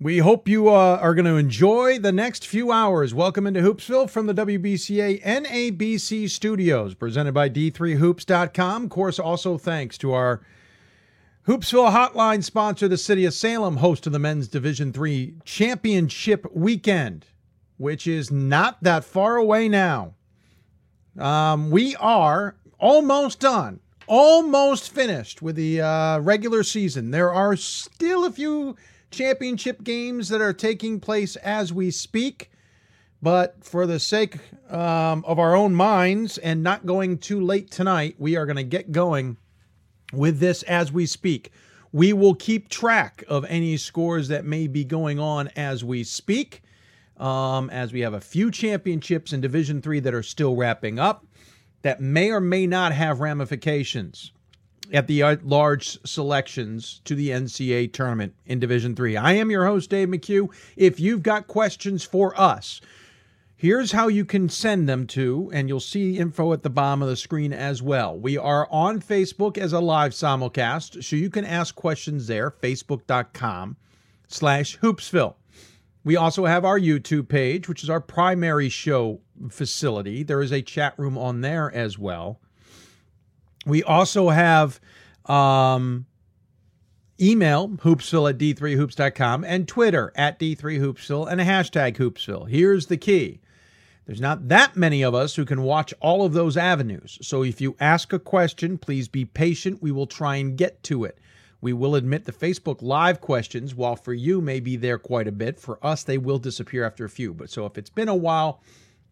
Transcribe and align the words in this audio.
We 0.00 0.18
hope 0.18 0.48
you 0.48 0.68
uh, 0.70 0.98
are 1.00 1.14
going 1.14 1.24
to 1.24 1.36
enjoy 1.36 2.00
the 2.00 2.10
next 2.10 2.48
few 2.48 2.72
hours. 2.72 3.14
Welcome 3.14 3.46
into 3.46 3.60
Hoopsville 3.60 4.10
from 4.10 4.26
the 4.26 4.34
WBCA 4.34 5.22
NABC 5.22 6.28
studios, 6.28 6.94
presented 6.94 7.32
by 7.32 7.48
D3Hoops.com. 7.48 8.84
Of 8.84 8.90
course, 8.90 9.20
also 9.20 9.56
thanks 9.56 9.96
to 9.98 10.12
our 10.12 10.42
Hoopsville 11.46 11.92
Hotline 11.92 12.42
sponsor, 12.42 12.88
the 12.88 12.98
City 12.98 13.24
of 13.24 13.34
Salem, 13.34 13.76
host 13.76 14.04
of 14.08 14.12
the 14.12 14.18
Men's 14.18 14.48
Division 14.48 14.92
Three 14.92 15.36
Championship 15.44 16.44
Weekend, 16.52 17.26
which 17.76 18.08
is 18.08 18.32
not 18.32 18.82
that 18.82 19.04
far 19.04 19.36
away 19.36 19.68
now. 19.68 20.14
Um, 21.16 21.70
we 21.70 21.94
are 21.96 22.56
almost 22.80 23.38
done, 23.38 23.78
almost 24.08 24.92
finished 24.92 25.40
with 25.40 25.54
the 25.54 25.80
uh, 25.80 26.18
regular 26.18 26.64
season. 26.64 27.12
There 27.12 27.32
are 27.32 27.54
still 27.54 28.24
a 28.24 28.32
few 28.32 28.74
championship 29.14 29.82
games 29.82 30.28
that 30.28 30.40
are 30.40 30.52
taking 30.52 31.00
place 31.00 31.36
as 31.36 31.72
we 31.72 31.90
speak. 31.90 32.50
But 33.22 33.64
for 33.64 33.86
the 33.86 33.98
sake 33.98 34.36
um, 34.70 35.24
of 35.26 35.38
our 35.38 35.54
own 35.56 35.74
minds 35.74 36.36
and 36.36 36.62
not 36.62 36.84
going 36.84 37.18
too 37.18 37.40
late 37.40 37.70
tonight, 37.70 38.16
we 38.18 38.36
are 38.36 38.44
going 38.44 38.56
to 38.56 38.62
get 38.62 38.92
going 38.92 39.38
with 40.12 40.40
this 40.40 40.62
as 40.64 40.92
we 40.92 41.06
speak. 41.06 41.50
We 41.92 42.12
will 42.12 42.34
keep 42.34 42.68
track 42.68 43.24
of 43.28 43.44
any 43.46 43.76
scores 43.76 44.28
that 44.28 44.44
may 44.44 44.66
be 44.66 44.84
going 44.84 45.18
on 45.18 45.48
as 45.56 45.82
we 45.82 46.04
speak, 46.04 46.62
um, 47.16 47.70
as 47.70 47.92
we 47.92 48.00
have 48.00 48.14
a 48.14 48.20
few 48.20 48.50
championships 48.50 49.32
in 49.32 49.40
Division 49.40 49.80
Three 49.80 50.00
that 50.00 50.12
are 50.12 50.22
still 50.22 50.56
wrapping 50.56 50.98
up 50.98 51.24
that 51.80 52.00
may 52.00 52.30
or 52.30 52.40
may 52.40 52.66
not 52.66 52.92
have 52.92 53.20
ramifications 53.20 54.32
at 54.92 55.06
the 55.06 55.22
uh, 55.22 55.36
large 55.42 55.98
selections 56.06 57.00
to 57.04 57.14
the 57.14 57.30
NCAA 57.30 57.92
tournament 57.92 58.34
in 58.46 58.60
Division 58.60 58.94
3. 58.94 59.16
I 59.16 59.32
am 59.32 59.50
your 59.50 59.66
host 59.66 59.90
Dave 59.90 60.08
McHugh. 60.08 60.52
If 60.76 61.00
you've 61.00 61.22
got 61.22 61.46
questions 61.46 62.04
for 62.04 62.38
us, 62.38 62.80
here's 63.56 63.92
how 63.92 64.08
you 64.08 64.24
can 64.24 64.48
send 64.48 64.88
them 64.88 65.06
to 65.08 65.50
and 65.54 65.68
you'll 65.68 65.80
see 65.80 66.18
info 66.18 66.52
at 66.52 66.62
the 66.62 66.70
bottom 66.70 67.02
of 67.02 67.08
the 67.08 67.16
screen 67.16 67.52
as 67.52 67.82
well. 67.82 68.18
We 68.18 68.36
are 68.36 68.68
on 68.70 69.00
Facebook 69.00 69.56
as 69.56 69.72
a 69.72 69.80
live 69.80 70.12
simulcast, 70.12 71.02
so 71.02 71.16
you 71.16 71.30
can 71.30 71.44
ask 71.44 71.74
questions 71.74 72.26
there, 72.26 72.50
facebook.com 72.50 73.76
slash 74.28 74.78
hoopsville. 74.78 75.34
We 76.04 76.16
also 76.16 76.44
have 76.44 76.66
our 76.66 76.78
YouTube 76.78 77.28
page, 77.28 77.66
which 77.66 77.82
is 77.82 77.88
our 77.88 78.00
primary 78.00 78.68
show 78.68 79.20
facility. 79.48 80.22
There 80.22 80.42
is 80.42 80.52
a 80.52 80.60
chat 80.60 80.94
room 80.98 81.16
on 81.16 81.40
there 81.40 81.74
as 81.74 81.98
well. 81.98 82.40
We 83.66 83.82
also 83.82 84.28
have 84.28 84.80
um, 85.26 86.06
email 87.20 87.68
hoopsville 87.68 88.30
at 88.30 88.38
d3hoops.com 88.38 89.44
and 89.44 89.68
Twitter 89.68 90.12
at 90.16 90.38
d3hoopsville 90.38 91.30
and 91.30 91.40
a 91.40 91.44
hashtag 91.44 91.96
hoopsville. 91.96 92.48
Here's 92.48 92.86
the 92.86 92.96
key. 92.96 93.40
There's 94.06 94.20
not 94.20 94.48
that 94.48 94.76
many 94.76 95.02
of 95.02 95.14
us 95.14 95.34
who 95.34 95.46
can 95.46 95.62
watch 95.62 95.94
all 96.00 96.26
of 96.26 96.34
those 96.34 96.56
avenues. 96.56 97.18
So 97.22 97.42
if 97.42 97.60
you 97.60 97.74
ask 97.80 98.12
a 98.12 98.18
question, 98.18 98.76
please 98.76 99.08
be 99.08 99.24
patient. 99.24 99.82
We 99.82 99.92
will 99.92 100.06
try 100.06 100.36
and 100.36 100.58
get 100.58 100.82
to 100.84 101.04
it. 101.04 101.18
We 101.62 101.72
will 101.72 101.94
admit 101.94 102.26
the 102.26 102.32
Facebook 102.32 102.82
Live 102.82 103.22
questions, 103.22 103.74
while 103.74 103.96
for 103.96 104.12
you 104.12 104.42
may 104.42 104.60
be 104.60 104.76
there 104.76 104.98
quite 104.98 105.26
a 105.26 105.32
bit, 105.32 105.58
for 105.58 105.78
us 105.84 106.02
they 106.02 106.18
will 106.18 106.38
disappear 106.38 106.84
after 106.84 107.06
a 107.06 107.10
few. 107.10 107.32
But 107.32 107.48
so 107.48 107.64
if 107.64 107.78
it's 107.78 107.88
been 107.88 108.10
a 108.10 108.14
while 108.14 108.60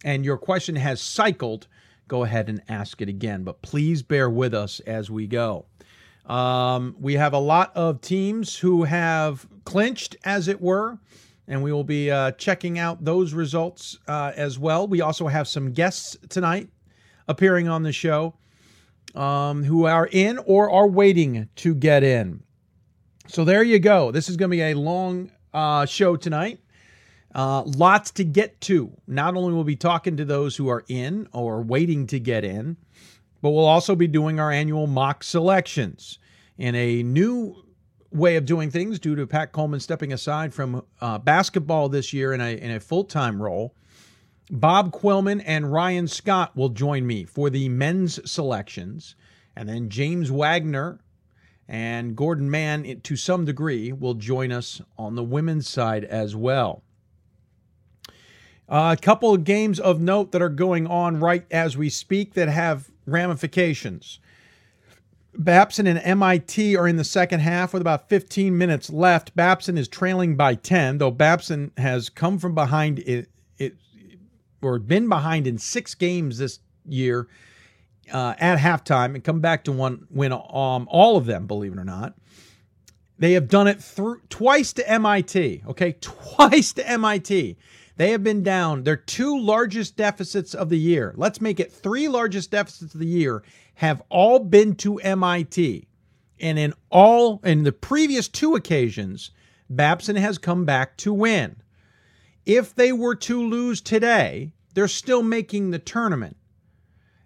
and 0.05 0.23
your 0.23 0.37
question 0.37 0.77
has 0.77 1.01
cycled, 1.01 1.67
go 2.09 2.25
ahead 2.25 2.49
and 2.49 2.63
ask 2.69 3.01
it 3.01 3.09
again. 3.09 3.45
But 3.45 3.63
please 3.63 4.03
bear 4.03 4.29
with 4.29 4.55
us 4.55 4.81
as 4.81 5.11
we 5.11 5.27
go. 5.27 5.67
Um, 6.27 6.95
we 7.01 7.15
have 7.15 7.33
a 7.33 7.39
lot 7.39 7.73
of 7.77 8.01
teams 8.01 8.57
who 8.57 8.85
have 8.85 9.47
clinched, 9.65 10.17
as 10.25 10.49
it 10.49 10.61
were, 10.61 10.99
and 11.49 11.63
we 11.63 11.73
will 11.73 11.85
be 11.85 12.11
uh, 12.11 12.33
checking 12.33 12.79
out 12.79 13.05
those 13.05 13.35
results 13.35 13.99
uh, 14.07 14.33
as 14.37 14.59
well. 14.59 14.87
We 14.87 15.01
also 15.01 15.27
have 15.27 15.49
some 15.49 15.73
guests 15.73 16.17
tonight 16.29 16.69
appearing 17.27 17.69
on 17.69 17.83
the 17.83 17.93
show 17.93 18.35
um, 19.15 19.65
who 19.65 19.85
are 19.85 20.09
in 20.13 20.39
or 20.39 20.71
are 20.71 20.89
waiting 20.89 21.49
to 21.57 21.75
get 21.75 22.03
in. 22.05 22.43
So 23.27 23.45
there 23.45 23.63
you 23.63 23.79
go. 23.79 24.11
This 24.11 24.29
is 24.29 24.37
going 24.37 24.51
to 24.51 24.57
be 24.57 24.63
a 24.63 24.75
long 24.75 25.31
uh, 25.53 25.87
show 25.87 26.17
tonight. 26.17 26.61
Uh, 27.35 27.63
lots 27.63 28.11
to 28.13 28.25
get 28.25 28.61
to. 28.61 28.93
Not 29.07 29.37
only 29.37 29.53
will 29.53 29.65
we 29.65 29.73
be 29.73 29.77
talking 29.77 30.17
to 30.19 30.25
those 30.25 30.57
who 30.57 30.69
are 30.69 30.85
in 30.89 31.29
or 31.33 31.63
waiting 31.63 32.07
to 32.09 32.21
get 32.21 32.45
in, 32.45 32.77
but 33.41 33.51
we'll 33.51 33.67
also 33.67 33.97
be 33.97 34.07
doing 34.07 34.39
our 34.39 34.51
annual 34.51 34.87
mock 34.87 35.25
selections 35.25 36.19
in 36.59 36.75
a 36.75 37.03
new 37.03 37.65
way 38.11 38.37
of 38.37 38.45
doing 38.45 38.71
things 38.71 38.99
due 38.99 39.17
to 39.17 39.27
Pat 39.27 39.53
Coleman 39.53 39.81
stepping 39.81 40.13
aside 40.13 40.53
from 40.53 40.85
uh, 41.01 41.19
basketball 41.19 41.89
this 41.89 42.13
year 42.13 42.35
in 42.35 42.41
a, 42.41 42.57
in 42.57 42.71
a 42.71 42.81
full 42.81 43.05
time 43.05 43.43
role. 43.43 43.75
Bob 44.51 44.93
Quillman 44.93 45.41
and 45.47 45.73
Ryan 45.73 46.07
Scott 46.07 46.55
will 46.55 46.69
join 46.69 47.07
me 47.07 47.25
for 47.25 47.49
the 47.49 47.71
men's 47.71 48.31
selections. 48.31 49.17
And 49.57 49.69
then 49.69 49.89
James 49.89 50.31
Wagner 50.31 51.01
and 51.69 52.15
Gordon 52.15 52.51
Mann, 52.51 53.01
to 53.03 53.17
some 53.17 53.47
degree, 53.47 53.93
will 53.93 54.15
join 54.15 54.53
us 54.53 54.83
on 54.99 55.15
the 55.15 55.23
women's 55.23 55.69
side 55.69 56.05
as 56.05 56.37
well. 56.37 56.83
Uh, 58.73 58.97
a 58.99 59.01
couple 59.01 59.35
of 59.35 59.45
games 59.45 59.79
of 59.79 60.01
note 60.01 60.33
that 60.33 60.41
are 60.41 60.49
going 60.49 60.87
on 60.87 61.21
right 61.21 61.45
as 61.51 61.77
we 61.77 61.91
speak 61.91 62.33
that 62.33 62.49
have 62.49 62.91
ramifications. 63.05 64.19
Babson 65.35 65.87
and 65.87 65.99
MIT 65.99 66.75
are 66.77 66.89
in 66.89 66.97
the 66.97 67.05
second 67.05 67.41
half 67.41 67.75
with 67.75 67.83
about 67.83 68.09
15 68.09 68.57
minutes 68.57 68.89
left. 68.89 69.37
Babson 69.37 69.77
is 69.77 69.89
trailing 69.89 70.37
by 70.37 70.55
10, 70.55 70.97
though 70.97 71.11
Babson 71.11 71.71
has 71.77 72.09
come 72.09 72.39
from 72.39 72.55
behind 72.55 73.01
it, 73.01 73.29
it 73.59 73.77
or 74.63 74.79
been 74.79 75.07
behind 75.07 75.47
in 75.47 75.59
six 75.59 75.95
games 75.95 76.39
this 76.39 76.61
year 76.87 77.29
uh, 78.11 78.35
at 78.39 78.59
halftime 78.59 79.15
and 79.15 79.23
come 79.23 79.41
back 79.41 79.65
to 79.65 79.73
one 79.73 80.07
win 80.11 80.33
um, 80.33 80.89
all 80.91 81.19
of 81.19 81.27
them, 81.27 81.47
believe 81.47 81.75
it 81.75 81.79
or 81.79 81.85
not. 81.85 82.15
They 83.19 83.33
have 83.33 83.49
done 83.49 83.69
it 83.69 83.83
through 83.83 84.23
twice 84.31 84.73
to 84.73 84.91
MIT. 84.91 85.63
Okay, 85.67 85.93
twice 86.01 86.73
to 86.73 86.89
MIT. 86.89 87.59
They 87.97 88.11
have 88.11 88.25
been 88.25 88.43
down 88.43 88.85
their 88.85 88.97
two 88.97 89.39
largest 89.39 89.97
deficits 89.97 90.55
of 90.55 90.69
the 90.69 90.79
year. 90.79 91.13
Let's 91.17 91.41
make 91.41 91.61
it 91.61 91.73
three 91.73 92.09
largest 92.09 92.51
deficits 92.51 92.95
of 92.95 93.01
the 93.01 93.07
year 93.07 93.43
have 93.75 94.03
all 94.09 94.39
been 94.39 94.75
to 94.77 94.97
MIT. 94.99 95.87
And 96.41 96.59
in 96.59 96.75
all 96.91 97.41
in 97.45 97.63
the 97.63 97.73
previous 97.73 98.29
two 98.29 98.55
occasions, 98.55 99.31
Babson 99.69 100.17
has 100.17 100.39
come 100.39 100.65
back 100.65 100.97
to 100.99 101.13
win. 101.13 101.57
If 102.45 102.75
they 102.75 102.93
were 102.93 103.15
to 103.17 103.41
lose 103.41 103.81
today, 103.81 104.53
they're 104.75 104.89
still 104.89 105.23
making 105.23 105.71
the 105.71 105.79
tournament. 105.79 106.37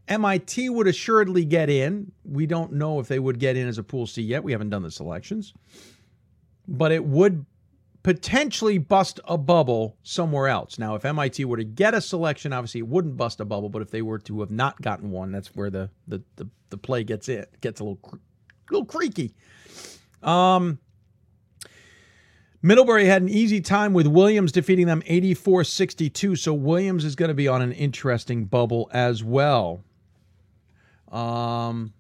MIT 0.09 0.69
would 0.69 0.87
assuredly 0.87 1.45
get 1.45 1.69
in. 1.71 2.13
We 2.25 2.47
don't 2.47 2.75
know 2.75 3.01
if 3.01 3.09
they 3.09 3.19
would 3.19 3.39
get 3.39 3.57
in 3.57 3.67
as 3.67 3.79
a 3.79 3.83
pool 3.83 4.07
C 4.07 4.23
yet. 4.23 4.45
We 4.45 4.53
haven't 4.53 4.71
done 4.71 4.83
the 4.83 4.91
selections. 4.91 5.55
But 6.69 6.93
it 6.93 7.05
would 7.05 7.47
potentially 8.07 8.79
bust 8.79 9.19
a 9.25 9.37
bubble 9.37 9.97
somewhere 10.05 10.47
else. 10.47 10.79
Now, 10.79 10.95
if 10.95 11.05
MIT 11.05 11.45
were 11.45 11.57
to 11.57 11.65
get 11.65 11.93
a 11.93 12.01
selection, 12.01 12.53
obviously 12.53 12.79
it 12.79 12.87
wouldn't 12.87 13.17
bust 13.17 13.41
a 13.41 13.45
bubble. 13.45 13.69
But 13.69 13.83
if 13.83 13.91
they 13.91 14.01
were 14.01 14.21
to 14.21 14.39
have 14.43 14.51
not 14.53 14.81
gotten 14.81 15.11
one, 15.11 15.33
that's 15.33 15.57
where 15.57 15.71
the 15.71 15.91
the 16.07 16.23
the, 16.37 16.49
the 16.71 16.79
play 16.79 17.03
gets 17.03 17.29
it 17.29 17.61
gets 17.61 17.81
a 17.81 17.83
little 17.83 18.21
little 18.71 18.87
creaky. 18.87 19.35
Um, 20.23 20.79
Middlebury 22.63 23.07
had 23.07 23.23
an 23.23 23.29
easy 23.29 23.61
time 23.61 23.93
with 23.93 24.07
Williams 24.07 24.53
defeating 24.53 24.87
them 24.87 25.03
84 25.05 25.65
62. 25.65 26.37
So 26.37 26.55
Williams 26.55 27.05
is 27.05 27.17
going 27.17 27.31
to 27.31 27.35
be 27.35 27.49
on 27.49 27.61
an 27.61 27.73
interesting 27.73 28.45
bubble 28.45 28.89
as 28.93 29.25
well. 29.25 29.83
Um, 31.11 31.93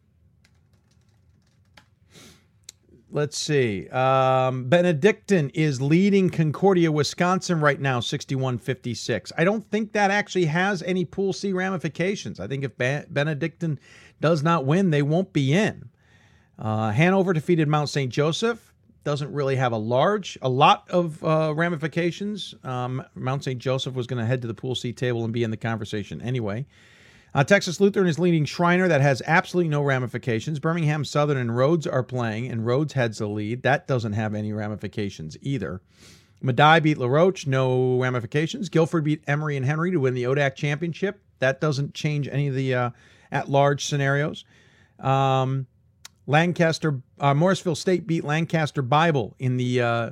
Let's 3.16 3.38
see. 3.38 3.88
Um, 3.88 4.64
Benedictine 4.64 5.48
is 5.54 5.80
leading 5.80 6.28
Concordia, 6.28 6.92
Wisconsin 6.92 7.62
right 7.62 7.80
now, 7.80 7.98
61 7.98 8.58
56. 8.58 9.32
I 9.38 9.42
don't 9.42 9.66
think 9.70 9.94
that 9.94 10.10
actually 10.10 10.44
has 10.44 10.82
any 10.82 11.06
Pool 11.06 11.32
C 11.32 11.54
ramifications. 11.54 12.40
I 12.40 12.46
think 12.46 12.62
if 12.62 12.76
Benedictine 12.76 13.80
does 14.20 14.42
not 14.42 14.66
win, 14.66 14.90
they 14.90 15.00
won't 15.00 15.32
be 15.32 15.54
in. 15.54 15.88
Uh, 16.58 16.90
Hanover 16.90 17.32
defeated 17.32 17.68
Mount 17.68 17.88
St. 17.88 18.12
Joseph. 18.12 18.74
Doesn't 19.02 19.32
really 19.32 19.56
have 19.56 19.72
a 19.72 19.78
large, 19.78 20.36
a 20.42 20.48
lot 20.50 20.86
of 20.90 21.24
uh, 21.24 21.54
ramifications. 21.56 22.54
Um, 22.64 23.02
Mount 23.14 23.44
St. 23.44 23.58
Joseph 23.58 23.94
was 23.94 24.06
going 24.06 24.20
to 24.20 24.26
head 24.26 24.42
to 24.42 24.46
the 24.46 24.52
Pool 24.52 24.74
C 24.74 24.92
table 24.92 25.24
and 25.24 25.32
be 25.32 25.42
in 25.42 25.50
the 25.50 25.56
conversation 25.56 26.20
anyway. 26.20 26.66
Uh, 27.36 27.44
Texas 27.44 27.82
Lutheran 27.82 28.06
is 28.06 28.18
leading 28.18 28.46
Schreiner. 28.46 28.88
That 28.88 29.02
has 29.02 29.20
absolutely 29.26 29.68
no 29.68 29.82
ramifications. 29.82 30.58
Birmingham 30.58 31.04
Southern 31.04 31.36
and 31.36 31.54
Rhodes 31.54 31.86
are 31.86 32.02
playing, 32.02 32.50
and 32.50 32.64
Rhodes 32.64 32.94
heads 32.94 33.18
the 33.18 33.28
lead. 33.28 33.62
That 33.62 33.86
doesn't 33.86 34.14
have 34.14 34.34
any 34.34 34.54
ramifications 34.54 35.36
either. 35.42 35.82
Medaille 36.42 36.82
beat 36.82 36.96
LaRoche, 36.96 37.46
no 37.46 38.00
ramifications. 38.00 38.70
Guilford 38.70 39.04
beat 39.04 39.22
Emory 39.26 39.58
and 39.58 39.66
Henry 39.66 39.90
to 39.90 40.00
win 40.00 40.14
the 40.14 40.22
ODAC 40.22 40.54
championship. 40.54 41.20
That 41.40 41.60
doesn't 41.60 41.92
change 41.92 42.26
any 42.26 42.48
of 42.48 42.54
the 42.54 42.74
uh, 42.74 42.90
at 43.30 43.50
large 43.50 43.84
scenarios. 43.84 44.46
Um, 44.98 45.66
Lancaster, 46.26 47.02
uh, 47.20 47.34
Morrisville 47.34 47.74
State 47.74 48.06
beat 48.06 48.24
Lancaster 48.24 48.80
Bible 48.80 49.36
in 49.38 49.58
the 49.58 49.82
uh, 49.82 50.10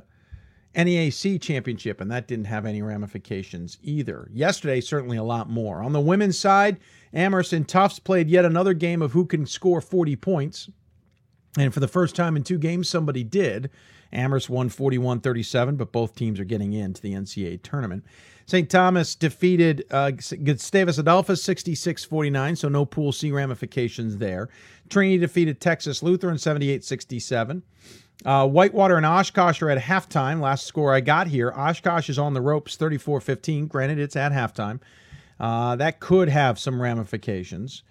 NEAC 0.75 1.41
championship, 1.41 2.01
and 2.01 2.11
that 2.11 2.27
didn't 2.27 2.45
have 2.45 2.65
any 2.65 2.81
ramifications 2.81 3.77
either. 3.81 4.29
Yesterday, 4.33 4.81
certainly 4.81 5.17
a 5.17 5.23
lot 5.23 5.49
more. 5.49 5.81
On 5.81 5.93
the 5.93 5.99
women's 6.01 6.37
side, 6.37 6.77
Amherst 7.13 7.53
and 7.53 7.67
Tufts 7.67 7.99
played 7.99 8.29
yet 8.29 8.45
another 8.45 8.73
game 8.73 9.01
of 9.01 9.13
who 9.13 9.25
can 9.25 9.45
score 9.45 9.81
40 9.81 10.15
points. 10.17 10.69
And 11.57 11.73
for 11.73 11.79
the 11.79 11.87
first 11.87 12.15
time 12.15 12.35
in 12.35 12.43
two 12.43 12.57
games, 12.57 12.89
somebody 12.89 13.23
did. 13.23 13.69
Amherst 14.15 14.49
won 14.49 14.69
41 14.69 15.19
37, 15.19 15.75
but 15.75 15.91
both 15.91 16.15
teams 16.15 16.39
are 16.39 16.45
getting 16.45 16.73
into 16.73 17.01
the 17.01 17.13
NCAA 17.13 17.61
tournament. 17.61 18.05
St. 18.47 18.69
Thomas 18.69 19.15
defeated 19.15 19.85
uh, 19.89 20.11
Gustavus 20.11 20.97
Adolphus 20.97 21.41
66 21.43 22.05
49, 22.05 22.55
so 22.55 22.69
no 22.69 22.85
Pool 22.85 23.11
C 23.11 23.31
ramifications 23.31 24.17
there. 24.17 24.49
Trinity 24.89 25.17
defeated 25.17 25.59
Texas 25.59 26.03
Lutheran 26.03 26.37
78 26.37 26.83
67. 26.83 27.63
Uh, 28.23 28.47
Whitewater 28.47 28.97
and 28.97 29.05
Oshkosh 29.05 29.61
are 29.61 29.69
at 29.69 29.81
halftime. 29.81 30.39
Last 30.39 30.65
score 30.65 30.93
I 30.93 31.01
got 31.01 31.27
here. 31.27 31.51
Oshkosh 31.51 32.09
is 32.09 32.17
on 32.19 32.33
the 32.33 32.41
ropes 32.41 32.75
34 32.75 33.19
15. 33.19 33.67
Granted, 33.67 33.99
it's 33.99 34.15
at 34.15 34.31
halftime. 34.31 34.79
Uh, 35.39 35.75
that 35.75 35.99
could 35.99 36.29
have 36.29 36.57
some 36.59 36.81
ramifications. 36.81 37.83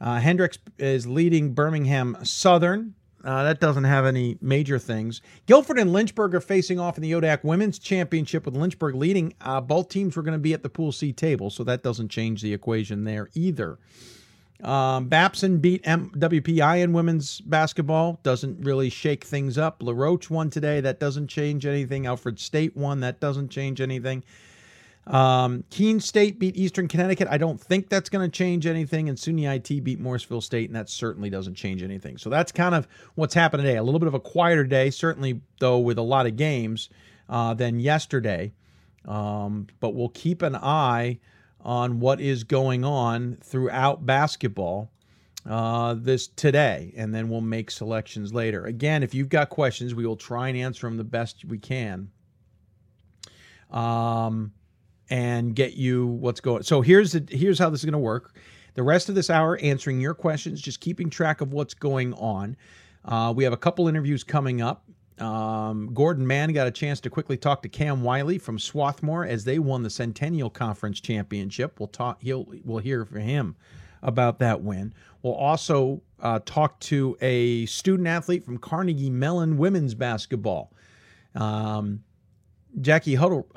Uh, 0.00 0.18
Hendrix 0.18 0.58
is 0.78 1.06
leading 1.06 1.54
Birmingham 1.54 2.16
Southern. 2.22 2.94
Uh, 3.24 3.42
that 3.42 3.58
doesn't 3.58 3.84
have 3.84 4.06
any 4.06 4.38
major 4.40 4.78
things. 4.78 5.20
Guilford 5.46 5.78
and 5.78 5.92
Lynchburg 5.92 6.34
are 6.34 6.40
facing 6.40 6.78
off 6.78 6.96
in 6.96 7.02
the 7.02 7.12
ODAC 7.12 7.42
Women's 7.42 7.78
Championship 7.78 8.44
with 8.44 8.56
Lynchburg 8.56 8.94
leading. 8.94 9.34
Uh, 9.40 9.60
both 9.60 9.88
teams 9.88 10.16
were 10.16 10.22
going 10.22 10.34
to 10.34 10.38
be 10.38 10.52
at 10.52 10.62
the 10.62 10.68
Pool 10.68 10.92
C 10.92 11.12
table, 11.12 11.50
so 11.50 11.64
that 11.64 11.82
doesn't 11.82 12.08
change 12.08 12.42
the 12.42 12.52
equation 12.54 13.04
there 13.04 13.28
either. 13.34 13.78
Um, 14.62 15.08
Babson 15.08 15.58
beat 15.58 15.82
M- 15.86 16.10
WPI 16.16 16.82
in 16.82 16.92
women's 16.92 17.40
basketball. 17.40 18.18
Doesn't 18.22 18.64
really 18.64 18.90
shake 18.90 19.24
things 19.24 19.56
up. 19.56 19.82
LaRoche 19.82 20.30
won 20.30 20.50
today. 20.50 20.80
That 20.80 20.98
doesn't 20.98 21.28
change 21.28 21.64
anything. 21.64 22.06
Alfred 22.06 22.40
State 22.40 22.76
won. 22.76 23.00
That 23.00 23.20
doesn't 23.20 23.50
change 23.50 23.80
anything. 23.80 24.24
Um, 25.08 25.64
Keene 25.70 26.00
State 26.00 26.38
beat 26.38 26.56
Eastern 26.56 26.86
Connecticut. 26.86 27.28
I 27.30 27.38
don't 27.38 27.58
think 27.58 27.88
that's 27.88 28.10
going 28.10 28.30
to 28.30 28.36
change 28.36 28.66
anything. 28.66 29.08
And 29.08 29.16
SUNY 29.16 29.56
IT 29.56 29.82
beat 29.82 29.98
Morrisville 29.98 30.42
State, 30.42 30.68
and 30.68 30.76
that 30.76 30.90
certainly 30.90 31.30
doesn't 31.30 31.54
change 31.54 31.82
anything. 31.82 32.18
So 32.18 32.28
that's 32.28 32.52
kind 32.52 32.74
of 32.74 32.86
what's 33.14 33.34
happened 33.34 33.62
today. 33.62 33.76
A 33.78 33.82
little 33.82 34.00
bit 34.00 34.08
of 34.08 34.14
a 34.14 34.20
quieter 34.20 34.64
day, 34.64 34.90
certainly, 34.90 35.40
though, 35.60 35.78
with 35.78 35.98
a 35.98 36.02
lot 36.02 36.26
of 36.26 36.36
games 36.36 36.90
uh, 37.28 37.54
than 37.54 37.80
yesterday. 37.80 38.52
Um, 39.06 39.66
but 39.80 39.94
we'll 39.94 40.10
keep 40.10 40.42
an 40.42 40.54
eye 40.54 41.18
on 41.62 42.00
what 42.00 42.20
is 42.20 42.44
going 42.44 42.84
on 42.84 43.38
throughout 43.42 44.04
basketball 44.04 44.90
uh, 45.48 45.94
this 45.94 46.28
today, 46.28 46.92
and 46.96 47.14
then 47.14 47.28
we'll 47.28 47.40
make 47.40 47.70
selections 47.70 48.34
later. 48.34 48.66
Again, 48.66 49.02
if 49.02 49.14
you've 49.14 49.28
got 49.30 49.48
questions, 49.48 49.94
we 49.94 50.06
will 50.06 50.16
try 50.16 50.48
and 50.48 50.58
answer 50.58 50.86
them 50.86 50.98
the 50.98 51.04
best 51.04 51.44
we 51.44 51.58
can, 51.58 52.10
um, 53.70 54.52
and 55.10 55.54
get 55.54 55.74
you 55.74 56.06
what's 56.06 56.40
going. 56.40 56.62
So 56.62 56.80
here's 56.80 57.12
the, 57.12 57.24
here's 57.28 57.58
how 57.58 57.70
this 57.70 57.80
is 57.80 57.84
going 57.84 57.92
to 57.92 57.98
work. 57.98 58.36
The 58.74 58.82
rest 58.82 59.08
of 59.08 59.14
this 59.14 59.30
hour, 59.30 59.58
answering 59.58 60.00
your 60.00 60.14
questions, 60.14 60.60
just 60.60 60.80
keeping 60.80 61.10
track 61.10 61.40
of 61.40 61.52
what's 61.52 61.74
going 61.74 62.14
on. 62.14 62.56
Uh, 63.04 63.32
we 63.34 63.44
have 63.44 63.52
a 63.52 63.56
couple 63.56 63.88
interviews 63.88 64.22
coming 64.22 64.60
up. 64.60 64.84
Um, 65.18 65.92
Gordon 65.94 66.26
Mann 66.26 66.52
got 66.52 66.68
a 66.68 66.70
chance 66.70 67.00
to 67.00 67.10
quickly 67.10 67.36
talk 67.36 67.62
to 67.62 67.68
Cam 67.68 68.02
Wiley 68.02 68.38
from 68.38 68.58
Swarthmore 68.58 69.24
as 69.24 69.44
they 69.44 69.58
won 69.58 69.82
the 69.82 69.90
Centennial 69.90 70.50
Conference 70.50 71.00
Championship. 71.00 71.80
We'll 71.80 71.88
talk. 71.88 72.22
He'll 72.22 72.46
we'll 72.64 72.78
hear 72.78 73.04
from 73.04 73.20
him 73.22 73.56
about 74.02 74.38
that 74.38 74.60
win. 74.60 74.94
We'll 75.22 75.34
also 75.34 76.02
uh, 76.20 76.38
talk 76.44 76.78
to 76.80 77.16
a 77.20 77.66
student 77.66 78.06
athlete 78.06 78.44
from 78.44 78.58
Carnegie 78.58 79.10
Mellon 79.10 79.58
women's 79.58 79.94
basketball. 79.94 80.72
Um, 81.34 82.04
Jackie 82.80 83.16
Huddle, 83.16 83.48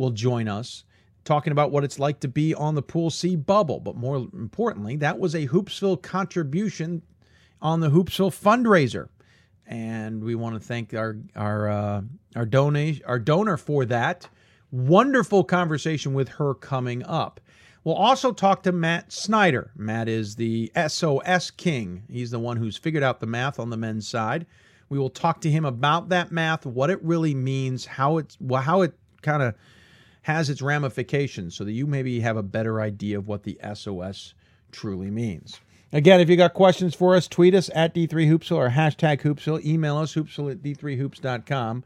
will 0.00 0.10
join 0.10 0.48
us 0.48 0.84
talking 1.24 1.52
about 1.52 1.70
what 1.70 1.84
it's 1.84 1.98
like 1.98 2.20
to 2.20 2.28
be 2.28 2.54
on 2.54 2.74
the 2.74 2.82
Pool 2.82 3.10
C 3.10 3.36
bubble. 3.36 3.80
But 3.80 3.96
more 3.96 4.16
importantly, 4.16 4.96
that 4.96 5.18
was 5.18 5.34
a 5.34 5.46
Hoopsville 5.46 6.02
contribution 6.02 7.02
on 7.60 7.80
the 7.80 7.90
Hoopsville 7.90 8.32
fundraiser 8.32 9.08
and 9.70 10.24
we 10.24 10.34
want 10.34 10.60
to 10.60 10.60
thank 10.60 10.92
our 10.94 11.16
our 11.36 11.70
uh, 11.70 12.02
our 12.34 12.44
donation 12.44 13.02
our 13.06 13.18
donor 13.18 13.56
for 13.56 13.84
that 13.84 14.28
wonderful 14.72 15.44
conversation 15.44 16.12
with 16.12 16.28
her 16.28 16.54
coming 16.54 17.04
up. 17.04 17.40
We'll 17.82 17.94
also 17.94 18.32
talk 18.32 18.62
to 18.64 18.72
Matt 18.72 19.10
Snyder. 19.10 19.70
Matt 19.74 20.08
is 20.08 20.36
the 20.36 20.70
SOS 20.88 21.50
king. 21.50 22.02
He's 22.10 22.30
the 22.30 22.38
one 22.38 22.56
who's 22.58 22.76
figured 22.76 23.02
out 23.02 23.20
the 23.20 23.26
math 23.26 23.58
on 23.58 23.70
the 23.70 23.76
men's 23.76 24.06
side. 24.06 24.46
We 24.90 24.98
will 24.98 25.08
talk 25.08 25.40
to 25.42 25.50
him 25.50 25.64
about 25.64 26.08
that 26.10 26.30
math, 26.30 26.66
what 26.66 26.90
it 26.90 27.02
really 27.02 27.34
means, 27.34 27.86
how 27.86 28.18
it's 28.18 28.36
how 28.52 28.82
it 28.82 28.92
kind 29.22 29.42
of 29.42 29.54
has 30.30 30.48
its 30.48 30.62
ramifications, 30.62 31.54
so 31.54 31.64
that 31.64 31.72
you 31.72 31.86
maybe 31.86 32.20
have 32.20 32.36
a 32.36 32.42
better 32.42 32.80
idea 32.80 33.18
of 33.18 33.28
what 33.28 33.42
the 33.42 33.58
SOS 33.74 34.34
truly 34.72 35.10
means. 35.10 35.60
Again, 35.92 36.20
if 36.20 36.28
you 36.28 36.36
got 36.36 36.54
questions 36.54 36.94
for 36.94 37.16
us, 37.16 37.26
tweet 37.26 37.52
us 37.54 37.68
at 37.74 37.94
D3Hoopsville 37.94 38.56
or 38.56 38.70
hashtag 38.70 39.22
Hoopsville. 39.22 39.64
Email 39.64 39.96
us, 39.96 40.14
hoopsville 40.14 40.52
at 40.52 40.62
D3Hoops.com. 40.62 41.84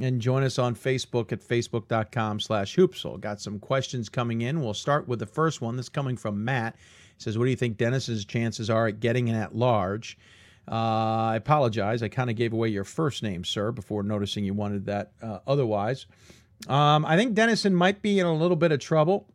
And 0.00 0.20
join 0.20 0.42
us 0.42 0.58
on 0.58 0.76
Facebook 0.76 1.32
at 1.32 1.40
Facebook.com 1.40 2.40
slash 2.40 2.76
Hoopsville. 2.76 3.20
Got 3.20 3.40
some 3.40 3.58
questions 3.58 4.10
coming 4.10 4.42
in. 4.42 4.60
We'll 4.60 4.74
start 4.74 5.08
with 5.08 5.18
the 5.18 5.26
first 5.26 5.62
one. 5.62 5.76
that's 5.76 5.88
coming 5.88 6.16
from 6.16 6.44
Matt. 6.44 6.76
He 7.16 7.22
says, 7.22 7.38
What 7.38 7.46
do 7.46 7.50
you 7.50 7.56
think 7.56 7.78
Denison's 7.78 8.26
chances 8.26 8.68
are 8.68 8.86
at 8.86 9.00
getting 9.00 9.28
in 9.28 9.34
at 9.34 9.56
large? 9.56 10.18
Uh, 10.70 11.30
I 11.32 11.36
apologize. 11.36 12.02
I 12.02 12.08
kind 12.08 12.28
of 12.28 12.36
gave 12.36 12.52
away 12.52 12.68
your 12.68 12.84
first 12.84 13.22
name, 13.22 13.44
sir, 13.44 13.72
before 13.72 14.02
noticing 14.02 14.44
you 14.44 14.52
wanted 14.52 14.84
that 14.86 15.12
uh, 15.22 15.38
otherwise. 15.46 16.06
Um, 16.66 17.04
I 17.06 17.16
think 17.16 17.34
Denison 17.34 17.74
might 17.74 18.02
be 18.02 18.18
in 18.18 18.26
a 18.26 18.34
little 18.34 18.56
bit 18.56 18.72
of 18.72 18.80
trouble. 18.80 19.28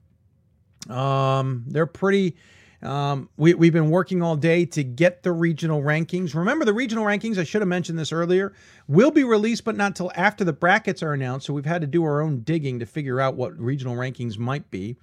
Um, 0.89 1.63
they're 1.67 1.85
pretty 1.85 2.35
um, 2.83 3.29
we, 3.37 3.53
we've 3.53 3.73
been 3.73 3.89
working 3.89 4.21
all 4.21 4.35
day 4.35 4.65
to 4.65 4.83
get 4.83 5.23
the 5.23 5.31
regional 5.31 5.81
rankings. 5.81 6.35
Remember, 6.35 6.65
the 6.65 6.73
regional 6.73 7.05
rankings, 7.05 7.37
I 7.37 7.45
should 7.45 7.61
have 7.61 7.69
mentioned 7.69 7.97
this 7.97 8.11
earlier, 8.11 8.53
will 8.87 9.11
be 9.11 9.23
released, 9.23 9.63
but 9.63 9.77
not 9.77 9.95
till 9.95 10.11
after 10.15 10.43
the 10.43 10.53
brackets 10.53 11.01
are 11.01 11.13
announced. 11.13 11.45
So 11.45 11.53
we've 11.53 11.65
had 11.65 11.81
to 11.81 11.87
do 11.87 12.03
our 12.03 12.21
own 12.21 12.41
digging 12.41 12.79
to 12.79 12.85
figure 12.85 13.21
out 13.21 13.35
what 13.35 13.57
regional 13.57 13.95
rankings 13.95 14.37
might 14.37 14.69
be. 14.69 14.97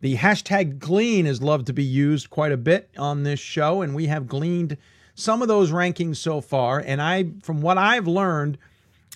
The 0.00 0.16
hashtag 0.16 0.78
glean 0.78 1.26
is 1.26 1.40
loved 1.40 1.66
to 1.68 1.72
be 1.72 1.84
used 1.84 2.28
quite 2.28 2.52
a 2.52 2.56
bit 2.56 2.90
on 2.98 3.22
this 3.22 3.40
show, 3.40 3.80
and 3.80 3.94
we 3.94 4.08
have 4.08 4.26
gleaned 4.26 4.76
some 5.14 5.40
of 5.40 5.48
those 5.48 5.70
rankings 5.70 6.16
so 6.16 6.40
far. 6.40 6.80
And 6.80 7.00
I, 7.00 7.30
from 7.42 7.62
what 7.62 7.78
I've 7.78 8.06
learned, 8.06 8.58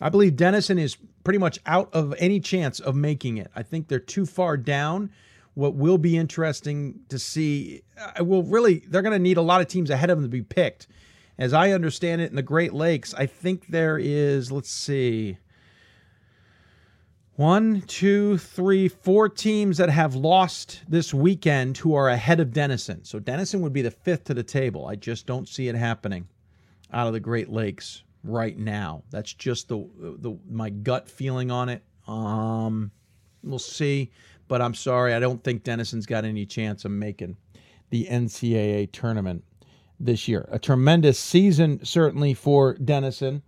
I 0.00 0.08
believe 0.10 0.36
Denison 0.36 0.78
is 0.78 0.96
pretty 1.24 1.38
much 1.38 1.58
out 1.66 1.92
of 1.94 2.14
any 2.18 2.38
chance 2.40 2.80
of 2.80 2.94
making 2.94 3.38
it. 3.38 3.50
I 3.54 3.62
think 3.62 3.88
they're 3.88 3.98
too 3.98 4.26
far 4.26 4.56
down 4.56 5.10
what 5.54 5.74
will 5.74 5.96
be 5.96 6.18
interesting 6.18 7.00
to 7.08 7.18
see, 7.18 7.82
uh, 7.98 8.22
will 8.22 8.42
really, 8.42 8.80
they're 8.88 9.00
going 9.02 9.14
to 9.14 9.18
need 9.18 9.38
a 9.38 9.42
lot 9.42 9.62
of 9.62 9.68
teams 9.68 9.88
ahead 9.88 10.10
of 10.10 10.18
them 10.18 10.24
to 10.24 10.28
be 10.28 10.42
picked. 10.42 10.86
As 11.38 11.54
I 11.54 11.70
understand 11.70 12.20
it 12.20 12.30
in 12.30 12.36
the 12.36 12.42
Great 12.42 12.74
Lakes, 12.74 13.14
I 13.14 13.24
think 13.24 13.68
there 13.68 13.98
is, 13.98 14.52
let's 14.52 14.70
see, 14.70 15.38
one, 17.36 17.82
two, 17.82 18.36
three, 18.38 18.88
four 18.88 19.28
teams 19.30 19.78
that 19.78 19.90
have 19.90 20.14
lost 20.14 20.82
this 20.88 21.12
weekend 21.12 21.78
who 21.78 21.94
are 21.94 22.08
ahead 22.08 22.40
of 22.40 22.52
Denison. 22.52 23.04
So 23.04 23.18
Denison 23.18 23.62
would 23.62 23.72
be 23.72 23.82
the 23.82 23.90
fifth 23.90 24.24
to 24.24 24.34
the 24.34 24.42
table. 24.42 24.86
I 24.86 24.96
just 24.96 25.26
don't 25.26 25.48
see 25.48 25.68
it 25.68 25.74
happening 25.74 26.28
out 26.92 27.06
of 27.06 27.12
the 27.14 27.20
Great 27.20 27.50
Lakes 27.50 28.02
right 28.26 28.58
now. 28.58 29.02
That's 29.10 29.32
just 29.32 29.68
the 29.68 29.88
the 30.18 30.36
my 30.50 30.70
gut 30.70 31.08
feeling 31.08 31.50
on 31.50 31.68
it. 31.68 31.82
Um, 32.06 32.90
we'll 33.42 33.58
see. 33.58 34.10
But 34.48 34.62
I'm 34.62 34.74
sorry, 34.74 35.14
I 35.14 35.18
don't 35.18 35.42
think 35.42 35.64
Denison's 35.64 36.06
got 36.06 36.24
any 36.24 36.46
chance 36.46 36.84
of 36.84 36.92
making 36.92 37.36
the 37.90 38.06
NCAA 38.06 38.92
tournament 38.92 39.44
this 39.98 40.28
year. 40.28 40.48
A 40.50 40.58
tremendous 40.58 41.18
season, 41.18 41.84
certainly, 41.84 42.34
for 42.34 42.74
Denison. 42.74 43.42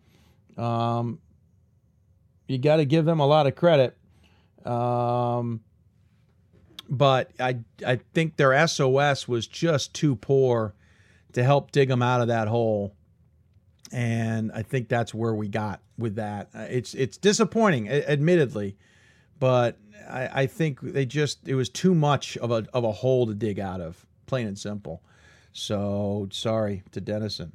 Um, 0.56 1.20
you 2.48 2.58
got 2.58 2.76
to 2.76 2.84
give 2.84 3.04
them 3.04 3.20
a 3.20 3.26
lot 3.26 3.46
of 3.46 3.54
credit. 3.54 3.96
Um, 4.64 5.60
but 6.88 7.30
I, 7.38 7.58
I 7.86 8.00
think 8.14 8.36
their 8.36 8.66
SOS 8.66 9.28
was 9.28 9.46
just 9.46 9.94
too 9.94 10.16
poor 10.16 10.74
to 11.34 11.44
help 11.44 11.70
dig 11.70 11.88
them 11.88 12.02
out 12.02 12.22
of 12.22 12.28
that 12.28 12.48
hole. 12.48 12.94
And 13.92 14.52
I 14.52 14.62
think 14.62 14.88
that's 14.88 15.14
where 15.14 15.34
we 15.34 15.48
got 15.48 15.80
with 15.96 16.16
that. 16.16 16.50
It's 16.54 16.94
it's 16.94 17.16
disappointing, 17.16 17.88
admittedly, 17.88 18.76
but 19.38 19.78
I, 20.08 20.42
I 20.42 20.46
think 20.46 20.80
they 20.80 21.06
just 21.06 21.48
it 21.48 21.54
was 21.54 21.68
too 21.68 21.94
much 21.94 22.36
of 22.38 22.50
a 22.50 22.66
of 22.72 22.84
a 22.84 22.92
hole 22.92 23.26
to 23.26 23.34
dig 23.34 23.58
out 23.58 23.80
of, 23.80 24.06
plain 24.26 24.46
and 24.46 24.58
simple. 24.58 25.02
So 25.52 26.28
sorry 26.30 26.82
to 26.92 27.00
Denison. 27.00 27.52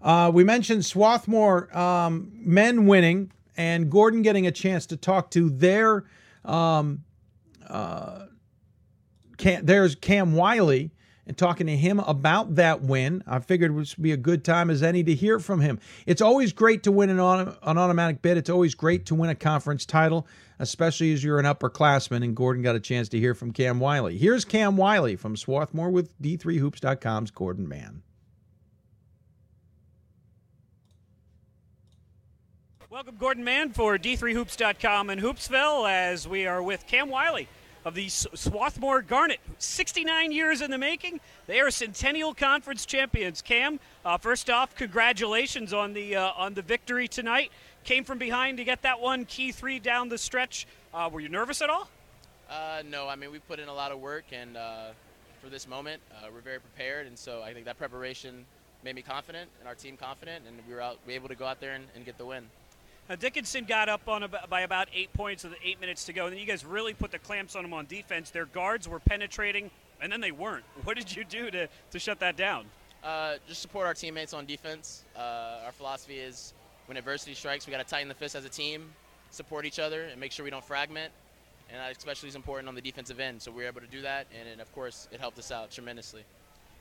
Uh, 0.00 0.30
we 0.32 0.44
mentioned 0.44 0.84
Swarthmore 0.84 1.76
um, 1.76 2.30
men 2.34 2.86
winning 2.86 3.32
and 3.56 3.90
Gordon 3.90 4.22
getting 4.22 4.46
a 4.46 4.52
chance 4.52 4.86
to 4.86 4.96
talk 4.96 5.30
to 5.32 5.50
their 5.50 6.04
um, 6.44 7.04
uh, 7.68 8.26
Cam, 9.36 9.64
there's 9.66 9.94
Cam 9.94 10.34
Wiley 10.34 10.90
and 11.26 11.36
talking 11.36 11.66
to 11.66 11.76
him 11.76 11.98
about 12.00 12.54
that 12.54 12.82
win. 12.82 13.22
I 13.26 13.40
figured 13.40 13.72
it 13.72 13.74
would 13.74 13.92
be 14.00 14.12
a 14.12 14.16
good 14.16 14.44
time 14.44 14.70
as 14.70 14.82
any 14.82 15.02
to 15.04 15.14
hear 15.14 15.40
from 15.40 15.60
him. 15.60 15.80
It's 16.06 16.22
always 16.22 16.52
great 16.52 16.84
to 16.84 16.92
win 16.92 17.10
an, 17.10 17.16
autom- 17.16 17.56
an 17.62 17.78
automatic 17.78 18.22
bid. 18.22 18.36
It's 18.36 18.50
always 18.50 18.74
great 18.74 19.06
to 19.06 19.14
win 19.14 19.30
a 19.30 19.34
conference 19.34 19.84
title, 19.84 20.26
especially 20.58 21.12
as 21.12 21.24
you're 21.24 21.40
an 21.40 21.46
upperclassman. 21.46 22.22
And 22.22 22.36
Gordon 22.36 22.62
got 22.62 22.76
a 22.76 22.80
chance 22.80 23.08
to 23.10 23.18
hear 23.18 23.34
from 23.34 23.52
Cam 23.52 23.80
Wiley. 23.80 24.16
Here's 24.16 24.44
Cam 24.44 24.76
Wiley 24.76 25.16
from 25.16 25.36
Swarthmore 25.36 25.90
with 25.90 26.20
D3Hoops.com's 26.22 27.32
Gordon 27.32 27.68
Mann. 27.68 28.02
Welcome, 32.88 33.16
Gordon 33.16 33.44
Mann, 33.44 33.72
for 33.72 33.98
D3Hoops.com 33.98 35.10
in 35.10 35.18
Hoopsville 35.18 35.90
as 35.90 36.26
we 36.26 36.46
are 36.46 36.62
with 36.62 36.86
Cam 36.86 37.10
Wiley 37.10 37.46
of 37.86 37.94
the 37.94 38.08
Swarthmore 38.08 39.00
Garnet. 39.00 39.38
69 39.58 40.32
years 40.32 40.60
in 40.60 40.72
the 40.72 40.76
making. 40.76 41.20
They 41.46 41.60
are 41.60 41.70
Centennial 41.70 42.34
Conference 42.34 42.84
champions. 42.84 43.40
Cam, 43.40 43.78
uh, 44.04 44.18
first 44.18 44.50
off, 44.50 44.74
congratulations 44.74 45.72
on 45.72 45.92
the 45.92 46.16
uh, 46.16 46.32
on 46.36 46.54
the 46.54 46.62
victory 46.62 47.06
tonight. 47.06 47.52
Came 47.84 48.02
from 48.02 48.18
behind 48.18 48.58
to 48.58 48.64
get 48.64 48.82
that 48.82 49.00
one 49.00 49.24
key 49.24 49.52
three 49.52 49.78
down 49.78 50.08
the 50.08 50.18
stretch. 50.18 50.66
Uh, 50.92 51.08
were 51.10 51.20
you 51.20 51.28
nervous 51.28 51.62
at 51.62 51.70
all? 51.70 51.88
Uh, 52.50 52.82
no, 52.90 53.08
I 53.08 53.14
mean 53.14 53.30
we 53.30 53.38
put 53.38 53.60
in 53.60 53.68
a 53.68 53.74
lot 53.74 53.92
of 53.92 54.00
work, 54.00 54.24
and 54.32 54.56
uh, 54.56 54.88
for 55.40 55.48
this 55.48 55.68
moment, 55.68 56.02
uh, 56.10 56.26
we're 56.34 56.40
very 56.40 56.58
prepared, 56.58 57.06
and 57.06 57.16
so 57.16 57.42
I 57.42 57.54
think 57.54 57.66
that 57.66 57.78
preparation 57.78 58.44
made 58.82 58.96
me 58.96 59.02
confident 59.02 59.48
and 59.60 59.68
our 59.68 59.76
team 59.76 59.96
confident, 59.96 60.44
and 60.48 60.56
we 60.68 60.74
were 60.74 60.80
out, 60.80 60.98
we 61.06 61.14
able 61.14 61.28
to 61.28 61.36
go 61.36 61.46
out 61.46 61.60
there 61.60 61.74
and, 61.74 61.84
and 61.94 62.04
get 62.04 62.18
the 62.18 62.26
win. 62.26 62.46
Now, 63.08 63.14
Dickinson 63.14 63.66
got 63.66 63.88
up 63.88 64.08
on 64.08 64.24
a, 64.24 64.28
by 64.28 64.62
about 64.62 64.88
eight 64.92 65.12
points 65.12 65.44
with 65.44 65.54
eight 65.64 65.80
minutes 65.80 66.04
to 66.06 66.12
go. 66.12 66.24
And 66.24 66.32
then 66.32 66.40
you 66.40 66.46
guys 66.46 66.64
really 66.64 66.92
put 66.92 67.12
the 67.12 67.20
clamps 67.20 67.54
on 67.54 67.62
them 67.62 67.72
on 67.72 67.86
defense. 67.86 68.30
Their 68.30 68.46
guards 68.46 68.88
were 68.88 68.98
penetrating, 68.98 69.70
and 70.00 70.10
then 70.10 70.20
they 70.20 70.32
weren't. 70.32 70.64
What 70.84 70.96
did 70.96 71.14
you 71.14 71.24
do 71.24 71.50
to, 71.52 71.68
to 71.92 71.98
shut 71.98 72.18
that 72.20 72.36
down? 72.36 72.66
Uh, 73.04 73.36
just 73.46 73.62
support 73.62 73.86
our 73.86 73.94
teammates 73.94 74.34
on 74.34 74.44
defense. 74.44 75.04
Uh, 75.16 75.60
our 75.64 75.72
philosophy 75.72 76.16
is 76.16 76.52
when 76.86 76.96
adversity 76.96 77.34
strikes, 77.34 77.66
we 77.66 77.70
got 77.70 77.78
to 77.78 77.88
tighten 77.88 78.08
the 78.08 78.14
fist 78.14 78.34
as 78.34 78.44
a 78.44 78.48
team, 78.48 78.90
support 79.30 79.64
each 79.64 79.78
other, 79.78 80.04
and 80.04 80.20
make 80.20 80.32
sure 80.32 80.42
we 80.44 80.50
don't 80.50 80.64
fragment. 80.64 81.12
And 81.70 81.78
that 81.78 81.96
especially 81.96 82.28
is 82.28 82.34
important 82.34 82.68
on 82.68 82.74
the 82.74 82.80
defensive 82.80 83.20
end. 83.20 83.40
So 83.40 83.52
we 83.52 83.62
were 83.62 83.68
able 83.68 83.80
to 83.80 83.86
do 83.86 84.02
that, 84.02 84.26
and, 84.36 84.48
and 84.48 84.60
of 84.60 84.72
course, 84.74 85.08
it 85.12 85.20
helped 85.20 85.38
us 85.38 85.52
out 85.52 85.70
tremendously. 85.70 86.24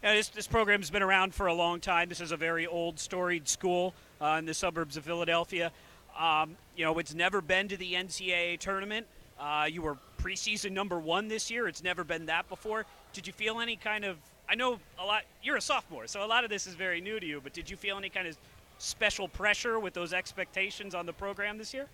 Yeah, 0.04 0.14
this, 0.14 0.30
this 0.30 0.48
program's 0.48 0.92
been 0.92 1.02
around 1.02 1.34
for 1.34 1.48
a 1.48 1.54
long 1.54 1.80
time. 1.80 2.10
This 2.10 2.22
is 2.22 2.32
a 2.32 2.38
very 2.38 2.68
old, 2.68 3.00
storied 3.00 3.48
school 3.48 3.96
uh, 4.22 4.36
in 4.38 4.46
the 4.46 4.54
suburbs 4.54 4.98
of 4.98 5.04
Philadelphia. 5.04 5.72
Um, 6.18 6.56
you 6.76 6.86
know, 6.86 6.98
it's 7.00 7.14
never 7.14 7.42
been 7.42 7.68
to 7.68 7.78
the 7.78 7.94
NCAA 7.94 8.60
tournament. 8.60 9.06
Uh, 9.40 9.68
you 9.70 9.82
were 9.82 9.98
preseason 10.22 10.72
number 10.72 11.00
one 11.00 11.28
this 11.28 11.52
year. 11.52 11.68
It's 11.68 11.84
never 11.84 12.04
been 12.04 12.26
that 12.28 12.48
before. 12.48 12.86
Did 13.14 13.28
you 13.28 13.34
feel 13.34 13.60
any 13.60 13.76
kind 13.76 14.06
of? 14.06 14.18
I 14.48 14.56
know 14.56 14.80
a 15.00 15.06
lot. 15.06 15.24
You're 15.44 15.58
a 15.58 15.62
sophomore, 15.62 16.08
so 16.08 16.24
a 16.24 16.28
lot 16.28 16.44
of 16.44 16.50
this 16.50 16.68
is 16.68 16.74
very 16.74 17.02
new 17.02 17.20
to 17.20 17.26
you. 17.26 17.42
But 17.42 17.54
did 17.54 17.70
you 17.70 17.76
feel 17.76 17.98
any 17.98 18.10
kind 18.10 18.28
of 18.28 18.38
special 18.78 19.28
pressure 19.28 19.80
with 19.80 19.94
those 19.94 20.14
expectations 20.14 20.96
on 20.96 21.06
the 21.06 21.14
program 21.14 21.58
this 21.58 21.74
year? 21.74 21.88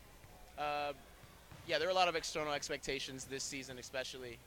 Uh, 0.58 0.94
yeah, 1.68 1.78
there 1.78 1.88
were 1.88 1.92
a 1.92 1.96
lot 1.96 2.08
of 2.08 2.16
external 2.16 2.54
expectations 2.54 3.26
this 3.26 3.44
season, 3.44 3.80
especially. 3.80 4.38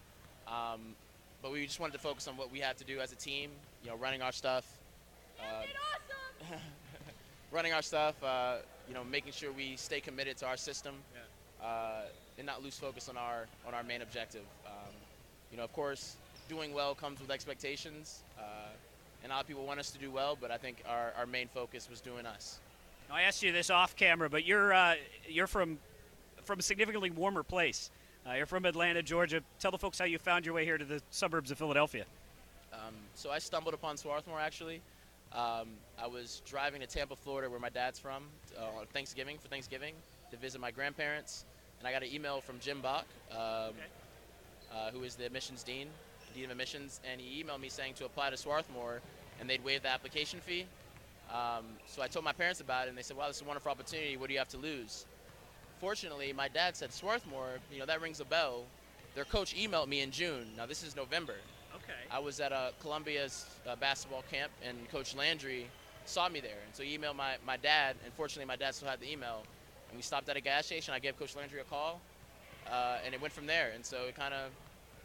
Um, 0.46 0.94
but 1.42 1.52
we 1.52 1.64
just 1.66 1.80
wanted 1.80 1.92
to 1.92 1.98
focus 1.98 2.28
on 2.28 2.36
what 2.36 2.50
we 2.50 2.60
had 2.60 2.76
to 2.78 2.84
do 2.84 3.00
as 3.00 3.12
a 3.12 3.16
team. 3.16 3.50
You 3.82 3.90
know, 3.90 3.96
running 3.96 4.22
our 4.22 4.32
stuff. 4.32 4.66
Uh, 5.40 5.62
awesome. 6.50 6.60
running 7.50 7.72
our 7.72 7.82
stuff. 7.82 8.14
You 8.88 8.94
know, 8.94 9.04
making 9.04 9.32
sure 9.32 9.50
we 9.52 9.76
stay 9.76 10.00
committed 10.00 10.36
to 10.38 10.46
our 10.46 10.56
system 10.56 10.94
yeah. 11.14 11.66
uh, 11.66 12.02
and 12.38 12.46
not 12.46 12.62
lose 12.62 12.78
focus 12.78 13.08
on 13.08 13.16
our 13.16 13.46
on 13.66 13.74
our 13.74 13.82
main 13.82 14.02
objective. 14.02 14.44
Um, 14.66 14.92
you 15.50 15.56
know, 15.56 15.64
of 15.64 15.72
course, 15.72 16.16
doing 16.48 16.74
well 16.74 16.94
comes 16.94 17.20
with 17.20 17.30
expectations, 17.30 18.22
uh, 18.38 18.42
and 19.22 19.32
a 19.32 19.34
lot 19.34 19.42
of 19.42 19.48
people 19.48 19.64
want 19.64 19.80
us 19.80 19.90
to 19.92 19.98
do 19.98 20.10
well, 20.10 20.36
but 20.38 20.50
I 20.50 20.56
think 20.56 20.82
our, 20.88 21.12
our 21.16 21.26
main 21.26 21.48
focus 21.48 21.88
was 21.88 22.00
doing 22.00 22.26
us. 22.26 22.58
Now, 23.08 23.16
I 23.16 23.22
asked 23.22 23.42
you 23.42 23.52
this 23.52 23.70
off 23.70 23.96
camera, 23.96 24.28
but 24.28 24.44
you're 24.44 24.72
uh, 24.72 24.94
you're 25.28 25.46
from 25.46 25.78
from 26.44 26.58
a 26.58 26.62
significantly 26.62 27.10
warmer 27.10 27.42
place. 27.42 27.90
Uh, 28.26 28.34
you're 28.34 28.46
from 28.46 28.64
Atlanta, 28.64 29.02
Georgia. 29.02 29.42
Tell 29.58 29.70
the 29.70 29.78
folks 29.78 29.98
how 29.98 30.06
you 30.06 30.18
found 30.18 30.46
your 30.46 30.54
way 30.54 30.64
here 30.64 30.78
to 30.78 30.84
the 30.84 31.02
suburbs 31.10 31.50
of 31.50 31.58
Philadelphia. 31.58 32.04
Um, 32.72 32.94
so 33.14 33.30
I 33.30 33.38
stumbled 33.38 33.74
upon 33.74 33.96
Swarthmore 33.96 34.40
actually. 34.40 34.80
Um, 35.34 35.68
I 35.98 36.06
was 36.06 36.42
driving 36.46 36.80
to 36.80 36.86
Tampa, 36.86 37.16
Florida, 37.16 37.50
where 37.50 37.58
my 37.58 37.68
dad's 37.68 37.98
from, 37.98 38.24
uh, 38.56 38.80
on 38.80 38.86
Thanksgiving 38.92 39.36
for 39.38 39.48
Thanksgiving 39.48 39.94
to 40.30 40.36
visit 40.36 40.60
my 40.60 40.70
grandparents, 40.70 41.44
and 41.78 41.88
I 41.88 41.92
got 41.92 42.02
an 42.02 42.14
email 42.14 42.40
from 42.40 42.60
Jim 42.60 42.80
Bock, 42.80 43.06
um, 43.32 43.38
okay. 43.38 43.72
uh, 44.72 44.90
who 44.92 45.02
is 45.02 45.16
the 45.16 45.26
admissions 45.26 45.64
dean, 45.64 45.88
dean 46.34 46.44
of 46.44 46.50
admissions, 46.52 47.00
and 47.10 47.20
he 47.20 47.42
emailed 47.42 47.60
me 47.60 47.68
saying 47.68 47.94
to 47.94 48.04
apply 48.04 48.30
to 48.30 48.36
Swarthmore, 48.36 49.00
and 49.40 49.50
they'd 49.50 49.64
waive 49.64 49.82
the 49.82 49.88
application 49.88 50.38
fee. 50.38 50.66
Um, 51.32 51.64
so 51.86 52.00
I 52.00 52.06
told 52.06 52.24
my 52.24 52.32
parents 52.32 52.60
about 52.60 52.86
it, 52.86 52.90
and 52.90 52.98
they 52.98 53.02
said, 53.02 53.16
"Wow, 53.16 53.26
this 53.26 53.36
is 53.36 53.42
a 53.42 53.46
wonderful 53.46 53.72
opportunity. 53.72 54.16
What 54.16 54.28
do 54.28 54.34
you 54.34 54.38
have 54.38 54.50
to 54.50 54.58
lose?" 54.58 55.04
Fortunately, 55.80 56.32
my 56.32 56.46
dad 56.46 56.76
said 56.76 56.92
Swarthmore. 56.92 57.58
You 57.72 57.80
know 57.80 57.86
that 57.86 58.00
rings 58.00 58.20
a 58.20 58.24
bell. 58.24 58.66
Their 59.14 59.24
coach 59.24 59.54
emailed 59.54 59.88
me 59.88 60.00
in 60.00 60.12
June. 60.12 60.52
Now 60.56 60.66
this 60.66 60.84
is 60.84 60.94
November. 60.94 61.36
Okay. 61.84 61.98
I 62.10 62.18
was 62.18 62.40
at 62.40 62.52
a 62.52 62.72
Columbia's 62.80 63.46
uh, 63.68 63.76
basketball 63.76 64.24
camp, 64.30 64.52
and 64.62 64.88
Coach 64.90 65.14
Landry 65.14 65.66
saw 66.06 66.28
me 66.28 66.40
there, 66.40 66.58
and 66.66 66.74
so 66.74 66.82
he 66.82 66.96
emailed 66.96 67.16
my, 67.16 67.34
my 67.46 67.56
dad. 67.56 67.96
And 68.04 68.12
fortunately, 68.14 68.46
my 68.46 68.56
dad 68.56 68.74
still 68.74 68.88
had 68.88 69.00
the 69.00 69.10
email, 69.10 69.42
and 69.88 69.96
we 69.96 70.02
stopped 70.02 70.28
at 70.28 70.36
a 70.36 70.40
gas 70.40 70.66
station. 70.66 70.94
I 70.94 70.98
gave 70.98 71.18
Coach 71.18 71.36
Landry 71.36 71.60
a 71.60 71.64
call, 71.64 72.00
uh, 72.70 72.98
and 73.04 73.14
it 73.14 73.20
went 73.20 73.32
from 73.32 73.46
there. 73.46 73.72
And 73.74 73.84
so 73.84 74.04
it 74.08 74.16
kind 74.16 74.34
of 74.34 74.50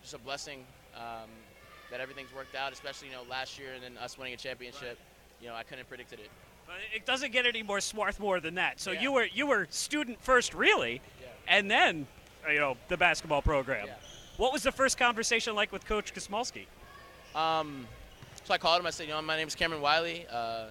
just 0.01 0.13
a 0.13 0.17
blessing 0.17 0.65
um, 0.95 1.29
that 1.91 1.99
everything's 1.99 2.33
worked 2.33 2.55
out, 2.55 2.73
especially 2.73 3.09
you 3.09 3.13
know 3.13 3.23
last 3.29 3.59
year 3.59 3.73
and 3.73 3.83
then 3.83 3.97
us 3.97 4.17
winning 4.17 4.33
a 4.33 4.37
championship. 4.37 4.81
Right. 4.81 4.97
You 5.41 5.47
know, 5.47 5.55
I 5.55 5.63
couldn't 5.63 5.79
have 5.79 5.89
predicted 5.89 6.19
it. 6.19 6.29
But 6.65 6.75
it 6.93 7.05
doesn't 7.05 7.31
get 7.31 7.45
any 7.45 7.63
more 7.63 7.79
Swarthmore 7.79 8.39
than 8.39 8.55
that. 8.55 8.79
So 8.79 8.91
yeah. 8.91 9.01
you 9.01 9.11
were 9.11 9.27
you 9.33 9.47
were 9.47 9.67
student 9.71 10.21
first, 10.21 10.53
really, 10.53 11.01
yeah. 11.21 11.27
and 11.47 11.69
then 11.69 12.07
you 12.51 12.59
know 12.59 12.77
the 12.89 12.97
basketball 12.97 13.41
program. 13.41 13.87
Yeah. 13.87 13.93
What 14.39 14.53
was 14.53 14.63
the 14.63 14.71
first 14.71 14.97
conversation 14.97 15.53
like 15.53 15.73
with 15.73 15.85
Coach 15.85 16.13
Kosmalski? 16.13 16.65
Um, 17.35 17.85
so 18.45 18.53
I 18.53 18.57
called 18.57 18.79
him. 18.79 18.87
I 18.87 18.89
said, 18.89 19.05
you 19.05 19.13
know, 19.13 19.21
my 19.21 19.35
name 19.35 19.49
is 19.49 19.53
Cameron 19.53 19.81
Wiley. 19.81 20.25
Uh, 20.31 20.67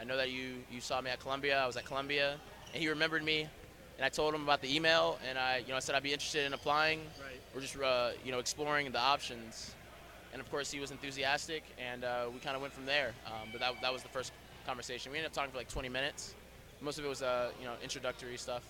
I 0.00 0.04
know 0.04 0.16
that 0.16 0.30
you 0.30 0.54
you 0.72 0.80
saw 0.80 0.98
me 1.02 1.10
at 1.10 1.20
Columbia. 1.20 1.62
I 1.62 1.66
was 1.66 1.76
at 1.76 1.84
Columbia, 1.84 2.36
and 2.72 2.82
he 2.82 2.88
remembered 2.88 3.22
me. 3.22 3.42
And 3.98 4.06
I 4.06 4.08
told 4.08 4.34
him 4.34 4.42
about 4.42 4.62
the 4.62 4.74
email, 4.74 5.18
and 5.28 5.38
I, 5.38 5.58
you 5.58 5.68
know, 5.68 5.76
I 5.76 5.80
said 5.80 5.94
I'd 5.94 6.02
be 6.02 6.14
interested 6.14 6.46
in 6.46 6.54
applying. 6.54 7.00
Right. 7.00 7.38
We're 7.54 7.60
just, 7.60 7.78
uh, 7.78 8.12
you 8.24 8.32
know, 8.32 8.38
exploring 8.38 8.90
the 8.90 8.98
options. 8.98 9.74
And 10.32 10.40
of 10.40 10.50
course, 10.50 10.70
he 10.70 10.80
was 10.80 10.90
enthusiastic, 10.90 11.64
and 11.78 12.04
uh, 12.04 12.30
we 12.32 12.40
kind 12.40 12.56
of 12.56 12.62
went 12.62 12.72
from 12.72 12.86
there. 12.86 13.12
Um, 13.26 13.50
but 13.52 13.60
that, 13.60 13.74
that 13.82 13.92
was 13.92 14.02
the 14.02 14.08
first 14.08 14.32
conversation. 14.64 15.12
We 15.12 15.18
ended 15.18 15.32
up 15.32 15.34
talking 15.34 15.50
for 15.50 15.58
like 15.58 15.68
20 15.68 15.90
minutes. 15.90 16.34
Most 16.80 16.98
of 16.98 17.04
it 17.04 17.08
was, 17.08 17.20
uh, 17.20 17.50
you 17.60 17.66
know, 17.66 17.74
introductory 17.82 18.38
stuff. 18.38 18.62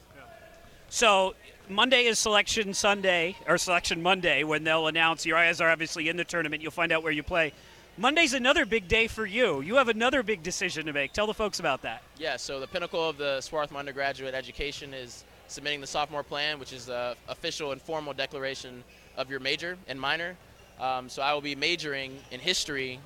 So 0.93 1.35
Monday 1.71 2.05
is 2.05 2.19
selection 2.19 2.75
Sunday 2.75 3.35
or 3.49 3.57
selection 3.57 4.03
Monday 4.03 4.45
when 4.45 4.63
they'll 4.63 4.89
announce 4.89 5.25
your 5.25 5.39
eyes 5.39 5.59
are 5.59 5.71
obviously 5.71 6.11
in 6.11 6.19
the 6.19 6.25
tournament. 6.25 6.61
You'll 6.61 6.71
find 6.71 6.93
out 6.93 7.03
where 7.03 7.11
you 7.11 7.23
play. 7.23 7.55
Monday's 7.97 8.35
another 8.35 8.67
big 8.67 8.89
day 8.89 9.07
for 9.07 9.25
you. 9.25 9.63
You 9.63 9.77
have 9.77 9.89
another 9.89 10.23
big 10.23 10.43
decision 10.43 10.85
to 10.85 10.93
make. 10.93 11.15
Tell 11.15 11.27
the 11.27 11.33
folks 11.33 11.61
about 11.61 11.81
that. 11.81 12.03
Yeah, 12.19 12.37
so 12.37 12.61
the 12.61 12.67
pinnacle 12.67 13.09
of 13.09 13.17
the 13.17 13.41
Swarthmore 13.41 13.81
undergraduate 13.81 14.35
education 14.35 14.93
is 14.93 15.25
submitting 15.49 15.81
the 15.81 15.87
sophomore 15.87 16.23
plan, 16.23 16.59
which 16.59 16.75
is 16.75 16.85
the 16.85 17.17
official 17.27 17.73
and 17.73 17.81
formal 17.81 18.13
declaration 18.13 18.85
of 19.17 19.31
your 19.31 19.41
major 19.41 19.79
and 19.89 19.99
minor. 19.99 20.37
Um, 20.79 21.09
so 21.09 21.23
I 21.23 21.33
will 21.33 21.41
be 21.41 21.55
majoring 21.55 22.19
in 22.31 22.39
history 22.39 23.01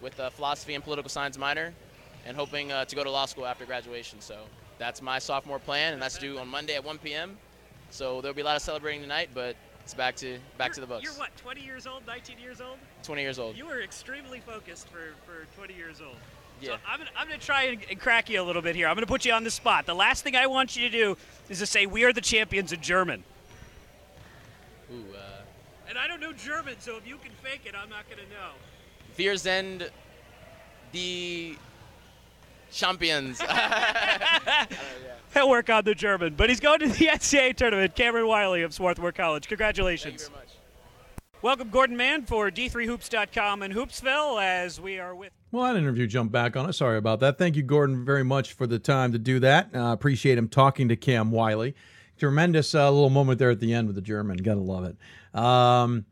with 0.00 0.16
a 0.20 0.30
philosophy 0.30 0.74
and 0.74 0.84
political 0.84 1.10
science 1.10 1.36
minor 1.36 1.74
and 2.24 2.36
hoping 2.36 2.70
uh, 2.70 2.84
to 2.84 2.94
go 2.94 3.02
to 3.02 3.10
law 3.10 3.26
school 3.26 3.46
after 3.46 3.64
graduation. 3.64 4.20
So 4.20 4.36
that's 4.78 5.02
my 5.02 5.18
sophomore 5.18 5.58
plan, 5.58 5.92
and 5.92 6.02
that's 6.02 6.18
due 6.18 6.38
on 6.38 6.48
Monday 6.48 6.74
at 6.74 6.84
1 6.84 6.98
p.m. 6.98 7.36
So 7.90 8.20
there'll 8.20 8.34
be 8.34 8.42
a 8.42 8.44
lot 8.44 8.56
of 8.56 8.62
celebrating 8.62 9.00
tonight, 9.00 9.30
but 9.34 9.56
it's 9.82 9.94
back 9.94 10.16
to 10.16 10.38
back 10.58 10.68
you're, 10.68 10.74
to 10.74 10.80
the 10.80 10.86
books. 10.86 11.04
You're 11.04 11.12
what, 11.14 11.36
20 11.36 11.60
years 11.60 11.86
old, 11.86 12.06
19 12.06 12.38
years 12.38 12.60
old? 12.60 12.78
20 13.02 13.22
years 13.22 13.38
old. 13.38 13.56
You 13.56 13.66
were 13.66 13.82
extremely 13.82 14.40
focused 14.40 14.88
for, 14.88 15.14
for 15.24 15.46
20 15.56 15.74
years 15.74 16.00
old. 16.00 16.16
Yeah. 16.60 16.70
So 16.70 16.76
I'm 16.88 16.98
gonna, 16.98 17.10
I'm 17.16 17.28
gonna 17.28 17.38
try 17.38 17.64
and, 17.64 18.00
crack 18.00 18.28
you 18.28 18.40
a 18.40 18.44
little 18.44 18.62
bit 18.62 18.74
here. 18.74 18.88
I'm 18.88 18.96
gonna 18.96 19.06
put 19.06 19.24
you 19.24 19.32
on 19.32 19.44
the 19.44 19.50
spot. 19.50 19.86
The 19.86 19.94
last 19.94 20.24
thing 20.24 20.36
I 20.36 20.46
want 20.46 20.76
you 20.76 20.88
to 20.88 20.90
do 20.90 21.16
is 21.48 21.58
to 21.60 21.66
say 21.66 21.86
we 21.86 22.04
are 22.04 22.12
the 22.12 22.20
champions 22.20 22.72
in 22.72 22.80
German. 22.80 23.22
Ooh. 24.92 25.04
Uh, 25.14 25.42
and 25.88 25.98
I 25.98 26.08
don't 26.08 26.20
know 26.20 26.32
German, 26.32 26.76
so 26.80 26.96
if 26.96 27.06
you 27.06 27.16
can 27.18 27.32
fake 27.42 27.62
it, 27.64 27.74
I'm 27.80 27.88
not 27.88 28.08
gonna 28.08 28.22
know. 28.22 28.52
Wir 29.16 29.36
sind 29.38 29.90
die 30.92 31.56
champions. 32.70 33.40
He'll 35.34 35.50
work 35.50 35.68
on 35.68 35.84
the 35.84 35.94
German, 35.94 36.34
but 36.34 36.48
he's 36.48 36.60
going 36.60 36.80
to 36.80 36.88
the 36.88 37.06
NCAA 37.12 37.56
tournament. 37.56 37.94
Cameron 37.94 38.26
Wiley 38.26 38.62
of 38.62 38.72
Swarthmore 38.72 39.12
College. 39.12 39.48
Congratulations. 39.48 40.30
Welcome, 41.42 41.68
Gordon 41.68 41.96
Mann, 41.96 42.24
for 42.24 42.50
D3Hoops.com 42.50 43.62
in 43.62 43.72
Hoopsville 43.72 44.42
as 44.42 44.80
we 44.80 44.98
are 44.98 45.14
with. 45.14 45.32
Well, 45.52 45.64
that 45.64 45.78
interview 45.78 46.06
jumped 46.06 46.32
back 46.32 46.56
on 46.56 46.66
us. 46.66 46.78
Sorry 46.78 46.96
about 46.96 47.20
that. 47.20 47.36
Thank 47.36 47.54
you, 47.56 47.62
Gordon, 47.62 48.04
very 48.04 48.24
much 48.24 48.54
for 48.54 48.66
the 48.66 48.78
time 48.78 49.12
to 49.12 49.18
do 49.18 49.38
that. 49.40 49.68
Uh, 49.74 49.92
appreciate 49.92 50.38
him 50.38 50.48
talking 50.48 50.88
to 50.88 50.96
Cam 50.96 51.30
Wiley. 51.30 51.74
Tremendous 52.18 52.74
uh, 52.74 52.90
little 52.90 53.10
moment 53.10 53.38
there 53.38 53.50
at 53.50 53.60
the 53.60 53.74
end 53.74 53.88
with 53.88 53.96
the 53.96 54.02
German. 54.02 54.38
Gotta 54.38 54.60
love 54.60 54.84
it. 54.84 55.38
Um, 55.38 56.06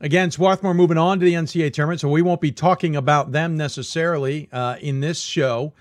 again, 0.00 0.32
Swarthmore 0.32 0.74
moving 0.74 0.98
on 0.98 1.20
to 1.20 1.24
the 1.24 1.34
NCAA 1.34 1.72
tournament, 1.72 2.00
so 2.00 2.08
we 2.08 2.22
won't 2.22 2.40
be 2.40 2.50
talking 2.50 2.96
about 2.96 3.30
them 3.30 3.56
necessarily 3.56 4.48
uh, 4.52 4.76
in 4.80 4.98
this 4.98 5.20
show. 5.20 5.72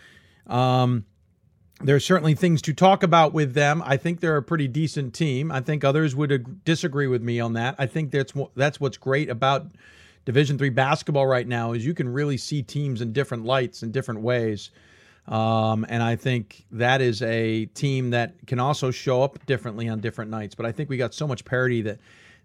Um, 0.47 1.05
there 1.81 1.95
are 1.95 2.01
certainly 2.01 2.35
things 2.35 2.61
to 2.63 2.73
talk 2.73 3.03
about 3.03 3.33
with 3.33 3.53
them. 3.53 3.81
I 3.85 3.97
think 3.97 4.19
they're 4.19 4.37
a 4.37 4.43
pretty 4.43 4.67
decent 4.67 5.13
team. 5.13 5.51
I 5.51 5.59
think 5.59 5.83
others 5.83 6.15
would 6.15 6.31
ag- 6.31 6.63
disagree 6.63 7.07
with 7.07 7.21
me 7.21 7.39
on 7.39 7.53
that. 7.53 7.75
I 7.77 7.87
think 7.87 8.11
that's 8.11 8.33
that's 8.55 8.79
what's 8.79 8.97
great 8.97 9.29
about 9.29 9.67
Division 10.25 10.57
three 10.57 10.69
basketball 10.69 11.27
right 11.27 11.47
now 11.47 11.73
is 11.73 11.85
you 11.85 11.93
can 11.93 12.07
really 12.07 12.37
see 12.37 12.63
teams 12.63 13.01
in 13.01 13.11
different 13.11 13.43
lights 13.43 13.83
in 13.83 13.91
different 13.91 14.21
ways. 14.21 14.71
Um, 15.27 15.85
and 15.89 16.03
I 16.03 16.15
think 16.15 16.65
that 16.71 17.01
is 17.01 17.21
a 17.21 17.65
team 17.67 18.11
that 18.11 18.35
can 18.45 18.59
also 18.59 18.91
show 18.91 19.23
up 19.23 19.45
differently 19.45 19.89
on 19.89 19.99
different 19.99 20.31
nights. 20.31 20.55
But 20.55 20.65
I 20.65 20.71
think 20.71 20.89
we 20.89 20.97
got 20.97 21.13
so 21.13 21.27
much 21.27 21.43
parity 21.43 21.81
that 21.81 21.99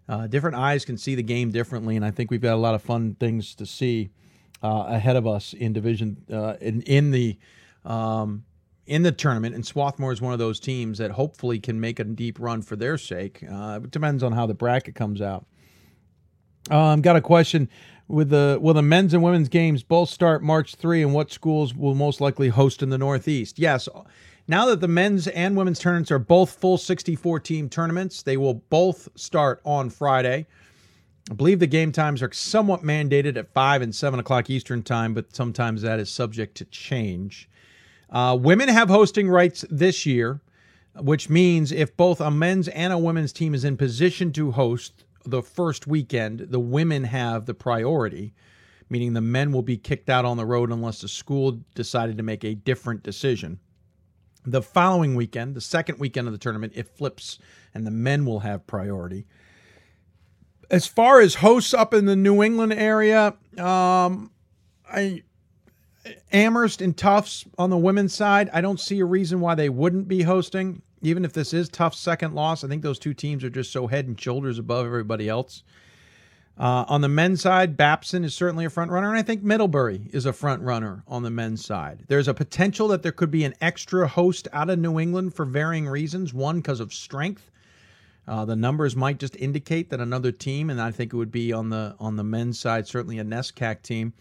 uh, 0.07 0.27
different 0.27 0.55
eyes 0.57 0.85
can 0.85 0.97
see 0.97 1.15
the 1.15 1.23
game 1.23 1.51
differently, 1.51 1.95
and 1.95 2.03
I 2.03 2.11
think 2.11 2.31
we've 2.31 2.41
got 2.41 2.55
a 2.55 2.57
lot 2.57 2.75
of 2.75 2.81
fun 2.81 3.15
things 3.19 3.53
to 3.55 3.65
see 3.65 4.09
uh, 4.63 4.85
ahead 4.87 5.15
of 5.15 5.27
us 5.27 5.53
in 5.53 5.71
division 5.71 6.17
uh, 6.31 6.55
in 6.59 6.81
in 6.81 7.11
the 7.11 7.37
um, 7.85 8.43
in 8.85 9.03
the 9.03 9.11
tournament. 9.11 9.55
And 9.55 9.65
Swarthmore 9.65 10.11
is 10.11 10.21
one 10.21 10.33
of 10.33 10.39
those 10.39 10.59
teams 10.59 10.97
that 10.97 11.11
hopefully 11.11 11.59
can 11.59 11.79
make 11.79 11.99
a 11.99 12.03
deep 12.03 12.39
run 12.39 12.61
for 12.61 12.75
their 12.75 12.97
sake. 12.97 13.43
Uh, 13.49 13.79
it 13.83 13.91
depends 13.91 14.23
on 14.23 14.31
how 14.31 14.45
the 14.45 14.53
bracket 14.53 14.95
comes 14.95 15.21
out. 15.21 15.45
Um, 16.69 17.01
got 17.01 17.15
a 17.15 17.21
question 17.21 17.69
with 18.07 18.29
the 18.29 18.57
will 18.61 18.73
the 18.73 18.81
men's 18.81 19.13
and 19.13 19.23
women's 19.23 19.49
games 19.49 19.83
both 19.83 20.09
start 20.09 20.43
March 20.43 20.75
three, 20.75 21.01
and 21.01 21.13
what 21.13 21.31
schools 21.31 21.73
will 21.73 21.95
most 21.95 22.19
likely 22.19 22.49
host 22.49 22.83
in 22.83 22.89
the 22.89 22.97
Northeast? 22.97 23.57
Yes, 23.57 23.87
now 24.47 24.65
that 24.65 24.81
the 24.81 24.87
men's 24.87 25.27
and 25.27 25.55
women's 25.55 25.79
tournaments 25.79 26.11
are 26.11 26.19
both 26.19 26.51
full 26.59 26.77
64 26.77 27.39
team 27.39 27.69
tournaments, 27.69 28.23
they 28.23 28.35
will 28.35 28.55
both 28.55 29.07
start 29.15 29.61
on 29.63 29.91
Friday. 29.91 30.47
I 31.29 31.33
believe 31.35 31.59
the 31.59 31.67
game 31.67 31.91
times 31.91 32.23
are 32.23 32.31
somewhat 32.31 32.81
mandated 32.81 33.37
at 33.37 33.53
5 33.53 33.83
and 33.83 33.93
7 33.93 34.19
o'clock 34.19 34.49
Eastern 34.49 34.81
Time, 34.81 35.13
but 35.13 35.35
sometimes 35.35 35.83
that 35.83 35.99
is 35.99 36.09
subject 36.09 36.57
to 36.57 36.65
change. 36.65 37.47
Uh, 38.11 38.37
women 38.39 38.69
have 38.69 38.89
hosting 38.89 39.29
rights 39.29 39.65
this 39.69 40.05
year, 40.05 40.41
which 40.95 41.29
means 41.29 41.71
if 41.71 41.95
both 41.95 42.19
a 42.19 42.31
men's 42.31 42.67
and 42.69 42.91
a 42.91 42.97
women's 42.97 43.31
team 43.31 43.53
is 43.53 43.63
in 43.63 43.77
position 43.77 44.31
to 44.33 44.51
host 44.51 45.05
the 45.25 45.43
first 45.43 45.85
weekend, 45.85 46.39
the 46.49 46.59
women 46.59 47.03
have 47.03 47.45
the 47.45 47.53
priority, 47.53 48.33
meaning 48.89 49.13
the 49.13 49.21
men 49.21 49.51
will 49.51 49.61
be 49.61 49.77
kicked 49.77 50.09
out 50.09 50.25
on 50.25 50.37
the 50.37 50.45
road 50.45 50.71
unless 50.71 51.01
the 51.01 51.07
school 51.07 51.59
decided 51.75 52.17
to 52.17 52.23
make 52.23 52.43
a 52.43 52.55
different 52.55 53.03
decision. 53.03 53.59
The 54.45 54.61
following 54.61 55.15
weekend, 55.15 55.53
the 55.53 55.61
second 55.61 55.99
weekend 55.99 56.27
of 56.27 56.33
the 56.33 56.39
tournament, 56.39 56.73
it 56.75 56.87
flips 56.87 57.37
and 57.73 57.85
the 57.85 57.91
men 57.91 58.25
will 58.25 58.39
have 58.39 58.65
priority. 58.65 59.27
As 60.71 60.87
far 60.87 61.19
as 61.19 61.35
hosts 61.35 61.73
up 61.73 61.93
in 61.93 62.05
the 62.05 62.15
New 62.15 62.41
England 62.41 62.73
area, 62.73 63.35
um, 63.57 64.31
I 64.91 65.23
Amherst 66.31 66.81
and 66.81 66.95
Tufts 66.95 67.45
on 67.57 67.69
the 67.69 67.77
women's 67.77 68.13
side, 68.13 68.49
I 68.53 68.61
don't 68.61 68.79
see 68.79 68.99
a 68.99 69.05
reason 69.05 69.39
why 69.39 69.55
they 69.55 69.69
wouldn't 69.69 70.07
be 70.07 70.23
hosting. 70.23 70.81
Even 71.01 71.23
if 71.23 71.33
this 71.33 71.53
is 71.53 71.69
Tufts' 71.69 71.99
second 71.99 72.35
loss, 72.35 72.63
I 72.63 72.67
think 72.67 72.83
those 72.83 72.99
two 72.99 73.13
teams 73.13 73.43
are 73.43 73.49
just 73.49 73.71
so 73.71 73.87
head 73.87 74.07
and 74.07 74.19
shoulders 74.19 74.59
above 74.59 74.85
everybody 74.85 75.29
else. 75.29 75.63
Uh, 76.57 76.83
on 76.89 76.99
the 76.99 77.07
men's 77.07 77.41
side, 77.41 77.77
Babson 77.77 78.25
is 78.25 78.33
certainly 78.33 78.65
a 78.65 78.69
front 78.69 78.91
runner, 78.91 79.07
and 79.07 79.17
I 79.17 79.21
think 79.21 79.41
Middlebury 79.41 80.09
is 80.11 80.25
a 80.25 80.33
front 80.33 80.61
runner 80.61 81.03
on 81.07 81.23
the 81.23 81.29
men's 81.29 81.63
side. 81.63 82.03
There's 82.07 82.27
a 82.27 82.33
potential 82.33 82.89
that 82.89 83.01
there 83.01 83.13
could 83.13 83.31
be 83.31 83.45
an 83.45 83.53
extra 83.61 84.09
host 84.09 84.49
out 84.51 84.69
of 84.69 84.77
New 84.77 84.99
England 84.99 85.33
for 85.33 85.45
varying 85.45 85.87
reasons. 85.87 86.33
One, 86.33 86.57
because 86.57 86.81
of 86.81 86.93
strength. 86.93 87.49
Uh, 88.27 88.43
the 88.43 88.57
numbers 88.57 88.95
might 88.95 89.19
just 89.19 89.37
indicate 89.37 89.89
that 89.89 90.01
another 90.01 90.33
team, 90.33 90.69
and 90.69 90.81
I 90.81 90.91
think 90.91 91.13
it 91.13 91.17
would 91.17 91.31
be 91.31 91.53
on 91.53 91.69
the 91.69 91.95
on 91.97 92.17
the 92.17 92.23
men's 92.23 92.59
side, 92.59 92.85
certainly 92.85 93.19
a 93.19 93.23
NESCAC 93.23 93.81
team, 93.81 94.13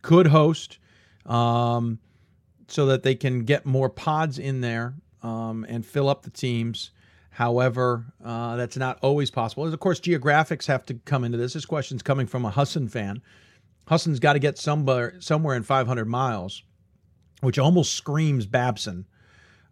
could 0.00 0.26
host, 0.26 0.78
um, 1.26 1.98
so 2.68 2.86
that 2.86 3.02
they 3.02 3.14
can 3.14 3.44
get 3.44 3.66
more 3.66 3.88
pods 3.88 4.38
in 4.38 4.60
there 4.60 4.94
um, 5.22 5.64
and 5.68 5.84
fill 5.84 6.08
up 6.08 6.22
the 6.22 6.30
teams. 6.30 6.90
However, 7.30 8.06
uh, 8.22 8.56
that's 8.56 8.76
not 8.76 8.98
always 9.00 9.30
possible. 9.30 9.66
Of 9.66 9.80
course, 9.80 10.00
geographics 10.00 10.66
have 10.66 10.84
to 10.86 10.94
come 10.94 11.24
into 11.24 11.38
this. 11.38 11.54
This 11.54 11.64
question's 11.64 12.02
coming 12.02 12.26
from 12.26 12.44
a 12.44 12.50
Husson 12.50 12.88
fan. 12.88 13.22
Husson's 13.88 14.20
got 14.20 14.34
to 14.34 14.38
get 14.38 14.58
somewhere 14.58 15.20
somewhere 15.20 15.56
in 15.56 15.62
500 15.62 16.04
miles, 16.04 16.62
which 17.40 17.58
almost 17.58 17.94
screams 17.94 18.46
Babson. 18.46 19.06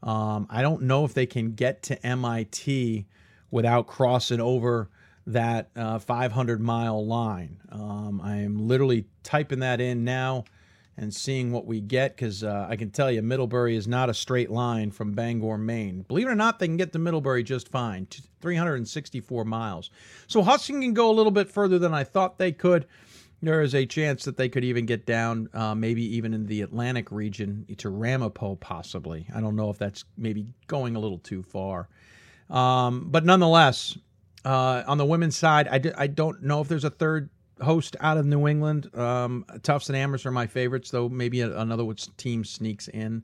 Um, 0.03 0.47
I 0.49 0.63
don't 0.63 0.83
know 0.83 1.05
if 1.05 1.13
they 1.13 1.27
can 1.27 1.53
get 1.53 1.83
to 1.85 2.07
MIT 2.07 3.07
without 3.51 3.87
crossing 3.87 4.41
over 4.41 4.89
that 5.27 5.71
uh, 5.77 5.99
500 5.99 6.61
mile 6.61 7.07
line. 7.07 7.59
Um, 7.71 8.21
I 8.25 8.37
am 8.37 8.67
literally 8.67 9.05
typing 9.23 9.61
that 9.61 9.81
in 9.81 10.05
now 10.05 10.45
and 10.97 11.15
seeing 11.15 11.53
what 11.53 11.67
we 11.67 11.81
get 11.81 12.17
because 12.17 12.45
uh, 12.45 12.67
I 12.69 12.77
can 12.77 12.91
tell 12.91 13.11
you 13.11 13.23
Middlebury 13.23 13.77
is 13.77 13.89
not 13.89 14.11
a 14.11 14.15
straight 14.15 14.51
line 14.51 14.91
from 14.91 15.13
Bangor, 15.13 15.57
Maine. 15.59 16.03
Believe 16.03 16.27
it 16.27 16.31
or 16.31 16.35
not, 16.35 16.59
they 16.59 16.67
can 16.67 16.77
get 16.77 16.93
to 16.93 16.99
Middlebury 16.99 17.43
just 17.43 17.69
fine, 17.69 18.07
364 18.41 19.45
miles. 19.45 19.91
So 20.27 20.43
Husson 20.43 20.81
can 20.81 20.93
go 20.93 21.11
a 21.11 21.13
little 21.13 21.33
bit 21.33 21.51
further 21.51 21.79
than 21.79 21.95
I 21.95 22.05
thought 22.05 22.39
they 22.39 22.53
could. 22.53 22.87
There 23.43 23.63
is 23.63 23.75
a 23.75 23.87
chance 23.87 24.25
that 24.25 24.37
they 24.37 24.51
could 24.51 24.65
even 24.65 24.85
get 24.85 25.07
down, 25.07 25.49
uh, 25.55 25.75
maybe 25.75 26.05
even 26.17 26.35
in 26.35 26.47
the 26.47 26.61
Atlantic 26.61 27.11
region 27.11 27.65
to 27.79 27.89
Ramapo, 27.89 28.57
possibly. 28.57 29.27
I 29.35 29.41
don't 29.41 29.57
know 29.57 29.71
if 29.71 29.79
that's 29.79 30.05
maybe 30.19 30.47
going 30.67 30.95
a 30.95 31.01
little 31.01 31.19
too 31.19 31.43
far. 31.43 31.89
Um, 32.51 33.07
but 33.09 33.25
nonetheless, 33.25 33.97
uh, 34.45 34.83
on 34.87 34.99
the 34.99 35.07
women's 35.07 35.39
side, 35.39 35.69
I 35.69 35.79
d- 35.79 35.93
I 35.97 36.07
don't 36.07 36.43
know 36.43 36.61
if 36.61 36.69
there's 36.69 36.85
a 36.85 36.91
third 36.91 37.31
host 37.61 37.97
out 38.01 38.17
of 38.17 38.27
New 38.27 38.47
England. 38.47 38.95
Um, 38.97 39.45
Tufts 39.63 39.89
and 39.89 39.97
Amherst 39.97 40.27
are 40.27 40.31
my 40.31 40.47
favorites, 40.47 40.91
though 40.91 41.09
maybe 41.09 41.41
another 41.41 41.85
team 42.17 42.45
sneaks 42.45 42.89
in. 42.89 43.23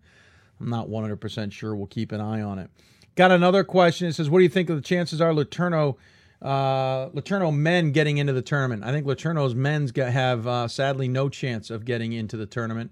I'm 0.61 0.71
not 0.71 0.89
100% 0.89 1.53
sure. 1.53 1.75
We'll 1.77 1.87
keep 1.87 2.13
an 2.13 2.21
eye 2.21 2.43
on 2.43 2.59
it. 2.59 2.71
Got 3.15 3.31
another 3.31 3.65
question. 3.65 4.09
It 4.09 4.15
says, 4.15 4.31
What 4.31 4.39
do 4.39 4.45
you 4.45 4.51
think 4.51 4.71
of 4.71 4.77
the 4.77 4.83
chances 4.83 5.21
are 5.21 5.33
LeTourneau, 5.33 5.97
uh, 6.43 7.09
LeTourneau 7.11 7.55
men 7.55 7.93
getting 7.93 8.19
into 8.19 8.33
the 8.33 8.43
tournament? 8.43 8.85
I 8.85 8.93
think 8.93 9.07
LeTourneau's 9.07 9.55
men's 9.55 9.93
have 9.97 10.47
uh, 10.47 10.69
sadly 10.69 11.09
no 11.09 11.29
chance 11.29 11.71
of 11.71 11.85
getting 11.85 12.13
into 12.13 12.37
the 12.37 12.47
tournament. 12.47 12.91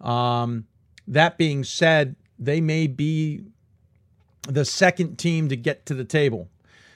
Um, 0.00 0.66
that 1.06 1.36
being 1.36 1.64
said, 1.64 2.16
they 2.38 2.60
may 2.60 2.86
be 2.86 3.44
the 4.48 4.64
second 4.64 5.18
team 5.18 5.48
to 5.48 5.56
get 5.56 5.84
to 5.86 5.94
the 5.94 6.04
table. 6.04 6.48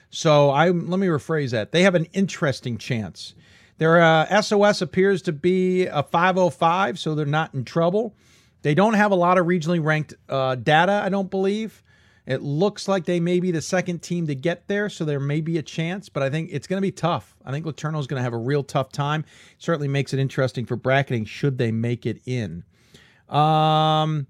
So 0.09 0.49
I 0.49 0.69
let 0.69 0.99
me 0.99 1.07
rephrase 1.07 1.51
that. 1.51 1.71
They 1.71 1.83
have 1.83 1.95
an 1.95 2.05
interesting 2.13 2.77
chance. 2.77 3.35
Their 3.77 4.01
uh, 4.01 4.41
SOS 4.41 4.81
appears 4.81 5.21
to 5.23 5.33
be 5.33 5.85
a 5.85 6.03
505, 6.03 6.97
so 6.97 7.13
they're 7.13 7.25
not 7.25 7.53
in 7.53 7.65
trouble. 7.65 8.15
They 8.61 8.73
don't 8.73 8.93
have 8.93 9.11
a 9.11 9.15
lot 9.15 9.37
of 9.37 9.45
regionally 9.45 9.83
ranked 9.83 10.13
uh, 10.29 10.55
data, 10.55 11.01
I 11.03 11.09
don't 11.09 11.29
believe. 11.29 11.83
It 12.25 12.41
looks 12.41 12.87
like 12.87 13.05
they 13.05 13.19
may 13.19 13.39
be 13.39 13.51
the 13.51 13.61
second 13.61 14.01
team 14.01 14.25
to 14.27 14.33
get 14.33 14.67
there, 14.67 14.89
so 14.89 15.05
there 15.05 15.19
may 15.19 15.41
be 15.41 15.57
a 15.59 15.61
chance, 15.61 16.09
but 16.09 16.23
I 16.23 16.29
think 16.29 16.49
it's 16.51 16.65
going 16.65 16.77
to 16.77 16.81
be 16.81 16.91
tough. 16.91 17.35
I 17.45 17.51
think 17.51 17.65
LeTourneau 17.65 17.99
is 17.99 18.07
going 18.07 18.19
to 18.19 18.23
have 18.23 18.33
a 18.33 18.37
real 18.37 18.63
tough 18.63 18.91
time. 18.91 19.25
Certainly 19.59 19.89
makes 19.89 20.13
it 20.13 20.19
interesting 20.19 20.65
for 20.65 20.75
bracketing 20.75 21.25
should 21.25 21.59
they 21.59 21.71
make 21.71 22.05
it 22.07 22.21
in. 22.25 22.63
Um, 23.29 24.25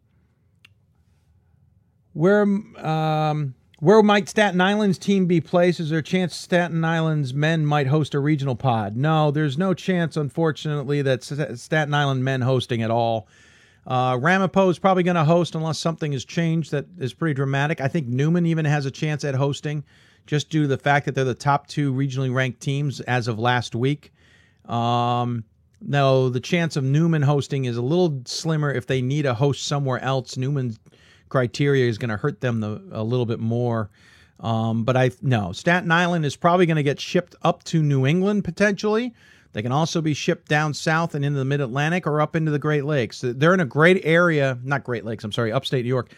where 2.12 2.41
um, 2.41 3.55
where 3.79 4.01
might 4.01 4.29
Staten 4.29 4.61
Island's 4.61 4.97
team 4.97 5.25
be 5.25 5.41
placed? 5.41 5.79
Is 5.79 5.89
there 5.89 5.99
a 5.99 6.03
chance 6.03 6.35
Staten 6.35 6.83
Island's 6.83 7.33
men 7.33 7.65
might 7.65 7.88
host 7.88 8.13
a 8.13 8.19
regional 8.19 8.55
pod? 8.55 8.95
No, 8.95 9.31
there's 9.31 9.57
no 9.57 9.73
chance, 9.73 10.15
unfortunately, 10.15 11.01
that 11.01 11.23
Staten 11.23 11.93
Island 11.93 12.23
men 12.23 12.41
hosting 12.41 12.81
at 12.81 12.91
all. 12.91 13.27
Uh, 13.85 14.17
Ramapo 14.19 14.69
is 14.69 14.79
probably 14.79 15.03
going 15.03 15.15
to 15.15 15.25
host 15.25 15.53
unless 15.53 15.77
something 15.77 16.11
has 16.13 16.25
changed 16.25 16.71
that 16.71 16.85
is 16.97 17.13
pretty 17.13 17.35
dramatic. 17.35 17.81
I 17.81 17.88
think 17.88 18.07
Neumann 18.07 18.45
even 18.45 18.65
has 18.65 18.85
a 18.85 18.91
chance 18.91 19.23
at 19.23 19.35
hosting 19.35 19.83
just 20.25 20.49
due 20.49 20.63
to 20.63 20.67
the 20.67 20.77
fact 20.77 21.05
that 21.05 21.13
they're 21.13 21.23
the 21.23 21.35
top 21.35 21.67
two 21.67 21.93
regionally 21.93 22.33
ranked 22.33 22.61
teams 22.61 22.99
as 23.01 23.27
of 23.27 23.38
last 23.38 23.75
week. 23.75 24.11
Um, 24.65 25.43
no, 25.81 26.29
the 26.29 26.39
chance 26.39 26.75
of 26.75 26.83
Neumann 26.83 27.21
hosting 27.21 27.65
is 27.65 27.77
a 27.77 27.81
little 27.81 28.21
slimmer 28.25 28.71
if 28.71 28.88
they 28.88 29.03
need 29.03 29.27
a 29.27 29.35
host 29.35 29.65
somewhere 29.65 29.99
else. 29.99 30.35
Neumann's 30.35 30.79
criteria 31.35 31.89
is 31.89 31.97
going 31.97 32.09
to 32.09 32.15
hurt 32.15 32.39
them 32.39 32.61
the, 32.61 32.81
a 32.93 33.03
little 33.03 33.25
bit 33.25 33.41
more. 33.41 33.89
Um, 34.39 34.85
but 34.85 34.95
I 34.95 35.11
no, 35.21 35.51
Staten 35.51 35.91
Island 35.91 36.25
is 36.25 36.37
probably 36.37 36.65
going 36.65 36.77
to 36.77 36.83
get 36.83 36.97
shipped 36.97 37.35
up 37.41 37.61
to 37.65 37.83
New 37.83 38.05
England 38.05 38.45
potentially. 38.45 39.13
They 39.51 39.61
can 39.61 39.73
also 39.73 39.99
be 39.99 40.13
shipped 40.13 40.47
down 40.47 40.73
south 40.73 41.13
and 41.13 41.25
into 41.25 41.37
the 41.37 41.43
Mid 41.43 41.59
Atlantic 41.59 42.07
or 42.07 42.21
up 42.21 42.37
into 42.37 42.51
the 42.51 42.59
Great 42.59 42.85
Lakes. 42.85 43.21
They're 43.21 43.53
in 43.53 43.59
a 43.59 43.65
great 43.65 44.05
area, 44.05 44.57
not 44.63 44.85
Great 44.85 45.03
Lakes. 45.03 45.25
I'm 45.25 45.33
sorry, 45.33 45.51
upstate 45.51 45.83
New 45.83 45.89
York. 45.89 46.09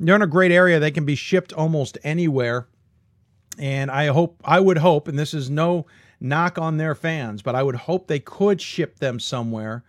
They're 0.00 0.16
in 0.16 0.22
a 0.22 0.26
great 0.26 0.50
area. 0.50 0.80
They 0.80 0.90
can 0.90 1.04
be 1.04 1.14
shipped 1.14 1.52
almost 1.52 1.98
anywhere. 2.02 2.66
And 3.58 3.90
I 3.90 4.06
hope, 4.06 4.40
I 4.46 4.60
would 4.60 4.78
hope, 4.78 5.08
and 5.08 5.18
this 5.18 5.34
is 5.34 5.50
no 5.50 5.84
knock 6.20 6.58
on 6.58 6.78
their 6.78 6.94
fans, 6.94 7.42
but 7.42 7.54
I 7.54 7.62
would 7.62 7.76
hope 7.76 8.06
they 8.06 8.18
could 8.18 8.62
ship 8.62 8.98
them 8.98 9.20
somewhere, 9.20 9.84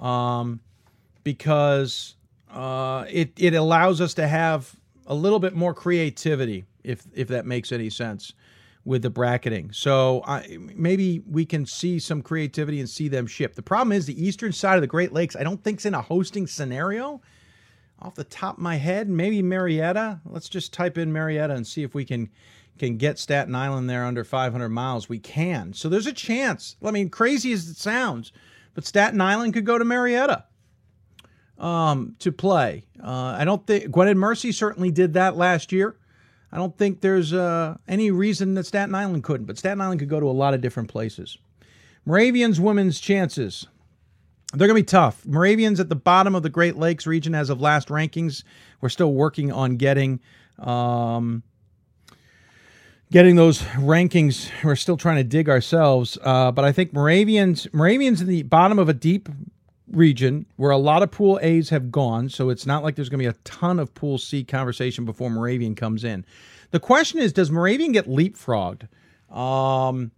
um, 0.00 0.60
because 1.24 2.14
uh, 2.52 3.06
it 3.10 3.32
it 3.38 3.54
allows 3.54 4.00
us 4.00 4.14
to 4.14 4.28
have 4.28 4.76
a 5.06 5.14
little 5.14 5.40
bit 5.40 5.54
more 5.54 5.74
creativity, 5.74 6.64
if 6.84 7.04
if 7.14 7.28
that 7.28 7.46
makes 7.46 7.72
any 7.72 7.90
sense. 7.90 8.34
with 8.84 9.02
the 9.02 9.10
bracketing. 9.10 9.70
So 9.72 10.22
I, 10.26 10.58
maybe 10.74 11.22
we 11.28 11.44
can 11.46 11.66
see 11.66 11.98
some 12.00 12.22
creativity 12.22 12.80
and 12.80 12.90
see 12.90 13.08
them 13.08 13.26
ship. 13.28 13.54
The 13.54 13.62
problem 13.62 13.92
is 13.92 14.06
the 14.06 14.24
eastern 14.26 14.52
side 14.52 14.76
of 14.76 14.80
the 14.80 14.88
Great 14.88 15.12
Lakes. 15.12 15.36
I 15.36 15.44
don't 15.44 15.62
think 15.62 15.78
it's 15.78 15.86
in 15.86 15.94
a 15.94 16.02
hosting 16.02 16.48
scenario. 16.48 17.22
Off 18.00 18.16
the 18.16 18.24
top 18.24 18.56
of 18.56 18.62
my 18.62 18.76
head, 18.76 19.08
maybe 19.08 19.42
Marietta. 19.42 20.20
Let's 20.26 20.48
just 20.48 20.72
type 20.72 20.98
in 20.98 21.12
Marietta 21.12 21.54
and 21.54 21.66
see 21.66 21.84
if 21.84 21.94
we 21.94 22.04
can 22.04 22.30
can 22.78 22.96
get 22.96 23.18
Staten 23.18 23.54
Island 23.54 23.88
there 23.90 24.04
under 24.04 24.24
500 24.24 24.68
miles. 24.70 25.08
We 25.08 25.18
can. 25.20 25.72
So 25.74 25.88
there's 25.88 26.08
a 26.08 26.12
chance. 26.12 26.76
I 26.84 26.90
mean, 26.90 27.10
crazy 27.10 27.52
as 27.52 27.68
it 27.68 27.76
sounds, 27.76 28.32
but 28.74 28.86
Staten 28.86 29.20
Island 29.20 29.54
could 29.54 29.66
go 29.66 29.78
to 29.78 29.84
Marietta 29.84 30.44
um, 31.62 32.16
to 32.18 32.32
play. 32.32 32.84
Uh, 33.02 33.36
I 33.38 33.44
don't 33.44 33.66
think 33.66 33.90
Gwynedd 33.90 34.16
Mercy 34.16 34.52
certainly 34.52 34.90
did 34.90 35.14
that 35.14 35.36
last 35.36 35.72
year. 35.72 35.96
I 36.50 36.58
don't 36.58 36.76
think 36.76 37.00
there's 37.00 37.32
uh, 37.32 37.78
any 37.88 38.10
reason 38.10 38.54
that 38.54 38.66
Staten 38.66 38.94
Island 38.94 39.24
couldn't, 39.24 39.46
but 39.46 39.56
Staten 39.56 39.80
Island 39.80 40.00
could 40.00 40.10
go 40.10 40.20
to 40.20 40.28
a 40.28 40.32
lot 40.32 40.52
of 40.52 40.60
different 40.60 40.90
places. 40.90 41.38
Moravians 42.04 42.60
women's 42.60 43.00
chances. 43.00 43.66
They're 44.52 44.68
going 44.68 44.76
to 44.76 44.82
be 44.82 44.86
tough. 44.86 45.24
Moravians 45.24 45.80
at 45.80 45.88
the 45.88 45.96
bottom 45.96 46.34
of 46.34 46.42
the 46.42 46.50
Great 46.50 46.76
Lakes 46.76 47.06
region 47.06 47.34
as 47.34 47.48
of 47.48 47.60
last 47.60 47.88
rankings. 47.88 48.42
We're 48.82 48.90
still 48.90 49.12
working 49.14 49.50
on 49.50 49.76
getting 49.76 50.20
um, 50.58 51.42
getting 53.10 53.36
those 53.36 53.62
rankings. 53.62 54.50
We're 54.62 54.76
still 54.76 54.98
trying 54.98 55.16
to 55.16 55.24
dig 55.24 55.48
ourselves, 55.48 56.18
uh, 56.22 56.50
but 56.50 56.66
I 56.66 56.72
think 56.72 56.92
Moravians 56.92 57.66
Moravians 57.72 58.20
in 58.20 58.26
the 58.26 58.42
bottom 58.42 58.78
of 58.78 58.90
a 58.90 58.94
deep 58.94 59.30
region 59.92 60.46
where 60.56 60.70
a 60.70 60.78
lot 60.78 61.02
of 61.02 61.10
Pool 61.10 61.38
A's 61.42 61.68
have 61.70 61.92
gone, 61.92 62.28
so 62.28 62.50
it's 62.50 62.66
not 62.66 62.82
like 62.82 62.96
there's 62.96 63.08
going 63.08 63.22
to 63.22 63.30
be 63.30 63.36
a 63.36 63.40
ton 63.44 63.78
of 63.78 63.94
Pool 63.94 64.18
C 64.18 64.42
conversation 64.42 65.04
before 65.04 65.30
Moravian 65.30 65.74
comes 65.74 66.02
in. 66.04 66.24
The 66.70 66.80
question 66.80 67.20
is, 67.20 67.32
does 67.32 67.50
Moravian 67.50 67.92
get 67.92 68.08
leapfrogged? 68.08 68.88
Um, 69.30 70.10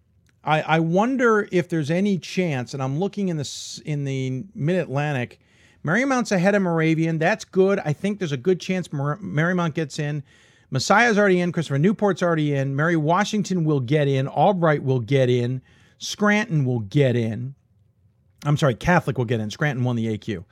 I, 0.44 0.62
I 0.62 0.80
wonder 0.80 1.48
if 1.50 1.68
there's 1.68 1.90
any 1.90 2.18
chance, 2.18 2.74
and 2.74 2.82
I'm 2.82 2.98
looking 2.98 3.28
in 3.28 3.36
the 3.36 3.82
in 3.84 4.04
the 4.04 4.44
Mid 4.54 4.76
Atlantic. 4.76 5.40
Marymount's 5.84 6.32
ahead 6.32 6.54
of 6.54 6.62
Moravian. 6.62 7.18
That's 7.18 7.44
good. 7.44 7.78
I 7.84 7.92
think 7.92 8.18
there's 8.18 8.32
a 8.32 8.38
good 8.38 8.60
chance 8.60 8.90
Mar- 8.92 9.18
Marymount 9.18 9.74
gets 9.74 9.98
in. 9.98 10.22
Messiah's 10.70 11.18
already 11.18 11.40
in. 11.40 11.52
Christopher 11.52 11.78
Newport's 11.78 12.22
already 12.22 12.54
in. 12.54 12.74
Mary 12.74 12.96
Washington 12.96 13.64
will 13.64 13.80
get 13.80 14.08
in. 14.08 14.26
Albright 14.26 14.82
will 14.82 15.00
get 15.00 15.28
in. 15.28 15.60
Scranton 15.98 16.64
will 16.64 16.80
get 16.80 17.16
in. 17.16 17.54
I'm 18.44 18.56
sorry, 18.56 18.74
Catholic 18.74 19.18
will 19.18 19.24
get 19.24 19.40
in. 19.40 19.50
Scranton 19.50 19.84
won 19.84 19.96
the 19.96 20.18
AQ. 20.18 20.44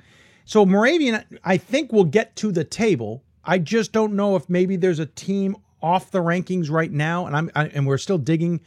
So 0.44 0.66
Moravian, 0.66 1.24
I 1.44 1.56
think, 1.56 1.92
will 1.92 2.04
get 2.04 2.34
to 2.36 2.50
the 2.50 2.64
table. 2.64 3.22
I 3.44 3.58
just 3.58 3.92
don't 3.92 4.14
know 4.14 4.36
if 4.36 4.48
maybe 4.48 4.76
there's 4.76 4.98
a 4.98 5.06
team 5.06 5.56
off 5.82 6.10
the 6.10 6.20
rankings 6.20 6.70
right 6.70 6.90
now, 6.90 7.26
and 7.26 7.36
I'm 7.36 7.50
I, 7.54 7.66
and 7.68 7.86
we're 7.86 7.98
still 7.98 8.18
digging, 8.18 8.60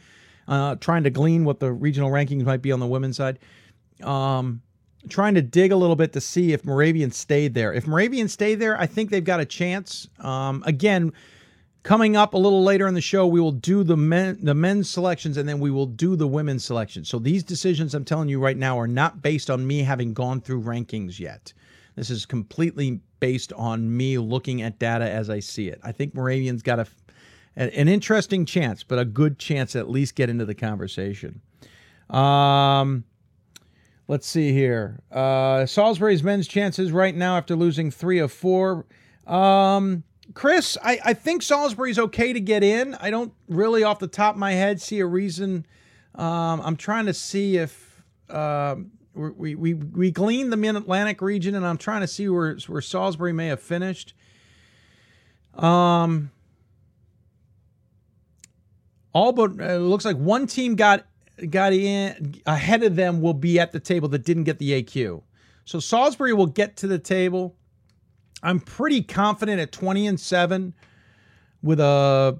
uh, 0.48 0.76
trying 0.76 1.04
to 1.04 1.10
glean 1.10 1.44
what 1.44 1.60
the 1.60 1.72
regional 1.72 2.10
rankings 2.10 2.44
might 2.44 2.62
be 2.62 2.72
on 2.72 2.80
the 2.80 2.86
women's 2.86 3.16
side. 3.16 3.38
Um, 4.02 4.62
trying 5.08 5.34
to 5.34 5.42
dig 5.42 5.72
a 5.72 5.76
little 5.76 5.96
bit 5.96 6.12
to 6.12 6.20
see 6.20 6.52
if 6.52 6.64
Moravian 6.64 7.10
stayed 7.10 7.54
there. 7.54 7.72
If 7.72 7.86
Moravian 7.86 8.28
stayed 8.28 8.56
there, 8.56 8.78
I 8.78 8.86
think 8.86 9.10
they've 9.10 9.24
got 9.24 9.40
a 9.40 9.44
chance. 9.44 10.08
Um, 10.18 10.62
again, 10.66 11.12
Coming 11.86 12.16
up 12.16 12.34
a 12.34 12.36
little 12.36 12.64
later 12.64 12.88
in 12.88 12.94
the 12.94 13.00
show, 13.00 13.28
we 13.28 13.40
will 13.40 13.52
do 13.52 13.84
the 13.84 13.96
men 13.96 14.40
the 14.42 14.56
men's 14.56 14.90
selections 14.90 15.36
and 15.36 15.48
then 15.48 15.60
we 15.60 15.70
will 15.70 15.86
do 15.86 16.16
the 16.16 16.26
women's 16.26 16.64
selections. 16.64 17.08
So 17.08 17.20
these 17.20 17.44
decisions 17.44 17.94
I'm 17.94 18.04
telling 18.04 18.28
you 18.28 18.40
right 18.40 18.56
now 18.56 18.76
are 18.76 18.88
not 18.88 19.22
based 19.22 19.50
on 19.50 19.64
me 19.64 19.84
having 19.84 20.12
gone 20.12 20.40
through 20.40 20.64
rankings 20.64 21.20
yet. 21.20 21.52
This 21.94 22.10
is 22.10 22.26
completely 22.26 23.02
based 23.20 23.52
on 23.52 23.96
me 23.96 24.18
looking 24.18 24.62
at 24.62 24.80
data 24.80 25.08
as 25.08 25.30
I 25.30 25.38
see 25.38 25.68
it. 25.68 25.78
I 25.84 25.92
think 25.92 26.12
Moravian's 26.12 26.60
got 26.60 26.80
a 26.80 26.88
an 27.54 27.86
interesting 27.86 28.46
chance, 28.46 28.82
but 28.82 28.98
a 28.98 29.04
good 29.04 29.38
chance 29.38 29.76
at 29.76 29.88
least 29.88 30.16
get 30.16 30.28
into 30.28 30.44
the 30.44 30.56
conversation. 30.56 31.40
Um, 32.10 33.04
let's 34.08 34.26
see 34.26 34.50
here. 34.52 35.04
Uh, 35.12 35.66
Salisbury's 35.66 36.24
men's 36.24 36.48
chances 36.48 36.90
right 36.90 37.14
now 37.14 37.36
after 37.36 37.54
losing 37.54 37.92
three 37.92 38.18
of 38.18 38.32
four. 38.32 38.86
Um, 39.24 40.02
Chris, 40.34 40.76
I, 40.82 40.98
I 41.04 41.14
think 41.14 41.42
Salisbury's 41.42 41.98
okay 41.98 42.32
to 42.32 42.40
get 42.40 42.62
in. 42.62 42.94
I 42.96 43.10
don't 43.10 43.32
really, 43.48 43.82
off 43.84 43.98
the 43.98 44.06
top 44.06 44.34
of 44.34 44.38
my 44.38 44.52
head, 44.52 44.80
see 44.80 45.00
a 45.00 45.06
reason. 45.06 45.66
Um, 46.14 46.60
I'm 46.62 46.76
trying 46.76 47.06
to 47.06 47.14
see 47.14 47.56
if 47.56 48.02
uh, 48.28 48.76
we, 49.14 49.54
we 49.54 49.74
we 49.74 50.10
gleaned 50.10 50.52
the 50.52 50.56
Mid 50.56 50.76
Atlantic 50.76 51.22
region, 51.22 51.54
and 51.54 51.66
I'm 51.66 51.78
trying 51.78 52.02
to 52.02 52.06
see 52.06 52.28
where 52.28 52.56
where 52.66 52.80
Salisbury 52.80 53.32
may 53.32 53.48
have 53.48 53.60
finished. 53.60 54.14
Um, 55.54 56.30
all 59.12 59.32
but 59.32 59.52
uh, 59.60 59.76
it 59.76 59.78
looks 59.78 60.04
like 60.04 60.16
one 60.16 60.46
team 60.46 60.74
got 60.74 61.06
got 61.50 61.72
in 61.72 62.40
ahead 62.46 62.82
of 62.82 62.96
them 62.96 63.20
will 63.20 63.34
be 63.34 63.58
at 63.58 63.72
the 63.72 63.80
table 63.80 64.08
that 64.08 64.24
didn't 64.24 64.44
get 64.44 64.58
the 64.58 64.82
AQ. 64.82 65.22
So 65.64 65.80
Salisbury 65.80 66.32
will 66.32 66.46
get 66.46 66.76
to 66.78 66.86
the 66.86 66.98
table. 66.98 67.56
I'm 68.46 68.60
pretty 68.60 69.02
confident 69.02 69.60
at 69.60 69.72
20 69.72 70.06
and 70.06 70.20
7 70.20 70.72
with 71.62 71.80
a 71.80 72.38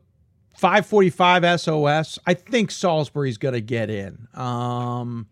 545 0.57 1.61
SOS. 1.61 2.19
I 2.25 2.35
think 2.35 2.71
Salisbury's 2.71 3.39
going 3.39 3.55
to 3.55 3.61
get 3.61 3.91
in. 3.91 4.29
Um, 4.33 5.27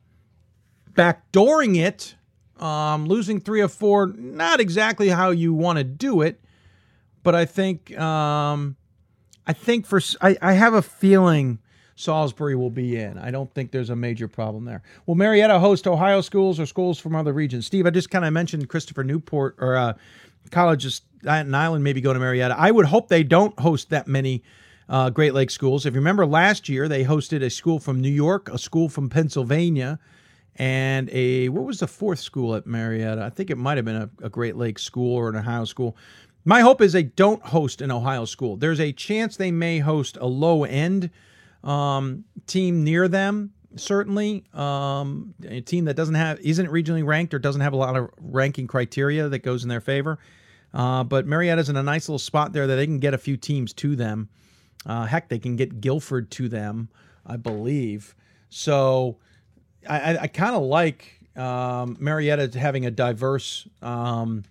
backdooring 0.92 1.76
it, 1.76 2.16
um, 2.58 3.06
losing 3.06 3.40
three 3.40 3.60
or 3.60 3.68
four, 3.68 4.08
not 4.16 4.58
exactly 4.58 5.08
how 5.08 5.30
you 5.30 5.54
want 5.54 5.78
to 5.78 5.84
do 5.84 6.22
it, 6.22 6.40
but 7.22 7.36
I 7.36 7.44
think 7.44 7.96
um, 7.96 8.76
I 9.46 9.52
think 9.52 9.86
for 9.86 10.00
I, 10.20 10.36
I 10.42 10.54
have 10.54 10.74
a 10.74 10.82
feeling 10.82 11.60
Salisbury 11.96 12.56
will 12.56 12.70
be 12.70 12.96
in. 12.96 13.18
I 13.18 13.30
don't 13.30 13.52
think 13.54 13.70
there's 13.70 13.90
a 13.90 13.96
major 13.96 14.26
problem 14.26 14.64
there. 14.64 14.82
Will 15.06 15.14
Marietta 15.14 15.60
host 15.60 15.86
Ohio 15.86 16.20
schools 16.20 16.58
or 16.58 16.66
schools 16.66 16.98
from 16.98 17.14
other 17.14 17.32
regions? 17.32 17.66
Steve, 17.66 17.86
I 17.86 17.90
just 17.90 18.10
kind 18.10 18.24
of 18.24 18.32
mentioned 18.32 18.68
Christopher 18.68 19.04
Newport 19.04 19.54
or 19.58 19.76
uh, 19.76 19.94
colleges 20.50 21.02
Staten 21.20 21.54
Island 21.54 21.82
maybe 21.82 22.00
go 22.00 22.12
to 22.12 22.18
Marietta. 22.18 22.54
I 22.58 22.70
would 22.70 22.86
hope 22.86 23.08
they 23.08 23.22
don't 23.22 23.58
host 23.58 23.90
that 23.90 24.06
many 24.06 24.42
uh, 24.88 25.10
Great 25.10 25.32
Lakes 25.32 25.54
schools. 25.54 25.86
If 25.86 25.94
you 25.94 26.00
remember 26.00 26.26
last 26.26 26.68
year, 26.68 26.88
they 26.88 27.04
hosted 27.04 27.42
a 27.42 27.50
school 27.50 27.78
from 27.78 28.00
New 28.00 28.10
York, 28.10 28.50
a 28.50 28.58
school 28.58 28.88
from 28.88 29.08
Pennsylvania, 29.08 29.98
and 30.56 31.08
a 31.10 31.48
what 31.48 31.64
was 31.64 31.80
the 31.80 31.86
fourth 31.86 32.18
school 32.18 32.54
at 32.54 32.66
Marietta? 32.66 33.22
I 33.22 33.30
think 33.30 33.50
it 33.50 33.58
might 33.58 33.78
have 33.78 33.84
been 33.84 33.96
a, 33.96 34.10
a 34.22 34.28
Great 34.28 34.56
Lakes 34.56 34.82
school 34.82 35.16
or 35.16 35.30
an 35.30 35.36
Ohio 35.36 35.64
school. 35.64 35.96
My 36.44 36.60
hope 36.60 36.82
is 36.82 36.92
they 36.92 37.04
don't 37.04 37.42
host 37.42 37.80
an 37.80 37.90
Ohio 37.90 38.26
school. 38.26 38.56
There's 38.56 38.80
a 38.80 38.92
chance 38.92 39.36
they 39.36 39.50
may 39.50 39.78
host 39.78 40.18
a 40.20 40.26
low 40.26 40.64
end 40.64 41.10
um, 41.64 42.24
team 42.46 42.84
near 42.84 43.08
them. 43.08 43.52
Certainly, 43.76 44.44
um, 44.52 45.34
a 45.48 45.60
team 45.60 45.86
that 45.86 45.94
doesn't 45.94 46.14
have 46.14 46.38
isn't 46.40 46.68
regionally 46.68 47.04
ranked 47.04 47.34
or 47.34 47.38
doesn't 47.38 47.60
have 47.60 47.72
a 47.72 47.76
lot 47.76 47.96
of 47.96 48.10
ranking 48.20 48.66
criteria 48.66 49.28
that 49.28 49.40
goes 49.40 49.62
in 49.62 49.68
their 49.68 49.80
favor. 49.80 50.18
Uh, 50.72 51.04
but 51.04 51.26
Marietta's 51.26 51.68
in 51.68 51.76
a 51.76 51.82
nice 51.82 52.08
little 52.08 52.18
spot 52.18 52.52
there 52.52 52.66
that 52.66 52.76
they 52.76 52.86
can 52.86 52.98
get 52.98 53.14
a 53.14 53.18
few 53.18 53.36
teams 53.36 53.72
to 53.74 53.94
them. 53.94 54.28
Uh, 54.86 55.06
heck, 55.06 55.28
they 55.28 55.38
can 55.38 55.56
get 55.56 55.80
Guilford 55.80 56.30
to 56.32 56.48
them, 56.48 56.88
I 57.24 57.36
believe. 57.36 58.14
So 58.48 59.18
I, 59.88 60.18
I, 60.18 60.26
kind 60.26 60.54
of 60.54 60.62
like 60.62 61.20
um, 61.36 61.96
Marietta 62.00 62.58
having 62.58 62.86
a 62.86 62.90
diverse 62.90 63.66
um, 63.82 64.44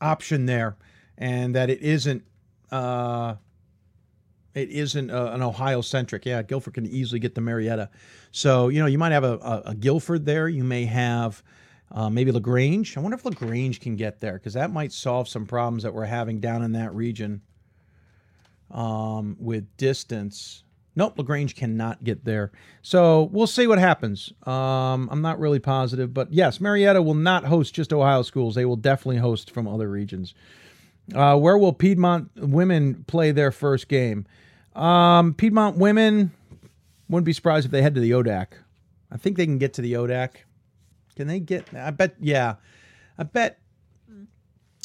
option 0.00 0.46
there, 0.46 0.76
and 1.18 1.54
that 1.54 1.70
it 1.70 1.82
isn't 1.82 2.24
uh, 2.70 3.34
it 4.56 4.70
isn't 4.70 5.10
uh, 5.10 5.32
an 5.32 5.42
Ohio 5.42 5.82
centric. 5.82 6.24
Yeah, 6.24 6.42
Guilford 6.42 6.74
can 6.74 6.86
easily 6.86 7.20
get 7.20 7.34
to 7.34 7.40
Marietta. 7.42 7.90
So, 8.32 8.68
you 8.68 8.80
know, 8.80 8.86
you 8.86 8.96
might 8.96 9.12
have 9.12 9.22
a, 9.22 9.34
a, 9.34 9.62
a 9.66 9.74
Guilford 9.74 10.24
there. 10.24 10.48
You 10.48 10.64
may 10.64 10.86
have 10.86 11.42
uh, 11.92 12.08
maybe 12.08 12.32
LaGrange. 12.32 12.96
I 12.96 13.00
wonder 13.00 13.16
if 13.16 13.24
LaGrange 13.24 13.80
can 13.80 13.96
get 13.96 14.18
there 14.20 14.32
because 14.32 14.54
that 14.54 14.72
might 14.72 14.92
solve 14.92 15.28
some 15.28 15.46
problems 15.46 15.82
that 15.82 15.92
we're 15.92 16.06
having 16.06 16.40
down 16.40 16.62
in 16.62 16.72
that 16.72 16.94
region 16.94 17.42
um, 18.70 19.36
with 19.38 19.76
distance. 19.76 20.64
Nope, 20.96 21.18
LaGrange 21.18 21.54
cannot 21.54 22.02
get 22.02 22.24
there. 22.24 22.50
So 22.80 23.24
we'll 23.24 23.46
see 23.46 23.66
what 23.66 23.78
happens. 23.78 24.32
Um, 24.46 25.10
I'm 25.12 25.20
not 25.20 25.38
really 25.38 25.58
positive, 25.58 26.14
but 26.14 26.32
yes, 26.32 26.62
Marietta 26.62 27.02
will 27.02 27.12
not 27.12 27.44
host 27.44 27.74
just 27.74 27.92
Ohio 27.92 28.22
schools. 28.22 28.54
They 28.54 28.64
will 28.64 28.76
definitely 28.76 29.18
host 29.18 29.50
from 29.50 29.68
other 29.68 29.90
regions. 29.90 30.32
Uh, 31.14 31.36
where 31.36 31.58
will 31.58 31.74
Piedmont 31.74 32.30
women 32.36 33.04
play 33.06 33.32
their 33.32 33.52
first 33.52 33.88
game? 33.88 34.26
Um, 34.76 35.34
Piedmont 35.34 35.78
women 35.78 36.32
wouldn't 37.08 37.24
be 37.24 37.32
surprised 37.32 37.66
if 37.66 37.72
they 37.72 37.82
head 37.82 37.94
to 37.94 38.00
the 38.00 38.10
ODAC. 38.10 38.48
I 39.10 39.16
think 39.16 39.36
they 39.36 39.46
can 39.46 39.58
get 39.58 39.74
to 39.74 39.82
the 39.82 39.94
ODAC. 39.94 40.30
Can 41.16 41.28
they 41.28 41.40
get? 41.40 41.66
I 41.74 41.90
bet. 41.90 42.16
Yeah, 42.20 42.56
I 43.16 43.22
bet. 43.22 43.58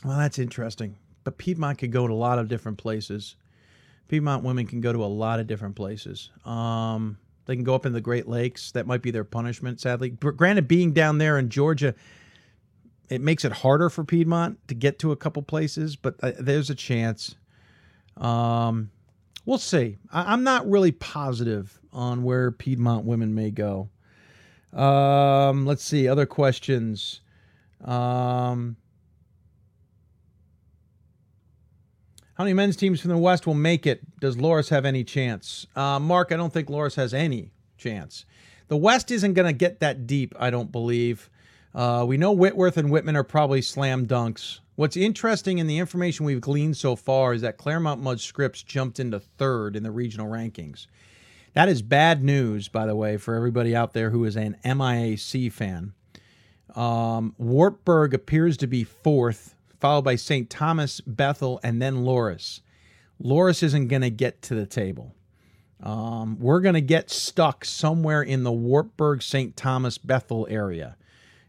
Well, 0.06 0.18
that's 0.18 0.40
interesting. 0.40 0.98
But 1.24 1.38
Piedmont 1.38 1.78
could 1.78 1.92
go 1.92 2.08
to 2.08 2.14
a 2.14 2.16
lot 2.16 2.40
of 2.40 2.48
different 2.48 2.78
places. 2.78 3.36
Piedmont 4.08 4.44
women 4.44 4.66
can 4.66 4.82
go 4.82 4.92
to 4.92 5.04
a 5.04 5.06
lot 5.06 5.40
of 5.40 5.48
different 5.48 5.76
places. 5.76 6.32
Um, 6.46 7.18
they 7.46 7.56
can 7.56 7.64
go 7.64 7.76
up 7.76 7.86
in 7.86 7.94
the 7.94 8.02
Great 8.02 8.28
Lakes. 8.28 8.72
That 8.72 8.88
might 8.88 9.02
be 9.02 9.12
their 9.12 9.24
punishment, 9.24 9.80
sadly. 9.80 10.10
Granted, 10.10 10.68
being 10.68 10.94
down 10.94 11.18
there 11.18 11.38
in 11.38 11.50
Georgia, 11.50 11.94
it 13.10 13.22
makes 13.22 13.46
it 13.46 13.52
harder 13.52 13.90
for 13.90 14.04
Piedmont 14.04 14.58
to 14.68 14.74
get 14.74 15.00
to 15.00 15.12
a 15.12 15.16
couple 15.16 15.44
places, 15.44 15.96
but 15.96 16.16
uh, 16.24 16.32
there's 16.40 16.70
a 16.70 16.76
chance. 16.76 17.36
Um, 18.18 18.90
we'll 19.46 19.58
see. 19.58 19.98
I, 20.12 20.34
am 20.34 20.44
not 20.44 20.70
really 20.70 20.92
positive 20.92 21.80
on 21.92 22.24
where 22.24 22.52
Piedmont 22.52 23.06
women 23.06 23.34
may 23.36 23.52
go. 23.52 23.90
Um, 24.74 25.66
let's 25.66 25.84
see 25.84 26.08
other 26.08 26.26
questions. 26.26 27.22
Um, 27.84 28.78
how 32.36 32.46
many 32.46 32.54
men's 32.54 32.76
teams 32.76 33.02
from 33.02 33.10
the 33.10 33.18
West 33.18 33.46
will 33.46 33.54
make 33.54 33.86
it? 33.86 34.02
Does 34.20 34.38
Loras 34.38 34.70
have 34.70 34.86
any 34.86 35.04
chance? 35.04 35.68
Uh, 35.76 36.00
Mark, 36.00 36.32
I 36.32 36.38
don't 36.38 36.54
think 36.54 36.70
Loras 36.70 36.96
has 36.96 37.14
any 37.14 37.52
chance. 37.78 38.26
The 38.68 38.78
West 38.78 39.12
isn't 39.12 39.34
going 39.34 39.48
to 39.48 39.54
get 39.54 39.82
that 39.82 40.08
deep, 40.08 40.34
I 40.40 40.50
don't 40.50 40.72
believe. 40.72 41.30
Uh, 41.76 42.06
we 42.08 42.18
know 42.18 42.32
Whitworth 42.32 42.78
and 42.78 42.90
Whitman 42.90 43.16
are 43.16 43.24
probably 43.24 43.62
slam 43.62 44.08
dunks. 44.08 44.61
What's 44.76 44.96
interesting 44.96 45.58
in 45.58 45.68
the 45.68 45.80
information 45.80 46.26
we've 46.26 46.42
gleaned 46.42 46.78
so 46.78 46.96
far 46.96 47.34
is 47.34 47.42
that 47.42 47.58
Claremont 47.58 48.02
Mudd 48.02 48.22
Scripps 48.22 48.64
jumped 48.64 49.00
into 49.00 49.20
third 49.20 49.76
in 49.76 49.84
the 49.84 49.92
regional 49.92 50.28
rankings. 50.28 50.88
That 51.54 51.68
is 51.68 51.82
bad 51.82 52.24
news, 52.24 52.70
by 52.70 52.86
the 52.86 52.96
way, 52.96 53.18
for 53.18 53.36
everybody 53.36 53.76
out 53.76 53.94
there 53.94 54.12
who 54.12 54.24
is 54.24 54.38
an 54.38 54.56
MIAC 54.64 55.52
fan. 55.52 55.94
Um, 56.76 57.36
Wartburg 57.38 58.14
appears 58.14 58.56
to 58.58 58.68
be 58.68 58.86
fourth, 58.86 59.56
followed 59.80 60.04
by 60.04 60.16
St. 60.16 60.50
Thomas, 60.50 61.02
Bethel, 61.02 61.60
and 61.64 61.82
then 61.82 62.06
Loras. 62.06 62.62
Loras 63.22 63.62
isn't 63.64 63.90
going 63.90 64.02
to 64.02 64.10
get 64.10 64.42
to 64.44 64.56
the 64.56 64.66
table. 64.66 65.14
Um, 65.84 66.40
we're 66.40 66.62
going 66.62 66.76
to 66.76 66.82
get 66.82 67.10
stuck 67.10 67.66
somewhere 67.66 68.22
in 68.22 68.44
the 68.44 68.52
Wartburg, 68.52 69.22
St. 69.22 69.58
Thomas, 69.58 69.98
Bethel 69.98 70.48
area. 70.50 70.96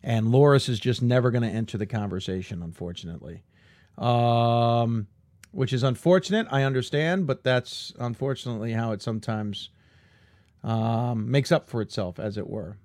And 0.03 0.27
Loras 0.27 0.69
is 0.69 0.81
just 0.81 1.03
never 1.03 1.31
going 1.31 1.43
to 1.43 1.49
enter 1.49 1.79
the 1.79 1.87
conversation, 1.87 2.63
unfortunately. 2.63 3.43
Um, 3.99 5.07
which 5.53 5.73
is 5.73 5.83
unfortunate, 5.83 6.47
I 6.51 6.63
understand, 6.63 7.27
but 7.27 7.45
that's 7.45 7.93
unfortunately 7.99 8.73
how 8.73 8.93
it 8.93 9.03
sometimes 9.03 9.69
um, 10.65 11.31
makes 11.31 11.53
up 11.53 11.69
for 11.69 11.83
itself, 11.83 12.19
as 12.19 12.39
it 12.39 12.49
were. 12.49 12.77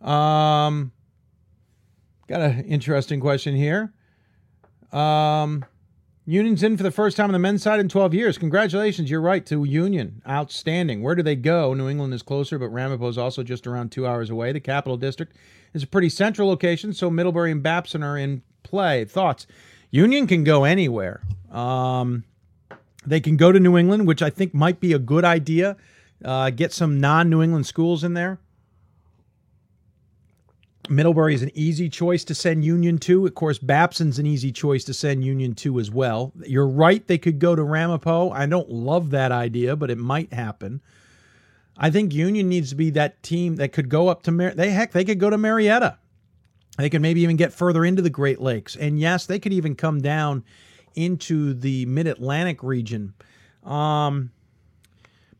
Um, 0.00 0.92
got 2.26 2.40
an 2.40 2.64
interesting 2.64 3.20
question 3.20 3.54
here. 3.54 3.92
Um, 4.92 5.64
Union's 6.24 6.62
in 6.62 6.76
for 6.76 6.82
the 6.84 6.90
first 6.90 7.16
time 7.16 7.26
on 7.26 7.32
the 7.32 7.38
men's 7.38 7.62
side 7.62 7.80
in 7.80 7.88
12 7.88 8.14
years. 8.14 8.38
Congratulations, 8.38 9.10
you're 9.10 9.20
right 9.20 9.44
to 9.46 9.64
Union. 9.64 10.22
Outstanding. 10.28 11.02
Where 11.02 11.14
do 11.14 11.22
they 11.22 11.34
go? 11.34 11.74
New 11.74 11.88
England 11.88 12.14
is 12.14 12.22
closer, 12.22 12.58
but 12.58 12.68
Ramapo 12.68 13.08
is 13.08 13.18
also 13.18 13.42
just 13.42 13.66
around 13.66 13.90
two 13.90 14.06
hours 14.06 14.30
away. 14.30 14.52
The 14.52 14.60
capital 14.60 14.96
district 14.96 15.36
is 15.74 15.82
a 15.82 15.86
pretty 15.86 16.08
central 16.08 16.48
location, 16.48 16.92
so 16.92 17.10
Middlebury 17.10 17.50
and 17.50 17.62
Babson 17.62 18.02
are 18.02 18.16
in 18.16 18.42
play. 18.62 19.04
Thoughts? 19.04 19.46
Union 19.90 20.26
can 20.26 20.44
go 20.44 20.64
anywhere. 20.64 21.22
Um, 21.50 22.24
they 23.04 23.20
can 23.20 23.36
go 23.36 23.50
to 23.50 23.58
New 23.58 23.76
England, 23.76 24.06
which 24.06 24.22
I 24.22 24.30
think 24.30 24.54
might 24.54 24.78
be 24.78 24.92
a 24.92 24.98
good 24.98 25.24
idea 25.24 25.76
uh, 26.24 26.50
get 26.50 26.72
some 26.72 27.00
non 27.00 27.30
New 27.30 27.42
England 27.42 27.66
schools 27.66 28.04
in 28.04 28.14
there. 28.14 28.38
Middlebury 30.92 31.34
is 31.34 31.42
an 31.42 31.50
easy 31.54 31.88
choice 31.88 32.22
to 32.24 32.34
send 32.34 32.64
Union 32.64 32.98
to. 32.98 33.26
Of 33.26 33.34
course, 33.34 33.58
Babson's 33.58 34.18
an 34.18 34.26
easy 34.26 34.52
choice 34.52 34.84
to 34.84 34.94
send 34.94 35.24
Union 35.24 35.54
to 35.56 35.80
as 35.80 35.90
well. 35.90 36.32
You're 36.46 36.68
right, 36.68 37.06
they 37.06 37.16
could 37.16 37.38
go 37.38 37.56
to 37.56 37.62
Ramapo. 37.62 38.30
I 38.30 38.44
don't 38.44 38.70
love 38.70 39.10
that 39.10 39.32
idea, 39.32 39.74
but 39.74 39.90
it 39.90 39.96
might 39.96 40.32
happen. 40.32 40.82
I 41.78 41.90
think 41.90 42.12
Union 42.12 42.48
needs 42.48 42.68
to 42.70 42.76
be 42.76 42.90
that 42.90 43.22
team 43.22 43.56
that 43.56 43.72
could 43.72 43.88
go 43.88 44.08
up 44.08 44.22
to 44.24 44.30
Mar- 44.30 44.54
they 44.54 44.70
heck 44.70 44.92
they 44.92 45.04
could 45.04 45.18
go 45.18 45.30
to 45.30 45.38
Marietta. 45.38 45.96
They 46.76 46.90
could 46.90 47.02
maybe 47.02 47.22
even 47.22 47.36
get 47.36 47.54
further 47.54 47.84
into 47.84 48.02
the 48.02 48.10
Great 48.10 48.40
Lakes, 48.40 48.76
and 48.76 49.00
yes, 49.00 49.24
they 49.24 49.38
could 49.38 49.52
even 49.52 49.74
come 49.74 50.02
down 50.02 50.44
into 50.94 51.54
the 51.54 51.86
Mid 51.86 52.06
Atlantic 52.06 52.62
region. 52.62 53.14
Um, 53.64 54.30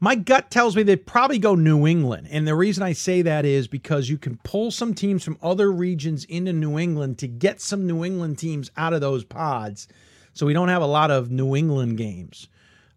my 0.02 0.16
gut 0.16 0.50
tells 0.50 0.74
me 0.74 0.82
they'd 0.82 1.06
probably 1.06 1.38
go 1.38 1.54
New 1.54 1.86
England. 1.86 2.26
And 2.28 2.44
the 2.44 2.56
reason 2.56 2.82
I 2.82 2.92
say 2.92 3.22
that 3.22 3.44
is 3.44 3.68
because 3.68 4.08
you 4.08 4.18
can 4.18 4.36
pull 4.42 4.72
some 4.72 4.94
teams 4.94 5.22
from 5.22 5.38
other 5.40 5.70
regions 5.70 6.24
into 6.24 6.52
New 6.52 6.76
England 6.76 7.18
to 7.18 7.28
get 7.28 7.60
some 7.60 7.86
New 7.86 8.04
England 8.04 8.36
teams 8.36 8.72
out 8.76 8.94
of 8.94 9.00
those 9.00 9.22
pods. 9.22 9.86
So 10.32 10.44
we 10.44 10.54
don't 10.54 10.70
have 10.70 10.82
a 10.82 10.86
lot 10.86 11.12
of 11.12 11.30
New 11.30 11.54
England 11.54 11.98
games. 11.98 12.48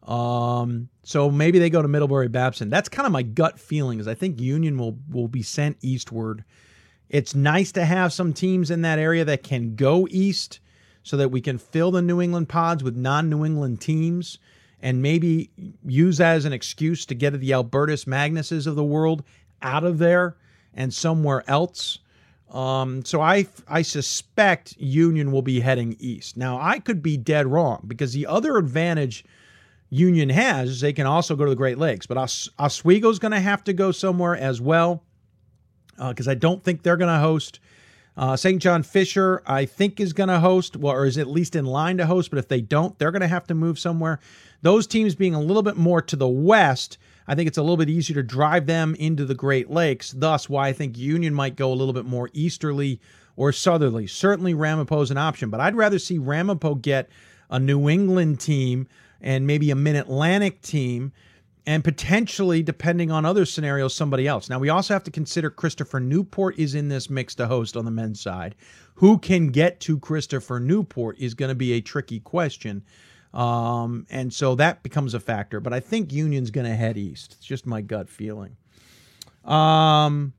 Um, 0.01 0.89
so 1.03 1.29
maybe 1.29 1.59
they 1.59 1.69
go 1.69 1.83
to 1.83 1.87
Middlebury 1.87 2.27
Babson. 2.27 2.71
That's 2.71 2.89
kind 2.89 3.05
of 3.05 3.11
my 3.11 3.21
gut 3.21 3.59
feeling 3.59 3.99
is 3.99 4.07
I 4.07 4.15
think 4.15 4.41
Union 4.41 4.75
will 4.75 4.97
will 5.11 5.27
be 5.27 5.43
sent 5.43 5.77
eastward. 5.83 6.43
It's 7.07 7.35
nice 7.35 7.71
to 7.73 7.85
have 7.85 8.13
some 8.13 8.33
teams 8.33 8.71
in 8.71 8.81
that 8.81 8.97
area 8.97 9.23
that 9.25 9.43
can 9.43 9.75
go 9.75 10.07
east 10.09 10.59
so 11.03 11.17
that 11.17 11.29
we 11.29 11.39
can 11.39 11.59
fill 11.59 11.91
the 11.91 12.01
New 12.01 12.19
England 12.19 12.49
pods 12.49 12.83
with 12.83 12.95
non-New 12.95 13.45
England 13.45 13.79
teams 13.79 14.39
and 14.85 15.01
maybe 15.01 15.49
use 15.83 16.19
that 16.19 16.35
as 16.35 16.45
an 16.45 16.53
excuse 16.53 17.07
to 17.07 17.15
get 17.15 17.33
the 17.39 17.53
Albertus 17.53 18.05
Magnuses 18.05 18.67
of 18.67 18.75
the 18.75 18.83
world 18.83 19.23
out 19.63 19.83
of 19.83 19.97
there 19.97 20.37
and 20.75 20.93
somewhere 20.93 21.43
else. 21.47 21.97
Um, 22.51 23.03
so 23.03 23.19
I 23.19 23.47
I 23.67 23.81
suspect 23.81 24.77
Union 24.77 25.31
will 25.31 25.41
be 25.41 25.59
heading 25.59 25.95
east. 25.99 26.37
Now 26.37 26.59
I 26.61 26.77
could 26.77 27.01
be 27.01 27.17
dead 27.17 27.47
wrong 27.47 27.83
because 27.87 28.13
the 28.13 28.27
other 28.27 28.57
advantage 28.57 29.25
Union 29.89 30.29
has 30.29 30.69
is 30.69 30.81
they 30.81 30.93
can 30.93 31.07
also 31.07 31.35
go 31.35 31.45
to 31.45 31.49
the 31.49 31.55
Great 31.55 31.79
Lakes, 31.79 32.05
but 32.05 32.19
Os- 32.19 32.49
Oswego's 32.59 33.17
going 33.17 33.31
to 33.31 33.39
have 33.39 33.63
to 33.63 33.73
go 33.73 33.91
somewhere 33.91 34.37
as 34.37 34.61
well 34.61 35.03
because 35.97 36.27
uh, 36.27 36.31
I 36.31 36.35
don't 36.35 36.63
think 36.63 36.83
they're 36.83 36.95
going 36.97 37.11
to 37.11 37.19
host. 37.19 37.59
Uh, 38.17 38.35
St. 38.35 38.61
John 38.61 38.83
Fisher, 38.83 39.41
I 39.45 39.65
think, 39.65 39.99
is 39.99 40.13
going 40.13 40.29
to 40.29 40.39
host, 40.39 40.77
well, 40.77 40.93
or 40.93 41.05
is 41.05 41.17
at 41.17 41.27
least 41.27 41.55
in 41.55 41.65
line 41.65 41.97
to 41.97 42.05
host. 42.05 42.29
But 42.29 42.39
if 42.39 42.47
they 42.47 42.61
don't, 42.61 42.97
they're 42.97 43.11
going 43.11 43.21
to 43.21 43.27
have 43.27 43.47
to 43.47 43.55
move 43.55 43.77
somewhere. 43.77 44.19
Those 44.61 44.87
teams 44.87 45.15
being 45.15 45.35
a 45.35 45.41
little 45.41 45.63
bit 45.63 45.77
more 45.77 46.01
to 46.01 46.15
the 46.15 46.27
west, 46.27 46.97
I 47.27 47.35
think 47.35 47.47
it's 47.47 47.57
a 47.57 47.61
little 47.61 47.77
bit 47.77 47.89
easier 47.89 48.15
to 48.15 48.23
drive 48.23 48.65
them 48.65 48.95
into 48.95 49.25
the 49.25 49.35
Great 49.35 49.69
Lakes. 49.69 50.11
Thus, 50.11 50.49
why 50.49 50.67
I 50.67 50.73
think 50.73 50.97
Union 50.97 51.33
might 51.33 51.55
go 51.55 51.71
a 51.71 51.75
little 51.75 51.93
bit 51.93 52.05
more 52.05 52.29
easterly 52.33 52.99
or 53.35 53.51
southerly. 53.51 54.07
Certainly, 54.07 54.53
Ramapo 54.53 55.01
is 55.01 55.11
an 55.11 55.17
option, 55.17 55.49
but 55.49 55.59
I'd 55.59 55.75
rather 55.75 55.99
see 55.99 56.17
Ramapo 56.17 56.75
get 56.75 57.09
a 57.49 57.59
New 57.59 57.89
England 57.89 58.39
team 58.39 58.87
and 59.21 59.45
maybe 59.47 59.71
a 59.71 59.75
Mid 59.75 59.95
Atlantic 59.95 60.61
team 60.61 61.11
and 61.67 61.83
potentially, 61.83 62.61
depending 62.61 63.09
on 63.09 63.25
other 63.25 63.45
scenarios, 63.45 63.95
somebody 63.95 64.27
else. 64.27 64.49
Now, 64.49 64.59
we 64.59 64.69
also 64.69 64.93
have 64.93 65.03
to 65.05 65.11
consider 65.11 65.49
Christopher 65.49 65.99
Newport 65.99 66.59
is 66.59 66.75
in 66.75 66.89
this 66.89 67.09
mix 67.09 67.33
to 67.35 67.47
host 67.47 67.75
on 67.75 67.85
the 67.85 67.91
men's 67.91 68.21
side. 68.21 68.55
Who 68.95 69.17
can 69.17 69.47
get 69.47 69.79
to 69.81 69.99
Christopher 69.99 70.59
Newport 70.59 71.17
is 71.19 71.33
going 71.33 71.49
to 71.49 71.55
be 71.55 71.73
a 71.73 71.81
tricky 71.81 72.19
question. 72.19 72.83
Um, 73.35 74.07
and 74.09 74.33
so 74.33 74.55
that 74.55 74.81
becomes 74.81 75.13
a 75.13 75.19
factor. 75.19 75.59
But 75.59 75.73
I 75.73 75.81
think 75.81 76.13
Union's 76.13 76.51
going 76.51 76.65
to 76.65 76.75
head 76.75 76.97
east. 76.97 77.33
It's 77.37 77.45
just 77.45 77.65
my 77.65 77.81
gut 77.81 78.09
feeling. 78.09 78.55
Um, 79.43 80.33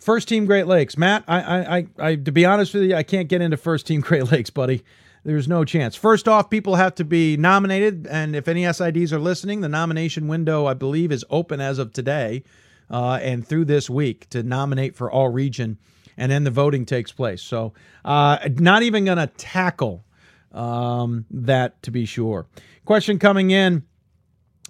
first 0.00 0.28
team 0.28 0.46
Great 0.46 0.66
Lakes, 0.66 0.98
Matt. 0.98 1.24
I, 1.28 1.40
I, 1.40 1.86
I, 1.98 2.16
to 2.16 2.32
be 2.32 2.44
honest 2.44 2.74
with 2.74 2.82
you, 2.82 2.96
I 2.96 3.04
can't 3.04 3.28
get 3.28 3.40
into 3.40 3.56
first 3.56 3.86
team 3.86 4.00
Great 4.02 4.30
Lakes, 4.30 4.50
buddy. 4.50 4.82
There's 5.22 5.46
no 5.46 5.64
chance. 5.64 5.96
First 5.96 6.26
off, 6.28 6.50
people 6.50 6.76
have 6.76 6.94
to 6.96 7.04
be 7.04 7.36
nominated, 7.36 8.06
and 8.06 8.34
if 8.34 8.48
any 8.48 8.62
SIDs 8.62 9.12
are 9.12 9.18
listening, 9.18 9.60
the 9.60 9.68
nomination 9.68 10.28
window, 10.28 10.66
I 10.66 10.72
believe, 10.72 11.12
is 11.12 11.26
open 11.28 11.60
as 11.60 11.78
of 11.78 11.92
today 11.92 12.42
uh, 12.90 13.18
and 13.22 13.46
through 13.46 13.66
this 13.66 13.90
week 13.90 14.30
to 14.30 14.42
nominate 14.42 14.96
for 14.96 15.10
all 15.10 15.28
region 15.28 15.78
and 16.20 16.30
then 16.30 16.44
the 16.44 16.50
voting 16.50 16.84
takes 16.84 17.10
place. 17.10 17.40
So, 17.40 17.72
uh, 18.04 18.48
not 18.56 18.82
even 18.82 19.06
going 19.06 19.18
to 19.18 19.26
tackle 19.26 20.04
um, 20.52 21.24
that 21.30 21.82
to 21.82 21.90
be 21.90 22.04
sure. 22.04 22.46
Question 22.84 23.18
coming 23.18 23.50
in 23.50 23.84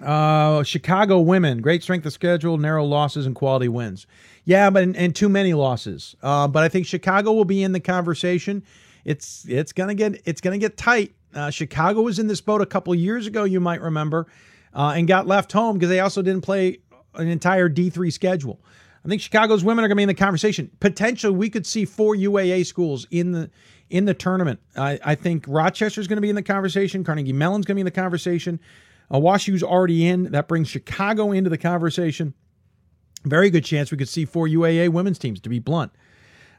uh, 0.00 0.62
Chicago 0.62 1.18
women, 1.18 1.60
great 1.60 1.82
strength 1.82 2.06
of 2.06 2.12
schedule, 2.12 2.56
narrow 2.56 2.84
losses, 2.84 3.26
and 3.26 3.34
quality 3.34 3.68
wins. 3.68 4.06
Yeah, 4.44 4.70
but 4.70 4.84
and, 4.84 4.96
and 4.96 5.14
too 5.14 5.28
many 5.28 5.52
losses. 5.52 6.14
Uh, 6.22 6.46
but 6.46 6.62
I 6.62 6.68
think 6.68 6.86
Chicago 6.86 7.32
will 7.32 7.44
be 7.44 7.64
in 7.64 7.72
the 7.72 7.80
conversation. 7.80 8.62
It's 9.04 9.44
it's 9.48 9.72
gonna 9.72 9.94
get 9.94 10.22
it's 10.24 10.40
gonna 10.40 10.58
get 10.58 10.76
tight. 10.76 11.14
Uh, 11.34 11.50
Chicago 11.50 12.02
was 12.02 12.18
in 12.18 12.28
this 12.28 12.40
boat 12.40 12.60
a 12.60 12.66
couple 12.66 12.94
years 12.94 13.26
ago, 13.26 13.44
you 13.44 13.60
might 13.60 13.80
remember, 13.80 14.26
uh, 14.72 14.94
and 14.96 15.08
got 15.08 15.26
left 15.26 15.52
home 15.52 15.76
because 15.76 15.88
they 15.88 16.00
also 16.00 16.22
didn't 16.22 16.42
play 16.42 16.78
an 17.14 17.28
entire 17.28 17.68
D 17.68 17.90
three 17.90 18.10
schedule. 18.10 18.60
I 19.04 19.08
think 19.08 19.22
Chicago's 19.22 19.64
women 19.64 19.84
are 19.84 19.88
going 19.88 19.96
to 19.96 20.00
be 20.00 20.02
in 20.02 20.08
the 20.08 20.14
conversation. 20.14 20.70
Potentially, 20.80 21.34
we 21.34 21.48
could 21.48 21.66
see 21.66 21.84
four 21.84 22.14
UAA 22.14 22.66
schools 22.66 23.06
in 23.10 23.32
the 23.32 23.50
in 23.88 24.04
the 24.04 24.14
tournament. 24.14 24.60
I, 24.76 24.98
I 25.04 25.14
think 25.14 25.44
Rochester's 25.48 26.06
going 26.06 26.18
to 26.18 26.22
be 26.22 26.28
in 26.28 26.36
the 26.36 26.42
conversation. 26.42 27.02
Carnegie 27.02 27.32
Mellon's 27.32 27.66
going 27.66 27.74
to 27.74 27.76
be 27.76 27.80
in 27.80 27.86
the 27.86 27.90
conversation. 27.90 28.60
Uh, 29.10 29.18
WashU's 29.18 29.62
already 29.62 30.06
in. 30.06 30.24
That 30.30 30.46
brings 30.46 30.68
Chicago 30.68 31.32
into 31.32 31.50
the 31.50 31.58
conversation. 31.58 32.34
Very 33.24 33.50
good 33.50 33.64
chance 33.64 33.90
we 33.90 33.98
could 33.98 34.08
see 34.08 34.24
four 34.24 34.46
UAA 34.46 34.90
women's 34.90 35.18
teams. 35.18 35.40
To 35.40 35.48
be 35.48 35.58
blunt, 35.58 35.92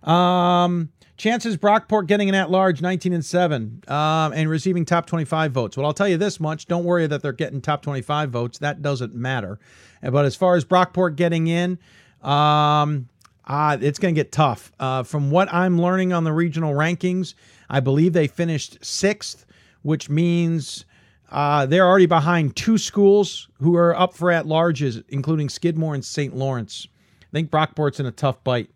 um, 0.04 0.90
chances 1.18 1.58
Brockport 1.58 2.08
getting 2.08 2.28
an 2.28 2.36
at-large 2.36 2.82
19 2.82 3.14
and 3.14 3.24
seven 3.24 3.82
um, 3.88 4.34
and 4.34 4.50
receiving 4.50 4.84
top 4.84 5.06
25 5.06 5.52
votes. 5.52 5.78
Well, 5.78 5.86
I'll 5.86 5.94
tell 5.94 6.08
you 6.08 6.18
this 6.18 6.40
much: 6.40 6.66
don't 6.66 6.84
worry 6.84 7.08
that 7.08 7.22
they're 7.22 7.32
getting 7.32 7.62
top 7.62 7.82
25 7.82 8.30
votes. 8.30 8.58
That 8.58 8.82
doesn't 8.82 9.16
matter. 9.16 9.60
But 10.02 10.26
as 10.26 10.36
far 10.36 10.56
as 10.56 10.66
Brockport 10.66 11.16
getting 11.16 11.48
in. 11.48 11.78
Um, 12.24 13.08
uh, 13.48 13.78
it's 13.82 14.00
going 14.00 14.14
to 14.16 14.20
get 14.20 14.32
tough. 14.32 14.72
Uh, 14.80 15.04
from 15.04 15.32
what 15.32 15.52
I'm 15.54 15.82
learning 15.82 16.14
on 16.14 16.24
the 16.24 16.32
regional 16.32 16.74
rankings, 16.74 17.34
I 17.70 17.80
believe 17.80 18.14
they 18.14 18.28
finished 18.28 18.78
sixth, 18.84 19.46
which 19.82 20.10
means 20.10 20.86
Uh, 21.32 21.66
they're 21.66 21.88
already 21.88 22.08
behind 22.08 22.54
two 22.58 22.78
schools 22.78 23.48
who 23.62 23.74
are 23.78 23.98
up 23.98 24.14
for 24.14 24.32
at 24.32 24.46
larges, 24.46 25.02
including 25.08 25.48
Skidmore 25.48 25.94
and 25.96 26.04
St. 26.04 26.36
Lawrence. 26.36 26.88
I 27.22 27.32
think 27.32 27.50
Brockport's 27.50 28.02
in 28.02 28.06
a 28.06 28.12
tough 28.12 28.44
bite. 28.44 28.70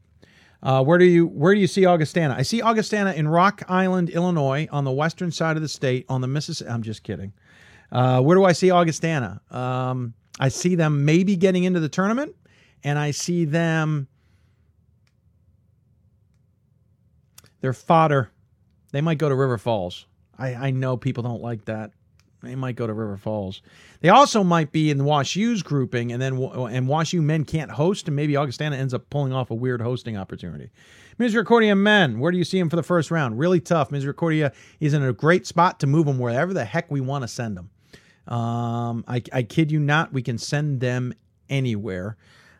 Uh, 0.63 0.81
where 0.81 0.97
do 0.97 1.03
you 1.03 1.27
where 1.27 1.53
do 1.53 1.60
you 1.60 1.67
see 1.67 1.86
Augustana? 1.86 2.34
I 2.38 2.43
see 2.43 2.62
Augustana 2.62 3.12
in 3.12 3.27
Rock 3.27 3.63
Island, 3.67 4.10
Illinois, 4.10 4.69
on 4.71 4.86
the 4.86 4.91
western 4.91 5.31
side 5.31 5.58
of 5.58 5.63
the 5.63 5.67
state, 5.67 6.05
on 6.08 6.21
the 6.21 6.27
Mississippi. 6.27 6.71
I'm 6.71 6.81
just 6.81 7.03
kidding. 7.03 7.34
Uh, 7.91 8.21
where 8.21 8.38
do 8.38 8.45
I 8.45 8.53
see 8.53 8.71
Augustana? 8.71 9.41
Um, 9.51 10.13
I 10.39 10.47
see 10.47 10.75
them 10.75 11.03
maybe 11.03 11.36
getting 11.36 11.65
into 11.65 11.81
the 11.81 11.89
tournament, 11.89 12.34
and 12.86 13.00
I 13.00 13.12
see 13.12 13.45
them. 13.45 14.08
They're 17.60 17.74
fodder. 17.74 18.32
They 18.91 19.02
might 19.02 19.17
go 19.17 19.28
to 19.28 19.36
River 19.36 19.58
Falls. 19.58 20.06
I, 20.38 20.54
I 20.54 20.71
know 20.71 20.95
people 20.95 21.24
don't 21.24 21.41
like 21.41 21.65
that. 21.65 21.91
They 22.43 22.54
might 22.54 22.76
go 22.76 22.86
to 22.86 22.93
River 22.93 23.17
Falls. 23.17 23.63
They 24.02 24.10
also 24.10 24.43
might 24.43 24.71
be 24.71 24.91
in 24.91 25.00
the 25.00 25.04
Wash 25.04 25.36
U's 25.36 25.63
grouping, 25.63 26.12
and 26.12 26.21
then 26.21 26.38
and 26.38 26.88
Wash 26.88 27.12
U 27.13 27.24
men 27.24 27.43
can't 27.43 27.71
host, 27.71 28.08
and 28.08 28.15
maybe 28.15 28.38
Augustana 28.38 28.76
ends 28.76 28.93
up 28.93 29.10
pulling 29.10 29.34
off 29.34 29.50
a 29.50 29.56
weird 29.56 29.82
hosting 29.82 30.15
opportunity. 30.15 30.69
Misericordia 31.17 31.76
men, 31.76 32.19
where 32.19 32.32
do 32.32 32.38
you 32.38 32.43
see 32.43 32.60
him 32.60 32.69
for 32.69 32.76
the 32.76 32.84
first 32.84 33.10
round? 33.10 33.39
Really 33.39 33.60
tough. 33.60 33.89
Misericordia 33.89 34.54
is 34.80 34.93
in 34.93 35.02
a 35.02 35.12
great 35.12 35.48
spot 35.48 35.80
to 35.80 35.88
move 35.88 36.06
them 36.06 36.19
wherever 36.19 36.54
the 36.54 36.65
heck 36.65 36.91
we 36.91 37.02
want 37.02 37.24
to 37.24 37.28
send 37.28 37.58
them. 37.58 37.71
Um, 38.28 39.04
I, 39.08 39.24
I 39.34 39.41
kid 39.41 39.71
you 39.71 39.80
not, 39.80 40.13
we 40.13 40.21
can 40.21 40.38
send 40.38 40.82
them 40.82 41.15
anywhere. 41.50 42.17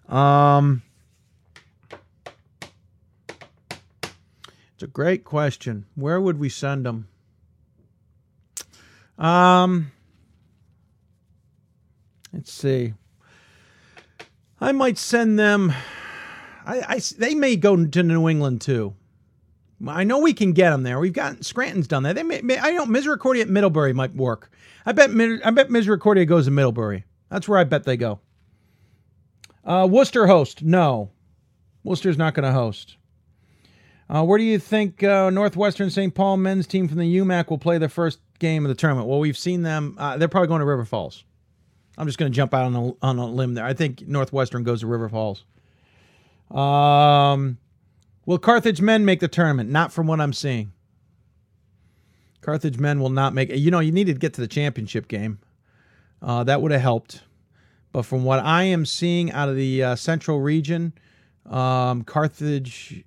Um, 0.10 0.84
it's 4.74 4.84
a 4.84 4.88
great 4.88 5.24
question. 5.24 5.86
Where 5.96 6.20
would 6.22 6.40
we 6.40 6.50
send 6.50 6.86
them? 6.86 7.08
Um, 9.18 9.92
let's 12.34 12.52
see. 12.52 12.94
I 14.60 14.72
might 14.72 14.98
send 14.98 15.40
them. 15.40 15.74
I, 16.66 16.82
I 16.88 17.02
they 17.18 17.36
may 17.36 17.56
go 17.56 17.86
to 17.86 18.04
New 18.04 18.28
England 18.30 18.62
too. 18.62 18.96
I 19.88 20.04
know 20.04 20.20
we 20.20 20.34
can 20.34 20.54
get 20.54 20.70
them 20.70 20.84
there. 20.84 21.00
We've 21.00 21.14
got 21.14 21.44
Scranton's 21.44 21.88
done 21.88 22.04
that. 22.04 22.16
They 22.16 22.24
may, 22.24 22.42
may 22.42 22.58
I 22.58 22.72
know 22.72 22.86
Misericordia 22.86 23.44
at 23.44 23.50
Middlebury 23.50 23.94
might 23.94 24.16
work. 24.16 24.50
I 24.86 24.94
bet 24.94 25.10
I 25.44 25.52
bet 25.52 25.70
Misericordia 25.70 26.26
goes 26.26 26.46
to 26.46 26.52
Middlebury. 26.52 27.06
That's 27.30 27.48
where 27.48 27.60
I 27.60 27.64
bet 27.64 27.84
they 27.84 27.98
go. 27.98 28.20
Uh, 29.66 29.88
Worcester 29.90 30.28
host? 30.28 30.64
No, 30.64 31.12
Worcester's 31.84 32.18
not 32.18 32.34
going 32.34 32.46
to 32.46 32.52
host. 32.52 32.98
Uh, 34.08 34.24
where 34.24 34.38
do 34.38 34.44
you 34.44 34.60
think 34.60 35.04
uh, 35.04 35.32
Northwestern 35.32 35.90
St. 35.90 36.14
Paul 36.14 36.38
men's 36.38 36.68
team 36.68 36.88
from 36.88 37.00
the 37.00 37.18
UMAC 37.18 37.50
will 37.50 37.58
play 37.58 37.80
their 37.80 37.90
first 37.90 38.20
game 38.38 38.64
of 38.64 38.70
the 38.70 38.76
tournament? 38.76 39.08
Well, 39.08 39.20
we've 39.20 39.38
seen 39.38 39.64
them. 39.64 39.96
Uh, 39.98 40.18
they're 40.18 40.28
probably 40.28 40.48
going 40.48 40.60
to 40.60 40.66
River 40.66 40.86
Falls. 40.86 41.24
I'm 41.98 42.06
just 42.06 42.20
going 42.20 42.32
to 42.32 42.36
jump 42.36 42.54
out 42.54 42.66
on 42.66 42.76
a, 42.76 42.92
on 43.06 43.18
a 43.18 43.26
limb 43.26 43.56
there. 43.56 43.66
I 43.66 43.74
think 43.74 44.08
Northwestern 44.08 44.64
goes 44.64 44.82
to 44.82 44.88
River 44.88 45.10
Falls. 45.10 45.44
Um, 46.52 47.58
will 48.26 48.38
Carthage 48.38 48.82
men 48.82 49.06
make 49.06 49.22
the 49.22 49.28
tournament? 49.28 49.72
Not 49.72 49.92
from 49.92 50.06
what 50.06 50.22
I'm 50.22 50.34
seeing. 50.34 50.72
Carthage 52.42 52.78
men 52.78 53.00
will 53.00 53.10
not 53.10 53.34
make. 53.34 53.50
You 53.50 53.72
know, 53.72 53.80
you 53.80 53.92
needed 53.92 54.14
to 54.14 54.20
get 54.20 54.36
to 54.36 54.42
the 54.42 54.48
championship 54.48 55.08
game. 55.08 55.40
Uh, 56.22 56.44
that 56.44 56.62
would 56.62 56.72
have 56.72 56.82
helped. 56.82 57.24
But 57.96 58.06
from 58.06 58.26
what 58.26 58.40
I 58.40 58.64
am 58.64 58.86
seeing 58.86 59.32
out 59.32 59.48
of 59.48 59.56
the 59.56 59.82
uh, 59.82 59.96
central 59.96 60.42
region, 60.42 60.92
um, 61.50 62.04
Carthage 62.04 63.06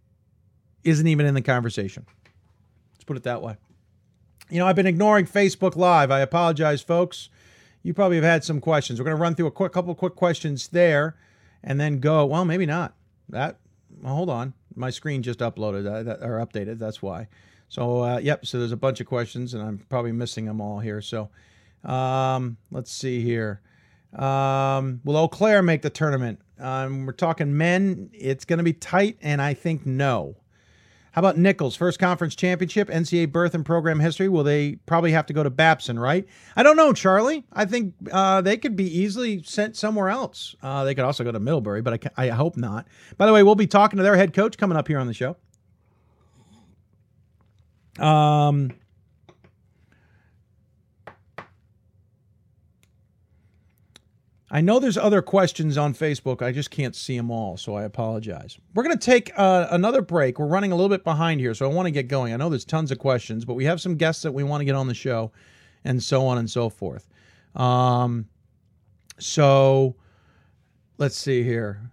isn't 0.82 1.06
even 1.06 1.26
in 1.26 1.34
the 1.34 1.42
conversation. 1.42 2.06
Let's 2.94 3.04
put 3.04 3.18
it 3.18 3.24
that 3.24 3.42
way. 3.42 3.56
You 4.48 4.58
know, 4.58 4.66
I've 4.66 4.76
been 4.76 4.86
ignoring 4.86 5.26
Facebook 5.26 5.76
Live. 5.76 6.10
I 6.10 6.20
apologize, 6.20 6.80
folks. 6.80 7.28
You 7.82 7.92
probably 7.92 8.16
have 8.16 8.24
had 8.24 8.44
some 8.44 8.62
questions. 8.62 8.98
We're 8.98 9.04
going 9.04 9.18
to 9.18 9.20
run 9.20 9.34
through 9.34 9.48
a 9.48 9.50
quick 9.50 9.72
couple 9.72 9.94
quick 9.94 10.14
questions 10.14 10.68
there, 10.68 11.16
and 11.62 11.78
then 11.78 12.00
go. 12.00 12.24
Well, 12.24 12.46
maybe 12.46 12.64
not. 12.64 12.94
That. 13.28 13.58
Well, 14.00 14.14
hold 14.14 14.30
on. 14.30 14.54
My 14.74 14.88
screen 14.88 15.22
just 15.22 15.40
uploaded 15.40 15.84
uh, 15.84 16.26
or 16.26 16.38
updated. 16.38 16.78
That's 16.78 17.02
why. 17.02 17.28
So, 17.68 18.04
uh, 18.04 18.18
yep. 18.20 18.46
So 18.46 18.58
there's 18.58 18.72
a 18.72 18.76
bunch 18.78 19.02
of 19.02 19.06
questions, 19.06 19.52
and 19.52 19.62
I'm 19.62 19.84
probably 19.90 20.12
missing 20.12 20.46
them 20.46 20.62
all 20.62 20.78
here. 20.78 21.02
So, 21.02 21.28
um, 21.84 22.56
let's 22.70 22.90
see 22.90 23.20
here. 23.20 23.60
Um, 24.14 25.00
will 25.04 25.16
Eau 25.16 25.28
Claire 25.28 25.62
make 25.62 25.82
the 25.82 25.90
tournament? 25.90 26.40
Um, 26.58 27.06
we're 27.06 27.12
talking 27.12 27.56
men. 27.56 28.10
It's 28.12 28.44
going 28.44 28.58
to 28.58 28.64
be 28.64 28.72
tight, 28.72 29.18
and 29.20 29.40
I 29.40 29.54
think 29.54 29.86
no. 29.86 30.36
How 31.12 31.20
about 31.20 31.36
Nichols? 31.36 31.74
First 31.74 31.98
conference 31.98 32.36
championship, 32.36 32.88
NCAA 32.88 33.32
berth 33.32 33.54
and 33.54 33.64
program 33.64 33.98
history. 33.98 34.28
Will 34.28 34.44
they 34.44 34.76
probably 34.86 35.10
have 35.12 35.26
to 35.26 35.32
go 35.32 35.42
to 35.42 35.50
Babson, 35.50 35.98
right? 35.98 36.24
I 36.54 36.62
don't 36.62 36.76
know, 36.76 36.92
Charlie. 36.92 37.44
I 37.52 37.64
think 37.64 37.94
uh, 38.12 38.40
they 38.40 38.56
could 38.56 38.76
be 38.76 38.84
easily 38.84 39.42
sent 39.42 39.76
somewhere 39.76 40.10
else. 40.10 40.54
Uh, 40.62 40.84
they 40.84 40.94
could 40.94 41.04
also 41.04 41.24
go 41.24 41.32
to 41.32 41.40
Middlebury, 41.40 41.82
but 41.82 42.06
I, 42.16 42.26
I 42.26 42.28
hope 42.28 42.56
not. 42.56 42.86
By 43.16 43.26
the 43.26 43.32
way, 43.32 43.42
we'll 43.42 43.56
be 43.56 43.66
talking 43.66 43.96
to 43.96 44.02
their 44.02 44.16
head 44.16 44.32
coach 44.32 44.58
coming 44.58 44.76
up 44.76 44.86
here 44.86 44.98
on 44.98 45.06
the 45.06 45.14
show. 45.14 45.36
Um, 47.98 48.72
I 54.50 54.62
know 54.62 54.78
there's 54.78 54.96
other 54.96 55.20
questions 55.20 55.76
on 55.76 55.92
Facebook. 55.92 56.40
I 56.40 56.52
just 56.52 56.70
can't 56.70 56.96
see 56.96 57.16
them 57.16 57.30
all, 57.30 57.58
so 57.58 57.74
I 57.74 57.82
apologize. 57.82 58.58
We're 58.74 58.82
going 58.82 58.96
to 58.96 59.04
take 59.04 59.30
uh, 59.36 59.68
another 59.70 60.00
break. 60.00 60.38
We're 60.38 60.46
running 60.46 60.72
a 60.72 60.74
little 60.74 60.88
bit 60.88 61.04
behind 61.04 61.40
here, 61.40 61.52
so 61.52 61.70
I 61.70 61.72
want 61.72 61.86
to 61.86 61.90
get 61.90 62.08
going. 62.08 62.32
I 62.32 62.36
know 62.36 62.48
there's 62.48 62.64
tons 62.64 62.90
of 62.90 62.98
questions, 62.98 63.44
but 63.44 63.54
we 63.54 63.66
have 63.66 63.80
some 63.80 63.96
guests 63.96 64.22
that 64.22 64.32
we 64.32 64.42
want 64.42 64.62
to 64.62 64.64
get 64.64 64.74
on 64.74 64.86
the 64.86 64.94
show, 64.94 65.32
and 65.84 66.02
so 66.02 66.26
on 66.26 66.38
and 66.38 66.48
so 66.48 66.70
forth. 66.70 67.08
Um, 67.54 68.26
so 69.18 69.96
let's 70.96 71.16
see 71.16 71.42
here. 71.42 71.90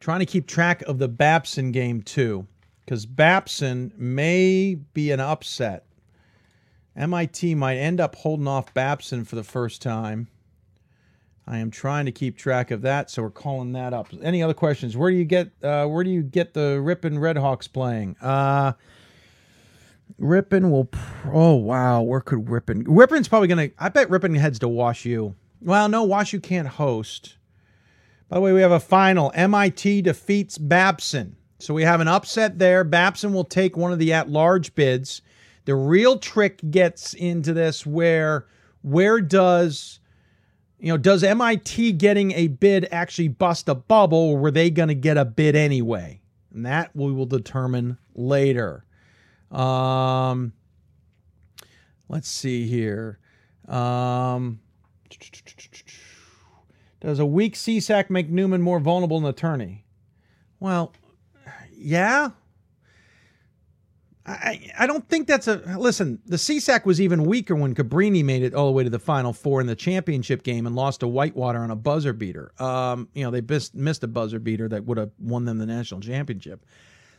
Trying 0.00 0.20
to 0.20 0.26
keep 0.26 0.46
track 0.46 0.82
of 0.82 0.98
the 0.98 1.08
Babson 1.08 1.70
game 1.70 2.02
too, 2.02 2.46
because 2.84 3.06
Babson 3.06 3.92
may 3.96 4.74
be 4.74 5.12
an 5.12 5.20
upset. 5.20 5.84
MIT 6.96 7.54
might 7.54 7.76
end 7.76 8.00
up 8.00 8.14
holding 8.16 8.48
off 8.48 8.72
Babson 8.72 9.24
for 9.24 9.36
the 9.36 9.44
first 9.44 9.82
time. 9.82 10.28
I 11.46 11.58
am 11.58 11.70
trying 11.70 12.06
to 12.06 12.12
keep 12.12 12.36
track 12.36 12.70
of 12.70 12.82
that, 12.82 13.10
so 13.10 13.22
we're 13.22 13.30
calling 13.30 13.72
that 13.72 13.92
up. 13.92 14.08
Any 14.20 14.42
other 14.42 14.54
questions? 14.54 14.96
Where 14.96 15.10
do 15.10 15.16
you 15.16 15.24
get 15.24 15.52
uh, 15.62 15.86
where 15.86 16.02
do 16.02 16.10
you 16.10 16.22
get 16.22 16.54
the 16.54 16.80
Ripon 16.80 17.18
Redhawks 17.18 17.72
playing? 17.72 18.16
Uh, 18.20 18.72
Ripon 20.18 20.70
will. 20.70 20.88
Oh 21.32 21.54
wow, 21.54 22.02
where 22.02 22.20
could 22.20 22.50
Ripon? 22.50 22.82
Ripon's 22.84 23.28
probably 23.28 23.46
gonna. 23.46 23.70
I 23.78 23.90
bet 23.90 24.10
Ripon 24.10 24.34
heads 24.34 24.58
to 24.60 24.68
Wash 24.68 25.04
U. 25.04 25.36
Well, 25.60 25.88
no, 25.88 26.02
Wash 26.02 26.32
U 26.32 26.40
can't 26.40 26.66
host. 26.66 27.36
By 28.28 28.36
the 28.36 28.40
way, 28.40 28.52
we 28.52 28.60
have 28.60 28.72
a 28.72 28.80
final. 28.80 29.30
MIT 29.36 30.02
defeats 30.02 30.58
Babson, 30.58 31.36
so 31.60 31.72
we 31.74 31.84
have 31.84 32.00
an 32.00 32.08
upset 32.08 32.58
there. 32.58 32.82
Babson 32.82 33.32
will 33.32 33.44
take 33.44 33.76
one 33.76 33.92
of 33.92 34.00
the 34.00 34.12
at-large 34.12 34.74
bids. 34.74 35.22
The 35.66 35.74
real 35.74 36.18
trick 36.18 36.60
gets 36.70 37.12
into 37.12 37.52
this 37.52 37.84
where 37.84 38.46
where 38.82 39.20
does 39.20 39.98
you 40.78 40.88
know 40.88 40.96
does 40.96 41.22
MIT 41.22 41.92
getting 41.92 42.32
a 42.32 42.46
bid 42.48 42.88
actually 42.90 43.28
bust 43.28 43.68
a 43.68 43.74
bubble 43.74 44.18
or 44.18 44.38
were 44.38 44.50
they 44.52 44.70
going 44.70 44.88
to 44.88 44.94
get 44.94 45.18
a 45.18 45.24
bid 45.24 45.54
anyway? 45.54 46.20
And 46.54 46.64
that 46.64 46.94
we 46.94 47.12
will 47.12 47.26
determine 47.26 47.98
later. 48.14 48.84
Um, 49.50 50.52
let's 52.08 52.28
see 52.28 52.66
here. 52.66 53.18
Um, 53.68 54.60
does 57.00 57.18
a 57.18 57.26
weak 57.26 57.54
CSAC 57.54 58.08
make 58.08 58.30
Neumann 58.30 58.62
more 58.62 58.80
vulnerable 58.80 59.18
an 59.18 59.24
attorney? 59.26 59.84
Well, 60.60 60.92
yeah, 61.76 62.30
I, 64.28 64.72
I 64.76 64.86
don't 64.88 65.08
think 65.08 65.28
that's 65.28 65.46
a 65.46 65.56
listen. 65.78 66.20
The 66.26 66.36
CSAC 66.36 66.84
was 66.84 67.00
even 67.00 67.24
weaker 67.24 67.54
when 67.54 67.76
Cabrini 67.76 68.24
made 68.24 68.42
it 68.42 68.54
all 68.54 68.66
the 68.66 68.72
way 68.72 68.82
to 68.82 68.90
the 68.90 68.98
Final 68.98 69.32
Four 69.32 69.60
in 69.60 69.68
the 69.68 69.76
championship 69.76 70.42
game 70.42 70.66
and 70.66 70.74
lost 70.74 71.00
to 71.00 71.08
Whitewater 71.08 71.60
on 71.60 71.70
a 71.70 71.76
buzzer 71.76 72.12
beater. 72.12 72.50
Um, 72.58 73.08
you 73.14 73.22
know 73.22 73.30
they 73.30 73.40
missed, 73.40 73.74
missed 73.76 74.02
a 74.02 74.08
buzzer 74.08 74.40
beater 74.40 74.68
that 74.68 74.84
would 74.84 74.98
have 74.98 75.10
won 75.20 75.44
them 75.44 75.58
the 75.58 75.66
national 75.66 76.00
championship. 76.00 76.64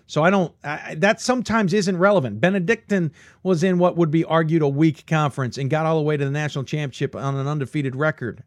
So 0.05 0.21
I 0.21 0.29
don't. 0.29 0.53
I, 0.65 0.95
that 0.95 1.21
sometimes 1.21 1.73
isn't 1.73 1.97
relevant. 1.97 2.41
Benedictine 2.41 3.11
was 3.41 3.63
in 3.63 3.77
what 3.77 3.95
would 3.95 4.11
be 4.11 4.25
argued 4.25 4.61
a 4.61 4.67
weak 4.67 5.05
conference 5.07 5.57
and 5.57 5.69
got 5.69 5.85
all 5.85 5.97
the 5.97 6.03
way 6.03 6.17
to 6.17 6.25
the 6.25 6.31
national 6.31 6.65
championship 6.65 7.15
on 7.15 7.35
an 7.35 7.47
undefeated 7.47 7.95
record, 7.95 8.43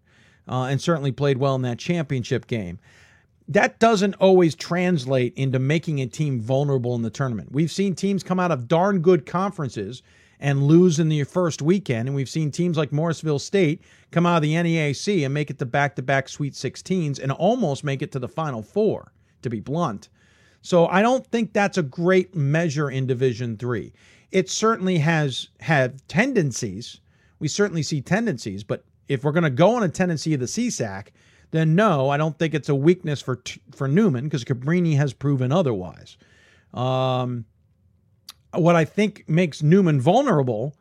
uh, 0.47 0.65
and 0.65 0.83
certainly 0.83 1.13
played 1.13 1.39
well 1.39 1.55
in 1.55 1.63
that 1.63 1.79
championship 1.79 2.47
game 2.47 2.79
that 3.51 3.81
doesn't 3.81 4.15
always 4.15 4.55
translate 4.55 5.35
into 5.35 5.59
making 5.59 6.01
a 6.01 6.07
team 6.07 6.41
vulnerable 6.41 6.95
in 6.95 7.03
the 7.03 7.11
tournament. 7.11 7.51
We've 7.51 7.71
seen 7.71 7.97
teams 7.97 8.23
come 8.23 8.39
out 8.39 8.53
of 8.53 8.69
darn 8.69 9.01
good 9.01 9.27
conferences 9.27 10.03
and 10.39 10.63
lose 10.63 11.01
in 11.01 11.09
the 11.09 11.25
first 11.25 11.61
weekend, 11.61 12.09
and 12.09 12.15
we've 12.15 12.29
seen 12.29 12.51
teams 12.51 12.79
like 12.79 12.93
Morrisville 12.93 13.41
State 13.41 13.83
come 14.13 14.25
out 14.25 14.37
of 14.37 14.43
the 14.43 14.55
NEAC 14.55 15.25
and 15.25 15.35
make 15.35 15.51
it 15.51 15.59
to 15.59 15.67
back-to-back 15.67 16.29
Sweet 16.29 16.55
16s 16.55 17.19
and 17.21 17.33
almost 17.33 17.85
make 17.85 18.03
it 18.03 18.13
to 18.13 18.19
the 18.21 18.29
Final 18.29 18.63
Four, 18.63 19.13
to 19.43 19.51
be 19.51 19.61
blunt. 19.61 20.09
So 20.63 20.87
I 20.87 21.03
don't 21.03 21.27
think 21.27 21.53
that's 21.53 21.77
a 21.77 21.83
great 21.83 22.35
measure 22.35 22.89
in 22.89 23.07
Division 23.07 23.57
Three. 23.57 23.93
it 24.33 24.49
certainly 24.49 24.99
has 24.99 25.49
had 25.61 26.07
tendencies. 26.09 27.01
We 27.39 27.49
certainly 27.49 27.83
see 27.83 28.01
tendencies, 28.01 28.63
but 28.63 28.85
if 29.09 29.25
we're 29.25 29.33
going 29.33 29.45
to 29.45 29.51
go 29.51 29.75
on 29.75 29.83
a 29.83 29.89
tendency 29.89 30.35
of 30.35 30.41
the 30.41 30.47
CSAC, 30.47 31.09
then 31.51 31.75
no, 31.75 32.09
I 32.11 32.17
don't 32.17 32.39
think 32.39 32.55
it's 32.55 32.69
a 32.69 32.75
weakness 32.75 33.21
for 33.21 33.43
for 33.73 33.89
Neumann 33.89 34.25
because 34.25 34.45
Cabrini 34.45 34.97
has 34.97 35.13
proven 35.13 35.53
otherwise. 35.53 36.17
Um, 36.73 37.45
what 38.55 38.77
I 38.77 38.85
think 38.85 39.29
makes 39.29 39.63
Neumann 39.63 40.01
vulnerable 40.01 40.77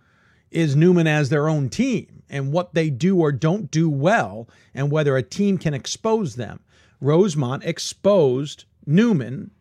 is 0.52 0.76
Neumann 0.76 1.08
as 1.08 1.30
their 1.30 1.48
own 1.48 1.70
team 1.70 2.24
and 2.30 2.52
what 2.52 2.74
they 2.74 2.90
do 2.90 3.18
or 3.20 3.32
don't 3.32 3.72
do 3.72 3.90
well, 3.90 4.48
and 4.74 4.92
whether 4.92 5.18
a 5.18 5.24
team 5.24 5.58
can 5.58 5.74
expose 5.74 6.36
them. 6.36 6.60
Rosemont 7.02 7.64
exposed 7.64 8.66
Neumann 8.86 9.52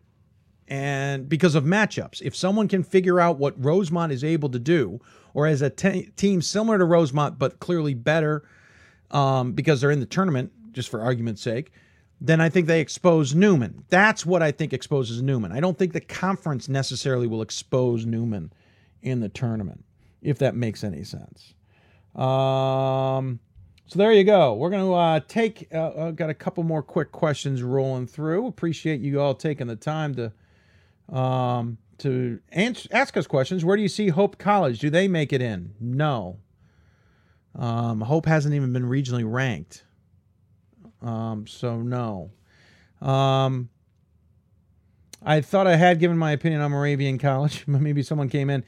and 0.67 1.27
because 1.27 1.55
of 1.55 1.63
matchups. 1.63 2.21
If 2.21 2.35
someone 2.35 2.67
can 2.67 2.83
figure 2.83 3.19
out 3.19 3.39
what 3.39 3.61
Rosemont 3.63 4.11
is 4.11 4.23
able 4.23 4.49
to 4.49 4.59
do, 4.59 4.99
or 5.33 5.47
as 5.47 5.61
a 5.61 5.69
te- 5.69 6.11
team 6.15 6.41
similar 6.41 6.77
to 6.77 6.85
Rosemont 6.85 7.39
but 7.39 7.59
clearly 7.59 7.93
better 7.93 8.43
um, 9.11 9.53
because 9.53 9.81
they're 9.81 9.91
in 9.91 9.99
the 9.99 10.05
tournament, 10.05 10.51
just 10.79 10.89
for 10.89 11.01
argument's 11.01 11.41
sake, 11.41 11.73
then 12.21 12.39
I 12.39 12.47
think 12.47 12.67
they 12.67 12.79
expose 12.79 13.35
Neumann. 13.35 13.83
That's 13.89 14.25
what 14.25 14.41
I 14.41 14.51
think 14.51 14.71
exposes 14.71 15.21
Neumann. 15.21 15.51
I 15.51 15.59
don't 15.59 15.77
think 15.77 15.91
the 15.91 15.99
conference 15.99 16.69
necessarily 16.69 17.27
will 17.27 17.41
expose 17.41 18.05
Neumann 18.05 18.53
in 19.01 19.19
the 19.19 19.27
tournament, 19.27 19.83
if 20.21 20.37
that 20.39 20.55
makes 20.55 20.85
any 20.85 21.03
sense. 21.03 21.53
Um, 22.15 23.41
so 23.87 23.99
there 23.99 24.13
you 24.13 24.23
go. 24.23 24.53
We're 24.53 24.69
going 24.69 24.85
to 24.85 24.93
uh, 24.93 25.19
take, 25.27 25.67
uh, 25.73 25.87
uh, 25.87 26.11
got 26.11 26.29
a 26.29 26.33
couple 26.33 26.63
more 26.63 26.81
quick 26.81 27.11
questions 27.11 27.61
rolling 27.61 28.07
through. 28.07 28.47
Appreciate 28.47 29.01
you 29.01 29.19
all 29.19 29.35
taking 29.35 29.67
the 29.67 29.75
time 29.75 30.15
to 30.15 30.31
um, 31.13 31.77
to 31.97 32.39
ask 32.53 33.17
us 33.17 33.27
questions. 33.27 33.65
Where 33.65 33.75
do 33.75 33.81
you 33.81 33.89
see 33.89 34.07
Hope 34.07 34.37
College? 34.37 34.79
Do 34.79 34.89
they 34.89 35.09
make 35.09 35.33
it 35.33 35.41
in? 35.41 35.73
No. 35.81 36.37
Um, 37.55 38.01
Hope 38.01 38.25
hasn't 38.25 38.55
even 38.55 38.71
been 38.71 38.85
regionally 38.85 39.29
ranked. 39.29 39.83
Um, 41.01 41.47
so 41.47 41.77
no. 41.77 42.31
Um, 43.01 43.69
I 45.23 45.41
thought 45.41 45.67
I 45.67 45.75
had 45.75 45.99
given 45.99 46.17
my 46.17 46.31
opinion 46.31 46.61
on 46.61 46.71
Moravian 46.71 47.17
College. 47.17 47.63
Maybe 47.67 48.03
someone 48.03 48.29
came 48.29 48.49
in. 48.49 48.63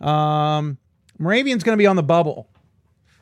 Um, 0.00 0.78
Moravian's 1.18 1.64
going 1.64 1.76
to 1.76 1.80
be 1.80 1.86
on 1.86 1.96
the 1.96 2.02
bubble 2.02 2.48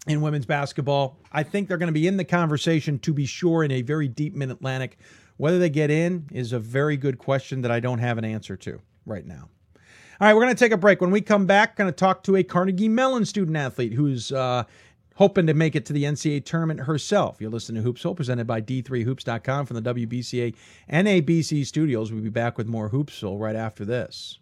in 0.06 0.20
women's 0.20 0.46
basketball. 0.46 1.18
I 1.32 1.42
think 1.42 1.68
they're 1.68 1.78
going 1.78 1.88
to 1.88 1.92
be 1.92 2.06
in 2.06 2.16
the 2.16 2.24
conversation 2.24 2.98
to 3.00 3.12
be 3.12 3.26
sure 3.26 3.64
in 3.64 3.70
a 3.70 3.82
very 3.82 4.08
deep 4.08 4.34
mid 4.34 4.50
Atlantic. 4.50 4.98
Whether 5.36 5.58
they 5.58 5.70
get 5.70 5.90
in 5.90 6.28
is 6.30 6.52
a 6.52 6.58
very 6.58 6.96
good 6.96 7.18
question 7.18 7.62
that 7.62 7.70
I 7.70 7.80
don't 7.80 7.98
have 7.98 8.18
an 8.18 8.24
answer 8.24 8.56
to 8.58 8.80
right 9.04 9.26
now. 9.26 9.48
All 10.20 10.28
right, 10.28 10.34
we're 10.34 10.42
going 10.42 10.54
to 10.54 10.58
take 10.58 10.72
a 10.72 10.76
break. 10.76 11.00
When 11.00 11.10
we 11.10 11.20
come 11.20 11.46
back, 11.46 11.76
going 11.76 11.88
to 11.88 11.96
talk 11.96 12.22
to 12.24 12.36
a 12.36 12.44
Carnegie 12.44 12.88
Mellon 12.88 13.24
student 13.24 13.56
athlete 13.56 13.92
who's 13.94 14.30
uh, 14.30 14.62
hoping 15.14 15.46
to 15.46 15.54
make 15.54 15.76
it 15.76 15.86
to 15.86 15.92
the 15.92 16.04
NCAA 16.04 16.44
tournament 16.44 16.80
herself. 16.80 17.36
You're 17.40 17.50
listening 17.50 17.82
to 17.82 17.92
Hoopsville, 17.92 18.16
presented 18.16 18.46
by 18.46 18.60
D3Hoops.com 18.60 19.66
from 19.66 19.82
the 19.82 19.94
WBCA 19.94 20.54
NABC 20.90 21.66
studios. 21.66 22.12
We'll 22.12 22.22
be 22.22 22.30
back 22.30 22.58
with 22.58 22.66
more 22.66 22.90
Hoopsville 22.90 23.38
right 23.38 23.56
after 23.56 23.84
this. 23.84 24.38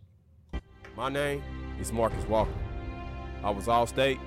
My 0.96 1.08
name 1.08 1.42
is 1.80 1.92
Marcus 1.92 2.26
Walker. 2.26 2.52
I 3.42 3.50
was 3.50 3.68
All 3.68 3.86
State, 3.86 4.18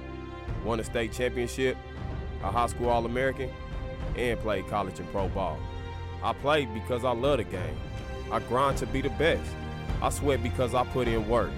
won 0.63 0.79
a 0.79 0.83
state 0.83 1.13
championship, 1.13 1.77
a 2.43 2.51
high 2.51 2.67
school 2.67 2.89
All 2.89 3.05
American, 3.05 3.49
and 4.15 4.39
played 4.39 4.67
college 4.67 4.99
and 4.99 5.09
pro 5.11 5.27
ball. 5.29 5.57
I 6.23 6.33
played 6.33 6.73
because 6.73 7.05
I 7.05 7.11
love 7.11 7.37
the 7.37 7.43
game. 7.43 7.77
I 8.31 8.39
grind 8.39 8.77
to 8.79 8.87
be 8.87 9.01
the 9.01 9.09
best. 9.09 9.49
I 10.01 10.09
sweat 10.09 10.41
because 10.41 10.73
I 10.73 10.83
put 10.85 11.07
in 11.07 11.27
work. 11.29 11.51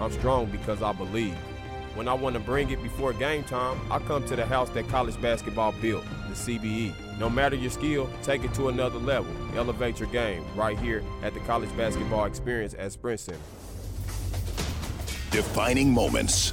I'm 0.00 0.12
strong 0.12 0.46
because 0.46 0.82
I 0.82 0.92
believe. 0.92 1.36
When 1.94 2.06
I 2.06 2.14
want 2.14 2.34
to 2.34 2.40
bring 2.40 2.70
it 2.70 2.80
before 2.82 3.12
game 3.12 3.42
time, 3.42 3.80
I 3.90 3.98
come 3.98 4.24
to 4.26 4.36
the 4.36 4.46
house 4.46 4.70
that 4.70 4.88
college 4.88 5.20
basketball 5.20 5.72
built, 5.80 6.04
the 6.28 6.34
CBE. 6.34 6.94
No 7.18 7.28
matter 7.28 7.56
your 7.56 7.70
skill, 7.70 8.08
take 8.22 8.44
it 8.44 8.54
to 8.54 8.68
another 8.68 8.98
level. 8.98 9.32
Elevate 9.56 9.98
your 9.98 10.08
game 10.10 10.44
right 10.54 10.78
here 10.78 11.02
at 11.22 11.34
the 11.34 11.40
College 11.40 11.76
Basketball 11.76 12.26
Experience 12.26 12.74
at 12.78 12.92
Sprint 12.92 13.20
Center. 13.20 13.38
Defining 15.32 15.92
moments. 15.92 16.52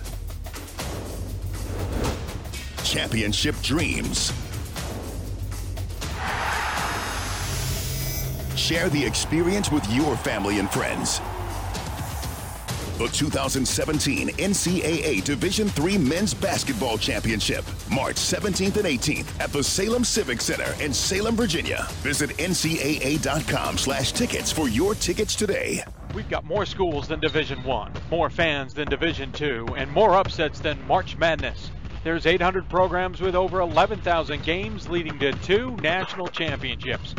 Championship 2.84 3.56
dreams. 3.62 4.34
Share 8.56 8.90
the 8.90 9.04
experience 9.06 9.72
with 9.72 9.88
your 9.94 10.18
family 10.18 10.58
and 10.60 10.70
friends. 10.70 11.22
The 12.98 13.08
2017 13.10 14.30
NCAA 14.30 15.24
Division 15.24 15.70
III 15.80 16.00
Men's 16.00 16.34
Basketball 16.34 16.98
Championship, 16.98 17.64
March 17.92 18.16
17th 18.16 18.78
and 18.78 18.86
18th 18.86 19.40
at 19.40 19.52
the 19.52 19.64
Salem 19.64 20.04
Civic 20.04 20.42
Center 20.42 20.74
in 20.84 20.92
Salem, 20.92 21.36
Virginia. 21.36 21.86
Visit 22.02 22.32
ncaa.com 22.38 23.78
slash 23.78 24.14
tickets 24.14 24.52
for 24.52 24.68
your 24.68 24.96
tickets 24.96 25.36
today. 25.36 25.84
We've 26.16 26.28
got 26.28 26.44
more 26.44 26.66
schools 26.66 27.08
than 27.08 27.20
Division 27.20 27.64
One, 27.64 27.94
more 28.10 28.32
fans 28.32 28.74
than 28.74 28.88
Division 28.88 29.32
Two, 29.32 29.68
and 29.78 29.92
more 29.92 30.16
upsets 30.16 30.60
than 30.60 30.84
March 30.88 31.16
Madness. 31.18 31.70
There's 32.04 32.26
800 32.26 32.68
programs 32.68 33.22
with 33.22 33.36
over 33.36 33.60
11,000 33.60 34.42
games 34.42 34.90
leading 34.90 35.20
to 35.20 35.34
two 35.34 35.76
national 35.78 36.30
championships 36.30 37.14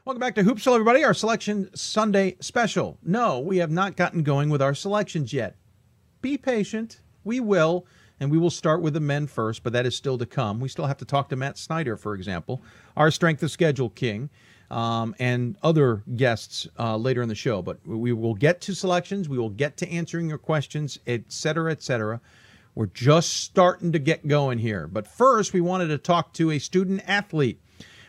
Welcome 0.05 0.21
back 0.21 0.37
to 0.37 0.45
Hoopsville, 0.45 0.75
everybody. 0.75 1.03
Our 1.03 1.15
Selection 1.15 1.75
Sunday 1.75 2.37
special. 2.39 2.99
No, 3.03 3.41
we 3.41 3.57
have 3.57 3.73
not 3.73 3.97
gotten 3.97 4.23
going 4.23 4.51
with 4.51 4.63
our 4.63 4.73
selections 4.73 5.33
yet. 5.33 5.57
Be 6.23 6.39
patient. 6.39 7.01
We 7.25 7.41
will 7.41 7.87
and 8.21 8.31
we 8.31 8.39
will 8.39 8.51
start 8.51 8.81
with 8.81 8.95
the 8.95 9.01
men 9.01 9.27
first, 9.27 9.63
but 9.63 9.73
that 9.73 9.87
is 9.87 9.97
still 9.97 10.19
to 10.19 10.27
come. 10.27 10.61
We 10.61 10.69
still 10.69 10.87
have 10.87 10.99
to 10.99 11.05
talk 11.05 11.29
to 11.31 11.37
Matt 11.37 11.59
Snyder, 11.59 11.97
for 11.97 12.15
example, 12.15 12.63
our 12.97 13.11
strength 13.11 13.43
of 13.43 13.51
schedule 13.51 13.91
king, 13.91 14.31
um, 14.71 15.15
and 15.19 15.57
other 15.63 16.03
guests 16.17 16.67
uh, 16.79 16.97
later 16.97 17.23
in 17.23 17.29
the 17.29 17.35
show. 17.35 17.63
But 17.63 17.87
we 17.87 18.13
will 18.13 18.35
get 18.35 18.61
to 18.63 18.75
selections, 18.75 19.29
we 19.29 19.39
will 19.39 19.51
get 19.51 19.77
to 19.79 19.89
answering 19.89 20.29
your 20.29 20.39
questions, 20.39 20.99
et 21.07 21.25
cetera, 21.29 21.71
et 21.71 21.83
cetera. 21.83 22.21
We're 22.75 22.87
just 22.87 23.35
starting 23.35 23.93
to 23.93 24.01
get 24.01 24.27
going 24.27 24.59
here. 24.59 24.89
But 24.89 25.07
first, 25.07 25.53
we 25.53 25.61
wanted 25.61 25.89
to 25.89 25.99
talk 25.99 26.33
to 26.35 26.51
a 26.51 26.59
student 26.59 27.03
athlete. 27.07 27.61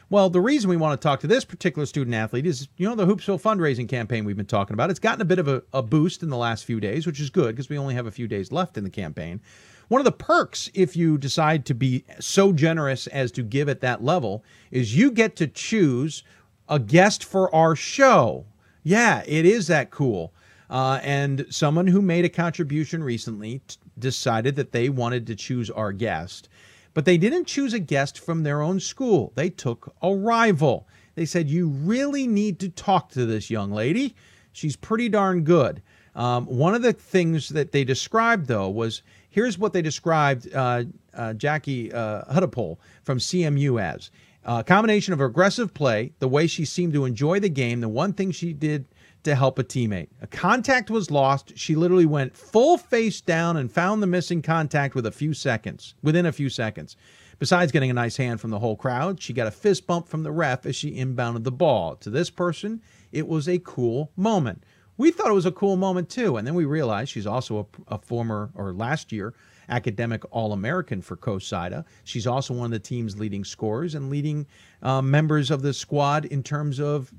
Well, 0.09 0.29
the 0.29 0.41
reason 0.41 0.69
we 0.69 0.77
want 0.77 0.99
to 0.99 1.03
talk 1.03 1.19
to 1.21 1.27
this 1.27 1.45
particular 1.45 1.85
student 1.85 2.15
athlete 2.15 2.45
is, 2.45 2.67
you 2.77 2.87
know, 2.87 2.95
the 2.95 3.05
Hoopsville 3.05 3.41
fundraising 3.41 3.89
campaign 3.89 4.23
we've 4.23 4.37
been 4.37 4.45
talking 4.45 4.75
about. 4.75 4.89
It's 4.89 4.99
gotten 4.99 5.21
a 5.21 5.25
bit 5.25 5.39
of 5.39 5.47
a, 5.47 5.63
a 5.73 5.81
boost 5.81 6.23
in 6.23 6.29
the 6.29 6.37
last 6.37 6.65
few 6.65 6.79
days, 6.79 7.05
which 7.05 7.19
is 7.19 7.29
good 7.29 7.55
because 7.55 7.69
we 7.69 7.77
only 7.77 7.95
have 7.95 8.05
a 8.05 8.11
few 8.11 8.27
days 8.27 8.51
left 8.51 8.77
in 8.77 8.83
the 8.83 8.89
campaign. 8.89 9.41
One 9.87 10.01
of 10.01 10.05
the 10.05 10.11
perks, 10.11 10.69
if 10.73 10.95
you 10.95 11.17
decide 11.17 11.65
to 11.65 11.75
be 11.75 12.03
so 12.19 12.51
generous 12.51 13.07
as 13.07 13.31
to 13.33 13.43
give 13.43 13.69
at 13.69 13.81
that 13.81 14.03
level, 14.03 14.43
is 14.71 14.97
you 14.97 15.11
get 15.11 15.35
to 15.37 15.47
choose 15.47 16.23
a 16.67 16.79
guest 16.79 17.23
for 17.23 17.53
our 17.53 17.75
show. 17.75 18.45
Yeah, 18.83 19.23
it 19.27 19.45
is 19.45 19.67
that 19.67 19.91
cool. 19.91 20.33
Uh, 20.69 20.99
and 21.03 21.45
someone 21.49 21.87
who 21.87 22.01
made 22.01 22.25
a 22.25 22.29
contribution 22.29 23.03
recently 23.03 23.61
t- 23.67 23.77
decided 23.99 24.55
that 24.55 24.71
they 24.71 24.89
wanted 24.89 25.27
to 25.27 25.35
choose 25.35 25.69
our 25.69 25.91
guest, 25.91 26.49
but 26.95 27.05
they 27.05 27.17
didn't 27.17 27.45
choose 27.45 27.73
a 27.73 27.79
guest 27.79 28.17
from 28.17 28.41
their 28.41 28.61
own 28.61 28.79
school. 28.79 29.31
They 29.35 29.49
took 29.49 29.93
a 30.01 30.15
rival. 30.15 30.87
They 31.13 31.25
said, 31.25 31.49
You 31.49 31.67
really 31.67 32.25
need 32.25 32.59
to 32.59 32.69
talk 32.69 33.09
to 33.11 33.25
this 33.27 33.51
young 33.51 33.71
lady. 33.71 34.15
She's 34.51 34.75
pretty 34.75 35.09
darn 35.09 35.43
good. 35.43 35.83
Um, 36.15 36.45
one 36.45 36.73
of 36.73 36.81
the 36.81 36.93
things 36.93 37.49
that 37.49 37.71
they 37.71 37.83
described, 37.83 38.47
though, 38.47 38.69
was 38.69 39.03
Here's 39.35 39.59
what 39.59 39.73
they 39.73 39.81
described 39.81 40.47
uh, 40.55 40.85
uh, 41.13 41.33
Jackie 41.33 41.91
uh, 41.91 42.23
Hudepohl 42.33 42.77
from 43.03 43.17
CMU 43.17 43.81
as 43.81 44.09
a 44.45 44.63
combination 44.63 45.11
of 45.11 45.19
aggressive 45.19 45.73
play, 45.73 46.13
the 46.19 46.27
way 46.29 46.47
she 46.47 46.63
seemed 46.63 46.93
to 46.93 47.03
enjoy 47.03 47.41
the 47.41 47.49
game. 47.49 47.81
The 47.81 47.89
one 47.89 48.13
thing 48.13 48.31
she 48.31 48.53
did 48.53 48.85
to 49.23 49.35
help 49.35 49.59
a 49.59 49.63
teammate. 49.65 50.07
A 50.21 50.27
contact 50.27 50.89
was 50.89 51.11
lost. 51.11 51.57
She 51.57 51.75
literally 51.75 52.05
went 52.05 52.37
full 52.37 52.77
face 52.77 53.19
down 53.19 53.57
and 53.57 53.69
found 53.69 54.01
the 54.01 54.07
missing 54.07 54.41
contact 54.41 54.95
with 54.95 55.05
a 55.05 55.11
few 55.11 55.33
seconds, 55.33 55.95
within 56.01 56.25
a 56.25 56.31
few 56.31 56.47
seconds. 56.47 56.95
Besides 57.37 57.73
getting 57.73 57.89
a 57.89 57.93
nice 57.93 58.15
hand 58.15 58.39
from 58.39 58.51
the 58.51 58.59
whole 58.59 58.77
crowd, 58.77 59.21
she 59.21 59.33
got 59.33 59.47
a 59.47 59.51
fist 59.51 59.85
bump 59.85 60.07
from 60.07 60.23
the 60.23 60.31
ref 60.31 60.65
as 60.65 60.77
she 60.77 60.95
inbounded 60.95 61.43
the 61.43 61.51
ball. 61.51 61.97
To 61.97 62.09
this 62.09 62.29
person, 62.29 62.81
it 63.11 63.27
was 63.27 63.49
a 63.49 63.59
cool 63.59 64.13
moment. 64.15 64.63
We 64.97 65.11
thought 65.11 65.29
it 65.29 65.33
was 65.33 65.45
a 65.45 65.51
cool 65.51 65.75
moment 65.75 66.09
too, 66.09 66.37
and 66.37 66.47
then 66.47 66.55
we 66.55 66.65
realized 66.65 67.11
she's 67.11 67.27
also 67.27 67.67
a, 67.89 67.95
a 67.95 67.97
former 67.97 68.49
or 68.55 68.73
last 68.73 69.11
year 69.11 69.33
academic 69.69 70.23
All 70.31 70.53
American 70.53 71.01
for 71.01 71.17
COSIDA. 71.17 71.85
She's 72.03 72.27
also 72.27 72.53
one 72.53 72.65
of 72.65 72.71
the 72.71 72.79
team's 72.79 73.17
leading 73.17 73.43
scorers 73.43 73.95
and 73.95 74.09
leading 74.09 74.45
uh, 74.81 75.01
members 75.01 75.51
of 75.51 75.61
the 75.61 75.73
squad 75.73 76.25
in 76.25 76.43
terms 76.43 76.79
of 76.79 77.11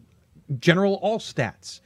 general 0.59 0.95
all 1.03 1.19
stats. 1.19 1.81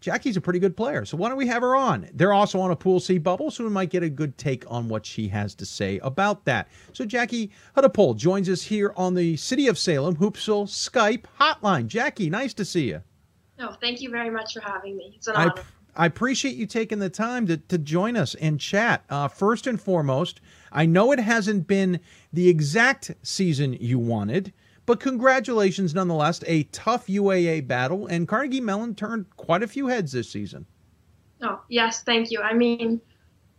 Jackie's 0.00 0.36
a 0.36 0.40
pretty 0.40 0.58
good 0.58 0.76
player, 0.76 1.04
so 1.04 1.16
why 1.16 1.28
don't 1.28 1.38
we 1.38 1.46
have 1.48 1.62
her 1.62 1.74
on? 1.74 2.08
They're 2.12 2.32
also 2.32 2.60
on 2.60 2.70
a 2.70 2.76
Pool 2.76 3.00
C 3.00 3.18
bubble, 3.18 3.50
so 3.50 3.64
we 3.64 3.70
might 3.70 3.90
get 3.90 4.02
a 4.02 4.10
good 4.10 4.38
take 4.38 4.64
on 4.68 4.88
what 4.88 5.04
she 5.04 5.26
has 5.28 5.54
to 5.56 5.66
say 5.66 5.98
about 5.98 6.44
that. 6.44 6.68
So 6.92 7.04
Jackie 7.04 7.50
Hudepohl 7.76 8.16
joins 8.16 8.48
us 8.48 8.62
here 8.62 8.92
on 8.96 9.14
the 9.14 9.36
City 9.36 9.66
of 9.66 9.78
Salem 9.78 10.16
Hoopsville 10.16 10.68
Skype 10.68 11.24
hotline. 11.40 11.88
Jackie, 11.88 12.30
nice 12.30 12.54
to 12.54 12.64
see 12.64 12.88
you. 12.88 13.02
No, 13.58 13.72
thank 13.72 14.00
you 14.00 14.10
very 14.10 14.30
much 14.30 14.54
for 14.54 14.60
having 14.60 14.96
me. 14.96 15.14
It's 15.16 15.26
an 15.26 15.36
I, 15.36 15.44
honor. 15.44 15.62
I 15.94 16.06
appreciate 16.06 16.56
you 16.56 16.66
taking 16.66 16.98
the 16.98 17.08
time 17.08 17.46
to, 17.46 17.56
to 17.56 17.78
join 17.78 18.16
us 18.16 18.34
and 18.34 18.60
chat. 18.60 19.04
Uh, 19.08 19.28
first 19.28 19.66
and 19.66 19.80
foremost, 19.80 20.40
I 20.70 20.84
know 20.84 21.12
it 21.12 21.18
hasn't 21.18 21.66
been 21.66 22.00
the 22.32 22.48
exact 22.48 23.12
season 23.22 23.72
you 23.80 23.98
wanted, 23.98 24.52
but 24.84 25.00
congratulations 25.00 25.94
nonetheless. 25.94 26.42
A 26.46 26.64
tough 26.64 27.06
UAA 27.06 27.66
battle, 27.66 28.06
and 28.06 28.28
Carnegie 28.28 28.60
Mellon 28.60 28.94
turned 28.94 29.26
quite 29.36 29.62
a 29.62 29.66
few 29.66 29.86
heads 29.86 30.12
this 30.12 30.30
season. 30.30 30.66
Oh, 31.42 31.60
yes, 31.68 32.02
thank 32.02 32.30
you. 32.30 32.40
I 32.40 32.52
mean, 32.52 33.00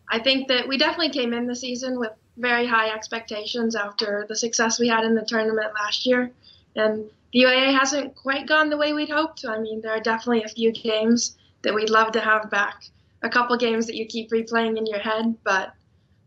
I 0.09 0.19
think 0.19 0.47
that 0.49 0.67
we 0.67 0.77
definitely 0.77 1.09
came 1.09 1.33
in 1.33 1.47
the 1.47 1.55
season 1.55 1.99
with 1.99 2.11
very 2.37 2.67
high 2.67 2.89
expectations 2.89 3.75
after 3.75 4.25
the 4.29 4.35
success 4.35 4.79
we 4.79 4.87
had 4.87 5.03
in 5.03 5.15
the 5.15 5.25
tournament 5.25 5.73
last 5.73 6.05
year. 6.05 6.31
And 6.75 7.09
the 7.33 7.43
UAA 7.43 7.77
hasn't 7.77 8.15
quite 8.15 8.47
gone 8.47 8.69
the 8.69 8.77
way 8.77 8.93
we'd 8.93 9.09
hoped. 9.09 9.45
I 9.45 9.59
mean, 9.59 9.81
there 9.81 9.91
are 9.91 9.99
definitely 9.99 10.43
a 10.43 10.49
few 10.49 10.71
games 10.71 11.37
that 11.61 11.73
we'd 11.73 11.89
love 11.89 12.11
to 12.13 12.21
have 12.21 12.49
back, 12.49 12.83
a 13.21 13.29
couple 13.29 13.57
games 13.57 13.87
that 13.87 13.95
you 13.95 14.05
keep 14.05 14.31
replaying 14.31 14.77
in 14.77 14.85
your 14.85 14.99
head, 14.99 15.35
but 15.43 15.73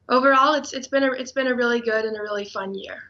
overall 0.09 0.55
it's 0.55 0.72
it's 0.72 0.88
been 0.88 1.05
a 1.05 1.12
it's 1.12 1.32
been 1.32 1.46
a 1.46 1.55
really 1.55 1.80
good 1.80 2.05
and 2.05 2.16
a 2.16 2.20
really 2.20 2.44
fun 2.44 2.74
year. 2.74 3.05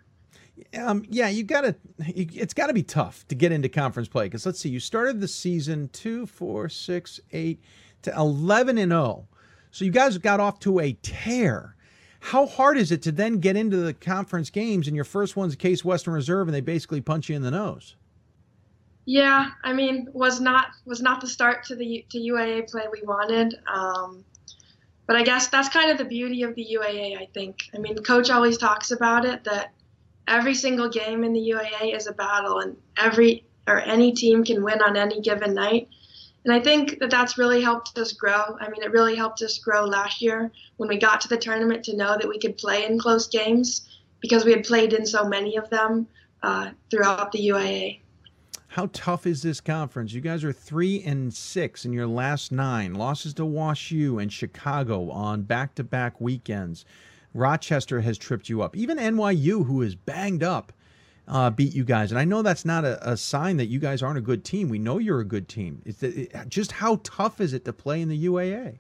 Um, 0.79 1.05
yeah, 1.09 1.29
you 1.29 1.43
got 1.43 1.63
to. 1.63 1.75
It's 1.99 2.55
got 2.55 2.67
to 2.67 2.75
be 2.75 2.83
tough 2.83 3.27
to 3.29 3.35
get 3.35 3.51
into 3.51 3.69
conference 3.69 4.09
play 4.09 4.27
because 4.27 4.47
let's 4.47 4.61
see, 4.61 4.69
you 4.69 4.81
started 4.81 5.21
the 5.21 5.29
season 5.29 5.89
two, 5.93 6.27
four, 6.27 6.69
six, 6.69 7.19
eight 7.33 7.61
to 8.03 8.15
eleven 8.15 8.79
and 8.79 8.93
zero, 8.93 9.27
so 9.71 9.85
you 9.85 9.91
guys 9.91 10.17
got 10.19 10.39
off 10.39 10.61
to 10.61 10.79
a 10.81 10.93
tear. 11.03 11.75
How 12.21 12.47
hard 12.47 12.77
is 12.77 12.93
it 12.93 13.03
to 13.03 13.13
then 13.13 13.39
get 13.39 13.57
into 13.57 13.79
the 13.79 13.95
conference 13.95 14.51
games 14.51 14.87
and 14.87 14.95
your 14.95 15.05
first 15.05 15.37
one's 15.37 15.57
Case 15.57 15.85
Western 15.85 16.15
Reserve 16.15 16.49
and 16.49 16.55
they 16.55 16.61
basically 16.61 17.01
punch 17.01 17.29
you 17.29 17.37
in 17.37 17.43
the 17.43 17.51
nose? 17.51 17.97
Yeah, 19.07 19.51
I 19.65 19.73
mean, 19.73 20.09
was 20.13 20.41
not 20.41 20.69
was 20.85 21.01
not 21.01 21.21
the 21.21 21.27
start 21.27 21.65
to 21.65 21.75
the 21.75 22.05
to 22.11 22.19
UAA 22.19 22.71
play 22.71 22.85
we 22.93 23.03
wanted. 23.03 23.55
Um, 23.67 24.25
but 25.07 25.17
I 25.17 25.25
guess 25.25 25.49
that's 25.49 25.69
kind 25.69 25.91
of 25.91 25.99
the 25.99 26.05
beauty 26.05 26.45
of 26.45 26.55
the 26.55 26.65
UAA. 26.79 27.19
I 27.19 27.27
think. 27.33 27.63
I 27.75 27.79
mean, 27.79 27.97
coach 27.97 28.31
always 28.31 28.59
talks 28.59 28.93
about 28.93 29.25
it 29.25 29.43
that 29.45 29.73
every 30.29 30.55
single 30.55 30.89
game 30.89 31.25
in 31.25 31.33
the 31.33 31.41
UAA 31.41 31.97
is 31.97 32.07
a 32.07 32.13
battle, 32.13 32.61
and 32.61 32.77
every 32.97 33.45
or 33.67 33.81
any 33.81 34.13
team 34.13 34.45
can 34.45 34.63
win 34.63 34.81
on 34.83 34.97
any 34.97 35.21
given 35.21 35.55
night. 35.55 35.89
And 36.45 36.55
I 36.55 36.61
think 36.61 36.99
that 37.01 37.11
that's 37.11 37.37
really 37.37 37.61
helped 37.61 37.97
us 37.99 38.13
grow. 38.13 38.57
I 38.61 38.69
mean, 38.71 38.83
it 38.83 38.93
really 38.93 39.15
helped 39.15 39.43
us 39.43 39.59
grow 39.59 39.85
last 39.85 40.23
year 40.23 40.51
when 40.79 40.89
we 40.89 40.97
got 40.97 41.21
to 41.23 41.29
the 41.29 41.37
tournament 41.37 41.85
to 41.85 41.97
know 41.97 42.17
that 42.17 42.29
we 42.29 42.39
could 42.39 42.57
play 42.57 42.87
in 42.87 42.99
close 42.99 43.27
games 43.27 43.89
because 44.21 44.45
we 44.45 44.53
had 44.53 44.65
played 44.65 44.93
in 44.93 45.05
so 45.05 45.25
many 45.25 45.57
of 45.57 45.69
them 45.71 46.07
uh, 46.43 46.71
throughout 46.91 47.33
the 47.33 47.49
UAA. 47.49 48.01
How 48.69 48.89
tough 48.93 49.27
is 49.27 49.43
this 49.43 49.61
conference? 49.61 50.13
You 50.13 50.21
guys 50.21 50.45
are 50.45 50.53
three 50.53 51.03
and 51.03 51.35
six 51.35 51.85
in 51.85 51.93
your 51.93 52.07
last 52.07 52.53
nine. 52.53 52.95
Losses 52.95 53.35
to 53.35 53.45
Wash 53.45 53.91
U 53.91 54.19
and 54.19 54.33
Chicago 54.33 55.11
on 55.11 55.43
back 55.43 55.75
to 55.75 55.85
back 55.85 56.21
weekends. 56.21 56.85
Rochester 57.35 58.01
has 58.01 58.17
tripped 58.17 58.49
you 58.49 58.63
up. 58.63 58.77
Even 58.77 58.97
NYU, 58.97 59.67
who 59.67 59.83
is 59.83 59.95
banged 59.95 60.43
up, 60.43 60.73
uh, 61.31 61.49
beat 61.49 61.73
you 61.73 61.85
guys. 61.85 62.11
And 62.11 62.19
I 62.19 62.25
know 62.25 62.43
that's 62.43 62.65
not 62.65 62.85
a, 62.85 63.13
a, 63.13 63.17
sign 63.17 63.57
that 63.59 63.67
you 63.67 63.79
guys 63.79 64.03
aren't 64.03 64.19
a 64.19 64.23
good 64.23 64.45
team. 64.45 64.69
We 64.69 64.81
know 64.81 64.99
you're 64.99 65.21
a 65.21 65.25
good 65.25 65.49
team. 65.49 65.81
It's 65.87 66.03
it, 66.03 66.33
just 66.49 66.73
how 66.73 67.01
tough 67.05 67.41
is 67.41 67.53
it 67.53 67.65
to 67.67 67.73
play 67.73 68.03
in 68.03 68.09
the 68.09 68.27
UAA? 68.27 68.79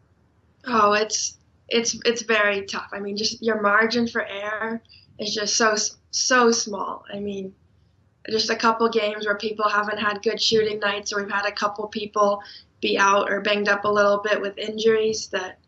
Oh, 0.66 0.92
it's 0.92 1.38
it's 1.68 1.96
it's 2.05 2.22
very 2.22 2.66
tough. 2.66 2.90
I 2.92 2.98
mean, 2.98 3.16
just 3.16 3.40
your 3.40 3.62
margin 3.62 4.09
for 4.09 4.26
error 4.26 4.82
is 5.20 5.32
just 5.32 5.57
so 5.57 5.76
so 6.11 6.51
small. 6.51 7.05
I 7.12 7.20
mean, 7.20 7.55
just 8.28 8.51
a 8.51 8.57
couple 8.57 8.88
games 8.88 9.26
where 9.26 9.36
people 9.36 9.68
haven't 9.68 9.98
had 9.98 10.20
good 10.22 10.42
shooting 10.42 10.80
nights, 10.80 11.12
or 11.12 11.22
we've 11.22 11.30
had 11.30 11.46
a 11.46 11.53
couple 11.53 11.86
people 11.86 12.42
be 12.80 12.98
out 12.98 13.30
or 13.30 13.40
banged 13.40 13.68
up 13.68 13.84
a 13.84 13.88
little 13.88 14.18
bit 14.18 14.40
with 14.40 14.59
injuries. 14.59 15.28
That 15.28 15.61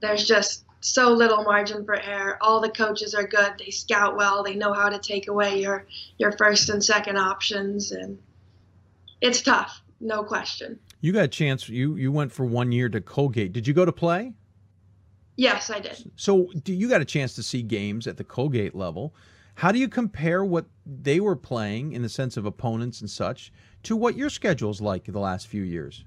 there's 0.00 0.26
just 0.26 0.63
so 0.84 1.10
little 1.10 1.42
margin 1.44 1.82
for 1.82 1.98
error. 1.98 2.36
All 2.42 2.60
the 2.60 2.68
coaches 2.68 3.14
are 3.14 3.26
good. 3.26 3.54
They 3.58 3.70
scout 3.70 4.16
well. 4.16 4.42
They 4.42 4.54
know 4.54 4.74
how 4.74 4.90
to 4.90 4.98
take 4.98 5.28
away 5.28 5.60
your 5.60 5.86
your 6.18 6.32
first 6.32 6.68
and 6.68 6.84
second 6.84 7.16
options, 7.16 7.90
and 7.90 8.18
it's 9.22 9.40
tough, 9.40 9.80
no 9.98 10.22
question. 10.22 10.78
You 11.00 11.12
got 11.12 11.24
a 11.24 11.28
chance. 11.28 11.70
You 11.70 11.96
you 11.96 12.12
went 12.12 12.32
for 12.32 12.44
one 12.44 12.70
year 12.70 12.90
to 12.90 13.00
Colgate. 13.00 13.54
Did 13.54 13.66
you 13.66 13.72
go 13.72 13.86
to 13.86 13.92
play? 13.92 14.34
Yes, 15.36 15.70
I 15.70 15.80
did. 15.80 16.12
So, 16.16 16.50
do 16.62 16.72
you 16.72 16.88
got 16.88 17.00
a 17.00 17.06
chance 17.06 17.34
to 17.36 17.42
see 17.42 17.62
games 17.62 18.06
at 18.06 18.18
the 18.18 18.24
Colgate 18.24 18.74
level? 18.74 19.14
How 19.56 19.72
do 19.72 19.78
you 19.78 19.88
compare 19.88 20.44
what 20.44 20.66
they 20.84 21.18
were 21.18 21.34
playing 21.34 21.92
in 21.92 22.02
the 22.02 22.08
sense 22.08 22.36
of 22.36 22.44
opponents 22.44 23.00
and 23.00 23.10
such 23.10 23.52
to 23.84 23.96
what 23.96 24.16
your 24.16 24.28
schedule's 24.28 24.80
like 24.80 25.04
the 25.04 25.18
last 25.18 25.46
few 25.46 25.62
years? 25.62 26.04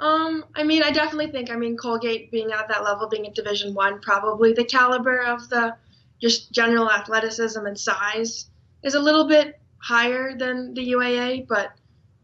Um, 0.00 0.46
I 0.54 0.62
mean, 0.62 0.82
I 0.82 0.90
definitely 0.90 1.30
think. 1.30 1.50
I 1.50 1.56
mean, 1.56 1.76
Colgate 1.76 2.30
being 2.30 2.52
at 2.52 2.68
that 2.68 2.82
level, 2.82 3.06
being 3.08 3.26
at 3.26 3.34
Division 3.34 3.74
One, 3.74 4.00
probably 4.00 4.54
the 4.54 4.64
caliber 4.64 5.22
of 5.22 5.48
the 5.50 5.76
just 6.20 6.52
general 6.52 6.90
athleticism 6.90 7.64
and 7.64 7.78
size 7.78 8.48
is 8.82 8.94
a 8.94 9.00
little 9.00 9.28
bit 9.28 9.60
higher 9.78 10.36
than 10.36 10.72
the 10.74 10.92
UAA, 10.92 11.46
but 11.46 11.72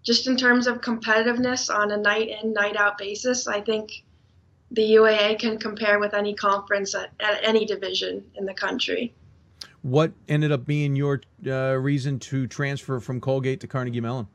just 0.02 0.26
in 0.26 0.36
terms 0.36 0.66
of 0.66 0.80
competitiveness 0.80 1.74
on 1.74 1.90
a 1.90 1.96
night 1.96 2.28
in, 2.42 2.52
night 2.52 2.76
out 2.76 2.96
basis, 2.96 3.46
I 3.46 3.60
think 3.60 3.90
the 4.70 4.82
UAA 4.82 5.38
can 5.38 5.58
compare 5.58 5.98
with 5.98 6.14
any 6.14 6.34
conference 6.34 6.94
at, 6.94 7.10
at 7.20 7.40
any 7.42 7.66
division 7.66 8.24
in 8.36 8.46
the 8.46 8.54
country. 8.54 9.14
What 9.82 10.12
ended 10.28 10.50
up 10.50 10.64
being 10.64 10.96
your 10.96 11.20
uh, 11.46 11.74
reason 11.74 12.18
to 12.20 12.46
transfer 12.46 13.00
from 13.00 13.20
Colgate 13.20 13.60
to 13.60 13.66
Carnegie 13.66 14.00
Mellon? 14.00 14.28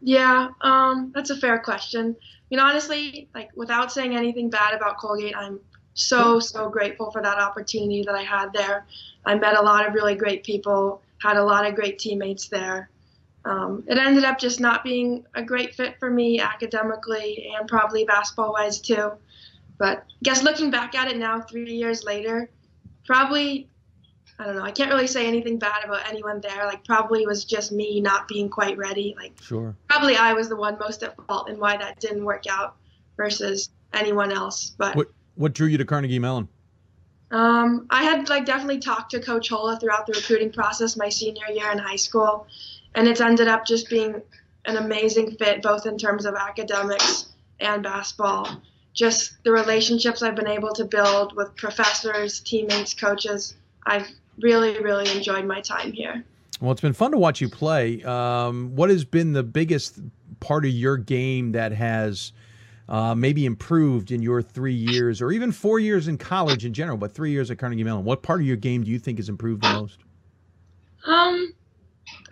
Yeah, 0.00 0.48
um, 0.62 1.12
that's 1.14 1.30
a 1.30 1.36
fair 1.36 1.58
question. 1.58 2.16
I 2.18 2.24
mean, 2.50 2.60
honestly, 2.60 3.28
like 3.34 3.50
without 3.54 3.92
saying 3.92 4.16
anything 4.16 4.50
bad 4.50 4.74
about 4.74 4.98
Colgate, 4.98 5.36
I'm 5.36 5.60
so 5.94 6.40
so 6.40 6.68
grateful 6.70 7.10
for 7.10 7.22
that 7.22 7.38
opportunity 7.38 8.02
that 8.04 8.14
I 8.14 8.22
had 8.22 8.52
there. 8.52 8.86
I 9.26 9.34
met 9.34 9.56
a 9.56 9.62
lot 9.62 9.86
of 9.86 9.94
really 9.94 10.14
great 10.14 10.44
people, 10.44 11.02
had 11.18 11.36
a 11.36 11.44
lot 11.44 11.66
of 11.66 11.74
great 11.74 11.98
teammates 11.98 12.48
there. 12.48 12.90
Um, 13.44 13.84
it 13.86 13.98
ended 13.98 14.24
up 14.24 14.38
just 14.38 14.60
not 14.60 14.84
being 14.84 15.24
a 15.34 15.42
great 15.42 15.74
fit 15.74 15.98
for 15.98 16.10
me 16.10 16.40
academically 16.40 17.52
and 17.56 17.68
probably 17.68 18.04
basketball 18.04 18.52
wise 18.52 18.80
too. 18.80 19.12
But 19.78 19.98
I 19.98 20.02
guess 20.22 20.42
looking 20.42 20.70
back 20.70 20.94
at 20.94 21.10
it 21.10 21.16
now, 21.16 21.40
three 21.40 21.74
years 21.74 22.04
later, 22.04 22.50
probably 23.06 23.68
I 24.40 24.46
don't 24.46 24.56
know. 24.56 24.62
I 24.62 24.70
can't 24.70 24.90
really 24.90 25.06
say 25.06 25.26
anything 25.26 25.58
bad 25.58 25.84
about 25.84 26.08
anyone 26.08 26.40
there. 26.40 26.64
Like 26.64 26.82
probably 26.86 27.26
was 27.26 27.44
just 27.44 27.72
me 27.72 28.00
not 28.00 28.26
being 28.26 28.48
quite 28.48 28.78
ready. 28.78 29.14
Like 29.14 29.38
sure. 29.42 29.76
Probably 29.86 30.16
I 30.16 30.32
was 30.32 30.48
the 30.48 30.56
one 30.56 30.78
most 30.78 31.02
at 31.02 31.14
fault 31.26 31.50
in 31.50 31.58
why 31.58 31.76
that 31.76 32.00
didn't 32.00 32.24
work 32.24 32.44
out 32.48 32.76
versus 33.18 33.68
anyone 33.92 34.32
else. 34.32 34.74
But 34.78 34.96
what 34.96 35.08
what 35.34 35.52
drew 35.52 35.66
you 35.66 35.76
to 35.76 35.84
Carnegie 35.84 36.18
Mellon? 36.18 36.48
Um, 37.30 37.86
I 37.90 38.02
had 38.02 38.30
like 38.30 38.46
definitely 38.46 38.78
talked 38.78 39.10
to 39.10 39.20
Coach 39.20 39.50
Hola 39.50 39.78
throughout 39.78 40.06
the 40.06 40.14
recruiting 40.14 40.50
process 40.50 40.96
my 40.96 41.10
senior 41.10 41.46
year 41.52 41.70
in 41.70 41.76
high 41.76 41.96
school, 41.96 42.46
and 42.94 43.06
it's 43.06 43.20
ended 43.20 43.46
up 43.46 43.66
just 43.66 43.90
being 43.90 44.22
an 44.64 44.78
amazing 44.78 45.36
fit 45.36 45.60
both 45.60 45.84
in 45.84 45.98
terms 45.98 46.24
of 46.24 46.34
academics 46.34 47.26
and 47.60 47.82
basketball. 47.82 48.48
Just 48.94 49.44
the 49.44 49.52
relationships 49.52 50.22
I've 50.22 50.34
been 50.34 50.48
able 50.48 50.72
to 50.72 50.84
build 50.86 51.36
with 51.36 51.54
professors, 51.56 52.40
teammates, 52.40 52.94
coaches. 52.94 53.54
I've 53.86 54.08
really, 54.42 54.80
really 54.80 55.10
enjoyed 55.16 55.44
my 55.44 55.60
time 55.60 55.92
here. 55.92 56.24
Well, 56.60 56.72
it's 56.72 56.80
been 56.80 56.92
fun 56.92 57.12
to 57.12 57.18
watch 57.18 57.40
you 57.40 57.48
play. 57.48 58.02
Um, 58.04 58.74
what 58.76 58.90
has 58.90 59.04
been 59.04 59.32
the 59.32 59.42
biggest 59.42 60.00
part 60.40 60.64
of 60.64 60.70
your 60.70 60.96
game 60.96 61.52
that 61.52 61.72
has 61.72 62.32
uh, 62.88 63.14
maybe 63.14 63.46
improved 63.46 64.10
in 64.10 64.20
your 64.22 64.42
three 64.42 64.74
years, 64.74 65.22
or 65.22 65.32
even 65.32 65.52
four 65.52 65.78
years 65.78 66.08
in 66.08 66.18
college 66.18 66.64
in 66.64 66.74
general, 66.74 66.96
but 66.96 67.12
three 67.12 67.30
years 67.30 67.50
at 67.50 67.58
Carnegie 67.58 67.84
Mellon? 67.84 68.04
What 68.04 68.22
part 68.22 68.40
of 68.40 68.46
your 68.46 68.56
game 68.56 68.84
do 68.84 68.90
you 68.90 68.98
think 68.98 69.18
has 69.18 69.28
improved 69.28 69.62
the 69.62 69.72
most? 69.72 69.98
Um, 71.06 71.54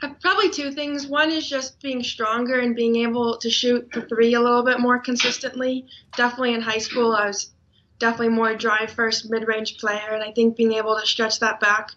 Uh, 0.03 0.11
probably 0.21 0.51
two 0.51 0.73
things. 0.73 1.07
One 1.07 1.31
is 1.31 1.49
just 1.49 1.81
being 1.81 2.03
stronger 2.03 2.61
and 2.61 2.75
being 2.75 2.97
able 2.97 3.39
to 3.39 3.51
shoot 3.51 3.91
the 3.93 4.03
three 4.03 4.35
a 4.35 4.41
little 4.41 4.65
bit 4.65 4.81
more 4.81 4.99
consistently. 4.99 5.87
Definitely 6.17 6.55
in 6.55 6.61
high 6.61 6.79
school, 6.79 7.15
I 7.15 7.27
was 7.27 7.53
definitely 7.99 8.31
more 8.31 8.55
drive 8.55 8.91
first 8.91 9.31
mid 9.31 9.47
range 9.47 9.79
player, 9.79 10.11
and 10.11 10.23
I 10.23 10.33
think 10.33 10.57
being 10.57 10.75
able 10.75 10.99
to 10.99 11.07
stretch 11.07 11.41
that 11.41 11.61
back 11.61 11.91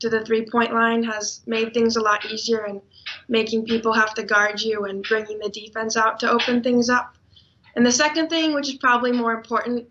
to 0.00 0.10
the 0.10 0.24
three 0.24 0.46
point 0.50 0.72
line 0.72 1.02
has 1.04 1.40
made 1.46 1.72
things 1.72 1.96
a 1.96 2.02
lot 2.02 2.24
easier 2.26 2.64
and 2.64 2.80
making 3.28 3.64
people 3.64 3.92
have 3.92 4.14
to 4.14 4.22
guard 4.22 4.60
you 4.60 4.84
and 4.84 5.02
bringing 5.02 5.38
the 5.38 5.48
defense 5.48 5.96
out 5.96 6.20
to 6.20 6.30
open 6.30 6.62
things 6.62 6.90
up. 6.90 7.14
And 7.74 7.84
the 7.84 7.92
second 7.92 8.28
thing, 8.28 8.54
which 8.54 8.68
is 8.68 8.76
probably 8.76 9.12
more 9.12 9.32
important, 9.32 9.88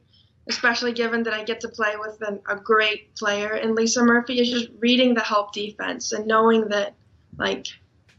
especially 0.47 0.91
given 0.91 1.24
that 1.24 1.34
I 1.34 1.43
get 1.43 1.61
to 1.61 1.70
play 1.70 1.95
with 1.97 2.22
an, 2.22 2.39
a 2.47 2.55
great 2.55 3.16
player 3.16 3.55
in 3.55 3.76
Lisa 3.76 4.03
Murphy, 4.03 4.39
is 4.39 4.49
just 4.49 4.70
reading 4.80 5.13
the 5.13 5.22
help 5.22 5.53
defense 5.53 6.11
and 6.11 6.28
knowing 6.28 6.68
that, 6.70 6.95
like, 7.38 7.68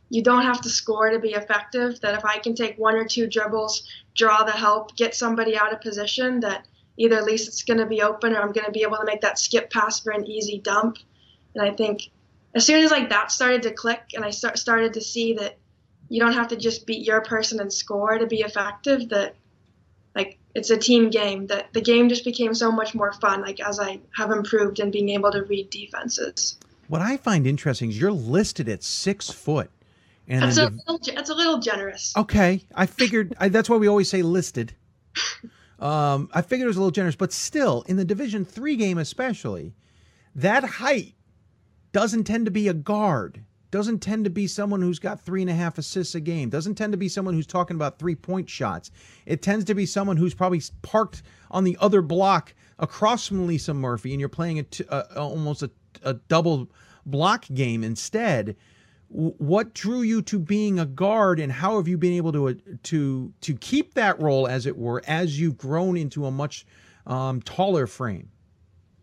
you 0.09 0.23
don't 0.23 0.43
have 0.43 0.61
to 0.61 0.69
score 0.69 1.11
to 1.11 1.19
be 1.19 1.31
effective. 1.31 2.01
That 2.01 2.15
if 2.17 2.25
I 2.25 2.39
can 2.39 2.55
take 2.55 2.79
one 2.79 2.95
or 2.95 3.05
two 3.05 3.27
dribbles, 3.27 3.89
draw 4.15 4.45
the 4.45 4.53
help, 4.53 4.97
get 4.97 5.15
somebody 5.15 5.57
out 5.57 5.73
of 5.73 5.81
position, 5.81 6.41
that 6.41 6.67
either 6.97 7.17
at 7.17 7.25
least 7.25 7.49
it's 7.49 7.63
going 7.63 7.79
to 7.79 7.87
be 7.87 8.03
open 8.03 8.33
or 8.33 8.41
I'm 8.41 8.53
going 8.53 8.67
to 8.67 8.73
be 8.73 8.83
able 8.83 8.97
to 8.97 9.05
make 9.05 9.21
that 9.21 9.39
skip 9.39 9.71
pass 9.71 10.01
for 10.01 10.13
an 10.13 10.27
easy 10.27 10.59
dump. 10.59 10.99
And 11.55 11.63
I 11.63 11.75
think 11.75 12.11
as 12.55 12.65
soon 12.65 12.83
as 12.83 12.91
like 12.91 13.11
that 13.11 13.31
started 13.31 13.63
to 13.63 13.73
click 13.73 14.13
and 14.15 14.25
I 14.25 14.31
start, 14.31 14.59
started 14.59 14.95
to 14.95 15.01
see 15.01 15.35
that 15.35 15.59
you 16.09 16.21
don't 16.21 16.33
have 16.33 16.49
to 16.49 16.57
just 16.57 16.87
beat 16.87 17.07
your 17.07 17.21
person 17.21 17.61
and 17.61 17.73
score 17.73 18.19
to 18.19 18.27
be 18.27 18.41
effective, 18.41 19.09
that 19.11 19.35
like 20.15 20.39
it's 20.55 20.71
a 20.71 20.77
team 20.77 21.11
game, 21.11 21.47
that 21.49 21.73
the 21.73 21.81
game 21.81 22.09
just 22.09 22.25
became 22.25 22.55
so 22.55 22.73
much 22.73 22.95
more 22.95 23.13
fun, 23.13 23.43
like 23.43 23.61
as 23.61 23.79
I 23.79 24.01
have 24.17 24.31
improved 24.31 24.81
in 24.81 24.91
being 24.91 25.11
able 25.11 25.31
to 25.33 25.43
read 25.43 25.71
defenses. 25.71 26.57
What 26.89 27.03
I 27.03 27.17
find 27.17 27.47
interesting 27.47 27.91
is 27.91 28.01
you're 28.01 28.13
listed 28.13 28.69
at 28.69 28.83
six 28.83 29.29
foot. 29.29 29.71
And 30.29 30.43
that's, 30.43 30.57
a, 30.57 30.71
little, 30.71 31.01
that's 31.15 31.31
a 31.31 31.35
little 31.35 31.59
generous. 31.59 32.13
Okay. 32.17 32.65
I 32.75 32.87
figured 32.87 33.37
I, 33.39 33.49
that's 33.49 33.69
why 33.71 33.77
we 33.77 33.87
always 33.87 34.09
say 34.09 34.23
listed. 34.23 34.75
Um, 35.79 36.31
I 36.33 36.43
figured 36.43 36.67
it 36.67 36.69
was 36.69 36.77
a 36.77 36.81
little 36.81 36.91
generous, 36.91 37.17
but 37.17 37.33
still, 37.33 37.83
in 37.87 37.97
the 37.97 38.05
Division 38.05 38.45
Three 38.45 38.77
game 38.77 38.99
especially, 38.99 39.75
that 40.35 40.65
height 40.65 41.15
doesn't 41.93 42.25
tend 42.25 42.47
to 42.47 42.51
be 42.51 42.69
a 42.69 42.75
guard. 42.75 43.45
Doesn't 43.71 43.99
tend 43.99 44.25
to 44.25 44.31
be 44.31 44.47
someone 44.47 44.81
who's 44.81 44.99
got 44.99 45.21
three 45.21 45.43
and 45.43 45.51
a 45.51 45.55
half 45.55 45.77
assists 45.77 46.15
a 46.15 46.21
game. 46.21 46.49
Doesn't 46.49 46.77
tend 46.77 46.93
to 46.93 46.97
be 46.97 47.09
someone 47.09 47.35
who's 47.35 47.47
talking 47.47 47.75
about 47.75 47.99
three 47.99 48.15
point 48.15 48.49
shots. 48.49 48.91
It 49.27 49.43
tends 49.43 49.65
to 49.67 49.75
be 49.75 49.87
someone 49.87 50.17
who's 50.17 50.35
probably 50.35 50.63
parked 50.83 51.23
on 51.51 51.65
the 51.65 51.77
other 51.81 52.01
block 52.01 52.55
across 52.79 53.27
from 53.27 53.47
Lisa 53.47 53.75
Murphy, 53.75 54.13
and 54.13 54.21
you're 54.21 54.29
playing 54.29 54.59
a 54.61 54.63
t- 54.63 54.85
uh, 54.89 55.05
almost 55.17 55.63
a, 55.63 55.71
a 56.03 56.15
double 56.15 56.71
block 57.05 57.47
game 57.53 57.83
instead 57.85 58.57
what 59.09 59.73
drew 59.73 60.03
you 60.03 60.21
to 60.23 60.39
being 60.39 60.79
a 60.79 60.87
guard 60.87 61.39
and 61.39 61.53
how 61.53 61.77
have 61.77 61.87
you 61.87 61.97
been 61.97 62.13
able 62.13 62.33
to 62.33 62.49
uh, 62.49 62.55
to 62.83 63.33
to 63.41 63.55
keep 63.55 63.95
that 63.95 64.21
role 64.21 64.49
as 64.49 64.67
it 64.67 64.77
were 64.77 65.03
as 65.07 65.39
you've 65.39 65.57
grown 65.57 65.97
into 65.97 66.27
a 66.27 66.31
much 66.31 66.67
um, 67.07 67.41
taller 67.43 67.87
frame? 67.87 68.31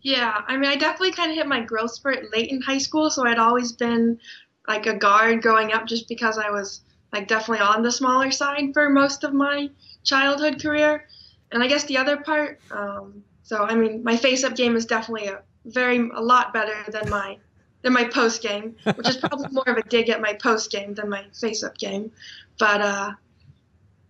Yeah 0.01 0.41
i 0.47 0.57
mean 0.57 0.69
i 0.69 0.75
definitely 0.75 1.13
kind 1.13 1.31
of 1.31 1.37
hit 1.37 1.47
my 1.47 1.61
growth 1.61 1.91
spurt 1.91 2.31
late 2.33 2.49
in 2.49 2.61
high 2.61 2.77
school 2.77 3.09
so 3.09 3.25
i'd 3.25 3.39
always 3.39 3.71
been 3.71 4.19
like 4.67 4.85
a 4.85 4.97
guard 4.97 5.41
growing 5.41 5.71
up 5.71 5.85
just 5.85 6.09
because 6.09 6.37
i 6.37 6.49
was 6.49 6.81
like 7.13 7.29
definitely 7.29 7.65
on 7.65 7.83
the 7.83 7.91
smaller 7.91 8.29
side 8.29 8.73
for 8.73 8.89
most 8.89 9.23
of 9.23 9.33
my 9.33 9.69
childhood 10.03 10.61
career. 10.61 11.07
And 11.51 11.63
i 11.63 11.67
guess 11.67 11.85
the 11.85 11.97
other 11.97 12.17
part 12.17 12.59
um, 12.71 13.23
so 13.43 13.63
i 13.63 13.75
mean 13.75 14.03
my 14.03 14.17
face 14.17 14.43
up 14.43 14.57
game 14.57 14.75
is 14.75 14.85
definitely 14.85 15.27
a 15.27 15.41
very 15.65 15.97
a 16.13 16.21
lot 16.21 16.51
better 16.51 16.75
than 16.91 17.09
my 17.09 17.37
than 17.83 17.93
my 17.93 18.05
post 18.05 18.41
game, 18.41 18.75
which 18.95 19.07
is 19.07 19.17
probably 19.17 19.49
more 19.51 19.69
of 19.69 19.77
a 19.77 19.83
dig 19.83 20.09
at 20.09 20.21
my 20.21 20.33
post 20.33 20.71
game 20.71 20.93
than 20.95 21.09
my 21.09 21.25
face 21.39 21.63
up 21.63 21.77
game. 21.77 22.11
But 22.57 22.81
uh, 22.81 23.11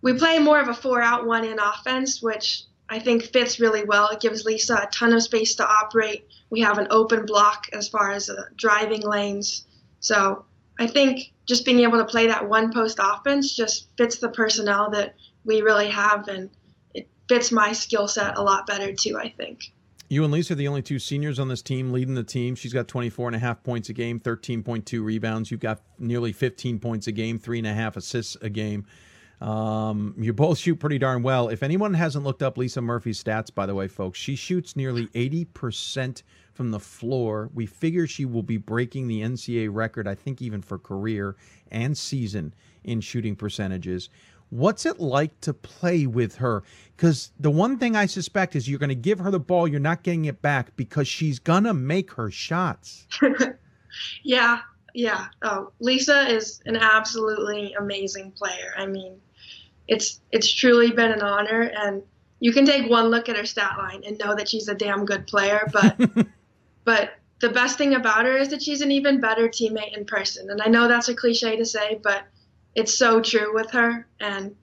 we 0.01 0.13
play 0.13 0.39
more 0.39 0.59
of 0.59 0.69
a 0.69 0.73
four 0.73 1.01
out, 1.01 1.25
one 1.25 1.43
in 1.43 1.59
offense, 1.59 2.21
which 2.21 2.63
I 2.87 2.99
think 2.99 3.23
fits 3.23 3.59
really 3.59 3.83
well. 3.83 4.09
It 4.09 4.21
gives 4.21 4.45
Lisa 4.45 4.75
a 4.75 4.89
ton 4.91 5.13
of 5.13 5.23
space 5.23 5.55
to 5.55 5.67
operate. 5.67 6.27
We 6.49 6.61
have 6.61 6.77
an 6.77 6.87
open 6.91 7.25
block 7.25 7.67
as 7.73 7.87
far 7.87 8.11
as 8.11 8.29
uh, 8.29 8.43
driving 8.55 9.01
lanes. 9.01 9.65
So 9.99 10.45
I 10.79 10.87
think 10.87 11.33
just 11.45 11.65
being 11.65 11.79
able 11.79 11.97
to 11.97 12.05
play 12.05 12.27
that 12.27 12.47
one 12.47 12.71
post 12.71 12.99
offense 13.01 13.55
just 13.55 13.87
fits 13.97 14.19
the 14.19 14.29
personnel 14.29 14.91
that 14.91 15.15
we 15.45 15.61
really 15.61 15.89
have, 15.89 16.27
and 16.27 16.49
it 16.93 17.07
fits 17.27 17.51
my 17.51 17.73
skill 17.73 18.07
set 18.07 18.37
a 18.37 18.41
lot 18.41 18.67
better 18.67 18.93
too, 18.93 19.17
I 19.17 19.29
think. 19.29 19.71
You 20.13 20.23
and 20.23 20.31
Lisa 20.31 20.53
are 20.53 20.55
the 20.55 20.67
only 20.67 20.83
two 20.83 20.99
seniors 20.99 21.39
on 21.39 21.47
this 21.47 21.63
team 21.63 21.91
leading 21.91 22.13
the 22.13 22.23
team. 22.23 22.53
She's 22.53 22.71
got 22.71 22.87
24 22.87 23.29
and 23.29 23.35
a 23.35 23.39
half 23.39 23.63
points 23.63 23.89
a 23.89 23.93
game, 23.93 24.19
13.2 24.19 25.03
rebounds. 25.03 25.49
You've 25.49 25.59
got 25.59 25.81
nearly 25.97 26.31
15 26.31 26.77
points 26.77 27.07
a 27.07 27.11
game, 27.11 27.39
three 27.39 27.57
and 27.57 27.65
a 27.65 27.73
half 27.73 27.97
assists 27.97 28.37
a 28.39 28.49
game. 28.49 28.85
Um, 29.41 30.13
you 30.19 30.31
both 30.31 30.59
shoot 30.59 30.75
pretty 30.75 30.99
darn 30.99 31.23
well. 31.23 31.49
If 31.49 31.63
anyone 31.63 31.95
hasn't 31.95 32.23
looked 32.23 32.43
up 32.43 32.59
Lisa 32.59 32.79
Murphy's 32.79 33.23
stats, 33.23 33.51
by 33.51 33.65
the 33.65 33.73
way, 33.73 33.87
folks, 33.87 34.19
she 34.19 34.35
shoots 34.35 34.75
nearly 34.75 35.07
80% 35.07 36.21
from 36.53 36.69
the 36.69 36.79
floor. 36.79 37.49
We 37.51 37.65
figure 37.65 38.05
she 38.05 38.25
will 38.25 38.43
be 38.43 38.57
breaking 38.57 39.07
the 39.07 39.21
NCAA 39.21 39.69
record, 39.71 40.07
I 40.07 40.13
think, 40.13 40.43
even 40.43 40.61
for 40.61 40.77
career 40.77 41.35
and 41.71 41.97
season 41.97 42.53
in 42.83 43.01
shooting 43.01 43.35
percentages. 43.35 44.09
What's 44.53 44.85
it 44.85 44.99
like 44.99 45.41
to 45.41 45.51
play 45.51 46.05
with 46.05 46.35
her? 46.35 46.61
Because 46.95 47.31
the 47.39 47.49
one 47.49 47.79
thing 47.79 47.95
I 47.95 48.05
suspect 48.05 48.55
is 48.55 48.69
you're 48.69 48.77
going 48.77 48.89
to 48.89 48.95
give 48.95 49.17
her 49.17 49.31
the 49.31 49.39
ball, 49.39 49.67
you're 49.67 49.79
not 49.79 50.03
getting 50.03 50.25
it 50.25 50.43
back 50.43 50.75
because 50.75 51.07
she's 51.07 51.39
going 51.39 51.63
to 51.63 51.73
make 51.73 52.11
her 52.11 52.29
shots. 52.29 53.07
yeah, 54.23 54.59
yeah. 54.93 55.25
Oh, 55.41 55.71
Lisa 55.79 56.29
is 56.29 56.61
an 56.67 56.75
absolutely 56.75 57.73
amazing 57.73 58.31
player. 58.31 58.75
I 58.77 58.85
mean, 58.85 59.19
it's 59.87 60.21
it's 60.31 60.51
truly 60.51 60.91
been 60.91 61.11
an 61.11 61.23
honor, 61.23 61.71
and 61.75 62.03
you 62.39 62.53
can 62.53 62.67
take 62.67 62.87
one 62.87 63.07
look 63.07 63.29
at 63.29 63.35
her 63.35 63.47
stat 63.47 63.75
line 63.79 64.03
and 64.05 64.19
know 64.19 64.35
that 64.35 64.47
she's 64.47 64.67
a 64.67 64.75
damn 64.75 65.03
good 65.03 65.25
player. 65.25 65.67
But 65.73 65.99
but 66.83 67.15
the 67.39 67.49
best 67.49 67.79
thing 67.79 67.95
about 67.95 68.25
her 68.25 68.37
is 68.37 68.49
that 68.49 68.61
she's 68.61 68.81
an 68.81 68.91
even 68.91 69.19
better 69.19 69.49
teammate 69.49 69.97
in 69.97 70.05
person. 70.05 70.51
And 70.51 70.61
I 70.61 70.67
know 70.67 70.87
that's 70.87 71.09
a 71.09 71.15
cliche 71.15 71.57
to 71.57 71.65
say, 71.65 71.99
but 72.03 72.23
it's 72.75 72.93
so 72.93 73.21
true 73.21 73.53
with 73.53 73.71
her 73.71 74.07
and 74.19 74.55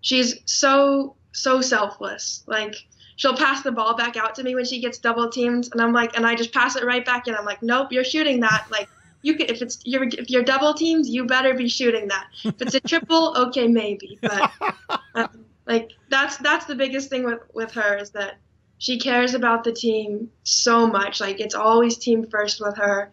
she's 0.00 0.38
so 0.46 1.16
so 1.32 1.60
selfless. 1.60 2.42
Like 2.46 2.74
she'll 3.16 3.36
pass 3.36 3.62
the 3.62 3.72
ball 3.72 3.96
back 3.96 4.16
out 4.16 4.34
to 4.36 4.42
me 4.42 4.54
when 4.54 4.64
she 4.64 4.80
gets 4.80 4.98
double 4.98 5.28
teamed 5.28 5.68
and 5.72 5.80
i'm 5.80 5.92
like 5.92 6.16
and 6.16 6.26
i 6.26 6.34
just 6.34 6.54
pass 6.54 6.74
it 6.76 6.84
right 6.84 7.04
back 7.04 7.26
and 7.26 7.36
i'm 7.36 7.44
like 7.44 7.62
nope 7.62 7.92
you're 7.92 8.04
shooting 8.04 8.40
that. 8.40 8.66
Like 8.70 8.88
you 9.22 9.36
can 9.36 9.50
if 9.50 9.60
it's 9.60 9.78
you're 9.84 10.04
if 10.04 10.30
you're 10.30 10.42
double 10.42 10.74
teamed 10.74 11.06
you 11.06 11.26
better 11.26 11.54
be 11.54 11.68
shooting 11.68 12.08
that. 12.08 12.26
If 12.44 12.60
it's 12.62 12.74
a 12.74 12.80
triple 12.88 13.36
okay 13.36 13.68
maybe 13.68 14.18
but 14.22 14.50
um, 15.14 15.44
like 15.66 15.92
that's 16.08 16.36
that's 16.38 16.64
the 16.64 16.74
biggest 16.74 17.10
thing 17.10 17.24
with 17.24 17.40
with 17.52 17.72
her 17.72 17.96
is 17.96 18.10
that 18.10 18.38
she 18.78 18.98
cares 18.98 19.34
about 19.34 19.62
the 19.62 19.72
team 19.72 20.30
so 20.42 20.86
much. 20.86 21.20
Like 21.20 21.38
it's 21.38 21.54
always 21.54 21.98
team 21.98 22.26
first 22.26 22.62
with 22.62 22.78
her 22.78 23.12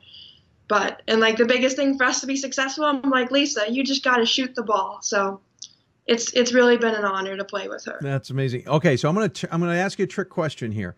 but 0.68 1.02
and 1.08 1.20
like 1.20 1.38
the 1.38 1.46
biggest 1.46 1.76
thing 1.76 1.98
for 1.98 2.04
us 2.04 2.22
to 2.22 2.28
be 2.28 2.36
successful, 2.36 2.86
I'm 2.86 3.02
like 3.10 3.32
Lisa, 3.32 3.72
you 3.72 3.84
just 3.84 4.04
got 4.04 4.18
to 4.18 4.26
shoot 4.26 4.56
the 4.56 4.64
ball. 4.64 5.00
So 5.02 5.42
it's 6.08 6.34
it's 6.34 6.54
really 6.54 6.78
been 6.78 6.96
an 6.96 7.06
honor 7.06 7.38
to 7.38 7.46
play 7.46 7.68
with 7.68 7.86
her. 7.86 8.00
That's 8.02 8.30
amazing. 8.30 8.68
Okay, 8.68 8.98
so 8.98 9.10
I'm 9.10 9.16
gonna 9.16 9.32
I'm 9.52 9.60
gonna 9.60 9.76
ask 9.76 10.00
you 10.00 10.04
a 10.04 10.08
trick 10.08 10.30
question 10.30 10.72
here. 10.72 10.96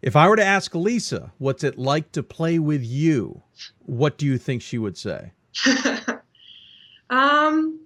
If 0.00 0.16
I 0.16 0.28
were 0.28 0.36
to 0.36 0.44
ask 0.44 0.74
Lisa, 0.74 1.32
what's 1.38 1.62
it 1.64 1.78
like 1.78 2.12
to 2.12 2.22
play 2.22 2.58
with 2.58 2.82
you? 2.82 3.42
What 3.86 4.18
do 4.18 4.26
you 4.26 4.36
think 4.36 4.60
she 4.60 4.76
would 4.78 4.98
say? 4.98 5.32
um, 7.08 7.80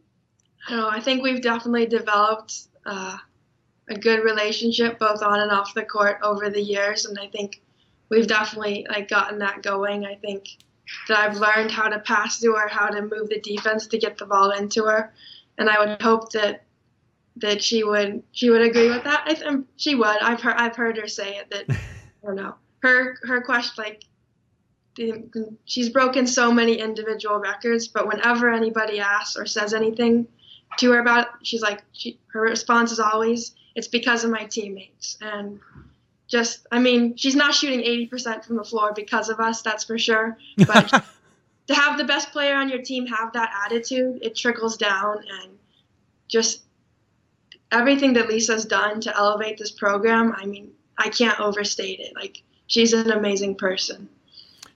I 0.67 0.71
don't 0.71 0.79
know. 0.79 0.89
I 0.89 1.01
think 1.01 1.23
we've 1.23 1.43
definitely 1.43 1.87
developed 1.87 2.69
uh, 2.87 3.19
a 3.89 3.99
good 3.99 4.25
relationship 4.25 4.99
both 4.99 5.23
on 5.23 5.41
and 5.41 5.51
off 5.51 5.75
the 5.75 5.85
court 5.85 6.19
over 6.23 6.49
the 6.49 6.63
years, 6.63 7.05
and 7.05 7.19
I 7.19 7.27
think 7.27 7.61
we've 8.09 8.27
definitely 8.27 8.87
like 8.89 9.09
gotten 9.09 9.39
that 9.41 9.63
going. 9.63 10.07
I 10.07 10.15
think 10.15 10.57
that 11.09 11.19
I've 11.19 11.37
learned 11.37 11.71
how 11.71 11.89
to 11.89 11.99
pass 11.99 12.41
to 12.41 12.53
her, 12.55 12.69
how 12.69 12.89
to 12.89 13.03
move 13.03 13.29
the 13.29 13.41
defense 13.41 13.87
to 13.89 13.99
get 13.99 14.19
the 14.19 14.27
ball 14.27 14.51
into 14.51 14.85
her, 14.85 15.13
and 15.59 15.69
I 15.69 15.79
would 15.79 16.01
hope 16.03 16.33
that 16.33 16.65
that 17.37 17.63
she 17.63 17.85
would 17.85 18.23
she 18.33 18.51
would 18.51 18.63
agree 18.63 18.89
with 18.89 19.05
that. 19.05 19.25
I 19.27 19.35
th- 19.35 19.47
um, 19.47 19.67
she 19.77 19.95
would. 19.95 20.07
I've 20.07 20.41
heard 20.41 20.57
I've 20.57 20.77
heard 20.77 20.97
her 20.99 21.09
say 21.09 21.37
it. 21.37 21.51
That 21.51 21.77
I 22.23 22.27
don't 22.27 22.37
know 22.37 22.55
her 22.83 23.17
her 23.23 23.43
question 23.43 23.85
like 23.85 24.05
she's 25.67 25.91
broken 25.91 26.27
so 26.27 26.51
many 26.51 26.79
individual 26.79 27.39
records, 27.39 27.89
but 27.89 28.07
whenever 28.07 28.51
anybody 28.51 28.99
asks 28.99 29.37
or 29.37 29.45
says 29.45 29.75
anything 29.75 30.27
to 30.79 30.93
her 30.93 31.01
about 31.01 31.27
it, 31.27 31.29
she's 31.43 31.63
like 31.63 31.83
she, 31.93 32.19
her 32.29 32.41
response 32.41 32.93
is 32.93 33.01
always 33.01 33.55
it's 33.75 33.89
because 33.89 34.25
of 34.25 34.31
my 34.31 34.45
teammates 34.45 35.19
and 35.21 35.61
just 36.29 36.67
I 36.71 36.79
mean, 36.79 37.17
she's 37.17 37.37
not 37.37 37.55
shooting 37.55 37.81
80% 37.81 38.45
from 38.45 38.57
the 38.57 38.65
floor 38.65 38.93
because 38.95 39.29
of 39.29 39.41
us, 39.41 39.63
that's 39.63 39.85
for 39.85 39.99
sure. 39.99 40.37
But 40.67 41.05
to 41.69 41.75
have 41.75 41.99
the 41.99 42.05
best 42.05 42.31
player 42.33 42.57
on 42.57 42.69
your 42.69 42.83
team 42.83 43.07
have 43.07 43.33
that 43.33 43.51
attitude, 43.65 44.21
it 44.23 44.37
trickles 44.37 44.77
down 44.77 45.19
and 45.19 45.59
just 46.29 46.63
everything 47.73 48.13
that 48.15 48.29
Lisa's 48.29 48.65
done 48.65 49.01
to 49.01 49.17
elevate 49.17 49.59
this 49.59 49.73
program, 49.73 50.33
I 50.37 50.47
mean, 50.47 50.73
I 50.99 51.09
can't 51.09 51.39
overstate 51.41 52.01
it. 52.01 52.15
Like 52.15 52.43
she's 52.67 52.93
an 52.93 53.11
amazing 53.11 53.57
person. 53.57 54.09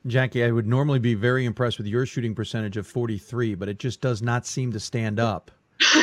Jackie, 0.06 0.42
I 0.44 0.50
would 0.50 0.66
normally 0.66 0.98
be 0.98 1.14
very 1.14 1.44
impressed 1.44 1.76
with 1.76 1.86
your 1.86 2.06
shooting 2.06 2.34
percentage 2.34 2.76
of 2.76 2.86
43, 2.86 3.54
but 3.54 3.68
it 3.68 3.78
just 3.78 4.00
does 4.00 4.22
not 4.22 4.46
seem 4.46 4.72
to 4.72 4.80
stand 4.80 5.20
up. 5.20 5.50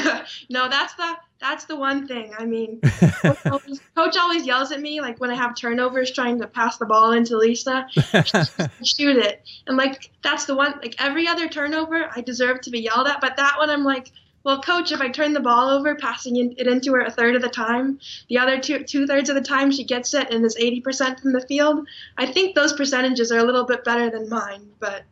no, 0.49 0.69
that's 0.69 0.93
the 0.93 1.15
that's 1.39 1.65
the 1.65 1.75
one 1.75 2.07
thing. 2.07 2.33
I 2.37 2.45
mean, 2.45 2.81
coach, 3.21 3.45
always, 3.45 3.81
coach 3.95 4.17
always 4.17 4.45
yells 4.45 4.71
at 4.71 4.81
me 4.81 5.01
like 5.01 5.19
when 5.19 5.29
I 5.29 5.35
have 5.35 5.55
turnovers 5.55 6.11
trying 6.11 6.39
to 6.41 6.47
pass 6.47 6.77
the 6.77 6.85
ball 6.85 7.11
into 7.11 7.37
Lisa, 7.37 7.87
shoot 8.83 9.17
it. 9.17 9.43
And 9.67 9.77
like 9.77 10.11
that's 10.23 10.45
the 10.45 10.55
one 10.55 10.73
like 10.81 10.95
every 10.99 11.27
other 11.27 11.47
turnover 11.47 12.09
I 12.15 12.21
deserve 12.21 12.61
to 12.61 12.69
be 12.69 12.79
yelled 12.79 13.07
at, 13.07 13.21
but 13.21 13.37
that 13.37 13.55
one 13.57 13.69
I'm 13.69 13.83
like, 13.83 14.11
well, 14.43 14.61
coach, 14.61 14.91
if 14.91 15.01
I 15.01 15.09
turn 15.09 15.33
the 15.33 15.41
ball 15.41 15.69
over, 15.69 15.95
passing 15.95 16.53
it 16.57 16.67
into 16.67 16.93
her 16.93 17.01
a 17.01 17.11
third 17.11 17.35
of 17.35 17.41
the 17.41 17.49
time, 17.49 17.99
the 18.29 18.37
other 18.37 18.59
two 18.59 18.83
two 18.83 19.05
thirds 19.05 19.29
of 19.29 19.35
the 19.35 19.41
time 19.41 19.71
she 19.71 19.83
gets 19.83 20.13
it 20.13 20.31
and 20.31 20.45
is 20.45 20.55
80% 20.55 21.19
from 21.19 21.33
the 21.33 21.41
field. 21.41 21.85
I 22.17 22.25
think 22.25 22.55
those 22.55 22.73
percentages 22.73 23.31
are 23.31 23.39
a 23.39 23.43
little 23.43 23.65
bit 23.65 23.83
better 23.83 24.09
than 24.09 24.29
mine, 24.29 24.69
but 24.79 25.03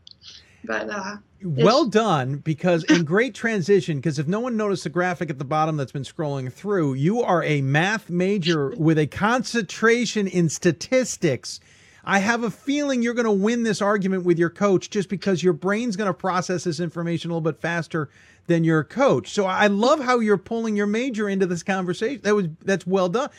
but 0.63 0.89
uh, 0.89 1.17
well 1.46 1.86
done 1.86 2.38
because 2.38 2.84
in 2.86 3.04
great 3.04 3.36
transition 3.36 3.98
because 3.98 4.18
if 4.18 4.28
no 4.28 4.39
one 4.39 4.58
noticed 4.58 4.84
the 4.84 4.89
graphic 4.89 5.30
at 5.30 5.38
the 5.38 5.46
bottom 5.46 5.78
that's 5.78 5.91
been 5.91 6.04
scrolling 6.04 6.52
through 6.52 6.93
you 6.96 7.22
are 7.22 7.43
a 7.43 7.62
math 7.62 8.10
major 8.10 8.74
with 8.78 8.98
a 8.98 9.08
concentration 9.08 10.28
in 10.28 10.50
statistics. 10.50 11.60
I 12.08 12.20
have 12.20 12.43
a 12.43 12.52
feeling 12.52 13.02
you're 13.02 13.16
going 13.16 13.26
to 13.26 13.32
win 13.32 13.64
this 13.64 13.82
argument 13.82 14.26
with 14.26 14.38
your 14.38 14.52
coach 14.52 14.91
just 14.91 15.10
because 15.10 15.41
your 15.41 15.54
brain's 15.54 15.96
going 15.96 16.08
to 16.08 16.14
process 16.14 16.64
this 16.64 16.80
information 16.80 17.32
a 17.32 17.34
little 17.34 17.52
bit 17.52 17.60
faster 17.60 18.10
than 18.46 18.64
your 18.64 18.84
coach. 18.84 19.32
So 19.32 19.46
i 19.46 19.68
love 19.68 20.00
how 20.00 20.20
you're 20.20 20.38
pulling 20.38 20.76
your 20.76 20.86
major 20.86 21.28
into 21.28 21.46
this 21.48 21.64
conversation. 21.64 22.22
That 22.24 22.36
was 22.36 22.48
that's 22.64 22.86
well 22.86 23.10
done. 23.10 23.30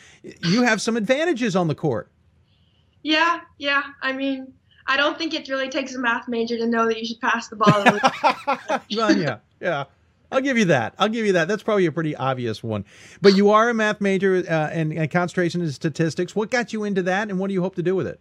You 0.43 0.63
have 0.63 0.81
some 0.81 0.97
advantages 0.97 1.55
on 1.55 1.67
the 1.67 1.75
court. 1.75 2.09
Yeah 3.03 3.41
yeah 3.57 3.83
i 4.01 4.11
mean 4.13 4.53
I 4.87 4.97
don't 4.97 5.17
think 5.17 5.33
it 5.33 5.47
really 5.49 5.69
takes 5.69 5.93
a 5.95 5.99
math 5.99 6.27
major 6.27 6.57
to 6.57 6.65
know 6.65 6.87
that 6.87 6.97
you 6.97 7.05
should 7.05 7.19
pass 7.19 7.49
the 7.49 7.57
ball. 7.57 8.79
yeah, 8.87 9.37
yeah. 9.59 9.83
I'll 10.31 10.41
give 10.41 10.57
you 10.57 10.65
that. 10.65 10.93
I'll 10.97 11.09
give 11.09 11.25
you 11.25 11.33
that. 11.33 11.47
That's 11.47 11.63
probably 11.63 11.85
a 11.85 11.91
pretty 11.91 12.15
obvious 12.15 12.63
one. 12.63 12.85
But 13.21 13.35
you 13.35 13.49
are 13.51 13.69
a 13.69 13.73
math 13.73 14.01
major 14.01 14.43
uh, 14.49 14.69
and, 14.71 14.91
and, 14.91 15.09
concentration 15.09 15.61
in 15.61 15.71
statistics. 15.71 16.35
What 16.35 16.51
got 16.51 16.73
you 16.73 16.83
into 16.83 17.03
that, 17.03 17.29
and 17.29 17.39
what 17.39 17.47
do 17.47 17.53
you 17.53 17.61
hope 17.61 17.75
to 17.75 17.83
do 17.83 17.95
with 17.95 18.07
it? 18.07 18.19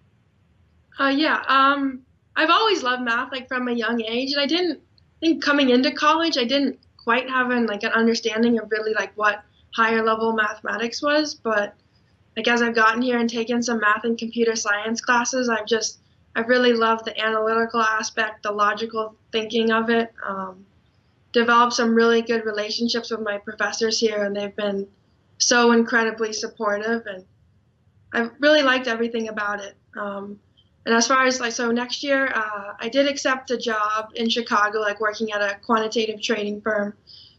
Uh, 0.99 1.09
yeah, 1.09 1.43
um, 1.49 2.03
I've 2.37 2.51
always 2.51 2.83
loved 2.83 3.03
math, 3.03 3.33
like 3.33 3.49
from 3.49 3.69
a 3.69 3.73
young 3.73 4.03
age, 4.03 4.33
and 4.33 4.41
I 4.41 4.47
didn't 4.47 4.81
I 5.17 5.27
think 5.27 5.43
coming 5.43 5.71
into 5.71 5.91
college, 5.93 6.37
I 6.37 6.45
didn't 6.45 6.79
quite 7.03 7.29
have 7.31 7.51
an 7.51 7.67
like 7.67 7.83
an 7.85 7.93
understanding 7.93 8.59
of 8.59 8.71
really 8.71 8.93
like 8.93 9.13
what 9.17 9.43
higher 9.75 10.03
level 10.03 10.33
mathematics 10.33 11.03
was. 11.03 11.35
But 11.35 11.75
like 12.37 12.49
as 12.49 12.61
I've 12.61 12.75
gotten 12.75 13.01
here 13.01 13.19
and 13.19 13.29
taken 13.29 13.63
some 13.63 13.81
math 13.81 14.05
and 14.05 14.19
computer 14.19 14.57
science 14.57 15.01
classes, 15.01 15.49
I've 15.49 15.67
just 15.67 16.01
I 16.37 16.41
really 16.41 16.75
love 16.75 17.03
the 17.05 17.19
analytical 17.19 17.81
aspect, 17.81 18.43
the 18.43 18.53
logical 18.53 19.17
thinking 19.33 19.73
of 19.73 19.89
it. 19.89 20.13
Um, 20.25 20.67
developed 21.33 21.73
some 21.75 21.95
really 21.95 22.23
good 22.23 22.45
relationships 22.45 23.11
with 23.11 23.21
my 23.21 23.39
professors 23.39 23.99
here, 23.99 24.25
and 24.25 24.37
they've 24.37 24.57
been 24.57 24.87
so 25.39 25.73
incredibly 25.73 26.33
supportive, 26.33 27.07
and 27.07 27.25
I 28.13 28.31
really 28.39 28.63
liked 28.63 28.87
everything 28.87 29.29
about 29.29 29.61
it. 29.61 29.77
Um, 29.97 30.39
and 30.85 30.95
as 30.95 31.07
far 31.07 31.27
as 31.27 31.41
like, 31.41 31.53
so 31.53 31.71
next 31.71 32.03
year, 32.03 32.33
uh, 32.35 32.75
I 32.79 32.89
did 32.89 33.09
accept 33.09 33.51
a 33.51 33.57
job 33.57 34.11
in 34.15 34.29
Chicago, 34.29 34.81
like 34.81 35.01
working 35.01 35.33
at 35.33 35.43
a 35.43 35.59
quantitative 35.65 36.23
trading 36.23 36.61
firm. 36.61 36.95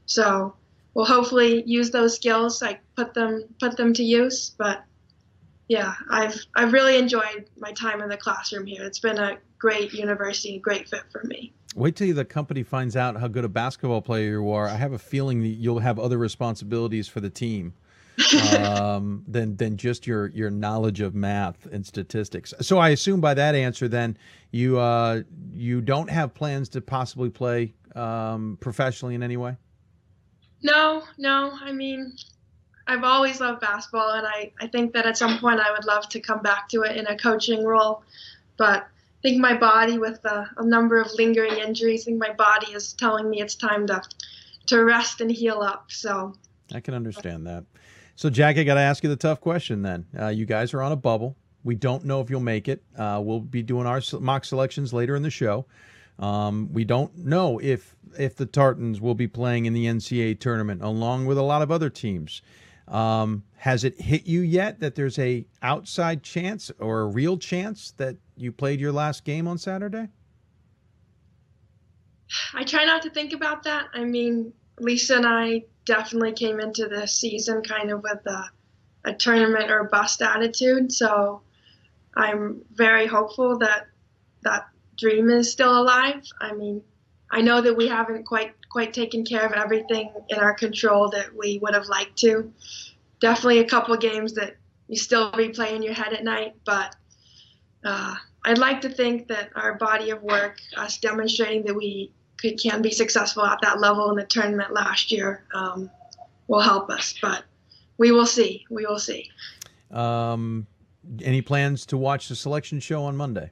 So 0.06 0.56
we'll 0.93 1.06
hopefully 1.06 1.64
use 1.66 1.91
those 1.91 2.16
skills, 2.16 2.62
like 2.62 2.82
put 2.95 3.14
them 3.14 3.45
put 3.60 3.78
them 3.78 3.93
to 3.93 4.04
use. 4.04 4.52
But 4.58 4.84
yeah, 5.68 5.95
I've 6.09 6.39
I've 6.55 6.74
really 6.74 6.97
enjoyed 6.97 7.49
my 7.57 7.72
time 7.74 8.01
in 8.01 8.09
the 8.09 8.18
classroom 8.18 8.65
here. 8.65 8.84
It's 8.84 8.99
been 8.99 9.18
a 9.18 9.38
great 9.59 9.93
university, 9.93 10.59
great 10.59 10.88
fit 10.89 11.03
for 11.11 11.24
me. 11.24 11.53
Wait 11.76 11.95
till 11.95 12.13
the 12.15 12.26
company 12.26 12.63
finds 12.63 12.95
out 12.95 13.18
how 13.18 13.28
good 13.28 13.45
a 13.45 13.49
basketball 13.49 14.01
player 14.01 14.32
you 14.32 14.51
are. 14.51 14.68
I 14.68 14.76
have 14.76 14.93
a 14.93 14.99
feeling 14.99 15.41
that 15.41 15.47
you'll 15.47 15.80
have 15.80 15.99
other 15.99 16.18
responsibilities 16.18 17.07
for 17.07 17.20
the 17.20 17.30
team 17.30 17.74
um, 18.57 19.24
than 19.28 19.57
than 19.57 19.76
just 19.78 20.07
your 20.07 20.28
your 20.30 20.49
knowledge 20.49 21.01
of 21.01 21.13
math 21.13 21.65
and 21.65 21.86
statistics. 21.86 22.53
So 22.61 22.78
I 22.78 22.89
assume 22.89 23.20
by 23.20 23.34
that 23.34 23.53
answer, 23.53 23.89
then 23.89 24.18
you 24.51 24.80
uh, 24.80 25.24
you 25.53 25.82
don't 25.82 26.09
have 26.09 26.34
plans 26.34 26.70
to 26.70 26.82
possibly 26.82 27.30
play 27.30 27.74
um, 27.93 28.57
professionally 28.61 29.15
in 29.15 29.24
any 29.24 29.38
way. 29.38 29.57
No, 30.63 31.03
no. 31.18 31.51
I 31.61 31.74
mean, 31.74 32.13
I've 32.88 33.03
always 33.03 33.41
loved 33.41 33.61
basketball, 33.61 34.11
and 34.11 34.25
I, 34.25 34.51
I 34.61 34.67
think 34.67 34.93
that 34.93 35.05
at 35.05 35.17
some 35.17 35.39
point 35.39 35.59
I 35.59 35.71
would 35.71 35.85
love 35.85 36.07
to 36.09 36.19
come 36.19 36.41
back 36.41 36.69
to 36.69 36.83
it 36.83 36.95
in 36.95 37.05
a 37.07 37.17
coaching 37.17 37.65
role. 37.65 38.03
But 38.55 38.83
I 38.83 39.21
think 39.21 39.39
my 39.39 39.55
body, 39.55 39.97
with 39.97 40.23
a, 40.25 40.49
a 40.57 40.65
number 40.65 40.99
of 40.99 41.11
lingering 41.17 41.57
injuries, 41.57 42.03
I 42.03 42.05
think 42.05 42.19
my 42.19 42.33
body 42.33 42.71
is 42.71 42.93
telling 42.93 43.29
me 43.29 43.41
it's 43.41 43.55
time 43.55 43.88
to 43.88 44.01
to 44.67 44.83
rest 44.83 45.21
and 45.21 45.31
heal 45.31 45.61
up. 45.61 45.91
So 45.91 46.35
I 46.73 46.79
can 46.79 46.93
understand 46.93 47.47
that. 47.47 47.65
So 48.15 48.29
Jack, 48.29 48.57
I 48.57 48.63
got 48.63 48.75
to 48.75 48.81
ask 48.81 49.03
you 49.03 49.09
the 49.09 49.15
tough 49.15 49.41
question. 49.41 49.81
Then 49.81 50.05
uh, 50.19 50.27
you 50.27 50.45
guys 50.45 50.73
are 50.73 50.81
on 50.81 50.91
a 50.91 50.95
bubble. 50.95 51.35
We 51.63 51.75
don't 51.75 52.05
know 52.05 52.21
if 52.21 52.29
you'll 52.29 52.39
make 52.39 52.67
it. 52.67 52.83
Uh, 52.97 53.21
we'll 53.23 53.39
be 53.39 53.63
doing 53.63 53.85
our 53.85 54.01
mock 54.19 54.45
selections 54.45 54.93
later 54.93 55.15
in 55.15 55.23
the 55.23 55.29
show. 55.29 55.65
Um, 56.19 56.69
we 56.71 56.83
don't 56.83 57.15
know 57.17 57.59
if 57.59 57.95
if 58.17 58.35
the 58.35 58.45
Tartans 58.45 58.99
will 59.01 59.15
be 59.15 59.27
playing 59.27 59.65
in 59.65 59.73
the 59.73 59.85
NCAA 59.85 60.39
tournament 60.39 60.81
along 60.81 61.25
with 61.25 61.38
a 61.38 61.43
lot 61.43 61.61
of 61.61 61.71
other 61.71 61.89
teams. 61.89 62.41
Um, 62.88 63.43
has 63.57 63.83
it 63.83 63.99
hit 63.99 64.25
you 64.27 64.41
yet 64.41 64.79
that 64.79 64.95
there's 64.95 65.19
a 65.19 65.45
outside 65.61 66.23
chance 66.23 66.71
or 66.79 67.01
a 67.01 67.07
real 67.07 67.38
chance 67.38 67.91
that 67.97 68.15
you 68.35 68.51
played 68.51 68.79
your 68.79 68.91
last 68.91 69.25
game 69.25 69.47
on 69.47 69.57
Saturday? 69.57 70.07
I 72.53 72.63
try 72.63 72.85
not 72.85 73.01
to 73.03 73.09
think 73.09 73.33
about 73.33 73.63
that. 73.63 73.88
I 73.93 74.03
mean, 74.03 74.53
Lisa 74.79 75.17
and 75.17 75.25
I 75.25 75.63
definitely 75.85 76.33
came 76.33 76.59
into 76.59 76.88
this 76.88 77.13
season 77.13 77.61
kind 77.61 77.91
of 77.91 78.03
with 78.03 78.25
a, 78.25 78.49
a 79.05 79.13
tournament 79.13 79.71
or 79.71 79.85
bust 79.85 80.21
attitude. 80.21 80.91
So 80.91 81.41
I'm 82.15 82.61
very 82.73 83.07
hopeful 83.07 83.59
that 83.59 83.88
that 84.43 84.67
dream 84.97 85.29
is 85.29 85.51
still 85.51 85.77
alive. 85.79 86.23
I 86.39 86.53
mean, 86.53 86.81
I 87.29 87.41
know 87.41 87.61
that 87.61 87.75
we 87.75 87.88
haven't 87.88 88.25
quite 88.25 88.53
quite 88.78 88.93
taken 88.93 89.25
care 89.25 89.43
of 89.43 89.53
everything 89.53 90.11
in 90.30 90.38
our 90.38 90.53
control 90.53 91.09
that 91.09 91.36
we 91.36 91.57
would 91.63 91.73
have 91.73 91.88
liked 91.88 92.15
to. 92.15 92.53
Definitely 93.19 93.57
a 93.57 93.65
couple 93.65 93.97
games 93.97 94.34
that 94.34 94.55
you 94.88 94.95
still 94.95 95.32
replay 95.32 95.71
in 95.71 95.82
your 95.82 95.95
head 95.95 96.13
at 96.13 96.23
night, 96.23 96.53
but 96.63 96.95
uh, 97.84 98.13
I'd 98.45 98.59
like 98.59 98.82
to 98.82 98.89
think 98.89 99.30
that 99.30 99.49
our 99.55 99.73
body 99.80 100.11
of 100.11 100.21
work, 100.21 100.59
us 100.78 100.99
demonstrating 100.99 101.65
that 101.65 101.75
we 101.75 102.11
could, 102.39 102.59
can 102.59 102.84
be 102.84 102.91
successful 102.91 103.43
at 103.43 103.57
that 103.63 103.80
level 103.80 104.11
in 104.11 104.15
the 104.15 104.25
tournament 104.28 104.71
last 104.71 105.11
year, 105.11 105.43
um, 105.55 105.89
will 106.47 106.61
help 106.61 106.91
us. 106.91 107.15
But 107.19 107.45
we 107.97 108.11
will 108.11 108.28
see. 108.28 108.63
We 108.69 108.86
will 108.86 108.99
see. 108.99 109.32
Um, 109.89 110.67
any 111.23 111.41
plans 111.41 111.84
to 111.88 111.97
watch 111.97 112.30
the 112.30 112.36
selection 112.36 112.80
show 112.80 113.05
on 113.05 113.17
Monday? 113.17 113.49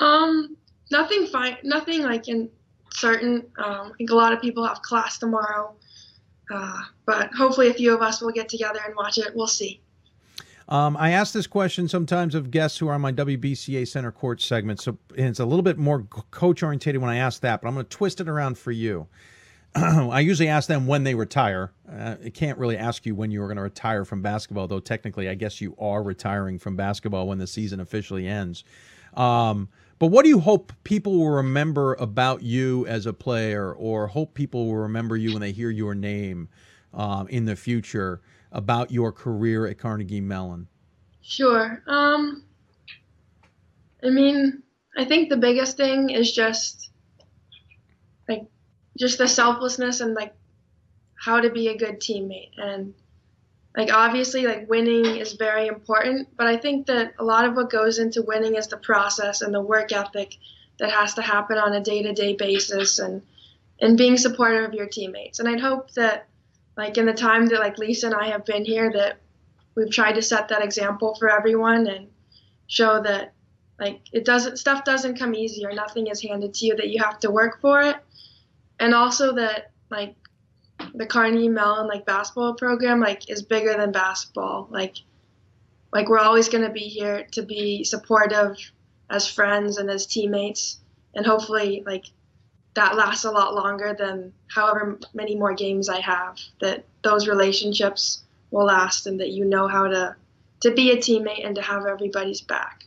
Um, 0.00 0.56
nothing 0.90 1.26
fine. 1.26 1.58
Nothing 1.62 2.02
like 2.02 2.28
in 2.28 2.48
certain. 2.96 3.46
Um, 3.58 3.92
I 3.92 3.96
think 3.98 4.10
a 4.10 4.14
lot 4.14 4.32
of 4.32 4.40
people 4.40 4.66
have 4.66 4.82
class 4.82 5.18
tomorrow, 5.18 5.74
uh, 6.50 6.82
but 7.04 7.30
hopefully 7.34 7.68
a 7.68 7.74
few 7.74 7.94
of 7.94 8.02
us 8.02 8.20
will 8.20 8.32
get 8.32 8.48
together 8.48 8.80
and 8.84 8.94
watch 8.96 9.18
it. 9.18 9.34
We'll 9.34 9.46
see. 9.46 9.80
Um, 10.68 10.96
I 10.96 11.10
ask 11.10 11.32
this 11.32 11.46
question 11.46 11.86
sometimes 11.86 12.34
of 12.34 12.50
guests 12.50 12.78
who 12.78 12.88
are 12.88 12.94
on 12.94 13.00
my 13.00 13.12
WBCA 13.12 13.86
Center 13.86 14.10
Court 14.10 14.40
segment, 14.40 14.80
so 14.80 14.98
it's 15.14 15.38
a 15.38 15.44
little 15.44 15.62
bit 15.62 15.78
more 15.78 16.02
coach 16.32 16.62
orientated 16.62 17.00
when 17.00 17.10
I 17.10 17.18
ask 17.18 17.40
that, 17.42 17.62
but 17.62 17.68
I'm 17.68 17.74
going 17.74 17.86
to 17.86 17.96
twist 17.96 18.20
it 18.20 18.28
around 18.28 18.58
for 18.58 18.72
you. 18.72 19.06
I 19.76 20.20
usually 20.20 20.48
ask 20.48 20.66
them 20.66 20.88
when 20.88 21.04
they 21.04 21.14
retire. 21.14 21.70
Uh, 21.88 22.16
I 22.24 22.30
can't 22.30 22.58
really 22.58 22.76
ask 22.76 23.06
you 23.06 23.14
when 23.14 23.30
you 23.30 23.42
are 23.42 23.46
going 23.46 23.58
to 23.58 23.62
retire 23.62 24.04
from 24.04 24.22
basketball, 24.22 24.66
though 24.66 24.80
technically, 24.80 25.28
I 25.28 25.34
guess 25.34 25.60
you 25.60 25.76
are 25.78 26.02
retiring 26.02 26.58
from 26.58 26.74
basketball 26.74 27.28
when 27.28 27.38
the 27.38 27.46
season 27.46 27.78
officially 27.78 28.26
ends. 28.26 28.64
Um, 29.14 29.68
but 29.98 30.08
what 30.08 30.24
do 30.24 30.28
you 30.28 30.40
hope 30.40 30.72
people 30.84 31.18
will 31.18 31.30
remember 31.30 31.94
about 31.94 32.42
you 32.42 32.86
as 32.86 33.06
a 33.06 33.12
player, 33.12 33.72
or 33.72 34.06
hope 34.08 34.34
people 34.34 34.66
will 34.66 34.76
remember 34.76 35.16
you 35.16 35.32
when 35.32 35.40
they 35.40 35.52
hear 35.52 35.70
your 35.70 35.94
name 35.94 36.48
um, 36.92 37.28
in 37.28 37.44
the 37.44 37.56
future 37.56 38.20
about 38.52 38.90
your 38.90 39.12
career 39.12 39.66
at 39.66 39.78
Carnegie 39.78 40.20
Mellon? 40.20 40.68
Sure. 41.22 41.82
Um, 41.86 42.44
I 44.04 44.10
mean, 44.10 44.62
I 44.96 45.04
think 45.04 45.28
the 45.28 45.36
biggest 45.36 45.76
thing 45.76 46.10
is 46.10 46.32
just 46.32 46.90
like 48.28 48.42
just 48.98 49.18
the 49.18 49.28
selflessness 49.28 50.00
and 50.00 50.14
like 50.14 50.34
how 51.18 51.40
to 51.40 51.50
be 51.50 51.68
a 51.68 51.76
good 51.76 52.00
teammate 52.00 52.50
and 52.56 52.94
like 53.76 53.92
obviously 53.92 54.46
like 54.46 54.68
winning 54.68 55.04
is 55.04 55.34
very 55.34 55.66
important 55.66 56.28
but 56.36 56.46
i 56.46 56.56
think 56.56 56.86
that 56.86 57.14
a 57.18 57.24
lot 57.24 57.44
of 57.44 57.54
what 57.54 57.70
goes 57.70 57.98
into 57.98 58.22
winning 58.22 58.56
is 58.56 58.68
the 58.68 58.76
process 58.76 59.42
and 59.42 59.54
the 59.54 59.60
work 59.60 59.92
ethic 59.92 60.36
that 60.78 60.90
has 60.90 61.14
to 61.14 61.22
happen 61.22 61.58
on 61.58 61.72
a 61.72 61.80
day-to-day 61.80 62.34
basis 62.34 62.98
and 62.98 63.22
and 63.78 63.98
being 63.98 64.16
supportive 64.16 64.64
of 64.64 64.74
your 64.74 64.86
teammates. 64.86 65.38
And 65.38 65.48
i'd 65.48 65.60
hope 65.60 65.92
that 65.92 66.26
like 66.76 66.98
in 66.98 67.06
the 67.06 67.12
time 67.12 67.46
that 67.46 67.60
like 67.60 67.78
lisa 67.78 68.06
and 68.06 68.14
i 68.14 68.28
have 68.28 68.44
been 68.44 68.64
here 68.64 68.90
that 68.92 69.18
we've 69.74 69.90
tried 69.90 70.14
to 70.14 70.22
set 70.22 70.48
that 70.48 70.64
example 70.64 71.14
for 71.14 71.30
everyone 71.30 71.86
and 71.86 72.08
show 72.66 73.02
that 73.02 73.32
like 73.78 74.00
it 74.12 74.24
doesn't 74.24 74.58
stuff 74.58 74.84
doesn't 74.84 75.18
come 75.18 75.34
easy 75.34 75.64
or 75.64 75.72
nothing 75.72 76.06
is 76.06 76.22
handed 76.22 76.54
to 76.54 76.66
you 76.66 76.76
that 76.76 76.88
you 76.88 77.02
have 77.02 77.18
to 77.20 77.30
work 77.30 77.60
for 77.60 77.82
it. 77.82 77.96
And 78.80 78.94
also 78.94 79.34
that 79.34 79.72
like 79.90 80.16
the 80.94 81.06
Carnegie 81.06 81.48
Mellon 81.48 81.86
like 81.86 82.06
basketball 82.06 82.54
program 82.54 83.00
like 83.00 83.30
is 83.30 83.42
bigger 83.42 83.74
than 83.76 83.92
basketball 83.92 84.68
like 84.70 84.96
like 85.92 86.08
we're 86.08 86.18
always 86.18 86.48
going 86.48 86.64
to 86.64 86.72
be 86.72 86.80
here 86.80 87.26
to 87.32 87.42
be 87.42 87.84
supportive 87.84 88.56
as 89.10 89.28
friends 89.28 89.78
and 89.78 89.90
as 89.90 90.06
teammates 90.06 90.80
and 91.14 91.24
hopefully 91.24 91.82
like 91.86 92.04
that 92.74 92.94
lasts 92.94 93.24
a 93.24 93.30
lot 93.30 93.54
longer 93.54 93.96
than 93.98 94.32
however 94.48 94.98
many 95.14 95.34
more 95.34 95.54
games 95.54 95.88
I 95.88 96.00
have 96.00 96.38
that 96.60 96.84
those 97.02 97.26
relationships 97.26 98.22
will 98.50 98.66
last 98.66 99.06
and 99.06 99.20
that 99.20 99.30
you 99.30 99.44
know 99.44 99.68
how 99.68 99.86
to 99.86 100.16
to 100.60 100.70
be 100.72 100.90
a 100.90 100.96
teammate 100.96 101.46
and 101.46 101.54
to 101.56 101.62
have 101.62 101.86
everybody's 101.86 102.40
back. 102.40 102.85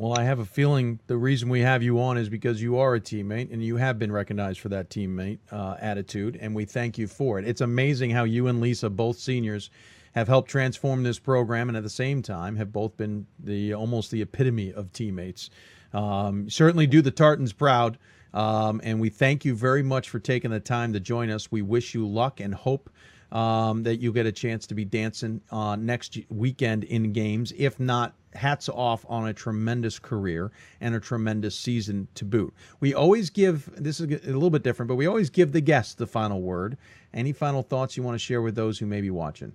Well, 0.00 0.18
I 0.18 0.24
have 0.24 0.38
a 0.38 0.46
feeling 0.46 0.98
the 1.08 1.18
reason 1.18 1.50
we 1.50 1.60
have 1.60 1.82
you 1.82 2.00
on 2.00 2.16
is 2.16 2.30
because 2.30 2.62
you 2.62 2.78
are 2.78 2.94
a 2.94 3.00
teammate 3.00 3.52
and 3.52 3.62
you 3.62 3.76
have 3.76 3.98
been 3.98 4.10
recognized 4.10 4.58
for 4.58 4.70
that 4.70 4.88
teammate 4.88 5.40
uh, 5.52 5.76
attitude, 5.78 6.38
and 6.40 6.54
we 6.54 6.64
thank 6.64 6.96
you 6.96 7.06
for 7.06 7.38
it. 7.38 7.46
It's 7.46 7.60
amazing 7.60 8.10
how 8.10 8.24
you 8.24 8.46
and 8.46 8.62
Lisa, 8.62 8.88
both 8.88 9.18
seniors, 9.18 9.68
have 10.14 10.26
helped 10.26 10.48
transform 10.48 11.02
this 11.02 11.18
program, 11.18 11.68
and 11.68 11.76
at 11.76 11.82
the 11.82 11.90
same 11.90 12.22
time 12.22 12.56
have 12.56 12.72
both 12.72 12.96
been 12.96 13.26
the 13.38 13.74
almost 13.74 14.10
the 14.10 14.22
epitome 14.22 14.72
of 14.72 14.90
teammates. 14.94 15.50
Um, 15.92 16.48
certainly, 16.48 16.86
do 16.86 17.02
the 17.02 17.10
Tartans 17.10 17.52
proud, 17.52 17.98
um, 18.32 18.80
and 18.82 19.00
we 19.00 19.10
thank 19.10 19.44
you 19.44 19.54
very 19.54 19.82
much 19.82 20.08
for 20.08 20.18
taking 20.18 20.50
the 20.50 20.60
time 20.60 20.94
to 20.94 21.00
join 21.00 21.28
us. 21.28 21.52
We 21.52 21.60
wish 21.60 21.92
you 21.92 22.08
luck 22.08 22.40
and 22.40 22.54
hope 22.54 22.88
um, 23.32 23.82
that 23.84 23.96
you 23.96 24.12
get 24.12 24.26
a 24.26 24.32
chance 24.32 24.66
to 24.66 24.74
be 24.74 24.84
dancing 24.84 25.40
uh, 25.50 25.76
next 25.76 26.18
weekend 26.28 26.84
in 26.84 27.12
games. 27.12 27.52
If 27.56 27.78
not, 27.78 28.14
hats 28.34 28.68
off 28.68 29.04
on 29.08 29.28
a 29.28 29.32
tremendous 29.34 29.98
career 29.98 30.52
and 30.80 30.94
a 30.94 31.00
tremendous 31.00 31.58
season 31.58 32.08
to 32.14 32.24
boot. 32.24 32.54
We 32.80 32.94
always 32.94 33.30
give 33.30 33.70
this 33.76 34.00
is 34.00 34.06
a 34.06 34.32
little 34.32 34.50
bit 34.50 34.62
different, 34.62 34.88
but 34.88 34.96
we 34.96 35.06
always 35.06 35.30
give 35.30 35.52
the 35.52 35.60
guests 35.60 35.94
the 35.94 36.06
final 36.06 36.40
word. 36.40 36.76
Any 37.12 37.32
final 37.32 37.62
thoughts 37.62 37.96
you 37.96 38.02
want 38.02 38.14
to 38.14 38.18
share 38.18 38.42
with 38.42 38.54
those 38.54 38.78
who 38.78 38.86
may 38.86 39.00
be 39.00 39.10
watching? 39.10 39.52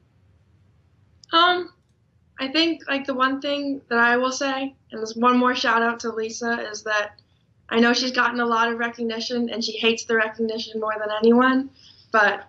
Um, 1.32 1.70
I 2.40 2.50
think 2.50 2.82
like 2.88 3.06
the 3.06 3.14
one 3.14 3.42
thing 3.42 3.82
that 3.90 4.00
I 4.00 4.18
will 4.18 4.32
say, 4.32 4.76
and 4.92 5.08
one 5.16 5.38
more 5.38 5.56
shout 5.56 5.82
out 5.82 6.00
to 6.02 6.12
Lisa, 6.12 6.70
is 6.70 6.84
that 6.84 7.20
I 7.70 7.80
know 7.80 7.94
she's 7.94 8.12
gotten 8.12 8.40
a 8.40 8.46
lot 8.46 8.72
of 8.72 8.78
recognition 8.78 9.50
and 9.50 9.64
she 9.64 9.74
hates 9.74 10.06
the 10.06 10.16
recognition 10.16 10.80
more 10.80 10.94
than 11.00 11.10
anyone, 11.18 11.70
but 12.12 12.46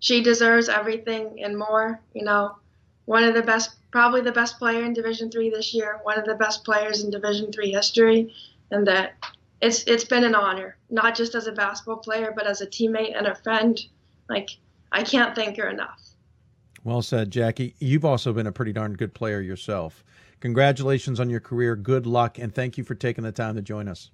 she 0.00 0.22
deserves 0.22 0.68
everything 0.68 1.42
and 1.42 1.58
more. 1.58 2.00
You 2.14 2.24
know, 2.24 2.56
one 3.04 3.24
of 3.24 3.34
the 3.34 3.42
best, 3.42 3.76
probably 3.90 4.20
the 4.20 4.32
best 4.32 4.58
player 4.58 4.84
in 4.84 4.92
Division 4.92 5.30
Three 5.30 5.50
this 5.50 5.74
year, 5.74 6.00
one 6.02 6.18
of 6.18 6.24
the 6.24 6.34
best 6.34 6.64
players 6.64 7.02
in 7.02 7.10
Division 7.10 7.52
Three 7.52 7.72
history, 7.72 8.32
and 8.70 8.86
that 8.86 9.14
it's 9.60 9.84
it's 9.84 10.04
been 10.04 10.24
an 10.24 10.34
honor, 10.34 10.76
not 10.90 11.16
just 11.16 11.34
as 11.34 11.46
a 11.46 11.52
basketball 11.52 11.96
player, 11.96 12.32
but 12.34 12.46
as 12.46 12.60
a 12.60 12.66
teammate 12.66 13.16
and 13.16 13.26
a 13.26 13.34
friend. 13.34 13.80
Like 14.28 14.50
I 14.92 15.02
can't 15.02 15.34
thank 15.34 15.56
her 15.56 15.68
enough. 15.68 16.00
Well 16.84 17.02
said, 17.02 17.30
Jackie. 17.30 17.74
You've 17.78 18.04
also 18.04 18.32
been 18.32 18.46
a 18.46 18.52
pretty 18.52 18.72
darn 18.72 18.94
good 18.94 19.14
player 19.14 19.40
yourself. 19.40 20.04
Congratulations 20.40 21.18
on 21.18 21.28
your 21.28 21.40
career. 21.40 21.74
Good 21.74 22.06
luck, 22.06 22.38
and 22.38 22.54
thank 22.54 22.78
you 22.78 22.84
for 22.84 22.94
taking 22.94 23.24
the 23.24 23.32
time 23.32 23.56
to 23.56 23.62
join 23.62 23.88
us. 23.88 24.10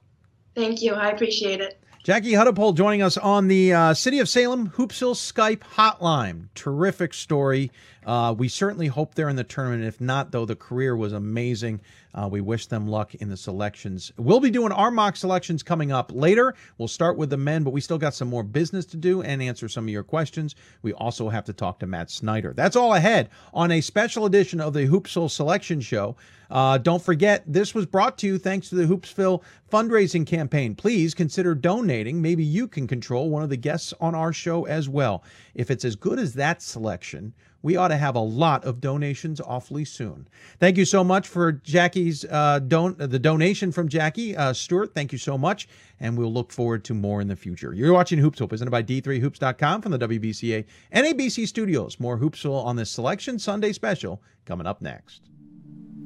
Thank 0.55 0.80
you. 0.82 0.95
I 0.95 1.11
appreciate 1.11 1.61
it. 1.61 1.78
Jackie 2.05 2.32
Hudepohl 2.32 2.76
joining 2.76 3.00
us 3.00 3.16
on 3.16 3.48
the 3.48 3.72
uh, 3.72 3.94
City 3.94 4.18
of 4.20 4.28
Salem 4.28 4.68
Hoopsville 4.68 5.14
Skype 5.14 5.61
hotline. 5.61 6.48
Terrific 6.55 7.14
story. 7.14 7.70
Uh, 8.07 8.34
we 8.36 8.48
certainly 8.48 8.86
hope 8.86 9.14
they're 9.14 9.28
in 9.28 9.36
the 9.36 9.44
tournament. 9.44 9.84
If 9.84 10.00
not, 10.00 10.30
though, 10.30 10.44
the 10.44 10.57
career 10.57 10.96
was 10.96 11.12
amazing. 11.12 11.80
Uh, 12.14 12.28
we 12.30 12.40
wish 12.40 12.66
them 12.66 12.86
luck 12.86 13.14
in 13.16 13.28
the 13.28 13.36
selections. 13.36 14.12
We'll 14.16 14.40
be 14.40 14.50
doing 14.50 14.72
our 14.72 14.90
mock 14.90 15.16
selections 15.16 15.62
coming 15.62 15.90
up 15.90 16.12
later. 16.14 16.55
We'll 16.78 16.88
start 16.88 17.16
with 17.16 17.30
the 17.30 17.36
men, 17.36 17.64
but 17.64 17.72
we 17.72 17.80
still 17.80 17.98
got 17.98 18.14
some 18.14 18.28
more 18.28 18.44
business 18.44 18.86
to 18.86 18.96
do 18.96 19.22
and 19.22 19.42
answer 19.42 19.68
some 19.68 19.84
of 19.84 19.90
your 19.90 20.05
questions. 20.05 20.55
We 20.82 20.92
also 20.92 21.28
have 21.28 21.44
to 21.46 21.52
talk 21.52 21.80
to 21.80 21.86
Matt 21.86 22.11
Snyder. 22.11 22.52
That's 22.55 22.76
all 22.76 22.94
ahead 22.94 23.30
on 23.52 23.72
a 23.72 23.80
special 23.80 24.26
edition 24.26 24.61
of 24.61 24.74
the 24.74 24.86
Hoopsville 24.86 25.30
Selection 25.30 25.80
Show. 25.80 26.16
Uh, 26.50 26.78
don't 26.78 27.02
forget, 27.02 27.42
this 27.46 27.74
was 27.74 27.86
brought 27.86 28.16
to 28.18 28.26
you 28.26 28.38
thanks 28.38 28.68
to 28.68 28.76
the 28.76 28.84
Hoopsville 28.84 29.42
fundraising 29.72 30.26
campaign. 30.26 30.74
Please 30.74 31.14
consider 31.14 31.55
donating. 31.55 32.22
Maybe 32.22 32.44
you 32.44 32.68
can 32.68 32.86
control 32.86 33.30
one 33.30 33.42
of 33.42 33.50
the 33.50 33.57
guests 33.57 33.92
on 34.00 34.14
our 34.14 34.32
show 34.32 34.64
as 34.66 34.88
well. 34.88 35.24
If 35.55 35.70
it's 35.70 35.84
as 35.84 35.96
good 35.96 36.20
as 36.20 36.34
that 36.34 36.62
selection, 36.62 37.32
we 37.65 37.77
ought 37.77 37.89
to 37.89 37.97
have 37.97 38.15
a 38.15 38.21
lot 38.21 38.62
of 38.67 38.79
donations 38.79 39.41
awfully 39.41 39.87
soon. 39.87 40.29
Thank 40.61 40.77
you 40.77 40.85
so 40.85 41.03
much 41.03 41.27
for 41.27 41.51
Jackie's 41.51 42.27
uh, 42.27 42.59
don- 42.59 42.95
the 42.99 43.19
donation 43.19 43.73
from 43.73 43.89
Jackie 43.89 44.37
uh, 44.37 44.53
Stewart. 44.53 44.95
Thank 44.95 45.12
you 45.12 45.19
so 45.19 45.39
much, 45.39 45.67
and 45.99 46.19
we'll 46.19 46.33
look 46.33 46.53
forward 46.53 46.85
to 46.85 46.95
more 46.95 47.23
in 47.23 47.29
the 47.29 47.37
future. 47.37 47.73
You're 47.73 47.95
watching 47.95 48.19
Hoopsville, 48.19 48.51
presented 48.51 48.71
by 48.71 48.83
D3Hoops.com 48.83 49.81
from 49.81 49.93
the 49.93 49.99
WBCA 49.99 50.67
NABC 50.95 51.49
studios. 51.49 51.99
More 51.99 52.19
Hoopsville 52.19 52.62
on 52.67 52.77
this 52.77 52.91
Selection 52.91 53.39
Sunday 53.39 53.73
special 53.73 54.21
coming 54.45 54.67
up 54.67 54.83
next. 54.83 55.23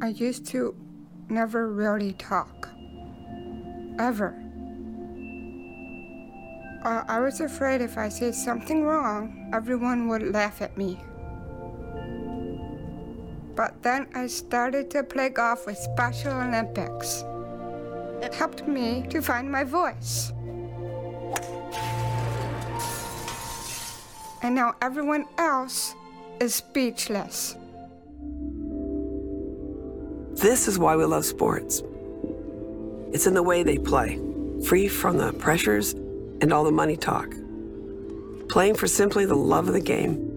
I 0.00 0.08
used 0.10 0.46
to 0.46 0.76
never 1.28 1.72
really 1.72 2.12
talk. 2.12 2.68
Ever. 3.98 4.28
Uh, 6.84 7.02
I 7.08 7.18
was 7.18 7.40
afraid 7.40 7.80
if 7.80 7.98
I 7.98 8.08
said 8.08 8.36
something 8.36 8.84
wrong, 8.84 9.50
everyone 9.52 10.06
would 10.06 10.32
laugh 10.32 10.62
at 10.62 10.78
me. 10.78 11.00
But 13.58 13.82
then 13.82 14.06
I 14.14 14.28
started 14.28 14.88
to 14.92 15.02
play 15.02 15.30
golf 15.30 15.66
with 15.66 15.76
Special 15.76 16.30
Olympics. 16.30 17.24
It 18.22 18.32
helped 18.32 18.68
me 18.68 19.04
to 19.10 19.20
find 19.20 19.50
my 19.50 19.64
voice. 19.64 20.32
And 24.44 24.54
now 24.54 24.76
everyone 24.80 25.26
else 25.38 25.96
is 26.38 26.54
speechless. 26.54 27.56
This 30.34 30.68
is 30.68 30.78
why 30.78 30.94
we 30.94 31.04
love 31.04 31.24
sports. 31.24 31.82
It's 33.12 33.26
in 33.26 33.34
the 33.34 33.42
way 33.42 33.64
they 33.64 33.78
play, 33.78 34.20
free 34.66 34.86
from 34.86 35.18
the 35.18 35.32
pressures 35.32 35.94
and 36.40 36.52
all 36.52 36.62
the 36.62 36.70
money 36.70 36.96
talk. 36.96 37.34
Playing 38.48 38.76
for 38.76 38.86
simply 38.86 39.24
the 39.24 39.34
love 39.34 39.66
of 39.66 39.74
the 39.74 39.80
game 39.80 40.27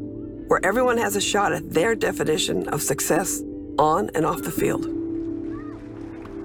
where 0.52 0.66
everyone 0.66 0.98
has 0.98 1.16
a 1.16 1.22
shot 1.22 1.54
at 1.54 1.70
their 1.70 1.96
definition 1.96 2.68
of 2.68 2.82
success 2.82 3.42
on 3.80 4.10
and 4.16 4.26
off 4.26 4.42
the 4.42 4.52
field. 4.52 4.84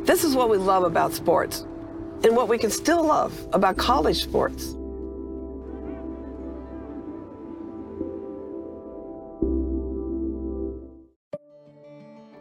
This 0.06 0.22
is 0.22 0.36
what 0.36 0.48
we 0.48 0.58
love 0.58 0.84
about 0.84 1.12
sports 1.12 1.62
and 2.22 2.36
what 2.36 2.46
we 2.46 2.56
can 2.56 2.70
still 2.70 3.02
love 3.02 3.34
about 3.52 3.76
college 3.76 4.22
sports. 4.22 4.76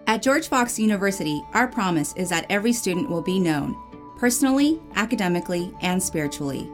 At 0.05 0.21
George 0.21 0.47
Fox 0.47 0.77
University, 0.77 1.41
our 1.55 1.67
promise 1.67 2.13
is 2.15 2.29
that 2.29 2.45
every 2.51 2.73
student 2.73 3.09
will 3.09 3.23
be 3.23 3.39
known, 3.39 3.75
personally, 4.19 4.79
academically, 4.93 5.73
and 5.81 6.01
spiritually. 6.01 6.69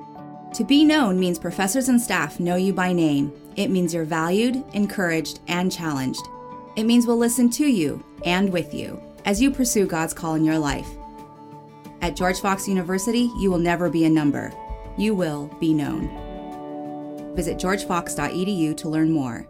To 0.55 0.65
be 0.65 0.83
known 0.83 1.17
means 1.17 1.39
professors 1.39 1.87
and 1.87 2.01
staff 2.01 2.41
know 2.41 2.57
you 2.57 2.73
by 2.73 2.91
name 2.91 3.31
it 3.55 3.69
means 3.69 3.93
you're 3.93 4.05
valued, 4.05 4.63
encouraged, 4.73 5.39
and 5.47 5.71
challenged. 5.71 6.21
It 6.75 6.83
means 6.83 7.05
we'll 7.05 7.17
listen 7.17 7.49
to 7.51 7.65
you 7.65 8.03
and 8.25 8.51
with 8.51 8.73
you 8.73 9.01
as 9.25 9.41
you 9.41 9.51
pursue 9.51 9.85
God's 9.85 10.13
call 10.13 10.35
in 10.35 10.45
your 10.45 10.57
life. 10.57 10.87
At 12.01 12.15
George 12.15 12.39
Fox 12.39 12.67
University, 12.67 13.29
you 13.37 13.51
will 13.51 13.59
never 13.59 13.89
be 13.89 14.05
a 14.05 14.09
number. 14.09 14.51
You 14.97 15.13
will 15.13 15.47
be 15.59 15.73
known. 15.73 16.09
Visit 17.35 17.57
georgefox.edu 17.57 18.75
to 18.77 18.89
learn 18.89 19.11
more. 19.11 19.47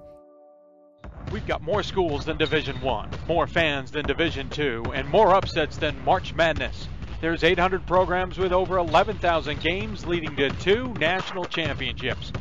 We've 1.31 1.47
got 1.47 1.61
more 1.61 1.81
schools 1.81 2.25
than 2.25 2.37
Division 2.37 2.81
1, 2.81 3.09
more 3.27 3.47
fans 3.47 3.91
than 3.91 4.05
Division 4.05 4.49
2, 4.49 4.91
and 4.93 5.07
more 5.07 5.33
upsets 5.33 5.77
than 5.77 6.03
March 6.03 6.33
Madness. 6.33 6.87
There's 7.21 7.43
800 7.43 7.85
programs 7.85 8.37
with 8.37 8.51
over 8.51 8.77
11,000 8.77 9.61
games 9.61 10.05
leading 10.05 10.35
to 10.35 10.49
two 10.49 10.93
national 10.95 11.45
championships 11.45 12.33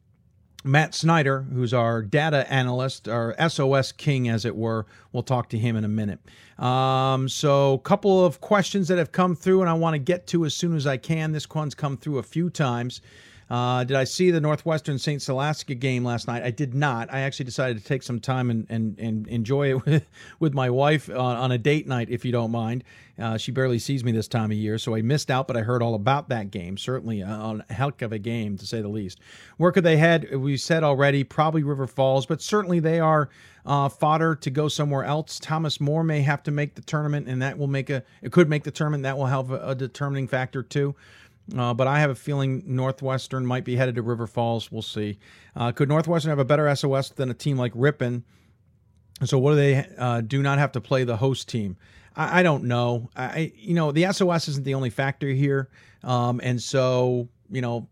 Matt 0.65 0.95
Snyder, 0.95 1.43
who's 1.53 1.75
our 1.75 2.01
data 2.01 2.51
analyst, 2.51 3.07
our 3.07 3.35
SOS 3.49 3.91
king, 3.91 4.27
as 4.27 4.45
it 4.45 4.55
were. 4.55 4.87
We'll 5.11 5.21
talk 5.21 5.47
to 5.49 5.59
him 5.59 5.75
in 5.75 5.83
a 5.85 5.87
minute. 5.87 6.19
Um, 6.57 7.29
so, 7.29 7.73
a 7.73 7.79
couple 7.79 8.25
of 8.25 8.41
questions 8.41 8.87
that 8.87 8.97
have 8.97 9.11
come 9.11 9.35
through, 9.35 9.61
and 9.61 9.69
I 9.69 9.73
want 9.73 9.93
to 9.93 9.99
get 9.99 10.25
to 10.27 10.43
as 10.43 10.55
soon 10.55 10.75
as 10.75 10.87
I 10.87 10.97
can. 10.97 11.33
This 11.33 11.47
one's 11.47 11.75
come 11.75 11.97
through 11.97 12.17
a 12.17 12.23
few 12.23 12.49
times. 12.49 13.01
Uh, 13.49 13.83
did 13.83 13.95
I 13.95 14.05
see 14.05 14.31
the 14.31 14.41
Northwestern 14.41 14.97
St. 14.97 15.21
Scholastica 15.21 15.75
game 15.75 16.03
last 16.03 16.27
night? 16.27 16.43
I 16.43 16.51
did 16.51 16.73
not. 16.73 17.13
I 17.13 17.21
actually 17.21 17.45
decided 17.45 17.77
to 17.77 17.83
take 17.83 18.01
some 18.01 18.19
time 18.19 18.49
and, 18.49 18.65
and, 18.69 18.97
and 18.99 19.27
enjoy 19.27 19.69
it 19.69 19.85
with, 19.85 20.05
with 20.39 20.53
my 20.53 20.69
wife 20.69 21.09
on, 21.09 21.17
on 21.17 21.51
a 21.51 21.57
date 21.57 21.87
night, 21.87 22.09
if 22.09 22.25
you 22.25 22.31
don't 22.31 22.51
mind. 22.51 22.83
Uh, 23.17 23.37
she 23.37 23.51
barely 23.51 23.79
sees 23.79 24.03
me 24.03 24.11
this 24.11 24.27
time 24.27 24.51
of 24.51 24.57
year, 24.57 24.77
so 24.77 24.93
I 24.95 25.01
missed 25.01 25.31
out, 25.31 25.47
but 25.47 25.55
I 25.55 25.61
heard 25.61 25.81
all 25.81 25.95
about 25.95 26.27
that 26.29 26.51
game. 26.51 26.77
Certainly 26.77 27.21
a, 27.21 27.63
a 27.69 27.73
heck 27.73 28.01
of 28.01 28.11
a 28.11 28.19
game, 28.19 28.57
to 28.57 28.65
say 28.65 28.81
the 28.81 28.89
least. 28.89 29.19
Where 29.57 29.71
could 29.71 29.85
they 29.85 29.97
head? 29.97 30.35
We 30.35 30.57
said 30.57 30.83
already, 30.83 31.23
probably 31.23 31.63
River 31.63 31.87
Falls, 31.87 32.25
but 32.25 32.41
certainly 32.41 32.79
they 32.79 32.99
are 32.99 33.29
uh, 33.65 33.87
fodder 33.89 34.35
to 34.35 34.49
go 34.49 34.67
somewhere 34.67 35.05
else. 35.05 35.39
Thomas 35.39 35.79
More 35.79 36.03
may 36.03 36.21
have 36.23 36.43
to 36.43 36.51
make 36.51 36.75
the 36.75 36.81
tournament, 36.81 37.27
and 37.29 37.41
that 37.41 37.57
will 37.57 37.67
make 37.67 37.89
a, 37.89 38.03
it 38.21 38.31
could 38.33 38.49
make 38.49 38.63
the 38.63 38.71
tournament. 38.71 39.03
That 39.03 39.17
will 39.17 39.27
have 39.27 39.51
a, 39.51 39.69
a 39.69 39.75
determining 39.75 40.27
factor, 40.27 40.61
too. 40.61 40.95
Uh, 41.55 41.73
but 41.73 41.87
I 41.87 41.99
have 41.99 42.09
a 42.09 42.15
feeling 42.15 42.63
Northwestern 42.65 43.45
might 43.45 43.63
be 43.65 43.75
headed 43.75 43.95
to 43.95 44.01
River 44.01 44.25
Falls. 44.25 44.71
We'll 44.71 44.81
see. 44.81 45.19
Uh, 45.55 45.71
could 45.71 45.89
Northwestern 45.89 46.29
have 46.29 46.39
a 46.39 46.45
better 46.45 46.73
SOS 46.75 47.09
than 47.09 47.29
a 47.29 47.35
team 47.35 47.57
like 47.57 47.71
Ripon? 47.75 48.23
So 49.23 49.37
what 49.37 49.51
do 49.51 49.55
they 49.57 49.87
uh, 49.97 50.21
do? 50.21 50.41
Not 50.41 50.57
have 50.57 50.71
to 50.73 50.81
play 50.81 51.03
the 51.03 51.17
host 51.17 51.47
team? 51.47 51.77
I, 52.15 52.39
I 52.39 52.43
don't 52.43 52.63
know. 52.65 53.09
I 53.15 53.53
you 53.55 53.73
know 53.73 53.91
the 53.91 54.11
SOS 54.11 54.47
isn't 54.49 54.65
the 54.65 54.73
only 54.73 54.89
factor 54.89 55.27
here, 55.29 55.69
um, 56.03 56.41
and 56.43 56.61
so 56.61 57.29
you 57.49 57.61
know 57.61 57.87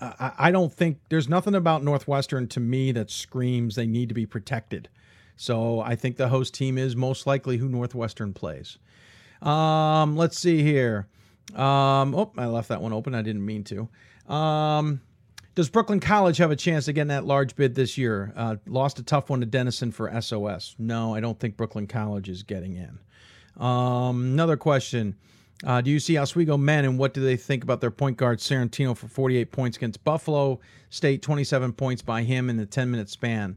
I, 0.00 0.32
I 0.38 0.50
don't 0.50 0.72
think 0.72 0.98
there's 1.08 1.28
nothing 1.28 1.54
about 1.54 1.84
Northwestern 1.84 2.48
to 2.48 2.60
me 2.60 2.92
that 2.92 3.10
screams 3.10 3.74
they 3.74 3.86
need 3.86 4.08
to 4.08 4.14
be 4.14 4.26
protected. 4.26 4.88
So 5.36 5.80
I 5.80 5.96
think 5.96 6.16
the 6.16 6.28
host 6.28 6.54
team 6.54 6.78
is 6.78 6.94
most 6.96 7.26
likely 7.26 7.56
who 7.56 7.68
Northwestern 7.68 8.32
plays. 8.32 8.78
Um, 9.42 10.16
let's 10.16 10.38
see 10.38 10.62
here. 10.62 11.08
Um, 11.54 12.14
oh, 12.14 12.32
I 12.36 12.46
left 12.46 12.68
that 12.68 12.80
one 12.80 12.92
open. 12.92 13.14
I 13.14 13.22
didn't 13.22 13.44
mean 13.44 13.64
to. 13.64 14.32
Um, 14.32 15.00
does 15.54 15.68
Brooklyn 15.68 16.00
College 16.00 16.38
have 16.38 16.50
a 16.50 16.56
chance 16.56 16.86
to 16.86 16.92
get 16.92 17.02
in 17.02 17.08
that 17.08 17.24
large 17.26 17.54
bid 17.54 17.74
this 17.74 17.96
year? 17.96 18.32
Uh, 18.34 18.56
lost 18.66 18.98
a 18.98 19.02
tough 19.02 19.30
one 19.30 19.40
to 19.40 19.46
Denison 19.46 19.92
for 19.92 20.20
SOS. 20.20 20.74
No, 20.78 21.14
I 21.14 21.20
don't 21.20 21.38
think 21.38 21.56
Brooklyn 21.56 21.86
College 21.86 22.28
is 22.28 22.42
getting 22.42 22.74
in. 22.74 22.98
Um, 23.62 24.32
another 24.32 24.56
question. 24.56 25.16
Uh, 25.62 25.80
do 25.80 25.90
you 25.90 26.00
see 26.00 26.18
Oswego 26.18 26.56
men 26.56 26.84
and 26.84 26.98
what 26.98 27.14
do 27.14 27.20
they 27.20 27.36
think 27.36 27.62
about 27.62 27.80
their 27.80 27.90
point 27.90 28.16
guard 28.16 28.40
Sorrentino 28.40 28.96
for 28.96 29.06
48 29.06 29.52
points 29.52 29.76
against 29.76 30.02
Buffalo 30.02 30.60
State, 30.90 31.22
27 31.22 31.72
points 31.72 32.02
by 32.02 32.22
him 32.22 32.50
in 32.50 32.56
the 32.56 32.66
10 32.66 32.90
minute 32.90 33.08
span? 33.08 33.56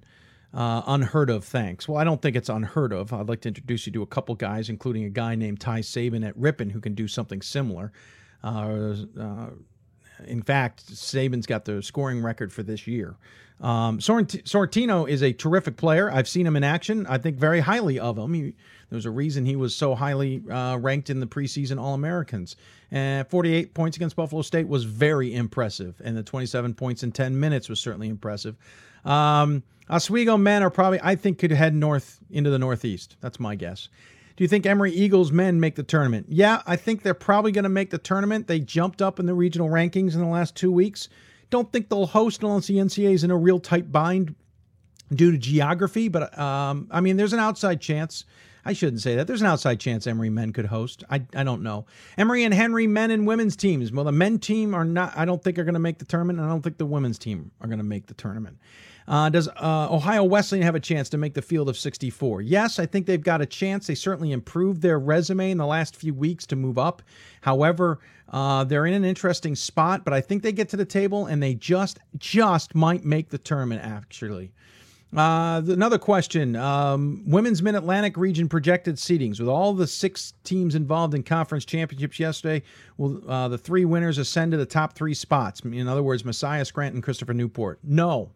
Uh, 0.57 0.81
unheard 0.87 1.29
of, 1.29 1.45
thanks. 1.45 1.87
Well, 1.87 1.99
I 1.99 2.03
don't 2.03 2.19
think 2.19 2.35
it's 2.35 2.49
unheard 2.49 2.91
of. 2.91 3.13
I'd 3.13 3.29
like 3.29 3.41
to 3.41 3.47
introduce 3.47 3.85
you 3.85 3.93
to 3.93 4.01
a 4.01 4.07
couple 4.07 4.33
guys, 4.33 4.69
including 4.69 5.03
a 5.03 5.09
guy 5.09 5.35
named 5.35 5.59
Ty 5.59 5.81
Sabin 5.81 6.23
at 6.23 6.35
Ripon 6.35 6.71
who 6.71 6.79
can 6.79 6.95
do 6.95 7.07
something 7.07 7.43
similar. 7.43 7.91
Uh, 8.43 8.95
uh, 9.19 9.49
in 10.25 10.41
fact, 10.41 10.81
Sabin's 10.81 11.45
got 11.45 11.65
the 11.65 11.83
scoring 11.83 12.23
record 12.23 12.51
for 12.51 12.63
this 12.63 12.87
year. 12.87 13.17
Um, 13.61 13.99
Sorrent- 13.99 15.09
is 15.09 15.21
a 15.21 15.31
terrific 15.33 15.77
player. 15.77 16.11
I've 16.11 16.27
seen 16.27 16.47
him 16.47 16.55
in 16.55 16.63
action. 16.63 17.05
I 17.05 17.19
think 17.19 17.37
very 17.37 17.59
highly 17.59 17.99
of 17.99 18.17
him. 18.17 18.33
He, 18.33 18.55
there's 18.89 19.05
a 19.05 19.11
reason 19.11 19.45
he 19.45 19.55
was 19.55 19.75
so 19.75 19.93
highly 19.93 20.41
uh, 20.49 20.77
ranked 20.77 21.11
in 21.11 21.19
the 21.19 21.27
preseason 21.27 21.79
All 21.79 21.93
Americans. 21.93 22.55
And 22.89 23.27
48 23.29 23.75
points 23.75 23.95
against 23.95 24.15
Buffalo 24.15 24.41
State 24.41 24.67
was 24.67 24.85
very 24.85 25.35
impressive, 25.35 26.01
and 26.03 26.17
the 26.17 26.23
27 26.23 26.73
points 26.73 27.03
in 27.03 27.11
10 27.11 27.39
minutes 27.39 27.69
was 27.69 27.79
certainly 27.79 28.09
impressive. 28.09 28.55
Um, 29.05 29.61
Oswego 29.89 30.37
men 30.37 30.63
are 30.63 30.69
probably, 30.69 30.99
I 31.01 31.15
think, 31.15 31.39
could 31.39 31.51
head 31.51 31.73
north 31.73 32.19
into 32.29 32.49
the 32.49 32.59
Northeast. 32.59 33.15
That's 33.21 33.39
my 33.39 33.55
guess. 33.55 33.89
Do 34.35 34.43
you 34.43 34.47
think 34.47 34.65
Emory 34.65 34.91
Eagles 34.91 35.31
men 35.31 35.59
make 35.59 35.75
the 35.75 35.83
tournament? 35.83 36.27
Yeah, 36.29 36.61
I 36.67 36.75
think 36.75 37.01
they're 37.01 37.15
probably 37.15 37.51
going 37.51 37.63
to 37.63 37.69
make 37.69 37.89
the 37.89 37.97
tournament. 37.97 38.47
They 38.47 38.59
jumped 38.59 39.01
up 39.01 39.19
in 39.19 39.25
the 39.25 39.33
regional 39.33 39.69
rankings 39.69 40.13
in 40.13 40.19
the 40.19 40.27
last 40.27 40.55
two 40.55 40.71
weeks. 40.71 41.09
Don't 41.49 41.71
think 41.71 41.89
they'll 41.89 42.05
host 42.05 42.43
unless 42.43 42.67
the 42.67 42.75
NCAA 42.75 43.13
is 43.13 43.23
in 43.23 43.31
a 43.31 43.37
real 43.37 43.59
tight 43.59 43.91
bind 43.91 44.35
due 45.13 45.31
to 45.31 45.37
geography, 45.37 46.07
but 46.09 46.37
um, 46.37 46.87
I 46.91 47.01
mean, 47.01 47.17
there's 47.17 47.33
an 47.33 47.39
outside 47.39 47.81
chance. 47.81 48.25
I 48.65 48.73
shouldn't 48.73 49.01
say 49.01 49.15
that. 49.15 49.27
There's 49.27 49.39
an 49.39 49.47
outside 49.47 49.79
chance 49.79 50.05
Emory 50.05 50.29
men 50.29 50.51
could 50.51 50.65
host. 50.65 51.05
I, 51.09 51.23
I 51.33 51.45
don't 51.45 51.63
know. 51.63 51.85
Emory 52.17 52.43
and 52.43 52.53
Henry 52.53 52.85
men 52.85 53.11
and 53.11 53.25
women's 53.25 53.55
teams. 53.55 53.93
Well, 53.93 54.03
the 54.03 54.11
men 54.11 54.39
team 54.39 54.75
are 54.75 54.83
not. 54.83 55.13
I 55.15 55.23
don't 55.23 55.41
think 55.41 55.57
are 55.57 55.63
going 55.63 55.73
to 55.73 55.79
make 55.79 55.99
the 55.99 56.05
tournament. 56.05 56.41
I 56.41 56.49
don't 56.49 56.61
think 56.61 56.77
the 56.77 56.85
women's 56.85 57.17
team 57.17 57.51
are 57.61 57.67
going 57.67 57.79
to 57.79 57.85
make 57.85 58.07
the 58.07 58.13
tournament. 58.13 58.57
Uh, 59.07 59.29
does 59.29 59.47
uh, 59.47 59.87
Ohio 59.89 60.23
Wesleyan 60.23 60.63
have 60.63 60.75
a 60.75 60.79
chance 60.79 61.07
to 61.09 61.17
make 61.17 61.33
the 61.33 61.41
field 61.41 61.69
of 61.69 61.77
64? 61.77 62.41
Yes, 62.41 62.77
I 62.77 62.85
think 62.85 63.05
they've 63.05 63.21
got 63.21 63.41
a 63.41 63.45
chance. 63.45 63.87
They 63.87 63.95
certainly 63.95 64.33
improved 64.33 64.81
their 64.81 64.99
resume 64.99 65.51
in 65.51 65.57
the 65.57 65.65
last 65.65 65.95
few 65.95 66.13
weeks 66.13 66.45
to 66.47 66.57
move 66.57 66.77
up. 66.77 67.01
However, 67.41 67.99
uh, 68.29 68.65
they're 68.65 68.85
in 68.85 68.93
an 68.93 69.05
interesting 69.05 69.55
spot, 69.55 70.03
but 70.03 70.13
I 70.13 70.19
think 70.19 70.43
they 70.43 70.51
get 70.51 70.67
to 70.69 70.77
the 70.77 70.85
table 70.85 71.27
and 71.27 71.41
they 71.41 71.55
just 71.55 71.99
just 72.17 72.75
might 72.75 73.05
make 73.05 73.29
the 73.29 73.37
tournament. 73.37 73.81
Actually, 73.81 74.51
uh, 75.15 75.61
another 75.65 75.97
question: 75.97 76.57
um, 76.57 77.23
Women's 77.25 77.63
Mid 77.63 77.75
Atlantic 77.75 78.17
region 78.17 78.49
projected 78.49 78.95
seedings 78.95 79.39
with 79.39 79.47
all 79.47 79.73
the 79.73 79.87
six 79.87 80.33
teams 80.43 80.75
involved 80.75 81.13
in 81.13 81.23
conference 81.23 81.63
championships 81.63 82.19
yesterday. 82.19 82.61
Will 82.97 83.21
uh, 83.31 83.47
the 83.47 83.57
three 83.57 83.85
winners 83.85 84.17
ascend 84.17 84.51
to 84.51 84.57
the 84.57 84.65
top 84.65 84.93
three 84.93 85.13
spots? 85.13 85.61
In 85.61 85.87
other 85.87 86.03
words, 86.03 86.25
Messiah 86.25 86.65
Scranton, 86.65 86.97
and 86.97 87.03
Christopher 87.03 87.33
Newport. 87.33 87.79
No, 87.83 88.31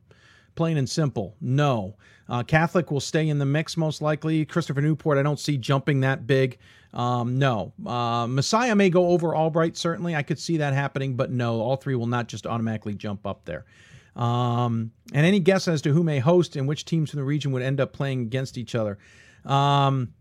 Plain 0.55 0.77
and 0.77 0.89
simple, 0.89 1.35
no. 1.39 1.95
Uh, 2.27 2.43
Catholic 2.43 2.91
will 2.91 2.99
stay 2.99 3.29
in 3.29 3.39
the 3.39 3.45
mix 3.45 3.77
most 3.77 4.01
likely. 4.01 4.45
Christopher 4.45 4.81
Newport, 4.81 5.17
I 5.17 5.23
don't 5.23 5.39
see 5.39 5.57
jumping 5.57 6.01
that 6.01 6.27
big. 6.27 6.57
Um, 6.93 7.39
no. 7.39 7.73
Uh, 7.85 8.27
Messiah 8.27 8.75
may 8.75 8.89
go 8.89 9.07
over 9.07 9.35
Albright, 9.35 9.77
certainly. 9.77 10.15
I 10.15 10.23
could 10.23 10.39
see 10.39 10.57
that 10.57 10.73
happening, 10.73 11.15
but 11.15 11.31
no, 11.31 11.61
all 11.61 11.77
three 11.77 11.95
will 11.95 12.07
not 12.07 12.27
just 12.27 12.45
automatically 12.45 12.93
jump 12.93 13.25
up 13.25 13.45
there. 13.45 13.65
Um, 14.15 14.91
and 15.13 15.25
any 15.25 15.39
guess 15.39 15.67
as 15.67 15.81
to 15.83 15.93
who 15.93 16.03
may 16.03 16.19
host 16.19 16.55
and 16.55 16.67
which 16.67 16.85
teams 16.85 17.09
from 17.09 17.19
the 17.19 17.23
region 17.23 17.51
would 17.53 17.61
end 17.61 17.79
up 17.79 17.93
playing 17.93 18.21
against 18.21 18.57
each 18.57 18.75
other? 18.75 18.97
Um, 19.45 20.13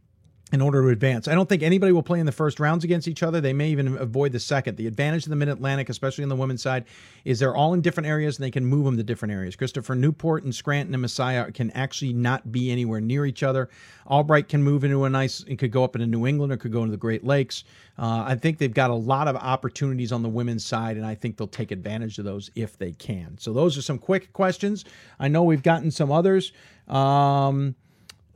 in 0.53 0.61
order 0.61 0.83
to 0.83 0.89
advance. 0.89 1.29
I 1.29 1.35
don't 1.35 1.49
think 1.49 1.63
anybody 1.63 1.93
will 1.93 2.03
play 2.03 2.19
in 2.19 2.27
the 2.27 2.33
first 2.33 2.59
rounds 2.59 2.83
against 2.83 3.07
each 3.07 3.23
other. 3.23 3.41
They 3.41 3.53
may 3.53 3.69
even 3.69 3.97
avoid 3.97 4.33
the 4.33 4.41
second. 4.41 4.77
The 4.77 4.87
advantage 4.87 5.25
of 5.25 5.31
the 5.31 5.37
Mid 5.37 5.49
Atlantic, 5.49 5.89
especially 5.89 6.25
on 6.25 6.29
the 6.29 6.37
women's 6.37 6.63
side, 6.63 6.85
is 7.25 7.39
they're 7.39 7.55
all 7.55 7.73
in 7.73 7.81
different 7.81 8.09
areas 8.09 8.37
and 8.37 8.45
they 8.45 8.51
can 8.51 8.67
move 8.67 8.85
them 8.85 8.97
to 8.97 9.03
different 9.03 9.33
areas. 9.33 9.55
Christopher 9.55 9.95
Newport 9.95 10.45
and 10.45 10.55
Scranton 10.55 10.95
and 10.95 11.01
Messiah 11.01 11.53
can 11.53 11.71
actually 11.71 12.13
not 12.13 12.51
be 12.51 12.71
anywhere 12.73 13.01
near 13.01 13.27
each 13.27 13.43
other. 13.43 13.69
Albright 14.07 14.49
can 14.49 14.63
move 14.63 14.83
into 14.83 15.05
a 15.05 15.11
nice, 15.11 15.45
it 15.47 15.57
could 15.57 15.71
go 15.71 15.85
up 15.85 15.95
into 15.95 16.07
New 16.07 16.27
England 16.27 16.53
or 16.53 16.57
could 16.57 16.73
go 16.73 16.81
into 16.81 16.91
the 16.91 16.97
Great 16.97 17.25
Lakes. 17.25 17.63
Uh, 17.97 18.25
I 18.27 18.35
think 18.35 18.59
they've 18.59 18.75
got 18.75 18.91
a 18.91 18.95
lot 18.95 19.29
of 19.29 19.37
opportunities 19.37 20.11
on 20.11 20.23
the 20.23 20.29
women's 20.29 20.65
side, 20.65 20.97
and 20.97 21.05
I 21.05 21.15
think 21.15 21.37
they'll 21.37 21.47
take 21.47 21.71
advantage 21.71 22.19
of 22.19 22.25
those 22.25 22.51
if 22.57 22.79
they 22.79 22.93
can. 22.93 23.37
So 23.39 23.53
those 23.53 23.77
are 23.79 23.83
some 23.83 23.99
quick 23.99 24.33
questions. 24.33 24.85
I 25.19 25.29
know 25.29 25.43
we've 25.43 25.63
gotten 25.63 25.91
some 25.91 26.11
others. 26.11 26.53
Um, 26.89 27.77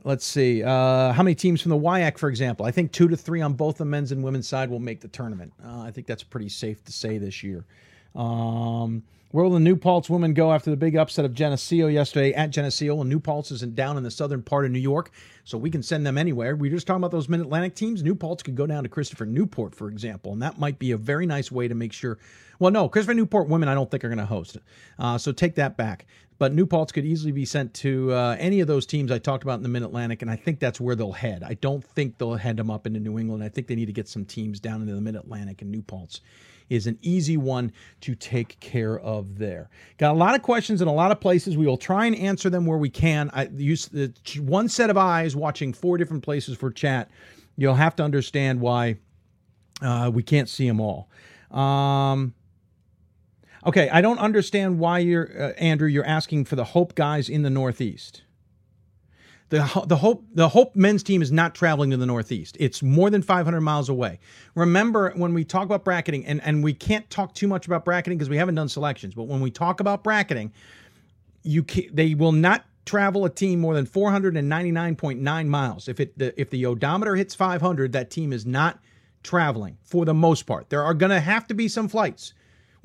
Let's 0.05 0.23
see. 0.23 0.61
Uh, 0.61 1.11
how 1.13 1.23
many 1.23 1.33
teams 1.33 1.63
from 1.63 1.71
the 1.71 1.79
WIAC, 1.79 2.19
for 2.19 2.29
example? 2.29 2.63
I 2.63 2.69
think 2.69 2.91
two 2.91 3.07
to 3.07 3.17
three 3.17 3.41
on 3.41 3.53
both 3.53 3.77
the 3.77 3.85
men's 3.85 4.11
and 4.11 4.23
women's 4.23 4.47
side 4.47 4.69
will 4.69 4.79
make 4.79 5.01
the 5.01 5.07
tournament. 5.07 5.51
Uh, 5.65 5.81
I 5.81 5.89
think 5.89 6.05
that's 6.05 6.21
pretty 6.21 6.47
safe 6.47 6.83
to 6.85 6.91
say 6.91 7.17
this 7.17 7.41
year. 7.41 7.65
Um, 8.15 9.01
where 9.35 9.43
will 9.43 9.51
the 9.51 9.59
New 9.59 9.75
Paltz 9.75 10.09
women 10.09 10.33
go 10.33 10.53
after 10.53 10.69
the 10.69 10.77
big 10.77 10.95
upset 10.95 11.25
of 11.25 11.33
Geneseo 11.33 11.87
yesterday 11.87 12.31
at 12.31 12.51
Geneseo? 12.51 13.01
And 13.01 13.09
New 13.09 13.19
Paltz 13.19 13.51
isn't 13.51 13.75
down 13.75 13.97
in 13.97 14.03
the 14.03 14.09
southern 14.09 14.41
part 14.41 14.63
of 14.63 14.71
New 14.71 14.79
York, 14.79 15.11
so 15.43 15.57
we 15.57 15.69
can 15.69 15.83
send 15.83 16.05
them 16.05 16.17
anywhere. 16.17 16.55
We 16.55 16.69
are 16.69 16.71
just 16.71 16.87
talking 16.87 17.01
about 17.01 17.11
those 17.11 17.27
Mid 17.27 17.41
Atlantic 17.41 17.75
teams. 17.75 18.01
New 18.01 18.15
Paltz 18.15 18.43
could 18.43 18.55
go 18.55 18.65
down 18.65 18.83
to 18.83 18.89
Christopher 18.89 19.25
Newport, 19.25 19.75
for 19.75 19.89
example, 19.89 20.31
and 20.31 20.41
that 20.41 20.57
might 20.57 20.79
be 20.79 20.91
a 20.91 20.97
very 20.97 21.25
nice 21.25 21.51
way 21.51 21.67
to 21.67 21.75
make 21.75 21.91
sure. 21.91 22.17
Well, 22.59 22.71
no, 22.71 22.87
Christopher 22.87 23.13
Newport 23.13 23.49
women, 23.49 23.67
I 23.67 23.73
don't 23.73 23.91
think 23.91 24.05
are 24.05 24.07
going 24.07 24.19
to 24.19 24.25
host. 24.25 24.55
Uh, 24.97 25.17
so 25.17 25.33
take 25.33 25.55
that 25.55 25.75
back. 25.75 26.05
But 26.37 26.53
New 26.53 26.65
Paltz 26.65 26.93
could 26.93 27.03
easily 27.03 27.33
be 27.33 27.43
sent 27.43 27.73
to 27.73 28.13
uh, 28.13 28.37
any 28.39 28.61
of 28.61 28.67
those 28.67 28.85
teams 28.85 29.11
I 29.11 29.19
talked 29.19 29.43
about 29.43 29.55
in 29.55 29.63
the 29.63 29.69
Mid 29.69 29.83
Atlantic, 29.83 30.21
and 30.21 30.31
I 30.31 30.37
think 30.37 30.61
that's 30.61 30.79
where 30.79 30.95
they'll 30.95 31.11
head. 31.11 31.43
I 31.43 31.55
don't 31.55 31.83
think 31.83 32.19
they'll 32.19 32.35
head 32.35 32.55
them 32.55 32.71
up 32.71 32.87
into 32.87 33.01
New 33.01 33.19
England. 33.19 33.43
I 33.43 33.49
think 33.49 33.67
they 33.67 33.75
need 33.75 33.87
to 33.87 33.93
get 33.93 34.07
some 34.07 34.23
teams 34.23 34.61
down 34.61 34.79
into 34.79 34.95
the 34.95 35.01
Mid 35.01 35.17
Atlantic, 35.17 35.61
and 35.61 35.71
New 35.71 35.81
Paltz 35.81 36.21
is 36.69 36.87
an 36.87 36.97
easy 37.01 37.37
one 37.37 37.71
to 38.01 38.15
take 38.15 38.59
care 38.59 38.99
of 38.99 39.37
there. 39.37 39.69
Got 39.97 40.13
a 40.13 40.17
lot 40.17 40.35
of 40.35 40.41
questions 40.41 40.81
in 40.81 40.87
a 40.87 40.93
lot 40.93 41.11
of 41.11 41.19
places. 41.19 41.57
We 41.57 41.65
will 41.65 41.77
try 41.77 42.05
and 42.05 42.15
answer 42.15 42.49
them 42.49 42.65
where 42.65 42.77
we 42.77 42.89
can. 42.89 43.29
I 43.33 43.49
use 43.55 43.87
the 43.87 44.13
one 44.39 44.69
set 44.69 44.89
of 44.89 44.97
eyes 44.97 45.35
watching 45.35 45.73
four 45.73 45.97
different 45.97 46.23
places 46.23 46.57
for 46.57 46.71
chat. 46.71 47.09
You'll 47.57 47.75
have 47.75 47.95
to 47.97 48.03
understand 48.03 48.61
why 48.61 48.97
Uh, 49.81 50.09
we 50.09 50.23
can't 50.23 50.47
see 50.47 50.65
them 50.65 50.79
all. 50.79 51.09
Um, 51.51 52.33
okay, 53.65 53.89
I 53.89 53.99
don't 54.01 54.19
understand 54.19 54.79
why 54.79 54.99
you're 54.99 55.29
uh, 55.37 55.51
Andrew. 55.57 55.89
You're 55.89 56.07
asking 56.07 56.45
for 56.45 56.55
the 56.55 56.63
Hope 56.63 56.95
guys 56.95 57.29
in 57.29 57.43
the 57.43 57.49
Northeast. 57.49 58.23
The, 59.49 59.83
the 59.85 59.97
Hope 59.97 60.25
the 60.33 60.49
Hope 60.49 60.75
men's 60.75 61.03
team 61.03 61.21
is 61.21 61.31
not 61.31 61.53
traveling 61.53 61.91
to 61.91 61.97
the 61.97 62.05
Northeast. 62.05 62.57
It's 62.59 62.81
more 62.81 63.09
than 63.09 63.21
500 63.21 63.61
miles 63.61 63.89
away. 63.89 64.19
Remember 64.55 65.11
when 65.15 65.33
we 65.33 65.43
talk 65.43 65.65
about 65.65 65.83
bracketing, 65.83 66.25
and, 66.25 66.41
and 66.43 66.63
we 66.63 66.73
can't 66.73 67.07
talk 67.11 67.33
too 67.35 67.47
much 67.47 67.67
about 67.67 67.85
bracketing 67.85 68.17
because 68.17 68.29
we 68.29 68.37
haven't 68.37 68.55
done 68.55 68.69
selections. 68.69 69.13
But 69.13 69.23
when 69.23 69.41
we 69.41 69.51
talk 69.51 69.79
about 69.79 70.03
bracketing, 70.03 70.51
you 71.43 71.63
can, 71.63 71.85
they 71.93 72.15
will 72.15 72.31
not 72.31 72.65
travel 72.85 73.25
a 73.25 73.29
team 73.29 73.59
more 73.59 73.75
than 73.75 73.85
499.9 73.85 75.47
miles. 75.47 75.87
If 75.87 75.99
it 75.99 76.17
the, 76.17 76.39
if 76.39 76.49
the 76.49 76.65
odometer 76.65 77.15
hits 77.15 77.35
500, 77.35 77.91
that 77.91 78.09
team 78.09 78.33
is 78.33 78.45
not 78.45 78.79
traveling 79.21 79.77
for 79.83 80.05
the 80.05 80.13
most 80.13 80.43
part. 80.43 80.69
There 80.69 80.83
are 80.83 80.93
going 80.93 81.11
to 81.11 81.19
have 81.19 81.47
to 81.47 81.53
be 81.53 81.67
some 81.67 81.87
flights. 81.87 82.33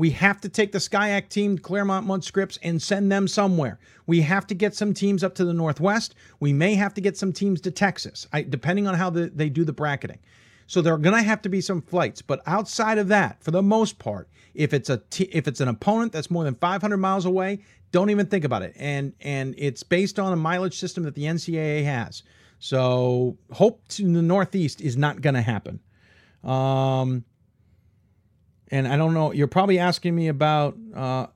We 0.00 0.08
have 0.12 0.40
to 0.40 0.48
take 0.48 0.72
the 0.72 0.78
SCIAC 0.78 1.28
team, 1.28 1.58
Claremont 1.58 2.06
Mudd 2.06 2.24
Scripps, 2.24 2.58
and 2.62 2.80
send 2.80 3.12
them 3.12 3.28
somewhere. 3.28 3.78
We 4.06 4.22
have 4.22 4.46
to 4.46 4.54
get 4.54 4.74
some 4.74 4.94
teams 4.94 5.22
up 5.22 5.34
to 5.34 5.44
the 5.44 5.52
Northwest. 5.52 6.14
We 6.40 6.54
may 6.54 6.74
have 6.74 6.94
to 6.94 7.02
get 7.02 7.18
some 7.18 7.34
teams 7.34 7.60
to 7.60 7.70
Texas, 7.70 8.26
I, 8.32 8.40
depending 8.40 8.88
on 8.88 8.94
how 8.94 9.10
the, 9.10 9.26
they 9.26 9.50
do 9.50 9.62
the 9.62 9.74
bracketing. 9.74 10.18
So 10.66 10.80
there 10.80 10.94
are 10.94 10.98
going 10.98 11.16
to 11.16 11.22
have 11.22 11.42
to 11.42 11.50
be 11.50 11.60
some 11.60 11.82
flights. 11.82 12.22
But 12.22 12.40
outside 12.46 12.96
of 12.96 13.08
that, 13.08 13.44
for 13.44 13.50
the 13.50 13.62
most 13.62 13.98
part, 13.98 14.30
if 14.54 14.72
it's 14.72 14.88
a 14.88 15.02
t- 15.10 15.28
if 15.32 15.46
it's 15.46 15.60
an 15.60 15.68
opponent 15.68 16.12
that's 16.12 16.30
more 16.30 16.44
than 16.44 16.54
500 16.54 16.96
miles 16.96 17.26
away, 17.26 17.58
don't 17.92 18.08
even 18.08 18.24
think 18.24 18.46
about 18.46 18.62
it. 18.62 18.72
And 18.76 19.12
and 19.20 19.54
it's 19.58 19.82
based 19.82 20.18
on 20.18 20.32
a 20.32 20.36
mileage 20.36 20.78
system 20.78 21.04
that 21.04 21.14
the 21.14 21.24
NCAA 21.24 21.84
has. 21.84 22.22
So 22.58 23.36
Hope 23.52 23.86
to 23.88 24.10
the 24.10 24.22
Northeast 24.22 24.80
is 24.80 24.96
not 24.96 25.20
going 25.20 25.34
to 25.34 25.42
happen. 25.42 25.78
Um, 26.42 27.26
and 28.70 28.86
I 28.86 28.96
don't 28.96 29.14
know. 29.14 29.32
You're 29.32 29.46
probably 29.46 29.78
asking 29.78 30.14
me 30.14 30.28
about. 30.28 30.76
Uh, 30.94 31.26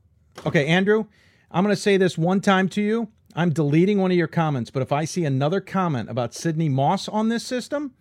okay, 0.47 0.66
Andrew, 0.66 1.07
I'm 1.51 1.64
going 1.64 1.74
to 1.74 1.80
say 1.80 1.97
this 1.97 2.16
one 2.16 2.41
time 2.41 2.68
to 2.70 2.82
you. 2.82 3.09
I'm 3.37 3.51
deleting 3.51 3.99
one 3.99 4.12
of 4.12 4.16
your 4.16 4.28
comments, 4.28 4.70
but 4.70 4.82
if 4.82 4.93
I 4.93 5.05
see 5.05 5.24
another 5.24 5.61
comment 5.61 6.09
about 6.09 6.35
Sydney 6.35 6.68
Moss 6.68 7.09
on 7.09 7.28
this 7.28 7.45
system, 7.45 7.93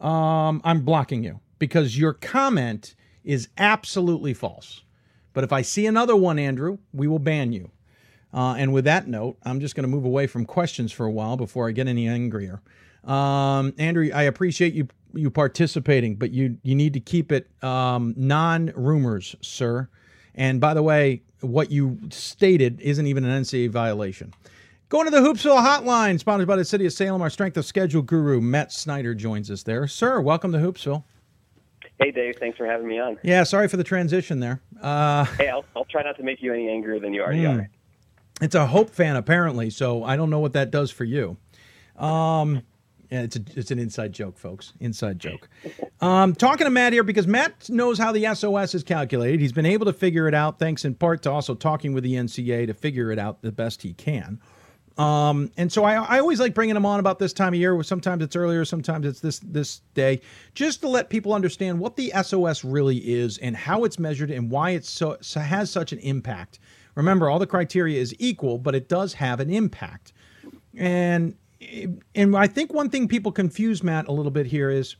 um, 0.00 0.60
I'm 0.62 0.82
blocking 0.82 1.24
you 1.24 1.40
because 1.58 1.98
your 1.98 2.12
comment 2.12 2.94
is 3.22 3.48
absolutely 3.56 4.34
false. 4.34 4.82
But 5.32 5.44
if 5.44 5.52
I 5.52 5.62
see 5.62 5.86
another 5.86 6.14
one, 6.14 6.38
Andrew, 6.38 6.78
we 6.92 7.08
will 7.08 7.18
ban 7.18 7.52
you. 7.52 7.70
Uh, 8.32 8.54
and 8.58 8.72
with 8.72 8.84
that 8.84 9.08
note, 9.08 9.38
I'm 9.44 9.60
just 9.60 9.74
going 9.74 9.84
to 9.84 9.88
move 9.88 10.04
away 10.04 10.26
from 10.26 10.44
questions 10.44 10.92
for 10.92 11.06
a 11.06 11.10
while 11.10 11.36
before 11.36 11.68
I 11.68 11.72
get 11.72 11.88
any 11.88 12.06
angrier. 12.06 12.60
Um, 13.04 13.74
Andrew, 13.78 14.10
I 14.12 14.24
appreciate 14.24 14.74
you 14.74 14.88
you 15.14 15.30
participating, 15.30 16.16
but 16.16 16.30
you 16.30 16.58
you 16.62 16.74
need 16.74 16.92
to 16.94 17.00
keep 17.00 17.32
it 17.32 17.48
um, 17.62 18.14
non 18.16 18.72
rumors, 18.74 19.36
sir. 19.40 19.88
And 20.34 20.60
by 20.60 20.74
the 20.74 20.82
way, 20.82 21.22
what 21.40 21.70
you 21.70 21.98
stated 22.10 22.80
isn't 22.80 23.06
even 23.06 23.24
an 23.24 23.42
NCAA 23.42 23.70
violation. 23.70 24.34
Going 24.88 25.06
to 25.06 25.10
the 25.10 25.20
Hoopsville 25.20 25.64
Hotline, 25.64 26.18
sponsored 26.18 26.48
by 26.48 26.56
the 26.56 26.64
City 26.64 26.86
of 26.86 26.92
Salem. 26.92 27.22
Our 27.22 27.30
strength 27.30 27.56
of 27.56 27.64
schedule 27.64 28.02
guru 28.02 28.40
Matt 28.40 28.72
Snyder 28.72 29.14
joins 29.14 29.50
us 29.50 29.62
there, 29.62 29.86
sir. 29.86 30.20
Welcome 30.20 30.52
to 30.52 30.58
Hoopsville. 30.58 31.04
Hey, 31.98 32.10
Dave. 32.10 32.36
Thanks 32.38 32.58
for 32.58 32.66
having 32.66 32.86
me 32.86 32.98
on. 32.98 33.18
Yeah, 33.22 33.44
sorry 33.44 33.68
for 33.68 33.76
the 33.76 33.84
transition 33.84 34.40
there. 34.40 34.60
Uh, 34.80 35.24
hey, 35.24 35.48
I'll, 35.48 35.64
I'll 35.76 35.84
try 35.84 36.02
not 36.02 36.16
to 36.16 36.22
make 36.22 36.42
you 36.42 36.52
any 36.52 36.68
angrier 36.68 36.98
than 36.98 37.14
you 37.14 37.22
already 37.22 37.42
mm, 37.42 37.58
are. 37.58 37.70
It's 38.40 38.54
a 38.54 38.66
Hope 38.66 38.90
fan, 38.90 39.16
apparently, 39.16 39.70
so 39.70 40.02
I 40.02 40.16
don't 40.16 40.30
know 40.30 40.40
what 40.40 40.52
that 40.54 40.70
does 40.70 40.90
for 40.90 41.04
you. 41.04 41.36
Um, 41.96 42.62
yeah, 43.14 43.20
it's 43.20 43.36
a, 43.36 43.40
it's 43.54 43.70
an 43.70 43.78
inside 43.78 44.12
joke, 44.12 44.36
folks. 44.36 44.72
Inside 44.80 45.20
joke. 45.20 45.48
Um, 46.00 46.34
talking 46.34 46.64
to 46.64 46.70
Matt 46.70 46.92
here 46.92 47.04
because 47.04 47.28
Matt 47.28 47.70
knows 47.70 47.96
how 47.96 48.10
the 48.10 48.34
SOS 48.34 48.74
is 48.74 48.82
calculated. 48.82 49.38
He's 49.38 49.52
been 49.52 49.66
able 49.66 49.86
to 49.86 49.92
figure 49.92 50.26
it 50.26 50.34
out, 50.34 50.58
thanks 50.58 50.84
in 50.84 50.96
part 50.96 51.22
to 51.22 51.30
also 51.30 51.54
talking 51.54 51.92
with 51.92 52.02
the 52.02 52.14
NCA 52.14 52.66
to 52.66 52.74
figure 52.74 53.12
it 53.12 53.18
out 53.20 53.40
the 53.40 53.52
best 53.52 53.82
he 53.82 53.92
can. 53.92 54.40
Um, 54.98 55.52
and 55.56 55.72
so 55.72 55.84
I, 55.84 55.94
I 55.94 56.18
always 56.18 56.40
like 56.40 56.54
bringing 56.54 56.74
him 56.74 56.84
on 56.84 56.98
about 56.98 57.20
this 57.20 57.32
time 57.32 57.54
of 57.54 57.60
year. 57.60 57.80
Sometimes 57.84 58.20
it's 58.20 58.34
earlier, 58.34 58.64
sometimes 58.64 59.06
it's 59.06 59.20
this 59.20 59.38
this 59.38 59.82
day, 59.94 60.20
just 60.54 60.80
to 60.80 60.88
let 60.88 61.08
people 61.08 61.34
understand 61.34 61.78
what 61.78 61.94
the 61.94 62.12
SOS 62.20 62.64
really 62.64 62.96
is 62.98 63.38
and 63.38 63.54
how 63.54 63.84
it's 63.84 64.00
measured 64.00 64.32
and 64.32 64.50
why 64.50 64.70
it 64.70 64.84
so, 64.84 65.18
so 65.20 65.38
has 65.38 65.70
such 65.70 65.92
an 65.92 66.00
impact. 66.00 66.58
Remember, 66.96 67.30
all 67.30 67.38
the 67.38 67.46
criteria 67.46 68.00
is 68.00 68.12
equal, 68.18 68.58
but 68.58 68.74
it 68.74 68.88
does 68.88 69.14
have 69.14 69.38
an 69.38 69.50
impact. 69.50 70.12
And 70.76 71.36
and 72.14 72.36
I 72.36 72.46
think 72.46 72.72
one 72.72 72.90
thing 72.90 73.08
people 73.08 73.32
confuse 73.32 73.82
Matt 73.82 74.08
a 74.08 74.12
little 74.12 74.30
bit 74.30 74.46
here 74.46 74.70
is 74.70 74.96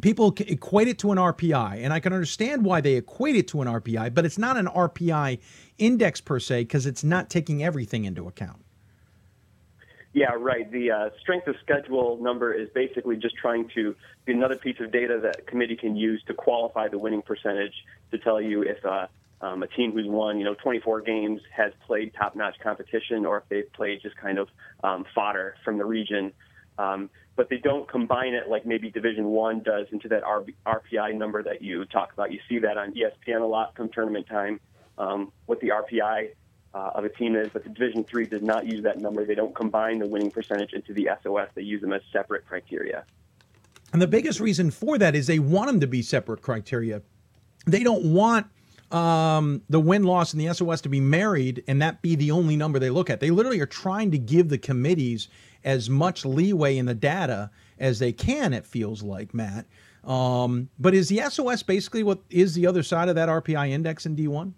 people 0.00 0.34
equate 0.38 0.88
it 0.88 0.98
to 1.00 1.12
an 1.12 1.18
RPI, 1.18 1.82
and 1.82 1.92
I 1.92 2.00
can 2.00 2.12
understand 2.12 2.64
why 2.64 2.80
they 2.80 2.94
equate 2.94 3.36
it 3.36 3.48
to 3.48 3.62
an 3.62 3.68
RPI, 3.68 4.14
but 4.14 4.24
it's 4.24 4.38
not 4.38 4.56
an 4.56 4.66
RPI 4.66 5.38
index 5.78 6.20
per 6.20 6.38
se 6.38 6.62
because 6.62 6.86
it's 6.86 7.04
not 7.04 7.30
taking 7.30 7.62
everything 7.62 8.04
into 8.04 8.26
account. 8.26 8.62
Yeah, 10.12 10.32
right. 10.38 10.70
The 10.70 10.90
uh, 10.90 11.10
strength 11.20 11.46
of 11.46 11.56
schedule 11.62 12.16
number 12.22 12.50
is 12.50 12.70
basically 12.70 13.16
just 13.16 13.36
trying 13.36 13.68
to 13.74 13.94
be 14.24 14.32
another 14.32 14.56
piece 14.56 14.80
of 14.80 14.90
data 14.90 15.20
that 15.22 15.46
committee 15.46 15.76
can 15.76 15.94
use 15.94 16.22
to 16.26 16.32
qualify 16.32 16.88
the 16.88 16.98
winning 16.98 17.20
percentage 17.20 17.74
to 18.12 18.18
tell 18.18 18.40
you 18.40 18.62
if 18.62 18.82
uh, 18.84 19.08
um, 19.40 19.62
a 19.62 19.66
team 19.66 19.92
who's 19.92 20.06
won, 20.06 20.38
you 20.38 20.44
know, 20.44 20.54
24 20.54 21.02
games 21.02 21.40
has 21.54 21.72
played 21.86 22.14
top-notch 22.14 22.56
competition, 22.62 23.26
or 23.26 23.38
if 23.38 23.44
they've 23.48 23.70
played 23.72 24.00
just 24.02 24.16
kind 24.16 24.38
of 24.38 24.48
um, 24.82 25.04
fodder 25.14 25.56
from 25.64 25.78
the 25.78 25.84
region. 25.84 26.32
Um, 26.78 27.10
but 27.36 27.50
they 27.50 27.58
don't 27.58 27.88
combine 27.88 28.32
it 28.32 28.48
like 28.48 28.64
maybe 28.64 28.90
Division 28.90 29.26
One 29.26 29.60
does 29.62 29.86
into 29.92 30.08
that 30.08 30.22
RPI 30.22 31.14
number 31.14 31.42
that 31.42 31.60
you 31.62 31.84
talk 31.84 32.12
about. 32.12 32.32
You 32.32 32.40
see 32.48 32.58
that 32.60 32.78
on 32.78 32.94
ESPN 32.94 33.42
a 33.42 33.46
lot 33.46 33.74
come 33.74 33.90
tournament 33.90 34.26
time, 34.26 34.58
um, 34.96 35.32
what 35.44 35.60
the 35.60 35.68
RPI 35.68 36.30
uh, 36.74 36.90
of 36.94 37.04
a 37.04 37.10
team 37.10 37.36
is. 37.36 37.48
But 37.52 37.64
the 37.64 37.70
Division 37.70 38.04
Three 38.04 38.24
does 38.24 38.42
not 38.42 38.66
use 38.66 38.82
that 38.84 38.98
number. 38.98 39.26
They 39.26 39.34
don't 39.34 39.54
combine 39.54 39.98
the 39.98 40.06
winning 40.08 40.30
percentage 40.30 40.72
into 40.72 40.94
the 40.94 41.10
SOS. 41.22 41.48
They 41.54 41.62
use 41.62 41.82
them 41.82 41.92
as 41.92 42.00
separate 42.10 42.46
criteria. 42.46 43.04
And 43.92 44.00
the 44.00 44.06
biggest 44.06 44.40
reason 44.40 44.70
for 44.70 44.98
that 44.98 45.14
is 45.14 45.26
they 45.26 45.38
want 45.38 45.68
them 45.68 45.80
to 45.80 45.86
be 45.86 46.02
separate 46.02 46.42
criteria. 46.42 47.02
They 47.66 47.82
don't 47.82 48.12
want 48.12 48.46
um, 48.90 49.62
the 49.68 49.80
win 49.80 50.04
loss 50.04 50.32
and 50.32 50.40
the 50.40 50.52
SOS 50.52 50.80
to 50.82 50.88
be 50.88 51.00
married 51.00 51.64
and 51.66 51.82
that 51.82 52.02
be 52.02 52.14
the 52.14 52.30
only 52.30 52.56
number 52.56 52.78
they 52.78 52.90
look 52.90 53.10
at. 53.10 53.20
They 53.20 53.30
literally 53.30 53.60
are 53.60 53.66
trying 53.66 54.10
to 54.12 54.18
give 54.18 54.48
the 54.48 54.58
committees 54.58 55.28
as 55.64 55.90
much 55.90 56.24
leeway 56.24 56.78
in 56.78 56.86
the 56.86 56.94
data 56.94 57.50
as 57.78 57.98
they 57.98 58.12
can, 58.12 58.52
it 58.52 58.64
feels 58.64 59.02
like, 59.02 59.34
Matt. 59.34 59.66
Um, 60.04 60.68
but 60.78 60.94
is 60.94 61.08
the 61.08 61.20
SOS 61.28 61.64
basically 61.64 62.04
what 62.04 62.20
is 62.30 62.54
the 62.54 62.66
other 62.66 62.82
side 62.82 63.08
of 63.08 63.16
that 63.16 63.28
RPI 63.28 63.70
index 63.70 64.06
in 64.06 64.14
D1? 64.14 64.52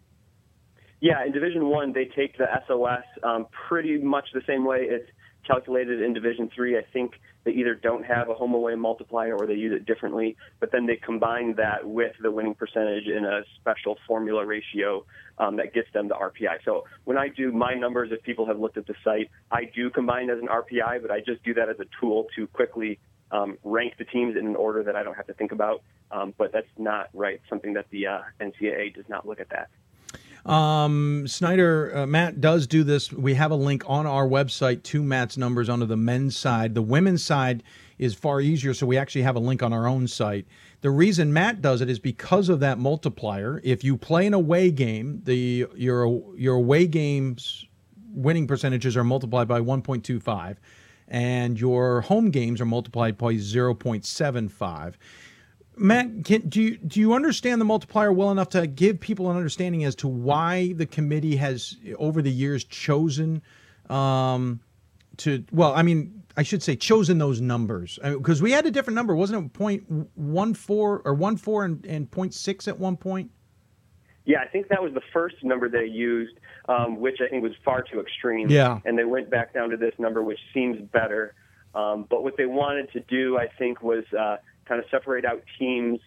Yeah, 1.01 1.25
in 1.25 1.33
Division 1.33 1.67
One, 1.69 1.93
they 1.93 2.05
take 2.05 2.37
the 2.37 2.47
SOS 2.67 3.05
um, 3.23 3.47
pretty 3.69 3.99
much 3.99 4.27
the 4.35 4.43
same 4.47 4.65
way 4.65 4.81
it's 4.83 5.09
calculated 5.47 6.03
in 6.03 6.13
Division 6.13 6.51
Three. 6.55 6.77
I 6.77 6.83
think 6.93 7.13
they 7.49 7.55
either 7.55 7.75
don't 7.75 8.05
have 8.05 8.29
a 8.29 8.35
home 8.35 8.53
away 8.53 8.75
multiplier 8.75 9.35
or 9.35 9.47
they 9.47 9.55
use 9.55 9.73
it 9.73 9.87
differently, 9.87 10.37
but 10.61 10.71
then 10.71 10.85
they 10.85 10.97
combine 10.97 11.55
that 11.55 11.89
with 11.89 12.13
the 12.21 12.31
winning 12.31 12.55
percentage 12.55 13.07
in 13.07 13.25
a 13.25 13.41
special 13.59 13.97
formula 14.07 14.45
ratio 14.45 15.07
um, 15.39 15.57
that 15.57 15.73
gets 15.73 15.91
them 15.95 16.09
the 16.09 16.15
RPI. 16.15 16.59
So 16.67 16.85
when 17.05 17.17
I 17.17 17.29
do 17.29 17.51
my 17.51 17.73
numbers, 17.73 18.11
if 18.13 18.23
people 18.23 18.45
have 18.45 18.59
looked 18.59 18.77
at 18.77 18.87
the 18.87 18.95
site, 19.03 19.31
I 19.51 19.65
do 19.75 19.89
combine 19.89 20.29
as 20.29 20.39
an 20.41 20.49
RPI, 20.49 21.01
but 21.01 21.11
I 21.11 21.21
just 21.21 21.43
do 21.43 21.55
that 21.55 21.71
as 21.71 21.81
a 21.81 21.87
tool 21.99 22.27
to 22.37 22.47
quickly 22.49 22.99
um, 23.31 23.57
rank 23.65 23.95
the 23.99 24.05
teams 24.05 24.37
in 24.37 24.47
an 24.47 24.57
order 24.57 24.83
that 24.83 24.95
I 24.95 25.03
don't 25.03 25.17
have 25.17 25.27
to 25.29 25.35
think 25.35 25.53
about. 25.53 25.83
Um, 26.11 26.35
but 26.37 26.53
that's 26.53 26.67
not 26.77 27.09
right. 27.15 27.41
Something 27.49 27.73
that 27.75 27.87
the 27.91 28.09
uh, 28.09 28.21
NCAA 28.41 28.95
does 28.95 29.05
not 29.09 29.27
look 29.27 29.41
at 29.41 29.49
that. 29.51 29.71
Um, 30.47 31.27
Snyder, 31.27 31.97
uh, 31.97 32.07
Matt 32.07 32.41
does 32.41 32.67
do 32.67 32.85
this. 32.85 33.13
We 33.13 33.35
have 33.35 33.51
a 33.51 33.57
link 33.57 33.83
on 33.87 34.07
our 34.07 34.27
website 34.27 34.83
to 34.85 35.03
Matt's 35.03 35.37
numbers 35.37 35.69
under 35.69 35.87
the 35.87 35.97
men's 35.97 36.37
side. 36.37 36.75
The 36.75 36.83
women's 36.83 37.23
side 37.23 37.63
is 37.99 38.15
far 38.15 38.41
easier, 38.41 38.75
so 38.75 38.87
we 38.87 38.97
actually 38.97 39.23
have 39.23 39.37
a 39.37 39.41
link 39.41 39.63
on 39.63 39.73
our 39.73 39.87
own 39.87 40.07
site. 40.07 40.47
The 40.81 40.91
reason 40.91 41.33
Matt 41.33 41.61
does 41.61 41.81
it 41.81 41.91
is 41.91 41.99
because 41.99 42.49
of 42.49 42.61
that 42.61 42.79
multiplier. 42.79 43.61
If 43.65 43.83
you 43.83 43.97
play 43.97 44.27
an 44.27 44.35
away 44.35 44.71
game, 44.71 45.21
the 45.25 45.67
your 45.75 46.23
your 46.37 46.57
away 46.57 46.87
games 46.87 47.67
winning 48.13 48.47
percentages 48.47 48.97
are 48.97 49.05
multiplied 49.05 49.49
by 49.49 49.61
1.25 49.61 50.57
and 51.09 51.59
your 51.59 52.03
home 52.03 52.31
games 52.31 52.61
are 52.61 52.67
multiplied 52.67 53.17
by 53.17 53.35
0.75 53.35 54.95
Matt, 55.79 56.25
can, 56.25 56.49
do 56.49 56.61
you 56.61 56.77
do 56.77 57.01
you 57.01 57.15
understand 57.15 57.61
the 57.61 57.65
multiplier 57.65 58.13
well 58.13 58.31
enough 58.31 58.51
to 58.51 58.67
give 58.67 59.01
people 59.01 59.31
an 59.31 59.37
understanding 59.37 59.85
as 59.85 59.95
to 59.97 60.09
why 60.09 60.73
the 60.75 60.87
committee 60.87 61.37
has 61.37 61.77
over 61.99 62.23
the 62.23 62.31
years 62.31 62.65
chosen 62.65 63.43
um, 63.91 64.61
to 65.19 65.45
well, 65.53 65.75
I 65.75 65.83
mean, 65.83 66.23
I 66.37 66.43
should 66.43 66.63
say 66.63 66.77
chosen 66.77 67.19
those 67.19 67.41
numbers 67.41 67.99
because 68.03 68.41
I 68.41 68.43
mean, 68.43 68.45
we 68.45 68.53
had 68.53 68.67
a 68.67 68.71
different 68.71 68.95
number, 68.95 69.15
wasn't 69.15 69.45
it? 69.45 69.53
Point 69.53 69.85
one 70.15 70.55
four 70.55 71.03
or 71.05 71.15
one 71.15 71.37
four 71.37 71.65
and, 71.65 71.85
and 71.87 72.11
point 72.11 72.35
six 72.35 72.69
at 72.69 72.79
one 72.79 72.97
point. 72.97 73.31
Yeah, 74.25 74.41
I 74.41 74.47
think 74.47 74.69
that 74.69 74.83
was 74.83 74.93
the 74.93 75.03
first 75.13 75.37
number 75.43 75.71
they 75.71 75.87
used, 75.87 76.37
um, 76.69 77.01
which 77.01 77.17
I 77.25 77.29
think 77.29 77.43
was 77.43 77.55
far 77.65 77.83
too 77.83 77.99
extreme. 78.01 78.51
Yeah, 78.51 78.81
and 78.85 78.99
they 78.99 79.05
went 79.05 79.31
back 79.31 79.55
down 79.55 79.71
to 79.71 79.77
this 79.77 79.95
number, 79.99 80.23
which 80.23 80.41
seems 80.53 80.81
better. 80.93 81.35
Um, 81.75 82.07
but 82.09 82.23
what 82.25 82.37
they 82.37 82.47
wanted 82.47 82.93
to 82.93 83.01
do, 83.01 83.39
I 83.39 83.49
think, 83.59 83.83
was 83.83 84.05
uh, 84.19 84.37
kind 84.69 84.83
of 84.83 84.89
separate 84.91 85.25
out 85.25 85.43
teams 85.59 86.01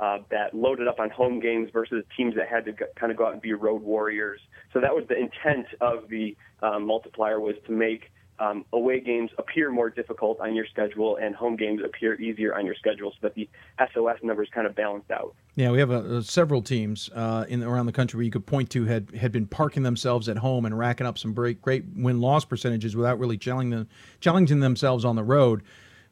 uh, 0.00 0.18
that 0.30 0.54
loaded 0.54 0.86
up 0.86 1.00
on 1.00 1.10
home 1.10 1.40
games 1.40 1.70
versus 1.72 2.04
teams 2.16 2.34
that 2.36 2.48
had 2.48 2.64
to 2.64 2.72
g- 2.72 2.84
kind 2.96 3.10
of 3.10 3.18
go 3.18 3.26
out 3.26 3.32
and 3.32 3.42
be 3.42 3.52
road 3.52 3.82
warriors. 3.82 4.40
So 4.72 4.80
that 4.80 4.94
was 4.94 5.04
the 5.08 5.16
intent 5.16 5.66
of 5.80 6.08
the 6.08 6.36
um, 6.62 6.86
multiplier 6.86 7.40
was 7.40 7.56
to 7.66 7.72
make 7.72 8.10
um, 8.40 8.64
away 8.72 9.00
games 9.00 9.30
appear 9.38 9.70
more 9.70 9.90
difficult 9.90 10.38
on 10.40 10.54
your 10.54 10.66
schedule 10.66 11.16
and 11.20 11.34
home 11.34 11.56
games 11.56 11.80
appear 11.84 12.14
easier 12.20 12.54
on 12.56 12.64
your 12.64 12.76
schedule, 12.76 13.10
so 13.10 13.16
that 13.22 13.34
the 13.34 13.48
SOS 13.92 14.18
numbers 14.22 14.48
kind 14.54 14.66
of 14.66 14.74
balanced 14.76 15.10
out. 15.10 15.34
Yeah, 15.56 15.70
we 15.72 15.80
have 15.80 15.90
uh, 15.90 16.22
several 16.22 16.62
teams 16.62 17.10
uh, 17.14 17.46
in 17.48 17.64
around 17.64 17.86
the 17.86 17.92
country 17.92 18.18
where 18.18 18.24
you 18.24 18.30
could 18.30 18.46
point 18.46 18.70
to 18.70 18.84
had 18.84 19.10
had 19.10 19.32
been 19.32 19.46
parking 19.46 19.82
themselves 19.82 20.28
at 20.28 20.38
home 20.38 20.64
and 20.64 20.78
racking 20.78 21.06
up 21.06 21.18
some 21.18 21.34
great 21.34 21.60
great 21.60 21.84
win 21.96 22.20
loss 22.20 22.44
percentages 22.44 22.94
without 22.94 23.18
really 23.18 23.36
challenging 23.36 23.70
them, 23.70 23.88
challenging 24.20 24.60
themselves 24.60 25.04
on 25.04 25.16
the 25.16 25.24
road. 25.24 25.62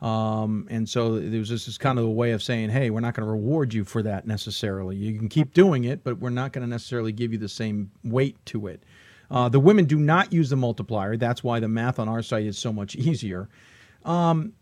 Um, 0.00 0.66
and 0.70 0.88
so 0.88 1.18
there 1.18 1.38
was 1.38 1.48
just 1.48 1.66
this 1.66 1.78
kind 1.78 1.98
of 1.98 2.04
a 2.04 2.10
way 2.10 2.32
of 2.32 2.42
saying, 2.42 2.68
hey, 2.68 2.90
we're 2.90 3.00
not 3.00 3.14
going 3.14 3.26
to 3.26 3.30
reward 3.30 3.72
you 3.72 3.84
for 3.84 4.02
that 4.02 4.26
necessarily. 4.26 4.96
You 4.96 5.18
can 5.18 5.28
keep 5.28 5.54
doing 5.54 5.84
it, 5.84 6.04
but 6.04 6.18
we're 6.18 6.30
not 6.30 6.52
going 6.52 6.66
to 6.66 6.70
necessarily 6.70 7.12
give 7.12 7.32
you 7.32 7.38
the 7.38 7.48
same 7.48 7.90
weight 8.04 8.36
to 8.46 8.66
it. 8.66 8.82
Uh, 9.30 9.48
the 9.48 9.58
women 9.58 9.86
do 9.86 9.98
not 9.98 10.32
use 10.32 10.50
the 10.50 10.56
multiplier. 10.56 11.16
That's 11.16 11.42
why 11.42 11.60
the 11.60 11.68
math 11.68 11.98
on 11.98 12.08
our 12.08 12.22
site 12.22 12.44
is 12.44 12.58
so 12.58 12.72
much 12.72 12.94
easier. 12.96 13.48
Um, 14.04 14.52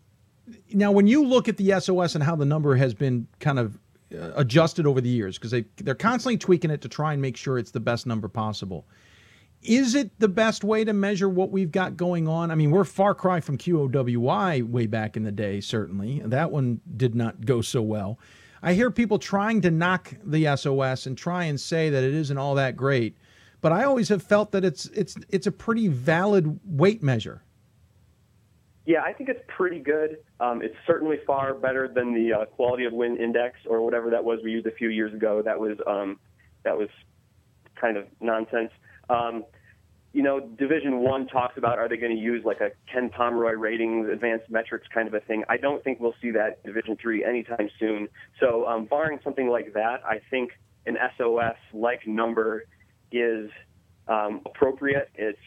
now, 0.73 0.91
when 0.91 1.07
you 1.07 1.25
look 1.25 1.47
at 1.49 1.57
the 1.57 1.79
SOS 1.79 2.15
and 2.15 2.23
how 2.23 2.35
the 2.35 2.45
number 2.45 2.75
has 2.75 2.93
been 2.93 3.27
kind 3.39 3.59
of 3.59 3.77
uh, 4.13 4.31
adjusted 4.35 4.85
over 4.85 5.01
the 5.01 5.09
years, 5.09 5.37
because 5.37 5.51
they 5.51 5.65
they're 5.77 5.95
constantly 5.95 6.37
tweaking 6.37 6.71
it 6.71 6.81
to 6.81 6.89
try 6.89 7.13
and 7.13 7.21
make 7.21 7.35
sure 7.35 7.57
it's 7.57 7.71
the 7.71 7.79
best 7.79 8.05
number 8.05 8.27
possible. 8.27 8.85
Is 9.67 9.95
it 9.95 10.19
the 10.19 10.27
best 10.27 10.63
way 10.63 10.83
to 10.83 10.93
measure 10.93 11.27
what 11.27 11.51
we've 11.51 11.71
got 11.71 11.97
going 11.97 12.27
on? 12.27 12.51
I 12.51 12.55
mean, 12.55 12.71
we're 12.71 12.83
far 12.83 13.15
cry 13.15 13.39
from 13.39 13.57
QOWI 13.57 14.63
way 14.63 14.85
back 14.85 15.17
in 15.17 15.23
the 15.23 15.31
day, 15.31 15.59
certainly. 15.59 16.21
That 16.23 16.51
one 16.51 16.81
did 16.95 17.15
not 17.15 17.45
go 17.45 17.61
so 17.61 17.81
well. 17.81 18.19
I 18.61 18.73
hear 18.73 18.89
people 18.91 19.19
trying 19.19 19.61
to 19.61 19.71
knock 19.71 20.13
the 20.23 20.55
SOS 20.55 21.05
and 21.05 21.17
try 21.17 21.45
and 21.45 21.59
say 21.59 21.89
that 21.89 22.03
it 22.03 22.13
isn't 22.13 22.37
all 22.37 22.55
that 22.55 22.75
great, 22.75 23.17
but 23.61 23.71
I 23.71 23.83
always 23.83 24.09
have 24.09 24.23
felt 24.23 24.51
that 24.51 24.63
it's 24.63 24.85
it's 24.87 25.15
it's 25.29 25.47
a 25.47 25.51
pretty 25.51 25.87
valid 25.87 26.59
weight 26.65 27.03
measure. 27.03 27.43
Yeah, 28.85 29.01
I 29.01 29.13
think 29.13 29.29
it's 29.29 29.41
pretty 29.47 29.79
good. 29.79 30.17
Um, 30.39 30.61
it's 30.61 30.75
certainly 30.85 31.17
far 31.25 31.55
better 31.55 31.87
than 31.87 32.13
the 32.13 32.33
uh, 32.33 32.45
quality 32.45 32.85
of 32.85 32.93
win 32.93 33.17
index 33.17 33.57
or 33.67 33.81
whatever 33.81 34.11
that 34.11 34.23
was 34.23 34.39
we 34.43 34.51
used 34.51 34.67
a 34.67 34.71
few 34.71 34.89
years 34.89 35.13
ago. 35.13 35.41
That 35.41 35.59
was 35.59 35.77
um, 35.87 36.19
that 36.63 36.77
was 36.77 36.89
kind 37.75 37.97
of 37.97 38.05
nonsense. 38.21 38.71
Um, 39.09 39.43
you 40.15 40.23
know, 40.23 40.39
Division 40.39 40.99
One 40.99 41.27
talks 41.27 41.57
about 41.57 41.77
are 41.77 41.89
they 41.89 41.97
going 41.97 42.15
to 42.15 42.21
use 42.21 42.45
like 42.45 42.61
a 42.61 42.69
Ken 42.89 43.09
Pomeroy 43.09 43.51
ratings, 43.51 44.07
advanced 44.07 44.49
metrics 44.49 44.87
kind 44.93 45.09
of 45.09 45.13
a 45.13 45.19
thing. 45.19 45.43
I 45.49 45.57
don't 45.57 45.83
think 45.83 45.99
we'll 45.99 46.15
see 46.21 46.31
that 46.31 46.63
Division 46.63 46.95
Three 46.95 47.25
anytime 47.25 47.69
soon. 47.77 48.07
So, 48.39 48.65
um, 48.65 48.85
barring 48.85 49.19
something 49.25 49.49
like 49.49 49.73
that, 49.73 49.97
I 50.05 50.21
think 50.29 50.51
an 50.85 50.95
SOS 51.17 51.57
like 51.73 52.07
number 52.07 52.63
is 53.11 53.49
um, 54.07 54.39
appropriate. 54.45 55.09
It's 55.15 55.37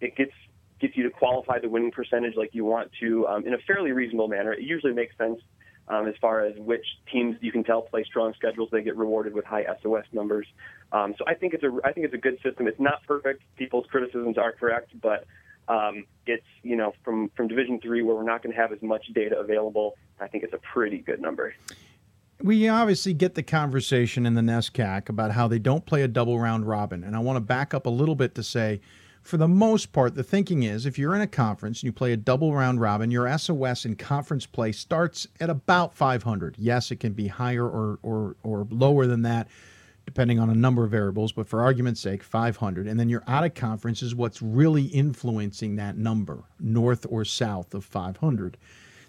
it 0.00 0.16
gets 0.16 0.32
gets 0.80 0.96
you 0.96 1.02
to 1.02 1.10
qualify 1.10 1.58
the 1.58 1.68
winning 1.68 1.90
percentage 1.90 2.36
like 2.36 2.54
you 2.54 2.64
want 2.64 2.90
to 3.00 3.26
um, 3.26 3.46
in 3.46 3.52
a 3.52 3.58
fairly 3.66 3.92
reasonable 3.92 4.28
manner. 4.28 4.54
It 4.54 4.62
usually 4.62 4.94
makes 4.94 5.14
sense 5.18 5.40
um, 5.88 6.08
as 6.08 6.14
far 6.20 6.44
as 6.44 6.56
which 6.58 6.84
teams 7.10 7.36
you 7.40 7.52
can 7.52 7.64
tell 7.64 7.82
play 7.82 8.04
strong 8.04 8.34
schedules. 8.34 8.68
They 8.72 8.82
get 8.82 8.96
rewarded 8.96 9.34
with 9.34 9.44
high 9.44 9.64
SOS 9.82 10.04
numbers. 10.12 10.46
Um, 10.92 11.14
so 11.18 11.24
I 11.26 11.34
think 11.34 11.54
it's 11.54 11.64
a 11.64 11.72
I 11.84 11.92
think 11.92 12.06
it's 12.06 12.14
a 12.14 12.18
good 12.18 12.38
system. 12.42 12.66
It's 12.66 12.80
not 12.80 13.04
perfect. 13.06 13.42
People's 13.56 13.86
criticisms 13.90 14.38
are 14.38 14.52
correct, 14.52 14.92
but 15.00 15.26
um, 15.68 16.04
it's 16.26 16.46
you 16.62 16.76
know 16.76 16.92
from 17.04 17.30
from 17.36 17.48
Division 17.48 17.80
three 17.80 18.02
where 18.02 18.14
we're 18.14 18.24
not 18.24 18.42
going 18.42 18.54
to 18.54 18.60
have 18.60 18.72
as 18.72 18.82
much 18.82 19.06
data 19.14 19.38
available. 19.38 19.96
I 20.20 20.28
think 20.28 20.44
it's 20.44 20.54
a 20.54 20.60
pretty 20.72 20.98
good 20.98 21.20
number. 21.20 21.54
We 22.42 22.68
obviously 22.68 23.14
get 23.14 23.34
the 23.34 23.42
conversation 23.42 24.26
in 24.26 24.34
the 24.34 24.42
NESCAC 24.42 25.08
about 25.08 25.32
how 25.32 25.48
they 25.48 25.58
don't 25.58 25.86
play 25.86 26.02
a 26.02 26.08
double 26.08 26.38
round 26.38 26.68
robin, 26.68 27.02
and 27.02 27.16
I 27.16 27.18
want 27.20 27.36
to 27.36 27.40
back 27.40 27.72
up 27.72 27.86
a 27.86 27.90
little 27.90 28.14
bit 28.14 28.34
to 28.34 28.42
say 28.42 28.80
for 29.26 29.36
the 29.36 29.48
most 29.48 29.92
part, 29.92 30.14
the 30.14 30.22
thinking 30.22 30.62
is 30.62 30.86
if 30.86 30.98
you're 30.98 31.14
in 31.14 31.20
a 31.20 31.26
conference 31.26 31.80
and 31.80 31.84
you 31.84 31.92
play 31.92 32.12
a 32.12 32.16
double 32.16 32.54
round 32.54 32.80
robin, 32.80 33.10
your 33.10 33.36
SOS 33.36 33.84
in 33.84 33.96
conference 33.96 34.46
play 34.46 34.72
starts 34.72 35.26
at 35.40 35.50
about 35.50 35.94
500. 35.94 36.54
Yes, 36.58 36.90
it 36.90 37.00
can 37.00 37.12
be 37.12 37.26
higher 37.26 37.66
or, 37.66 37.98
or, 38.02 38.36
or 38.42 38.66
lower 38.70 39.06
than 39.06 39.22
that, 39.22 39.48
depending 40.04 40.38
on 40.38 40.48
a 40.48 40.54
number 40.54 40.84
of 40.84 40.90
variables, 40.92 41.32
but 41.32 41.48
for 41.48 41.60
argument's 41.60 42.00
sake, 42.00 42.22
500. 42.22 42.86
And 42.86 42.98
then 42.98 43.08
your 43.08 43.24
out 43.26 43.44
of 43.44 43.54
conference 43.54 44.00
is 44.00 44.14
what's 44.14 44.40
really 44.40 44.84
influencing 44.84 45.76
that 45.76 45.96
number, 45.96 46.44
north 46.60 47.04
or 47.08 47.24
south 47.24 47.74
of 47.74 47.84
500. 47.84 48.56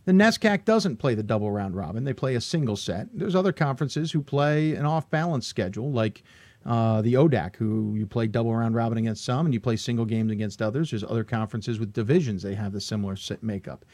The 0.06 0.14
NESCAC 0.14 0.66
doesn't 0.66 0.98
play 0.98 1.16
the 1.16 1.24
double 1.24 1.52
round 1.52 1.76
robin, 1.76 2.06
they 2.06 2.14
play 2.14 2.36
a 2.36 2.42
single 2.42 2.78
set. 2.78 3.08
There's 3.14 3.36
other 3.36 3.52
conferences 3.52 4.12
who 4.12 4.22
play 4.22 4.74
an 4.74 4.86
off 4.86 5.10
balance 5.10 5.46
schedule, 5.46 5.92
like 5.92 6.24
uh, 6.68 7.02
the 7.02 7.14
ODAC, 7.14 7.56
who 7.56 7.96
you 7.96 8.06
play 8.06 8.28
double 8.28 8.54
round 8.54 8.76
robin 8.76 8.98
against 8.98 9.24
some 9.24 9.46
and 9.46 9.54
you 9.54 9.60
play 9.60 9.78
single 9.78 10.06
games 10.06 10.32
against 10.32 10.62
others. 10.62 10.92
There's 10.92 11.04
other 11.04 11.24
conferences 11.24 11.80
with 11.80 11.94
divisions, 11.94 12.44
they 12.44 12.56
have 12.56 12.74
the 12.74 12.82
similar 12.82 13.16
makeup. 13.42 13.86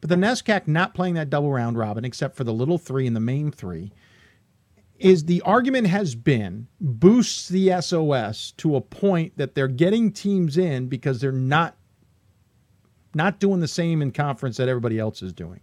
But 0.00 0.08
the 0.08 0.16
NESCAC 0.16 0.66
not 0.66 0.94
playing 0.94 1.14
that 1.14 1.28
double 1.28 1.52
round 1.52 1.76
robin, 1.76 2.04
except 2.04 2.36
for 2.36 2.44
the 2.44 2.52
little 2.52 2.78
three 2.78 3.06
and 3.06 3.14
the 3.14 3.20
Maine 3.20 3.50
three, 3.50 3.92
is 4.98 5.24
the 5.24 5.42
argument 5.42 5.88
has 5.88 6.14
been 6.14 6.68
boosts 6.80 7.48
the 7.48 7.80
SOS 7.80 8.52
to 8.58 8.76
a 8.76 8.80
point 8.80 9.36
that 9.36 9.54
they're 9.54 9.68
getting 9.68 10.12
teams 10.12 10.56
in 10.56 10.86
because 10.86 11.20
they're 11.20 11.32
not 11.32 11.76
not 13.12 13.40
doing 13.40 13.58
the 13.58 13.66
same 13.66 14.02
in 14.02 14.12
conference 14.12 14.56
that 14.56 14.68
everybody 14.68 14.98
else 14.98 15.20
is 15.20 15.32
doing. 15.32 15.60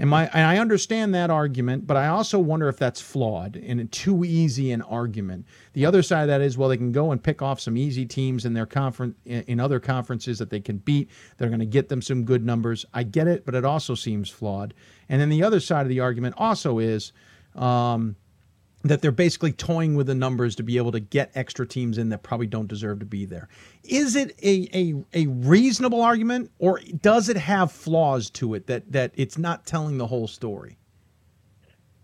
And 0.00 0.08
my 0.08 0.28
and 0.32 0.46
I 0.46 0.58
understand 0.58 1.12
that 1.14 1.28
argument, 1.28 1.86
but 1.86 1.96
I 1.96 2.06
also 2.06 2.38
wonder 2.38 2.68
if 2.68 2.76
that's 2.76 3.00
flawed 3.00 3.56
and 3.56 3.90
too 3.90 4.24
easy 4.24 4.70
an 4.70 4.80
argument. 4.82 5.46
The 5.72 5.84
other 5.86 6.02
side 6.02 6.22
of 6.22 6.28
that 6.28 6.40
is 6.40 6.56
well, 6.56 6.68
they 6.68 6.76
can 6.76 6.92
go 6.92 7.10
and 7.10 7.20
pick 7.22 7.42
off 7.42 7.58
some 7.58 7.76
easy 7.76 8.06
teams 8.06 8.44
in 8.44 8.54
their 8.54 8.66
conference 8.66 9.16
in 9.24 9.58
other 9.58 9.80
conferences 9.80 10.38
that 10.38 10.50
they 10.50 10.60
can 10.60 10.78
beat. 10.78 11.10
They're 11.36 11.48
going 11.48 11.58
to 11.58 11.66
get 11.66 11.88
them 11.88 12.00
some 12.00 12.24
good 12.24 12.46
numbers. 12.46 12.86
I 12.94 13.02
get 13.02 13.26
it, 13.26 13.44
but 13.44 13.56
it 13.56 13.64
also 13.64 13.96
seems 13.96 14.30
flawed. 14.30 14.72
And 15.08 15.20
then 15.20 15.30
the 15.30 15.42
other 15.42 15.58
side 15.58 15.82
of 15.82 15.88
the 15.88 16.00
argument 16.00 16.36
also 16.38 16.78
is. 16.78 17.12
Um, 17.56 18.14
that 18.84 19.02
they're 19.02 19.10
basically 19.10 19.52
toying 19.52 19.96
with 19.96 20.06
the 20.06 20.14
numbers 20.14 20.54
to 20.56 20.62
be 20.62 20.76
able 20.76 20.92
to 20.92 21.00
get 21.00 21.32
extra 21.34 21.66
teams 21.66 21.98
in 21.98 22.10
that 22.10 22.22
probably 22.22 22.46
don't 22.46 22.68
deserve 22.68 23.00
to 23.00 23.06
be 23.06 23.24
there. 23.24 23.48
Is 23.84 24.14
it 24.14 24.38
a, 24.42 24.68
a, 24.72 24.94
a 25.14 25.26
reasonable 25.26 26.00
argument 26.00 26.50
or 26.58 26.80
does 27.00 27.28
it 27.28 27.36
have 27.36 27.72
flaws 27.72 28.30
to 28.30 28.54
it 28.54 28.66
that, 28.68 28.92
that 28.92 29.12
it's 29.14 29.36
not 29.36 29.66
telling 29.66 29.98
the 29.98 30.06
whole 30.06 30.28
story? 30.28 30.78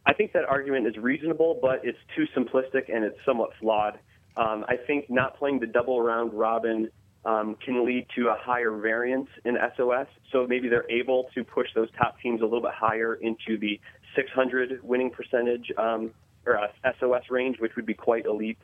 I 0.07 0.13
think 0.13 0.33
that 0.33 0.45
argument 0.45 0.87
is 0.87 0.97
reasonable, 0.97 1.59
but 1.63 1.81
it's 1.85 1.99
too 2.15 2.27
simplistic 2.37 2.95
and 2.95 3.05
it's 3.05 3.19
somewhat 3.25 3.51
flawed. 3.61 3.99
Um, 4.37 4.65
I 4.69 4.77
think 4.77 5.09
not 5.09 5.39
playing 5.39 5.61
the 5.61 5.67
double 5.67 6.03
round 6.03 6.35
robin 6.35 6.91
um, 7.25 7.57
can 7.65 7.87
lead 7.87 8.07
to 8.17 8.29
a 8.29 8.37
higher 8.39 8.77
variance 8.77 9.29
in 9.45 9.57
SOS. 9.77 10.07
So 10.31 10.47
maybe 10.47 10.69
they're 10.69 10.91
able 10.91 11.29
to 11.35 11.45
push 11.45 11.69
those 11.75 11.89
top 11.97 12.21
teams 12.21 12.41
a 12.43 12.45
little 12.45 12.61
bit 12.61 12.73
higher 12.75 13.15
into 13.15 13.57
the 13.59 13.81
600 14.15 14.81
winning 14.83 15.11
percentage 15.11 15.71
um, 15.79 16.11
or 16.47 16.55
a 16.55 16.71
SOS 16.99 17.25
range, 17.31 17.59
which 17.59 17.77
would 17.77 17.87
be 17.87 17.95
quite 17.95 18.27
elite. 18.27 18.59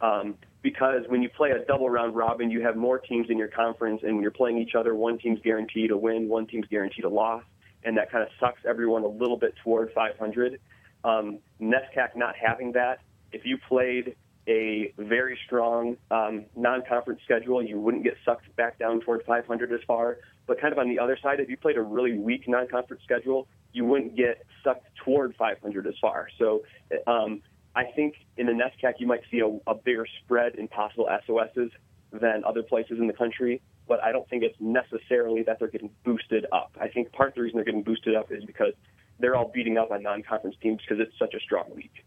Um, 0.00 0.36
because 0.62 1.02
when 1.08 1.22
you 1.22 1.28
play 1.28 1.50
a 1.50 1.64
double 1.64 1.88
round 1.88 2.16
robin, 2.16 2.50
you 2.50 2.62
have 2.62 2.76
more 2.76 2.98
teams 2.98 3.28
in 3.30 3.38
your 3.38 3.48
conference, 3.48 4.02
and 4.02 4.14
when 4.14 4.22
you're 4.22 4.30
playing 4.30 4.58
each 4.58 4.74
other, 4.74 4.94
one 4.94 5.18
team's 5.18 5.40
guaranteed 5.42 5.90
a 5.90 5.96
win, 5.96 6.28
one 6.28 6.46
team's 6.46 6.66
guaranteed 6.68 7.04
a 7.04 7.08
loss, 7.08 7.44
and 7.84 7.96
that 7.96 8.10
kind 8.10 8.22
of 8.22 8.30
sucks 8.40 8.60
everyone 8.66 9.02
a 9.02 9.08
little 9.08 9.36
bit 9.36 9.54
toward 9.62 9.92
500. 9.92 10.60
Um, 11.04 11.38
NESCAC 11.60 12.16
not 12.16 12.34
having 12.34 12.72
that, 12.72 13.00
if 13.32 13.44
you 13.44 13.58
played 13.68 14.16
a 14.46 14.92
very 14.98 15.38
strong 15.46 15.96
um, 16.10 16.44
non-conference 16.56 17.20
schedule, 17.24 17.62
you 17.62 17.80
wouldn't 17.80 18.04
get 18.04 18.14
sucked 18.24 18.54
back 18.56 18.78
down 18.78 19.00
toward 19.00 19.22
500 19.24 19.72
as 19.72 19.80
far. 19.86 20.18
But 20.46 20.60
kind 20.60 20.72
of 20.72 20.78
on 20.78 20.88
the 20.88 20.98
other 20.98 21.18
side, 21.22 21.40
if 21.40 21.48
you 21.48 21.56
played 21.56 21.76
a 21.76 21.82
really 21.82 22.18
weak 22.18 22.46
non-conference 22.46 23.02
schedule, 23.02 23.48
you 23.72 23.84
wouldn't 23.84 24.16
get 24.16 24.44
sucked 24.62 24.86
toward 25.04 25.34
500 25.36 25.86
as 25.86 25.94
far. 26.00 26.28
So 26.38 26.62
um, 27.06 27.42
I 27.74 27.84
think 27.84 28.14
in 28.36 28.46
the 28.46 28.52
NESCAC 28.52 28.94
you 28.98 29.06
might 29.06 29.22
see 29.30 29.40
a, 29.40 29.70
a 29.70 29.74
bigger 29.74 30.06
spread 30.22 30.54
in 30.56 30.68
possible 30.68 31.08
SOSs 31.26 31.70
than 32.12 32.44
other 32.44 32.62
places 32.62 32.98
in 32.98 33.06
the 33.06 33.12
country. 33.12 33.60
But 33.86 34.02
I 34.02 34.12
don't 34.12 34.28
think 34.28 34.42
it's 34.42 34.56
necessarily 34.60 35.42
that 35.42 35.58
they're 35.58 35.68
getting 35.68 35.90
boosted 36.04 36.46
up. 36.52 36.76
I 36.80 36.88
think 36.88 37.12
part 37.12 37.30
of 37.30 37.34
the 37.34 37.42
reason 37.42 37.56
they're 37.56 37.64
getting 37.64 37.82
boosted 37.82 38.14
up 38.14 38.30
is 38.30 38.44
because 38.44 38.72
they're 39.18 39.36
all 39.36 39.50
beating 39.52 39.76
up 39.76 39.90
on 39.90 40.02
non-conference 40.02 40.56
teams 40.62 40.80
because 40.80 41.00
it's 41.00 41.18
such 41.18 41.34
a 41.34 41.40
strong 41.40 41.66
league. 41.74 42.02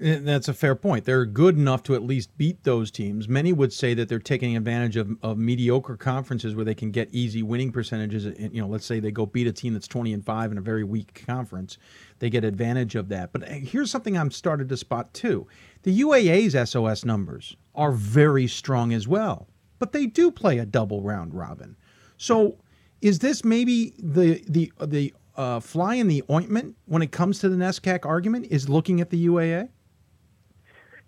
Eh, 0.00 0.18
that's 0.20 0.48
a 0.48 0.54
fair 0.54 0.74
point. 0.74 1.04
They're 1.04 1.24
good 1.24 1.56
enough 1.56 1.82
to 1.84 1.94
at 1.94 2.02
least 2.02 2.36
beat 2.36 2.64
those 2.64 2.90
teams. 2.90 3.28
Many 3.28 3.52
would 3.52 3.72
say 3.72 3.94
that 3.94 4.08
they're 4.08 4.18
taking 4.18 4.56
advantage 4.56 4.96
of, 4.96 5.10
of 5.22 5.38
mediocre 5.38 5.96
conferences 5.96 6.54
where 6.54 6.64
they 6.64 6.74
can 6.74 6.90
get 6.90 7.08
easy 7.12 7.42
winning 7.42 7.72
percentages. 7.72 8.26
Eh, 8.26 8.48
you 8.52 8.60
know, 8.60 8.68
let's 8.68 8.84
say 8.84 9.00
they 9.00 9.10
go 9.10 9.26
beat 9.26 9.46
a 9.46 9.52
team 9.52 9.72
that's 9.72 9.88
20 9.88 10.12
and 10.12 10.24
5 10.24 10.52
in 10.52 10.58
a 10.58 10.62
very 10.62 10.84
weak 10.84 11.24
conference. 11.26 11.78
They 12.18 12.30
get 12.30 12.44
advantage 12.44 12.94
of 12.94 13.08
that. 13.08 13.32
But 13.32 13.48
eh, 13.48 13.60
here's 13.60 13.90
something 13.90 14.16
I'm 14.16 14.30
started 14.30 14.68
to 14.68 14.76
spot 14.76 15.12
too. 15.14 15.46
The 15.82 16.00
UAA's 16.00 16.70
SOS 16.70 17.04
numbers 17.04 17.56
are 17.74 17.92
very 17.92 18.46
strong 18.46 18.92
as 18.92 19.08
well, 19.08 19.48
but 19.78 19.92
they 19.92 20.06
do 20.06 20.30
play 20.30 20.58
a 20.58 20.66
double 20.66 21.02
round 21.02 21.34
robin. 21.34 21.76
So 22.16 22.58
is 23.00 23.18
this 23.18 23.44
maybe 23.44 23.94
the 23.98 24.42
the 24.48 24.72
the 24.84 25.14
uh, 25.36 25.60
fly 25.60 25.96
in 25.96 26.08
the 26.08 26.22
ointment 26.30 26.76
when 26.86 27.02
it 27.02 27.12
comes 27.12 27.38
to 27.40 27.48
the 27.48 27.56
NESCAC 27.56 28.06
argument 28.06 28.46
is 28.50 28.68
looking 28.68 29.00
at 29.00 29.10
the 29.10 29.26
UAA? 29.26 29.68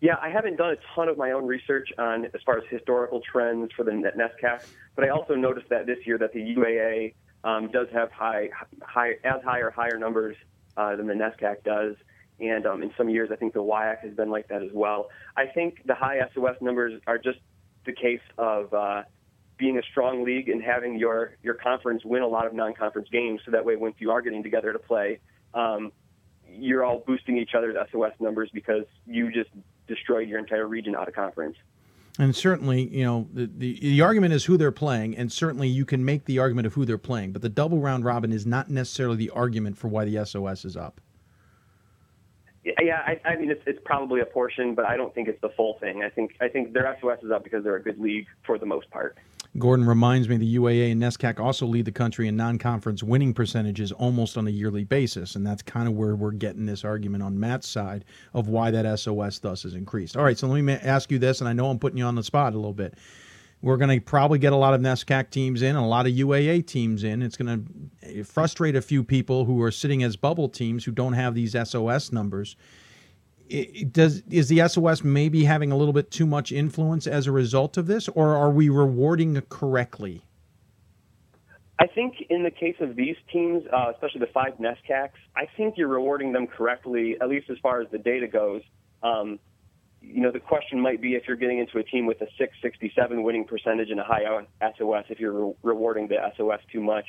Yeah, 0.01 0.15
I 0.23 0.31
haven't 0.31 0.57
done 0.57 0.71
a 0.71 0.77
ton 0.95 1.09
of 1.09 1.19
my 1.19 1.33
own 1.33 1.47
research 1.47 1.89
on 1.99 2.27
as 2.27 2.41
far 2.47 2.59
as 2.59 2.65
historical 2.71 3.21
trends 3.21 3.73
for 3.77 3.85
the 3.85 3.91
NESCAC, 3.91 4.65
but 4.95 5.05
I 5.05 5.09
also 5.09 5.35
noticed 5.35 5.69
that 5.71 5.87
this 5.87 5.99
year 6.07 6.19
that 6.19 6.33
the 6.33 6.41
UAA 6.41 7.15
um, 7.43 7.69
does 7.73 7.89
have 7.93 8.13
high, 8.13 8.51
high, 8.81 9.15
as 9.25 9.43
high 9.43 9.59
or 9.59 9.71
higher 9.71 9.99
numbers 9.99 10.37
uh, 10.77 10.95
than 10.95 11.09
the 11.09 11.15
NESCAC 11.15 11.65
does. 11.65 11.97
And 12.39 12.65
um, 12.67 12.85
in 12.85 12.93
some 12.97 13.09
years, 13.09 13.31
I 13.33 13.37
think 13.37 13.55
the 13.55 13.63
WIAC 13.63 14.01
has 14.03 14.15
been 14.15 14.31
like 14.31 14.47
that 14.49 14.63
as 14.63 14.71
well. 14.73 15.09
I 15.37 15.47
think 15.47 15.83
the 15.85 15.97
high 15.97 16.21
SOS 16.33 16.57
numbers 16.61 17.01
are 17.09 17.19
just 17.19 17.41
the 17.85 17.93
case 17.93 18.21
of 18.37 18.73
uh, 18.73 19.03
being 19.57 19.79
a 19.79 19.83
strong 19.83 20.25
league 20.25 20.49
and 20.49 20.63
having 20.63 20.97
your 20.97 21.37
your 21.43 21.55
conference 21.55 22.05
win 22.05 22.23
a 22.23 22.29
lot 22.29 22.47
of 22.47 22.55
non-conference 22.55 23.09
games, 23.11 23.41
so 23.45 23.51
that 23.51 23.65
way, 23.65 23.75
once 23.75 23.97
you 23.99 24.13
are 24.13 24.23
getting 24.23 24.45
together 24.45 24.73
to 24.73 24.79
play, 24.79 25.19
um, 25.55 25.91
you're 26.49 26.85
all 26.85 27.03
boosting 27.05 27.37
each 27.37 27.55
other's 27.57 27.77
SOS 27.91 28.13
numbers 28.21 28.51
because 28.53 28.85
you 29.05 29.33
just 29.33 29.51
destroyed 29.89 30.29
your 30.29 30.39
entire 30.39 30.67
region 30.67 30.95
out 30.95 31.09
of 31.09 31.15
conference. 31.15 31.57
And 32.19 32.35
certainly, 32.35 32.89
you 32.89 33.05
know, 33.05 33.29
the, 33.33 33.47
the, 33.47 33.79
the 33.79 34.01
argument 34.01 34.35
is 34.35 34.45
who 34.45 34.57
they're 34.57 34.73
playing, 34.73 35.17
and 35.17 35.31
certainly 35.31 35.69
you 35.69 35.85
can 35.85 36.05
make 36.05 36.25
the 36.25 36.41
argument 36.41 36.67
of 36.67 36.75
who 36.75 36.85
they're 36.85 36.99
playing, 36.99 37.33
but 37.33 37.43
the 37.43 37.49
double 37.49 37.79
round 37.79 38.05
robin 38.05 38.33
is 38.33 38.45
not 38.45 38.69
necessarily 38.69 39.17
the 39.17 39.31
argument 39.31 39.79
for 39.79 39.87
why 39.87 40.05
the 40.05 40.25
SOS 40.25 40.65
is 40.65 40.77
up. 40.77 41.01
Yeah, 42.65 43.03
I, 43.07 43.21
I 43.25 43.37
mean 43.37 43.51
it's 43.51 43.63
it's 43.67 43.79
probably 43.85 44.21
a 44.21 44.27
portion, 44.27 44.75
but 44.75 44.85
I 44.85 44.97
don't 44.97 45.15
think 45.15 45.29
it's 45.29 45.41
the 45.41 45.49
full 45.51 45.79
thing. 45.79 46.03
I 46.03 46.11
think 46.11 46.37
I 46.41 46.49
think 46.49 46.73
their 46.73 46.97
SOS 47.01 47.19
is 47.23 47.31
up 47.31 47.45
because 47.45 47.65
they're 47.65 47.77
a 47.77 47.83
good 47.83 47.99
league 47.99 48.27
for 48.45 48.59
the 48.59 48.67
most 48.67 48.91
part. 48.91 49.17
Gordon 49.59 49.87
reminds 49.87 50.29
me 50.29 50.37
the 50.37 50.57
UAA 50.57 50.93
and 50.93 51.03
NESCAC 51.03 51.41
also 51.41 51.67
lead 51.67 51.85
the 51.85 51.93
country 51.93 52.29
in 52.29 52.37
non-conference 52.37 53.03
winning 53.03 53.35
percentages 53.35 53.93
almost 53.93 54.37
on 54.37 54.47
a 54.47 54.51
yearly 54.51 54.85
basis, 54.85 55.35
and 55.35 55.47
that's 55.47 55.63
kind 55.63 55.89
of 55.89 55.95
where 55.95 56.17
we're 56.17 56.31
getting 56.31 56.67
this 56.67 56.85
argument 56.85 57.23
on 57.23 57.39
Matt's 57.39 57.69
side 57.69 58.05
of 58.35 58.49
why 58.49 58.71
that 58.71 58.99
SOS 58.99 59.39
thus 59.39 59.63
has 59.65 59.75
increased. 59.75 60.17
All 60.17 60.25
right, 60.25 60.39
so 60.39 60.47
let 60.47 60.61
me 60.63 60.73
ask 60.75 61.11
you 61.11 61.19
this, 61.19 61.41
and 61.41 61.49
I 61.49 61.53
know 61.53 61.71
I'm 61.71 61.79
putting 61.79 61.99
you 61.99 62.05
on 62.05 62.15
the 62.15 62.23
spot 62.23 62.53
a 62.53 62.57
little 62.57 62.73
bit. 62.73 62.95
We're 63.61 63.77
going 63.77 63.99
to 63.99 64.05
probably 64.05 64.39
get 64.39 64.53
a 64.53 64.57
lot 64.57 64.75
of 64.75 64.81
NESCAC 64.81 65.31
teams 65.31 65.63
in, 65.63 65.75
a 65.75 65.87
lot 65.87 66.07
of 66.07 66.13
UAA 66.13 66.67
teams 66.67 67.03
in. 67.03 67.23
It's 67.23 67.37
going 67.37 67.91
to 68.03 68.19
eh, 68.21 68.23
frustrate 68.23 68.77
a 68.77 68.83
few 68.83 69.03
people 69.03 69.45
who 69.45 69.61
are 69.63 69.73
sitting 69.73 70.03
as 70.03 70.17
bubble 70.17 70.49
teams 70.49 70.85
who 70.85 70.93
don't 70.93 71.15
have 71.15 71.35
these 71.35 71.57
SOS 71.69 72.13
numbers 72.13 72.57
it, 73.51 73.93
does 73.93 74.23
is 74.31 74.49
the 74.49 74.67
SOS 74.69 75.05
maybe 75.05 75.45
having 75.45 75.73
a 75.73 75.77
little 75.77 75.93
bit 75.93 76.11
too 76.11 76.27
much 76.27 76.53
influence 76.53 77.07
as 77.07 77.27
a 77.27 77.33
result 77.33 77.77
of 77.77 77.87
this, 77.87 78.09
or 78.09 78.37
are 78.37 78.51
we 78.51 78.69
rewarding 78.69 79.41
correctly? 79.49 80.23
I 81.81 81.87
think 81.87 82.27
in 82.29 82.43
the 82.43 82.51
case 82.51 82.77
of 82.81 82.97
these 82.97 83.17
teams, 83.33 83.63
uh, 83.73 83.93
especially 83.95 84.21
the 84.21 84.33
five 84.35 84.55
NESCACs, 84.59 85.11
I 85.37 85.47
think 85.57 85.77
you're 85.77 85.89
rewarding 85.89 86.33
them 86.33 86.49
correctly, 86.49 87.17
at 87.21 87.29
least 87.29 87.51
as 87.51 87.59
far 87.63 87.81
as 87.81 87.89
the 87.93 87.99
data 87.99 88.27
goes. 88.27 88.63
Um, 89.03 89.39
you 90.01 90.21
know, 90.21 90.33
the 90.33 90.41
question 90.41 90.81
might 90.81 91.01
be 91.01 91.15
if 91.15 91.25
you're 91.29 91.37
getting 91.37 91.59
into 91.59 91.79
a 91.79 91.85
team 91.85 92.07
with 92.07 92.21
a 92.21 92.27
667 92.37 93.23
winning 93.23 93.45
percentage 93.45 93.91
and 93.91 94.01
a 94.01 94.05
high 94.05 94.25
SOS, 94.77 95.05
if 95.09 95.21
you're 95.21 95.47
re- 95.47 95.55
rewarding 95.63 96.09
the 96.09 96.17
SOS 96.37 96.61
too 96.73 96.81
much. 96.81 97.07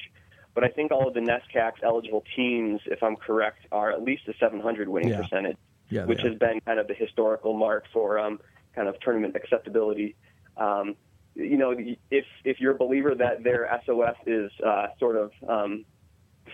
But 0.54 0.64
I 0.64 0.68
think 0.68 0.92
all 0.92 1.08
of 1.08 1.14
the 1.14 1.20
NESCACs 1.20 1.84
eligible 1.84 2.24
teams, 2.36 2.82
if 2.86 3.02
I'm 3.02 3.16
correct, 3.16 3.66
are 3.72 3.92
at 3.92 4.04
least 4.04 4.28
a 4.28 4.34
700 4.40 4.88
winning 4.88 5.10
yeah. 5.10 5.22
percentage 5.22 5.58
yeah, 5.90 6.06
which 6.06 6.22
has 6.22 6.36
been 6.36 6.62
kind 6.62 6.80
of 6.80 6.88
the 6.88 6.94
historical 6.94 7.54
mark 7.54 7.86
for 7.92 8.20
um, 8.20 8.40
kind 8.76 8.88
of 8.88 9.00
tournament 9.00 9.36
acceptability. 9.36 10.16
Um, 10.58 10.96
you 11.36 11.58
know, 11.58 11.76
if 12.12 12.26
if 12.44 12.60
you're 12.60 12.74
a 12.74 12.78
believer 12.78 13.16
that 13.16 13.44
their 13.44 13.70
SOS 13.86 14.16
is 14.26 14.52
uh, 14.66 14.88
sort 15.00 15.16
of 15.16 15.32
um, 15.48 15.86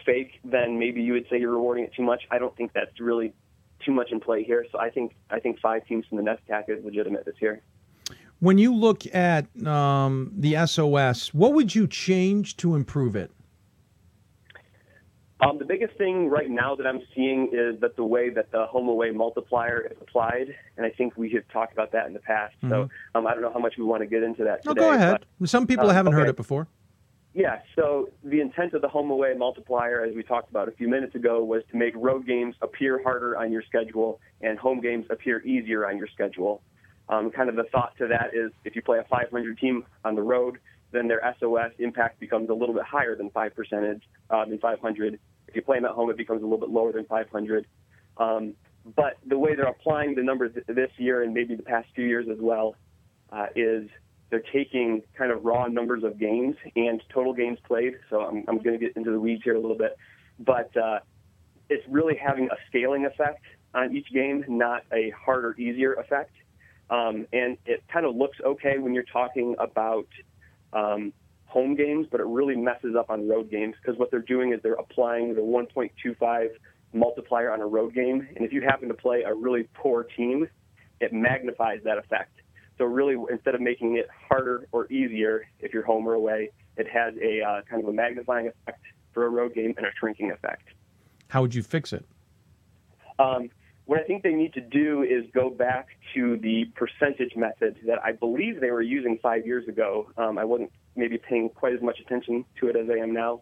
fake, 0.06 0.40
then 0.44 0.78
maybe 0.80 1.02
you 1.02 1.14
would 1.14 1.28
say 1.30 1.40
you're 1.40 1.52
rewarding 1.52 1.84
it 1.86 1.94
too 1.94 2.03
much. 2.03 2.24
I 2.32 2.40
don't 2.40 2.56
think 2.56 2.74
that's 2.74 2.99
really 2.99 3.34
too 3.84 3.91
much 3.91 4.12
in 4.12 4.20
play 4.20 4.44
here. 4.44 4.66
So 4.72 4.80
I 4.80 4.90
think 4.90 5.16
I 5.30 5.40
think 5.40 5.60
five 5.60 5.86
teams 5.86 6.06
from 6.07 6.18
the 6.18 6.24
NESCAC 6.24 6.70
is 6.70 6.84
legitimate 6.84 7.26
this 7.26 7.36
year. 7.40 7.62
When 8.40 8.57
you 8.57 8.76
look 8.76 9.03
at 9.16 9.45
um, 9.66 10.32
the 10.36 10.66
SOS, 10.68 11.34
what 11.34 11.53
would 11.53 11.74
you 11.74 11.88
change 11.88 12.57
to 12.57 12.76
improve 12.76 13.16
it? 13.16 13.32
Um, 15.41 15.57
the 15.57 15.66
biggest 15.66 15.98
thing 15.98 16.30
right 16.30 16.49
now 16.49 16.76
that 16.76 16.88
I'm 16.88 17.02
seeing 17.14 17.49
is 17.52 17.80
that 17.82 17.98
the 17.98 18.06
way 18.06 18.30
that 18.30 18.52
the 18.52 18.66
home 18.68 18.88
away 18.88 19.12
multiplier 19.12 19.82
is 19.91 19.98
applied, 19.99 20.56
and 20.78 20.86
I 20.86 20.90
think 20.90 21.18
we 21.18 21.30
have 21.32 21.44
talked 21.52 21.74
about 21.74 21.91
that 21.91 22.07
in 22.07 22.14
the 22.14 22.20
past. 22.20 22.56
Mm-hmm. 22.57 22.70
So 22.70 22.90
um, 23.16 23.28
I 23.28 23.34
don't 23.34 23.41
know 23.41 23.52
how 23.52 23.60
much 23.60 23.74
we 23.78 23.84
want 23.84 24.02
to 24.02 24.07
get 24.07 24.24
into 24.24 24.45
that. 24.45 24.64
Today, 24.64 24.82
No, 24.82 24.90
go 24.90 24.94
ahead. 24.94 25.26
But, 25.40 25.49
Some 25.49 25.68
people 25.68 25.90
um, 25.90 25.95
haven't 25.95 26.14
okay. 26.14 26.22
heard 26.22 26.30
it 26.30 26.38
before. 26.38 26.68
Yeah. 27.34 27.60
So 27.76 28.10
the 28.24 28.40
intent 28.40 28.74
of 28.74 28.82
the 28.82 28.88
home 28.88 29.12
away 29.12 29.34
multiplier, 29.38 30.06
as 30.06 30.16
we 30.16 30.24
talked 30.24 30.49
about 30.49 30.70
a 30.70 30.72
few 30.72 30.88
minutes 30.88 31.16
ago, 31.16 31.44
was 31.44 31.64
to 31.72 31.78
make 31.78 31.94
road 31.98 32.26
games 32.26 32.56
appear 32.62 33.03
harder 33.03 33.38
on 33.38 33.52
your 33.52 33.62
schedule 33.64 34.22
and 34.41 34.57
home 34.57 34.80
games 34.80 35.06
appear 35.10 35.41
easier 35.41 35.86
on 35.86 35.98
your 35.98 36.07
schedule. 36.07 36.62
Um, 37.10 37.30
kind 37.30 37.49
of 37.49 37.57
the 37.57 37.66
thought 37.66 37.94
to 37.98 38.07
that 38.07 38.34
is 38.34 38.52
if 38.64 38.74
you 38.74 38.82
play 38.82 38.99
a 38.99 39.03
500 39.03 39.60
team 39.60 39.86
on 40.06 40.16
the 40.16 40.22
road, 40.22 40.60
then 40.91 41.07
their 41.07 41.22
SOS 41.40 41.72
impact 41.80 42.20
becomes 42.20 42.49
a 42.49 42.53
little 42.53 42.76
bit 42.76 42.84
higher 42.84 43.16
than 43.16 43.30
five 43.32 43.56
percentage 43.56 44.03
uh, 44.30 44.45
than 44.45 44.60
500 44.60 45.20
if 45.56 45.56
you 45.56 45.62
play 45.62 45.78
them 45.78 45.86
at 45.86 45.91
home, 45.91 46.10
it 46.10 46.18
becomes 46.18 46.41
a 46.41 46.45
little 46.45 46.60
bit 46.60 46.70
lower 46.70 46.91
than 46.91 47.06
500. 47.06 47.66
Um, 48.18 48.56
but 48.95 49.18
the 49.26 49.38
way 49.38 49.56
they're 49.56 49.66
applying 49.66 50.16
the 50.16 50.22
numbers 50.22 50.52
this 50.68 50.91
year 50.98 51.24
and 51.24 51.34
maybe 51.34 51.56
the 51.56 51.64
past 51.64 51.88
few 51.95 52.06
years 52.06 52.28
as 52.30 52.38
well 52.40 52.76
uh, 53.32 53.48
is 53.56 53.90
they're 54.30 54.44
taking 54.53 55.02
kind 55.18 55.32
of 55.32 55.45
raw 55.45 55.68
numbers 55.68 56.03
of 56.03 56.20
games 56.20 56.56
and 56.76 57.02
total 57.14 57.34
games 57.34 57.57
played. 57.66 57.94
So 58.10 58.22
I'm, 58.22 58.44
I'm 58.48 58.57
going 58.62 58.78
to 58.78 58.86
get 58.86 58.98
into 58.98 59.12
the 59.12 59.20
weeds 59.20 59.44
here 59.44 59.56
a 59.56 59.60
little 59.60 59.78
bit, 59.78 59.98
but 60.40 60.76
uh, 60.76 60.99
it's 61.70 61.86
really 61.88 62.16
having 62.16 62.49
a 62.52 62.57
scaling 62.68 63.06
effect 63.06 63.44
on 63.74 63.95
each 63.95 64.12
game, 64.12 64.44
not 64.48 64.84
a 64.91 65.12
harder, 65.12 65.56
easier 65.57 65.94
effect. 65.94 66.34
Um, 66.90 67.28
and 67.34 67.57
it 67.66 67.84
kind 67.91 68.06
of 68.06 68.16
looks 68.16 68.38
okay 68.45 68.78
when 68.78 68.94
you're 68.94 69.03
talking 69.03 69.56
about 69.57 70.07
um, 70.76 71.14
home 71.45 71.73
games, 71.73 72.06
but 72.11 72.19
it 72.19 72.26
really 72.26 72.56
messes 72.56 72.95
up 72.95 73.10
on 73.10 73.27
road 73.27 73.49
games 73.49 73.76
because 73.81 73.97
what 73.97 74.11
they're 74.11 74.19
doing 74.19 74.53
is 74.53 74.60
they're 74.61 74.73
applying 74.73 75.34
the 75.34 75.41
1.25 75.41 76.49
multiplier 76.93 77.52
on 77.52 77.61
a 77.61 77.65
road 77.65 77.93
game. 77.93 78.27
And 78.35 78.45
if 78.45 78.52
you 78.52 78.61
happen 78.61 78.88
to 78.89 78.93
play 78.93 79.23
a 79.23 79.34
really 79.34 79.68
poor 79.73 80.03
team, 80.03 80.47
it 80.99 81.14
magnifies 81.14 81.80
that 81.84 81.97
effect. 81.97 82.41
So 82.77 82.85
really, 82.85 83.15
instead 83.31 83.56
of 83.56 83.61
making 83.61 83.95
it 83.95 84.07
harder 84.30 84.68
or 84.72 84.91
easier 84.91 85.47
if 85.60 85.73
you're 85.73 85.85
home 85.85 86.07
or 86.07 86.14
away, 86.14 86.52
it 86.77 86.88
has 86.89 87.14
a 87.22 87.41
uh, 87.41 87.61
kind 87.69 87.81
of 87.81 87.88
a 87.88 87.93
magnifying 87.93 88.47
effect 88.47 88.84
for 89.14 89.26
a 89.26 89.30
road 89.30 89.53
game 89.53 89.73
and 89.77 89.85
a 89.85 89.89
shrinking 89.97 90.31
effect. 90.31 90.68
How 91.30 91.41
would 91.41 91.56
you 91.56 91.64
fix 91.64 91.93
it? 91.93 92.06
Um, 93.18 93.49
what 93.86 93.99
I 93.99 94.03
think 94.03 94.24
they 94.24 94.34
need 94.34 94.53
to 94.53 94.62
do 94.62 95.03
is 95.03 95.26
go 95.34 95.49
back 95.49 95.90
to 96.16 96.38
the 96.38 96.66
percentage 96.76 97.36
method 97.36 97.78
that 97.86 97.99
I 98.03 98.14
believe 98.14 98.60
they 98.60 98.72
were 98.72 98.82
using 98.82 99.20
five 99.22 99.45
years 99.45 99.68
ago. 99.68 100.10
Um, 100.18 100.38
I 100.38 100.45
wasn't 100.45 100.72
maybe 100.95 101.18
paying 101.18 101.49
quite 101.49 101.74
as 101.74 101.82
much 101.82 101.99
attention 101.99 102.45
to 102.60 102.68
it 102.68 102.76
as 102.76 102.90
I 102.90 102.98
am 102.98 103.14
now. 103.14 103.41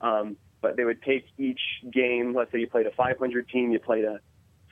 Um, 0.00 0.36
but 0.62 0.76
they 0.76 0.84
would 0.84 1.02
take 1.02 1.26
each 1.36 1.60
game. 1.90 2.34
Let's 2.34 2.50
say 2.52 2.60
you 2.60 2.68
played 2.68 2.86
a 2.86 2.92
500 2.92 3.48
team, 3.48 3.70
you 3.70 3.80
played 3.80 4.04
a 4.04 4.20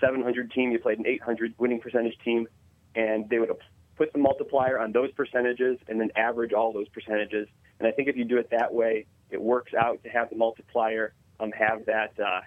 700 0.00 0.52
team, 0.52 0.70
you 0.70 0.78
played 0.78 0.98
an 0.98 1.06
800 1.06 1.54
winning 1.58 1.80
percentage 1.80 2.16
team, 2.24 2.48
and 2.94 3.28
they 3.28 3.38
would 3.38 3.50
put 3.96 4.12
the 4.12 4.18
multiplier 4.18 4.78
on 4.78 4.92
those 4.92 5.10
percentages 5.12 5.78
and 5.88 6.00
then 6.00 6.10
average 6.16 6.52
all 6.52 6.72
those 6.72 6.88
percentages. 6.88 7.46
And 7.78 7.86
I 7.86 7.90
think 7.90 8.08
if 8.08 8.16
you 8.16 8.24
do 8.24 8.38
it 8.38 8.50
that 8.50 8.72
way, 8.72 9.06
it 9.30 9.40
works 9.40 9.72
out 9.74 10.02
to 10.04 10.08
have 10.08 10.30
the 10.30 10.36
multiplier 10.36 11.12
um, 11.38 11.52
have 11.52 11.86
that 11.86 12.12
uh, 12.18 12.40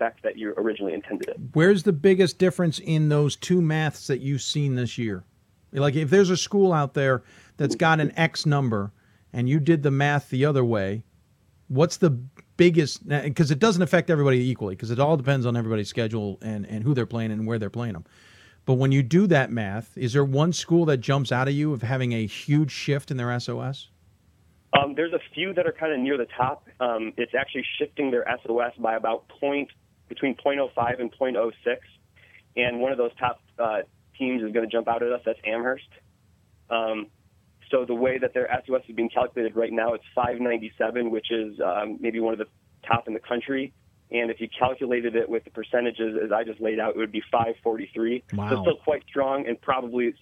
effect 0.00 0.22
that 0.22 0.36
you 0.36 0.54
originally 0.56 0.94
intended 0.94 1.28
it. 1.28 1.36
Where's 1.52 1.82
the 1.82 1.92
biggest 1.92 2.38
difference 2.38 2.78
in 2.78 3.08
those 3.08 3.36
two 3.36 3.60
maths 3.60 4.06
that 4.06 4.20
you've 4.20 4.42
seen 4.42 4.74
this 4.74 4.98
year? 4.98 5.24
Like 5.72 5.94
if 5.94 6.10
there's 6.10 6.30
a 6.30 6.36
school 6.36 6.72
out 6.72 6.94
there 6.94 7.22
that's 7.56 7.76
got 7.76 8.00
an 8.00 8.12
X 8.16 8.46
number 8.46 8.92
and 9.32 9.48
you 9.48 9.60
did 9.60 9.82
the 9.82 9.90
math 9.90 10.30
the 10.30 10.44
other 10.44 10.64
way, 10.64 11.04
what's 11.68 11.98
the 11.98 12.10
biggest? 12.56 13.06
Because 13.08 13.50
it 13.50 13.58
doesn't 13.58 13.82
affect 13.82 14.10
everybody 14.10 14.38
equally, 14.50 14.74
because 14.74 14.90
it 14.90 14.98
all 14.98 15.16
depends 15.16 15.46
on 15.46 15.56
everybody's 15.56 15.88
schedule 15.88 16.38
and, 16.42 16.66
and 16.66 16.82
who 16.82 16.94
they're 16.94 17.06
playing 17.06 17.30
and 17.30 17.46
where 17.46 17.58
they're 17.58 17.70
playing 17.70 17.92
them. 17.92 18.04
But 18.66 18.74
when 18.74 18.92
you 18.92 19.02
do 19.02 19.26
that 19.28 19.50
math, 19.50 19.96
is 19.96 20.12
there 20.12 20.24
one 20.24 20.52
school 20.52 20.84
that 20.86 20.98
jumps 20.98 21.32
out 21.32 21.48
of 21.48 21.54
you 21.54 21.72
of 21.72 21.82
having 21.82 22.12
a 22.12 22.26
huge 22.26 22.70
shift 22.70 23.10
in 23.10 23.16
their 23.16 23.38
SOS? 23.38 23.88
Um, 24.72 24.94
there's 24.94 25.12
a 25.12 25.20
few 25.34 25.52
that 25.54 25.66
are 25.66 25.72
kind 25.72 25.92
of 25.92 25.98
near 25.98 26.16
the 26.16 26.28
top. 26.36 26.68
Um, 26.78 27.12
it's 27.16 27.34
actually 27.34 27.64
shifting 27.78 28.10
their 28.10 28.24
SOS 28.44 28.72
by 28.78 28.94
about 28.94 29.28
point 29.28 29.70
between 30.10 30.34
0.05 30.34 31.00
and 31.00 31.10
0.06, 31.10 31.52
and 32.56 32.80
one 32.80 32.92
of 32.92 32.98
those 32.98 33.12
top 33.18 33.40
uh, 33.58 33.78
teams 34.18 34.42
is 34.42 34.52
going 34.52 34.68
to 34.68 34.70
jump 34.70 34.88
out 34.88 35.02
at 35.02 35.10
us. 35.10 35.22
That's 35.24 35.38
Amherst. 35.46 35.88
Um, 36.68 37.06
so 37.70 37.84
the 37.86 37.94
way 37.94 38.18
that 38.18 38.34
their 38.34 38.48
SOS 38.66 38.82
is 38.88 38.94
being 38.94 39.08
calculated 39.08 39.56
right 39.56 39.72
now, 39.72 39.94
it's 39.94 40.04
597, 40.14 41.10
which 41.10 41.30
is 41.30 41.58
um, 41.60 41.98
maybe 42.00 42.20
one 42.20 42.32
of 42.32 42.38
the 42.38 42.46
top 42.86 43.06
in 43.06 43.14
the 43.14 43.20
country. 43.20 43.72
And 44.10 44.30
if 44.30 44.40
you 44.40 44.48
calculated 44.58 45.14
it 45.14 45.28
with 45.28 45.44
the 45.44 45.50
percentages 45.50 46.18
as 46.22 46.32
I 46.32 46.42
just 46.42 46.60
laid 46.60 46.80
out, 46.80 46.90
it 46.90 46.98
would 46.98 47.12
be 47.12 47.22
543. 47.30 48.24
Wow. 48.34 48.50
So 48.50 48.62
still 48.62 48.76
quite 48.82 49.04
strong 49.08 49.46
and 49.46 49.60
probably 49.60 50.14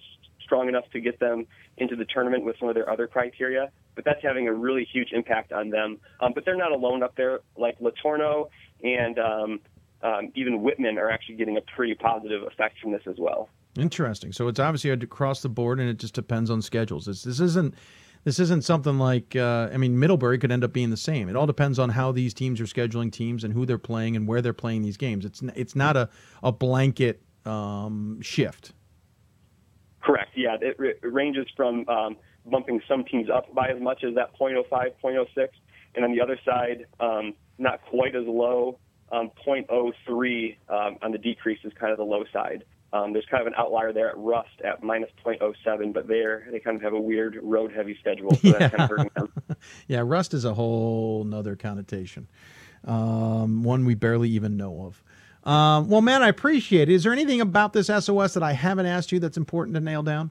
strong 0.45 0.69
enough 0.69 0.85
to 0.93 1.01
get 1.01 1.19
them 1.19 1.47
into 1.79 1.97
the 1.97 2.05
tournament 2.05 2.45
with 2.45 2.57
some 2.61 2.69
of 2.69 2.75
their 2.75 2.91
other 2.91 3.07
criteria. 3.07 3.71
But 3.95 4.05
that's 4.05 4.23
having 4.23 4.47
a 4.47 4.53
really 4.53 4.87
huge 4.93 5.13
impact 5.13 5.53
on 5.53 5.71
them. 5.71 5.99
Um, 6.21 6.33
but 6.35 6.45
they're 6.45 6.57
not 6.57 6.73
alone 6.73 7.03
up 7.03 7.17
there. 7.17 7.41
Like 7.57 7.79
LeTourneau 7.81 8.51
and 8.83 9.19
um, 9.19 9.61
um, 10.03 10.33
even 10.35 10.63
Whitman 10.63 10.99
are 10.99 11.11
actually 11.11 11.37
getting 11.37 11.57
a 11.57 11.61
pretty 11.75 11.95
positive 11.95 12.43
effect 12.43 12.79
from 12.81 12.93
this 12.93 13.03
as 13.07 13.17
well. 13.19 13.49
Interesting. 13.77 14.33
So 14.33 14.49
it's 14.49 14.61
obviously 14.61 14.91
across 14.91 15.43
the 15.43 15.49
board, 15.49 15.81
and 15.81 15.89
it 15.89 15.99
just 15.99 16.15
depends 16.15 16.51
on 16.51 16.63
schedules. 16.63 17.07
This, 17.07 17.23
this 17.23 17.41
isn't 17.41 17.75
this 18.25 18.41
isn't 18.41 18.65
something 18.65 18.99
like 18.99 19.37
uh, 19.37 19.71
I 19.73 19.77
mean 19.77 19.99
Middlebury 19.99 20.39
could 20.39 20.51
end 20.51 20.65
up 20.65 20.73
being 20.73 20.91
the 20.91 20.97
same. 20.97 21.29
It 21.29 21.37
all 21.37 21.47
depends 21.47 21.79
on 21.79 21.91
how 21.91 22.13
these 22.13 22.35
teams 22.35 22.61
are 22.61 22.65
scheduling 22.65 23.13
teams 23.13 23.45
and 23.45 23.55
who 23.55 23.67
they're 23.67 23.79
playing 23.79 24.17
and 24.17 24.27
where 24.27 24.43
they're 24.43 24.53
playing 24.53 24.83
these 24.83 24.97
games. 24.97 25.25
It's 25.25 25.43
it's 25.55 25.77
not 25.77 25.97
a 25.97 26.09
a 26.43 26.53
blanket 26.53 27.23
um, 27.45 28.21
shift. 28.21 28.73
Correct. 30.03 30.31
Yeah, 30.37 30.57
it, 30.61 30.77
it 30.79 31.13
ranges 31.13 31.47
from 31.57 31.89
um, 31.89 32.17
bumping 32.47 32.81
some 32.89 33.05
teams 33.05 33.29
up 33.31 33.53
by 33.55 33.69
as 33.69 33.81
much 33.81 34.05
as 34.05 34.15
that 34.15 34.31
0.05, 34.39 34.65
0.06, 34.71 35.49
and 35.95 36.05
on 36.05 36.13
the 36.13 36.21
other 36.21 36.39
side, 36.45 36.87
um, 37.01 37.35
not 37.59 37.83
quite 37.83 38.15
as 38.15 38.25
low. 38.27 38.79
Um, 39.11 39.31
0.03 39.47 40.57
um, 40.69 40.99
on 41.01 41.13
the 41.13 41.19
decrease 41.19 41.59
is 41.65 41.73
kind 41.79 41.93
of 41.93 41.99
the 41.99 42.05
low 42.05 42.25
side. 42.33 42.65
Um, 42.93 43.13
there's 43.13 43.27
kind 43.31 43.43
of 43.43 43.47
an 43.47 43.55
outlier 43.57 43.93
there 43.93 44.09
at 44.09 44.17
Rust 44.17 44.61
at 44.65 44.83
minus 44.83 45.11
0.07, 45.25 45.93
but 45.93 46.09
there 46.09 46.49
they 46.51 46.59
kind 46.59 46.77
of 46.77 46.83
have 46.83 46.95
a 46.95 47.01
weird 47.01 47.39
road 47.43 47.71
heavy 47.71 47.97
schedule, 48.01 48.35
so 48.35 48.49
yeah. 48.49 48.59
that's 48.59 48.77
kind 48.77 48.91
of 48.91 49.15
them. 49.15 49.57
yeah, 49.89 50.01
Rust 50.03 50.33
is 50.33 50.47
a 50.47 50.55
whole 50.55 51.25
nother 51.25 51.55
connotation, 51.55 52.29
um, 52.85 53.63
one 53.63 53.85
we 53.85 53.95
barely 53.95 54.31
even 54.31 54.57
know 54.57 54.87
of. 54.87 55.03
Um, 55.51 55.89
well, 55.89 56.01
man, 56.01 56.23
I 56.23 56.29
appreciate 56.29 56.89
it. 56.89 56.95
Is 56.95 57.05
there 57.05 57.13
anything 57.13 57.43
about 57.43 57.75
this 57.75 57.87
SOS 57.87 58.35
that 58.35 58.43
I 58.43 58.53
haven't 58.53 58.87
asked 58.87 59.13
you 59.13 59.21
that's 59.21 59.37
important 59.37 59.75
to 59.75 59.81
nail 59.81 60.03
down? 60.03 60.31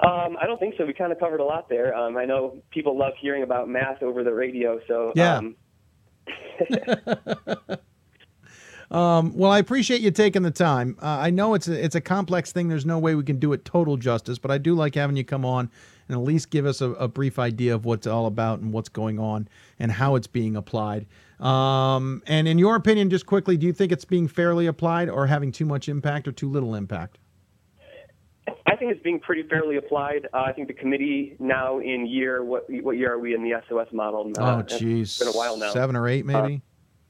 Um, 0.00 0.36
I 0.40 0.46
don't 0.46 0.58
think 0.58 0.74
so. 0.76 0.84
We 0.84 0.92
kind 0.92 1.12
of 1.12 1.18
covered 1.18 1.40
a 1.40 1.44
lot 1.44 1.68
there. 1.68 1.96
Um, 1.96 2.16
I 2.16 2.24
know 2.24 2.58
people 2.70 2.98
love 2.98 3.12
hearing 3.20 3.42
about 3.42 3.68
math 3.68 4.02
over 4.02 4.22
the 4.22 4.32
radio, 4.32 4.80
so 4.86 5.12
yeah. 5.14 5.38
Um, 5.38 5.56
Um, 8.90 9.36
well, 9.36 9.50
I 9.50 9.58
appreciate 9.58 10.02
you 10.02 10.12
taking 10.12 10.42
the 10.42 10.52
time. 10.52 10.96
Uh, 11.02 11.18
I 11.20 11.30
know 11.30 11.54
it's 11.54 11.66
a, 11.66 11.84
it's 11.84 11.96
a 11.96 12.00
complex 12.00 12.52
thing. 12.52 12.68
There's 12.68 12.86
no 12.86 12.98
way 12.98 13.16
we 13.16 13.24
can 13.24 13.40
do 13.40 13.52
it 13.52 13.64
total 13.64 13.96
justice, 13.96 14.38
but 14.38 14.52
I 14.52 14.58
do 14.58 14.74
like 14.74 14.94
having 14.94 15.16
you 15.16 15.24
come 15.24 15.44
on 15.44 15.68
and 16.08 16.16
at 16.16 16.22
least 16.22 16.50
give 16.50 16.64
us 16.64 16.80
a, 16.80 16.90
a 16.90 17.08
brief 17.08 17.38
idea 17.38 17.74
of 17.74 17.84
what's 17.84 18.06
all 18.06 18.26
about 18.26 18.60
and 18.60 18.72
what's 18.72 18.88
going 18.88 19.18
on 19.18 19.48
and 19.80 19.90
how 19.90 20.14
it's 20.14 20.28
being 20.28 20.54
applied. 20.54 21.06
Um, 21.40 22.22
and 22.26 22.46
in 22.46 22.58
your 22.58 22.76
opinion, 22.76 23.10
just 23.10 23.26
quickly, 23.26 23.56
do 23.56 23.66
you 23.66 23.72
think 23.72 23.90
it's 23.90 24.04
being 24.04 24.28
fairly 24.28 24.66
applied 24.66 25.08
or 25.08 25.26
having 25.26 25.50
too 25.50 25.66
much 25.66 25.88
impact 25.88 26.28
or 26.28 26.32
too 26.32 26.48
little 26.48 26.76
impact? 26.76 27.18
I 28.66 28.76
think 28.76 28.92
it's 28.92 29.02
being 29.02 29.20
pretty 29.20 29.42
fairly 29.44 29.76
applied. 29.76 30.28
Uh, 30.32 30.42
I 30.46 30.52
think 30.52 30.68
the 30.68 30.74
committee 30.74 31.36
now 31.38 31.78
in 31.78 32.06
year 32.06 32.44
what 32.44 32.64
what 32.68 32.96
year 32.96 33.12
are 33.12 33.18
we 33.18 33.34
in 33.34 33.42
the 33.42 33.52
SOS 33.68 33.88
model? 33.92 34.30
Uh, 34.38 34.56
oh, 34.56 34.62
geez, 34.62 35.10
it's 35.10 35.18
been 35.18 35.28
a 35.28 35.32
while 35.32 35.56
now. 35.56 35.70
Seven 35.70 35.96
or 35.96 36.08
eight, 36.08 36.26
maybe. 36.26 36.56
Uh, 36.56 36.58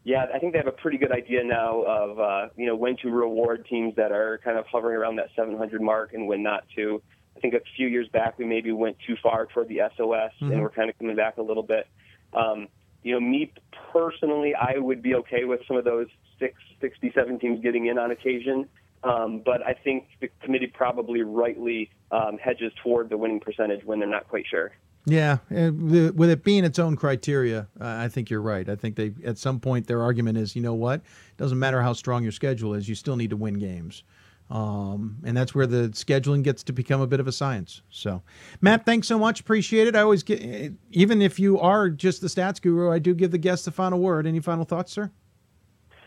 yeah, 0.05 0.27
I 0.35 0.39
think 0.39 0.52
they 0.52 0.59
have 0.59 0.69
a 0.69 0.73
pretty 0.73 0.98
good 0.98 1.11
idea 1.11 1.43
now 1.43 1.82
of 1.82 2.20
uh, 2.20 2.48
you 2.56 2.66
know 2.66 2.77
when 2.77 2.97
to 2.98 3.11
reward 3.11 3.66
teams 3.69 3.97
that 3.97 4.12
are 4.12 4.40
kind 4.44 4.59
of 4.59 4.66
hovering 4.66 4.97
around 4.97 5.16
that 5.16 5.28
700 5.35 5.81
mark 5.81 6.12
and 6.12 6.28
when 6.28 6.43
not 6.43 6.65
to. 6.77 7.02
I 7.36 7.40
think 7.40 7.55
a 7.55 7.61
few 7.77 7.89
years 7.89 8.09
back 8.09 8.39
we 8.39 8.44
maybe 8.44 8.70
went 8.70 8.97
too 9.06 9.16
far 9.23 9.47
toward 9.47 9.69
the 9.69 9.81
SOS 9.97 10.31
mm-hmm. 10.40 10.52
and 10.52 10.62
we're 10.62 10.70
kind 10.70 10.89
of 10.89 10.98
coming 10.98 11.16
back 11.16 11.39
a 11.39 11.43
little 11.43 11.65
bit. 11.65 11.89
Um, 12.32 12.69
you 13.02 13.12
know, 13.12 13.20
me 13.20 13.52
personally, 13.93 14.55
I 14.55 14.78
would 14.78 15.02
be 15.02 15.15
okay 15.16 15.44
with 15.44 15.61
some 15.66 15.77
of 15.77 15.85
those 15.85 16.06
six, 16.39 16.55
67 16.81 17.39
teams 17.39 17.61
getting 17.62 17.86
in 17.86 17.98
on 17.98 18.11
occasion. 18.11 18.69
Um, 19.05 19.43
but 19.44 19.62
I 19.66 19.74
think 19.74 20.09
the 20.20 20.28
committee 20.43 20.66
probably 20.66 21.22
rightly 21.22 21.90
um, 22.10 22.39
hedges 22.39 22.72
toward 22.82 23.10
the 23.10 23.18
winning 23.18 23.40
percentage 23.40 23.85
when 23.85 23.98
they're 23.98 24.09
not 24.09 24.28
quite 24.28 24.47
sure. 24.51 24.72
Yeah, 25.06 25.39
with 25.51 26.31
it 26.31 26.43
being 26.43 26.64
its 26.64 26.78
own 26.78 26.97
criteria, 26.97 27.68
I 27.78 28.09
think 28.09 28.31
you're 28.31 28.40
right. 28.40 28.66
I 28.66 28.74
think 28.74 28.97
they 28.97 29.12
at 29.26 29.36
some 29.36 29.60
point 29.60 29.86
their 29.86 30.01
argument 30.01 30.39
is, 30.39 30.56
you 30.56 30.62
know 30.62 30.72
what, 30.72 31.01
it 31.01 31.36
doesn't 31.36 31.59
matter 31.59 31.82
how 31.82 31.93
strong 31.93 32.22
your 32.22 32.32
schedule 32.32 32.72
is, 32.72 32.89
you 32.89 32.94
still 32.94 33.16
need 33.16 33.28
to 33.28 33.36
win 33.36 33.59
games. 33.59 34.02
Um, 34.51 35.18
and 35.24 35.36
that's 35.36 35.55
where 35.55 35.66
the 35.66 35.89
scheduling 35.90 36.43
gets 36.43 36.62
to 36.64 36.72
become 36.72 37.02
a 37.02 37.06
bit 37.06 37.20
of 37.20 37.26
a 37.26 37.32
science. 37.32 37.82
So, 37.90 38.22
Matt, 38.62 38.86
thanks 38.86 39.06
so 39.06 39.18
much. 39.18 39.40
Appreciate 39.40 39.89
it. 39.89 39.97
I 39.97 40.01
always 40.01 40.22
get, 40.22 40.72
even 40.90 41.20
if 41.20 41.39
you 41.39 41.59
are 41.59 41.90
just 41.90 42.22
the 42.22 42.28
stats 42.28 42.60
guru, 42.60 42.90
I 42.90 42.98
do 42.98 43.14
give 43.14 43.31
the 43.31 43.39
guests 43.39 43.66
the 43.66 43.72
final 43.72 44.01
word. 44.01 44.26
Any 44.26 44.40
final 44.40 44.64
thoughts, 44.64 44.93
sir? 44.93 45.10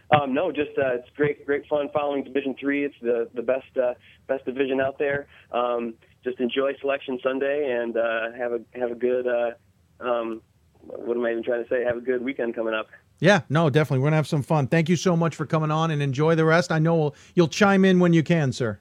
Um, 0.10 0.34
no, 0.34 0.52
just 0.52 0.72
uh, 0.78 0.96
it's 0.96 1.10
great, 1.16 1.46
great 1.46 1.68
fun 1.68 1.90
following 1.94 2.24
Division 2.24 2.56
Three. 2.60 2.86
It's 2.86 2.96
the 3.02 3.30
the 3.34 3.42
best 3.42 3.78
uh, 3.82 3.94
best 4.28 4.46
division 4.46 4.80
out 4.80 4.98
there. 4.98 5.28
Um, 5.52 5.96
just 6.24 6.40
enjoy 6.40 6.74
Selection 6.80 7.20
Sunday 7.22 7.78
and 7.80 7.98
uh, 7.98 8.32
have 8.38 8.54
a 8.54 8.60
have 8.74 8.92
a 8.92 8.96
good. 8.96 9.28
Uh, 9.28 9.52
um, 10.00 10.42
what 10.82 11.18
am 11.18 11.26
I 11.26 11.32
even 11.32 11.44
trying 11.44 11.64
to 11.64 11.70
say? 11.70 11.84
Have 11.84 11.98
a 11.98 12.02
good 12.02 12.24
weekend 12.24 12.56
coming 12.56 12.74
up. 12.74 12.88
Yeah, 13.20 13.42
no, 13.50 13.70
definitely. 13.70 14.00
We're 14.00 14.08
gonna 14.08 14.18
have 14.18 14.28
some 14.28 14.44
fun. 14.44 14.68
Thank 14.68 14.90
you 14.90 14.96
so 14.96 15.18
much 15.18 15.36
for 15.36 15.46
coming 15.46 15.72
on 15.72 15.92
and 15.92 16.02
enjoy 16.02 16.36
the 16.36 16.46
rest. 16.46 16.72
I 16.72 16.80
know 16.80 16.96
we'll, 16.96 17.16
you'll 17.36 17.48
chime 17.48 17.84
in 17.84 18.00
when 18.00 18.14
you 18.14 18.24
can, 18.24 18.54
sir. 18.54 18.80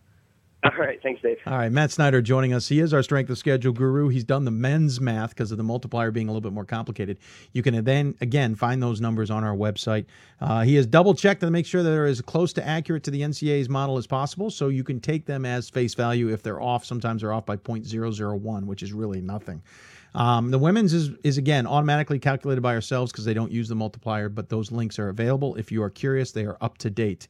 All 0.64 0.72
right, 0.78 1.00
thanks, 1.02 1.22
Dave. 1.22 1.36
All 1.46 1.58
right, 1.58 1.70
Matt 1.70 1.92
Snyder 1.92 2.22
joining 2.22 2.52
us. 2.52 2.66
He 2.68 2.80
is 2.80 2.92
our 2.94 3.02
strength 3.02 3.30
of 3.30 3.38
schedule 3.38 3.72
guru. 3.72 4.08
He's 4.08 4.24
done 4.24 4.44
the 4.44 4.50
men's 4.50 5.00
math 5.00 5.30
because 5.30 5.52
of 5.52 5.58
the 5.58 5.64
multiplier 5.64 6.10
being 6.10 6.28
a 6.28 6.30
little 6.32 6.40
bit 6.40 6.52
more 6.52 6.64
complicated. 6.64 7.18
You 7.52 7.62
can 7.62 7.84
then 7.84 8.14
again 8.20 8.54
find 8.54 8.82
those 8.82 9.00
numbers 9.00 9.30
on 9.30 9.44
our 9.44 9.54
website. 9.54 10.06
Uh, 10.40 10.62
he 10.62 10.74
has 10.76 10.86
double 10.86 11.14
checked 11.14 11.42
to 11.42 11.50
make 11.50 11.66
sure 11.66 11.82
that 11.82 11.90
they're 11.90 12.06
as 12.06 12.20
close 12.20 12.52
to 12.54 12.66
accurate 12.66 13.04
to 13.04 13.10
the 13.10 13.20
NCAA's 13.20 13.68
model 13.68 13.98
as 13.98 14.06
possible, 14.06 14.50
so 14.50 14.68
you 14.68 14.82
can 14.82 14.98
take 14.98 15.26
them 15.26 15.44
as 15.44 15.68
face 15.68 15.94
value. 15.94 16.30
If 16.32 16.42
they're 16.42 16.60
off, 16.60 16.84
sometimes 16.84 17.20
they're 17.20 17.32
off 17.32 17.46
by 17.46 17.56
0.001, 17.56 18.64
which 18.64 18.82
is 18.82 18.92
really 18.92 19.20
nothing. 19.20 19.62
Um, 20.14 20.50
the 20.50 20.58
women's 20.58 20.94
is, 20.94 21.10
is 21.22 21.36
again 21.36 21.66
automatically 21.66 22.18
calculated 22.18 22.62
by 22.62 22.74
ourselves 22.74 23.12
because 23.12 23.26
they 23.26 23.34
don't 23.34 23.52
use 23.52 23.68
the 23.68 23.74
multiplier, 23.74 24.30
but 24.30 24.48
those 24.48 24.72
links 24.72 24.98
are 24.98 25.10
available. 25.10 25.54
If 25.56 25.70
you 25.70 25.82
are 25.82 25.90
curious, 25.90 26.32
they 26.32 26.46
are 26.46 26.56
up 26.62 26.78
to 26.78 26.90
date 26.90 27.28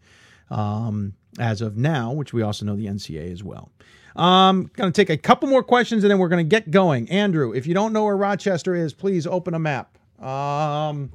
um, 0.51 1.15
as 1.39 1.61
of 1.61 1.77
now, 1.77 2.13
which 2.13 2.33
we 2.33 2.43
also 2.43 2.65
know 2.65 2.77
the 2.77 2.87
NCA 2.87 3.33
as 3.33 3.43
well. 3.43 3.71
Um, 4.17 4.71
going 4.75 4.91
to 4.91 4.97
take 4.97 5.11
a 5.11 5.19
couple 5.19 5.49
more 5.49 5.63
questions 5.63 6.03
and 6.03 6.11
then 6.11 6.19
we're 6.19 6.29
going 6.29 6.45
to 6.45 6.49
get 6.49 6.71
going. 6.71 7.09
Andrew, 7.11 7.53
if 7.53 7.67
you 7.67 7.75
don't 7.75 7.93
know 7.93 8.05
where 8.05 8.17
Rochester 8.17 8.75
is, 8.75 8.95
please 8.95 9.27
open 9.27 9.53
a 9.53 9.59
map. 9.59 9.99
Um, 10.23 11.13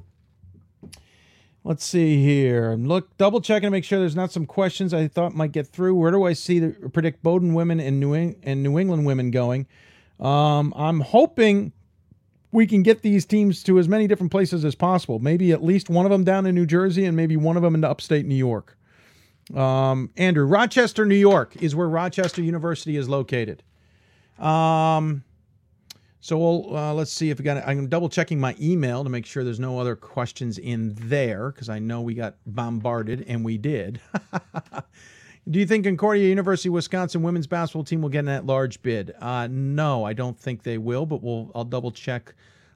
let's 1.64 1.84
see 1.84 2.22
here. 2.22 2.76
Look, 2.78 3.16
double 3.18 3.40
checking 3.40 3.66
to 3.66 3.70
make 3.72 3.84
sure 3.84 3.98
there's 3.98 4.14
not 4.14 4.30
some 4.30 4.46
questions 4.46 4.94
I 4.94 5.08
thought 5.08 5.34
might 5.34 5.50
get 5.50 5.66
through. 5.66 5.96
Where 5.96 6.12
do 6.12 6.24
I 6.24 6.32
see 6.32 6.60
the 6.60 6.88
predict 6.90 7.24
Bowdoin 7.24 7.54
women 7.54 7.80
and 7.80 7.98
New, 7.98 8.14
and 8.14 8.62
New 8.62 8.78
England 8.78 9.04
women 9.04 9.32
going? 9.32 9.66
Um, 10.20 10.72
I'm 10.76 11.00
hoping 11.00 11.72
we 12.52 12.66
can 12.66 12.84
get 12.84 13.02
these 13.02 13.24
teams 13.24 13.64
to 13.64 13.78
as 13.80 13.88
many 13.88 14.06
different 14.06 14.30
places 14.30 14.64
as 14.64 14.76
possible. 14.76 15.18
Maybe 15.18 15.50
at 15.50 15.64
least 15.64 15.90
one 15.90 16.06
of 16.06 16.12
them 16.12 16.22
down 16.22 16.46
in 16.46 16.54
New 16.54 16.66
Jersey 16.66 17.04
and 17.04 17.16
maybe 17.16 17.36
one 17.36 17.56
of 17.56 17.62
them 17.62 17.74
into 17.74 17.88
upstate 17.88 18.26
New 18.26 18.36
York. 18.36 18.76
Um, 19.54 20.10
Andrew, 20.16 20.46
Rochester, 20.46 21.04
New 21.04 21.14
York 21.14 21.62
is 21.62 21.74
where 21.74 21.88
Rochester 21.88 22.42
University 22.42 22.96
is 22.96 23.08
located. 23.08 23.62
Um, 24.38 25.24
so 26.20 26.38
we'll 26.38 26.76
uh, 26.76 26.94
let's 26.94 27.12
see 27.12 27.30
if 27.30 27.38
we 27.38 27.44
got. 27.44 27.66
I'm 27.66 27.88
double 27.88 28.08
checking 28.08 28.38
my 28.38 28.54
email 28.60 29.02
to 29.02 29.10
make 29.10 29.26
sure 29.26 29.42
there's 29.42 29.60
no 29.60 29.78
other 29.78 29.96
questions 29.96 30.56
in 30.58 30.94
there 30.94 31.50
because 31.50 31.68
I 31.68 31.80
know 31.80 32.00
we 32.00 32.14
got 32.14 32.36
bombarded 32.46 33.24
and 33.26 33.44
we 33.44 33.58
did. 33.58 34.00
Do 35.50 35.58
you 35.58 35.66
think 35.66 35.84
Concordia 35.84 36.28
University 36.28 36.68
Wisconsin 36.68 37.22
women's 37.22 37.48
basketball 37.48 37.82
team 37.82 38.00
will 38.00 38.08
get 38.08 38.20
an 38.20 38.28
at-large 38.28 38.80
bid? 38.82 39.12
Uh, 39.18 39.48
no, 39.50 40.04
I 40.04 40.12
don't 40.12 40.38
think 40.38 40.62
they 40.62 40.78
will, 40.78 41.04
but 41.04 41.24
we'll 41.24 41.50
I'll 41.56 41.64
double 41.64 41.90
check 41.90 42.34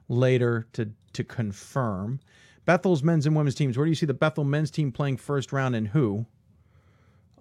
later 0.09 0.67
to 0.73 0.89
to 1.13 1.23
confirm. 1.23 2.19
Bethel's 2.65 3.01
men's 3.01 3.25
and 3.25 3.33
women's 3.33 3.55
teams. 3.55 3.77
Where 3.77 3.85
do 3.85 3.89
you 3.89 3.95
see 3.95 4.05
the 4.05 4.13
Bethel 4.13 4.43
men's 4.43 4.69
team 4.69 4.91
playing 4.91 5.15
first 5.15 5.53
round 5.53 5.73
and 5.73 5.87
who? 5.87 6.25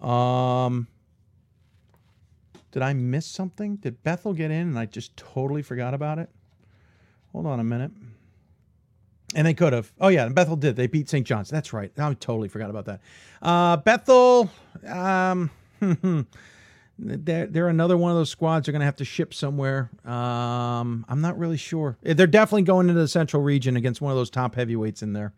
Um, 0.00 0.86
did 2.72 2.82
I 2.82 2.92
miss 2.92 3.26
something? 3.26 3.76
Did 3.76 4.02
Bethel 4.02 4.32
get 4.34 4.50
in 4.50 4.68
and 4.68 4.78
I 4.78 4.86
just 4.86 5.16
totally 5.16 5.62
forgot 5.62 5.94
about 5.94 6.18
it? 6.18 6.28
Hold 7.32 7.46
on 7.46 7.60
a 7.60 7.64
minute. 7.64 7.90
And 9.34 9.46
they 9.46 9.54
could 9.54 9.72
have. 9.72 9.92
Oh 10.00 10.08
yeah, 10.08 10.28
Bethel 10.28 10.56
did. 10.56 10.76
They 10.76 10.86
beat 10.86 11.08
St. 11.08 11.26
John's. 11.26 11.50
That's 11.50 11.72
right. 11.72 11.90
I 11.98 12.14
totally 12.14 12.48
forgot 12.48 12.70
about 12.70 12.84
that. 12.86 13.00
Uh, 13.42 13.76
Bethel. 13.78 14.50
Um, 14.86 15.50
they're 16.98 17.46
they're 17.46 17.68
another 17.68 17.96
one 17.96 18.10
of 18.10 18.16
those 18.16 18.30
squads. 18.30 18.66
They're 18.66 18.72
going 18.72 18.80
to 18.80 18.86
have 18.86 18.96
to 18.96 19.04
ship 19.04 19.34
somewhere. 19.34 19.90
Um, 20.04 21.04
I'm 21.08 21.20
not 21.20 21.38
really 21.38 21.56
sure. 21.58 21.98
They're 22.02 22.26
definitely 22.26 22.62
going 22.62 22.88
into 22.88 23.00
the 23.00 23.08
Central 23.08 23.42
Region 23.42 23.76
against 23.76 24.00
one 24.00 24.12
of 24.12 24.16
those 24.16 24.30
top 24.30 24.54
heavyweights 24.54 25.02
in 25.02 25.12
there. 25.12 25.34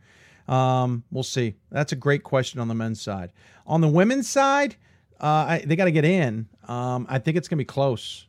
Um, 0.48 1.04
we'll 1.10 1.22
see. 1.22 1.54
That's 1.70 1.92
a 1.92 1.96
great 1.96 2.22
question 2.22 2.58
on 2.58 2.68
the 2.68 2.74
men's 2.74 3.00
side. 3.00 3.32
On 3.66 3.80
the 3.80 3.88
women's 3.88 4.28
side, 4.28 4.76
uh, 5.20 5.26
I, 5.26 5.62
they 5.64 5.76
got 5.76 5.84
to 5.84 5.92
get 5.92 6.04
in. 6.04 6.48
Um, 6.66 7.06
I 7.08 7.18
think 7.18 7.36
it's 7.36 7.48
going 7.48 7.58
to 7.58 7.64
be 7.64 7.66
close. 7.66 8.26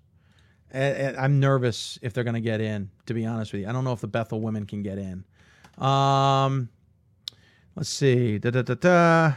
I, 0.74 1.16
I'm 1.18 1.40
nervous 1.40 1.98
if 2.02 2.14
they're 2.14 2.26
going 2.26 2.36
to 2.36 2.42
get 2.42 2.62
in. 2.62 2.90
To 3.06 3.14
be 3.14 3.26
honest 3.26 3.54
with 3.54 3.62
you, 3.62 3.70
I 3.70 3.72
don't 3.72 3.86
know 3.86 3.94
if 3.94 4.02
the 4.02 4.08
Bethel 4.08 4.42
women 4.42 4.66
can 4.66 4.84
get 4.84 4.98
in. 4.98 5.24
Um, 5.84 6.70
let's 7.76 7.90
see. 7.90 8.38
Da 8.38 8.52
da 8.52 8.62
da 8.62 8.74
da. 8.76 9.34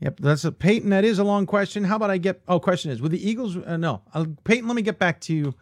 Yep, 0.00 0.20
that's 0.20 0.44
a 0.44 0.52
Peyton. 0.52 0.90
That 0.90 1.04
is 1.04 1.18
a 1.18 1.24
long 1.24 1.46
question. 1.46 1.82
How 1.82 1.96
about 1.96 2.10
I 2.10 2.18
get? 2.18 2.42
Oh, 2.46 2.60
question 2.60 2.90
is 2.90 3.00
with 3.00 3.12
the 3.12 3.28
Eagles? 3.28 3.56
Uh, 3.56 3.78
no, 3.78 4.02
I'll, 4.12 4.26
Peyton. 4.44 4.68
Let 4.68 4.76
me 4.76 4.82
get 4.82 4.98
back 4.98 5.20
to 5.22 5.34
you 5.34 5.54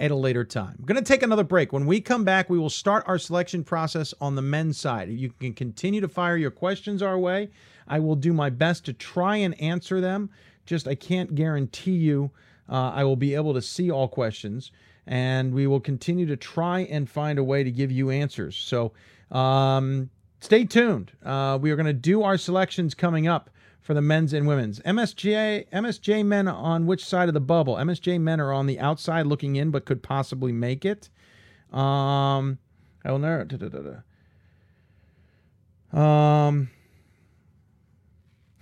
at 0.00 0.10
a 0.10 0.16
later 0.16 0.44
time. 0.44 0.74
I'm 0.78 0.86
going 0.86 0.96
to 0.96 1.06
take 1.06 1.22
another 1.22 1.44
break. 1.44 1.74
When 1.74 1.84
we 1.84 2.00
come 2.00 2.24
back, 2.24 2.48
we 2.48 2.58
will 2.58 2.70
start 2.70 3.04
our 3.06 3.18
selection 3.18 3.62
process 3.62 4.14
on 4.18 4.34
the 4.34 4.42
men's 4.42 4.78
side. 4.78 5.10
You 5.10 5.30
can 5.38 5.52
continue 5.52 6.00
to 6.00 6.08
fire 6.08 6.38
your 6.38 6.50
questions 6.50 7.02
our 7.02 7.18
way. 7.18 7.50
I 7.86 8.00
will 8.00 8.16
do 8.16 8.32
my 8.32 8.48
best 8.48 8.86
to 8.86 8.94
try 8.94 9.36
and 9.36 9.60
answer 9.60 10.00
them. 10.00 10.30
Just 10.64 10.88
I 10.88 10.94
can't 10.94 11.34
guarantee 11.34 11.92
you 11.92 12.30
uh, 12.68 12.92
I 12.94 13.04
will 13.04 13.16
be 13.16 13.34
able 13.34 13.52
to 13.54 13.60
see 13.60 13.90
all 13.90 14.08
questions, 14.08 14.70
and 15.06 15.52
we 15.52 15.66
will 15.66 15.80
continue 15.80 16.24
to 16.26 16.36
try 16.36 16.80
and 16.80 17.10
find 17.10 17.38
a 17.38 17.44
way 17.44 17.62
to 17.62 17.70
give 17.70 17.90
you 17.90 18.10
answers. 18.10 18.56
So 18.56 18.92
um, 19.30 20.08
stay 20.40 20.64
tuned. 20.64 21.12
Uh, 21.22 21.58
we 21.60 21.70
are 21.72 21.76
going 21.76 21.86
to 21.86 21.92
do 21.92 22.22
our 22.22 22.38
selections 22.38 22.94
coming 22.94 23.26
up 23.28 23.50
for 23.90 23.94
the 23.94 24.00
men's 24.00 24.32
and 24.32 24.46
women's. 24.46 24.78
MSJ 24.82 25.68
MSJ 25.70 26.24
men 26.24 26.46
on 26.46 26.86
which 26.86 27.04
side 27.04 27.26
of 27.26 27.34
the 27.34 27.40
bubble? 27.40 27.74
MSJ 27.74 28.20
men 28.20 28.40
are 28.40 28.52
on 28.52 28.66
the 28.66 28.78
outside 28.78 29.26
looking 29.26 29.56
in, 29.56 29.72
but 29.72 29.84
could 29.84 30.00
possibly 30.00 30.52
make 30.52 30.84
it. 30.84 31.08
Um, 31.72 32.60
I 33.04 33.10
will 33.10 33.18
never. 33.18 33.44
Da, 33.46 33.56
da, 33.56 33.68
da, 35.92 36.00
um. 36.00 36.70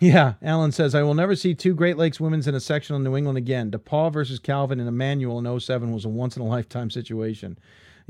Yeah, 0.00 0.34
Alan 0.40 0.72
says, 0.72 0.94
I 0.94 1.02
will 1.02 1.14
never 1.14 1.34
see 1.34 1.55
two 1.55 1.74
Great 1.74 1.98
Lakes 1.98 2.20
women's 2.20 2.46
in 2.46 2.55
a 2.55 2.60
sectional 2.60 2.98
in 2.98 3.05
New 3.05 3.16
England 3.16 3.36
again. 3.36 3.70
DePauw 3.70 4.12
versus 4.12 4.38
Calvin 4.38 4.78
and 4.78 4.88
Emmanuel 4.88 5.40
in 5.40 5.60
07 5.60 5.92
was 5.92 6.05
a 6.05 6.09
once 6.09 6.36
in 6.36 6.42
a 6.42 6.46
lifetime 6.46 6.88
situation. 6.88 7.59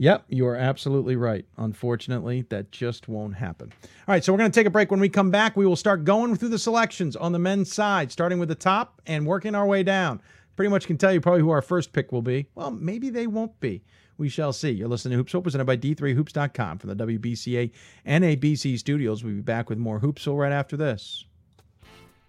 Yep, 0.01 0.27
you 0.29 0.47
are 0.47 0.55
absolutely 0.55 1.17
right. 1.17 1.45
Unfortunately, 1.57 2.43
that 2.51 2.71
just 2.71 3.09
won't 3.09 3.35
happen. 3.35 3.73
All 3.83 4.15
right, 4.15 4.23
so 4.23 4.33
we're 4.33 4.39
going 4.39 4.51
to 4.51 4.59
take 4.59 4.67
a 4.67 4.71
break. 4.71 4.93
When 4.93 5.01
we 5.01 5.09
come 5.09 5.33
back, 5.33 5.57
we 5.57 5.67
will 5.67 5.77
start 5.77 6.05
going 6.05 6.37
through 6.37 6.51
the 6.51 6.59
selections 6.59 7.17
on 7.17 7.33
the 7.33 7.39
men's 7.41 7.73
side, 7.73 8.13
starting 8.13 8.39
with 8.39 8.49
the 8.49 8.55
top 8.55 9.03
and 9.07 9.27
working 9.27 9.57
our 9.57 9.67
way 9.67 9.83
down. 9.83 10.23
Pretty 10.55 10.71
much 10.71 10.87
can 10.87 10.99
tell 10.99 11.13
you 11.13 11.21
probably 11.21 11.41
who 11.41 11.51
our 11.51 11.63
first 11.63 11.93
pick 11.93 12.13
will 12.13 12.23
be. 12.23 12.47
Well, 12.55 12.71
maybe 12.71 13.11
they 13.11 13.27
won't 13.27 13.59
be. 13.59 13.83
We 14.19 14.29
shall 14.29 14.53
see. 14.53 14.71
You're 14.71 14.89
listening 14.89 15.19
to 15.19 15.25
Hoopsville, 15.25 15.43
presented 15.43 15.65
by 15.65 15.77
D3Hoops.com 15.77 16.79
from 16.79 16.97
the 16.97 17.07
WBCA 17.07 17.73
and 18.05 18.23
NABC 18.23 18.79
studios. 18.79 19.25
We'll 19.25 19.35
be 19.35 19.41
back 19.41 19.69
with 19.69 19.79
more 19.79 20.01
Hoopsville 20.01 20.39
right 20.39 20.53
after 20.53 20.77
this. 20.77 21.25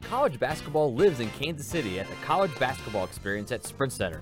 College 0.01 0.39
basketball 0.39 0.93
lives 0.93 1.19
in 1.19 1.29
Kansas 1.31 1.67
City 1.67 1.99
at 1.99 2.07
the 2.07 2.15
College 2.25 2.57
Basketball 2.57 3.03
Experience 3.03 3.51
at 3.51 3.65
Sprint 3.65 3.93
Center. 3.93 4.21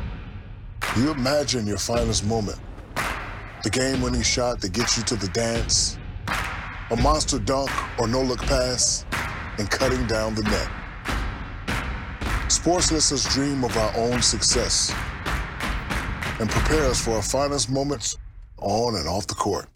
You 0.97 1.09
imagine 1.11 1.65
your 1.65 1.77
finest 1.77 2.25
moment. 2.25 2.59
The 3.63 3.69
game 3.69 4.01
winning 4.01 4.23
shot 4.23 4.59
that 4.59 4.73
gets 4.73 4.97
you 4.97 5.03
to 5.03 5.15
the 5.15 5.29
dance, 5.29 5.97
a 6.89 6.97
monster 6.97 7.39
dunk 7.39 7.71
or 7.97 8.09
no 8.09 8.21
look 8.21 8.41
pass, 8.41 9.05
and 9.57 9.71
cutting 9.71 10.05
down 10.07 10.35
the 10.35 10.43
net. 10.43 10.67
Sports 12.51 12.91
lets 12.91 13.13
us 13.13 13.33
dream 13.33 13.63
of 13.63 13.77
our 13.77 13.95
own 13.95 14.21
success 14.21 14.93
and 16.41 16.49
prepare 16.49 16.87
us 16.87 17.01
for 17.01 17.11
our 17.11 17.21
finest 17.21 17.69
moments 17.69 18.17
on 18.57 18.95
and 18.95 19.07
off 19.07 19.27
the 19.27 19.35
court. 19.35 19.67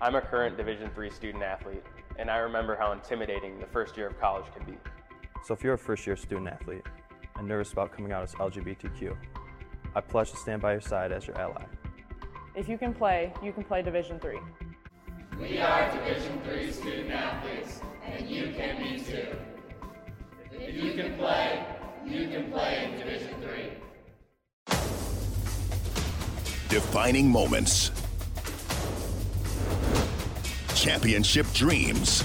I'm 0.00 0.14
a 0.14 0.20
current 0.20 0.56
Division 0.56 0.88
III 0.96 1.10
student 1.10 1.42
athlete, 1.42 1.82
and 2.20 2.30
I 2.30 2.36
remember 2.36 2.76
how 2.76 2.92
intimidating 2.92 3.58
the 3.58 3.66
first 3.66 3.96
year 3.96 4.06
of 4.06 4.20
college 4.20 4.44
can 4.56 4.64
be. 4.64 4.78
So 5.44 5.54
if 5.54 5.64
you're 5.64 5.74
a 5.74 5.78
first 5.78 6.06
year 6.06 6.14
student 6.14 6.46
athlete 6.46 6.86
and 7.36 7.48
nervous 7.48 7.72
about 7.72 7.90
coming 7.90 8.12
out 8.12 8.22
as 8.22 8.32
LGBTQ, 8.34 9.16
I 9.96 10.00
pledge 10.00 10.30
to 10.30 10.36
stand 10.36 10.62
by 10.62 10.70
your 10.72 10.80
side 10.80 11.10
as 11.10 11.26
your 11.26 11.36
ally. 11.40 11.64
If 12.54 12.68
you 12.68 12.78
can 12.78 12.94
play, 12.94 13.32
you 13.42 13.52
can 13.52 13.64
play 13.64 13.82
Division 13.82 14.20
III. 14.24 14.38
We 15.40 15.58
are 15.58 15.90
Division 15.92 16.42
III 16.48 16.72
student 16.72 17.10
athletes, 17.10 17.80
and 18.06 18.30
you 18.30 18.52
can 18.56 18.80
be 18.80 19.00
too. 19.02 19.36
If 20.52 20.76
you 20.76 20.92
can 20.92 21.16
play, 21.16 21.66
you 22.06 22.28
can 22.28 22.52
play 22.52 22.84
in 22.84 22.96
Division 23.00 23.34
III. 23.42 23.72
Defining 26.68 27.28
moments 27.28 27.90
championship 30.78 31.46
dreams. 31.52 32.22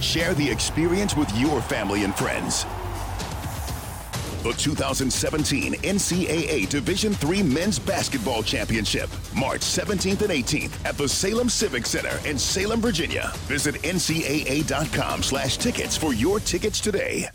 Share 0.00 0.34
the 0.34 0.48
experience 0.50 1.14
with 1.16 1.30
your 1.38 1.60
family 1.60 2.04
and 2.04 2.14
friends. 2.14 2.64
The 4.42 4.52
2017 4.54 5.74
NCAA 5.74 6.68
Division 6.68 7.14
III 7.24 7.42
Men's 7.44 7.78
Basketball 7.78 8.42
Championship, 8.42 9.08
March 9.36 9.60
17th 9.60 10.22
and 10.22 10.30
18th 10.30 10.84
at 10.84 10.96
the 10.96 11.08
Salem 11.08 11.48
Civic 11.48 11.86
Center 11.86 12.18
in 12.28 12.38
Salem, 12.38 12.80
Virginia. 12.80 13.30
Visit 13.46 13.76
ncaa.com 13.82 15.22
slash 15.22 15.58
tickets 15.58 15.96
for 15.96 16.12
your 16.12 16.40
tickets 16.40 16.80
today. 16.80 17.28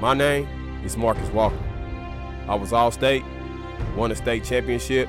My 0.00 0.14
name 0.14 0.48
is 0.84 0.96
Marcus 0.96 1.30
Walker. 1.30 1.58
I 2.46 2.54
was 2.56 2.72
All-State, 2.72 3.24
won 3.96 4.10
a 4.10 4.16
state 4.16 4.44
championship, 4.44 5.08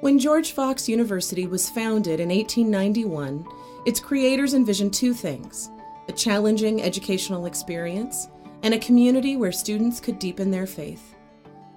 When 0.00 0.18
George 0.18 0.52
Fox 0.52 0.88
University 0.88 1.46
was 1.46 1.68
founded 1.68 2.20
in 2.20 2.28
1891, 2.28 3.46
its 3.84 4.00
creators 4.00 4.54
envisioned 4.54 4.94
two 4.94 5.12
things 5.14 5.70
a 6.08 6.12
challenging 6.12 6.82
educational 6.82 7.46
experience 7.46 8.28
and 8.62 8.72
a 8.72 8.78
community 8.78 9.36
where 9.36 9.52
students 9.52 10.00
could 10.00 10.18
deepen 10.18 10.50
their 10.50 10.66
faith. 10.66 11.14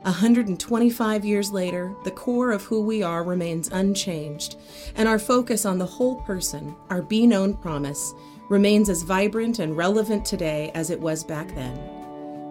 125 0.03 1.25
years 1.25 1.51
later, 1.51 1.93
the 2.05 2.11
core 2.11 2.51
of 2.51 2.63
who 2.63 2.81
we 2.81 3.03
are 3.03 3.23
remains 3.23 3.67
unchanged, 3.71 4.55
and 4.95 5.07
our 5.07 5.19
focus 5.19 5.65
on 5.65 5.77
the 5.77 5.85
whole 5.85 6.15
person, 6.21 6.75
our 6.89 7.01
Be 7.01 7.27
Known 7.27 7.55
promise, 7.55 8.13
remains 8.49 8.89
as 8.89 9.03
vibrant 9.03 9.59
and 9.59 9.77
relevant 9.77 10.25
today 10.25 10.71
as 10.73 10.89
it 10.89 10.99
was 10.99 11.23
back 11.23 11.53
then. 11.53 11.90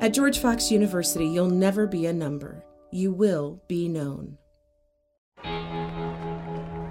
At 0.01 0.15
George 0.15 0.39
Fox 0.39 0.71
University, 0.71 1.29
you'll 1.29 1.51
never 1.51 1.87
be 1.87 2.07
a 2.07 2.13
number. 2.13 2.65
You 2.91 3.13
will 3.13 3.61
be 3.69 3.87
known. 3.87 4.39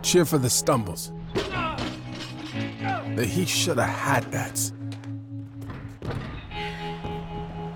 Cheer 0.03 0.25
for 0.25 0.37
the 0.37 0.49
stumbles. 0.49 1.11
The 1.33 3.25
he 3.25 3.47
should 3.47 3.79
have 3.79 3.89
had 3.89 4.31
that. 4.31 4.71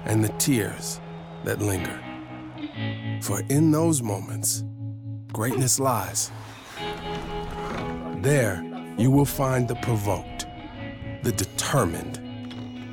And 0.05 0.23
the 0.23 0.31
tears 0.37 1.01
that 1.45 1.59
linger. 1.59 1.99
For 3.23 3.41
in 3.49 3.71
those 3.71 4.03
moments, 4.03 4.63
greatness 5.33 5.79
lies. 5.79 6.31
There, 8.17 8.63
you 8.99 9.09
will 9.09 9.25
find 9.25 9.67
the 9.67 9.75
provoked, 9.77 10.45
the 11.23 11.31
determined, 11.31 12.19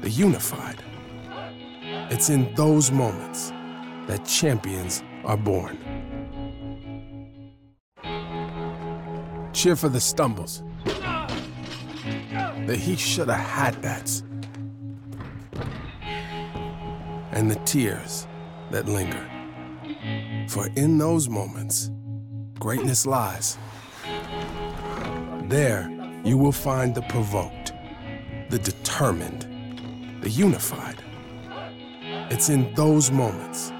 the 0.00 0.08
unified. 0.08 0.79
It's 2.10 2.28
in 2.28 2.52
those 2.56 2.90
moments 2.90 3.52
that 4.08 4.24
champions 4.24 5.04
are 5.24 5.36
born. 5.36 5.78
Cheer 9.52 9.76
for 9.76 9.88
the 9.88 10.00
stumbles, 10.00 10.64
the 12.66 12.76
he 12.76 12.96
shoulda 12.96 13.34
had 13.34 13.80
that's, 13.80 14.24
and 17.30 17.48
the 17.48 17.60
tears 17.64 18.26
that 18.72 18.86
linger. 18.86 19.30
For 20.48 20.68
in 20.74 20.98
those 20.98 21.28
moments, 21.28 21.92
greatness 22.58 23.06
lies. 23.06 23.56
There, 25.44 25.88
you 26.24 26.36
will 26.36 26.50
find 26.50 26.92
the 26.92 27.02
provoked, 27.02 27.72
the 28.48 28.58
determined, 28.58 29.46
the 30.22 30.30
unified. 30.30 30.99
It's 32.30 32.48
in 32.48 32.72
those 32.74 33.10
moments 33.10 33.72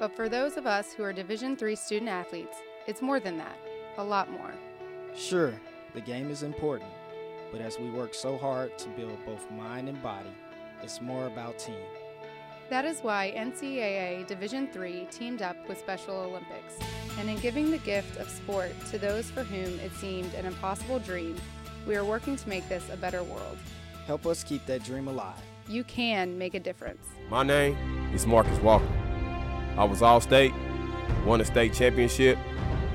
But 0.01 0.16
for 0.16 0.28
those 0.28 0.56
of 0.56 0.66
us 0.66 0.93
who 0.93 1.05
are 1.05 1.12
Division 1.12 1.56
III 1.62 1.76
student 1.76 2.10
athletes, 2.10 2.56
it's 2.88 3.01
more 3.01 3.20
than 3.20 3.38
that, 3.38 3.56
a 3.98 4.05
lot 4.05 4.32
more. 4.32 4.52
Sure, 5.14 5.55
the 5.94 6.01
game 6.01 6.28
is 6.28 6.43
important, 6.43 6.90
but 7.52 7.60
as 7.60 7.78
we 7.78 7.88
work 7.90 8.14
so 8.14 8.36
hard 8.36 8.76
to 8.78 8.88
build 8.88 9.16
both 9.24 9.48
mind 9.52 9.88
and 9.88 10.02
body, 10.02 10.34
it's 10.82 11.01
more 11.01 11.28
about 11.28 11.60
team. 11.60 11.76
That 12.68 12.84
is 12.84 12.98
why 13.01 13.32
NCAA 13.36 14.26
Division 14.26 14.68
III 14.74 15.06
teamed 15.12 15.40
up 15.40 15.56
with 15.68 15.78
Special 15.78 16.16
Olympics. 16.16 16.74
And 17.18 17.30
in 17.30 17.38
giving 17.38 17.70
the 17.70 17.78
gift 17.78 18.18
of 18.18 18.28
sport 18.28 18.72
to 18.90 18.98
those 18.98 19.30
for 19.30 19.44
whom 19.44 19.78
it 19.78 19.93
seemed 19.93 20.34
an 20.34 20.47
impossible 20.47 20.98
dream, 20.98 21.36
we 21.86 21.94
are 21.94 22.05
working 22.05 22.34
to 22.34 22.48
make 22.48 22.68
this 22.68 22.84
a 22.93 22.97
better 22.97 23.22
world. 23.22 23.56
Help 24.09 24.26
us 24.26 24.43
keep 24.43 24.66
that 24.66 24.82
dream 24.82 25.06
alive. 25.06 25.40
You 25.68 25.84
can 25.84 26.36
make 26.38 26.55
a 26.55 26.60
difference. 26.60 27.06
My 27.30 27.44
name 27.44 27.76
is 28.12 28.26
Marcus 28.26 28.59
Walker. 28.59 28.84
I 29.78 29.84
was 29.84 30.02
All 30.02 30.20
State, 30.20 30.52
won 31.24 31.40
a 31.40 31.44
state 31.44 31.72
championship, 31.72 32.36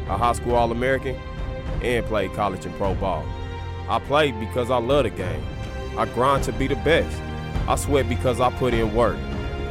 a 0.09 0.17
high 0.17 0.33
school 0.33 0.55
All 0.55 0.71
American, 0.71 1.15
and 1.81 2.05
played 2.07 2.33
college 2.33 2.65
and 2.65 2.75
pro 2.75 2.93
ball. 2.95 3.25
I 3.87 3.99
played 3.99 4.37
because 4.37 4.69
I 4.69 4.77
love 4.79 5.05
the 5.05 5.11
game. 5.11 5.43
I 5.97 6.05
grind 6.07 6.43
to 6.43 6.51
be 6.51 6.67
the 6.67 6.75
best. 6.75 7.21
I 7.69 7.75
sweat 7.75 8.09
because 8.09 8.41
I 8.41 8.51
put 8.51 8.73
in 8.73 8.93
work. 8.93 9.17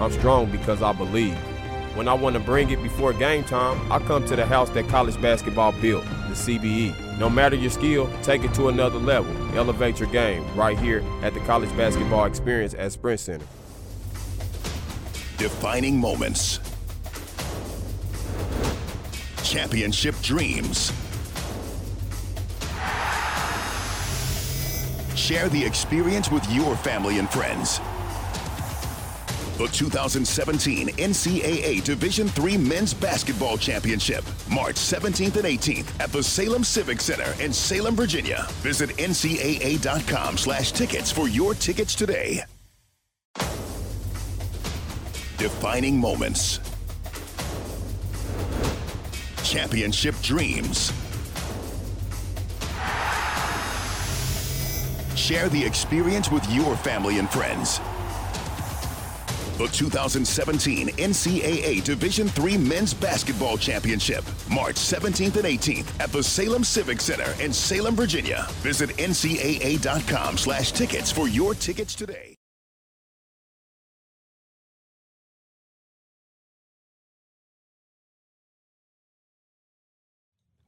I'm 0.01 0.11
strong 0.13 0.51
because 0.51 0.81
I 0.81 0.93
believe. 0.93 1.37
When 1.95 2.09
I 2.09 2.15
want 2.15 2.35
to 2.35 2.41
bring 2.41 2.71
it 2.71 2.83
before 2.83 3.13
game 3.13 3.45
time, 3.45 3.93
I 3.93 3.99
come 3.99 4.25
to 4.27 4.37
the 4.37 4.47
house 4.47 4.71
that 4.71 4.89
college 4.89 5.21
basketball 5.21 5.73
built, 5.73 6.05
the 6.05 6.35
CBE. 6.35 7.19
No 7.19 7.29
matter 7.29 7.57
your 7.57 7.71
skill, 7.71 8.11
take 8.23 8.43
it 8.43 8.55
to 8.55 8.69
another 8.69 8.99
level. 8.99 9.31
Elevate 9.59 10.01
your 10.01 10.09
game 10.11 10.43
right 10.57 10.79
here 10.79 11.05
at 11.23 11.35
the 11.35 11.41
College 11.41 11.69
Basketball 11.77 12.25
Experience 12.25 12.75
at 12.75 12.93
Sprint 12.93 13.21
Center. 13.21 13.47
Defining 15.37 15.99
moments. 15.99 16.61
Championship 19.43 20.15
dreams. 20.23 20.93
Share 25.15 25.51
the 25.51 25.63
experience 25.63 26.31
with 26.31 26.51
your 26.51 26.75
family 26.77 27.19
and 27.19 27.29
friends. 27.29 27.81
The 29.61 29.69
2017 29.69 30.89
NCAA 30.89 31.85
Division 31.85 32.31
III 32.43 32.57
Men's 32.57 32.95
Basketball 32.95 33.59
Championship, 33.59 34.25
March 34.51 34.77
17th 34.77 35.37
and 35.37 35.45
18th 35.45 36.01
at 36.01 36.11
the 36.11 36.23
Salem 36.23 36.65
Civic 36.65 36.99
Center 36.99 37.31
in 37.45 37.53
Salem, 37.53 37.95
Virginia. 37.95 38.47
Visit 38.63 38.89
ncaa.com 38.97 40.39
slash 40.39 40.73
tickets 40.73 41.13
for 41.13 41.29
your 41.29 41.53
tickets 41.53 41.95
today. 41.95 42.43
Defining 45.37 45.99
moments. 45.99 46.61
Championship 49.45 50.15
dreams. 50.23 50.91
Share 55.15 55.51
the 55.51 55.63
experience 55.63 56.31
with 56.31 56.51
your 56.51 56.77
family 56.77 57.19
and 57.19 57.29
friends. 57.29 57.79
The 59.61 59.67
2017 59.67 60.89
NCAA 60.89 61.85
Division 61.85 62.31
III 62.43 62.57
Men's 62.57 62.95
Basketball 62.95 63.59
Championship, 63.59 64.25
March 64.51 64.77
17th 64.77 65.37
and 65.37 65.45
18th 65.45 66.01
at 66.01 66.11
the 66.11 66.23
Salem 66.23 66.65
Civic 66.65 66.99
Center 66.99 67.31
in 67.43 67.53
Salem, 67.53 67.95
Virginia. 67.95 68.47
Visit 68.63 68.89
ncaa.com 68.97 70.39
slash 70.39 70.73
tickets 70.73 71.13
for 71.13 71.29
your 71.29 71.53
tickets 71.53 71.95
today. 71.95 72.35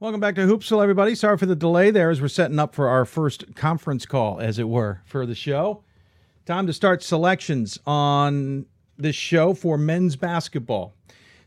Welcome 0.00 0.20
back 0.20 0.34
to 0.34 0.42
Hoopsville, 0.42 0.82
everybody. 0.82 1.14
Sorry 1.14 1.38
for 1.38 1.46
the 1.46 1.56
delay 1.56 1.90
there 1.90 2.10
as 2.10 2.20
we're 2.20 2.28
setting 2.28 2.58
up 2.58 2.74
for 2.74 2.88
our 2.88 3.06
first 3.06 3.56
conference 3.56 4.04
call, 4.04 4.38
as 4.38 4.58
it 4.58 4.68
were, 4.68 5.00
for 5.06 5.24
the 5.24 5.34
show. 5.34 5.82
Time 6.44 6.66
to 6.66 6.74
start 6.74 7.02
selections 7.02 7.78
on 7.86 8.66
this 9.02 9.16
show 9.16 9.54
for 9.54 9.76
men's 9.76 10.16
basketball. 10.16 10.94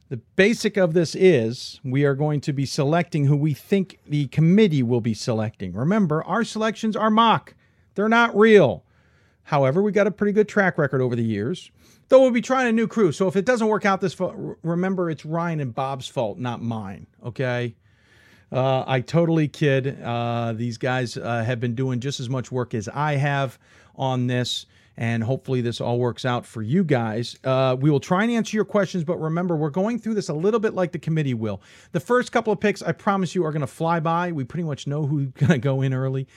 The 0.10 0.18
basic 0.36 0.78
of 0.78 0.94
this 0.94 1.16
is 1.16 1.80
we 1.84 2.06
are 2.06 2.14
going 2.14 2.40
to 2.42 2.54
be 2.54 2.66
selecting 2.66 3.26
who 3.26 3.36
we 3.36 3.54
think 3.54 4.00
the 4.08 4.28
committee 4.28 4.84
will 4.84 5.02
be 5.02 5.16
selecting. 5.16 5.74
Remember, 5.74 6.24
our 6.24 6.44
selections 6.44 6.96
are 6.96 7.10
mock, 7.10 7.56
they're 7.96 8.08
not 8.10 8.38
real. 8.38 8.84
However, 9.44 9.82
we 9.82 9.92
got 9.92 10.08
a 10.08 10.12
pretty 10.12 10.34
good 10.34 10.48
track 10.48 10.78
record 10.78 11.02
over 11.02 11.16
the 11.16 11.24
years. 11.24 11.72
Though 12.10 12.22
we'll 12.22 12.32
be 12.32 12.42
trying 12.42 12.68
a 12.68 12.72
new 12.72 12.88
crew. 12.88 13.12
So 13.12 13.28
if 13.28 13.36
it 13.36 13.46
doesn't 13.46 13.68
work 13.68 13.86
out 13.86 14.02
this 14.02 14.20
remember 14.64 15.10
it's 15.10 15.26
Ryan 15.26 15.60
and 15.60 15.74
Bob's 15.74 16.08
fault, 16.08 16.38
not 16.38 16.62
mine. 16.62 17.08
Okay. 17.24 17.76
Uh, 18.52 18.84
I 18.86 19.02
totally 19.02 19.48
kid. 19.48 20.02
Uh, 20.04 20.54
these 20.54 20.78
guys 20.78 21.18
uh, 21.18 21.44
have 21.44 21.60
been 21.60 21.74
doing 21.76 22.00
just 22.00 22.20
as 22.20 22.30
much 22.30 22.52
work 22.52 22.74
as 22.74 22.88
I 22.88 23.16
have 23.16 23.58
on 23.96 24.28
this, 24.28 24.66
and 24.98 25.24
hopefully 25.24 25.62
this 25.62 25.82
all 25.82 26.00
works 26.00 26.26
out 26.26 26.46
for 26.46 26.62
you 26.62 26.84
guys. 26.84 27.38
Uh, 27.44 27.76
we 27.80 27.90
will 27.90 28.00
try 28.00 28.24
and 28.24 28.32
answer 28.32 28.56
your 28.56 28.66
questions, 28.66 29.04
but 29.04 29.20
remember, 29.20 29.56
we're 29.56 29.70
going 29.70 30.00
through 30.00 30.14
this 30.14 30.30
a 30.30 30.34
little 30.34 30.60
bit 30.60 30.74
like 30.74 30.92
the 30.92 31.00
committee 31.00 31.34
will. 31.34 31.62
The 31.92 32.00
first 32.00 32.32
couple 32.32 32.54
of 32.54 32.60
picks, 32.60 32.82
I 32.82 32.92
promise 32.92 33.36
you, 33.36 33.46
are 33.46 33.52
going 33.52 33.62
to 33.62 33.68
fly 33.68 34.00
by. 34.00 34.32
We 34.32 34.44
pretty 34.44 34.64
much 34.64 34.88
know 34.88 35.06
who's 35.06 35.28
going 35.34 35.52
to 35.52 35.58
go 35.58 35.82
in 35.82 35.94
early. 35.94 36.28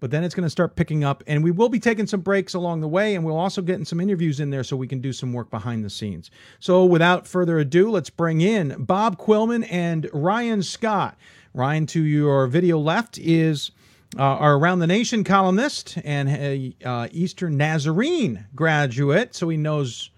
But 0.00 0.10
then 0.10 0.22
it's 0.22 0.34
going 0.34 0.44
to 0.44 0.50
start 0.50 0.76
picking 0.76 1.02
up, 1.02 1.22
and 1.26 1.42
we 1.42 1.50
will 1.50 1.70
be 1.70 1.78
taking 1.78 2.06
some 2.06 2.20
breaks 2.20 2.52
along 2.52 2.82
the 2.82 2.88
way, 2.88 3.14
and 3.14 3.24
we'll 3.24 3.38
also 3.38 3.62
getting 3.62 3.86
some 3.86 4.00
interviews 4.00 4.38
in 4.38 4.50
there 4.50 4.62
so 4.62 4.76
we 4.76 4.88
can 4.88 5.00
do 5.00 5.14
some 5.14 5.32
work 5.32 5.50
behind 5.50 5.82
the 5.82 5.88
scenes. 5.88 6.30
So, 6.60 6.84
without 6.84 7.26
further 7.26 7.58
ado, 7.58 7.90
let's 7.90 8.10
bring 8.10 8.42
in 8.42 8.84
Bob 8.84 9.16
Quillman 9.16 9.62
and 9.70 10.10
Ryan 10.12 10.62
Scott. 10.62 11.16
Ryan, 11.54 11.86
to 11.86 12.02
your 12.02 12.48
video 12.48 12.78
left, 12.78 13.16
is 13.16 13.70
uh, 14.18 14.22
our 14.22 14.56
Around 14.56 14.80
the 14.80 14.86
Nation 14.86 15.24
columnist 15.24 15.98
and 16.04 16.28
a 16.28 16.74
uh, 16.84 17.08
Eastern 17.12 17.56
Nazarene 17.56 18.46
graduate, 18.54 19.34
so 19.34 19.48
he 19.48 19.56
knows 19.56 20.10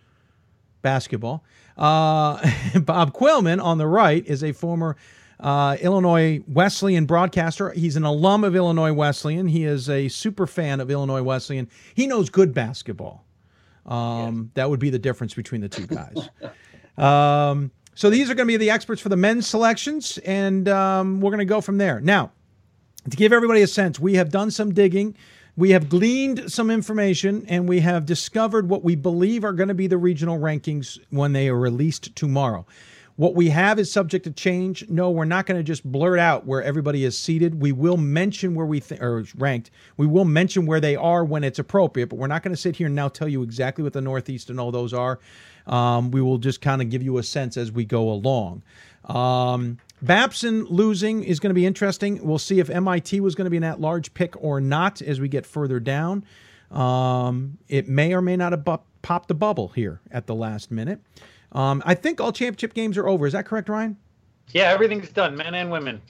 basketball. 0.82 1.44
Uh, 1.76 2.50
Bob 2.80 3.12
Quillman 3.12 3.62
on 3.62 3.78
the 3.78 3.86
right 3.86 4.24
is 4.26 4.42
a 4.42 4.52
former 4.52 4.96
uh, 5.40 5.76
Illinois 5.80 6.42
Wesleyan 6.46 7.06
broadcaster. 7.06 7.70
He's 7.70 7.96
an 7.96 8.04
alum 8.04 8.44
of 8.44 8.56
Illinois 8.56 8.92
Wesleyan. 8.92 9.48
He 9.48 9.64
is 9.64 9.90
a 9.90 10.08
super 10.08 10.46
fan 10.46 10.80
of 10.80 10.90
Illinois 10.90 11.22
Wesleyan. 11.22 11.68
He 11.94 12.06
knows 12.06 12.30
good 12.30 12.54
basketball. 12.54 13.24
Um, 13.84 14.36
yes. 14.36 14.50
That 14.54 14.70
would 14.70 14.80
be 14.80 14.90
the 14.90 14.98
difference 14.98 15.34
between 15.34 15.60
the 15.60 15.68
two 15.68 15.86
guys. 15.86 16.28
um, 16.98 17.70
so 17.94 18.10
these 18.10 18.30
are 18.30 18.34
going 18.34 18.46
to 18.46 18.52
be 18.52 18.56
the 18.56 18.70
experts 18.70 19.00
for 19.00 19.08
the 19.08 19.16
men's 19.16 19.46
selections, 19.46 20.18
and 20.18 20.68
um, 20.68 21.20
we're 21.20 21.30
going 21.30 21.38
to 21.38 21.44
go 21.44 21.60
from 21.60 21.78
there. 21.78 22.00
Now, 22.00 22.32
to 23.10 23.16
give 23.16 23.32
everybody 23.32 23.62
a 23.62 23.66
sense, 23.66 23.98
we 23.98 24.14
have 24.14 24.30
done 24.30 24.50
some 24.50 24.72
digging 24.72 25.16
we 25.58 25.70
have 25.70 25.88
gleaned 25.88 26.52
some 26.52 26.70
information 26.70 27.46
and 27.48 27.66
we 27.66 27.80
have 27.80 28.04
discovered 28.04 28.68
what 28.68 28.84
we 28.84 28.94
believe 28.94 29.42
are 29.42 29.54
going 29.54 29.68
to 29.68 29.74
be 29.74 29.86
the 29.86 29.96
regional 29.96 30.38
rankings 30.38 30.98
when 31.08 31.32
they 31.32 31.48
are 31.48 31.58
released 31.58 32.14
tomorrow. 32.14 32.66
What 33.16 33.34
we 33.34 33.48
have 33.48 33.78
is 33.78 33.90
subject 33.90 34.24
to 34.24 34.30
change. 34.30 34.86
No, 34.90 35.10
we're 35.10 35.24
not 35.24 35.46
going 35.46 35.58
to 35.58 35.64
just 35.64 35.82
blurt 35.90 36.18
out 36.18 36.44
where 36.44 36.62
everybody 36.62 37.04
is 37.04 37.16
seated. 37.16 37.62
We 37.62 37.72
will 37.72 37.96
mention 37.96 38.54
where 38.54 38.66
we 38.66 38.80
th- 38.80 39.00
are 39.00 39.24
ranked. 39.38 39.70
We 39.96 40.06
will 40.06 40.26
mention 40.26 40.66
where 40.66 40.80
they 40.80 40.94
are 40.94 41.24
when 41.24 41.42
it's 41.42 41.58
appropriate, 41.58 42.08
but 42.08 42.18
we're 42.18 42.26
not 42.26 42.42
going 42.42 42.54
to 42.54 42.60
sit 42.60 42.76
here 42.76 42.88
and 42.88 42.94
now 42.94 43.08
tell 43.08 43.26
you 43.26 43.42
exactly 43.42 43.82
what 43.82 43.94
the 43.94 44.02
Northeast 44.02 44.50
and 44.50 44.60
all 44.60 44.70
those 44.70 44.92
are. 44.92 45.18
Um, 45.66 46.10
we 46.10 46.20
will 46.20 46.36
just 46.36 46.60
kind 46.60 46.82
of 46.82 46.90
give 46.90 47.02
you 47.02 47.16
a 47.16 47.22
sense 47.22 47.56
as 47.56 47.72
we 47.72 47.86
go 47.86 48.10
along. 48.10 48.62
Um, 49.06 49.78
Babson 50.06 50.64
losing 50.66 51.24
is 51.24 51.40
going 51.40 51.50
to 51.50 51.54
be 51.54 51.66
interesting. 51.66 52.24
We'll 52.24 52.38
see 52.38 52.60
if 52.60 52.70
MIT 52.70 53.20
was 53.20 53.34
going 53.34 53.46
to 53.46 53.50
be 53.50 53.56
an 53.56 53.64
at 53.64 53.80
large 53.80 54.14
pick 54.14 54.40
or 54.42 54.60
not 54.60 55.02
as 55.02 55.20
we 55.20 55.28
get 55.28 55.44
further 55.44 55.80
down. 55.80 56.24
Um, 56.70 57.58
it 57.68 57.88
may 57.88 58.14
or 58.14 58.22
may 58.22 58.36
not 58.36 58.52
have 58.52 58.64
bu- 58.64 58.78
popped 59.02 59.28
the 59.28 59.34
bubble 59.34 59.68
here 59.68 60.00
at 60.10 60.26
the 60.26 60.34
last 60.34 60.70
minute. 60.70 61.00
Um, 61.52 61.82
I 61.84 61.94
think 61.94 62.20
all 62.20 62.32
championship 62.32 62.74
games 62.74 62.96
are 62.96 63.08
over. 63.08 63.26
Is 63.26 63.32
that 63.32 63.46
correct, 63.46 63.68
Ryan? 63.68 63.96
Yeah, 64.52 64.70
everything's 64.70 65.10
done, 65.10 65.36
men 65.36 65.54
and 65.54 65.70
women. 65.70 66.00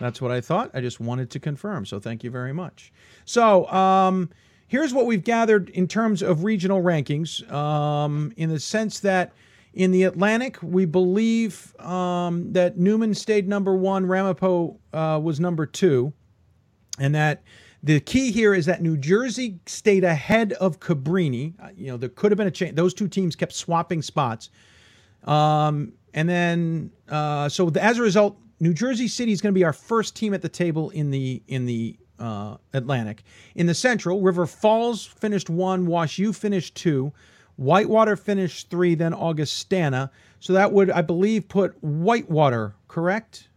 That's 0.00 0.20
what 0.20 0.32
I 0.32 0.40
thought. 0.40 0.70
I 0.74 0.80
just 0.80 0.98
wanted 0.98 1.30
to 1.30 1.40
confirm. 1.40 1.86
So 1.86 2.00
thank 2.00 2.24
you 2.24 2.30
very 2.30 2.52
much. 2.52 2.92
So 3.24 3.68
um, 3.70 4.30
here's 4.66 4.92
what 4.92 5.06
we've 5.06 5.22
gathered 5.22 5.68
in 5.70 5.86
terms 5.86 6.22
of 6.22 6.42
regional 6.42 6.82
rankings 6.82 7.48
um, 7.52 8.32
in 8.36 8.50
the 8.50 8.58
sense 8.58 9.00
that 9.00 9.32
in 9.74 9.90
the 9.90 10.04
Atlantic, 10.04 10.56
we 10.62 10.84
believe 10.84 11.74
um, 11.80 12.52
that 12.52 12.78
Neumann 12.78 13.12
stayed 13.14 13.48
number 13.48 13.74
one, 13.74 14.06
Ramapo 14.06 14.78
uh, 14.92 15.20
was 15.22 15.40
number 15.40 15.66
two, 15.66 16.12
and 16.98 17.14
that 17.14 17.42
the 17.82 18.00
key 18.00 18.30
here 18.30 18.54
is 18.54 18.66
that 18.66 18.82
New 18.82 18.96
Jersey 18.96 19.58
stayed 19.66 20.04
ahead 20.04 20.52
of 20.54 20.78
Cabrini. 20.78 21.54
Uh, 21.60 21.68
you 21.76 21.88
know, 21.88 21.96
there 21.96 22.08
could 22.08 22.30
have 22.30 22.38
been 22.38 22.46
a 22.46 22.52
change. 22.52 22.76
Those 22.76 22.94
two 22.94 23.08
teams 23.08 23.34
kept 23.34 23.52
swapping 23.52 24.00
spots. 24.00 24.50
Um, 25.24 25.92
and 26.14 26.28
then, 26.28 26.90
uh, 27.08 27.48
so 27.48 27.68
the, 27.68 27.82
as 27.82 27.98
a 27.98 28.02
result, 28.02 28.38
New 28.60 28.72
Jersey 28.72 29.08
City 29.08 29.32
is 29.32 29.40
going 29.40 29.52
to 29.52 29.58
be 29.58 29.64
our 29.64 29.72
first 29.72 30.14
team 30.14 30.32
at 30.32 30.40
the 30.40 30.48
table 30.48 30.90
in 30.90 31.10
the 31.10 31.42
in 31.48 31.66
the 31.66 31.98
uh, 32.20 32.56
Atlantic. 32.72 33.24
In 33.56 33.66
the 33.66 33.74
Central, 33.74 34.20
River 34.20 34.46
Falls 34.46 35.04
finished 35.04 35.50
one, 35.50 35.86
Wash 35.86 36.18
U 36.18 36.32
finished 36.32 36.76
two, 36.76 37.12
Whitewater 37.56 38.16
finished 38.16 38.70
three, 38.70 38.94
then 38.94 39.14
Augustana. 39.14 40.10
So 40.40 40.52
that 40.52 40.72
would, 40.72 40.90
I 40.90 41.02
believe, 41.02 41.48
put 41.48 41.76
Whitewater 41.82 42.74
correct. 42.88 43.48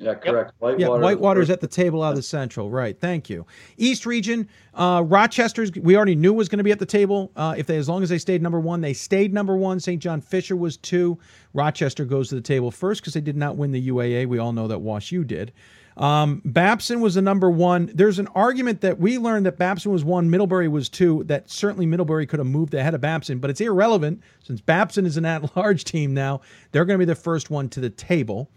Yeah, 0.00 0.14
correct. 0.14 0.52
Whitewater. 0.60 0.80
Yeah, 0.80 0.98
Whitewater's 0.98 1.50
at 1.50 1.60
the 1.60 1.68
table 1.68 2.02
out 2.02 2.10
of 2.10 2.16
the 2.16 2.22
Central. 2.22 2.70
Right. 2.70 2.98
Thank 2.98 3.28
you. 3.28 3.46
East 3.76 4.06
region, 4.06 4.48
uh, 4.72 5.02
Rochester's. 5.04 5.70
We 5.72 5.94
already 5.94 6.14
knew 6.14 6.32
was 6.32 6.48
going 6.48 6.56
to 6.56 6.64
be 6.64 6.72
at 6.72 6.78
the 6.78 6.86
table. 6.86 7.30
Uh, 7.36 7.54
if 7.58 7.66
they, 7.66 7.76
as 7.76 7.86
long 7.86 8.02
as 8.02 8.08
they 8.08 8.16
stayed 8.16 8.40
number 8.40 8.58
one, 8.58 8.80
they 8.80 8.94
stayed 8.94 9.34
number 9.34 9.56
one. 9.56 9.78
St. 9.78 10.00
John 10.00 10.22
Fisher 10.22 10.56
was 10.56 10.78
two. 10.78 11.18
Rochester 11.52 12.06
goes 12.06 12.30
to 12.30 12.34
the 12.34 12.40
table 12.40 12.70
first 12.70 13.02
because 13.02 13.12
they 13.12 13.20
did 13.20 13.36
not 13.36 13.56
win 13.56 13.72
the 13.72 13.88
UAA. 13.88 14.26
We 14.26 14.38
all 14.38 14.54
know 14.54 14.68
that 14.68 14.78
Wash 14.78 15.12
U 15.12 15.22
did. 15.22 15.52
Um, 16.00 16.40
Babson 16.46 17.00
was 17.02 17.14
the 17.14 17.22
number 17.22 17.50
one. 17.50 17.90
There's 17.94 18.18
an 18.18 18.26
argument 18.28 18.80
that 18.80 18.98
we 18.98 19.18
learned 19.18 19.44
that 19.44 19.58
Babson 19.58 19.92
was 19.92 20.02
one, 20.02 20.30
Middlebury 20.30 20.66
was 20.66 20.88
two. 20.88 21.24
That 21.24 21.50
certainly 21.50 21.84
Middlebury 21.84 22.26
could 22.26 22.38
have 22.38 22.48
moved 22.48 22.72
ahead 22.72 22.94
of 22.94 23.02
Babson, 23.02 23.38
but 23.38 23.50
it's 23.50 23.60
irrelevant 23.60 24.22
since 24.42 24.62
Babson 24.62 25.04
is 25.04 25.18
an 25.18 25.24
at-large 25.26 25.84
team 25.84 26.14
now. 26.14 26.40
They're 26.72 26.86
going 26.86 26.98
to 26.98 27.06
be 27.06 27.10
the 27.10 27.14
first 27.14 27.50
one 27.50 27.68
to 27.68 27.80
the 27.80 27.90
table. 27.90 28.50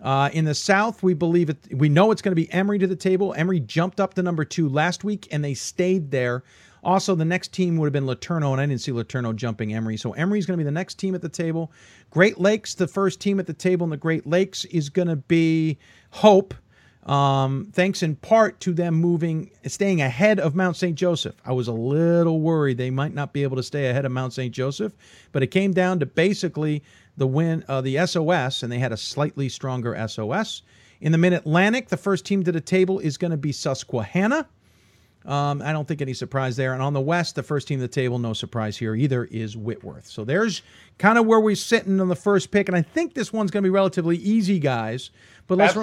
Uh, 0.00 0.30
in 0.32 0.44
the 0.44 0.54
South, 0.54 1.02
we 1.02 1.14
believe 1.14 1.50
it. 1.50 1.56
We 1.72 1.88
know 1.88 2.12
it's 2.12 2.22
going 2.22 2.32
to 2.32 2.36
be 2.36 2.52
Emory 2.52 2.78
to 2.78 2.86
the 2.86 2.94
table. 2.94 3.34
Emory 3.36 3.58
jumped 3.58 3.98
up 3.98 4.14
to 4.14 4.22
number 4.22 4.44
two 4.44 4.68
last 4.68 5.02
week, 5.02 5.26
and 5.32 5.44
they 5.44 5.54
stayed 5.54 6.12
there. 6.12 6.44
Also, 6.84 7.14
the 7.14 7.24
next 7.24 7.52
team 7.52 7.76
would 7.76 7.86
have 7.86 7.92
been 7.92 8.06
LeTourneau, 8.06 8.52
and 8.52 8.60
I 8.60 8.66
didn't 8.66 8.82
see 8.82 8.92
LeTourneau 8.92 9.34
jumping 9.34 9.74
Emory. 9.74 9.96
So 9.96 10.12
Emory's 10.12 10.46
going 10.46 10.58
to 10.58 10.62
be 10.62 10.66
the 10.66 10.70
next 10.70 10.96
team 10.96 11.14
at 11.14 11.22
the 11.22 11.28
table. 11.28 11.72
Great 12.10 12.38
Lakes, 12.38 12.74
the 12.74 12.86
first 12.86 13.20
team 13.20 13.40
at 13.40 13.46
the 13.46 13.54
table 13.54 13.84
in 13.84 13.90
the 13.90 13.96
Great 13.96 14.26
Lakes, 14.26 14.64
is 14.66 14.90
going 14.90 15.08
to 15.08 15.16
be 15.16 15.78
Hope. 16.10 16.54
Um, 17.04 17.68
thanks 17.72 18.02
in 18.02 18.16
part 18.16 18.60
to 18.60 18.72
them 18.72 18.94
moving, 18.94 19.50
staying 19.66 20.00
ahead 20.00 20.40
of 20.40 20.54
Mount 20.54 20.76
St. 20.76 20.94
Joseph. 20.94 21.34
I 21.44 21.52
was 21.52 21.68
a 21.68 21.72
little 21.72 22.40
worried 22.40 22.78
they 22.78 22.90
might 22.90 23.12
not 23.12 23.34
be 23.34 23.42
able 23.42 23.56
to 23.56 23.62
stay 23.62 23.90
ahead 23.90 24.06
of 24.06 24.12
Mount 24.12 24.32
St. 24.32 24.54
Joseph, 24.54 24.94
but 25.32 25.42
it 25.42 25.48
came 25.48 25.72
down 25.74 26.00
to 26.00 26.06
basically 26.06 26.82
the 27.18 27.26
win, 27.26 27.62
uh, 27.68 27.82
the 27.82 28.06
SOS, 28.06 28.62
and 28.62 28.72
they 28.72 28.78
had 28.78 28.92
a 28.92 28.96
slightly 28.96 29.50
stronger 29.50 29.94
SOS. 30.08 30.62
In 31.02 31.12
the 31.12 31.18
Mid 31.18 31.34
Atlantic, 31.34 31.88
the 31.88 31.96
first 31.98 32.24
team 32.24 32.42
to 32.44 32.52
the 32.52 32.60
table 32.60 32.98
is 33.00 33.18
going 33.18 33.32
to 33.32 33.36
be 33.36 33.52
Susquehanna. 33.52 34.48
Um, 35.26 35.62
I 35.62 35.72
don't 35.72 35.88
think 35.88 36.02
any 36.02 36.14
surprise 36.14 36.56
there. 36.56 36.74
And 36.74 36.82
on 36.82 36.92
the 36.92 37.00
West, 37.00 37.34
the 37.34 37.42
first 37.42 37.68
team 37.68 37.78
to 37.78 37.82
the 37.82 37.88
table, 37.88 38.18
no 38.18 38.32
surprise 38.32 38.76
here 38.76 38.94
either, 38.94 39.24
is 39.24 39.56
Whitworth. 39.56 40.06
So 40.06 40.24
there's 40.24 40.62
kind 40.98 41.18
of 41.18 41.26
where 41.26 41.40
we're 41.40 41.56
sitting 41.56 42.00
on 42.00 42.08
the 42.08 42.16
first 42.16 42.50
pick. 42.50 42.68
And 42.68 42.76
I 42.76 42.82
think 42.82 43.14
this 43.14 43.32
one's 43.32 43.50
going 43.50 43.62
to 43.62 43.66
be 43.66 43.70
relatively 43.70 44.16
easy, 44.16 44.58
guys. 44.58 45.10
But 45.46 45.58
let's. 45.58 45.74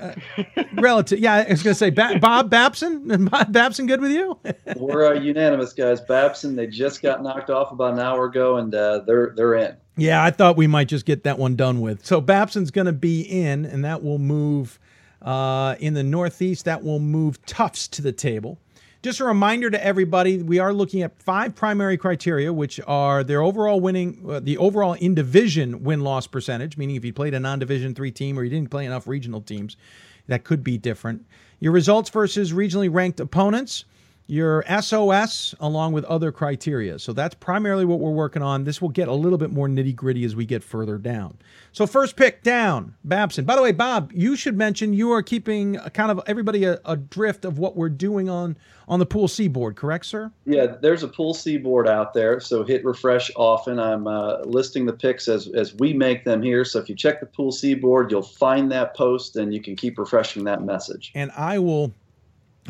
Uh, 0.00 0.64
relative, 0.74 1.18
yeah. 1.18 1.44
I 1.46 1.50
was 1.50 1.62
going 1.62 1.74
to 1.74 1.78
say 1.78 1.90
ba- 1.90 2.18
Bob 2.20 2.50
Babson. 2.50 3.26
Bob 3.30 3.52
Babson, 3.52 3.86
good 3.86 4.00
with 4.00 4.12
you? 4.12 4.38
We're 4.76 5.14
uh, 5.14 5.20
unanimous, 5.20 5.72
guys. 5.72 6.00
Babson, 6.00 6.56
they 6.56 6.66
just 6.66 7.02
got 7.02 7.22
knocked 7.22 7.50
off 7.50 7.72
about 7.72 7.94
an 7.94 8.00
hour 8.00 8.26
ago, 8.26 8.56
and 8.56 8.74
uh, 8.74 9.00
they're 9.00 9.32
they're 9.36 9.54
in. 9.54 9.76
Yeah, 9.96 10.24
I 10.24 10.30
thought 10.30 10.56
we 10.56 10.66
might 10.66 10.88
just 10.88 11.06
get 11.06 11.22
that 11.24 11.38
one 11.38 11.56
done 11.56 11.80
with. 11.80 12.04
So 12.04 12.20
Babson's 12.20 12.70
going 12.70 12.86
to 12.86 12.92
be 12.92 13.22
in, 13.22 13.64
and 13.64 13.84
that 13.84 14.02
will 14.02 14.18
move 14.18 14.78
uh, 15.22 15.76
in 15.78 15.94
the 15.94 16.02
Northeast. 16.02 16.64
That 16.64 16.82
will 16.82 16.98
move 16.98 17.44
Tufts 17.46 17.88
to 17.88 18.02
the 18.02 18.12
table. 18.12 18.58
Just 19.04 19.20
a 19.20 19.24
reminder 19.26 19.68
to 19.68 19.84
everybody, 19.84 20.42
we 20.42 20.60
are 20.60 20.72
looking 20.72 21.02
at 21.02 21.14
five 21.20 21.54
primary 21.54 21.98
criteria, 21.98 22.50
which 22.50 22.80
are 22.86 23.22
their 23.22 23.42
overall 23.42 23.78
winning, 23.78 24.24
uh, 24.26 24.40
the 24.40 24.56
overall 24.56 24.94
in 24.94 25.14
division 25.14 25.84
win 25.84 26.00
loss 26.00 26.26
percentage, 26.26 26.78
meaning 26.78 26.96
if 26.96 27.04
you 27.04 27.12
played 27.12 27.34
a 27.34 27.38
non 27.38 27.58
division 27.58 27.94
three 27.94 28.10
team 28.10 28.38
or 28.38 28.44
you 28.44 28.48
didn't 28.48 28.70
play 28.70 28.86
enough 28.86 29.06
regional 29.06 29.42
teams, 29.42 29.76
that 30.26 30.42
could 30.42 30.64
be 30.64 30.78
different. 30.78 31.26
Your 31.60 31.72
results 31.72 32.08
versus 32.08 32.54
regionally 32.54 32.88
ranked 32.90 33.20
opponents, 33.20 33.84
your 34.26 34.64
SOS, 34.80 35.54
along 35.60 35.92
with 35.92 36.04
other 36.04 36.32
criteria. 36.32 36.98
So 36.98 37.12
that's 37.12 37.34
primarily 37.34 37.84
what 37.84 38.00
we're 38.00 38.10
working 38.10 38.42
on. 38.42 38.64
This 38.64 38.80
will 38.80 38.88
get 38.88 39.08
a 39.08 39.12
little 39.12 39.36
bit 39.36 39.52
more 39.52 39.68
nitty 39.68 39.94
gritty 39.94 40.24
as 40.24 40.34
we 40.34 40.46
get 40.46 40.64
further 40.64 40.96
down. 40.96 41.36
So 41.72 41.86
first 41.86 42.16
pick 42.16 42.42
down, 42.42 42.94
Babson. 43.04 43.44
By 43.44 43.56
the 43.56 43.62
way, 43.62 43.72
Bob, 43.72 44.12
you 44.14 44.34
should 44.36 44.56
mention 44.56 44.94
you 44.94 45.12
are 45.12 45.22
keeping 45.22 45.74
kind 45.92 46.10
of 46.10 46.22
everybody 46.26 46.64
a, 46.64 46.80
adrift 46.86 47.44
of 47.44 47.58
what 47.58 47.76
we're 47.76 47.90
doing 47.90 48.30
on 48.30 48.56
on 48.86 48.98
the 48.98 49.06
Pool 49.06 49.28
C 49.28 49.48
board, 49.48 49.76
correct, 49.76 50.04
sir? 50.04 50.30
Yeah, 50.44 50.66
there's 50.66 51.02
a 51.02 51.08
Pool 51.08 51.32
C 51.32 51.56
board 51.56 51.88
out 51.88 52.12
there. 52.12 52.38
So 52.38 52.64
hit 52.64 52.84
refresh 52.84 53.30
often. 53.34 53.78
I'm 53.78 54.06
uh, 54.06 54.40
listing 54.42 54.86
the 54.86 54.92
picks 54.92 55.26
as 55.26 55.48
as 55.48 55.74
we 55.74 55.92
make 55.92 56.24
them 56.24 56.42
here. 56.42 56.64
So 56.64 56.78
if 56.78 56.88
you 56.88 56.94
check 56.94 57.20
the 57.20 57.26
Pool 57.26 57.50
C 57.50 57.74
board, 57.74 58.10
you'll 58.10 58.22
find 58.22 58.70
that 58.72 58.94
post, 58.94 59.36
and 59.36 59.52
you 59.52 59.60
can 59.60 59.74
keep 59.74 59.98
refreshing 59.98 60.44
that 60.44 60.62
message. 60.62 61.12
And 61.14 61.30
I 61.32 61.58
will 61.58 61.92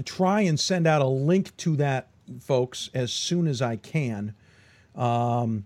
try 0.03 0.41
and 0.43 0.59
send 0.59 0.87
out 0.87 1.03
a 1.03 1.07
link 1.07 1.57
to 1.59 1.77
that, 1.77 2.09
folks, 2.41 2.91
as 2.95 3.13
soon 3.13 3.47
as 3.47 3.63
I 3.63 3.77
can. 3.77 4.35
Um, 4.95 5.65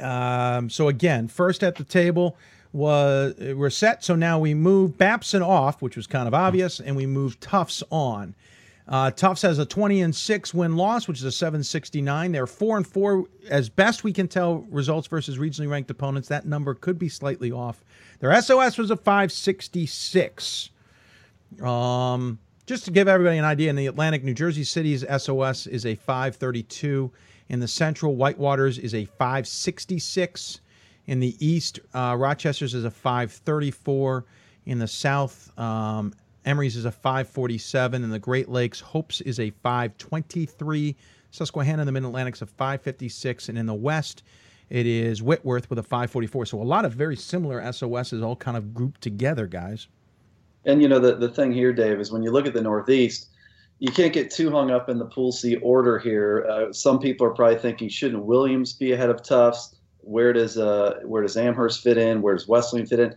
um, 0.00 0.70
so 0.70 0.88
again, 0.88 1.28
first 1.28 1.62
at 1.62 1.76
the 1.76 1.84
table 1.84 2.36
was 2.72 3.34
we're 3.38 3.70
set. 3.70 4.04
So 4.04 4.14
now 4.14 4.38
we 4.38 4.54
move 4.54 4.98
Babson 4.98 5.42
off, 5.42 5.82
which 5.82 5.96
was 5.96 6.06
kind 6.06 6.28
of 6.28 6.34
obvious, 6.34 6.80
and 6.80 6.96
we 6.96 7.06
move 7.06 7.40
Tufts 7.40 7.82
on. 7.90 8.34
Uh, 8.86 9.10
Tufts 9.10 9.42
has 9.42 9.58
a 9.58 9.66
20 9.66 10.00
and 10.00 10.14
6 10.16 10.54
win 10.54 10.76
loss, 10.76 11.06
which 11.06 11.18
is 11.18 11.24
a 11.24 11.32
769. 11.32 12.32
They're 12.32 12.46
4 12.46 12.78
and 12.78 12.86
4 12.86 13.24
as 13.50 13.68
best 13.68 14.02
we 14.02 14.14
can 14.14 14.28
tell 14.28 14.60
results 14.70 15.06
versus 15.08 15.36
regionally 15.36 15.68
ranked 15.68 15.90
opponents. 15.90 16.28
That 16.28 16.46
number 16.46 16.74
could 16.74 16.98
be 16.98 17.10
slightly 17.10 17.52
off. 17.52 17.84
Their 18.20 18.40
SOS 18.40 18.78
was 18.78 18.90
a 18.90 18.96
566. 18.96 20.70
Um, 21.62 22.38
just 22.68 22.84
to 22.84 22.90
give 22.90 23.08
everybody 23.08 23.38
an 23.38 23.46
idea, 23.46 23.70
in 23.70 23.76
the 23.76 23.86
Atlantic, 23.86 24.22
New 24.22 24.34
Jersey 24.34 24.62
City's 24.62 25.02
SOS 25.16 25.66
is 25.66 25.86
a 25.86 25.94
532. 25.94 27.10
In 27.48 27.60
the 27.60 27.66
Central, 27.66 28.14
Whitewater's 28.14 28.78
is 28.78 28.94
a 28.94 29.06
566. 29.06 30.60
In 31.06 31.18
the 31.18 31.34
East, 31.44 31.80
uh, 31.94 32.14
Rochester's 32.18 32.74
is 32.74 32.84
a 32.84 32.90
534. 32.90 34.26
In 34.66 34.78
the 34.78 34.86
South, 34.86 35.50
um, 35.58 36.12
Emory's 36.44 36.76
is 36.76 36.84
a 36.84 36.92
547. 36.92 38.04
In 38.04 38.10
the 38.10 38.18
Great 38.18 38.50
Lakes, 38.50 38.80
Hope's 38.80 39.22
is 39.22 39.40
a 39.40 39.48
523. 39.48 40.94
Susquehanna 41.30 41.80
in 41.80 41.86
the 41.86 41.92
Mid 41.92 42.04
Atlantic's 42.04 42.42
a 42.42 42.46
556. 42.46 43.48
And 43.48 43.56
in 43.56 43.64
the 43.64 43.72
West, 43.72 44.24
it 44.68 44.84
is 44.84 45.22
Whitworth 45.22 45.70
with 45.70 45.78
a 45.78 45.82
544. 45.82 46.44
So 46.44 46.60
a 46.60 46.62
lot 46.62 46.84
of 46.84 46.92
very 46.92 47.16
similar 47.16 47.62
SOSs 47.72 48.20
all 48.20 48.36
kind 48.36 48.58
of 48.58 48.74
grouped 48.74 49.00
together, 49.00 49.46
guys. 49.46 49.88
And 50.68 50.82
you 50.82 50.86
know 50.86 51.00
the 51.00 51.16
the 51.16 51.30
thing 51.30 51.50
here, 51.50 51.72
Dave, 51.72 51.98
is 51.98 52.12
when 52.12 52.22
you 52.22 52.30
look 52.30 52.46
at 52.46 52.52
the 52.52 52.60
Northeast, 52.60 53.30
you 53.78 53.90
can't 53.90 54.12
get 54.12 54.30
too 54.30 54.50
hung 54.50 54.70
up 54.70 54.90
in 54.90 54.98
the 54.98 55.06
Pool 55.06 55.32
C 55.32 55.56
order 55.56 55.98
here. 55.98 56.46
Uh, 56.48 56.72
some 56.72 56.98
people 56.98 57.26
are 57.26 57.34
probably 57.34 57.58
thinking, 57.58 57.88
shouldn't 57.88 58.22
Williams 58.22 58.74
be 58.74 58.92
ahead 58.92 59.08
of 59.08 59.22
Tufts? 59.22 59.74
Where 60.02 60.32
does 60.34 60.58
uh, 60.58 61.00
where 61.04 61.22
does 61.22 61.38
Amherst 61.38 61.82
fit 61.82 61.96
in? 61.96 62.20
Where 62.20 62.34
does 62.34 62.46
Wesleyan 62.46 62.86
fit 62.86 63.00
in? 63.00 63.16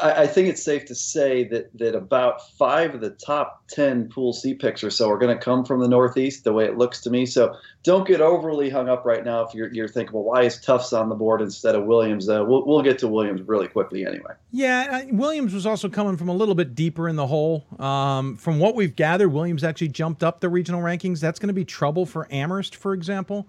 I, 0.00 0.22
I, 0.22 0.26
think 0.26 0.48
it's 0.48 0.62
safe 0.62 0.84
to 0.86 0.94
say 0.94 1.44
that 1.44 1.76
that 1.78 1.94
about 1.94 2.48
five 2.52 2.94
of 2.94 3.00
the 3.00 3.10
top 3.10 3.64
ten 3.68 4.08
Pool 4.08 4.32
C 4.32 4.54
picks 4.54 4.82
or 4.82 4.90
so 4.90 5.10
are 5.10 5.18
going 5.18 5.36
to 5.36 5.42
come 5.42 5.64
from 5.64 5.80
the 5.80 5.88
Northeast, 5.88 6.44
the 6.44 6.52
way 6.52 6.64
it 6.64 6.78
looks 6.78 7.00
to 7.02 7.10
me. 7.10 7.26
So 7.26 7.54
don't 7.82 8.06
get 8.06 8.20
overly 8.20 8.70
hung 8.70 8.88
up 8.88 9.04
right 9.04 9.24
now 9.24 9.42
if 9.42 9.54
you're, 9.54 9.72
you're 9.72 9.88
thinking, 9.88 10.14
well, 10.14 10.24
why 10.24 10.42
is 10.42 10.60
Tufts 10.60 10.92
on 10.92 11.08
the 11.08 11.14
board 11.14 11.42
instead 11.42 11.74
of 11.74 11.84
Williams? 11.84 12.28
Uh, 12.28 12.44
we'll, 12.46 12.64
we'll 12.66 12.82
get 12.82 12.98
to 13.00 13.08
Williams 13.08 13.42
really 13.42 13.68
quickly 13.68 14.06
anyway. 14.06 14.32
Yeah, 14.52 15.04
Williams 15.10 15.52
was 15.52 15.66
also 15.66 15.88
coming 15.88 16.16
from 16.16 16.28
a 16.28 16.34
little 16.34 16.54
bit 16.54 16.74
deeper 16.74 17.08
in 17.08 17.16
the 17.16 17.26
hole. 17.26 17.66
Um, 17.78 18.36
from 18.36 18.58
what 18.58 18.74
we've 18.74 18.94
gathered, 18.94 19.28
Williams 19.28 19.64
actually 19.64 19.88
jumped 19.88 20.22
up 20.22 20.40
the 20.40 20.48
regional 20.48 20.80
rankings. 20.80 21.20
That's 21.20 21.38
going 21.38 21.48
to 21.48 21.54
be 21.54 21.64
trouble 21.64 22.06
for 22.06 22.26
Amherst, 22.30 22.76
for 22.76 22.94
example. 22.94 23.48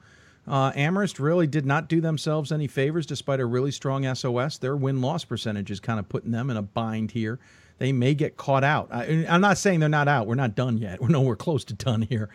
Uh, 0.50 0.72
Amherst 0.76 1.20
really 1.20 1.46
did 1.46 1.66
not 1.66 1.88
do 1.88 2.02
themselves 2.02 2.52
any 2.52 2.66
favors 2.66 3.06
despite 3.06 3.40
a 3.40 3.46
really 3.46 3.72
strong 3.72 4.14
SOS. 4.16 4.58
Their 4.58 4.76
win 4.76 5.00
loss 5.00 5.24
percentage 5.24 5.70
is 5.70 5.80
kind 5.80 6.00
of 6.00 6.10
putting 6.10 6.32
them 6.32 6.50
in 6.50 6.58
a 6.58 6.64
bind 6.64 7.12
here. 7.12 7.40
They 7.78 7.92
may 7.92 8.16
get 8.16 8.36
caught 8.36 8.64
out. 8.64 8.90
I, 8.92 9.06
am 9.06 9.42
not 9.42 9.60
saying 9.60 9.80
they're 9.80 9.88
not 9.88 10.08
out. 10.08 10.26
We're 10.26 10.36
not 10.36 10.56
done 10.56 10.80
yet. 10.80 11.00
We're 11.02 11.10
nowhere 11.10 11.36
close 11.36 11.64
to 11.66 11.74
done 11.74 12.02
here. 12.02 12.30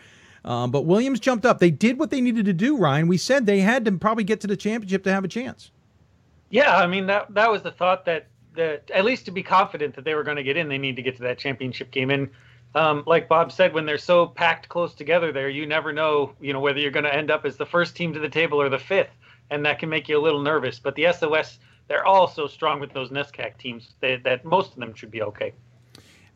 Um, 0.45 0.71
but 0.71 0.85
Williams 0.85 1.19
jumped 1.19 1.45
up. 1.45 1.59
They 1.59 1.71
did 1.71 1.99
what 1.99 2.09
they 2.09 2.21
needed 2.21 2.45
to 2.45 2.53
do, 2.53 2.77
Ryan. 2.77 3.07
We 3.07 3.17
said 3.17 3.45
they 3.45 3.59
had 3.59 3.83
to 3.85 3.91
probably 3.93 4.23
get 4.23 4.39
to 4.41 4.47
the 4.47 4.55
championship 4.55 5.03
to 5.03 5.11
have 5.11 5.25
a 5.25 5.27
chance. 5.27 5.71
Yeah, 6.51 6.77
I 6.77 6.87
mean 6.87 7.07
that 7.07 7.33
that 7.33 7.51
was 7.51 7.63
the 7.63 7.71
thought 7.71 8.05
that 8.05 8.27
that 8.55 8.89
at 8.91 9.03
least 9.03 9.25
to 9.25 9.31
be 9.31 9.43
confident 9.43 9.95
that 9.95 10.05
they 10.05 10.13
were 10.13 10.23
going 10.23 10.37
to 10.37 10.43
get 10.43 10.55
in, 10.55 10.69
they 10.69 10.77
need 10.77 10.95
to 10.95 11.01
get 11.01 11.17
to 11.17 11.23
that 11.23 11.39
championship 11.39 11.91
game. 11.91 12.11
And 12.11 12.29
um, 12.75 13.03
like 13.07 13.29
Bob 13.29 13.51
said, 13.51 13.73
when 13.73 13.85
they're 13.85 13.97
so 13.97 14.27
packed 14.27 14.67
close 14.67 14.93
together 14.93 15.31
there, 15.31 15.49
you 15.49 15.65
never 15.65 15.93
know, 15.93 16.33
you 16.41 16.51
know, 16.51 16.59
whether 16.59 16.79
you're 16.79 16.91
going 16.91 17.05
to 17.05 17.15
end 17.15 17.31
up 17.31 17.45
as 17.45 17.55
the 17.55 17.65
first 17.65 17.95
team 17.95 18.13
to 18.13 18.19
the 18.19 18.29
table 18.29 18.61
or 18.61 18.67
the 18.67 18.77
fifth, 18.77 19.11
and 19.49 19.65
that 19.65 19.79
can 19.79 19.89
make 19.89 20.09
you 20.09 20.19
a 20.19 20.21
little 20.21 20.41
nervous. 20.41 20.77
But 20.77 20.93
the 20.95 21.11
SOS, 21.11 21.59
they're 21.87 22.05
all 22.05 22.27
so 22.27 22.47
strong 22.47 22.81
with 22.81 22.91
those 22.93 23.09
NESCAC 23.09 23.57
teams 23.57 23.93
that, 24.01 24.23
that 24.23 24.43
most 24.43 24.73
of 24.73 24.79
them 24.79 24.93
should 24.93 25.09
be 25.09 25.21
okay. 25.21 25.53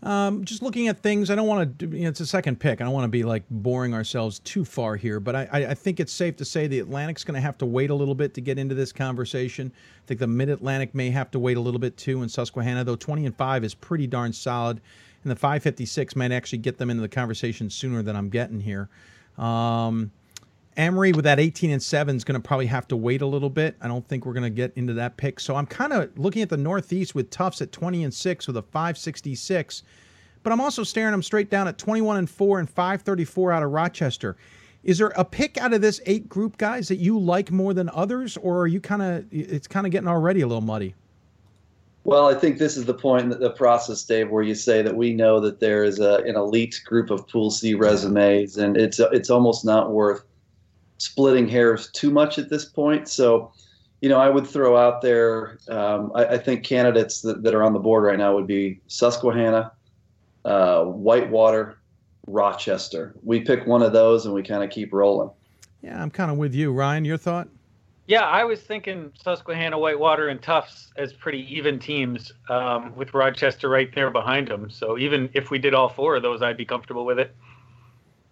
Um, 0.02 0.46
just 0.46 0.62
looking 0.62 0.88
at 0.88 1.00
things, 1.00 1.30
I 1.30 1.36
don't 1.36 1.48
want 1.48 1.78
to. 1.80 1.88
You 1.88 2.04
know, 2.04 2.10
it's 2.10 2.22
a 2.22 2.26
second 2.26 2.58
pick. 2.62 2.80
I 2.80 2.86
don't 2.86 2.94
want 2.94 3.04
to 3.04 3.10
be 3.10 3.24
like 3.24 3.44
boring 3.50 3.94
ourselves 3.94 4.40
too 4.40 4.64
far 4.64 4.96
here, 4.96 5.20
but 5.20 5.36
I, 5.36 5.50
I 5.52 5.74
think 5.74 6.00
it's 6.00 6.14
safe 6.14 6.38
to 6.38 6.46
say 6.46 6.68
the 6.68 6.80
Atlantic's 6.80 7.26
going 7.26 7.36
to 7.36 7.42
have 7.42 7.58
to 7.58 7.66
wait 7.66 7.90
a 7.90 7.94
little 7.94 8.16
bit 8.16 8.34
to 8.36 8.42
get 8.42 8.58
into 8.58 8.76
this 8.76 8.94
conversation. 8.94 9.74
I 9.76 10.08
think 10.08 10.22
the 10.22 10.28
Mid 10.28 10.48
Atlantic 10.48 10.96
may 10.96 11.10
have 11.10 11.32
to 11.32 11.40
wait 11.40 11.58
a 11.58 11.60
little 11.60 11.82
bit 11.82 11.98
too, 11.98 12.22
and 12.22 12.32
Susquehanna, 12.32 12.86
though 12.86 12.96
twenty 12.96 13.26
and 13.26 13.36
five 13.36 13.66
is 13.66 13.76
pretty 13.76 14.08
darn 14.08 14.32
solid 14.32 14.80
and 15.24 15.32
the 15.32 15.36
556 15.36 16.16
might 16.16 16.32
actually 16.32 16.60
get 16.60 16.78
them 16.78 16.90
into 16.90 17.02
the 17.02 17.10
conversation 17.10 17.70
sooner 17.70 18.02
than 18.02 18.16
I'm 18.16 18.30
getting 18.30 18.60
here. 18.60 18.90
Um, 19.38 20.12
Emory 20.78 21.12
with 21.12 21.26
that 21.26 21.40
18 21.40 21.72
and 21.72 21.84
7 21.84 22.16
is 22.16 22.24
going 22.24 22.42
to 22.42 22.48
probably 22.48 22.68
have 22.68 22.88
to 22.88 22.96
wait 22.96 23.22
a 23.22 23.26
little 23.26 23.50
bit. 23.50 23.76
I 23.82 23.88
don't 23.88 24.08
think 24.08 24.26
we're 24.26 24.34
going 24.34 24.44
to 24.44 24.50
get 24.50 24.72
into 24.78 24.94
that 24.94 25.18
pick. 25.18 25.40
So 25.40 25.56
I'm 25.56 25.66
kind 25.66 25.92
of 25.92 26.18
looking 26.18 26.42
at 26.42 26.50
the 26.50 26.58
Northeast 26.58 27.16
with 27.16 27.30
Tufts 27.30 27.62
at 27.62 27.72
20 27.74 28.06
and 28.06 28.14
6 28.14 28.48
with 28.48 28.56
a 28.56 28.62
566. 28.62 29.84
But 30.42 30.54
I'm 30.54 30.62
also 30.62 30.84
staring 30.84 31.12
them 31.12 31.22
straight 31.22 31.50
down 31.50 31.68
at 31.68 31.78
21 31.78 32.18
and 32.18 32.30
4 32.30 32.60
and 32.60 32.70
534 32.70 33.52
out 33.52 33.64
of 33.64 33.72
Rochester. 33.72 34.38
Is 34.84 35.00
there 35.00 35.12
a 35.18 35.26
pick 35.26 35.58
out 35.58 35.74
of 35.74 35.82
this 35.82 36.00
eight 36.06 36.30
group 36.30 36.58
guys 36.58 36.88
that 36.88 36.96
you 36.96 37.20
like 37.20 37.52
more 37.52 37.74
than 37.74 37.90
others, 37.90 38.38
or 38.38 38.60
are 38.62 38.68
you 38.68 38.80
kind 38.80 39.02
of 39.02 39.26
it's 39.32 39.68
kind 39.68 39.86
of 39.86 39.92
getting 39.92 40.08
already 40.08 40.40
a 40.42 40.48
little 40.48 40.62
muddy? 40.62 40.96
Well, 42.10 42.28
I 42.28 42.34
think 42.34 42.58
this 42.58 42.76
is 42.76 42.86
the 42.86 42.94
point 42.96 43.32
in 43.32 43.40
the 43.40 43.52
process, 43.52 44.04
Dave, 44.04 44.32
where 44.32 44.42
you 44.42 44.56
say 44.56 44.82
that 44.82 44.96
we 44.96 45.14
know 45.14 45.40
that 45.42 45.60
there 45.60 45.84
is 45.84 46.00
a, 46.00 46.16
an 46.26 46.36
elite 46.36 46.82
group 46.84 47.12
of 47.12 47.28
Pool 47.28 47.52
C 47.52 47.76
resumes, 47.76 48.58
and 48.58 48.76
it's 48.78 49.00
it's 49.00 49.30
almost 49.30 49.64
not 49.64 49.92
worth 49.92 50.24
splitting 50.98 51.48
hairs 51.48 51.92
too 51.92 52.10
much 52.10 52.40
at 52.40 52.50
this 52.50 52.66
point. 52.66 53.08
So, 53.08 53.52
you 54.02 54.10
know, 54.10 54.20
I 54.20 54.28
would 54.28 54.48
throw 54.48 54.76
out 54.76 55.04
there. 55.04 55.60
Um, 55.70 56.12
I, 56.16 56.26
I, 56.26 56.38
think 56.40 56.64
candidates 56.64 57.22
that, 57.22 57.44
that 57.44 57.54
are 57.54 57.62
on 57.62 57.74
the 57.74 57.80
board 57.80 58.04
right 58.04 58.18
now 58.18 58.34
would 58.34 58.48
be 58.48 58.82
Susquehanna, 58.88 59.72
uh, 60.46 60.86
Whitewater, 60.86 61.78
Rochester. 62.26 63.14
We 63.22 63.42
pick 63.42 63.68
one 63.68 63.84
of 63.84 63.94
those, 63.94 64.26
and 64.26 64.34
we 64.34 64.42
kind 64.42 64.64
of 64.64 64.72
keep 64.72 64.94
rolling. 64.94 65.30
Yeah, 65.84 66.02
I'm 66.02 66.10
kind 66.10 66.32
of 66.32 66.40
with 66.40 66.56
you, 66.56 66.74
Ryan. 66.74 67.06
Your 67.06 67.18
thought? 67.18 67.50
Yeah, 68.10 68.24
I 68.24 68.44
was 68.44 68.60
thinking 68.60 69.12
Susquehanna, 69.24 69.78
Whitewater, 69.78 70.30
and 70.30 70.42
Tufts 70.42 70.92
as 70.98 71.14
pretty 71.14 71.46
even 71.56 71.78
teams, 71.78 72.32
um, 72.50 72.96
with 72.96 73.14
Rochester 73.14 73.70
right 73.70 73.94
there 73.94 74.10
behind 74.10 74.48
them. 74.48 74.72
So 74.72 74.98
even 74.98 75.30
if 75.36 75.52
we 75.52 75.60
did 75.60 75.76
all 75.76 75.90
four 75.90 76.16
of 76.16 76.24
those, 76.24 76.42
I'd 76.42 76.58
be 76.58 76.66
comfortable 76.66 77.06
with 77.06 77.20
it. 77.20 77.36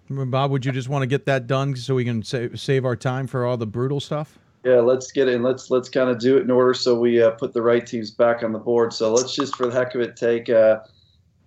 Bob, 0.10 0.50
would 0.50 0.66
you 0.66 0.72
just 0.72 0.90
want 0.90 1.04
to 1.04 1.06
get 1.06 1.28
that 1.28 1.46
done 1.46 1.76
so 1.76 1.94
we 1.94 2.04
can 2.04 2.24
save 2.24 2.60
save 2.60 2.86
our 2.86 2.96
time 2.96 3.28
for 3.28 3.46
all 3.46 3.56
the 3.56 3.68
brutal 3.68 4.00
stuff? 4.00 4.40
Yeah, 4.64 4.80
let's 4.80 5.12
get 5.12 5.28
in. 5.28 5.44
Let's 5.44 5.70
let's 5.70 5.90
kind 5.90 6.10
of 6.10 6.18
do 6.18 6.38
it 6.38 6.42
in 6.42 6.50
order 6.50 6.74
so 6.74 7.00
we 7.00 7.22
uh, 7.22 7.32
put 7.32 7.54
the 7.54 7.62
right 7.62 7.86
teams 7.86 8.10
back 8.10 8.42
on 8.42 8.54
the 8.54 8.60
board. 8.60 8.92
So 8.94 9.14
let's 9.14 9.36
just, 9.36 9.56
for 9.56 9.68
the 9.68 9.74
heck 9.74 9.94
of 9.94 10.02
it, 10.02 10.16
take 10.16 10.50
uh, 10.50 10.80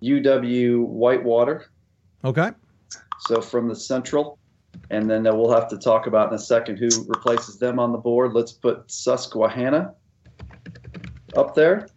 UW 0.01 0.85
Whitewater. 0.85 1.69
Okay. 2.23 2.51
So 3.19 3.41
from 3.41 3.67
the 3.67 3.75
Central 3.75 4.39
and 4.91 5.09
then 5.09 5.25
uh, 5.25 5.33
we'll 5.33 5.51
have 5.51 5.69
to 5.69 5.77
talk 5.77 6.05
about 6.05 6.27
in 6.27 6.35
a 6.35 6.39
second 6.39 6.77
who 6.77 6.89
replaces 7.07 7.57
them 7.57 7.79
on 7.79 7.91
the 7.91 7.97
board. 7.97 8.33
Let's 8.33 8.51
put 8.51 8.91
Susquehanna 8.91 9.95
up 11.35 11.55
there, 11.55 11.87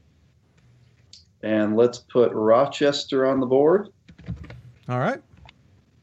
and 1.43 1.77
let's 1.77 1.99
put 1.99 2.33
Rochester 2.33 3.27
on 3.27 3.41
the 3.41 3.47
board. 3.47 3.89
All 4.89 5.01
right, 5.01 5.21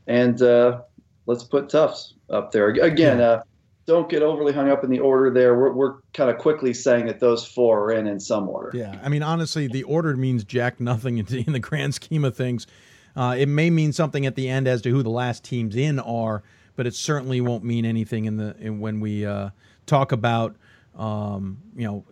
and 0.05 0.39
uh, 0.41 0.81
let's 1.25 1.45
put 1.45 1.69
Tufts 1.69 2.13
up 2.29 2.51
there 2.51 2.67
again. 2.67 3.19
Yeah. 3.19 3.25
Uh, 3.25 3.41
don't 3.87 4.09
get 4.09 4.21
overly 4.21 4.53
hung 4.53 4.69
up 4.69 4.83
in 4.83 4.91
the 4.91 4.99
order 4.99 5.31
there. 5.31 5.57
We're, 5.57 5.73
we're 5.73 5.95
kind 6.13 6.29
of 6.29 6.37
quickly 6.37 6.73
saying 6.73 7.07
that 7.07 7.19
those 7.19 7.45
four 7.45 7.85
are 7.85 7.91
in 7.91 8.05
in 8.05 8.19
some 8.19 8.47
order. 8.47 8.71
Yeah, 8.77 8.99
I 9.03 9.09
mean, 9.09 9.23
honestly, 9.23 9.67
the 9.67 9.83
order 9.83 10.15
means 10.15 10.43
jack 10.43 10.79
nothing 10.79 11.17
in 11.17 11.25
the, 11.25 11.43
in 11.47 11.53
the 11.53 11.59
grand 11.59 11.95
scheme 11.95 12.23
of 12.23 12.35
things. 12.35 12.67
Uh, 13.15 13.35
it 13.37 13.47
may 13.47 13.69
mean 13.69 13.91
something 13.91 14.25
at 14.25 14.35
the 14.35 14.47
end 14.47 14.67
as 14.67 14.81
to 14.83 14.91
who 14.91 15.03
the 15.03 15.09
last 15.09 15.43
teams 15.43 15.75
in 15.75 15.99
are, 15.99 16.43
but 16.81 16.87
it 16.87 16.95
certainly 16.95 17.41
won't 17.41 17.63
mean 17.63 17.85
anything 17.85 18.25
in 18.25 18.37
the 18.37 18.55
in 18.57 18.79
when 18.79 18.99
we 18.99 19.23
uh, 19.23 19.51
talk 19.85 20.11
about 20.11 20.55
um, 20.97 21.59
you 21.75 21.85
know 21.85 22.03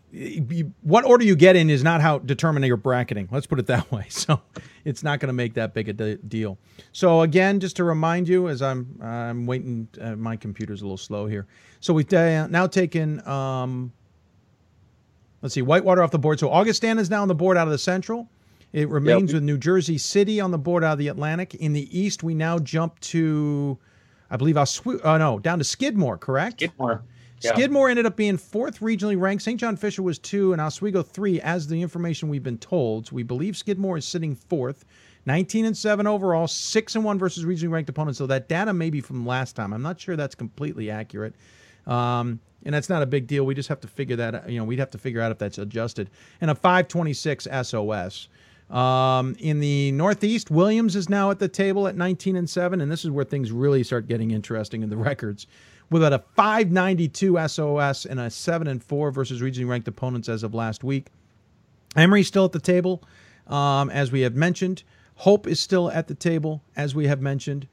what 0.84 1.06
order 1.06 1.26
you 1.26 1.36
get 1.36 1.56
in 1.56 1.72
is 1.72 1.84
not 1.84 2.02
how 2.02 2.20
determining 2.20 2.68
your 2.68 2.78
bracketing. 2.78 3.28
Let's 3.32 3.48
put 3.48 3.58
it 3.58 3.66
that 3.66 3.92
way. 3.92 4.06
So 4.12 4.40
it's 4.86 5.02
not 5.02 5.20
going 5.20 5.30
to 5.30 5.34
make 5.34 5.56
that 5.56 5.74
big 5.74 5.90
a 5.90 5.94
de- 5.94 6.18
deal. 6.18 6.60
So 6.92 7.22
again, 7.22 7.60
just 7.60 7.78
to 7.78 7.84
remind 7.84 8.30
you, 8.30 8.48
as 8.48 8.62
I'm 8.62 9.00
I'm 9.02 9.48
waiting, 9.48 9.88
uh, 10.00 10.16
my 10.16 10.36
computer's 10.36 10.82
a 10.82 10.86
little 10.86 10.98
slow 10.98 11.26
here. 11.26 11.48
So 11.80 11.92
we've 11.92 12.14
uh, 12.14 12.46
now 12.46 12.68
taken. 12.68 13.28
Um, 13.28 13.92
let's 15.42 15.56
see, 15.56 15.64
Whitewater 15.64 16.04
off 16.04 16.12
the 16.12 16.20
board. 16.20 16.40
So 16.40 16.52
Augustana 16.52 17.02
is 17.02 17.10
now 17.10 17.24
on 17.24 17.28
the 17.28 17.34
board 17.34 17.58
out 17.58 17.66
of 17.66 17.72
the 17.72 17.80
Central. 17.80 18.30
It 18.72 18.88
remains 18.88 19.32
yep. 19.32 19.38
with 19.38 19.44
New 19.46 19.58
Jersey 19.58 19.98
City 19.98 20.40
on 20.40 20.52
the 20.52 20.60
board 20.60 20.84
out 20.84 20.94
of 20.94 21.00
the 21.00 21.08
Atlantic. 21.08 21.56
In 21.56 21.74
the 21.74 22.00
East, 22.00 22.22
we 22.22 22.36
now 22.36 22.60
jump 22.60 23.00
to 23.00 23.80
I 24.32 24.38
believe 24.38 24.58
Oswego, 24.58 25.02
Oh 25.04 25.18
no, 25.18 25.40
down 25.40 25.58
to 25.60 25.64
Skidmore, 25.64 26.18
correct? 26.18 26.62
Skidmore. 26.62 27.04
Yeah. 27.42 27.54
Skidmore 27.54 27.90
ended 27.90 28.06
up 28.06 28.16
being 28.16 28.38
fourth 28.38 28.80
regionally 28.80 29.20
ranked. 29.20 29.44
St. 29.44 29.60
John 29.60 29.78
Fisher 29.78 30.04
was 30.04 30.20
two, 30.20 30.52
and 30.52 30.62
Oswego 30.62 31.02
three, 31.02 31.40
as 31.42 31.68
the 31.68 31.82
information 31.82 32.28
we've 32.28 32.44
been 32.44 32.58
told. 32.58 33.08
So 33.08 33.16
we 33.16 33.24
believe 33.24 33.56
Skidmore 33.56 33.98
is 33.98 34.06
sitting 34.06 34.36
fourth, 34.36 34.84
19 35.26 35.66
and 35.66 35.78
seven 35.78 36.06
overall, 36.06 36.48
six 36.48 36.96
and 36.96 37.04
one 37.04 37.18
versus 37.18 37.46
regionally 37.46 37.72
ranked 37.72 37.90
opponents. 37.90 38.18
So 38.18 38.28
that 38.28 38.50
data 38.50 38.74
may 38.74 38.90
be 38.90 39.00
from 39.00 39.26
last 39.26 39.56
time. 39.56 39.74
I'm 39.74 39.82
not 39.82 40.00
sure 40.00 40.16
that's 40.16 40.36
completely 40.36 40.90
accurate. 40.92 41.34
Um, 41.88 42.40
and 42.66 42.76
that's 42.76 42.90
not 42.90 43.02
a 43.02 43.06
big 43.06 43.28
deal. 43.28 43.46
We 43.46 43.56
just 43.56 43.70
have 43.70 43.80
to 43.82 43.88
figure 43.88 44.18
that. 44.18 44.36
out. 44.36 44.50
You 44.50 44.60
know, 44.60 44.66
we'd 44.66 44.80
have 44.80 44.92
to 44.92 44.98
figure 44.98 45.22
out 45.22 45.32
if 45.32 45.38
that's 45.38 45.58
adjusted. 45.58 46.10
And 46.42 46.52
a 46.52 46.56
526 46.56 47.48
SOS. 47.64 48.28
Um, 48.70 49.36
in 49.40 49.60
the 49.60 49.92
Northeast, 49.94 50.52
Williams 50.52 50.96
is 50.96 51.10
now 51.10 51.32
at 51.32 51.40
the 51.40 51.48
table 51.48 51.88
at 51.88 51.96
19 51.96 52.36
and 52.36 52.50
7, 52.50 52.82
and 52.82 52.92
this 52.92 53.04
is 53.04 53.10
where 53.10 53.26
things 53.26 53.52
really 53.52 53.84
start 53.84 54.08
getting 54.08 54.32
interesting 54.32 54.84
in 54.84 54.90
the 54.90 54.98
records. 55.10 55.48
With 55.90 56.04
a 56.04 56.24
592 56.36 57.48
SOS 57.48 58.06
and 58.06 58.20
a 58.20 58.30
7 58.30 58.68
and 58.68 58.84
4 58.84 59.12
versus 59.12 59.42
regionally 59.42 59.68
ranked 59.68 59.88
opponents 59.88 60.30
as 60.30 60.44
of 60.44 60.54
last 60.54 60.84
week. 60.84 61.08
Emory 61.96 62.22
still 62.22 62.46
at 62.46 62.52
the 62.52 62.60
table, 62.60 63.04
um, 63.48 63.90
as 63.90 64.12
we 64.12 64.22
have 64.22 64.36
mentioned. 64.36 64.84
Hope 65.16 65.48
is 65.48 65.60
still 65.60 65.90
at 65.90 66.08
the 66.08 66.14
table, 66.14 66.62
as 66.76 66.94
we 66.94 67.08
have 67.08 67.22
mentioned. 67.22 67.68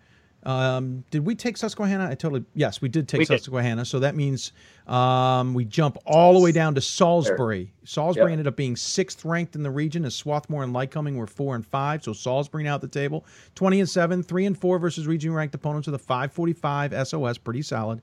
Um, 0.47 1.03
did 1.11 1.27
we 1.27 1.35
take 1.35 1.57
Susquehanna? 1.57 2.09
I 2.09 2.15
totally 2.15 2.45
yes, 2.55 2.81
we 2.81 2.89
did 2.89 3.09
take 3.09 3.19
we 3.19 3.25
Susquehanna. 3.25 3.83
Did. 3.83 3.89
So 3.89 3.99
that 3.99 4.15
means 4.15 4.53
um, 4.87 5.55
we 5.55 5.65
jump 5.65 5.99
all 6.07 6.35
the 6.35 6.39
way 6.39 6.53
down 6.53 6.77
to 6.77 6.81
Salisbury. 6.81 7.73
Salisbury 7.83 8.31
yep. 8.31 8.39
ended 8.39 8.47
up 8.47 8.55
being 8.55 8.77
sixth 8.77 9.25
ranked 9.25 9.57
in 9.57 9.65
the 9.65 9.71
region, 9.73 10.05
as 10.05 10.15
Swarthmore 10.15 10.63
and 10.63 10.73
Lycoming 10.73 11.17
were 11.17 11.27
four 11.27 11.57
and 11.57 11.67
five. 11.67 12.05
So 12.05 12.13
Salisbury 12.13 12.63
now 12.63 12.77
at 12.77 12.81
the 12.81 12.87
table, 12.87 13.27
twenty 13.57 13.81
and 13.81 13.89
seven, 13.89 14.23
three 14.23 14.47
and 14.47 14.57
four 14.57 14.79
versus 14.79 15.09
region 15.09 15.35
ranked 15.35 15.57
opponents 15.57 15.89
with 15.89 15.97
a 15.97 15.99
five 15.99 16.33
forty 16.33 16.53
five 16.53 16.95
SOS, 17.09 17.39
pretty 17.39 17.63
solid. 17.63 18.01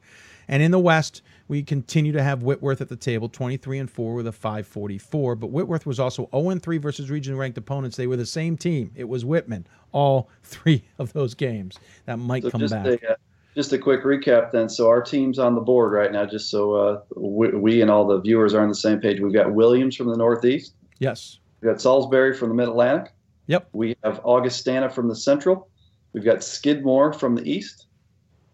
And 0.50 0.62
in 0.62 0.72
the 0.72 0.80
West, 0.80 1.22
we 1.48 1.64
continue 1.64 2.12
to 2.14 2.24
have 2.24 2.44
Whitworth 2.44 2.82
at 2.82 2.90
the 2.90 2.96
table, 2.96 3.30
23 3.30 3.80
and 3.80 3.92
4 3.92 4.14
with 4.16 4.28
a 4.28 4.32
544. 4.32 5.36
But 5.36 5.48
Whitworth 5.48 5.86
was 5.86 6.00
also 6.00 6.30
0 6.32 6.50
and 6.50 6.64
3 6.64 6.78
versus 6.78 7.10
region 7.10 7.38
ranked 7.38 7.58
opponents. 7.58 7.98
They 7.98 8.08
were 8.08 8.16
the 8.16 8.26
same 8.26 8.58
team. 8.58 8.92
It 8.96 9.10
was 9.10 9.26
Whitman, 9.26 9.68
all 9.92 10.30
three 10.44 10.84
of 10.98 11.14
those 11.14 11.34
games. 11.34 11.80
That 12.06 12.18
might 12.18 12.44
so 12.44 12.52
come 12.52 12.68
back. 12.68 12.86
A, 12.86 13.12
uh, 13.12 13.16
just 13.56 13.74
a 13.74 13.78
quick 13.78 14.04
recap 14.04 14.52
then. 14.52 14.70
So 14.70 14.88
our 14.88 15.02
team's 15.02 15.38
on 15.38 15.56
the 15.56 15.62
board 15.62 15.92
right 15.92 16.12
now, 16.12 16.26
just 16.26 16.50
so 16.50 16.74
uh, 16.74 17.02
we, 17.16 17.50
we, 17.50 17.82
and 17.82 17.92
all 17.92 18.08
the 18.08 18.20
viewers 18.20 18.54
are 18.54 18.62
on 18.62 18.70
the 18.70 18.76
same 18.76 19.00
page. 19.00 19.20
We've 19.20 19.34
got 19.34 19.54
Williams 19.54 19.96
from 19.96 20.08
the 20.08 20.18
Northeast. 20.18 20.74
Yes. 21.00 21.40
We've 21.62 21.72
got 21.72 21.82
Salisbury 21.82 22.34
from 22.34 22.50
the 22.50 22.56
Mid 22.56 22.70
Atlantic. 22.70 23.14
Yep. 23.48 23.70
We 23.74 23.96
have 24.04 24.22
Augustana 24.24 24.90
from 24.90 25.10
the 25.10 25.16
Central. 25.16 25.70
We've 26.14 26.24
got 26.24 26.44
Skidmore 26.44 27.14
from 27.14 27.36
the 27.36 27.50
East. 27.50 27.88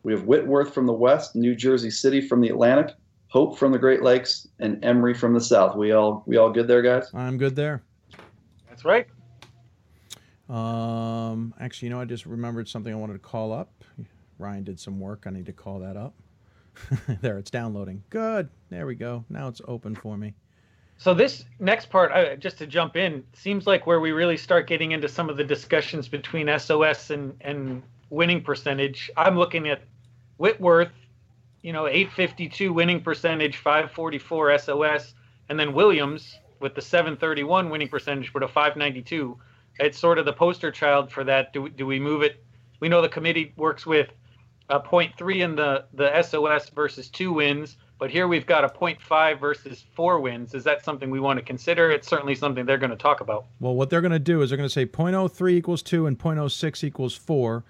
We 0.04 0.14
have 0.14 0.24
Whitworth 0.24 0.74
from 0.74 0.86
the 0.86 0.94
West, 0.94 1.36
New 1.36 1.56
Jersey 1.56 1.92
City 1.92 2.22
from 2.22 2.42
the 2.42 2.50
Atlantic, 2.50 2.96
Hope 3.28 3.58
from 3.58 3.72
the 3.72 3.78
Great 3.78 4.02
Lakes, 4.02 4.48
and 4.60 4.84
Emory 4.84 5.14
from 5.14 5.34
the 5.34 5.42
South. 5.42 5.76
We 5.76 5.92
all 5.92 6.24
we 6.26 6.38
all 6.38 6.52
good 6.52 6.68
there, 6.68 6.82
guys? 6.82 7.14
I'm 7.14 7.38
good 7.38 7.56
there. 7.56 7.84
That's 8.68 8.86
right. 8.86 9.08
Um, 10.50 11.54
actually, 11.60 11.88
you 11.88 11.94
know, 11.94 12.02
I 12.02 12.06
just 12.06 12.26
remembered 12.26 12.68
something 12.68 12.92
I 12.92 12.96
wanted 12.96 13.14
to 13.14 13.20
call 13.20 13.54
up. 13.54 13.84
Ryan 14.40 14.64
did 14.64 14.80
some 14.80 15.00
work. 15.00 15.26
I 15.28 15.30
need 15.30 15.46
to 15.46 15.54
call 15.54 15.80
that 15.80 15.96
up. 15.96 16.16
there, 17.22 17.38
it's 17.38 17.52
downloading. 17.52 18.04
Good. 18.10 18.50
There 18.70 18.88
we 18.88 18.96
go. 18.96 19.26
Now 19.30 19.48
it's 19.48 19.62
open 19.68 19.96
for 19.96 20.18
me. 20.18 20.34
So 20.98 21.14
this 21.14 21.46
next 21.60 21.90
part, 21.90 22.12
uh, 22.12 22.36
just 22.36 22.58
to 22.58 22.68
jump 22.68 22.98
in, 22.98 23.24
seems 23.34 23.68
like 23.68 23.86
where 23.86 24.00
we 24.00 24.12
really 24.12 24.38
start 24.38 24.68
getting 24.68 24.92
into 24.92 25.08
some 25.08 25.30
of 25.30 25.38
the 25.38 25.44
discussions 25.44 26.08
between 26.08 26.50
SOS 26.60 27.12
and 27.12 27.36
and 27.42 27.84
winning 28.10 28.42
percentage. 28.42 29.12
I'm 29.16 29.38
looking 29.38 29.68
at 29.70 29.82
Whitworth, 30.40 30.94
you 31.62 31.74
know, 31.74 31.86
852 31.86 32.72
winning 32.72 33.02
percentage, 33.02 33.58
544 33.58 34.58
SOS, 34.58 35.14
and 35.50 35.60
then 35.60 35.74
Williams 35.74 36.40
with 36.62 36.76
the 36.76 36.82
731 36.82 37.70
winning 37.70 37.90
percentage, 37.90 38.32
but 38.32 38.42
a 38.42 38.48
592. 38.48 39.38
It's 39.80 40.00
sort 40.00 40.18
of 40.18 40.24
the 40.24 40.32
poster 40.32 40.72
child 40.72 41.12
for 41.12 41.26
that. 41.26 41.52
Do 41.52 41.68
do 41.68 41.86
we 41.86 42.00
move 42.00 42.22
it? 42.22 42.42
We 42.80 42.88
know 42.88 43.02
the 43.02 43.10
committee 43.10 43.54
works 43.58 43.86
with 43.86 44.10
a 44.70 44.80
0.3 44.80 45.44
in 45.44 45.56
the 45.56 45.86
the 45.94 46.22
SOS 46.22 46.70
versus 46.70 47.10
two 47.10 47.34
wins, 47.34 47.76
but 47.98 48.10
here 48.10 48.30
we've 48.30 48.46
got 48.46 48.64
a 48.64 48.70
0.5 48.70 49.42
versus 49.42 49.84
four 49.94 50.22
wins. 50.22 50.54
Is 50.54 50.64
that 50.64 50.86
something 50.86 51.10
we 51.10 51.20
want 51.20 51.38
to 51.38 51.44
consider? 51.44 51.92
It's 51.92 52.08
certainly 52.08 52.36
something 52.36 52.66
they're 52.66 52.78
going 52.78 52.92
to 52.92 52.96
talk 52.96 53.20
about. 53.20 53.48
Well, 53.60 53.76
what 53.76 53.90
they're 53.90 54.00
going 54.00 54.12
to 54.14 54.20
do 54.20 54.42
is 54.42 54.50
they're 54.52 54.58
going 54.58 54.70
to 54.70 54.74
say 54.74 54.86
0.03 54.86 55.52
equals 55.52 55.84
2 55.84 56.06
and 56.08 56.18
0.06 56.18 56.84
equals 56.86 57.16
4. 57.16 57.66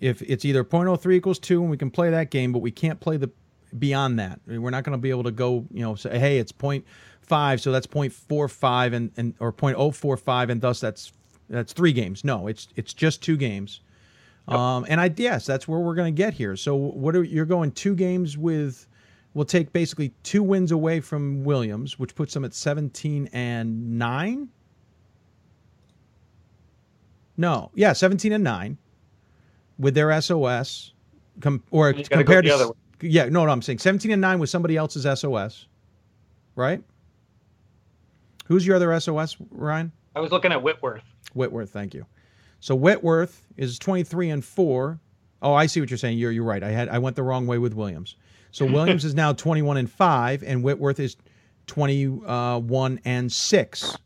If 0.00 0.22
it's 0.22 0.44
either 0.44 0.64
0.03 0.64 1.14
equals 1.14 1.38
2 1.38 1.62
and 1.62 1.70
we 1.70 1.76
can 1.76 1.90
play 1.90 2.10
that 2.10 2.30
game, 2.30 2.52
but 2.52 2.60
we 2.60 2.70
can't 2.70 3.00
play 3.00 3.16
the 3.16 3.30
beyond 3.78 4.18
that. 4.18 4.40
We're 4.46 4.70
not 4.70 4.84
going 4.84 4.96
to 4.96 5.00
be 5.00 5.10
able 5.10 5.24
to 5.24 5.30
go, 5.30 5.66
you 5.70 5.82
know, 5.82 5.94
say, 5.94 6.18
hey, 6.18 6.38
it's 6.38 6.52
0.5, 6.52 7.60
so 7.60 7.72
that's 7.72 7.86
0.45 7.86 8.94
and, 8.94 9.12
and 9.16 9.34
or 9.40 9.52
0.045, 9.52 10.50
and 10.50 10.60
thus 10.60 10.80
that's 10.80 11.12
that's 11.48 11.72
three 11.72 11.92
games. 11.92 12.24
No, 12.24 12.48
it's 12.48 12.68
it's 12.74 12.92
just 12.92 13.22
two 13.22 13.36
games. 13.36 13.80
Um, 14.48 14.86
and 14.88 15.00
I 15.00 15.12
yes, 15.16 15.44
that's 15.44 15.66
where 15.66 15.80
we're 15.80 15.94
going 15.94 16.14
to 16.14 16.16
get 16.16 16.34
here. 16.34 16.56
So 16.56 16.76
what 16.76 17.16
are 17.16 17.22
you're 17.22 17.46
going 17.46 17.72
two 17.72 17.94
games 17.94 18.38
with? 18.38 18.86
We'll 19.34 19.44
take 19.44 19.72
basically 19.72 20.14
two 20.22 20.42
wins 20.42 20.72
away 20.72 21.00
from 21.00 21.44
Williams, 21.44 21.98
which 21.98 22.14
puts 22.14 22.32
them 22.32 22.44
at 22.44 22.54
17 22.54 23.28
and 23.32 23.98
nine. 23.98 24.48
No, 27.36 27.70
yeah, 27.74 27.92
17 27.92 28.32
and 28.32 28.42
nine 28.42 28.78
with 29.78 29.94
their 29.94 30.20
SOS, 30.20 30.92
com- 31.40 31.62
or 31.70 31.90
You 31.90 32.02
gotta 32.04 32.08
compared 32.24 32.44
go 32.44 32.50
the 32.52 32.56
to 32.58 32.64
other 32.64 32.68
way. 32.68 33.08
yeah, 33.10 33.24
no, 33.26 33.44
no, 33.44 33.52
I'm 33.52 33.62
saying 33.62 33.78
17 33.78 34.10
and 34.10 34.20
nine 34.20 34.38
with 34.38 34.50
somebody 34.50 34.76
else's 34.76 35.06
SOS, 35.18 35.66
right? 36.54 36.82
Who's 38.46 38.66
your 38.66 38.76
other 38.76 38.98
SOS, 38.98 39.36
Ryan? 39.50 39.92
I 40.14 40.20
was 40.20 40.30
looking 40.30 40.52
at 40.52 40.62
Whitworth. 40.62 41.02
Whitworth, 41.34 41.70
thank 41.70 41.94
you. 41.94 42.06
So 42.60 42.74
Whitworth 42.74 43.46
is 43.56 43.78
23 43.78 44.30
and 44.30 44.44
4. 44.44 44.98
Oh, 45.42 45.52
I 45.52 45.66
see 45.66 45.80
what 45.80 45.90
you're 45.90 45.98
saying. 45.98 46.18
You're 46.18 46.32
you're 46.32 46.44
right. 46.44 46.62
I 46.62 46.70
had 46.70 46.88
I 46.88 46.98
went 46.98 47.16
the 47.16 47.22
wrong 47.22 47.46
way 47.46 47.58
with 47.58 47.74
Williams. 47.74 48.16
So 48.50 48.64
Williams 48.72 49.04
is 49.04 49.14
now 49.14 49.32
21 49.32 49.76
and 49.76 49.90
5 49.90 50.42
and 50.42 50.62
Whitworth 50.62 50.98
is 50.98 51.16
21 51.66 52.24
uh, 52.26 53.00
and 53.04 53.30
6. 53.30 53.98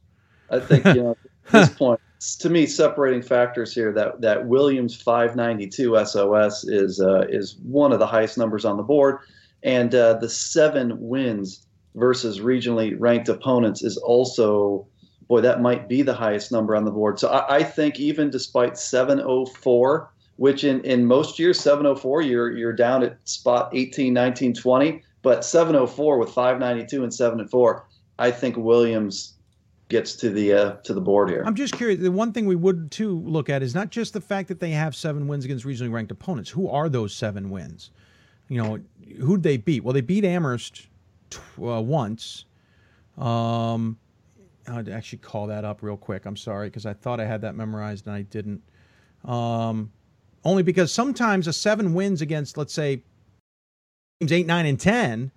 I 0.51 0.59
think 0.59 0.85
you 0.87 0.95
know 0.95 1.11
at 1.53 1.53
this 1.53 1.69
point, 1.79 2.01
it's, 2.01 2.10
to 2.21 2.51
me, 2.51 2.67
separating 2.67 3.23
factors 3.23 3.75
here 3.75 3.93
that 3.93 4.21
that 4.21 4.47
Williams 4.47 5.01
592 5.01 6.05
SOS 6.05 6.65
is 6.65 7.01
uh, 7.01 7.25
is 7.29 7.57
one 7.63 7.93
of 7.93 7.99
the 7.99 8.07
highest 8.07 8.37
numbers 8.37 8.65
on 8.65 8.77
the 8.77 8.83
board, 8.83 9.21
and 9.63 9.95
uh, 9.95 10.15
the 10.15 10.29
seven 10.29 11.01
wins 11.01 11.67
versus 11.95 12.41
regionally 12.41 12.95
ranked 12.99 13.29
opponents 13.29 13.83
is 13.83 13.97
also 13.97 14.87
boy 15.29 15.41
that 15.41 15.63
might 15.63 15.89
be 15.89 16.03
the 16.03 16.13
highest 16.13 16.53
number 16.53 16.77
on 16.77 16.85
the 16.85 16.91
board. 16.91 17.19
So 17.19 17.29
I, 17.29 17.57
I 17.57 17.63
think 17.63 17.99
even 17.99 18.31
despite 18.31 18.77
704, 18.77 20.13
which 20.37 20.65
in 20.65 20.83
in 20.83 21.07
most 21.07 21.39
years 21.39 21.59
704 21.59 22.21
you're 22.23 22.51
you're 22.51 22.75
down 22.75 23.03
at 23.03 23.17
spot 23.27 23.71
18, 23.73 24.13
19, 24.13 24.53
20, 24.53 25.03
but 25.23 25.43
704 25.43 26.19
with 26.19 26.31
592 26.31 27.03
and 27.03 27.15
7 27.15 27.41
and 27.41 27.51
4, 27.51 27.87
I 28.19 28.31
think 28.31 28.59
Williams 28.59 29.39
gets 29.91 30.15
to 30.15 30.31
the 30.31 30.53
uh, 30.53 30.73
to 30.85 30.95
the 30.95 31.01
board 31.01 31.29
here. 31.29 31.43
I'm 31.45 31.55
just 31.55 31.75
curious. 31.75 32.01
The 32.01 32.11
one 32.11 32.33
thing 32.33 32.47
we 32.47 32.57
would 32.57 32.91
too 32.91 33.21
look 33.21 33.51
at 33.51 33.63
is 33.63 33.75
not 33.75 33.91
just 33.91 34.15
the 34.15 34.21
fact 34.21 34.49
that 34.49 34.61
they 34.61 34.71
have 34.71 34.97
seven 34.97 35.29
wins 35.29 35.45
against 35.45 35.67
regionally 35.67 35.93
ranked 35.93 36.11
opponents. 36.11 36.49
Who 36.49 36.69
are 36.69 36.89
those 36.89 37.13
seven 37.13 37.51
wins? 37.51 37.91
You 38.49 38.63
know, 38.63 38.81
who'd 39.21 39.43
they 39.43 39.59
beat? 39.59 39.85
Well, 39.85 39.93
they 39.93 40.01
beat 40.01 40.25
Amherst 40.25 40.89
uh, 41.63 41.83
once. 41.83 42.47
Um, 43.19 43.99
I'd 44.67 44.89
actually 44.89 45.19
call 45.19 45.49
that 45.49 45.65
up 45.65 45.83
real 45.83 45.97
quick. 45.97 46.25
I'm 46.27 46.37
sorry 46.37 46.69
because 46.69 46.87
I 46.87 46.95
thought 46.95 47.21
I 47.21 47.27
had 47.27 47.43
that 47.43 47.55
memorized 47.55 48.07
and 48.07 48.17
I 48.17 48.23
didn't. 48.23 48.63
Um, 49.25 49.93
only 50.45 50.63
because 50.63 50.93
sometimes 50.93 51.47
a 51.47 51.53
seven 51.53 51.93
wins 51.93 52.23
against, 52.23 52.57
let's 52.57 52.73
say, 52.73 53.03
teams 54.21 54.33
eight, 54.33 54.47
nine, 54.47 54.67
and 54.67 54.81
ten 54.81 55.33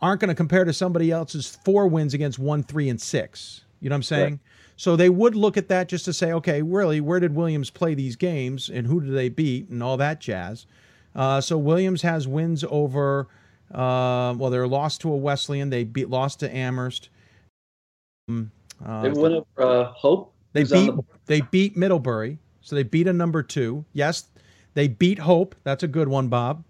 aren't 0.00 0.20
going 0.20 0.28
to 0.28 0.34
compare 0.34 0.64
to 0.64 0.72
somebody 0.72 1.10
else's 1.10 1.58
four 1.64 1.86
wins 1.86 2.14
against 2.14 2.38
one, 2.38 2.62
three, 2.62 2.88
and 2.88 3.00
six. 3.00 3.64
You 3.80 3.88
know 3.88 3.94
what 3.94 3.98
I'm 3.98 4.02
saying? 4.04 4.32
Right. 4.32 4.40
So 4.76 4.94
they 4.96 5.08
would 5.08 5.34
look 5.34 5.56
at 5.56 5.68
that 5.68 5.88
just 5.88 6.04
to 6.04 6.12
say, 6.12 6.32
okay, 6.32 6.62
really, 6.62 7.00
where 7.00 7.18
did 7.20 7.34
Williams 7.34 7.70
play 7.70 7.94
these 7.94 8.16
games 8.16 8.68
and 8.68 8.86
who 8.86 9.00
did 9.00 9.12
they 9.14 9.28
beat 9.28 9.68
and 9.68 9.82
all 9.82 9.96
that 9.96 10.20
jazz. 10.20 10.66
Uh, 11.14 11.40
so 11.40 11.58
Williams 11.58 12.02
has 12.02 12.28
wins 12.28 12.64
over, 12.70 13.26
uh, 13.74 14.34
well, 14.38 14.50
they're 14.50 14.68
lost 14.68 15.00
to 15.00 15.12
a 15.12 15.16
Wesleyan. 15.16 15.70
They 15.70 15.82
beat 15.84 16.08
lost 16.08 16.40
to 16.40 16.54
Amherst. 16.54 17.08
Um, 18.28 18.50
uh, 18.84 19.02
They 19.02 19.10
win 19.10 19.32
over 19.32 19.46
uh, 19.58 19.84
Hope. 19.92 20.32
they 20.52 20.62
beat 20.62 20.86
the- 20.94 21.02
they 21.26 21.40
beat 21.40 21.76
Middlebury, 21.76 22.38
so 22.60 22.76
they 22.76 22.82
beat 22.84 23.06
a 23.08 23.12
number 23.12 23.42
two. 23.42 23.84
Yes, 23.92 24.28
they 24.74 24.86
beat 24.88 25.18
Hope. 25.18 25.54
That's 25.64 25.82
a 25.82 25.88
good 25.88 26.08
one, 26.08 26.28
Bob. 26.28 26.62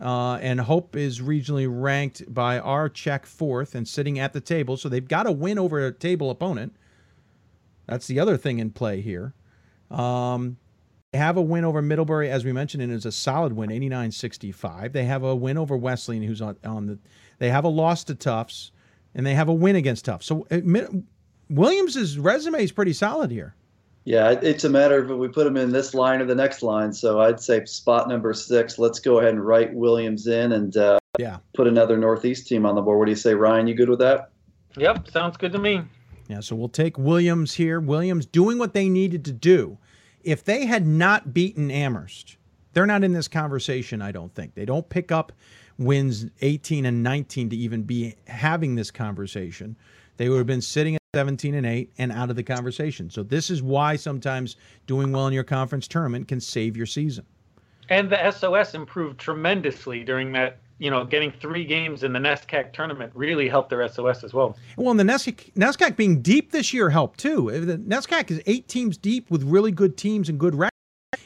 Uh, 0.00 0.34
and 0.36 0.60
Hope 0.60 0.96
is 0.96 1.20
regionally 1.20 1.68
ranked 1.70 2.32
by 2.32 2.58
our 2.58 2.88
check 2.88 3.26
fourth 3.26 3.74
and 3.74 3.86
sitting 3.86 4.18
at 4.18 4.32
the 4.32 4.40
table, 4.40 4.76
so 4.76 4.88
they've 4.88 5.06
got 5.06 5.24
to 5.24 5.32
win 5.32 5.58
over 5.58 5.86
a 5.86 5.92
table 5.92 6.30
opponent. 6.30 6.74
That's 7.86 8.06
the 8.06 8.18
other 8.18 8.36
thing 8.36 8.58
in 8.58 8.70
play 8.70 9.00
here. 9.00 9.34
Um, 9.90 10.56
they 11.12 11.18
have 11.18 11.36
a 11.36 11.42
win 11.42 11.64
over 11.64 11.80
Middlebury, 11.80 12.28
as 12.28 12.44
we 12.44 12.52
mentioned, 12.52 12.82
and 12.82 12.92
it's 12.92 13.04
a 13.04 13.12
solid 13.12 13.52
win, 13.52 13.70
89-65. 13.70 14.92
They 14.92 15.04
have 15.04 15.22
a 15.22 15.36
win 15.36 15.56
over 15.56 15.76
Wesleyan, 15.76 16.24
who's 16.24 16.42
on, 16.42 16.56
on 16.64 16.86
the. 16.86 16.98
They 17.38 17.50
have 17.50 17.62
a 17.62 17.68
loss 17.68 18.02
to 18.04 18.16
Tufts, 18.16 18.72
and 19.14 19.24
they 19.24 19.34
have 19.34 19.48
a 19.48 19.52
win 19.52 19.76
against 19.76 20.06
Tufts. 20.06 20.26
So 20.26 20.44
uh, 20.50 20.58
Mi- 20.64 21.04
Williams's 21.48 22.18
resume 22.18 22.64
is 22.64 22.72
pretty 22.72 22.94
solid 22.94 23.30
here. 23.30 23.54
Yeah, 24.04 24.32
it's 24.42 24.64
a 24.64 24.68
matter 24.68 24.98
of 25.02 25.10
if 25.10 25.16
we 25.16 25.28
put 25.28 25.46
him 25.46 25.56
in 25.56 25.72
this 25.72 25.94
line 25.94 26.20
or 26.20 26.26
the 26.26 26.34
next 26.34 26.62
line. 26.62 26.92
So 26.92 27.20
I'd 27.20 27.40
say 27.40 27.64
spot 27.64 28.08
number 28.08 28.34
six. 28.34 28.78
Let's 28.78 28.98
go 29.00 29.18
ahead 29.18 29.30
and 29.32 29.44
write 29.44 29.72
Williams 29.74 30.26
in 30.26 30.52
and 30.52 30.76
uh, 30.76 30.98
Yeah. 31.18 31.38
put 31.54 31.66
another 31.66 31.96
Northeast 31.96 32.46
team 32.46 32.66
on 32.66 32.74
the 32.74 32.82
board. 32.82 32.98
What 32.98 33.06
do 33.06 33.12
you 33.12 33.16
say, 33.16 33.34
Ryan? 33.34 33.66
You 33.66 33.74
good 33.74 33.88
with 33.88 34.00
that? 34.00 34.30
Yep, 34.76 35.08
sounds 35.10 35.36
good 35.38 35.52
to 35.52 35.58
me. 35.58 35.82
Yeah, 36.28 36.40
so 36.40 36.54
we'll 36.56 36.68
take 36.68 36.98
Williams 36.98 37.54
here. 37.54 37.80
Williams 37.80 38.26
doing 38.26 38.58
what 38.58 38.74
they 38.74 38.88
needed 38.88 39.24
to 39.26 39.32
do. 39.32 39.78
If 40.22 40.44
they 40.44 40.66
had 40.66 40.86
not 40.86 41.32
beaten 41.32 41.70
Amherst, 41.70 42.36
they're 42.72 42.86
not 42.86 43.04
in 43.04 43.12
this 43.12 43.28
conversation, 43.28 44.02
I 44.02 44.10
don't 44.10 44.34
think. 44.34 44.54
They 44.54 44.64
don't 44.64 44.88
pick 44.88 45.12
up 45.12 45.32
wins 45.78 46.26
18 46.40 46.86
and 46.86 47.02
19 47.02 47.50
to 47.50 47.56
even 47.56 47.82
be 47.82 48.16
having 48.26 48.74
this 48.74 48.90
conversation. 48.90 49.76
They 50.16 50.28
would 50.28 50.38
have 50.38 50.46
been 50.46 50.60
sitting 50.60 50.94
at 50.94 51.00
17 51.14 51.54
and 51.54 51.66
8 51.66 51.92
and 51.98 52.12
out 52.12 52.30
of 52.30 52.36
the 52.36 52.42
conversation. 52.42 53.10
So 53.10 53.22
this 53.22 53.50
is 53.50 53.62
why 53.62 53.96
sometimes 53.96 54.56
doing 54.86 55.12
well 55.12 55.26
in 55.26 55.32
your 55.32 55.44
conference 55.44 55.88
tournament 55.88 56.28
can 56.28 56.40
save 56.40 56.76
your 56.76 56.86
season. 56.86 57.24
And 57.88 58.10
the 58.10 58.30
SOS 58.30 58.74
improved 58.74 59.18
tremendously 59.18 60.04
during 60.04 60.32
that. 60.32 60.58
You 60.78 60.90
know, 60.90 61.04
getting 61.04 61.30
three 61.30 61.64
games 61.64 62.02
in 62.02 62.12
the 62.12 62.18
NESCAC 62.18 62.72
tournament 62.72 63.12
really 63.14 63.48
helped 63.48 63.70
their 63.70 63.88
SOS 63.88 64.24
as 64.24 64.34
well. 64.34 64.56
Well, 64.76 64.90
and 64.90 64.98
the 64.98 65.04
NESCAC, 65.04 65.52
NESCAC 65.52 65.94
being 65.96 66.20
deep 66.20 66.50
this 66.50 66.74
year 66.74 66.90
helped 66.90 67.20
too. 67.20 67.48
The 67.64 67.78
NESCAC 67.78 68.32
is 68.32 68.42
eight 68.46 68.66
teams 68.66 68.96
deep 68.98 69.30
with 69.30 69.44
really 69.44 69.70
good 69.70 69.96
teams 69.96 70.28
and 70.28 70.38
good 70.38 70.56
records. 70.56 70.73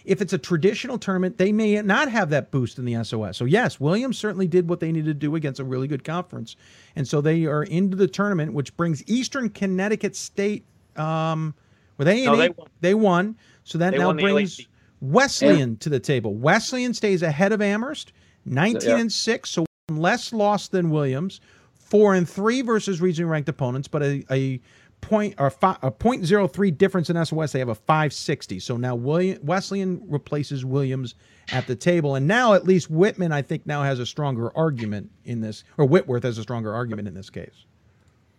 If 0.05 0.21
it's 0.23 0.33
a 0.33 0.39
traditional 0.39 0.99
tournament, 0.99 1.39
they 1.39 1.53
may 1.53 1.81
not 1.83 2.11
have 2.11 2.31
that 2.31 2.51
boost 2.51 2.79
in 2.79 2.85
the 2.85 3.03
SOS. 3.05 3.37
So 3.37 3.45
yes, 3.45 3.79
Williams 3.81 4.19
certainly 4.19 4.47
did 4.47 4.69
what 4.69 4.81
they 4.81 4.91
needed 4.93 5.07
to 5.07 5.15
do 5.15 5.35
against 5.35 5.61
a 5.61 5.65
really 5.65 5.89
good 5.89 6.05
conference, 6.05 6.57
and 6.97 7.07
so 7.07 7.21
they 7.21 7.45
are 7.47 7.65
into 7.65 7.97
the 7.97 8.09
tournament, 8.09 8.53
which 8.53 8.77
brings 8.77 9.03
Eastern 9.09 9.51
Connecticut 9.51 10.17
State. 10.17 10.65
Um, 10.97 11.55
were 11.97 12.05
they? 12.05 12.25
No, 12.25 12.37
they 12.37 12.49
won. 12.51 12.69
They 12.81 12.95
won. 12.95 13.37
So 13.65 13.79
that 13.79 13.91
They 13.93 13.99
now 13.99 14.13
brings. 14.13 14.67
Wesleyan 15.01 15.77
to 15.77 15.89
the 15.89 16.01
table. 16.01 16.35
Wesleyan 16.35 16.93
stays 16.95 17.23
ahead 17.23 17.53
of 17.53 17.63
Amherst, 17.63 18.13
19 18.47 18.89
Yeah. 18.89 18.99
and 18.99 19.13
6, 19.13 19.51
so 19.51 19.65
less 19.91 20.33
loss 20.33 20.69
than 20.69 20.91
Williams. 20.91 21.41
4 21.75 22.15
and 22.17 22.29
3 22.29 22.63
versus 22.63 23.01
regionally 23.01 23.31
ranked 23.31 23.49
opponents, 23.49 23.89
but 23.89 24.03
a, 24.03 24.25
a 24.31 24.61
point 25.01 25.35
or 25.39 25.53
a 25.63 25.91
point 25.91 26.25
zero 26.25 26.47
three 26.47 26.71
difference 26.71 27.11
in 27.11 27.25
SOS. 27.25 27.53
They 27.53 27.59
have 27.59 27.69
a 27.69 27.75
560. 27.75 28.61
So 28.61 28.77
now 28.77 28.95
William, 28.95 29.39
Wesleyan 29.43 30.03
replaces 30.09 30.65
Williams 30.65 31.15
at 31.53 31.67
the 31.67 31.77
table, 31.77 32.15
and 32.15 32.27
now 32.27 32.55
at 32.55 32.65
least 32.65 32.91
Whitman, 32.91 33.33
I 33.33 33.43
think, 33.43 33.67
now 33.67 33.83
has 33.83 33.99
a 33.99 34.07
stronger 34.07 34.57
argument 34.57 35.11
in 35.25 35.41
this, 35.41 35.65
or 35.77 35.87
Whitworth 35.87 36.23
has 36.25 36.39
a 36.39 36.43
stronger 36.43 36.75
argument 36.75 37.09
in 37.09 37.15
this 37.15 37.31
case. 37.31 37.65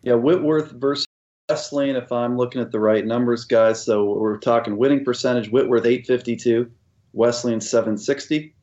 Yeah, 0.03 0.13
Whitworth 0.13 0.71
versus 0.71 1.07
Wesleyan, 1.49 1.95
if 1.95 2.11
I'm 2.11 2.37
looking 2.37 2.61
at 2.61 2.71
the 2.71 2.79
right 2.79 3.05
numbers, 3.05 3.45
guys. 3.45 3.83
So 3.83 4.13
we're 4.13 4.37
talking 4.37 4.77
winning 4.77 5.03
percentage. 5.03 5.49
Whitworth 5.49 5.85
852, 5.85 6.69
Wesleyan 7.13 7.59
760. 7.59 8.53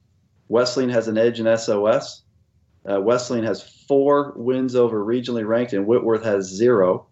Wesleyan 0.49 0.91
has 0.91 1.09
an 1.09 1.19
edge 1.19 1.41
in 1.41 1.59
SOS. 1.59 2.23
Uh, 2.89 3.01
Wesleyan 3.01 3.45
has 3.45 3.63
four 3.89 4.33
wins 4.37 4.77
over 4.77 5.05
regionally 5.05 5.47
ranked, 5.47 5.73
and 5.73 5.87
Whitworth 5.87 6.23
has 6.23 6.47
zero. 6.47 7.09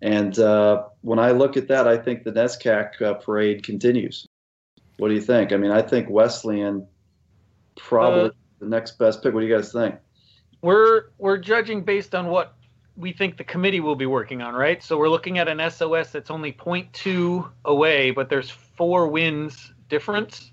And 0.00 0.38
uh, 0.38 0.84
when 1.00 1.18
I 1.18 1.32
look 1.32 1.56
at 1.56 1.68
that, 1.68 1.88
I 1.88 1.96
think 1.96 2.24
the 2.24 2.32
NESCAC 2.32 3.02
uh, 3.02 3.14
parade 3.14 3.62
continues. 3.64 4.26
What 4.98 5.08
do 5.08 5.14
you 5.14 5.20
think? 5.20 5.52
I 5.52 5.56
mean, 5.56 5.70
I 5.70 5.82
think 5.82 6.08
Wesleyan 6.08 6.86
probably 7.76 8.30
Uh, 8.30 8.32
the 8.60 8.66
next 8.66 8.98
best 8.98 9.22
pick. 9.22 9.34
What 9.34 9.40
do 9.40 9.46
you 9.46 9.54
guys 9.54 9.72
think? 9.72 9.96
We're 10.62 11.10
we're 11.18 11.38
judging 11.38 11.82
based 11.82 12.14
on 12.14 12.26
what 12.26 12.54
we 12.96 13.12
think 13.12 13.36
the 13.36 13.44
committee 13.44 13.78
will 13.78 13.94
be 13.94 14.06
working 14.06 14.42
on, 14.42 14.54
right? 14.54 14.82
So 14.82 14.98
we're 14.98 15.08
looking 15.08 15.38
at 15.38 15.46
an 15.46 15.70
SOS 15.70 16.10
that's 16.10 16.30
only 16.30 16.52
0.2 16.52 17.48
away, 17.64 18.10
but 18.10 18.28
there's 18.28 18.50
four 18.50 19.06
wins 19.06 19.72
difference. 19.88 20.50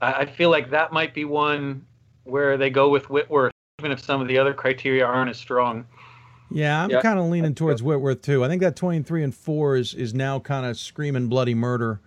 I 0.00 0.12
I 0.12 0.26
feel 0.26 0.50
like 0.50 0.70
that 0.70 0.92
might 0.92 1.12
be 1.14 1.24
one 1.24 1.84
where 2.22 2.56
they 2.56 2.70
go 2.70 2.88
with 2.88 3.10
Whitworth, 3.10 3.52
even 3.80 3.90
if 3.90 4.00
some 4.00 4.20
of 4.20 4.28
the 4.28 4.38
other 4.38 4.54
criteria 4.54 5.04
aren't 5.04 5.30
as 5.30 5.38
strong. 5.38 5.86
Yeah, 6.50 6.82
I'm 6.84 6.90
Yeah. 6.90 7.00
kind 7.00 7.18
of 7.18 7.26
leaning 7.26 7.54
towards 7.54 7.82
Whitworth 7.82 8.22
too. 8.22 8.44
I 8.44 8.48
think 8.48 8.62
that 8.62 8.76
23 8.76 9.22
and 9.22 9.34
4 9.34 9.76
is 9.76 9.94
is 9.94 10.14
now 10.14 10.38
kind 10.38 10.64
of 10.66 10.78
screaming 10.78 11.28
bloody 11.28 11.54
murder 11.54 12.00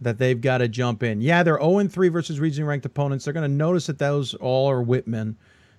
that 0.00 0.18
they've 0.18 0.40
got 0.40 0.58
to 0.58 0.68
jump 0.68 1.02
in. 1.02 1.20
Yeah, 1.20 1.42
they're 1.42 1.58
0 1.58 1.78
and 1.78 1.92
3 1.92 2.08
versus 2.08 2.40
regionally 2.40 2.66
ranked 2.66 2.86
opponents. 2.86 3.24
They're 3.24 3.32
going 3.34 3.48
to 3.50 3.56
notice 3.56 3.86
that 3.86 3.98
those 3.98 4.34
all 4.34 4.68
are 4.68 4.82
Whitman. 4.82 5.36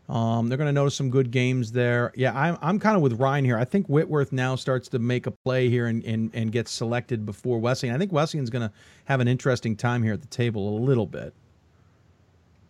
Um, 0.07 0.47
they're 0.47 0.57
going 0.57 0.67
to 0.69 0.73
notice 0.73 0.95
some 0.95 1.09
good 1.09 1.31
games 1.31 1.71
there. 1.71 2.13
Yeah, 2.15 2.31
I'm, 2.37 2.57
I'm 2.61 2.79
kind 2.79 2.95
of 2.95 3.01
with 3.01 3.19
Ryan 3.19 3.43
here. 3.43 3.57
I 3.57 3.65
think 3.65 3.87
Whitworth 3.87 4.31
now 4.31 4.55
starts 4.55 4.87
to 4.89 4.99
make 4.99 5.25
a 5.25 5.31
play 5.31 5.67
here 5.67 5.87
and, 5.87 6.03
and, 6.05 6.29
and 6.33 6.51
gets 6.51 6.71
selected 6.71 7.25
before 7.25 7.59
Wesleyan. 7.59 7.95
I 7.95 7.97
think 7.97 8.11
Wesleyan's 8.11 8.51
going 8.51 8.67
to 8.67 8.73
have 9.05 9.19
an 9.19 9.27
interesting 9.27 9.75
time 9.75 10.03
here 10.03 10.13
at 10.13 10.21
the 10.21 10.27
table 10.27 10.77
a 10.77 10.79
little 10.79 11.07
bit. 11.07 11.33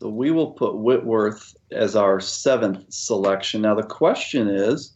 So 0.01 0.09
we 0.09 0.31
will 0.31 0.51
put 0.51 0.75
Whitworth 0.75 1.55
as 1.71 1.95
our 1.95 2.19
seventh 2.21 2.91
selection. 2.91 3.61
Now 3.61 3.75
the 3.75 3.83
question 3.83 4.47
is, 4.47 4.93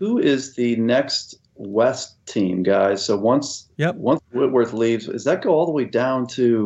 who 0.00 0.18
is 0.18 0.54
the 0.54 0.74
next 0.76 1.36
West 1.54 2.16
team, 2.26 2.64
guys? 2.64 3.04
So 3.04 3.16
once 3.16 3.68
yep. 3.76 3.94
once 3.94 4.20
Whitworth 4.32 4.72
leaves, 4.72 5.06
does 5.06 5.24
that 5.24 5.42
go 5.42 5.50
all 5.50 5.66
the 5.66 5.72
way 5.72 5.84
down 5.84 6.26
to 6.28 6.64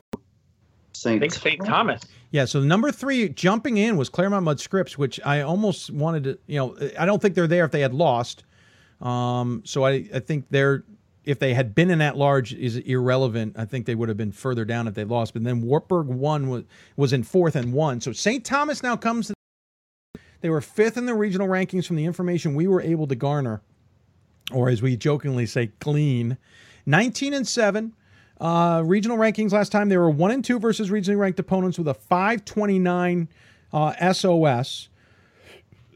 St. 0.95 1.21
think 1.21 1.35
St. 1.35 1.65
Thomas. 1.65 2.01
Yeah, 2.31 2.47
so 2.47 2.61
number 2.61 2.91
three 2.91 3.29
jumping 3.29 3.77
in 3.77 3.97
was 3.97 4.09
Claremont 4.09 4.45
Mudd 4.45 4.59
Scripps, 4.59 4.97
which 4.97 5.21
I 5.25 5.43
almost 5.43 5.91
wanted 5.91 6.25
to, 6.25 6.39
you 6.47 6.57
know, 6.57 6.77
I 6.99 7.07
don't 7.07 7.21
think 7.21 7.35
they're 7.35 7.47
there 7.47 7.65
if 7.65 7.71
they 7.71 7.81
had 7.81 7.95
lost. 7.95 8.45
Um, 9.01 9.63
so 9.65 9.85
I, 9.85 10.09
I 10.13 10.21
think 10.21 10.47
they're, 10.51 10.85
if 11.25 11.39
they 11.39 11.55
had 11.55 11.75
been 11.75 11.91
in 11.91 12.01
at 12.01 12.17
large 12.17 12.53
is 12.53 12.77
irrelevant. 12.77 13.57
I 13.59 13.65
think 13.65 13.87
they 13.87 13.95
would 13.95 14.09
have 14.09 14.19
been 14.19 14.33
further 14.33 14.65
down 14.65 14.89
if 14.89 14.95
they 14.95 15.05
lost. 15.05 15.33
But 15.33 15.45
then 15.45 15.63
Wartburg 15.63 16.07
one 16.07 16.49
was 16.49 16.65
was 16.97 17.13
in 17.15 17.23
fourth 17.23 17.57
and 17.57 17.73
one. 17.73 18.01
So 18.01 18.13
St. 18.13 18.45
Thomas 18.45 18.83
now 18.83 18.97
comes. 18.97 19.33
They 20.45 20.51
were 20.51 20.61
fifth 20.61 20.99
in 20.99 21.07
the 21.07 21.15
regional 21.15 21.49
rankings 21.49 21.87
from 21.87 21.97
the 21.97 22.05
information 22.05 22.55
we 22.55 22.67
were 22.67 22.83
able 22.83 23.07
to 23.07 23.15
garner, 23.15 23.63
or 24.53 24.69
as 24.69 24.83
we 24.83 24.95
jokingly 24.95 25.47
say, 25.47 25.73
glean. 25.79 26.37
Nineteen 26.85 27.33
and 27.33 27.49
seven. 27.49 27.95
Uh, 28.39 28.83
regional 28.85 29.17
rankings 29.17 29.53
last 29.53 29.73
time 29.73 29.89
they 29.89 29.97
were 29.97 30.11
one 30.11 30.31
and 30.31 30.45
two 30.45 30.59
versus 30.59 30.91
regionally 30.91 31.17
ranked 31.17 31.41
opponents 31.41 31.79
with 31.79 31.89
a 31.89 31.95
529 31.95 33.27
uh, 33.73 34.13
SOS. 34.13 34.91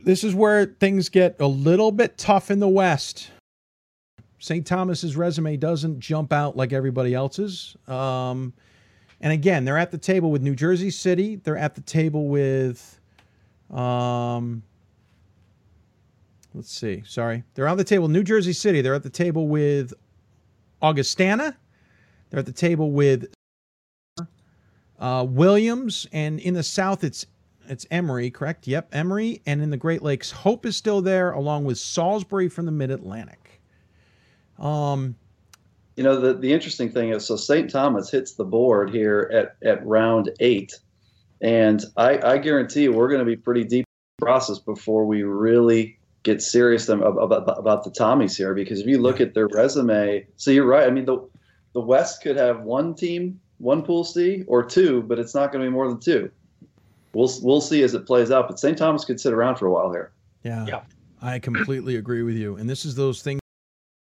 This 0.03 0.25
is 0.25 0.35
where 0.35 0.65
things 0.65 1.11
get 1.11 1.39
a 1.41 1.47
little 1.47 1.93
bit 1.93 2.17
tough 2.17 2.51
in 2.51 2.59
the 2.59 2.69
West. 2.69 3.31
St. 4.39 4.67
Thomas's 4.67 5.15
resume 5.15 5.59
doesn't 5.59 6.01
jump 6.01 6.33
out 6.33 6.57
like 6.57 6.73
everybody 6.73 7.13
else's. 7.13 7.77
Um, 7.87 8.55
and 9.21 9.31
again, 9.31 9.67
they're 9.67 9.77
at 9.77 9.91
the 9.91 9.99
table 9.99 10.31
with 10.31 10.41
New 10.41 10.55
Jersey 10.55 10.91
City. 10.91 11.37
They're 11.37 11.59
at 11.59 11.75
the 11.75 11.83
table 11.83 12.29
with, 12.29 12.98
um, 13.71 14.63
let's 16.55 16.73
see, 16.73 17.03
sorry. 17.07 17.45
They're 17.55 17.69
on 17.69 17.77
the 17.77 17.85
table, 17.85 18.09
New 18.09 18.23
Jersey 18.23 18.53
City. 18.53 18.81
They're 18.81 18.95
at 18.95 19.03
the 19.03 19.11
table 19.11 19.49
with 19.49 19.93
Augustana. 20.83 21.57
They're 22.31 22.41
at 22.41 22.47
the 22.47 22.53
table 22.53 22.91
with 22.93 23.27
uh, 24.99 25.27
Williams, 25.29 26.07
and 26.13 26.41
in 26.41 26.55
the 26.55 26.63
South, 26.63 27.05
it's 27.05 27.27
it's 27.69 27.87
Emory, 27.91 28.31
correct? 28.31 28.67
Yep, 28.67 28.89
Emory, 28.93 29.43
and 29.45 29.61
in 29.63 29.69
the 29.71 29.77
Great 29.77 30.03
Lakes, 30.03 30.31
Hope 30.31 30.65
is 30.65 30.77
still 30.77 31.03
there, 31.03 31.33
along 31.33 31.65
with 31.65 31.79
Salisbury 31.79 32.49
from 32.49 32.65
the 32.65 32.73
Mid 32.73 32.91
Atlantic. 32.91 33.61
Um, 34.59 35.15
You 35.97 36.03
know, 36.05 36.19
the, 36.19 36.33
the 36.33 36.53
interesting 36.53 36.91
thing 36.91 37.11
is, 37.11 37.27
so 37.27 37.37
St. 37.37 37.69
Thomas 37.71 38.11
hits 38.11 38.33
the 38.33 38.45
board 38.45 38.89
here 38.91 39.31
at, 39.33 39.57
at 39.69 39.85
round 39.87 40.31
eight. 40.41 40.79
And 41.41 41.85
I, 41.97 42.19
I 42.33 42.39
guarantee 42.39 42.83
you 42.83 42.93
we're 42.93 43.09
going 43.09 43.21
to 43.21 43.25
be 43.25 43.37
pretty 43.37 43.65
deep 43.65 43.85
in 43.85 44.15
the 44.19 44.27
process 44.27 44.59
before 44.59 45.05
we 45.07 45.23
really 45.23 45.99
get 46.25 46.43
serious 46.43 46.89
about, 46.89 47.17
about, 47.17 47.59
about 47.59 47.85
the 47.85 47.91
Tommies 47.91 48.37
here. 48.37 48.55
Because 48.55 48.81
if 48.81 48.87
you 48.87 48.99
look 49.01 49.21
at 49.21 49.35
their 49.35 49.49
resume, 49.49 50.27
so 50.37 50.51
you're 50.51 50.67
right. 50.67 50.87
I 50.87 50.91
mean, 50.91 51.05
the, 51.05 51.29
the 51.75 51.81
West 51.81 52.23
could 52.23 52.37
have 52.37 52.63
one 52.63 52.95
team, 52.95 53.41
one 53.59 53.83
pool 53.83 54.05
C, 54.05 54.45
or 54.47 54.65
two, 54.65 55.03
but 55.03 55.19
it's 55.19 55.35
not 55.35 55.53
going 55.53 55.65
to 55.65 55.71
be 55.71 55.73
more 55.73 55.89
than 55.89 56.01
two. 56.01 56.31
We'll, 57.13 57.31
we'll 57.43 57.61
see 57.61 57.83
as 57.83 57.95
it 57.95 58.07
plays 58.07 58.31
out. 58.31 58.49
But 58.49 58.59
St. 58.59 58.77
Thomas 58.77 59.05
could 59.05 59.21
sit 59.21 59.33
around 59.33 59.57
for 59.57 59.67
a 59.67 59.71
while 59.71 59.93
here. 59.93 60.13
Yeah. 60.43 60.67
Yeah. 60.67 60.81
I 61.21 61.39
completely 61.39 61.97
agree 61.97 62.23
with 62.23 62.37
you. 62.37 62.57
And 62.57 62.69
this 62.69 62.85
is 62.85 62.95
those 62.95 63.23
things 63.23 63.41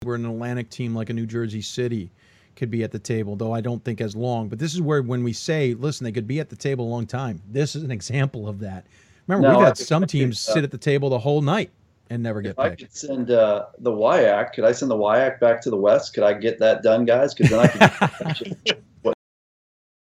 where 0.03 0.17
an 0.17 0.27
Atlantic 0.27 0.71
team 0.71 0.95
like 0.95 1.11
a 1.11 1.13
New 1.13 1.27
Jersey 1.27 1.63
City 1.63 2.11
could 2.57 2.71
be 2.71 2.83
at 2.85 2.91
the 2.93 2.99
table, 2.99 3.37
though 3.37 3.53
I 3.53 3.61
don't 3.61 3.83
think 3.85 4.01
as 4.01 4.15
long. 4.17 4.49
But 4.49 4.59
this 4.59 4.75
is 4.75 4.81
where 4.81 5.03
when 5.03 5.23
we 5.25 5.33
say, 5.33 5.75
listen, 5.75 6.05
they 6.05 6.13
could 6.13 6.27
be 6.27 6.41
at 6.41 6.49
the 6.51 6.57
table 6.57 6.87
a 6.87 6.91
long 6.91 7.07
time. 7.07 7.41
This 7.51 7.75
is 7.77 7.83
an 7.83 7.91
example 7.91 8.49
of 8.49 8.61
that. 8.61 8.87
Remember, 9.27 9.49
No, 9.49 9.59
we've 9.59 9.65
I 9.65 9.69
had 9.69 9.79
some 9.79 10.03
I 10.03 10.07
could, 10.07 10.11
teams 10.11 10.49
uh, 10.49 10.55
sit 10.55 10.65
at 10.65 10.71
the 10.71 10.79
table 10.79 11.11
the 11.11 11.19
whole 11.19 11.43
night 11.43 11.71
and 12.11 12.23
never 12.23 12.43
get 12.43 12.51
If 12.51 12.59
I 12.59 12.71
picked. 12.71 12.81
could 12.81 12.95
send 12.95 13.31
uh, 13.31 13.67
the 13.79 13.91
WIAC, 13.91 14.53
could 14.53 14.65
I 14.65 14.73
send 14.73 14.91
the 14.91 14.97
WIAC 14.97 15.41
back 15.41 15.61
to 15.63 15.71
the 15.71 15.77
West? 15.77 16.15
Could 16.15 16.25
I 16.25 16.35
get 16.35 16.59
that 16.59 16.83
done, 16.83 17.05
guys? 17.05 17.35
Because 17.35 17.51
then 17.51 17.61
I 17.61 17.69
could, 17.69 18.57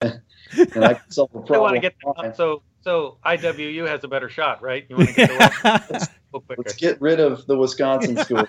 and 0.74 0.84
I 0.84 0.94
could 0.94 1.12
solve 1.12 1.30
the 1.32 1.38
I 1.54 1.58
want 1.58 1.72
problem. 1.72 1.74
to 1.74 1.80
get 1.80 2.36
so 2.36 2.62
so 2.82 3.18
IWU 3.24 3.86
has 3.86 4.02
a 4.04 4.08
better 4.08 4.28
shot, 4.28 4.60
right? 4.62 4.84
You 4.88 4.96
want 4.96 5.08
to 5.10 5.14
get 5.14 5.28
the 5.30 5.36
West 5.36 5.54
a 5.64 5.68
little 5.92 6.08
quicker. 6.40 6.62
Let's 6.64 6.76
get 6.76 7.00
rid 7.00 7.20
of 7.20 7.46
the 7.46 7.56
Wisconsin 7.56 8.16
school. 8.24 8.46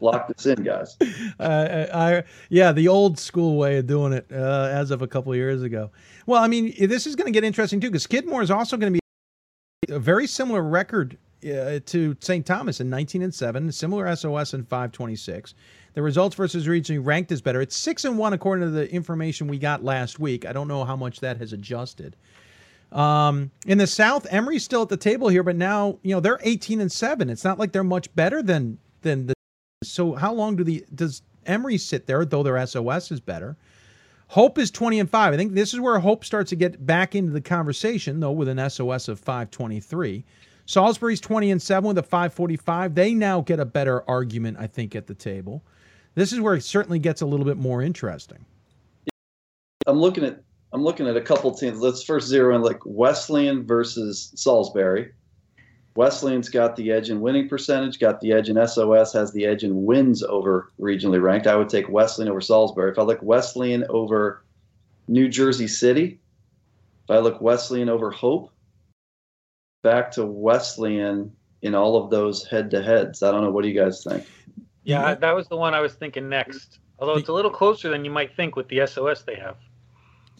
Lock 0.00 0.28
this 0.28 0.46
in, 0.46 0.62
guys. 0.62 0.96
uh, 1.40 1.86
I 1.92 2.24
yeah, 2.48 2.72
the 2.72 2.88
old 2.88 3.18
school 3.18 3.56
way 3.56 3.78
of 3.78 3.86
doing 3.86 4.12
it, 4.12 4.26
uh, 4.32 4.68
as 4.72 4.90
of 4.90 5.02
a 5.02 5.06
couple 5.06 5.32
of 5.32 5.36
years 5.36 5.62
ago. 5.62 5.90
Well, 6.26 6.42
I 6.42 6.48
mean, 6.48 6.74
this 6.88 7.06
is 7.06 7.16
going 7.16 7.26
to 7.26 7.32
get 7.32 7.44
interesting 7.44 7.80
too 7.80 7.88
because 7.88 8.04
Skidmore 8.04 8.42
is 8.42 8.50
also 8.50 8.76
going 8.76 8.92
to 8.92 9.00
be 9.86 9.94
a 9.94 9.98
very 9.98 10.26
similar 10.26 10.62
record 10.62 11.18
uh, 11.44 11.80
to 11.86 12.16
St. 12.20 12.46
Thomas 12.46 12.80
in 12.80 12.88
19 12.88 13.22
and 13.22 13.34
seven, 13.34 13.70
similar 13.72 14.14
SOS 14.14 14.54
in 14.54 14.64
526. 14.64 15.54
The 15.94 16.02
results 16.02 16.36
versus 16.36 16.66
regionally 16.66 17.04
ranked 17.04 17.32
is 17.32 17.42
better. 17.42 17.60
It's 17.60 17.76
six 17.76 18.04
and 18.04 18.16
one 18.16 18.32
according 18.32 18.64
to 18.64 18.70
the 18.70 18.90
information 18.90 19.48
we 19.48 19.58
got 19.58 19.84
last 19.84 20.18
week. 20.18 20.46
I 20.46 20.52
don't 20.52 20.68
know 20.68 20.84
how 20.84 20.96
much 20.96 21.20
that 21.20 21.36
has 21.38 21.52
adjusted. 21.52 22.16
Um, 22.92 23.50
in 23.66 23.78
the 23.78 23.86
South, 23.86 24.26
Emory's 24.30 24.64
still 24.64 24.82
at 24.82 24.88
the 24.88 24.96
table 24.96 25.28
here, 25.28 25.42
but 25.42 25.56
now 25.56 25.98
you 26.02 26.14
know 26.14 26.20
they're 26.20 26.38
18 26.42 26.80
and 26.80 26.92
seven. 26.92 27.30
It's 27.30 27.44
not 27.44 27.58
like 27.58 27.72
they're 27.72 27.84
much 27.84 28.14
better 28.14 28.42
than 28.42 28.78
than 29.02 29.26
the. 29.26 29.34
So 29.84 30.14
how 30.14 30.32
long 30.32 30.54
do 30.54 30.62
the 30.62 30.84
does 30.94 31.22
Emory 31.44 31.76
sit 31.76 32.06
there? 32.06 32.24
Though 32.24 32.44
their 32.44 32.64
SOS 32.64 33.10
is 33.10 33.18
better. 33.18 33.56
Hope 34.28 34.56
is 34.56 34.70
20 34.70 35.00
and 35.00 35.10
five. 35.10 35.34
I 35.34 35.36
think 35.36 35.52
this 35.52 35.74
is 35.74 35.80
where 35.80 35.98
Hope 35.98 36.24
starts 36.24 36.50
to 36.50 36.56
get 36.56 36.86
back 36.86 37.14
into 37.14 37.32
the 37.32 37.40
conversation, 37.40 38.20
though, 38.20 38.30
with 38.30 38.48
an 38.48 38.70
SOS 38.70 39.08
of 39.08 39.18
523. 39.18 40.24
Salisbury's 40.64 41.20
20 41.20 41.50
and 41.50 41.60
seven 41.60 41.88
with 41.88 41.98
a 41.98 42.02
545. 42.02 42.94
They 42.94 43.12
now 43.12 43.40
get 43.40 43.60
a 43.60 43.64
better 43.64 44.08
argument, 44.08 44.56
I 44.58 44.68
think, 44.68 44.94
at 44.94 45.06
the 45.06 45.14
table. 45.14 45.62
This 46.14 46.32
is 46.32 46.40
where 46.40 46.54
it 46.54 46.62
certainly 46.62 46.98
gets 46.98 47.20
a 47.20 47.26
little 47.26 47.44
bit 47.44 47.56
more 47.56 47.82
interesting. 47.82 48.44
I'm 49.86 49.98
looking 49.98 50.24
at 50.24 50.40
I'm 50.72 50.82
looking 50.82 51.06
at 51.06 51.16
a 51.16 51.20
couple 51.20 51.52
teams. 51.52 51.80
Let's 51.80 52.02
first 52.02 52.28
zero 52.28 52.54
in 52.54 52.62
like 52.62 52.80
Wesleyan 52.84 53.66
versus 53.66 54.32
Salisbury. 54.36 55.12
Wesleyan's 55.94 56.48
got 56.48 56.76
the 56.76 56.90
edge 56.90 57.10
in 57.10 57.20
winning 57.20 57.48
percentage, 57.48 57.98
got 57.98 58.20
the 58.20 58.32
edge 58.32 58.48
in 58.48 58.66
SOS, 58.66 59.12
has 59.12 59.32
the 59.32 59.44
edge 59.44 59.62
in 59.62 59.84
wins 59.84 60.22
over 60.22 60.72
regionally 60.80 61.20
ranked. 61.20 61.46
I 61.46 61.56
would 61.56 61.68
take 61.68 61.90
Wesleyan 61.90 62.30
over 62.30 62.40
Salisbury. 62.40 62.90
If 62.90 62.98
I 62.98 63.02
look 63.02 63.22
Wesleyan 63.22 63.84
over 63.90 64.42
New 65.08 65.28
Jersey 65.28 65.68
City, 65.68 66.18
if 67.04 67.10
I 67.10 67.18
look 67.18 67.42
Wesleyan 67.42 67.90
over 67.90 68.10
Hope, 68.10 68.50
back 69.82 70.10
to 70.12 70.24
Wesleyan 70.24 71.30
in 71.60 71.74
all 71.74 72.02
of 72.02 72.10
those 72.10 72.46
head 72.46 72.70
to 72.70 72.82
heads. 72.82 73.22
I 73.22 73.30
don't 73.30 73.42
know. 73.42 73.50
What 73.50 73.62
do 73.62 73.68
you 73.68 73.78
guys 73.78 74.02
think? 74.02 74.26
Yeah, 74.84 75.12
mm-hmm. 75.12 75.20
that 75.20 75.34
was 75.34 75.46
the 75.48 75.56
one 75.56 75.74
I 75.74 75.80
was 75.80 75.94
thinking 75.94 76.28
next. 76.28 76.78
Although 76.98 77.16
it's 77.16 77.28
a 77.28 77.32
little 77.32 77.50
closer 77.50 77.90
than 77.90 78.04
you 78.04 78.10
might 78.10 78.34
think 78.34 78.56
with 78.56 78.68
the 78.68 78.86
SOS 78.86 79.22
they 79.22 79.34
have. 79.34 79.56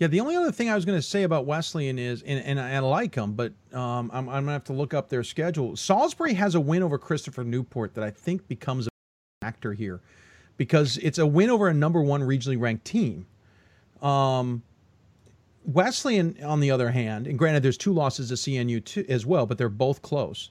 Yeah, 0.03 0.09
the 0.09 0.19
only 0.19 0.35
other 0.35 0.51
thing 0.51 0.69
I 0.69 0.75
was 0.75 0.85
going 0.85 0.99
to 0.99 1.03
say 1.03 1.23
about 1.23 1.47
Wesleyan 1.47 1.97
is, 1.97 2.23
and, 2.23 2.45
and 2.45 2.59
I 2.59 2.81
like 2.81 3.15
them, 3.15 3.35
but 3.35 3.53
um, 3.73 4.11
I'm, 4.13 4.29
I'm 4.29 4.43
going 4.43 4.47
to 4.47 4.53
have 4.55 4.65
to 4.65 4.73
look 4.73 4.95
up 4.95 5.09
their 5.09 5.23
schedule. 5.23 5.77
Salisbury 5.77 6.35
has 6.35 6.57
a 6.57 6.61
win 6.61 6.83
over 6.83 6.99
Christopher 6.99 7.45
Newport 7.45 7.95
that 7.95 8.03
I 8.03 8.11
think 8.11 8.49
becomes 8.49 8.89
a 8.89 8.91
factor 9.41 9.73
here 9.73 10.01
because 10.57 10.99
it's 10.99 11.19
a 11.19 11.27
win 11.27 11.51
over 11.51 11.69
a 11.69 11.73
number 11.73 12.03
one 12.03 12.21
regionally 12.21 12.61
ranked 12.61 12.85
team. 12.85 13.27
Um, 14.03 14.65
Wesleyan, 15.67 16.37
on 16.43 16.59
the 16.59 16.73
other 16.73 16.91
hand, 16.91 17.29
and 17.29 17.39
granted, 17.39 17.63
there's 17.63 17.79
two 17.79 17.93
losses 17.93 18.31
to 18.31 18.35
CNU 18.35 18.85
too, 18.85 19.07
as 19.09 19.25
well, 19.25 19.47
but 19.47 19.57
they're 19.57 19.69
both 19.69 20.03
close. 20.03 20.51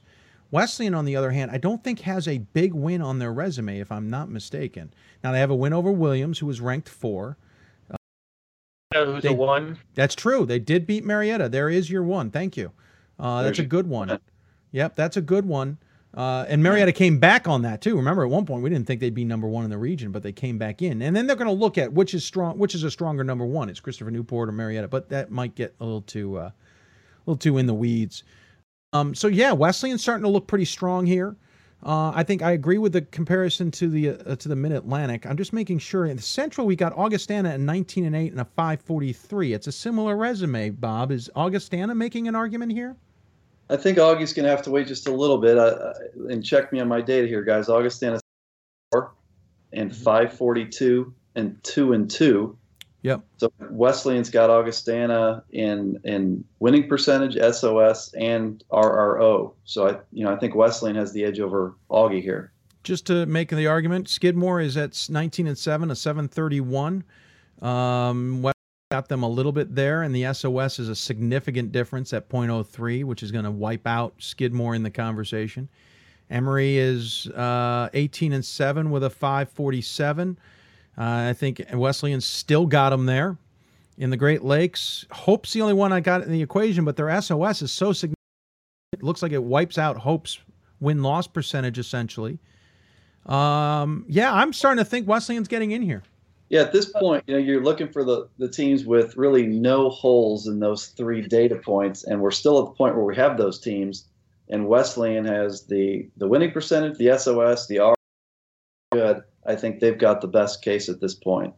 Wesleyan, 0.50 0.94
on 0.94 1.04
the 1.04 1.14
other 1.14 1.30
hand, 1.30 1.50
I 1.50 1.58
don't 1.58 1.84
think 1.84 2.00
has 2.00 2.26
a 2.26 2.38
big 2.38 2.72
win 2.72 3.02
on 3.02 3.18
their 3.18 3.34
resume, 3.34 3.80
if 3.80 3.92
I'm 3.92 4.08
not 4.08 4.30
mistaken. 4.30 4.94
Now 5.22 5.32
they 5.32 5.40
have 5.40 5.50
a 5.50 5.54
win 5.54 5.74
over 5.74 5.92
Williams, 5.92 6.38
who 6.38 6.46
was 6.46 6.62
ranked 6.62 6.88
four. 6.88 7.36
Uh, 8.94 9.06
who's 9.06 9.22
they, 9.22 9.30
a 9.30 9.32
one? 9.32 9.78
That's 9.94 10.14
true. 10.14 10.46
They 10.46 10.58
did 10.58 10.86
beat 10.86 11.04
Marietta. 11.04 11.48
There 11.48 11.68
is 11.68 11.90
your 11.90 12.02
one. 12.02 12.30
Thank 12.30 12.56
you. 12.56 12.72
Uh, 13.18 13.42
that's 13.42 13.58
a 13.58 13.64
good 13.64 13.86
one. 13.86 14.18
Yep, 14.72 14.96
that's 14.96 15.16
a 15.16 15.20
good 15.20 15.46
one. 15.46 15.78
Uh, 16.14 16.44
and 16.48 16.62
Marietta 16.62 16.92
came 16.92 17.18
back 17.18 17.48
on 17.48 17.62
that 17.62 17.80
too. 17.80 17.96
Remember, 17.96 18.22
at 18.22 18.30
one 18.30 18.44
point 18.44 18.62
we 18.62 18.68
didn't 18.68 18.86
think 18.86 19.00
they'd 19.00 19.14
be 19.14 19.24
number 19.24 19.48
one 19.48 19.64
in 19.64 19.70
the 19.70 19.78
region, 19.78 20.12
but 20.12 20.22
they 20.22 20.32
came 20.32 20.58
back 20.58 20.82
in. 20.82 21.00
And 21.00 21.16
then 21.16 21.26
they're 21.26 21.36
going 21.36 21.46
to 21.48 21.52
look 21.52 21.78
at 21.78 21.92
which 21.92 22.12
is 22.12 22.24
strong, 22.24 22.58
which 22.58 22.74
is 22.74 22.84
a 22.84 22.90
stronger 22.90 23.24
number 23.24 23.46
one. 23.46 23.70
It's 23.70 23.80
Christopher 23.80 24.10
Newport 24.10 24.48
or 24.48 24.52
Marietta, 24.52 24.88
but 24.88 25.08
that 25.08 25.30
might 25.30 25.54
get 25.54 25.74
a 25.80 25.84
little 25.84 26.02
too, 26.02 26.38
uh, 26.38 26.50
a 26.50 26.52
little 27.24 27.38
too 27.38 27.56
in 27.56 27.66
the 27.66 27.74
weeds. 27.74 28.24
Um, 28.92 29.14
so 29.14 29.28
yeah, 29.28 29.52
Wesleyan's 29.52 30.02
starting 30.02 30.24
to 30.24 30.28
look 30.28 30.46
pretty 30.46 30.66
strong 30.66 31.06
here. 31.06 31.34
Uh, 31.84 32.12
I 32.14 32.22
think 32.22 32.42
I 32.42 32.52
agree 32.52 32.78
with 32.78 32.92
the 32.92 33.02
comparison 33.02 33.70
to 33.72 33.88
the 33.88 34.10
uh, 34.10 34.36
to 34.36 34.48
the 34.48 34.54
Mid 34.54 34.70
Atlantic. 34.70 35.26
I'm 35.26 35.36
just 35.36 35.52
making 35.52 35.78
sure 35.78 36.06
in 36.06 36.16
the 36.16 36.22
Central 36.22 36.66
we 36.66 36.76
got 36.76 36.92
Augustana 36.92 37.50
at 37.50 37.60
19 37.60 38.04
and 38.04 38.14
8 38.14 38.30
and 38.32 38.40
a 38.40 38.44
543. 38.44 39.52
It's 39.52 39.66
a 39.66 39.72
similar 39.72 40.16
resume. 40.16 40.70
Bob 40.70 41.10
is 41.10 41.28
Augustana 41.34 41.94
making 41.94 42.28
an 42.28 42.36
argument 42.36 42.72
here? 42.72 42.96
I 43.68 43.76
think 43.76 43.98
Augie's 43.98 44.32
going 44.32 44.44
to 44.44 44.50
have 44.50 44.62
to 44.62 44.70
wait 44.70 44.86
just 44.86 45.08
a 45.08 45.12
little 45.12 45.38
bit 45.38 45.58
uh, 45.58 45.94
and 46.28 46.44
check 46.44 46.72
me 46.72 46.80
on 46.80 46.88
my 46.88 47.00
data 47.00 47.26
here, 47.26 47.42
guys. 47.42 47.68
Augustana 47.68 48.20
four 48.92 49.12
and 49.72 49.90
Mm-hmm. 49.90 50.04
542 50.04 51.12
and 51.34 51.62
two 51.64 51.94
and 51.94 52.10
two. 52.10 52.56
Yep. 53.02 53.22
So 53.38 53.52
Wesleyan's 53.70 54.30
got 54.30 54.48
Augustana 54.48 55.42
in 55.50 56.00
in 56.04 56.44
winning 56.60 56.88
percentage, 56.88 57.34
SOS, 57.34 58.14
and 58.14 58.62
RRO. 58.70 59.54
So 59.64 59.88
I 59.88 59.98
you 60.12 60.24
know 60.24 60.32
I 60.32 60.36
think 60.36 60.54
Wesleyan 60.54 60.96
has 60.96 61.12
the 61.12 61.24
edge 61.24 61.40
over 61.40 61.74
Augie 61.90 62.22
here. 62.22 62.52
Just 62.84 63.06
to 63.06 63.26
make 63.26 63.48
the 63.48 63.66
argument, 63.66 64.08
Skidmore 64.08 64.60
is 64.60 64.76
at 64.76 65.06
19 65.08 65.46
and 65.46 65.56
7, 65.56 65.90
a 65.92 65.96
731. 65.96 67.04
Um, 67.60 68.42
West 68.42 68.56
got 68.90 69.08
them 69.08 69.22
a 69.22 69.28
little 69.28 69.52
bit 69.52 69.72
there, 69.72 70.02
and 70.02 70.12
the 70.12 70.32
SOS 70.34 70.80
is 70.80 70.88
a 70.88 70.96
significant 70.96 71.70
difference 71.70 72.12
at 72.12 72.28
.03, 72.28 73.04
which 73.04 73.22
is 73.22 73.30
going 73.30 73.44
to 73.44 73.52
wipe 73.52 73.86
out 73.86 74.14
Skidmore 74.18 74.74
in 74.74 74.82
the 74.82 74.90
conversation. 74.90 75.68
Emory 76.28 76.76
is 76.76 77.28
uh, 77.28 77.88
18 77.94 78.32
and 78.32 78.44
7 78.44 78.90
with 78.90 79.04
a 79.04 79.10
547. 79.10 80.36
Uh, 80.96 81.30
I 81.30 81.32
think 81.32 81.62
Wesleyan 81.72 82.20
still 82.20 82.66
got 82.66 82.90
them 82.90 83.06
there. 83.06 83.36
In 83.98 84.10
the 84.10 84.16
Great 84.16 84.42
Lakes, 84.42 85.04
Hope's 85.10 85.52
the 85.52 85.60
only 85.60 85.74
one 85.74 85.92
I 85.92 86.00
got 86.00 86.22
in 86.22 86.32
the 86.32 86.42
equation, 86.42 86.84
but 86.84 86.96
their 86.96 87.20
SOS 87.20 87.62
is 87.62 87.70
so 87.70 87.92
significant. 87.92 88.16
It 88.92 89.02
looks 89.02 89.22
like 89.22 89.32
it 89.32 89.42
wipes 89.42 89.78
out 89.78 89.98
Hope's 89.98 90.38
win 90.80 91.02
loss 91.02 91.26
percentage 91.26 91.78
essentially. 91.78 92.38
Um, 93.26 94.04
yeah, 94.08 94.32
I'm 94.32 94.52
starting 94.52 94.82
to 94.82 94.88
think 94.88 95.06
Wesleyan's 95.06 95.48
getting 95.48 95.70
in 95.70 95.82
here. 95.82 96.02
Yeah, 96.48 96.60
at 96.60 96.72
this 96.72 96.86
point, 96.86 97.24
you 97.26 97.34
know, 97.34 97.40
you're 97.40 97.62
looking 97.62 97.88
for 97.88 98.04
the, 98.04 98.28
the 98.38 98.48
teams 98.48 98.84
with 98.84 99.16
really 99.16 99.46
no 99.46 99.88
holes 99.88 100.46
in 100.46 100.60
those 100.60 100.88
three 100.88 101.22
data 101.22 101.56
points, 101.56 102.04
and 102.04 102.20
we're 102.20 102.30
still 102.30 102.58
at 102.58 102.66
the 102.66 102.72
point 102.72 102.94
where 102.94 103.04
we 103.04 103.16
have 103.16 103.38
those 103.38 103.58
teams. 103.58 104.06
And 104.50 104.68
Wesleyan 104.68 105.24
has 105.24 105.64
the 105.64 106.10
the 106.18 106.28
winning 106.28 106.50
percentage, 106.50 106.98
the 106.98 107.16
SOS, 107.16 107.68
the 107.68 107.78
R. 107.78 107.94
Good. 108.90 109.22
I 109.44 109.56
think 109.56 109.80
they've 109.80 109.98
got 109.98 110.20
the 110.20 110.28
best 110.28 110.62
case 110.62 110.88
at 110.88 111.00
this 111.00 111.14
point. 111.14 111.54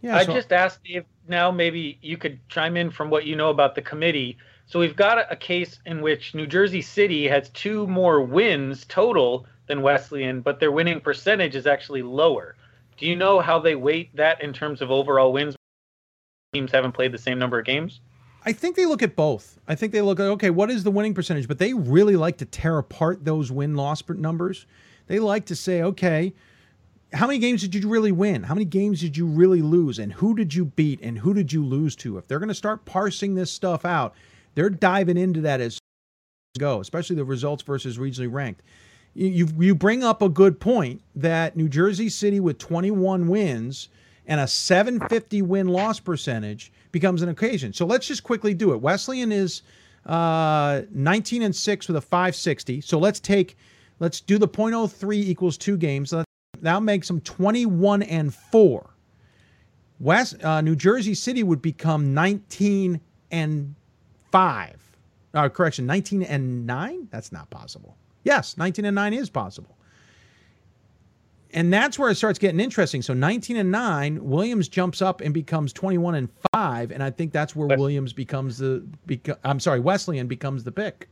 Yeah, 0.00 0.16
I 0.16 0.24
so- 0.24 0.34
just 0.34 0.52
asked 0.52 0.80
if 0.84 1.04
now 1.28 1.50
maybe 1.50 1.98
you 2.02 2.16
could 2.16 2.38
chime 2.48 2.76
in 2.76 2.90
from 2.90 3.10
what 3.10 3.26
you 3.26 3.36
know 3.36 3.50
about 3.50 3.74
the 3.74 3.82
committee. 3.82 4.36
So 4.66 4.80
we've 4.80 4.96
got 4.96 5.18
a, 5.18 5.32
a 5.32 5.36
case 5.36 5.78
in 5.86 6.00
which 6.00 6.34
New 6.34 6.46
Jersey 6.46 6.82
City 6.82 7.28
has 7.28 7.50
two 7.50 7.86
more 7.86 8.22
wins 8.22 8.84
total 8.86 9.46
than 9.66 9.82
Wesleyan, 9.82 10.40
but 10.40 10.60
their 10.60 10.72
winning 10.72 11.00
percentage 11.00 11.54
is 11.54 11.66
actually 11.66 12.02
lower. 12.02 12.56
Do 12.96 13.06
you 13.06 13.16
know 13.16 13.40
how 13.40 13.58
they 13.58 13.74
weight 13.74 14.14
that 14.16 14.42
in 14.42 14.52
terms 14.52 14.80
of 14.80 14.90
overall 14.90 15.32
wins? 15.32 15.56
Teams 16.52 16.70
haven't 16.72 16.92
played 16.92 17.12
the 17.12 17.18
same 17.18 17.38
number 17.38 17.58
of 17.58 17.66
games. 17.66 18.00
I 18.46 18.52
think 18.52 18.76
they 18.76 18.86
look 18.86 19.02
at 19.02 19.16
both. 19.16 19.58
I 19.66 19.74
think 19.74 19.92
they 19.92 20.02
look 20.02 20.20
at 20.20 20.24
okay, 20.24 20.50
what 20.50 20.70
is 20.70 20.84
the 20.84 20.90
winning 20.90 21.14
percentage? 21.14 21.48
But 21.48 21.58
they 21.58 21.72
really 21.72 22.16
like 22.16 22.36
to 22.38 22.44
tear 22.44 22.78
apart 22.78 23.24
those 23.24 23.50
win 23.50 23.74
loss 23.74 24.02
numbers. 24.08 24.66
They 25.06 25.18
like 25.18 25.46
to 25.46 25.56
say, 25.56 25.82
okay, 25.82 26.34
how 27.14 27.26
many 27.26 27.38
games 27.38 27.62
did 27.62 27.74
you 27.74 27.88
really 27.88 28.12
win? 28.12 28.42
How 28.42 28.54
many 28.54 28.64
games 28.64 29.00
did 29.00 29.16
you 29.16 29.26
really 29.26 29.62
lose? 29.62 29.98
And 29.98 30.12
who 30.12 30.34
did 30.34 30.54
you 30.54 30.64
beat? 30.64 31.00
And 31.00 31.18
who 31.18 31.32
did 31.32 31.52
you 31.52 31.64
lose 31.64 31.94
to? 31.96 32.18
If 32.18 32.26
they're 32.26 32.40
going 32.40 32.48
to 32.48 32.54
start 32.54 32.84
parsing 32.84 33.34
this 33.34 33.52
stuff 33.52 33.84
out, 33.84 34.14
they're 34.54 34.70
diving 34.70 35.16
into 35.16 35.40
that 35.42 35.60
as 35.60 35.78
go, 36.58 36.80
especially 36.80 37.16
the 37.16 37.24
results 37.24 37.62
versus 37.62 37.98
regionally 37.98 38.32
ranked. 38.32 38.62
You 39.14 39.48
you, 39.58 39.74
bring 39.74 40.02
up 40.02 40.22
a 40.22 40.28
good 40.28 40.58
point 40.58 41.00
that 41.14 41.56
New 41.56 41.68
Jersey 41.68 42.08
City 42.08 42.40
with 42.40 42.58
21 42.58 43.28
wins 43.28 43.88
and 44.26 44.40
a 44.40 44.46
750 44.46 45.42
win 45.42 45.68
loss 45.68 46.00
percentage 46.00 46.72
becomes 46.90 47.22
an 47.22 47.28
occasion. 47.28 47.72
So 47.72 47.86
let's 47.86 48.08
just 48.08 48.24
quickly 48.24 48.54
do 48.54 48.72
it. 48.72 48.80
Wesleyan 48.80 49.30
is 49.30 49.62
uh, 50.06 50.82
19 50.90 51.42
and 51.42 51.54
6 51.54 51.88
with 51.88 51.96
a 51.96 52.00
560. 52.00 52.80
So 52.80 52.98
let's 52.98 53.20
take 53.20 53.56
let's 54.00 54.20
do 54.20 54.38
the 54.38 54.48
.03 54.48 55.14
equals 55.14 55.56
2 55.56 55.76
games. 55.76 56.12
That 56.64 56.82
makes 56.82 57.08
them 57.08 57.20
21 57.20 58.02
and 58.04 58.34
4. 58.34 58.90
West 60.00 60.42
uh, 60.42 60.62
New 60.62 60.74
Jersey 60.74 61.14
City 61.14 61.42
would 61.42 61.60
become 61.60 62.14
19 62.14 62.98
and 63.30 63.74
5. 64.32 64.96
Uh, 65.34 65.48
correction, 65.50 65.84
19 65.84 66.22
and 66.22 66.66
9? 66.66 67.08
That's 67.10 67.32
not 67.32 67.50
possible. 67.50 67.98
Yes, 68.24 68.56
19 68.56 68.86
and 68.86 68.94
9 68.94 69.12
is 69.12 69.28
possible. 69.28 69.76
And 71.52 71.70
that's 71.70 71.98
where 71.98 72.10
it 72.10 72.14
starts 72.14 72.38
getting 72.38 72.60
interesting. 72.60 73.02
So 73.02 73.12
19 73.12 73.58
and 73.58 73.70
9, 73.70 74.24
Williams 74.24 74.66
jumps 74.66 75.02
up 75.02 75.20
and 75.20 75.34
becomes 75.34 75.70
21 75.74 76.14
and 76.14 76.28
5, 76.54 76.92
and 76.92 77.02
I 77.02 77.10
think 77.10 77.30
that's 77.32 77.54
where 77.54 77.76
Williams 77.76 78.14
becomes 78.14 78.56
the 78.56 78.86
beco- 79.06 79.38
I'm 79.44 79.60
sorry, 79.60 79.80
Wesleyan 79.80 80.28
becomes 80.28 80.64
the 80.64 80.72
pick. 80.72 81.10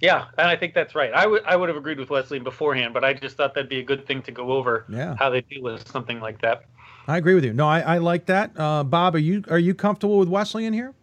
Yeah, 0.00 0.26
and 0.38 0.48
I 0.48 0.56
think 0.56 0.74
that's 0.74 0.94
right. 0.94 1.12
I 1.12 1.26
would 1.26 1.42
I 1.44 1.56
would 1.56 1.68
have 1.68 1.78
agreed 1.78 1.98
with 1.98 2.10
Wesleyan 2.10 2.44
beforehand, 2.44 2.92
but 2.92 3.04
I 3.04 3.14
just 3.14 3.36
thought 3.36 3.54
that'd 3.54 3.70
be 3.70 3.78
a 3.78 3.82
good 3.84 4.06
thing 4.06 4.22
to 4.22 4.32
go 4.32 4.52
over 4.52 4.84
Yeah. 4.88 5.16
how 5.18 5.30
they 5.30 5.40
deal 5.42 5.62
with 5.62 5.88
something 5.88 6.20
like 6.20 6.40
that. 6.42 6.64
I 7.06 7.16
agree 7.16 7.34
with 7.34 7.44
you. 7.44 7.52
No, 7.52 7.66
I, 7.68 7.80
I 7.80 7.98
like 7.98 8.26
that. 8.26 8.50
Uh, 8.58 8.82
Bob, 8.84 9.14
are 9.14 9.18
you 9.18 9.44
are 9.48 9.58
you 9.58 9.74
comfortable 9.74 10.18
with 10.18 10.28
Wesleyan 10.28 10.72
here? 10.72 10.94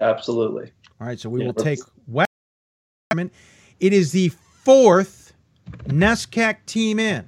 Absolutely. 0.00 0.72
All 1.00 1.06
right, 1.06 1.18
so 1.20 1.28
we 1.28 1.40
Yeah, 1.40 1.46
will 1.46 1.54
take 1.54 1.78
Wesleyan. 2.06 3.30
It 3.80 3.92
is 3.92 4.12
the 4.12 4.30
fourth 4.64 5.32
NESCAC 5.84 6.56
team 6.66 6.98
in. 6.98 7.26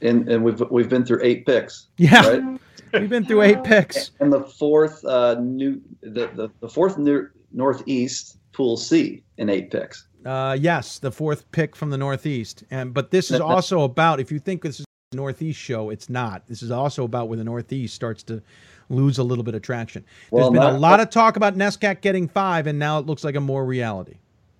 And 0.00 0.28
and 0.28 0.42
we've 0.44 0.60
we've 0.70 0.88
been 0.88 1.04
through 1.04 1.20
eight 1.22 1.46
picks. 1.46 1.86
Yeah. 1.96 2.28
Right? 2.28 2.60
We've 2.92 3.08
been 3.08 3.24
through 3.24 3.40
eight 3.40 3.64
picks. 3.64 4.10
And 4.20 4.30
the 4.30 4.42
fourth 4.42 5.02
uh, 5.06 5.36
new 5.40 5.80
the, 6.02 6.26
the, 6.34 6.50
the 6.60 6.68
fourth 6.68 6.98
new, 6.98 7.26
northeast 7.50 8.36
pool 8.52 8.76
C 8.76 9.22
in 9.38 9.48
eight 9.48 9.70
picks. 9.70 10.08
Uh, 10.24 10.56
yes, 10.58 10.98
the 10.98 11.10
fourth 11.10 11.50
pick 11.52 11.74
from 11.76 11.90
the 11.90 11.98
Northeast. 11.98 12.64
And 12.70 12.94
but 12.94 13.10
this 13.10 13.30
is 13.30 13.40
also 13.40 13.82
about 13.82 14.20
if 14.20 14.30
you 14.30 14.38
think 14.38 14.62
this 14.62 14.80
is 14.80 14.86
a 15.12 15.16
Northeast 15.16 15.58
show, 15.58 15.90
it's 15.90 16.08
not. 16.08 16.46
This 16.46 16.62
is 16.62 16.70
also 16.70 17.04
about 17.04 17.28
where 17.28 17.38
the 17.38 17.44
Northeast 17.44 17.94
starts 17.94 18.22
to 18.24 18.42
lose 18.88 19.18
a 19.18 19.24
little 19.24 19.44
bit 19.44 19.54
of 19.54 19.62
traction. 19.62 20.04
Well, 20.30 20.50
There's 20.50 20.64
been 20.64 20.74
a 20.74 20.78
lot 20.78 21.00
of 21.00 21.10
talk 21.10 21.36
about 21.36 21.56
NESCAC 21.56 22.00
getting 22.00 22.28
five, 22.28 22.66
and 22.66 22.78
now 22.78 22.98
it 22.98 23.06
looks 23.06 23.24
like 23.24 23.36
a 23.36 23.40
more 23.40 23.64
reality. 23.64 24.16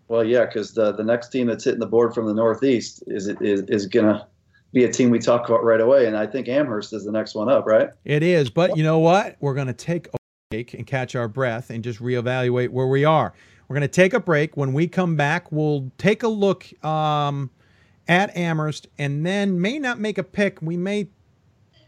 Well, 0.08 0.24
yeah, 0.24 0.46
because 0.46 0.72
the 0.74 0.92
the 0.92 1.04
next 1.04 1.28
team 1.28 1.46
that's 1.46 1.64
hitting 1.64 1.80
the 1.80 1.86
board 1.86 2.14
from 2.14 2.26
the 2.26 2.34
northeast 2.34 3.02
is 3.06 3.28
is 3.28 3.62
is 3.68 3.86
gonna 3.86 4.26
be 4.72 4.84
a 4.84 4.92
team 4.92 5.10
we 5.10 5.18
talk 5.18 5.48
about 5.48 5.64
right 5.64 5.80
away, 5.80 6.06
and 6.06 6.16
I 6.16 6.26
think 6.26 6.48
Amherst 6.48 6.92
is 6.92 7.04
the 7.04 7.12
next 7.12 7.34
one 7.34 7.48
up, 7.48 7.66
right? 7.66 7.90
It 8.04 8.22
is, 8.22 8.50
but 8.50 8.76
you 8.76 8.82
know 8.82 8.98
what? 8.98 9.36
We're 9.40 9.54
going 9.54 9.66
to 9.66 9.72
take 9.72 10.08
a 10.08 10.16
break 10.50 10.74
and 10.74 10.86
catch 10.86 11.14
our 11.14 11.28
breath 11.28 11.70
and 11.70 11.84
just 11.84 12.00
reevaluate 12.00 12.70
where 12.70 12.86
we 12.86 13.04
are. 13.04 13.34
We're 13.72 13.78
going 13.78 13.88
to 13.88 14.00
take 14.02 14.12
a 14.12 14.20
break. 14.20 14.54
When 14.54 14.74
we 14.74 14.86
come 14.86 15.16
back, 15.16 15.50
we'll 15.50 15.90
take 15.96 16.24
a 16.24 16.28
look 16.28 16.66
um, 16.84 17.48
at 18.06 18.36
Amherst 18.36 18.86
and 18.98 19.24
then 19.24 19.62
may 19.62 19.78
not 19.78 19.98
make 19.98 20.18
a 20.18 20.22
pick. 20.22 20.60
We 20.60 20.76
may 20.76 21.08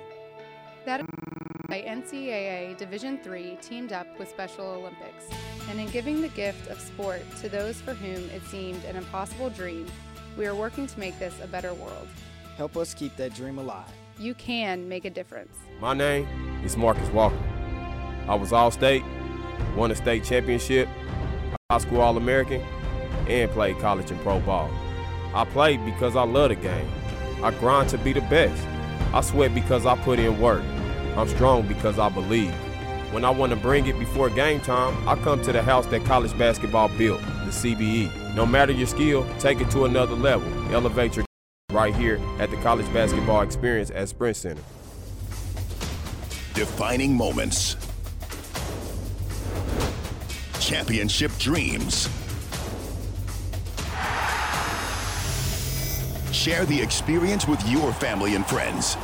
That 0.85 1.01
is 1.01 1.07
why 1.67 1.81
NCAA 1.81 2.77
Division 2.77 3.19
III 3.25 3.57
teamed 3.61 3.91
up 3.91 4.07
with 4.19 4.29
Special 4.29 4.65
Olympics, 4.65 5.25
and 5.69 5.79
in 5.79 5.87
giving 5.87 6.21
the 6.21 6.27
gift 6.29 6.69
of 6.69 6.79
sport 6.79 7.21
to 7.41 7.49
those 7.49 7.81
for 7.81 7.93
whom 7.93 8.29
it 8.29 8.43
seemed 8.43 8.83
an 8.85 8.95
impossible 8.95 9.49
dream, 9.49 9.87
we 10.37 10.45
are 10.45 10.55
working 10.55 10.85
to 10.87 10.99
make 10.99 11.17
this 11.17 11.33
a 11.43 11.47
better 11.47 11.73
world. 11.73 12.07
Help 12.57 12.77
us 12.77 12.93
keep 12.93 13.15
that 13.17 13.33
dream 13.33 13.57
alive. 13.57 13.89
You 14.19 14.33
can 14.33 14.87
make 14.87 15.05
a 15.05 15.09
difference. 15.09 15.57
My 15.79 15.93
name 15.93 16.27
is 16.63 16.77
Marcus 16.77 17.09
Walker. 17.09 17.37
I 18.27 18.35
was 18.35 18.53
All 18.53 18.71
State, 18.71 19.03
won 19.75 19.91
a 19.91 19.95
state 19.95 20.23
championship, 20.23 20.87
high 21.69 21.79
school 21.79 22.01
All 22.01 22.15
American, 22.15 22.61
and 23.27 23.49
played 23.51 23.77
college 23.79 24.11
and 24.11 24.19
pro 24.21 24.39
ball. 24.39 24.69
I 25.33 25.45
played 25.45 25.83
because 25.83 26.15
I 26.15 26.23
love 26.23 26.49
the 26.49 26.55
game. 26.55 26.89
I 27.43 27.51
grind 27.51 27.89
to 27.89 27.97
be 27.97 28.13
the 28.13 28.21
best. 28.21 28.65
I 29.13 29.21
sweat 29.21 29.53
because 29.53 29.85
I 29.85 29.95
put 29.97 30.19
in 30.19 30.39
work. 30.39 30.63
I'm 31.15 31.27
strong 31.27 31.67
because 31.67 31.97
I 31.99 32.09
believe. 32.09 32.53
When 33.11 33.23
I 33.23 33.29
want 33.29 33.51
to 33.51 33.55
bring 33.55 33.85
it 33.87 33.97
before 33.97 34.29
game 34.29 34.59
time, 34.59 35.07
I 35.07 35.15
come 35.15 35.41
to 35.43 35.53
the 35.53 35.61
house 35.61 35.85
that 35.87 36.03
college 36.03 36.37
basketball 36.37 36.89
built, 36.97 37.21
the 37.21 37.51
CBE. 37.51 38.35
No 38.35 38.45
matter 38.45 38.73
your 38.73 38.87
skill, 38.87 39.25
take 39.39 39.61
it 39.61 39.69
to 39.71 39.85
another 39.85 40.15
level. 40.15 40.49
Elevate 40.73 41.15
your 41.15 41.25
right 41.71 41.95
here 41.95 42.19
at 42.39 42.51
the 42.51 42.57
college 42.57 42.91
basketball 42.91 43.41
experience 43.41 43.91
at 43.91 44.09
Sprint 44.09 44.35
Center. 44.35 44.61
Defining 46.53 47.15
moments. 47.15 47.77
Championship 50.59 51.31
dreams. 51.37 52.09
Share 56.35 56.65
the 56.65 56.81
experience 56.81 57.47
with 57.47 57.67
your 57.69 57.93
family 57.93 58.35
and 58.35 58.45
friends. 58.45 58.97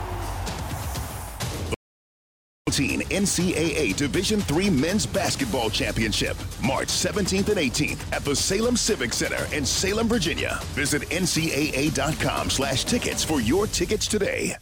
NCAA 3.12 3.94
Division 3.98 4.42
III 4.50 4.70
Men's 4.70 5.06
Basketball 5.06 5.70
Championship, 5.70 6.38
March 6.64 6.88
17th 6.88 7.50
and 7.50 7.58
18th 7.60 8.14
at 8.14 8.24
the 8.24 8.34
Salem 8.34 8.78
Civic 8.78 9.12
Center 9.12 9.46
in 9.54 9.66
Salem, 9.66 10.08
Virginia. 10.08 10.60
Visit 10.74 11.04
ncaa.com 11.10 12.50
slash 12.50 12.86
tickets 12.86 13.22
for 13.22 13.42
your 13.42 13.68
tickets 13.68 14.08
today. 14.08 14.56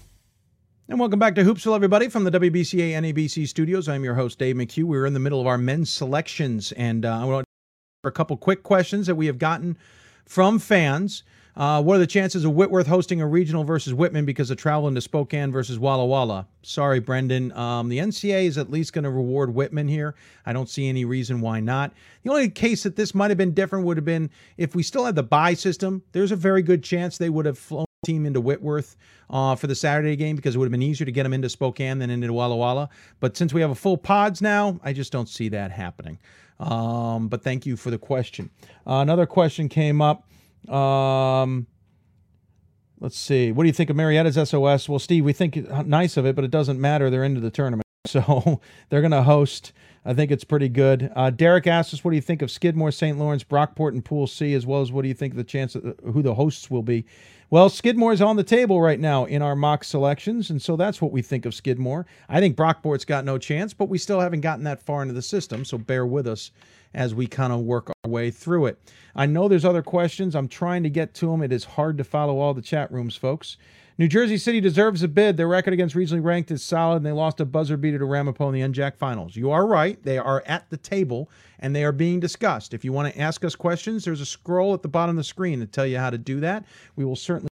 And 0.88 1.00
welcome 1.00 1.20
back 1.20 1.36
to 1.36 1.44
Hoopsville, 1.44 1.76
everybody, 1.76 2.10
from 2.10 2.24
the 2.24 2.32
WBCA 2.32 2.94
NABC 2.94 3.48
studios. 3.48 3.88
I'm 3.88 4.04
your 4.04 4.16
host, 4.16 4.40
Dave 4.40 4.56
McHugh. 4.56 4.86
We're 4.86 5.06
in 5.06 5.14
the 5.14 5.20
middle 5.20 5.40
of 5.40 5.46
our 5.46 5.60
men's 5.60 5.91
selections, 5.91 6.72
and 6.72 7.06
uh, 7.06 7.22
I 7.22 7.26
want 7.26 7.46
to 7.46 8.10
a 8.10 8.12
couple 8.12 8.36
quick 8.36 8.64
questions 8.64 9.06
that 9.06 9.16
we 9.16 9.28
have 9.28 9.38
gotten 9.38 9.78
from 10.26 10.58
fans. 10.58 11.24
Uh, 11.60 11.81
what 11.81 11.98
are 11.98 11.99
the 11.99 12.07
chances 12.07 12.45
of 12.45 12.53
Whitworth 12.53 12.88
hosting 12.88 13.19
a 13.19 13.27
regional 13.27 13.65
versus 13.65 13.94
Whitman 13.94 14.23
because 14.23 14.49
of 14.49 14.56
traveling 14.56 14.95
to 14.95 15.02
Spokane 15.02 15.52
versus 15.52 15.77
Walla 15.77 16.06
Walla? 16.06 16.48
Sorry, 16.61 17.02
Brendan. 17.02 17.52
Um, 17.52 17.90
the 17.90 17.98
NCAA 17.98 18.45
is 18.45 18.57
at 18.57 18.72
least 18.72 18.94
going 18.94 19.03
to 19.03 19.10
reward 19.10 19.53
Whitman 19.53 19.90
here. 19.90 20.15
I 20.45 20.53
don't 20.53 20.69
see 20.69 20.88
any 20.88 21.03
reason 21.03 21.41
why 21.41 21.60
not. 21.60 21.91
The 22.23 22.30
only 22.30 22.49
case 22.49 22.84
that 22.84 22.95
this 22.95 23.14
might 23.14 23.30
have 23.30 23.38
been 23.38 23.53
different 23.53 23.84
would 23.84 23.98
have 23.98 24.06
been 24.06 24.30
if 24.56 24.73
we 24.73 24.84
still 24.84 25.03
had 25.03 25.15
the 25.15 25.23
bye 25.23 25.53
system. 25.53 26.02
There's 26.14 26.31
a 26.31 26.38
very 26.38 26.61
good 26.61 26.81
chance 26.81 27.18
they 27.18 27.30
would 27.30 27.45
have 27.45 27.57
flown 27.57 27.86
the 28.03 28.07
team 28.07 28.26
into 28.26 28.40
Whitworth 28.40 28.95
uh, 29.30 29.56
for 29.56 29.68
the 29.68 29.76
Saturday 29.76 30.15
game 30.15 30.38
because 30.38 30.56
it 30.56 30.60
would 30.60 30.65
have 30.65 30.72
been 30.72 30.81
easier 30.81 31.03
to 31.03 31.11
get 31.11 31.23
them 31.23 31.34
into 31.34 31.49
Spokane 31.49 31.99
than 31.99 32.10
into 32.10 32.31
Walla 32.31 32.56
Walla. 32.56 32.88
But 33.19 33.36
since 33.36 33.53
we 33.53 33.60
have 33.60 33.72
a 33.72 33.76
full 33.76 33.98
pods 33.98 34.41
now, 34.41 34.80
I 34.81 34.94
just 34.94 35.11
don't 35.11 35.27
see 35.27 35.49
that 35.49 35.72
happening. 35.72 36.19
Um, 36.57 37.27
but 37.27 37.44
thank 37.44 37.65
you 37.65 37.76
for 37.76 37.91
the 37.91 37.98
question. 37.98 38.49
Uh, 38.88 38.99
another 39.02 39.26
question 39.26 39.68
came 39.68 40.02
up. 40.02 40.23
Um, 40.68 41.68
let's 42.99 43.18
see. 43.18 43.52
What 43.52 43.64
do 43.64 43.68
you 43.68 43.73
think 43.73 43.90
of 43.90 43.95
Marietta's 43.95 44.49
SOS? 44.49 44.90
Well, 44.90 44.99
Steve, 44.99 45.23
we 45.23 45.34
think 45.34 45.56
nice 45.86 46.18
of 46.18 46.26
it, 46.26 46.36
but 46.36 46.44
it 46.44 46.52
doesn't 46.52 46.80
matter. 46.80 47.10
They're 47.10 47.23
into 47.23 47.41
the 47.41 47.52
tournament. 47.52 47.84
So 48.06 48.61
they're 48.90 49.02
going 49.02 49.11
to 49.11 49.23
host. 49.23 49.73
I 50.06 50.14
think 50.14 50.31
it's 50.31 50.45
pretty 50.45 50.69
good. 50.69 51.11
Uh, 51.15 51.30
Derek 51.30 51.68
asked 51.68 51.94
us, 51.94 52.03
what 52.03 52.11
do 52.11 52.15
you 52.15 52.22
think 52.22 52.41
of 52.41 52.49
Skidmore, 52.49 52.91
St. 52.91 53.19
Lawrence, 53.19 53.44
Brockport, 53.44 53.91
and 53.91 54.03
Pool 54.03 54.26
C, 54.26 54.53
as 54.53 54.65
well 54.65 54.81
as 54.81 54.91
what 54.91 55.02
do 55.02 55.10
you 55.10 55.14
think 55.14 55.34
of 55.34 55.38
the 55.38 55.44
chance 55.44 55.76
of 55.76 55.99
who 56.14 56.22
the 56.22 56.34
hosts 56.36 56.72
will 56.72 56.81
be? 56.81 57.06
Well, 57.49 57.69
Skidmore 57.69 58.14
is 58.14 58.22
on 58.22 58.38
the 58.38 58.44
table 58.44 58.81
right 58.81 58.99
now 58.99 59.26
in 59.26 59.41
our 59.41 59.56
mock 59.56 59.84
selections, 59.84 60.49
and 60.49 60.61
so 60.61 60.77
that's 60.77 61.02
what 61.02 61.11
we 61.11 61.22
think 61.22 61.45
of 61.45 61.53
Skidmore. 61.53 62.06
I 62.30 62.40
think 62.40 62.56
Brockport's 62.56 63.06
got 63.06 63.26
no 63.26 63.38
chance, 63.38 63.73
but 63.73 63.90
we 63.90 63.98
still 63.98 64.22
haven't 64.22 64.41
gotten 64.41 64.64
that 64.64 64.81
far 64.81 65.02
into 65.02 65.14
the 65.14 65.22
system, 65.22 65.65
so 65.65 65.77
bear 65.77 66.06
with 66.06 66.26
us 66.26 66.52
as 66.94 67.14
we 67.14 67.28
kind 67.28 67.53
of 67.53 67.61
work 67.61 67.90
our 67.90 68.10
way 68.10 68.32
through 68.32 68.66
it. 68.68 68.80
I 69.16 69.26
know 69.26 69.48
there's 69.48 69.66
other 69.66 69.84
questions. 69.84 70.36
I'm 70.36 70.48
trying 70.48 70.84
to 70.84 70.90
get 70.90 71.14
to 71.16 71.28
them. 71.28 71.41
It 71.41 71.52
is 71.52 71.64
hard 71.64 71.98
to 71.98 72.03
follow 72.03 72.40
all 72.40 72.53
the 72.53 72.61
chat 72.61 72.91
rooms, 72.91 73.16
folks. 73.16 73.57
New 73.98 74.07
Jersey 74.07 74.38
City 74.38 74.61
deserves 74.61 75.03
a 75.03 75.10
bid. 75.10 75.36
Their 75.36 75.49
record 75.49 75.74
against 75.74 75.94
regionally 75.94 76.24
ranked 76.24 76.52
is 76.52 76.64
solid, 76.64 76.98
and 76.98 77.06
they 77.06 77.11
lost 77.11 77.41
a 77.41 77.45
buzzer 77.45 77.76
beater 77.76 77.99
to 77.99 78.06
Ramapo 78.06 78.48
in 78.48 78.53
the 78.53 78.61
NJAC 78.61 78.95
finals. 78.95 79.36
You 79.36 79.52
are 79.52 79.68
right. 79.68 80.02
They 80.03 80.18
are 80.18 80.41
at 80.48 80.70
the 80.70 80.78
table, 80.78 81.30
and 81.60 81.76
they 81.76 81.84
are 81.84 81.91
being 81.91 82.22
discussed. 82.22 82.74
If 82.74 82.86
you 82.86 82.94
want 82.94 83.14
to 83.14 83.20
ask 83.20 83.44
us 83.44 83.57
questions, 83.57 84.06
there's 84.06 84.22
a 84.22 84.26
scroll 84.26 84.74
at 84.74 84.84
the 84.84 84.88
bottom 84.88 85.18
of 85.18 85.18
the 85.18 85.26
screen 85.26 85.60
to 85.60 85.66
tell 85.66 85.86
you 85.86 85.98
how 85.98 86.10
to 86.10 86.18
do 86.18 86.40
that. 86.40 86.64
We 86.95 87.03
will 87.03 87.18
certainly 87.18 87.49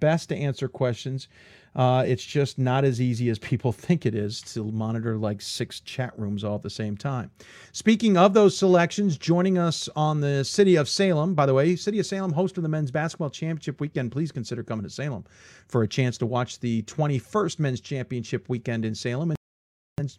best 0.00 0.30
to 0.30 0.36
answer 0.36 0.66
questions. 0.66 1.28
Uh, 1.74 2.04
it's 2.06 2.24
just 2.24 2.58
not 2.58 2.84
as 2.84 3.00
easy 3.00 3.30
as 3.30 3.38
people 3.38 3.72
think 3.72 4.04
it 4.06 4.14
is 4.14 4.40
to 4.42 4.64
monitor 4.72 5.16
like 5.16 5.40
six 5.40 5.80
chat 5.80 6.12
rooms 6.18 6.44
all 6.44 6.56
at 6.56 6.62
the 6.62 6.70
same 6.70 6.96
time. 6.96 7.30
Speaking 7.72 8.16
of 8.16 8.34
those 8.34 8.56
selections, 8.56 9.16
joining 9.16 9.58
us 9.58 9.88
on 9.96 10.20
the 10.20 10.44
City 10.44 10.76
of 10.76 10.88
Salem, 10.88 11.34
by 11.34 11.46
the 11.46 11.54
way, 11.54 11.76
City 11.76 11.98
of 11.98 12.06
Salem, 12.06 12.32
host 12.32 12.56
of 12.56 12.62
the 12.62 12.68
Men's 12.68 12.90
Basketball 12.90 13.30
Championship 13.30 13.80
weekend. 13.80 14.12
Please 14.12 14.32
consider 14.32 14.62
coming 14.62 14.84
to 14.84 14.90
Salem 14.90 15.24
for 15.68 15.82
a 15.82 15.88
chance 15.88 16.18
to 16.18 16.26
watch 16.26 16.60
the 16.60 16.82
21st 16.82 17.58
Men's 17.58 17.80
Championship 17.80 18.48
weekend 18.48 18.84
in 18.84 18.94
Salem. 18.94 19.34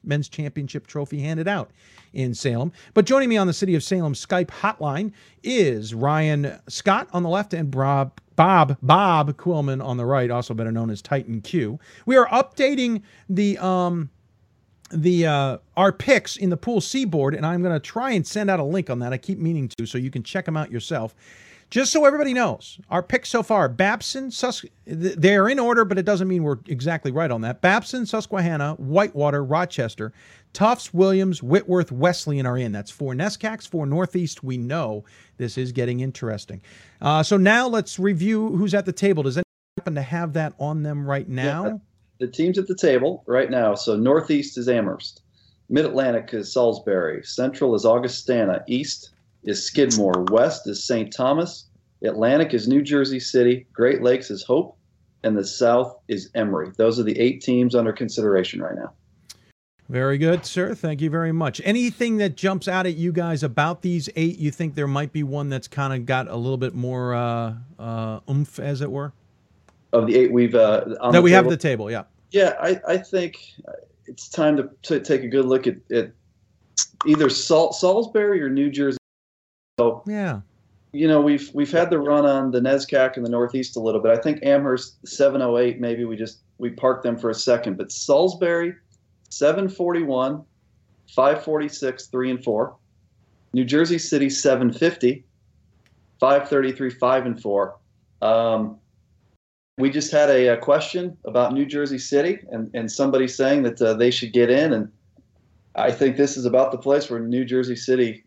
Men's, 0.03 0.29
championship 0.29 0.87
trophy 0.87 1.19
handed 1.19 1.47
out 1.47 1.71
in 2.13 2.33
Salem. 2.33 2.71
But 2.93 3.05
joining 3.05 3.29
me 3.29 3.37
on 3.37 3.47
the 3.47 3.53
City 3.53 3.75
of 3.75 3.83
Salem 3.83 4.13
Skype 4.13 4.47
hotline 4.47 5.11
is 5.43 5.93
Ryan 5.93 6.59
Scott 6.67 7.07
on 7.13 7.23
the 7.23 7.29
left 7.29 7.53
and 7.53 7.69
Bob 7.69 8.19
Bob 8.35 8.77
Bob 8.81 9.37
Quillman 9.37 9.83
on 9.83 9.97
the 9.97 10.05
right, 10.05 10.31
also 10.31 10.53
better 10.53 10.71
known 10.71 10.89
as 10.89 11.01
Titan 11.01 11.41
Q. 11.41 11.79
We 12.05 12.15
are 12.17 12.27
updating 12.27 13.03
the 13.29 13.57
um 13.59 14.09
the 14.91 15.25
uh, 15.25 15.57
our 15.75 15.91
picks 15.91 16.37
in 16.37 16.49
the 16.49 16.57
pool 16.57 16.81
C 16.81 17.05
board, 17.05 17.33
and 17.35 17.45
I'm 17.45 17.61
going 17.61 17.73
to 17.73 17.79
try 17.79 18.11
and 18.11 18.25
send 18.25 18.49
out 18.49 18.59
a 18.59 18.63
link 18.63 18.89
on 18.89 18.99
that. 18.99 19.11
I 19.11 19.17
keep 19.17 19.39
meaning 19.39 19.67
to, 19.69 19.85
so 19.85 19.97
you 19.97 20.11
can 20.11 20.23
check 20.23 20.45
them 20.45 20.55
out 20.55 20.71
yourself. 20.71 21.15
Just 21.73 21.91
so 21.91 22.05
everybody 22.05 22.35
knows, 22.35 22.79
our 22.91 23.01
picks 23.01 23.29
so 23.29 23.41
far: 23.41 23.67
Babson, 23.67 24.29
Sus- 24.29 24.63
they're 24.85 25.49
in 25.49 25.57
order, 25.57 25.83
but 25.83 25.97
it 25.97 26.05
doesn't 26.05 26.27
mean 26.27 26.43
we're 26.43 26.59
exactly 26.67 27.11
right 27.11 27.31
on 27.31 27.41
that. 27.41 27.61
Babson, 27.61 28.05
Susquehanna, 28.05 28.75
Whitewater, 28.75 29.43
Rochester, 29.43 30.13
Tufts, 30.53 30.93
Williams, 30.93 31.41
Whitworth, 31.41 31.91
Wesleyan 31.91 32.45
are 32.45 32.59
in. 32.59 32.73
That's 32.73 32.91
four 32.91 33.15
NESCACs, 33.15 33.67
four 33.67 33.87
Northeast. 33.87 34.43
We 34.43 34.55
know 34.55 35.03
this 35.37 35.57
is 35.57 35.71
getting 35.71 36.01
interesting. 36.01 36.61
Uh, 37.01 37.23
so 37.23 37.37
now 37.37 37.67
let's 37.67 37.97
review 37.97 38.49
who's 38.49 38.75
at 38.75 38.85
the 38.85 38.93
table. 38.93 39.23
Does 39.23 39.37
anyone 39.37 39.45
happen 39.79 39.95
to 39.95 40.03
have 40.03 40.33
that 40.33 40.53
on 40.59 40.83
them 40.83 41.07
right 41.07 41.27
now? 41.27 41.65
Yeah, 41.65 41.77
the 42.19 42.27
teams 42.27 42.59
at 42.59 42.67
the 42.67 42.75
table 42.75 43.23
right 43.25 43.49
now. 43.49 43.73
So 43.73 43.97
Northeast 43.97 44.59
is 44.59 44.69
Amherst, 44.69 45.23
Mid 45.69 45.85
Atlantic 45.85 46.35
is 46.35 46.53
Salisbury, 46.53 47.23
Central 47.23 47.73
is 47.73 47.83
Augustana, 47.83 48.63
East 48.67 49.09
is 49.43 49.65
Skidmore, 49.65 50.25
West 50.31 50.67
is 50.67 50.85
St. 50.85 51.13
Thomas, 51.13 51.67
Atlantic 52.03 52.53
is 52.53 52.67
New 52.67 52.81
Jersey 52.81 53.19
City, 53.19 53.65
Great 53.73 54.01
Lakes 54.01 54.29
is 54.29 54.43
Hope, 54.43 54.77
and 55.23 55.37
the 55.37 55.45
South 55.45 55.97
is 56.07 56.29
Emory. 56.35 56.71
Those 56.77 56.99
are 56.99 57.03
the 57.03 57.17
eight 57.19 57.41
teams 57.41 57.75
under 57.75 57.93
consideration 57.93 58.61
right 58.61 58.75
now. 58.75 58.93
Very 59.89 60.17
good, 60.17 60.45
sir. 60.45 60.73
Thank 60.73 61.01
you 61.01 61.09
very 61.09 61.31
much. 61.31 61.61
Anything 61.63 62.17
that 62.17 62.35
jumps 62.35 62.67
out 62.67 62.85
at 62.85 62.95
you 62.95 63.11
guys 63.11 63.43
about 63.43 63.81
these 63.81 64.09
eight? 64.15 64.39
You 64.39 64.49
think 64.49 64.75
there 64.75 64.87
might 64.87 65.11
be 65.11 65.23
one 65.23 65.49
that's 65.49 65.67
kind 65.67 65.93
of 65.93 66.05
got 66.05 66.27
a 66.27 66.35
little 66.35 66.57
bit 66.57 66.73
more 66.73 67.13
uh, 67.13 67.53
uh, 67.77 68.19
oomph, 68.29 68.59
as 68.59 68.81
it 68.81 68.89
were? 68.89 69.11
Of 69.91 70.07
the 70.07 70.15
eight 70.15 70.31
we've 70.31 70.55
uh, 70.55 70.85
that 71.11 71.21
we 71.21 71.29
table? 71.29 71.43
have 71.43 71.49
the 71.49 71.57
table, 71.57 71.91
yeah. 71.91 72.03
Yeah, 72.31 72.55
I, 72.59 72.79
I 72.87 72.97
think 72.97 73.37
it's 74.07 74.29
time 74.29 74.57
to, 74.57 74.69
to 74.83 74.99
take 74.99 75.23
a 75.23 75.27
good 75.27 75.45
look 75.45 75.67
at, 75.67 75.75
at 75.91 76.11
either 77.05 77.29
Sal- 77.29 77.73
Salisbury 77.73 78.41
or 78.41 78.49
New 78.49 78.71
Jersey. 78.71 78.97
So, 79.83 80.03
yeah, 80.07 80.39
you 80.93 81.07
know 81.07 81.19
we've 81.19 81.49
we've 81.53 81.71
had 81.71 81.89
the 81.89 81.99
run 81.99 82.25
on 82.25 82.51
the 82.51 82.61
NESCAC 82.61 83.17
in 83.17 83.23
the 83.23 83.29
Northeast 83.29 83.75
a 83.75 83.79
little 83.79 84.01
bit. 84.01 84.17
I 84.17 84.21
think 84.21 84.39
Amherst 84.43 85.05
708 85.05 85.81
maybe 85.81 86.05
we 86.05 86.15
just 86.15 86.39
we 86.57 86.69
parked 86.69 87.03
them 87.03 87.17
for 87.17 87.29
a 87.29 87.35
second, 87.35 87.77
but 87.77 87.91
Salisbury 87.91 88.75
741, 89.29 90.43
546, 91.13 92.05
3 92.07 92.31
and 92.31 92.43
4. 92.43 92.75
New 93.53 93.65
Jersey 93.65 93.97
City 93.97 94.29
750, 94.29 95.25
533, 96.19 96.89
5 96.91 97.25
and 97.25 97.41
4. 97.41 97.75
Um, 98.21 98.77
we 99.77 99.89
just 99.89 100.11
had 100.11 100.29
a, 100.29 100.53
a, 100.53 100.57
question 100.57 101.17
about 101.25 101.53
New 101.53 101.65
Jersey 101.65 101.97
City 101.97 102.39
and, 102.51 102.69
and 102.73 102.91
somebody 102.91 103.27
saying 103.27 103.63
that 103.63 103.81
uh, 103.81 103.95
they 103.95 104.11
should 104.11 104.31
get 104.31 104.49
in. 104.49 104.73
And 104.73 104.91
I 105.75 105.91
think 105.91 106.15
this 106.15 106.37
is 106.37 106.45
about 106.45 106.71
the 106.71 106.77
place 106.77 107.09
where 107.09 107.19
New 107.19 107.43
Jersey 107.43 107.75
City 107.75 108.23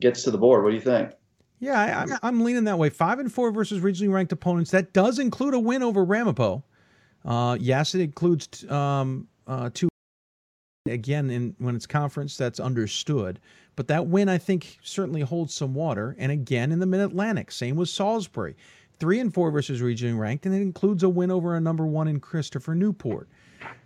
gets 0.00 0.22
to 0.24 0.30
the 0.30 0.38
board. 0.38 0.64
What 0.64 0.70
do 0.70 0.76
you 0.76 0.82
think? 0.82 1.12
Yeah, 1.58 1.78
I, 1.78 2.02
am 2.02 2.18
I'm 2.22 2.44
leaning 2.44 2.64
that 2.64 2.78
way. 2.78 2.88
Five 2.88 3.18
and 3.18 3.30
four 3.30 3.52
versus 3.52 3.82
regionally 3.82 4.12
ranked 4.12 4.32
opponents. 4.32 4.70
That 4.70 4.92
does 4.92 5.18
include 5.18 5.54
a 5.54 5.58
win 5.58 5.82
over 5.82 6.04
Ramapo. 6.04 6.64
Uh, 7.24 7.58
yes, 7.60 7.94
it 7.94 8.00
includes 8.00 8.68
um, 8.70 9.28
uh, 9.46 9.68
two 9.74 9.90
again 10.86 11.30
in 11.30 11.54
when 11.58 11.76
it's 11.76 11.86
conference 11.86 12.38
that's 12.38 12.58
understood 12.58 13.38
but 13.76 13.86
that 13.86 14.06
win 14.06 14.30
i 14.30 14.38
think 14.38 14.78
certainly 14.82 15.20
holds 15.20 15.52
some 15.52 15.74
water 15.74 16.16
and 16.18 16.32
again 16.32 16.72
in 16.72 16.78
the 16.78 16.86
mid-atlantic 16.86 17.52
same 17.52 17.76
with 17.76 17.88
salisbury 17.88 18.56
three 18.98 19.20
and 19.20 19.34
four 19.34 19.50
versus 19.50 19.82
regionally 19.82 20.18
ranked 20.18 20.46
and 20.46 20.54
it 20.54 20.62
includes 20.62 21.02
a 21.02 21.08
win 21.08 21.30
over 21.30 21.54
a 21.54 21.60
number 21.60 21.86
one 21.86 22.08
in 22.08 22.18
christopher 22.18 22.74
newport 22.74 23.28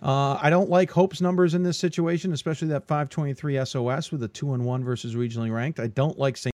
uh, 0.02 0.38
i 0.40 0.50
don't 0.50 0.70
like 0.70 0.90
hope's 0.90 1.20
numbers 1.20 1.54
in 1.54 1.62
this 1.62 1.78
situation 1.78 2.32
especially 2.32 2.68
that 2.68 2.86
523 2.86 3.64
sos 3.64 4.12
with 4.12 4.22
a 4.22 4.28
two 4.28 4.54
and 4.54 4.64
one 4.64 4.84
versus 4.84 5.14
regionally 5.14 5.52
ranked 5.52 5.80
i 5.80 5.86
don't 5.86 6.18
like 6.18 6.36
st 6.36 6.52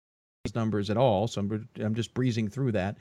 numbers 0.54 0.90
at 0.90 0.96
all 0.96 1.28
so 1.28 1.40
i'm, 1.40 1.68
I'm 1.80 1.94
just 1.94 2.14
breezing 2.14 2.48
through 2.48 2.72
that 2.72 2.96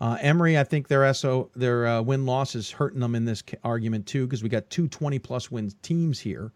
uh, 0.00 0.16
Emory, 0.20 0.56
I 0.56 0.64
think 0.64 0.86
their 0.86 1.12
SO 1.12 1.50
their 1.56 1.86
uh, 1.86 2.02
win 2.02 2.24
loss 2.24 2.54
is 2.54 2.70
hurting 2.70 3.00
them 3.00 3.14
in 3.14 3.24
this 3.24 3.42
argument 3.64 4.06
too 4.06 4.26
because 4.26 4.42
we 4.42 4.48
got 4.48 4.70
two 4.70 4.86
20 4.86 5.18
plus 5.18 5.50
wins 5.50 5.74
teams 5.82 6.20
here. 6.20 6.52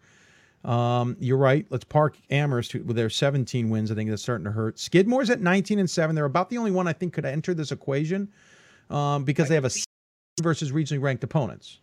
Um, 0.63 1.17
you're 1.19 1.37
right. 1.37 1.65
Let's 1.69 1.83
park 1.83 2.17
Amherst 2.29 2.73
with 2.73 2.95
their 2.95 3.09
17 3.09 3.69
wins. 3.69 3.91
I 3.91 3.95
think 3.95 4.09
that's 4.09 4.21
starting 4.21 4.45
to 4.45 4.51
hurt. 4.51 4.79
Skidmore's 4.79 5.29
at 5.29 5.41
19 5.41 5.79
and 5.79 5.89
seven. 5.89 6.15
They're 6.15 6.23
about 6.23 6.49
the 6.49 6.57
only 6.57 6.71
one 6.71 6.87
I 6.87 6.93
think 6.93 7.13
could 7.13 7.25
enter 7.25 7.53
this 7.53 7.73
equation 7.73 8.31
um, 8.89 9.25
because 9.25 9.49
they 9.49 9.55
have 9.55 9.65
a 9.65 9.71
versus 10.41 10.71
regionally 10.71 11.01
ranked 11.01 11.23
opponents. 11.23 11.79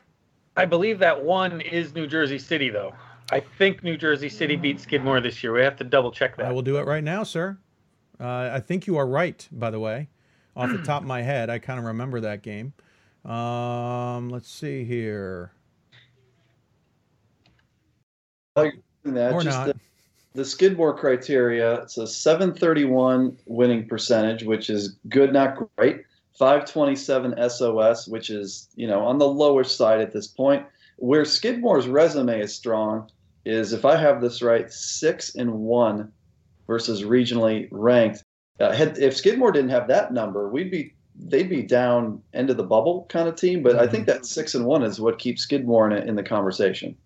I 0.56 0.64
believe 0.64 0.98
that 0.98 1.22
one 1.22 1.60
is 1.60 1.94
New 1.94 2.06
Jersey 2.06 2.38
City, 2.38 2.70
though. 2.70 2.92
I 3.32 3.40
think 3.40 3.82
New 3.82 3.96
Jersey 3.96 4.28
City 4.28 4.56
beat 4.56 4.80
Skidmore 4.80 5.20
this 5.20 5.42
year. 5.42 5.52
We 5.52 5.60
have 5.60 5.76
to 5.76 5.84
double 5.84 6.10
check 6.10 6.36
that. 6.36 6.46
I 6.46 6.52
will 6.52 6.62
do 6.62 6.78
it 6.78 6.86
right 6.86 7.04
now, 7.04 7.22
sir. 7.22 7.58
Uh, 8.18 8.50
I 8.52 8.60
think 8.60 8.86
you 8.86 8.96
are 8.96 9.06
right, 9.06 9.46
by 9.52 9.70
the 9.70 9.78
way. 9.78 10.08
Off 10.56 10.70
the 10.70 10.78
top 10.84 11.02
of 11.02 11.08
my 11.08 11.22
head, 11.22 11.48
I 11.48 11.58
kind 11.58 11.78
of 11.78 11.84
remember 11.84 12.20
that 12.20 12.42
game. 12.42 12.72
Um, 13.24 14.30
let's 14.30 14.50
see 14.50 14.84
here 14.84 15.52
that, 19.04 19.32
or 19.32 19.42
just 19.42 19.58
not. 19.58 19.66
The, 19.68 19.74
the 20.34 20.44
Skidmore 20.44 20.96
criteria, 20.96 21.82
it's 21.82 21.98
a 21.98 22.06
731 22.06 23.36
winning 23.46 23.88
percentage, 23.88 24.44
which 24.44 24.70
is 24.70 24.96
good, 25.08 25.32
not 25.32 25.68
great. 25.76 26.02
527 26.40 27.50
SOS, 27.50 28.08
which 28.08 28.30
is, 28.30 28.70
you 28.74 28.86
know, 28.86 29.04
on 29.04 29.18
the 29.18 29.28
lower 29.28 29.62
side 29.62 30.00
at 30.00 30.10
this 30.10 30.26
point. 30.26 30.64
Where 30.96 31.26
Skidmore's 31.26 31.86
resume 31.86 32.40
is 32.40 32.54
strong 32.54 33.10
is, 33.44 33.74
if 33.74 33.84
I 33.84 33.94
have 33.96 34.22
this 34.22 34.40
right, 34.40 34.72
six 34.72 35.34
and 35.34 35.52
one 35.52 36.10
versus 36.66 37.02
regionally 37.02 37.68
ranked. 37.70 38.24
Uh, 38.58 38.72
had, 38.72 38.96
if 38.96 39.14
Skidmore 39.14 39.52
didn't 39.52 39.68
have 39.68 39.86
that 39.88 40.14
number, 40.14 40.48
we'd 40.48 40.70
be 40.70 40.94
they'd 41.14 41.50
be 41.50 41.62
down 41.62 42.22
end 42.32 42.48
of 42.48 42.56
the 42.56 42.64
bubble 42.64 43.04
kind 43.10 43.28
of 43.28 43.36
team. 43.36 43.62
But 43.62 43.74
mm-hmm. 43.74 43.82
I 43.82 43.86
think 43.88 44.06
that 44.06 44.24
six 44.24 44.54
and 44.54 44.64
one 44.64 44.82
is 44.82 44.98
what 44.98 45.18
keeps 45.18 45.42
Skidmore 45.42 45.90
in, 45.90 46.08
in 46.08 46.14
the 46.14 46.22
conversation. 46.22 46.96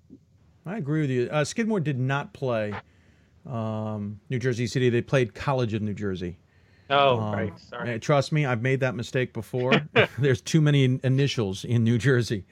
I 0.64 0.76
agree 0.76 1.00
with 1.00 1.10
you. 1.10 1.28
Uh, 1.28 1.42
Skidmore 1.42 1.80
did 1.80 1.98
not 1.98 2.32
play 2.34 2.72
um, 3.46 4.20
New 4.30 4.38
Jersey 4.38 4.68
City. 4.68 4.90
They 4.90 5.02
played 5.02 5.34
College 5.34 5.74
of 5.74 5.82
New 5.82 5.94
Jersey. 5.94 6.38
Oh, 6.90 7.18
um, 7.18 7.32
right. 7.32 7.58
Sorry. 7.58 7.98
Trust 7.98 8.32
me, 8.32 8.46
I've 8.46 8.62
made 8.62 8.80
that 8.80 8.94
mistake 8.94 9.32
before. 9.32 9.80
There's 10.18 10.40
too 10.40 10.60
many 10.60 10.98
initials 11.02 11.64
in 11.64 11.84
New 11.84 11.98
Jersey 11.98 12.44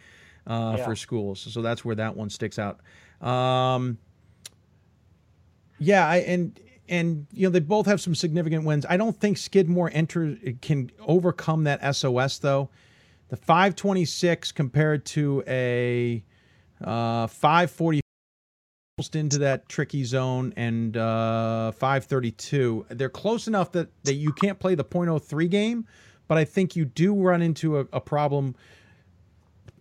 uh, 0.47 0.77
yeah. 0.79 0.85
for 0.85 0.97
schools, 0.97 1.41
so 1.41 1.63
that's 1.63 1.85
where 1.85 1.97
that 1.97 2.17
one 2.17 2.31
sticks 2.31 2.59
out. 2.59 2.81
Um, 3.27 3.99
yeah, 5.79 6.07
I, 6.07 6.17
and 6.19 6.59
and 6.89 7.27
you 7.33 7.47
know 7.47 7.51
they 7.51 7.61
both 7.61 7.87
have 7.87 8.01
some 8.01 8.15
significant 8.15 8.65
wins. 8.65 8.87
I 8.89 8.97
don't 8.97 9.19
think 9.19 9.39
Skidmore 9.39 9.91
enter 9.93 10.37
can 10.61 10.91
overcome 11.01 11.65
that 11.65 11.95
SOS 11.95 12.39
though. 12.39 12.71
The 13.29 13.37
526 13.37 14.53
compared 14.53 15.07
to 15.07 15.43
a 15.47 16.23
uh, 16.85 17.27
540 17.27 18.02
into 19.11 19.39
that 19.39 19.69
tricky 19.69 20.05
zone 20.05 20.53
and 20.57 20.97
uh, 20.97 21.73
532. 21.73 22.87
They're 22.91 23.09
close 23.09 23.47
enough 23.47 23.73
that, 23.73 23.89
that 24.05 24.15
you 24.15 24.33
can't 24.33 24.59
play 24.59 24.75
the 24.75 24.85
.03 24.85 25.51
game, 25.51 25.87
but 26.29 26.39
I 26.39 26.45
think 26.45 26.77
you 26.77 26.85
do 26.85 27.15
run 27.15 27.43
into 27.43 27.79
a, 27.79 27.87
a 27.93 28.01
problem. 28.01 28.55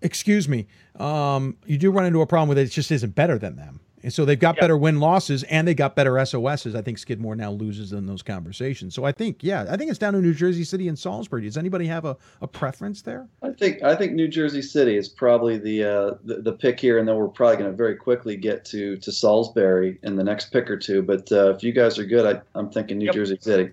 Excuse 0.01 0.47
me. 0.47 0.67
Um, 0.95 1.57
you 1.65 1.77
do 1.77 1.91
run 1.91 2.05
into 2.05 2.21
a 2.21 2.27
problem 2.27 2.49
with 2.49 2.57
it. 2.57 2.63
It 2.63 2.71
just 2.71 2.91
isn't 2.91 3.15
better 3.15 3.37
than 3.37 3.55
them. 3.55 3.79
And 4.03 4.11
so 4.11 4.25
they've 4.25 4.39
got 4.39 4.55
yep. 4.55 4.61
better 4.61 4.77
win 4.77 4.99
losses 4.99 5.43
and 5.43 5.67
they 5.67 5.73
got 5.73 5.95
better 5.95 6.23
SOSs. 6.25 6.75
I 6.75 6.81
think 6.81 6.97
Skidmore 6.97 7.35
now 7.35 7.51
loses 7.51 7.93
in 7.93 8.05
those 8.05 8.21
conversations. 8.21 8.95
So 8.95 9.03
I 9.03 9.11
think, 9.11 9.43
yeah, 9.43 9.65
I 9.69 9.77
think 9.77 9.89
it's 9.89 9.99
down 9.99 10.13
to 10.13 10.21
New 10.21 10.33
Jersey 10.33 10.63
City 10.63 10.87
and 10.87 10.97
Salisbury. 10.97 11.43
Does 11.43 11.57
anybody 11.57 11.85
have 11.87 12.05
a, 12.05 12.17
a 12.41 12.47
preference 12.47 13.01
there? 13.01 13.27
I 13.43 13.51
think 13.51 13.83
I 13.83 13.95
think 13.95 14.13
New 14.13 14.27
Jersey 14.27 14.61
City 14.61 14.97
is 14.97 15.07
probably 15.07 15.57
the 15.57 15.83
uh, 15.83 16.11
the, 16.23 16.41
the, 16.41 16.53
pick 16.53 16.79
here, 16.79 16.97
and 16.97 17.07
then 17.07 17.15
we're 17.15 17.27
probably 17.27 17.57
going 17.57 17.71
to 17.71 17.75
very 17.75 17.95
quickly 17.95 18.35
get 18.35 18.65
to 18.65 18.97
to 18.97 19.11
Salisbury 19.11 19.99
in 20.03 20.15
the 20.15 20.23
next 20.23 20.51
pick 20.51 20.69
or 20.69 20.77
two. 20.77 21.01
But 21.01 21.31
uh, 21.31 21.53
if 21.53 21.63
you 21.63 21.71
guys 21.71 21.99
are 21.99 22.05
good, 22.05 22.35
I, 22.35 22.41
I'm 22.57 22.69
thinking 22.69 22.97
New 22.97 23.05
yep. 23.05 23.13
Jersey 23.13 23.37
City. 23.39 23.71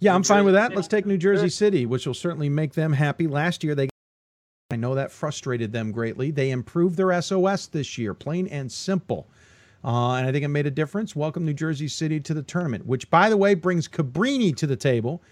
Yeah, 0.00 0.14
I'm 0.14 0.22
fine 0.22 0.44
with 0.44 0.54
that. 0.54 0.74
Let's 0.74 0.88
take 0.88 1.06
New 1.06 1.16
Jersey 1.16 1.48
City, 1.48 1.86
which 1.86 2.06
will 2.06 2.14
certainly 2.14 2.50
make 2.50 2.74
them 2.74 2.92
happy. 2.92 3.26
Last 3.26 3.64
year 3.64 3.74
they 3.74 3.88
I 4.70 4.76
know 4.76 4.96
that 4.96 5.12
frustrated 5.12 5.72
them 5.72 5.92
greatly. 5.92 6.32
They 6.32 6.50
improved 6.50 6.96
their 6.96 7.20
SOS 7.22 7.68
this 7.68 7.96
year, 7.98 8.14
plain 8.14 8.48
and 8.48 8.70
simple. 8.70 9.28
Uh, 9.86 10.14
and 10.14 10.26
I 10.26 10.32
think 10.32 10.44
it 10.44 10.48
made 10.48 10.66
a 10.66 10.70
difference. 10.70 11.14
Welcome 11.14 11.44
New 11.44 11.54
Jersey 11.54 11.86
City 11.86 12.18
to 12.18 12.34
the 12.34 12.42
tournament, 12.42 12.86
which, 12.86 13.08
by 13.08 13.30
the 13.30 13.36
way, 13.36 13.54
brings 13.54 13.86
Cabrini 13.86 14.54
to 14.56 14.66
the 14.66 14.74
table. 14.74 15.22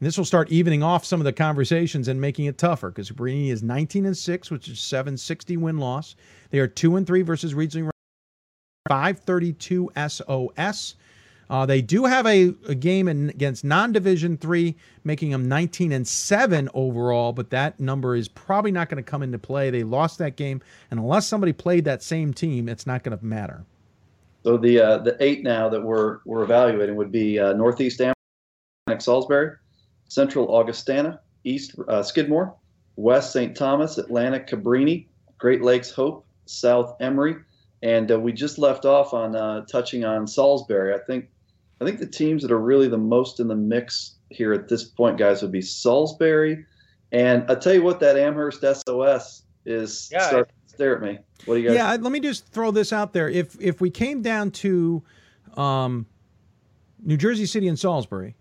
And 0.00 0.06
this 0.08 0.18
will 0.18 0.24
start 0.24 0.50
evening 0.50 0.82
off 0.82 1.04
some 1.04 1.20
of 1.20 1.24
the 1.24 1.32
conversations 1.32 2.08
and 2.08 2.20
making 2.20 2.46
it 2.46 2.58
tougher 2.58 2.90
because 2.90 3.12
Cabrini 3.12 3.50
is 3.50 3.62
19 3.62 4.06
and 4.06 4.16
6, 4.16 4.50
which 4.50 4.66
is 4.66 4.80
760 4.80 5.56
win 5.56 5.78
loss. 5.78 6.16
They 6.50 6.58
are 6.58 6.66
2 6.66 6.96
and 6.96 7.06
3 7.06 7.22
versus 7.22 7.54
regionally 7.54 7.90
532 8.88 9.92
SOS. 10.08 10.96
Uh, 11.48 11.64
they 11.64 11.80
do 11.80 12.04
have 12.04 12.26
a, 12.26 12.54
a 12.66 12.74
game 12.74 13.06
in, 13.06 13.28
against 13.30 13.62
non-division 13.62 14.36
three, 14.38 14.74
making 15.04 15.30
them 15.30 15.48
19 15.48 15.92
and 15.92 16.08
seven 16.08 16.68
overall. 16.74 17.32
But 17.32 17.50
that 17.50 17.78
number 17.78 18.16
is 18.16 18.26
probably 18.26 18.72
not 18.72 18.88
going 18.88 19.04
to 19.04 19.08
come 19.08 19.22
into 19.22 19.38
play. 19.38 19.70
They 19.70 19.84
lost 19.84 20.18
that 20.18 20.36
game, 20.36 20.60
and 20.90 20.98
unless 20.98 21.28
somebody 21.28 21.52
played 21.52 21.84
that 21.84 22.02
same 22.02 22.34
team, 22.34 22.68
it's 22.68 22.86
not 22.86 23.04
going 23.04 23.16
to 23.16 23.24
matter. 23.24 23.64
So 24.44 24.56
the 24.56 24.80
uh, 24.80 24.98
the 24.98 25.16
eight 25.20 25.42
now 25.42 25.68
that 25.68 25.82
we're 25.82 26.18
we're 26.24 26.42
evaluating 26.42 26.96
would 26.96 27.12
be 27.12 27.38
uh, 27.38 27.52
Northeast 27.52 28.00
Amherst, 28.00 29.04
Salisbury, 29.04 29.56
Central 30.08 30.48
Augustana, 30.54 31.20
East 31.44 31.76
uh, 31.88 32.02
Skidmore, 32.02 32.54
West 32.96 33.32
St. 33.32 33.56
Thomas, 33.56 33.98
Atlantic 33.98 34.48
Cabrini, 34.48 35.06
Great 35.38 35.62
Lakes 35.62 35.90
Hope, 35.90 36.26
South 36.46 36.96
Emory, 37.00 37.36
and 37.82 38.10
uh, 38.10 38.18
we 38.18 38.32
just 38.32 38.58
left 38.58 38.84
off 38.84 39.14
on 39.14 39.36
uh, 39.36 39.64
touching 39.66 40.04
on 40.04 40.26
Salisbury. 40.26 40.92
I 40.94 40.98
think 40.98 41.28
I 41.80 41.84
think 41.84 42.00
the 42.00 42.06
teams 42.06 42.42
that 42.42 42.50
are 42.50 42.60
really 42.60 42.88
the 42.88 42.98
most 42.98 43.38
in 43.38 43.46
the 43.46 43.56
mix 43.56 44.16
here 44.30 44.52
at 44.52 44.68
this 44.68 44.84
point, 44.84 45.18
guys, 45.18 45.42
would 45.42 45.52
be 45.52 45.62
Salisbury, 45.62 46.64
and 47.12 47.48
I 47.48 47.54
tell 47.54 47.74
you 47.74 47.82
what, 47.82 48.00
that 48.00 48.16
Amherst 48.16 48.62
SOS 48.62 49.44
is 49.64 50.10
yeah, 50.12 50.42
stare 50.72 50.96
at 50.96 51.02
me. 51.02 51.18
What 51.44 51.54
do 51.54 51.60
you 51.60 51.68
guys? 51.68 51.76
Yeah, 51.76 51.96
let 52.00 52.12
me 52.12 52.20
just 52.20 52.46
throw 52.48 52.70
this 52.70 52.92
out 52.92 53.12
there. 53.12 53.28
If 53.28 53.60
if 53.60 53.80
we 53.80 53.90
came 53.90 54.22
down 54.22 54.50
to 54.52 55.02
um, 55.56 56.06
New 57.02 57.16
Jersey 57.16 57.46
City 57.46 57.68
and 57.68 57.78
Salisbury 57.78 58.36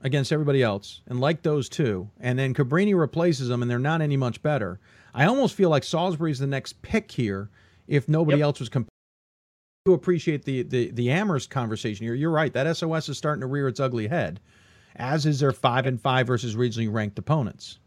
against 0.00 0.32
everybody 0.32 0.62
else, 0.62 1.00
and 1.06 1.20
like 1.20 1.42
those 1.42 1.68
two, 1.68 2.10
and 2.20 2.38
then 2.38 2.54
Cabrini 2.54 2.98
replaces 2.98 3.48
them, 3.48 3.62
and 3.62 3.70
they're 3.70 3.78
not 3.78 4.02
any 4.02 4.16
much 4.16 4.42
better. 4.42 4.80
I 5.14 5.26
almost 5.26 5.54
feel 5.54 5.70
like 5.70 5.84
Salisbury's 5.84 6.38
the 6.38 6.46
next 6.46 6.80
pick 6.82 7.10
here 7.10 7.50
if 7.86 8.08
nobody 8.08 8.38
yep. 8.38 8.44
else 8.44 8.60
was 8.60 8.68
comp- 8.68 8.88
do 9.84 9.94
appreciate 9.94 10.44
the 10.44 10.62
the 10.62 10.90
the 10.90 11.10
Amherst 11.10 11.50
conversation 11.50 12.06
here. 12.06 12.14
You're 12.14 12.30
right. 12.30 12.52
That 12.52 12.76
SOS 12.76 13.08
is 13.08 13.18
starting 13.18 13.40
to 13.40 13.46
rear 13.46 13.68
its 13.68 13.80
ugly 13.80 14.08
head, 14.08 14.40
as 14.96 15.26
is 15.26 15.40
their 15.40 15.52
five 15.52 15.86
and 15.86 16.00
five 16.00 16.26
versus 16.26 16.54
regionally 16.54 16.92
ranked 16.92 17.18
opponents. 17.18 17.78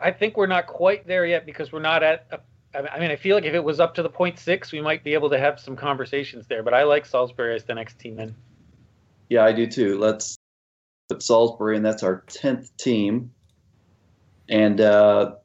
I 0.00 0.10
think 0.10 0.36
we're 0.36 0.46
not 0.46 0.66
quite 0.66 1.06
there 1.06 1.24
yet 1.24 1.46
because 1.46 1.72
we're 1.72 1.80
not 1.80 2.02
at. 2.02 2.26
A, 2.30 2.40
I 2.74 2.98
mean, 2.98 3.10
I 3.10 3.16
feel 3.16 3.36
like 3.36 3.44
if 3.44 3.54
it 3.54 3.62
was 3.62 3.78
up 3.80 3.94
to 3.94 4.02
the 4.02 4.08
point 4.08 4.38
six, 4.38 4.72
we 4.72 4.80
might 4.80 5.04
be 5.04 5.14
able 5.14 5.30
to 5.30 5.38
have 5.38 5.60
some 5.60 5.76
conversations 5.76 6.46
there. 6.46 6.62
But 6.62 6.74
I 6.74 6.82
like 6.82 7.06
Salisbury 7.06 7.54
as 7.54 7.64
the 7.64 7.74
next 7.74 7.98
team 7.98 8.18
in. 8.18 8.34
Yeah, 9.28 9.44
I 9.44 9.52
do 9.52 9.66
too. 9.66 9.98
Let's 9.98 10.36
put 11.08 11.22
Salisbury, 11.22 11.76
and 11.76 11.84
that's 11.84 12.02
our 12.02 12.24
tenth 12.26 12.76
team. 12.76 13.30
And 14.48 14.80
uh, 14.80 15.36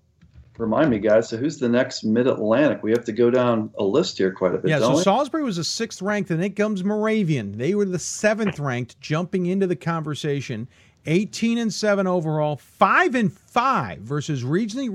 remind 0.58 0.90
me, 0.90 1.00
guys. 1.00 1.30
So 1.30 1.38
who's 1.38 1.58
the 1.58 1.70
next 1.70 2.04
Mid 2.04 2.28
Atlantic? 2.28 2.82
We 2.84 2.92
have 2.92 3.06
to 3.06 3.12
go 3.12 3.30
down 3.30 3.72
a 3.78 3.84
list 3.84 4.18
here 4.18 4.32
quite 4.32 4.56
a 4.56 4.58
bit. 4.58 4.70
Yeah. 4.70 4.80
So 4.80 4.98
we? 4.98 5.04
Salisbury 5.04 5.44
was 5.44 5.58
the 5.58 5.64
sixth 5.64 6.02
ranked, 6.02 6.32
and 6.32 6.44
it 6.44 6.56
comes 6.56 6.84
Moravian. 6.84 7.58
They 7.58 7.76
were 7.76 7.86
the 7.86 8.00
seventh 8.00 8.60
ranked, 8.60 9.00
jumping 9.00 9.46
into 9.46 9.68
the 9.68 9.76
conversation. 9.76 10.68
18 11.06 11.58
and 11.58 11.74
7 11.74 12.06
overall, 12.08 12.58
5 12.58 13.16
and 13.16 13.32
5 13.32 14.00
versus 14.00 14.44
regionally 14.44 14.94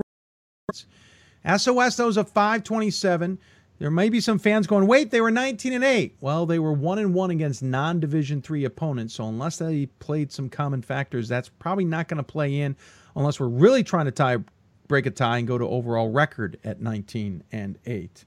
SOS 1.47 1.97
those 1.97 2.17
a 2.17 2.25
527. 2.25 3.39
There 3.79 3.91
may 3.91 4.09
be 4.09 4.21
some 4.21 4.39
fans 4.39 4.67
going, 4.67 4.87
"Wait, 4.87 5.11
they 5.11 5.21
were 5.21 5.31
19 5.31 5.73
and 5.73 5.85
8." 5.85 6.17
Well, 6.21 6.47
they 6.47 6.59
were 6.59 6.73
1 6.73 6.99
and 6.99 7.13
1 7.13 7.31
against 7.31 7.63
non-division 7.63 8.43
3 8.43 8.65
opponents, 8.65 9.15
so 9.15 9.29
unless 9.29 9.59
they 9.59 9.87
played 9.99 10.31
some 10.31 10.49
common 10.49 10.81
factors, 10.81 11.29
that's 11.29 11.49
probably 11.49 11.85
not 11.85 12.09
going 12.09 12.19
to 12.19 12.23
play 12.23 12.61
in 12.61 12.77
unless 13.17 13.41
we're 13.41 13.49
really 13.49 13.83
trying 13.83 14.07
to 14.07 14.13
tie 14.13 14.39
break 14.87 15.07
a 15.07 15.11
tie 15.11 15.39
and 15.39 15.49
go 15.49 15.59
to 15.59 15.67
overall 15.67 16.11
record 16.11 16.59
at 16.65 16.81
19 16.81 17.43
and 17.53 17.79
8. 17.87 18.25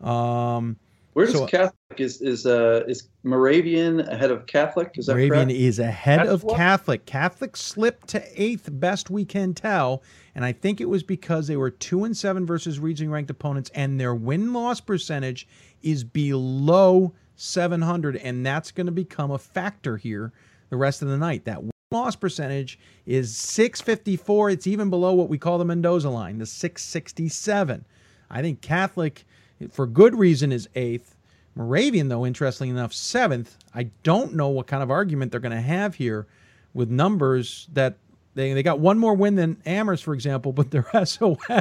Um, 0.00 0.76
Where's 1.16 1.32
so, 1.32 1.46
Catholic? 1.46 1.72
Is 1.96 2.20
is 2.20 2.44
uh 2.44 2.84
is 2.86 3.08
Moravian 3.22 4.00
ahead 4.00 4.30
of 4.30 4.44
Catholic? 4.44 4.90
Is 4.96 5.06
that 5.06 5.14
Moravian 5.14 5.46
correct? 5.46 5.58
is 5.58 5.78
ahead 5.78 6.18
That's 6.18 6.28
of 6.28 6.44
what? 6.44 6.56
Catholic. 6.58 7.06
Catholic 7.06 7.56
slipped 7.56 8.08
to 8.08 8.22
eighth, 8.34 8.68
best 8.70 9.08
we 9.08 9.24
can 9.24 9.54
tell, 9.54 10.02
and 10.34 10.44
I 10.44 10.52
think 10.52 10.78
it 10.78 10.90
was 10.90 11.02
because 11.02 11.46
they 11.46 11.56
were 11.56 11.70
two 11.70 12.04
and 12.04 12.14
seven 12.14 12.44
versus 12.44 12.80
regionally 12.80 13.10
ranked 13.10 13.30
opponents, 13.30 13.70
and 13.74 13.98
their 13.98 14.14
win 14.14 14.52
loss 14.52 14.78
percentage 14.82 15.48
is 15.80 16.04
below 16.04 17.14
700, 17.36 18.16
and 18.16 18.44
that's 18.44 18.70
going 18.70 18.84
to 18.84 18.92
become 18.92 19.30
a 19.30 19.38
factor 19.38 19.96
here 19.96 20.34
the 20.68 20.76
rest 20.76 21.00
of 21.00 21.08
the 21.08 21.16
night. 21.16 21.46
That 21.46 21.62
win 21.62 21.70
loss 21.92 22.14
percentage 22.14 22.78
is 23.06 23.34
654. 23.34 24.50
It's 24.50 24.66
even 24.66 24.90
below 24.90 25.14
what 25.14 25.30
we 25.30 25.38
call 25.38 25.56
the 25.56 25.64
Mendoza 25.64 26.10
line, 26.10 26.36
the 26.36 26.44
667. 26.44 27.86
I 28.28 28.42
think 28.42 28.60
Catholic 28.60 29.24
for 29.70 29.86
good 29.86 30.14
reason 30.14 30.52
is 30.52 30.68
eighth. 30.74 31.16
Moravian, 31.54 32.08
though, 32.08 32.26
interestingly 32.26 32.70
enough, 32.70 32.92
seventh. 32.92 33.56
I 33.74 33.84
don't 34.02 34.34
know 34.34 34.48
what 34.48 34.66
kind 34.66 34.82
of 34.82 34.90
argument 34.90 35.30
they're 35.30 35.40
going 35.40 35.56
to 35.56 35.60
have 35.60 35.94
here 35.94 36.26
with 36.74 36.90
numbers 36.90 37.66
that 37.72 37.96
they, 38.34 38.52
they 38.52 38.62
got 38.62 38.78
one 38.78 38.98
more 38.98 39.14
win 39.14 39.34
than 39.34 39.60
Amherst, 39.64 40.04
for 40.04 40.12
example, 40.12 40.52
but 40.52 40.70
their 40.70 40.86
SOS 41.04 41.60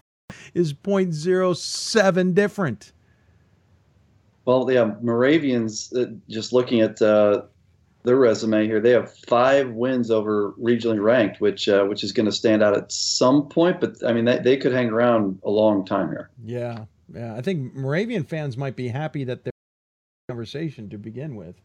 is 0.53 0.73
0.07 0.73 2.34
different. 2.35 2.91
Well, 4.43 4.69
yeah, 4.69 4.93
Moravians, 5.01 5.91
uh, 5.93 6.05
just 6.30 6.53
looking 6.53 6.81
at 6.81 7.01
uh, 7.01 7.43
their 8.03 8.17
resume 8.17 8.65
here, 8.65 8.80
they 8.80 8.91
have 8.91 9.11
five 9.27 9.72
wins 9.72 10.11
over 10.11 10.51
regionally 10.51 11.01
ranked, 11.01 11.41
which 11.41 11.67
uh, 11.67 11.84
which 11.85 12.03
is 12.03 12.11
going 12.11 12.27
to 12.27 12.31
stand 12.31 12.61
out 12.61 12.77
at 12.77 12.91
some 12.91 13.49
point. 13.49 13.81
But 13.81 13.95
I 14.05 14.13
mean, 14.13 14.26
they, 14.26 14.38
they 14.38 14.57
could 14.57 14.72
hang 14.72 14.89
around 14.89 15.39
a 15.43 15.49
long 15.49 15.84
time 15.84 16.09
here. 16.09 16.30
Yeah, 16.45 16.85
yeah, 17.14 17.36
I 17.36 17.41
think 17.41 17.76
Moravian 17.76 18.23
fans 18.23 18.57
might 18.57 18.76
be 18.76 18.88
happy 18.88 19.23
that 19.26 19.44
they're 19.44 19.52
conversation 20.27 20.90
to 20.90 20.98
begin 20.98 21.36
with. 21.36 21.56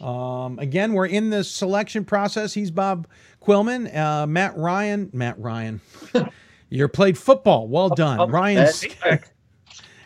Um, 0.00 0.58
again, 0.58 0.92
we're 0.92 1.06
in 1.06 1.30
the 1.30 1.44
selection 1.44 2.04
process. 2.04 2.54
He's 2.54 2.70
Bob 2.70 3.06
Quillman, 3.40 3.94
uh, 3.94 4.26
Matt 4.26 4.56
Ryan. 4.56 5.10
Matt 5.12 5.38
Ryan, 5.38 5.80
you 6.70 6.88
played 6.88 7.18
football. 7.18 7.68
Well 7.68 7.90
done, 7.90 8.20
oh, 8.20 8.28
Ryan. 8.28 8.68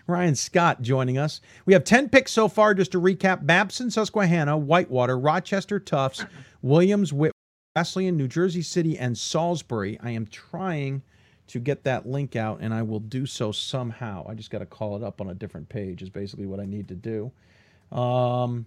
Ryan 0.07 0.35
Scott 0.35 0.83
joining 0.83 1.19
us. 1.19 1.41
We 1.67 1.73
have 1.73 1.85
10 1.85 2.09
picks 2.09 2.33
so 2.33 2.49
far, 2.49 2.75
just 2.75 2.93
to 2.93 3.01
recap 3.01 3.47
Babson, 3.47 3.91
Susquehanna, 3.91 4.59
Whitewater, 4.59 5.17
Rochester, 5.17 5.79
Tufts, 5.79 6.25
Williams, 6.63 7.13
Whit, 7.13 7.33
Wesleyan, 7.77 8.17
New 8.17 8.27
Jersey 8.27 8.63
City, 8.63 8.99
and 8.99 9.17
Salisbury. 9.17 9.99
I 10.03 10.11
am 10.11 10.27
trying 10.27 11.03
to 11.51 11.59
get 11.59 11.85
that 11.85 12.07
link 12.07 12.37
out, 12.37 12.59
and 12.61 12.73
I 12.73 12.83
will 12.83 13.01
do 13.01 13.27
so 13.27 13.53
somehow. 13.53 14.27
I 14.29 14.35
just 14.35 14.51
got 14.51 14.59
to 14.59 14.67
call 14.67 14.97
it 14.97 15.03
up 15.03 15.21
on 15.21 15.31
a 15.31 15.35
different 15.35 15.69
page. 15.69 16.03
Is 16.03 16.11
basically 16.11 16.47
what 16.47 16.61
I 16.61 16.67
need 16.67 16.89
to 16.89 16.95
do. 16.95 17.33
Um, 17.97 18.67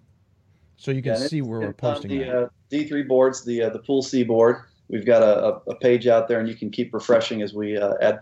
so 0.78 0.92
you 0.92 1.02
can 1.02 1.14
yeah, 1.14 1.28
see 1.28 1.42
where 1.42 1.62
we're 1.62 1.74
posting 1.74 2.10
the 2.10 2.44
uh, 2.44 2.48
D3 2.72 3.08
boards, 3.08 3.46
the 3.46 3.64
uh, 3.64 3.70
the 3.70 3.80
Pool 3.80 4.02
C 4.02 4.24
board. 4.24 4.58
We've 4.90 5.06
got 5.06 5.24
a, 5.24 5.62
a, 5.72 5.76
page 5.76 6.08
out 6.08 6.28
there, 6.28 6.40
and 6.40 6.48
you 6.48 6.56
can 6.56 6.70
keep 6.70 6.94
refreshing 6.94 7.42
as 7.42 7.54
we 7.54 7.78
uh, 7.78 7.94
add. 8.02 8.20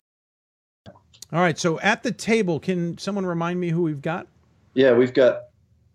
All 0.88 1.40
right. 1.40 1.58
So 1.58 1.80
at 1.80 2.04
the 2.04 2.12
table, 2.12 2.60
can 2.60 2.98
someone 2.98 3.26
remind 3.26 3.60
me 3.60 3.70
who 3.70 3.82
we've 3.82 4.02
got? 4.02 4.28
Yeah, 4.76 4.94
we've 4.94 5.14
got 5.14 5.46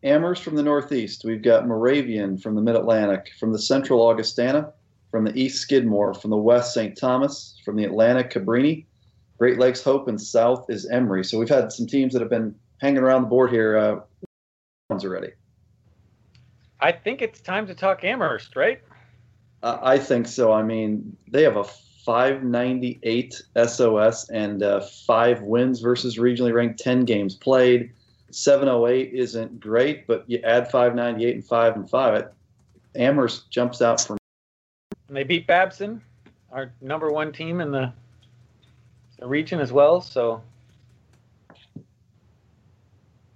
Amherst 0.03 0.43
from 0.43 0.57
the 0.57 0.63
Northeast. 0.63 1.25
We've 1.25 1.43
got 1.43 1.67
Moravian 1.67 2.37
from 2.37 2.57
the 2.57 2.61
Mid 2.61 2.75
Atlantic. 2.75 3.31
From 3.39 3.53
the 3.53 3.59
Central 3.59 4.03
Augustana 4.03 4.73
from 5.17 5.25
the 5.25 5.35
East 5.35 5.63
Skidmore, 5.63 6.13
from 6.13 6.29
the 6.29 6.37
West 6.37 6.75
St. 6.75 6.95
Thomas, 6.95 7.59
from 7.65 7.75
the 7.75 7.85
Atlantic 7.85 8.31
Cabrini, 8.31 8.85
Great 9.39 9.59
Lakes 9.59 9.83
Hope, 9.83 10.09
and 10.09 10.21
South 10.21 10.69
is 10.69 10.85
Emory. 10.91 11.25
So 11.25 11.39
we've 11.39 11.49
had 11.49 11.73
some 11.73 11.87
teams 11.87 12.13
that 12.13 12.21
have 12.21 12.29
been 12.29 12.55
hanging 12.83 12.99
around 12.99 13.23
the 13.23 13.29
board 13.29 13.51
here 13.51 13.79
uh, 13.79 14.01
already. 14.91 15.31
I 16.83 16.93
think 16.93 17.23
it's 17.23 17.41
time 17.41 17.67
to 17.67 17.75
talk 17.75 18.05
Amherst, 18.05 18.57
right? 18.57 18.83
Uh, 19.63 19.79
I 19.81 19.99
think 19.99 20.29
so. 20.29 20.53
I 20.53 20.63
mean, 20.63 21.17
they 21.29 21.45
have 21.45 21.57
a 21.57 21.65
598 21.65 23.43
SOS 23.67 24.29
and 24.29 24.63
uh, 24.63 24.83
five 25.07 25.41
wins 25.41 25.81
versus 25.81 26.19
regionally 26.19 26.53
ranked 26.53 26.79
10 26.79 27.07
games 27.07 27.35
played. 27.35 27.91
708 28.33 29.15
isn't 29.15 29.61
great, 29.61 30.07
but 30.07 30.25
you 30.27 30.41
add 30.45 30.71
598 30.71 31.37
and 31.37 31.45
5 31.47 31.77
and 31.77 31.89
5. 31.89 32.29
Amherst 32.97 33.51
jumps 33.51 33.81
out 33.81 33.99
from 34.03 34.19
and 35.09 35.17
they 35.17 35.25
beat 35.25 35.47
Babson, 35.47 36.03
our 36.53 36.73
number 36.81 37.11
one 37.11 37.33
team 37.33 37.61
in 37.61 37.71
the, 37.71 37.93
the 39.19 39.27
region 39.27 39.61
as 39.61 39.73
well. 39.73 40.01
So 40.01 40.43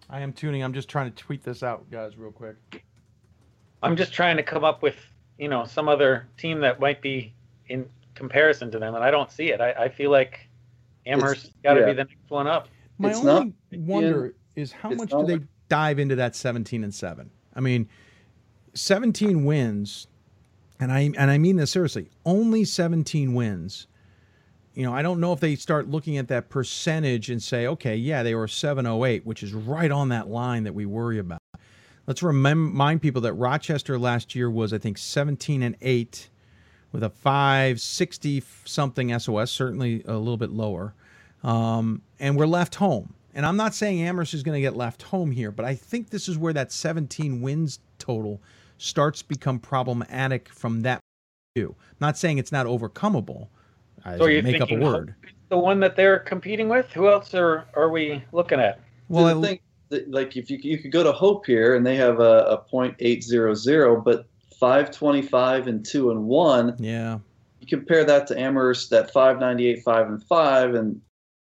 I 0.09 0.21
am 0.21 0.33
tuning. 0.33 0.63
I'm 0.63 0.73
just 0.73 0.89
trying 0.89 1.11
to 1.11 1.17
tweet 1.17 1.43
this 1.43 1.63
out, 1.63 1.89
guys, 1.91 2.17
real 2.17 2.33
quick. 2.33 2.85
I'm 3.83 3.97
just 3.97 4.13
trying 4.13 4.37
to 4.37 4.43
come 4.43 4.65
up 4.65 4.83
with, 4.83 4.97
you 5.39 5.49
know, 5.49 5.65
some 5.65 5.89
other 5.89 6.27
team 6.37 6.61
that 6.61 6.81
might 6.81 7.01
be 7.01 7.33
in 7.69 7.89
comparison 8.15 8.71
to 8.73 8.79
them, 8.79 8.95
and 8.95 9.05
I 9.05 9.11
don't 9.11 9.31
see 9.31 9.51
it. 9.51 9.61
I, 9.61 9.71
I 9.73 9.89
feel 9.89 10.11
like 10.11 10.49
Amherst 11.07 11.53
got 11.63 11.75
to 11.75 11.81
yeah. 11.81 11.87
be 11.87 11.93
the 11.93 12.05
next 12.05 12.29
one 12.29 12.47
up. 12.47 12.69
My 12.99 13.11
it's 13.11 13.19
only 13.19 13.55
not, 13.71 13.81
wonder 13.81 14.35
is 14.57 14.73
how 14.73 14.91
much 14.91 15.11
do 15.11 15.25
they 15.25 15.41
dive 15.69 15.99
into 15.99 16.17
that 16.17 16.37
17 16.37 16.85
and 16.85 16.95
7? 16.95 17.31
I 17.55 17.61
mean, 17.61 17.89
17 18.75 19.45
wins 19.45 20.09
and 20.81 20.91
I 20.91 21.13
and 21.17 21.31
I 21.31 21.39
mean 21.39 21.57
this 21.57 21.71
seriously, 21.71 22.09
only 22.25 22.65
17 22.65 23.35
wins. 23.35 23.87
You 24.75 24.85
know, 24.85 24.95
I 24.95 25.03
don't 25.03 25.21
know 25.21 25.33
if 25.33 25.41
they 25.41 25.57
start 25.57 25.89
looking 25.89 26.17
at 26.17 26.29
that 26.29 26.49
percentage 26.49 27.29
and 27.29 27.43
say, 27.43 27.67
okay, 27.67 27.97
yeah, 27.97 28.23
they 28.23 28.35
were 28.35 28.49
708, 28.49 29.27
which 29.27 29.43
is 29.43 29.53
right 29.53 29.91
on 29.91 30.09
that 30.09 30.29
line 30.29 30.65
that 30.65 30.73
we 30.73 30.87
worry 30.87 31.19
about. 31.19 31.41
Let's 32.07 32.23
remind 32.23 33.03
people 33.03 33.21
that 33.23 33.35
Rochester 33.35 33.99
last 33.99 34.35
year 34.35 34.49
was, 34.51 34.73
I 34.73 34.79
think, 34.79 34.97
17 34.97 35.63
and 35.63 35.77
8 35.81 36.31
with 36.93 37.03
a 37.03 37.11
560 37.11 38.43
something 38.65 39.17
SOS, 39.19 39.51
certainly 39.51 40.03
a 40.07 40.15
little 40.15 40.37
bit 40.37 40.51
lower. 40.51 40.95
Um, 41.43 42.03
and 42.19 42.37
we're 42.37 42.47
left 42.47 42.77
home. 42.77 43.15
And 43.35 43.45
I'm 43.47 43.57
not 43.57 43.75
saying 43.75 44.03
Amherst 44.03 44.35
is 44.35 44.43
going 44.43 44.57
to 44.57 44.61
get 44.61 44.77
left 44.77 45.03
home 45.03 45.31
here, 45.31 45.51
but 45.51 45.65
I 45.65 45.75
think 45.75 46.11
this 46.11 46.29
is 46.29 46.37
where 46.39 46.53
that 46.53 46.73
17 46.73 47.41
wins 47.43 47.81
total 47.99 48.41
starts 48.81 49.21
to 49.21 49.29
become 49.29 49.59
problematic 49.59 50.49
from 50.49 50.83
that 50.83 51.01
view. 51.57 51.75
Not 52.01 52.17
saying 52.17 52.39
it's 52.39 52.53
not 52.53 52.67
overcomable. 52.67 53.49
So 54.17 54.27
you 54.27 54.43
make 54.43 54.61
up 54.61 54.71
a 54.71 54.77
word. 54.77 55.15
The 55.51 55.59
one 55.59 55.81
that 55.81 55.97
they're 55.97 56.21
competing 56.21 56.69
with. 56.69 56.91
Who 56.93 57.09
else 57.09 57.35
are 57.35 57.67
are 57.75 57.91
we 57.91 58.25
looking 58.33 58.61
at? 58.61 58.81
Well, 59.09 59.27
I 59.27 59.47
think 59.47 59.63
that, 59.91 60.11
like 60.11 60.37
if 60.37 60.51
you 60.51 60.59
you 60.63 60.79
could 60.79 60.93
go 60.93 61.03
to 61.03 61.13
Hope 61.13 61.45
here 61.45 61.75
and 61.75 61.85
they 61.85 61.97
have 61.97 62.21
a, 62.21 62.45
a 62.45 62.57
point 62.59 62.95
eight 63.01 63.23
zero 63.23 63.55
zero, 63.55 64.01
but 64.01 64.27
five 64.59 64.91
twenty 64.91 65.23
five 65.23 65.67
and 65.67 65.85
two 65.85 66.11
and 66.11 66.25
one. 66.25 66.77
Yeah. 66.79 67.19
You 67.61 67.67
compare 67.67 68.05
that 68.05 68.27
to 68.29 68.41
Amherst, 68.41 68.89
that 68.91 69.13
five 69.13 69.39
ninety 69.39 69.67
eight 69.67 69.83
five 69.83 70.07
and 70.09 70.23
five, 70.25 70.75
and 70.75 71.01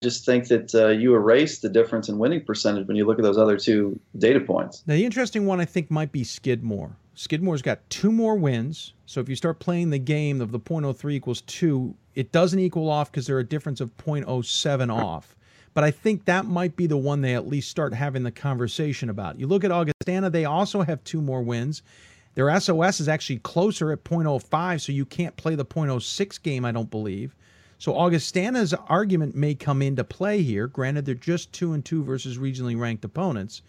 just 0.03 0.25
think 0.25 0.47
that 0.47 0.73
uh, 0.75 0.89
you 0.89 1.15
erase 1.15 1.59
the 1.59 1.69
difference 1.69 2.07
in 2.07 2.17
winning 2.17 2.45
percentage 2.45 2.87
when 2.87 2.95
you 2.95 3.05
look 3.05 3.17
at 3.17 3.23
those 3.23 3.37
other 3.37 3.57
two 3.57 3.99
data 4.17 4.39
points. 4.39 4.83
Now, 4.85 4.93
the 4.93 5.03
interesting 5.03 5.45
one 5.45 5.59
I 5.59 5.65
think 5.65 5.89
might 5.89 6.11
be 6.11 6.23
Skidmore. 6.23 6.95
Skidmore's 7.17 7.63
got 7.63 7.89
two 7.89 8.11
more 8.11 8.35
wins. 8.35 8.93
So 9.07 9.19
if 9.19 9.27
you 9.27 9.35
start 9.35 9.57
playing 9.57 9.89
the 9.89 9.97
game 9.97 10.39
of 10.39 10.51
the 10.51 10.59
0.03 10.59 11.13
equals 11.13 11.41
2, 11.41 11.95
it 12.13 12.31
doesn't 12.31 12.59
equal 12.59 12.91
off 12.91 13.11
because 13.11 13.25
they're 13.25 13.39
a 13.39 13.43
difference 13.43 13.81
of 13.81 13.95
0.07 13.97 14.93
off. 14.93 15.35
but 15.73 15.83
I 15.83 15.89
think 15.89 16.25
that 16.25 16.45
might 16.45 16.75
be 16.75 16.85
the 16.85 16.97
one 16.97 17.21
they 17.21 17.33
at 17.33 17.47
least 17.47 17.71
start 17.71 17.93
having 17.93 18.21
the 18.21 18.31
conversation 18.31 19.09
about. 19.09 19.39
You 19.39 19.47
look 19.47 19.63
at 19.63 19.71
Augustana, 19.71 20.29
they 20.29 20.45
also 20.45 20.83
have 20.83 21.03
two 21.03 21.21
more 21.21 21.41
wins. 21.41 21.81
Their 22.35 22.59
SOS 22.59 22.99
is 22.99 23.07
actually 23.07 23.39
closer 23.39 23.91
at 23.91 24.03
0.05, 24.03 24.81
so 24.81 24.91
you 24.91 25.05
can't 25.05 25.35
play 25.37 25.55
the 25.55 25.65
0.06 25.65 26.43
game, 26.43 26.65
I 26.65 26.71
don't 26.71 26.91
believe. 26.91 27.35
So 27.79 27.95
Augustana's 27.95 28.75
argument 28.75 29.35
may 29.35 29.55
come 29.55 29.81
into 29.81 30.03
play 30.03 30.43
here. 30.43 30.67
Granted, 30.67 31.05
they're 31.05 31.15
just 31.15 31.51
two 31.51 31.73
and 31.73 31.83
two 31.83 32.03
versus 32.03 32.37
regionally 32.37 32.79
ranked 32.79 33.05
opponents. 33.05 33.63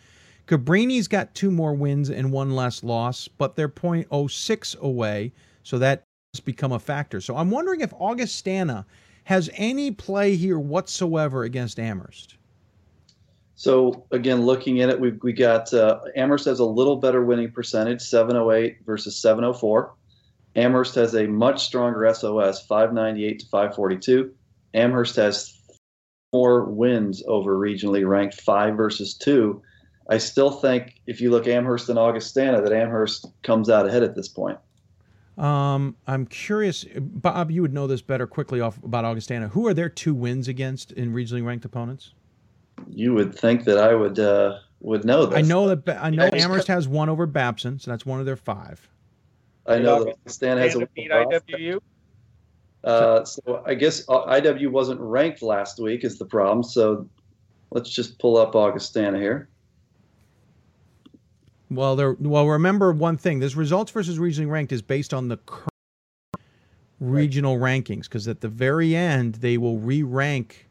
Cabrini's 0.49 1.09
got 1.09 1.35
two 1.35 1.51
more 1.51 1.75
wins 1.75 2.09
and 2.09 2.33
one 2.33 2.57
less 2.57 2.83
loss, 2.83 3.29
but 3.29 3.55
they're 3.55 3.69
0.06 3.69 4.79
away, 4.79 5.31
so 5.63 5.79
that 5.79 6.05
has 6.33 6.41
become 6.41 6.73
a 6.73 6.79
factor. 6.79 7.21
So 7.21 7.37
I'm 7.37 7.51
wondering 7.51 7.83
if 7.83 7.93
Augustana 7.93 8.87
has 9.25 9.51
any 9.55 9.91
play 9.91 10.37
here 10.37 10.59
whatsoever 10.59 11.45
against 11.45 11.79
Amherst. 11.79 12.37
So 13.57 14.07
again, 14.11 14.47
looking 14.47 14.81
at 14.81 14.89
it, 14.89 14.99
we've 14.99 15.23
we 15.23 15.35
got 15.35 15.75
uh, 15.75 16.01
Amherst 16.17 16.47
has 16.47 16.61
a 16.61 16.65
little 16.65 16.97
better 16.97 17.23
winning 17.23 17.51
percentage, 17.51 18.01
708 18.01 18.79
versus 18.87 19.17
704. 19.21 19.93
Amherst 20.57 20.95
has 20.95 21.15
a 21.15 21.27
much 21.27 21.65
stronger 21.65 22.13
SOS, 22.15 22.65
598 22.65 23.41
to 23.41 23.47
542. 23.47 24.35
Amherst 24.73 25.17
has 25.17 25.61
more 26.33 26.65
wins 26.65 27.23
over 27.27 27.59
regionally 27.59 28.09
ranked, 28.09 28.41
five 28.41 28.77
versus 28.77 29.15
two. 29.15 29.63
I 30.09 30.19
still 30.19 30.51
think 30.51 31.01
if 31.07 31.21
you 31.21 31.31
look 31.31 31.47
Amherst 31.47 31.89
and 31.89 31.99
Augustana, 31.99 32.63
that 32.63 32.73
Amherst 32.73 33.27
comes 33.43 33.69
out 33.69 33.87
ahead 33.87 34.03
at 34.03 34.15
this 34.15 34.29
point. 34.29 34.59
Um, 35.37 35.95
I'm 36.07 36.27
curious, 36.27 36.85
Bob. 36.99 37.51
You 37.51 37.63
would 37.63 37.73
know 37.73 37.87
this 37.87 38.03
better 38.03 38.27
quickly 38.27 38.61
off 38.61 38.83
about 38.83 39.05
Augustana. 39.05 39.49
Who 39.49 39.69
are 39.69 39.75
their 39.75 39.89
two 39.89 40.15
wins 40.15 40.49
against 40.49 40.93
in 40.93 41.13
regionally 41.13 41.45
ranked 41.45 41.65
opponents? 41.65 42.15
You 42.89 43.15
would 43.15 43.35
think 43.35 43.65
that 43.65 43.79
I 43.79 43.95
would 43.95 44.19
uh, 44.19 44.59
would 44.81 45.05
know 45.05 45.27
this. 45.27 45.39
I 45.39 45.43
know 45.43 45.75
that 45.75 46.03
I 46.03 46.11
know 46.11 46.29
Amherst 46.33 46.67
has 46.69 46.89
one 46.89 47.09
over 47.09 47.27
Babson, 47.27 47.79
so 47.79 47.91
that's 47.91 48.05
one 48.05 48.19
of 48.19 48.27
their 48.27 48.37
five. 48.37 48.89
I 49.67 49.79
know 49.79 50.05
that 50.05 50.17
Stan 50.27 50.57
has 50.59 50.75
a 50.75 50.87
beat 50.95 51.11
IWU. 51.11 51.81
Uh, 52.83 53.25
so 53.25 53.63
I 53.67 53.75
guess 53.75 54.09
uh, 54.09 54.25
IW 54.27 54.71
wasn't 54.71 55.01
ranked 55.01 55.43
last 55.43 55.79
week 55.79 56.05
is 56.05 56.19
the 56.19 56.25
problem. 56.25 56.63
So 56.63 57.09
let's 57.71 57.91
just 57.91 58.19
pull 58.19 58.39
up 58.39 58.57
Augustana 58.57 59.19
here. 59.19 59.49
Well, 61.71 61.97
there. 61.97 62.17
Well, 62.19 62.47
remember 62.47 62.93
one 62.93 63.17
thing: 63.17 63.39
this 63.39 63.57
results 63.57 63.91
versus 63.93 64.19
regionally 64.19 64.51
ranked 64.51 64.73
is 64.73 64.83
based 64.83 65.13
on 65.13 65.29
the 65.29 65.37
current 65.39 65.69
regional 67.01 67.59
rankings, 67.59 68.05
because 68.05 68.27
at 68.27 68.41
the 68.41 68.49
very 68.49 68.97
end 68.97 69.37
they 69.37 69.59
will 69.59 69.79
re-rank 69.79 70.69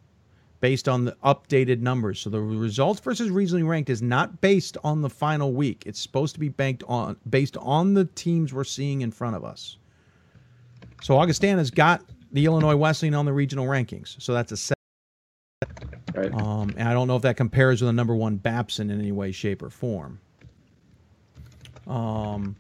based 0.60 0.90
on 0.90 1.06
the 1.06 1.15
updated 1.24 1.82
numbers. 1.82 2.19
So 2.19 2.30
the 2.30 2.41
results 2.41 2.99
versus 2.99 3.30
regionally 3.30 3.68
ranked 3.68 3.90
is 3.90 4.02
not 4.02 4.41
based 4.41 4.76
on 4.84 5.02
the 5.02 5.10
final 5.10 5.53
week. 5.53 5.84
It's 5.86 5.99
supposed 5.99 6.34
to 6.34 6.40
be 6.40 6.49
banked 6.49 6.84
on 6.88 7.15
based 7.30 7.57
on 7.57 7.94
the 7.94 8.06
teams 8.06 8.53
we're 8.53 8.64
seeing 8.64 9.02
in 9.02 9.11
front 9.11 9.36
of 9.36 9.45
us. 9.45 9.78
So 11.03 11.18
Augustana's 11.18 11.69
got 11.69 12.03
the 12.32 12.45
Illinois 12.45 12.76
Wesleyan 12.76 13.14
on 13.14 13.26
the 13.26 13.34
regional 13.34 13.68
rankings. 13.68 14.19
So 14.22 14.34
that's 14.34 14.52
a 14.52 14.57
set. 14.57 14.78
Right. 16.15 16.34
Um, 16.34 16.74
and 16.76 16.90
I 16.90 16.94
don't 16.94 17.07
know 17.07 17.15
if 17.15 17.22
that 17.22 17.38
compares 17.38 17.82
with 17.82 17.90
the 17.90 17.94
number 17.94 18.15
one 18.15 18.38
Babson 18.38 18.90
in 18.90 18.99
any 18.99 19.11
way, 19.11 19.32
shape, 19.32 19.61
or 19.61 19.69
form. 19.69 20.19
Um, 21.88 22.56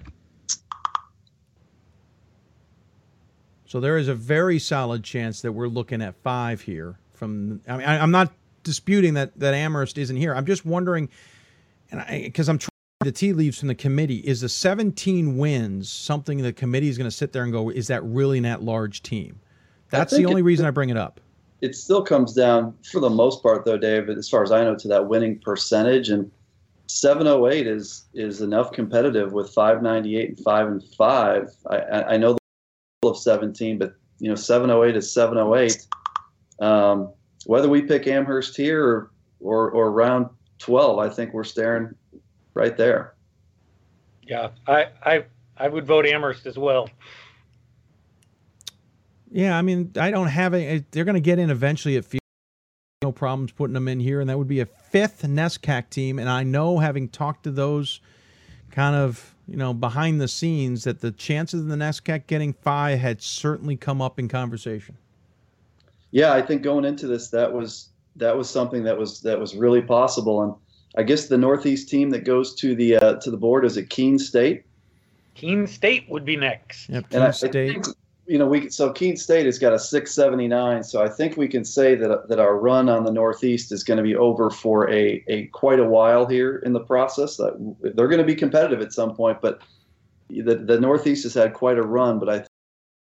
so 3.65 3.79
there 3.79 3.97
is 3.97 4.07
a 4.07 4.15
very 4.15 4.59
solid 4.59 5.03
chance 5.03 5.41
that 5.41 5.51
we're 5.51 5.67
looking 5.67 6.01
at 6.01 6.15
five 6.23 6.61
here. 6.61 6.97
From 7.13 7.61
I 7.67 7.77
mean, 7.77 7.87
I, 7.87 7.95
am 7.97 8.11
not 8.11 8.31
disputing 8.63 9.15
that 9.15 9.37
that 9.39 9.53
Amherst 9.53 9.97
isn't 9.97 10.17
here. 10.17 10.33
I'm 10.33 10.45
just 10.45 10.65
wondering, 10.65 11.09
and 11.91 12.03
because 12.23 12.47
I'm 12.47 12.57
trying 12.57 12.69
the 13.01 13.11
tea 13.11 13.33
leaves 13.33 13.59
from 13.59 13.67
the 13.67 13.75
committee, 13.75 14.17
is 14.17 14.41
the 14.41 14.49
17 14.49 15.37
wins 15.37 15.89
something 15.89 16.39
the 16.39 16.53
committee 16.53 16.89
is 16.89 16.97
going 16.97 17.09
to 17.09 17.15
sit 17.15 17.31
there 17.31 17.43
and 17.43 17.51
go, 17.51 17.69
is 17.69 17.87
that 17.87 18.03
really 18.03 18.37
an 18.37 18.45
at-large 18.45 19.03
team? 19.03 19.39
That's 19.89 20.15
the 20.15 20.25
only 20.25 20.41
reason 20.41 20.65
I 20.65 20.71
bring 20.71 20.89
it 20.89 20.97
up. 20.97 21.21
It 21.61 21.75
still 21.75 22.03
comes 22.03 22.33
down, 22.33 22.75
for 22.91 22.99
the 22.99 23.09
most 23.09 23.41
part, 23.41 23.65
though, 23.65 23.77
Dave, 23.77 24.09
as 24.09 24.29
far 24.29 24.43
as 24.43 24.51
I 24.51 24.63
know, 24.63 24.75
to 24.75 24.87
that 24.89 25.07
winning 25.07 25.39
percentage 25.39 26.09
and 26.09 26.29
708 26.87 27.67
is 27.67 28.05
is 28.13 28.41
enough 28.41 28.71
competitive 28.71 29.33
with 29.33 29.53
598 29.53 30.29
and 30.29 30.39
5 30.39 30.67
and 30.67 30.83
5 30.97 31.49
i 31.69 31.77
i 32.13 32.17
know 32.17 32.33
the 32.33 32.39
level 33.03 33.15
of 33.15 33.21
17 33.21 33.77
but 33.77 33.93
you 34.19 34.29
know 34.29 34.35
708 34.35 34.95
is 34.95 35.13
708 35.13 35.85
um, 36.59 37.11
whether 37.45 37.69
we 37.69 37.81
pick 37.81 38.07
amherst 38.07 38.57
here 38.57 38.83
or, 38.83 39.11
or 39.41 39.71
or 39.71 39.91
round 39.91 40.27
12 40.59 40.99
i 40.99 41.09
think 41.09 41.33
we're 41.33 41.43
staring 41.43 41.93
right 42.53 42.77
there. 42.77 43.13
Yeah 44.23 44.49
i 44.65 44.87
i 45.03 45.25
i 45.57 45.67
would 45.67 45.85
vote 45.85 46.05
amherst 46.05 46.45
as 46.45 46.57
well. 46.57 46.89
Yeah 49.29 49.57
i 49.57 49.61
mean 49.61 49.91
i 49.99 50.09
don't 50.09 50.27
have 50.27 50.53
a 50.53 50.83
they're 50.91 51.05
going 51.05 51.15
to 51.15 51.19
get 51.21 51.37
in 51.37 51.49
eventually 51.49 51.97
it 51.97 52.05
feels 52.05 52.21
no 53.07 53.11
problems 53.13 53.53
putting 53.53 53.73
them 53.73 53.87
in 53.87 54.01
here, 54.01 54.19
and 54.19 54.29
that 54.29 54.37
would 54.37 54.49
be 54.49 54.59
a 54.59 54.65
fifth 54.65 55.23
NESCAC 55.23 55.89
team. 55.89 56.19
And 56.19 56.29
I 56.29 56.43
know, 56.43 56.79
having 56.79 57.07
talked 57.07 57.43
to 57.43 57.51
those 57.51 58.01
kind 58.71 58.95
of 58.95 59.33
you 59.47 59.55
know 59.55 59.73
behind 59.73 60.19
the 60.19 60.27
scenes, 60.27 60.83
that 60.83 60.99
the 60.99 61.11
chances 61.11 61.61
of 61.61 61.67
the 61.67 61.75
NESCAC 61.75 62.27
getting 62.27 62.51
five 62.51 62.99
had 62.99 63.21
certainly 63.21 63.77
come 63.77 64.01
up 64.01 64.19
in 64.19 64.27
conversation. 64.27 64.97
Yeah, 66.11 66.33
I 66.33 66.41
think 66.41 66.63
going 66.63 66.83
into 66.83 67.07
this, 67.07 67.29
that 67.29 67.53
was 67.53 67.89
that 68.17 68.35
was 68.35 68.49
something 68.49 68.83
that 68.83 68.97
was 68.97 69.21
that 69.21 69.39
was 69.39 69.55
really 69.55 69.81
possible. 69.81 70.43
And 70.43 70.53
I 70.97 71.03
guess 71.03 71.27
the 71.27 71.37
Northeast 71.37 71.87
team 71.87 72.09
that 72.09 72.25
goes 72.25 72.55
to 72.55 72.75
the 72.75 72.97
uh, 72.97 73.13
to 73.15 73.31
the 73.31 73.37
board 73.37 73.63
is 73.63 73.77
it 73.77 73.89
Keene 73.89 74.19
State. 74.19 74.65
Keene 75.33 75.65
State 75.65 76.09
would 76.09 76.25
be 76.25 76.35
next. 76.35 76.89
Yep, 76.89 77.09
Keene 77.09 77.33
State 77.33 77.87
you 78.27 78.37
know, 78.37 78.47
we 78.47 78.69
so 78.69 78.91
Keene 78.91 79.15
State 79.15 79.45
has 79.45 79.57
got 79.57 79.73
a 79.73 79.79
679, 79.79 80.83
so 80.83 81.01
I 81.01 81.07
think 81.07 81.37
we 81.37 81.47
can 81.47 81.63
say 81.63 81.95
that 81.95 82.27
that 82.27 82.39
our 82.39 82.57
run 82.57 82.89
on 82.89 83.03
the 83.03 83.11
Northeast 83.11 83.71
is 83.71 83.83
going 83.83 83.97
to 83.97 84.03
be 84.03 84.15
over 84.15 84.49
for 84.49 84.89
a, 84.89 85.23
a 85.27 85.45
quite 85.47 85.79
a 85.79 85.85
while 85.85 86.25
here 86.25 86.57
in 86.65 86.73
the 86.73 86.79
process. 86.81 87.37
That 87.37 87.75
they're 87.95 88.07
going 88.07 88.19
to 88.19 88.25
be 88.25 88.35
competitive 88.35 88.81
at 88.81 88.91
some 88.91 89.15
point, 89.15 89.41
but 89.41 89.61
the 90.29 90.55
the 90.55 90.79
Northeast 90.79 91.23
has 91.23 91.33
had 91.33 91.53
quite 91.53 91.77
a 91.77 91.83
run. 91.83 92.19
But 92.19 92.29
I 92.29 92.45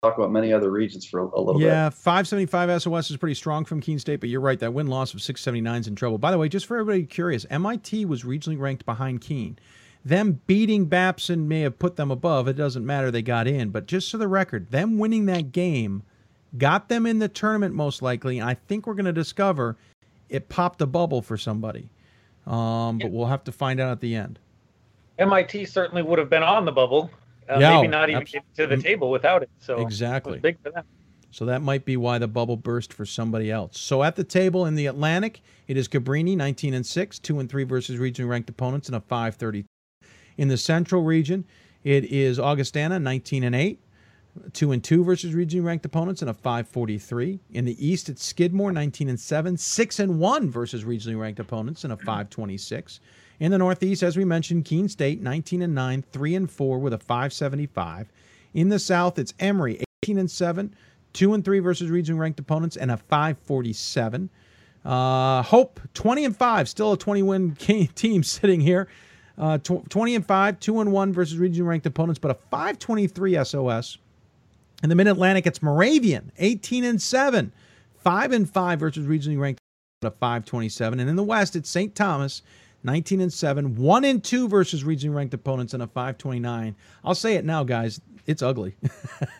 talk 0.01 0.17
about 0.17 0.31
many 0.31 0.53
other 0.53 0.71
regions 0.71 1.05
for 1.05 1.19
a, 1.19 1.25
a 1.25 1.41
little 1.41 1.61
yeah, 1.61 1.67
bit. 1.67 1.73
Yeah, 1.73 1.89
575 1.89 2.81
SOS 2.81 3.11
is 3.11 3.17
pretty 3.17 3.35
strong 3.35 3.65
from 3.65 3.81
Keene 3.81 3.99
State, 3.99 4.19
but 4.19 4.29
you're 4.29 4.41
right. 4.41 4.59
That 4.59 4.73
win 4.73 4.87
loss 4.87 5.13
of 5.13 5.21
679 5.21 5.81
is 5.81 5.87
in 5.87 5.95
trouble. 5.95 6.17
By 6.17 6.31
the 6.31 6.37
way, 6.37 6.47
just 6.47 6.65
for 6.65 6.77
everybody 6.77 7.05
curious, 7.05 7.45
MIT 7.49 8.05
was 8.05 8.23
regionally 8.23 8.59
ranked 8.59 8.85
behind 8.85 9.21
Keene. 9.21 9.59
Them 10.07 10.39
beating 10.47 10.85
Babson 10.85 11.49
may 11.49 11.61
have 11.61 11.79
put 11.79 11.97
them 11.97 12.11
above. 12.11 12.47
It 12.47 12.55
doesn't 12.55 12.85
matter. 12.85 13.11
They 13.11 13.21
got 13.21 13.45
in. 13.45 13.71
But 13.71 13.87
just 13.87 14.09
for 14.09 14.17
the 14.17 14.29
record, 14.29 14.71
them 14.71 14.97
winning 14.97 15.25
that 15.25 15.51
game 15.51 16.01
got 16.57 16.87
them 16.87 17.05
in 17.05 17.19
the 17.19 17.27
tournament 17.27 17.75
most 17.75 18.01
likely. 18.01 18.39
And 18.39 18.49
I 18.49 18.53
think 18.53 18.87
we're 18.87 18.93
going 18.93 19.03
to 19.03 19.11
discover 19.11 19.75
it 20.29 20.47
popped 20.47 20.81
a 20.81 20.85
bubble 20.85 21.21
for 21.21 21.37
somebody. 21.37 21.89
Um, 22.45 22.99
but 22.99 23.11
we'll 23.11 23.25
have 23.25 23.43
to 23.43 23.51
find 23.51 23.81
out 23.81 23.91
at 23.91 23.99
the 23.99 24.15
end. 24.15 24.39
MIT 25.19 25.65
certainly 25.65 26.03
would 26.03 26.19
have 26.19 26.29
been 26.29 26.43
on 26.43 26.63
the 26.63 26.71
bubble. 26.71 27.11
Uh, 27.49 27.57
yeah, 27.59 27.75
maybe 27.75 27.89
not 27.89 28.09
even 28.09 28.25
to 28.55 28.65
the 28.65 28.77
table 28.77 29.11
without 29.11 29.43
it. 29.43 29.49
So 29.59 29.81
exactly 29.81 30.37
it 30.37 30.41
big 30.41 30.57
for 30.63 30.71
them. 30.71 30.85
So 31.31 31.43
that 31.45 31.61
might 31.61 31.83
be 31.83 31.97
why 31.97 32.17
the 32.17 32.29
bubble 32.29 32.55
burst 32.55 32.93
for 32.93 33.05
somebody 33.05 33.51
else. 33.51 33.77
So 33.77 34.03
at 34.03 34.15
the 34.15 34.23
table 34.23 34.65
in 34.65 34.75
the 34.75 34.85
Atlantic, 34.85 35.41
it 35.67 35.75
is 35.75 35.89
Cabrini, 35.89 36.37
19 36.37 36.73
and 36.73 36.85
6, 36.85 37.19
2 37.19 37.39
and 37.39 37.49
3 37.49 37.65
versus 37.65 37.99
regionally 37.99 38.29
ranked 38.29 38.49
opponents, 38.49 38.87
and 38.87 38.95
a 38.95 39.01
530 39.01 39.65
in 40.37 40.47
the 40.47 40.57
Central 40.57 41.03
region, 41.03 41.45
it 41.83 42.05
is 42.05 42.39
Augustana, 42.39 42.99
19 42.99 43.43
and 43.43 43.55
8, 43.55 43.79
2 44.53 44.71
and 44.71 44.83
2 44.83 45.03
versus 45.03 45.33
regionally 45.33 45.63
ranked 45.63 45.85
opponents, 45.85 46.21
and 46.21 46.29
a 46.29 46.33
543. 46.33 47.39
In 47.51 47.65
the 47.65 47.85
East, 47.85 48.09
it's 48.09 48.23
Skidmore, 48.23 48.71
19 48.71 49.09
and 49.09 49.19
7, 49.19 49.57
6 49.57 49.99
and 49.99 50.19
1 50.19 50.51
versus 50.51 50.83
regionally 50.83 51.19
ranked 51.19 51.39
opponents, 51.39 51.83
and 51.83 51.93
a 51.93 51.97
526. 51.97 52.99
In 53.39 53.51
the 53.51 53.57
Northeast, 53.57 54.03
as 54.03 54.17
we 54.17 54.25
mentioned, 54.25 54.65
Keene 54.65 54.89
State, 54.89 55.21
19 55.21 55.61
and 55.61 55.75
9, 55.75 56.03
3 56.11 56.35
and 56.35 56.51
4 56.51 56.79
with 56.79 56.93
a 56.93 56.97
575. 56.97 58.11
In 58.53 58.69
the 58.69 58.79
South, 58.79 59.19
it's 59.19 59.33
Emory, 59.39 59.81
18 60.03 60.17
and 60.17 60.29
7, 60.29 60.73
2 61.13 61.33
and 61.33 61.45
3 61.45 61.59
versus 61.59 61.91
regionally 61.91 62.19
ranked 62.19 62.39
opponents, 62.39 62.77
and 62.77 62.91
a 62.91 62.97
547. 62.97 64.29
Uh, 64.83 65.41
Hope, 65.43 65.79
20 65.93 66.25
and 66.25 66.35
5, 66.35 66.69
still 66.69 66.93
a 66.93 66.97
20 66.97 67.23
win 67.23 67.55
team 67.95 68.23
sitting 68.23 68.61
here. 68.61 68.87
Uh, 69.37 69.57
tw- 69.59 69.87
20 69.89 70.15
and 70.15 70.25
5, 70.25 70.59
2 70.59 70.81
and 70.81 70.91
1 70.91 71.13
versus 71.13 71.37
region 71.37 71.65
ranked 71.65 71.85
opponents, 71.85 72.19
but 72.19 72.31
a 72.31 72.33
523 72.33 73.43
SOS. 73.43 73.97
In 74.83 74.89
the 74.89 74.95
Mid 74.95 75.07
Atlantic, 75.07 75.45
it's 75.45 75.61
Moravian, 75.61 76.31
18 76.37 76.83
and 76.83 77.01
7, 77.01 77.51
5 78.03 78.31
and 78.31 78.49
5 78.49 78.79
versus 78.79 79.07
regionally 79.07 79.39
ranked, 79.39 79.59
but 80.01 80.09
a 80.09 80.11
527. 80.11 80.99
And 80.99 81.09
in 81.09 81.15
the 81.15 81.23
West, 81.23 81.55
it's 81.55 81.69
St. 81.69 81.95
Thomas, 81.95 82.41
19 82.83 83.21
and 83.21 83.33
7, 83.33 83.75
1 83.75 84.05
and 84.05 84.23
2 84.23 84.47
versus 84.47 84.83
regionally 84.83 85.15
ranked 85.15 85.33
opponents 85.33 85.73
and 85.73 85.83
a 85.83 85.87
529. 85.87 86.75
I'll 87.03 87.15
say 87.15 87.35
it 87.35 87.45
now, 87.45 87.63
guys. 87.63 88.01
It's 88.27 88.41
ugly. 88.41 88.75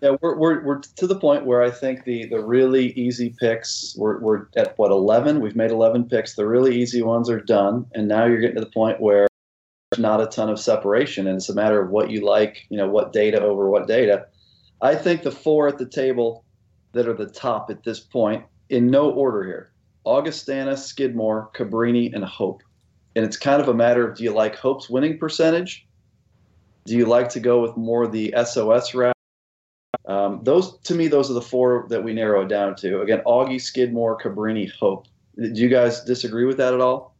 yeah, 0.00 0.16
we're, 0.20 0.36
we're, 0.36 0.64
we're 0.64 0.80
to 0.80 1.06
the 1.06 1.18
point 1.18 1.46
where 1.46 1.62
I 1.62 1.70
think 1.70 2.04
the, 2.04 2.26
the 2.26 2.40
really 2.40 2.88
easy 2.92 3.32
picks, 3.38 3.94
we're, 3.96 4.18
we're 4.18 4.46
at 4.56 4.76
what, 4.76 4.90
11? 4.90 5.40
We've 5.40 5.54
made 5.54 5.70
11 5.70 6.08
picks. 6.08 6.34
The 6.34 6.46
really 6.46 6.76
easy 6.76 7.00
ones 7.00 7.30
are 7.30 7.40
done. 7.40 7.86
And 7.94 8.08
now 8.08 8.26
you're 8.26 8.40
getting 8.40 8.56
to 8.56 8.60
the 8.60 8.70
point 8.70 9.00
where 9.00 9.28
there's 9.92 10.02
not 10.02 10.20
a 10.20 10.26
ton 10.26 10.50
of 10.50 10.58
separation. 10.58 11.28
And 11.28 11.36
it's 11.36 11.48
a 11.48 11.54
matter 11.54 11.80
of 11.80 11.90
what 11.90 12.10
you 12.10 12.26
like, 12.26 12.66
you 12.70 12.76
know, 12.76 12.88
what 12.88 13.12
data 13.12 13.40
over 13.40 13.70
what 13.70 13.86
data. 13.86 14.26
I 14.82 14.96
think 14.96 15.22
the 15.22 15.30
four 15.30 15.68
at 15.68 15.78
the 15.78 15.88
table 15.88 16.44
that 16.92 17.08
are 17.08 17.14
the 17.14 17.30
top 17.30 17.70
at 17.70 17.84
this 17.84 18.00
point, 18.00 18.44
in 18.68 18.90
no 18.90 19.10
order 19.10 19.44
here 19.44 19.72
Augustana, 20.04 20.76
Skidmore, 20.76 21.50
Cabrini, 21.54 22.12
and 22.12 22.24
Hope. 22.24 22.62
And 23.14 23.24
it's 23.24 23.36
kind 23.36 23.62
of 23.62 23.68
a 23.68 23.74
matter 23.74 24.08
of 24.08 24.16
do 24.16 24.24
you 24.24 24.32
like 24.32 24.56
Hope's 24.56 24.90
winning 24.90 25.18
percentage? 25.18 25.87
Do 26.88 26.96
you 26.96 27.04
like 27.04 27.28
to 27.30 27.40
go 27.40 27.60
with 27.60 27.76
more 27.76 28.06
the 28.06 28.34
SOS 28.44 28.94
route? 28.94 29.14
Um, 30.06 30.40
those 30.42 30.78
to 30.78 30.94
me, 30.94 31.06
those 31.06 31.30
are 31.30 31.34
the 31.34 31.42
four 31.42 31.86
that 31.90 32.02
we 32.02 32.14
narrow 32.14 32.42
it 32.42 32.48
down 32.48 32.74
to. 32.76 33.02
Again, 33.02 33.20
Augie, 33.26 33.60
Skidmore, 33.60 34.18
Cabrini, 34.18 34.70
Hope. 34.72 35.06
Do 35.36 35.52
you 35.52 35.68
guys 35.68 36.02
disagree 36.02 36.46
with 36.46 36.56
that 36.56 36.72
at 36.72 36.80
all? 36.80 37.14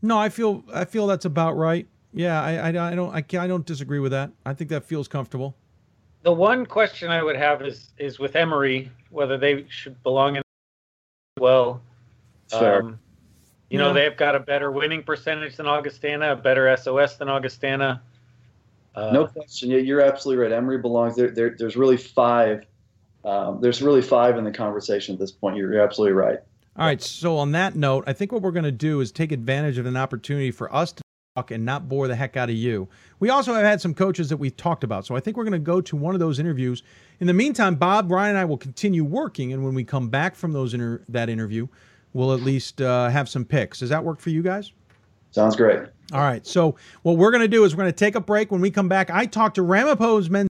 No, 0.00 0.18
I 0.18 0.30
feel 0.30 0.64
I 0.72 0.86
feel 0.86 1.06
that's 1.06 1.26
about 1.26 1.56
right. 1.56 1.86
Yeah, 2.14 2.42
I, 2.42 2.70
I, 2.70 2.90
I 2.90 2.94
don't 2.94 3.14
I, 3.14 3.24
I 3.38 3.46
don't 3.46 3.66
disagree 3.66 3.98
with 3.98 4.12
that. 4.12 4.30
I 4.46 4.54
think 4.54 4.70
that 4.70 4.84
feels 4.84 5.08
comfortable. 5.08 5.54
The 6.22 6.32
one 6.32 6.64
question 6.64 7.10
I 7.10 7.22
would 7.22 7.36
have 7.36 7.60
is 7.60 7.90
is 7.98 8.18
with 8.18 8.34
Emory 8.34 8.90
whether 9.10 9.36
they 9.36 9.66
should 9.68 10.02
belong 10.02 10.36
in 10.36 10.42
well. 11.38 11.82
Fair. 12.48 12.80
Um, 12.80 12.98
you 13.68 13.78
know, 13.78 13.94
they've 13.94 14.16
got 14.16 14.34
a 14.34 14.40
better 14.40 14.70
winning 14.70 15.02
percentage 15.02 15.56
than 15.56 15.66
Augustana, 15.66 16.32
a 16.32 16.36
better 16.36 16.76
SOS 16.76 17.16
than 17.16 17.30
Augustana. 17.30 18.02
Uh, 18.94 19.10
no 19.12 19.26
question. 19.26 19.70
Yeah, 19.70 19.78
you're 19.78 20.00
absolutely 20.00 20.42
right. 20.42 20.52
Emory 20.52 20.78
belongs 20.78 21.16
there. 21.16 21.30
there 21.30 21.54
there's 21.58 21.76
really 21.76 21.96
five. 21.96 22.66
Um, 23.24 23.60
there's 23.60 23.80
really 23.80 24.02
five 24.02 24.36
in 24.36 24.44
the 24.44 24.50
conversation 24.50 25.14
at 25.14 25.18
this 25.18 25.30
point. 25.30 25.56
You're, 25.56 25.72
you're 25.72 25.82
absolutely 25.82 26.14
right. 26.14 26.38
All 26.76 26.86
right. 26.86 27.00
So 27.00 27.36
on 27.38 27.52
that 27.52 27.76
note, 27.76 28.04
I 28.06 28.12
think 28.12 28.32
what 28.32 28.42
we're 28.42 28.50
going 28.50 28.64
to 28.64 28.72
do 28.72 29.00
is 29.00 29.12
take 29.12 29.30
advantage 29.30 29.78
of 29.78 29.86
an 29.86 29.96
opportunity 29.96 30.50
for 30.50 30.74
us 30.74 30.92
to 30.92 31.02
talk 31.36 31.50
and 31.50 31.64
not 31.64 31.88
bore 31.88 32.08
the 32.08 32.16
heck 32.16 32.36
out 32.36 32.50
of 32.50 32.56
you. 32.56 32.88
We 33.20 33.30
also 33.30 33.54
have 33.54 33.64
had 33.64 33.80
some 33.80 33.94
coaches 33.94 34.28
that 34.28 34.36
we've 34.36 34.56
talked 34.56 34.84
about, 34.84 35.06
so 35.06 35.16
I 35.16 35.20
think 35.20 35.36
we're 35.36 35.44
going 35.44 35.52
to 35.52 35.58
go 35.58 35.80
to 35.80 35.96
one 35.96 36.14
of 36.14 36.20
those 36.20 36.38
interviews. 36.38 36.82
In 37.20 37.26
the 37.26 37.32
meantime, 37.32 37.76
Bob, 37.76 38.10
Ryan, 38.10 38.30
and 38.30 38.38
I 38.38 38.44
will 38.44 38.58
continue 38.58 39.04
working, 39.04 39.52
and 39.52 39.64
when 39.64 39.74
we 39.74 39.84
come 39.84 40.08
back 40.08 40.34
from 40.34 40.52
those 40.52 40.74
inter- 40.74 41.02
that 41.08 41.28
interview, 41.28 41.68
we'll 42.12 42.34
at 42.34 42.40
least 42.40 42.82
uh, 42.82 43.08
have 43.08 43.28
some 43.28 43.44
picks. 43.44 43.78
Does 43.78 43.88
that 43.90 44.04
work 44.04 44.20
for 44.20 44.30
you 44.30 44.42
guys? 44.42 44.72
Sounds 45.32 45.56
great. 45.56 45.80
All 46.12 46.20
right. 46.20 46.46
So 46.46 46.76
what 47.02 47.16
we're 47.16 47.30
going 47.30 47.42
to 47.42 47.48
do 47.48 47.64
is 47.64 47.74
we're 47.74 47.82
going 47.82 47.92
to 47.92 47.98
take 47.98 48.14
a 48.14 48.20
break. 48.20 48.52
When 48.52 48.60
we 48.60 48.70
come 48.70 48.88
back, 48.88 49.10
I 49.10 49.26
talk 49.26 49.54
to 49.54 49.62
Ramapo's 49.62 50.30
men's 50.30 50.48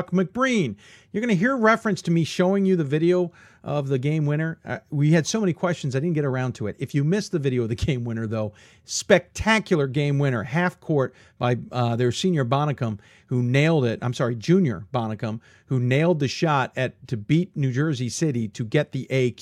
Chuck 0.00 0.10
McBreen. 0.10 0.76
You're 1.12 1.20
going 1.20 1.28
to 1.28 1.36
hear 1.36 1.54
reference 1.54 2.00
to 2.02 2.10
me 2.10 2.24
showing 2.24 2.64
you 2.64 2.76
the 2.76 2.84
video 2.84 3.30
of 3.62 3.88
the 3.88 3.98
game 3.98 4.24
winner. 4.24 4.58
Uh, 4.64 4.78
we 4.90 5.12
had 5.12 5.26
so 5.26 5.38
many 5.38 5.52
questions, 5.52 5.94
I 5.94 6.00
didn't 6.00 6.14
get 6.14 6.24
around 6.24 6.54
to 6.54 6.66
it. 6.66 6.76
If 6.78 6.94
you 6.94 7.04
missed 7.04 7.32
the 7.32 7.38
video 7.38 7.62
of 7.62 7.68
the 7.68 7.74
game 7.86 8.04
winner, 8.04 8.26
though, 8.26 8.54
spectacular 8.84 9.86
game 9.86 10.18
winner, 10.18 10.42
half 10.42 10.80
court 10.80 11.14
by 11.38 11.58
uh, 11.70 11.96
their 11.96 12.10
senior 12.10 12.46
Bonicum, 12.46 12.98
who 13.26 13.42
nailed 13.42 13.84
it. 13.84 13.98
I'm 14.00 14.14
sorry, 14.14 14.34
junior 14.34 14.86
Bonicum, 14.94 15.40
who 15.66 15.78
nailed 15.78 16.20
the 16.20 16.28
shot 16.28 16.72
at 16.74 17.06
to 17.08 17.18
beat 17.18 17.54
New 17.54 17.72
Jersey 17.72 18.08
City 18.08 18.48
to 18.48 18.64
get 18.64 18.92
the 18.92 19.06
A. 19.10 19.34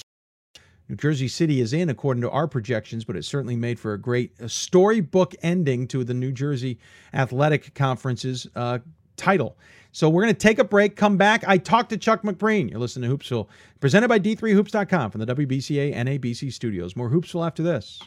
New 0.91 0.97
Jersey 0.97 1.29
City 1.29 1.61
is 1.61 1.73
in 1.73 1.89
according 1.89 2.21
to 2.23 2.31
our 2.31 2.49
projections, 2.49 3.05
but 3.05 3.15
it 3.15 3.25
certainly 3.25 3.55
made 3.55 3.79
for 3.79 3.93
a 3.93 3.99
great 3.99 4.33
a 4.41 4.49
storybook 4.49 5.37
ending 5.41 5.87
to 5.87 6.03
the 6.03 6.13
New 6.13 6.33
Jersey 6.33 6.81
Athletic 7.15 7.73
Conference's 7.75 8.49
uh, 8.57 8.81
title. 9.17 9.57
So 9.93 10.09
we're 10.09 10.23
going 10.23 10.35
to 10.35 10.39
take 10.39 10.59
a 10.59 10.65
break, 10.65 10.97
come 10.97 11.17
back. 11.17 11.45
I 11.47 11.59
talked 11.59 11.91
to 11.91 11.97
Chuck 11.97 12.23
McBreen. 12.23 12.69
You're 12.69 12.81
listening 12.81 13.09
to 13.09 13.17
Hoopsville, 13.17 13.47
presented 13.79 14.09
by 14.09 14.19
D3Hoops.com 14.19 15.13
from 15.13 15.21
the 15.21 15.33
WBCA 15.33 15.95
NABC 15.95 16.53
studios. 16.53 16.97
More 16.97 17.09
Hoopsville 17.09 17.47
after 17.47 17.63
this. 17.63 18.01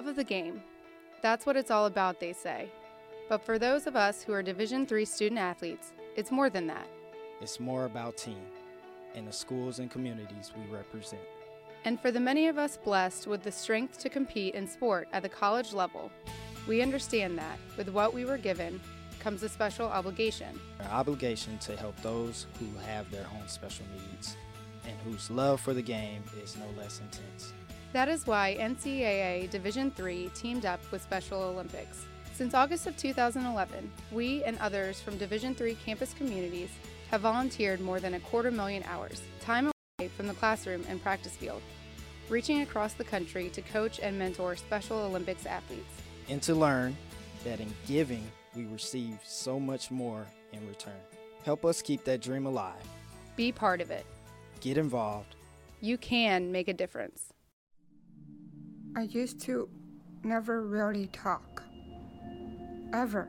Love 0.00 0.08
of 0.08 0.16
the 0.16 0.24
game. 0.24 0.64
That's 1.22 1.46
what 1.46 1.56
it's 1.56 1.70
all 1.70 1.86
about, 1.86 2.18
they 2.18 2.32
say. 2.32 2.72
But 3.28 3.46
for 3.46 3.56
those 3.56 3.86
of 3.86 3.94
us 3.94 4.24
who 4.24 4.32
are 4.32 4.42
Division 4.42 4.84
III 4.90 5.04
student 5.04 5.40
athletes, 5.40 5.92
it's 6.16 6.32
more 6.32 6.50
than 6.50 6.66
that. 6.66 6.88
It's 7.40 7.60
more 7.60 7.84
about 7.84 8.16
team 8.16 8.42
and 9.14 9.26
the 9.26 9.32
schools 9.32 9.78
and 9.78 9.90
communities 9.90 10.52
we 10.56 10.74
represent. 10.74 11.22
And 11.84 12.00
for 12.00 12.10
the 12.10 12.20
many 12.20 12.48
of 12.48 12.58
us 12.58 12.78
blessed 12.82 13.26
with 13.26 13.42
the 13.42 13.52
strength 13.52 13.98
to 13.98 14.08
compete 14.08 14.54
in 14.54 14.66
sport 14.66 15.08
at 15.12 15.22
the 15.22 15.28
college 15.28 15.72
level, 15.72 16.10
we 16.66 16.80
understand 16.80 17.36
that 17.38 17.58
with 17.76 17.90
what 17.90 18.14
we 18.14 18.24
were 18.24 18.38
given 18.38 18.80
comes 19.20 19.42
a 19.42 19.48
special 19.48 19.86
obligation. 19.86 20.58
Our 20.80 21.00
obligation 21.00 21.58
to 21.58 21.76
help 21.76 21.96
those 22.02 22.46
who 22.58 22.66
have 22.86 23.10
their 23.10 23.26
own 23.38 23.48
special 23.48 23.84
needs 23.92 24.36
and 24.86 24.96
whose 25.04 25.30
love 25.30 25.60
for 25.60 25.74
the 25.74 25.82
game 25.82 26.22
is 26.42 26.56
no 26.56 26.66
less 26.80 27.00
intense. 27.00 27.52
That 27.92 28.08
is 28.08 28.26
why 28.26 28.56
NCAA 28.58 29.50
Division 29.50 29.92
III 29.98 30.30
teamed 30.34 30.66
up 30.66 30.80
with 30.90 31.02
Special 31.02 31.42
Olympics. 31.42 32.06
Since 32.34 32.52
August 32.52 32.86
of 32.86 32.96
2011, 32.96 33.90
we 34.10 34.42
and 34.42 34.58
others 34.58 35.00
from 35.00 35.16
Division 35.16 35.54
III 35.58 35.76
campus 35.84 36.12
communities 36.14 36.70
have 37.14 37.20
volunteered 37.20 37.80
more 37.80 38.00
than 38.00 38.14
a 38.14 38.20
quarter 38.20 38.50
million 38.50 38.82
hours, 38.88 39.22
time 39.40 39.70
away 40.00 40.08
from 40.08 40.26
the 40.26 40.34
classroom 40.34 40.84
and 40.88 41.00
practice 41.00 41.36
field, 41.36 41.62
reaching 42.28 42.62
across 42.62 42.94
the 42.94 43.04
country 43.04 43.48
to 43.48 43.62
coach 43.62 44.00
and 44.00 44.18
mentor 44.18 44.56
Special 44.56 44.98
Olympics 44.98 45.46
athletes. 45.46 45.94
And 46.28 46.42
to 46.42 46.56
learn 46.56 46.96
that 47.44 47.60
in 47.60 47.72
giving, 47.86 48.28
we 48.56 48.64
receive 48.64 49.20
so 49.24 49.60
much 49.60 49.92
more 49.92 50.26
in 50.52 50.66
return. 50.66 50.98
Help 51.44 51.64
us 51.64 51.82
keep 51.82 52.02
that 52.02 52.20
dream 52.20 52.46
alive. 52.46 52.82
Be 53.36 53.52
part 53.52 53.80
of 53.80 53.92
it. 53.92 54.04
Get 54.60 54.76
involved. 54.76 55.36
You 55.80 55.96
can 55.96 56.50
make 56.50 56.66
a 56.66 56.72
difference. 56.72 57.32
I 58.96 59.02
used 59.02 59.38
to 59.42 59.68
never 60.24 60.66
really 60.66 61.06
talk. 61.12 61.62
Ever. 62.92 63.28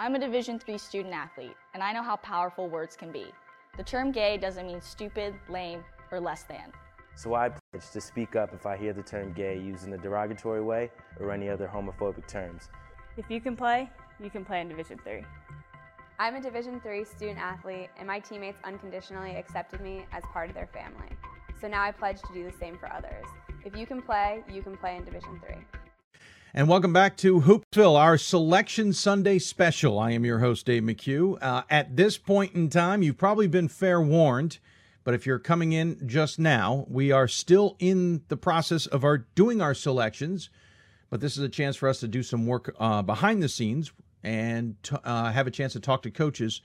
I'm 0.00 0.14
a 0.14 0.18
Division 0.20 0.60
III 0.68 0.78
student 0.78 1.12
athlete, 1.12 1.56
and 1.74 1.82
I 1.82 1.92
know 1.92 2.04
how 2.04 2.14
powerful 2.14 2.68
words 2.68 2.94
can 2.94 3.10
be. 3.10 3.32
The 3.76 3.82
term 3.82 4.12
gay 4.12 4.36
doesn't 4.36 4.64
mean 4.64 4.80
stupid, 4.80 5.34
lame, 5.48 5.82
or 6.12 6.20
less 6.20 6.44
than. 6.44 6.72
So 7.16 7.34
I 7.34 7.48
pledge 7.48 7.90
to 7.90 8.00
speak 8.00 8.36
up 8.36 8.54
if 8.54 8.64
I 8.64 8.76
hear 8.76 8.92
the 8.92 9.02
term 9.02 9.32
gay 9.32 9.58
used 9.58 9.88
in 9.88 9.92
a 9.94 9.98
derogatory 9.98 10.62
way 10.62 10.92
or 11.18 11.32
any 11.32 11.48
other 11.48 11.66
homophobic 11.66 12.28
terms. 12.28 12.68
If 13.16 13.28
you 13.28 13.40
can 13.40 13.56
play, 13.56 13.90
you 14.22 14.30
can 14.30 14.44
play 14.44 14.60
in 14.60 14.68
Division 14.68 15.00
III. 15.04 15.24
I'm 16.20 16.36
a 16.36 16.40
Division 16.40 16.80
III 16.86 17.04
student 17.04 17.40
athlete, 17.40 17.90
and 17.98 18.06
my 18.06 18.20
teammates 18.20 18.60
unconditionally 18.62 19.34
accepted 19.34 19.80
me 19.80 20.06
as 20.12 20.22
part 20.32 20.48
of 20.48 20.54
their 20.54 20.68
family. 20.68 21.10
So 21.60 21.66
now 21.66 21.82
I 21.82 21.90
pledge 21.90 22.22
to 22.22 22.32
do 22.32 22.48
the 22.48 22.56
same 22.56 22.78
for 22.78 22.88
others. 22.92 23.24
If 23.64 23.76
you 23.76 23.84
can 23.84 24.00
play, 24.00 24.44
you 24.48 24.62
can 24.62 24.76
play 24.76 24.96
in 24.96 25.04
Division 25.04 25.40
III. 25.44 25.56
And 26.54 26.66
welcome 26.66 26.94
back 26.94 27.18
to 27.18 27.42
Hoopsville, 27.42 27.98
our 27.98 28.16
Selection 28.16 28.94
Sunday 28.94 29.38
special. 29.38 29.98
I 29.98 30.12
am 30.12 30.24
your 30.24 30.38
host, 30.38 30.64
Dave 30.64 30.82
McHugh. 30.82 31.36
Uh, 31.42 31.62
at 31.68 31.94
this 31.94 32.16
point 32.16 32.54
in 32.54 32.70
time, 32.70 33.02
you've 33.02 33.18
probably 33.18 33.46
been 33.46 33.68
fair 33.68 34.00
warned, 34.00 34.58
but 35.04 35.12
if 35.12 35.26
you're 35.26 35.38
coming 35.38 35.74
in 35.74 36.08
just 36.08 36.38
now, 36.38 36.86
we 36.88 37.12
are 37.12 37.28
still 37.28 37.76
in 37.78 38.22
the 38.28 38.36
process 38.38 38.86
of 38.86 39.04
our 39.04 39.18
doing 39.18 39.60
our 39.60 39.74
selections. 39.74 40.48
But 41.10 41.20
this 41.20 41.36
is 41.36 41.42
a 41.42 41.50
chance 41.50 41.76
for 41.76 41.86
us 41.86 42.00
to 42.00 42.08
do 42.08 42.22
some 42.22 42.46
work 42.46 42.74
uh, 42.78 43.02
behind 43.02 43.42
the 43.42 43.48
scenes 43.50 43.92
and 44.24 44.82
t- 44.82 44.96
uh, 45.04 45.30
have 45.30 45.46
a 45.46 45.50
chance 45.50 45.74
to 45.74 45.80
talk 45.80 46.00
to 46.02 46.10
coaches 46.10 46.62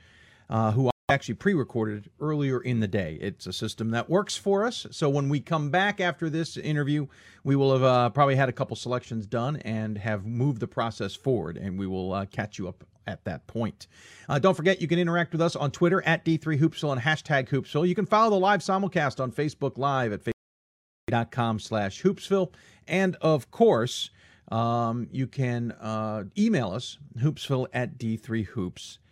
uh, 0.49 0.71
who 0.71 0.92
actually 1.13 1.35
pre-recorded 1.35 2.09
earlier 2.19 2.59
in 2.59 2.79
the 2.79 2.87
day. 2.87 3.17
It's 3.21 3.45
a 3.45 3.53
system 3.53 3.91
that 3.91 4.09
works 4.09 4.35
for 4.35 4.65
us. 4.65 4.87
So 4.91 5.09
when 5.09 5.29
we 5.29 5.39
come 5.39 5.69
back 5.69 6.01
after 6.01 6.29
this 6.29 6.57
interview, 6.57 7.07
we 7.43 7.55
will 7.55 7.71
have 7.71 7.83
uh, 7.83 8.09
probably 8.09 8.35
had 8.35 8.49
a 8.49 8.51
couple 8.51 8.75
selections 8.75 9.27
done 9.27 9.57
and 9.57 9.97
have 9.99 10.25
moved 10.25 10.59
the 10.59 10.67
process 10.67 11.15
forward, 11.15 11.57
and 11.57 11.77
we 11.77 11.87
will 11.87 12.11
uh, 12.13 12.25
catch 12.25 12.57
you 12.57 12.67
up 12.67 12.83
at 13.05 13.23
that 13.25 13.45
point. 13.47 13.87
Uh, 14.27 14.39
don't 14.39 14.55
forget, 14.55 14.81
you 14.81 14.87
can 14.87 14.97
interact 14.97 15.31
with 15.31 15.41
us 15.41 15.55
on 15.55 15.71
Twitter 15.71 16.01
at 16.05 16.25
D3Hoopsville 16.25 16.93
and 16.93 17.01
hashtag 17.01 17.47
Hoopsville. 17.49 17.87
You 17.87 17.95
can 17.95 18.05
follow 18.05 18.31
the 18.31 18.39
live 18.39 18.61
simulcast 18.61 19.21
on 19.21 19.31
Facebook 19.31 19.77
Live 19.77 20.13
at 20.13 20.21
facebook.com 20.23 21.59
slash 21.59 22.01
Hoopsville. 22.01 22.51
And 22.87 23.15
of 23.21 23.51
course, 23.51 24.09
um, 24.51 25.07
you 25.11 25.27
can 25.27 25.73
uh, 25.73 26.23
email 26.37 26.71
us, 26.71 26.97
hoopsville 27.19 27.67
at 27.73 27.97
d3hoops.com. 27.97 29.02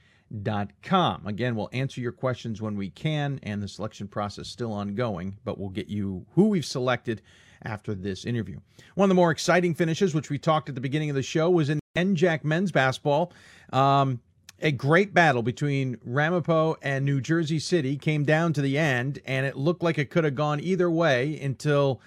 Again, 1.26 1.56
we'll 1.56 1.70
answer 1.74 2.02
your 2.02 2.12
questions 2.12 2.62
when 2.62 2.76
we 2.76 2.90
can, 2.90 3.40
and 3.44 3.62
the 3.62 3.68
selection 3.68 4.08
process 4.08 4.48
is 4.48 4.52
still 4.52 4.72
ongoing, 4.72 5.38
but 5.44 5.58
we'll 5.58 5.70
get 5.70 5.88
you 5.88 6.26
who 6.36 6.48
we've 6.48 6.66
selected 6.66 7.22
after 7.64 7.94
this 7.94 8.26
interview. 8.26 8.60
One 8.96 9.06
of 9.06 9.10
the 9.10 9.16
more 9.16 9.32
exciting 9.32 9.76
finishes, 9.76 10.16
which 10.16 10.30
we 10.30 10.38
talked 10.38 10.70
at 10.70 10.76
the 10.76 10.82
beginning 10.82 11.10
of 11.10 11.16
the 11.16 11.22
show, 11.22 11.50
was 11.50 11.70
in 11.70 11.80
NJAC 11.96 12.44
men's 12.44 12.72
basketball. 12.72 13.34
Um, 13.72 14.22
a 14.62 14.72
great 14.72 15.14
battle 15.14 15.42
between 15.42 15.98
Ramapo 16.04 16.76
and 16.82 17.04
New 17.04 17.20
Jersey 17.20 17.60
City 17.60 17.98
came 17.98 18.24
down 18.24 18.54
to 18.54 18.62
the 18.62 18.78
end, 18.78 19.20
and 19.26 19.46
it 19.46 19.58
looked 19.58 19.84
like 19.84 19.98
it 19.98 20.10
could 20.10 20.24
have 20.24 20.36
gone 20.36 20.60
either 20.60 20.90
way 20.90 21.40
until 21.42 22.00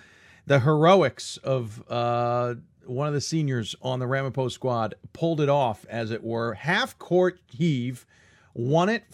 the 0.47 0.61
heroics 0.61 1.37
of 1.39 1.83
uh, 1.91 2.55
one 2.87 3.09
of 3.09 3.15
the 3.15 3.21
seniors 3.21 3.75
on 3.83 3.99
the 3.99 4.07
Ramapo 4.07 4.49
squad 4.49 4.95
pulled 5.13 5.41
it 5.41 5.49
off, 5.49 5.85
as 5.89 6.11
it 6.11 6.23
were. 6.23 6.55
Half 6.55 6.99
court 6.99 7.41
heave, 7.47 8.07
won 8.55 8.89
it 8.89 9.05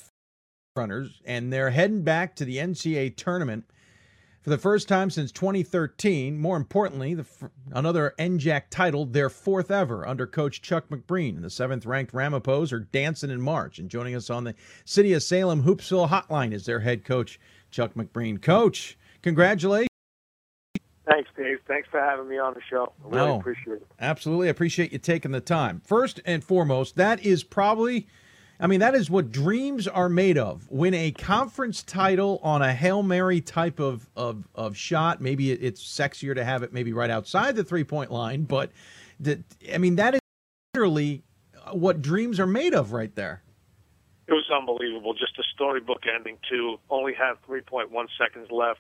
runners, 0.77 1.21
and 1.25 1.53
they're 1.53 1.71
heading 1.71 2.03
back 2.03 2.37
to 2.37 2.45
the 2.45 2.57
NCAA 2.57 3.17
tournament 3.17 3.65
for 4.41 4.51
the 4.51 4.59
first 4.59 4.89
time 4.89 5.11
since 5.11 5.33
2013. 5.33 6.39
More 6.39 6.57
importantly, 6.57 7.15
the, 7.15 7.27
another 7.73 8.15
NJAC 8.19 8.65
title, 8.71 9.05
their 9.05 9.29
fourth 9.29 9.71
ever 9.71 10.07
under 10.07 10.27
coach 10.27 10.63
Chuck 10.63 10.89
McBreen. 10.89 11.37
And 11.37 11.45
the 11.45 11.51
seventh 11.51 11.87
ranked 11.87 12.13
Ramapos 12.13 12.73
are 12.73 12.81
dancing 12.81 13.31
in 13.31 13.41
March. 13.41 13.79
And 13.79 13.91
joining 13.91 14.15
us 14.15 14.31
on 14.31 14.45
the 14.45 14.55
City 14.85 15.13
of 15.13 15.23
Salem 15.23 15.63
Hoopsville 15.63 16.09
hotline 16.09 16.53
is 16.53 16.65
their 16.65 16.81
head 16.81 17.05
coach, 17.05 17.39
Chuck 17.71 17.95
McBreen. 17.95 18.41
Coach, 18.41 18.99
congratulations. 19.23 19.90
Thanks, 21.11 21.29
Dave. 21.37 21.59
Thanks 21.67 21.89
for 21.91 21.99
having 21.99 22.29
me 22.29 22.39
on 22.39 22.55
the 22.55 22.61
show. 22.71 22.93
I 23.05 23.09
really 23.09 23.27
No. 23.27 23.41
appreciate 23.41 23.79
it. 23.79 23.87
Absolutely. 23.99 24.47
I 24.47 24.51
appreciate 24.51 24.93
you 24.93 24.99
taking 24.99 25.33
the 25.33 25.41
time. 25.41 25.81
First 25.85 26.21
and 26.25 26.45
foremost, 26.45 26.95
that 26.97 27.25
is 27.25 27.43
probably, 27.43 28.07
I 28.61 28.69
mean, 28.69 28.79
that 28.79 28.95
is 28.95 29.11
what 29.11 29.33
dreams 29.33 29.89
are 29.89 30.09
made 30.09 30.39
of. 30.39 30.71
Win 30.71 30.95
a 30.95 31.11
conference 31.11 31.83
title 31.83 32.39
on 32.45 32.63
a 32.63 32.73
Hail 32.73 33.03
Mary 33.03 33.41
type 33.41 33.81
of, 33.81 34.09
of, 34.15 34.47
of 34.55 34.77
shot. 34.77 35.21
Maybe 35.21 35.51
it's 35.51 35.83
sexier 35.83 36.33
to 36.35 36.45
have 36.45 36.63
it 36.63 36.73
maybe 36.73 36.93
right 36.93 37.11
outside 37.11 37.57
the 37.57 37.65
three 37.65 37.85
point 37.85 38.13
line, 38.13 38.45
but 38.45 38.71
the, 39.19 39.43
I 39.75 39.79
mean, 39.79 39.97
that 39.97 40.15
is 40.15 40.21
literally 40.75 41.25
what 41.73 42.03
dreams 42.03 42.39
are 42.39 42.47
made 42.47 42.73
of 42.73 42.93
right 42.93 43.15
there. 43.17 43.43
It 44.29 44.33
was 44.35 44.49
unbelievable. 44.57 45.13
Just 45.15 45.37
a 45.41 45.43
storybook 45.55 46.05
ending 46.07 46.39
to 46.51 46.79
only 46.89 47.15
have 47.15 47.39
3.1 47.49 47.89
seconds 48.17 48.47
left 48.53 48.79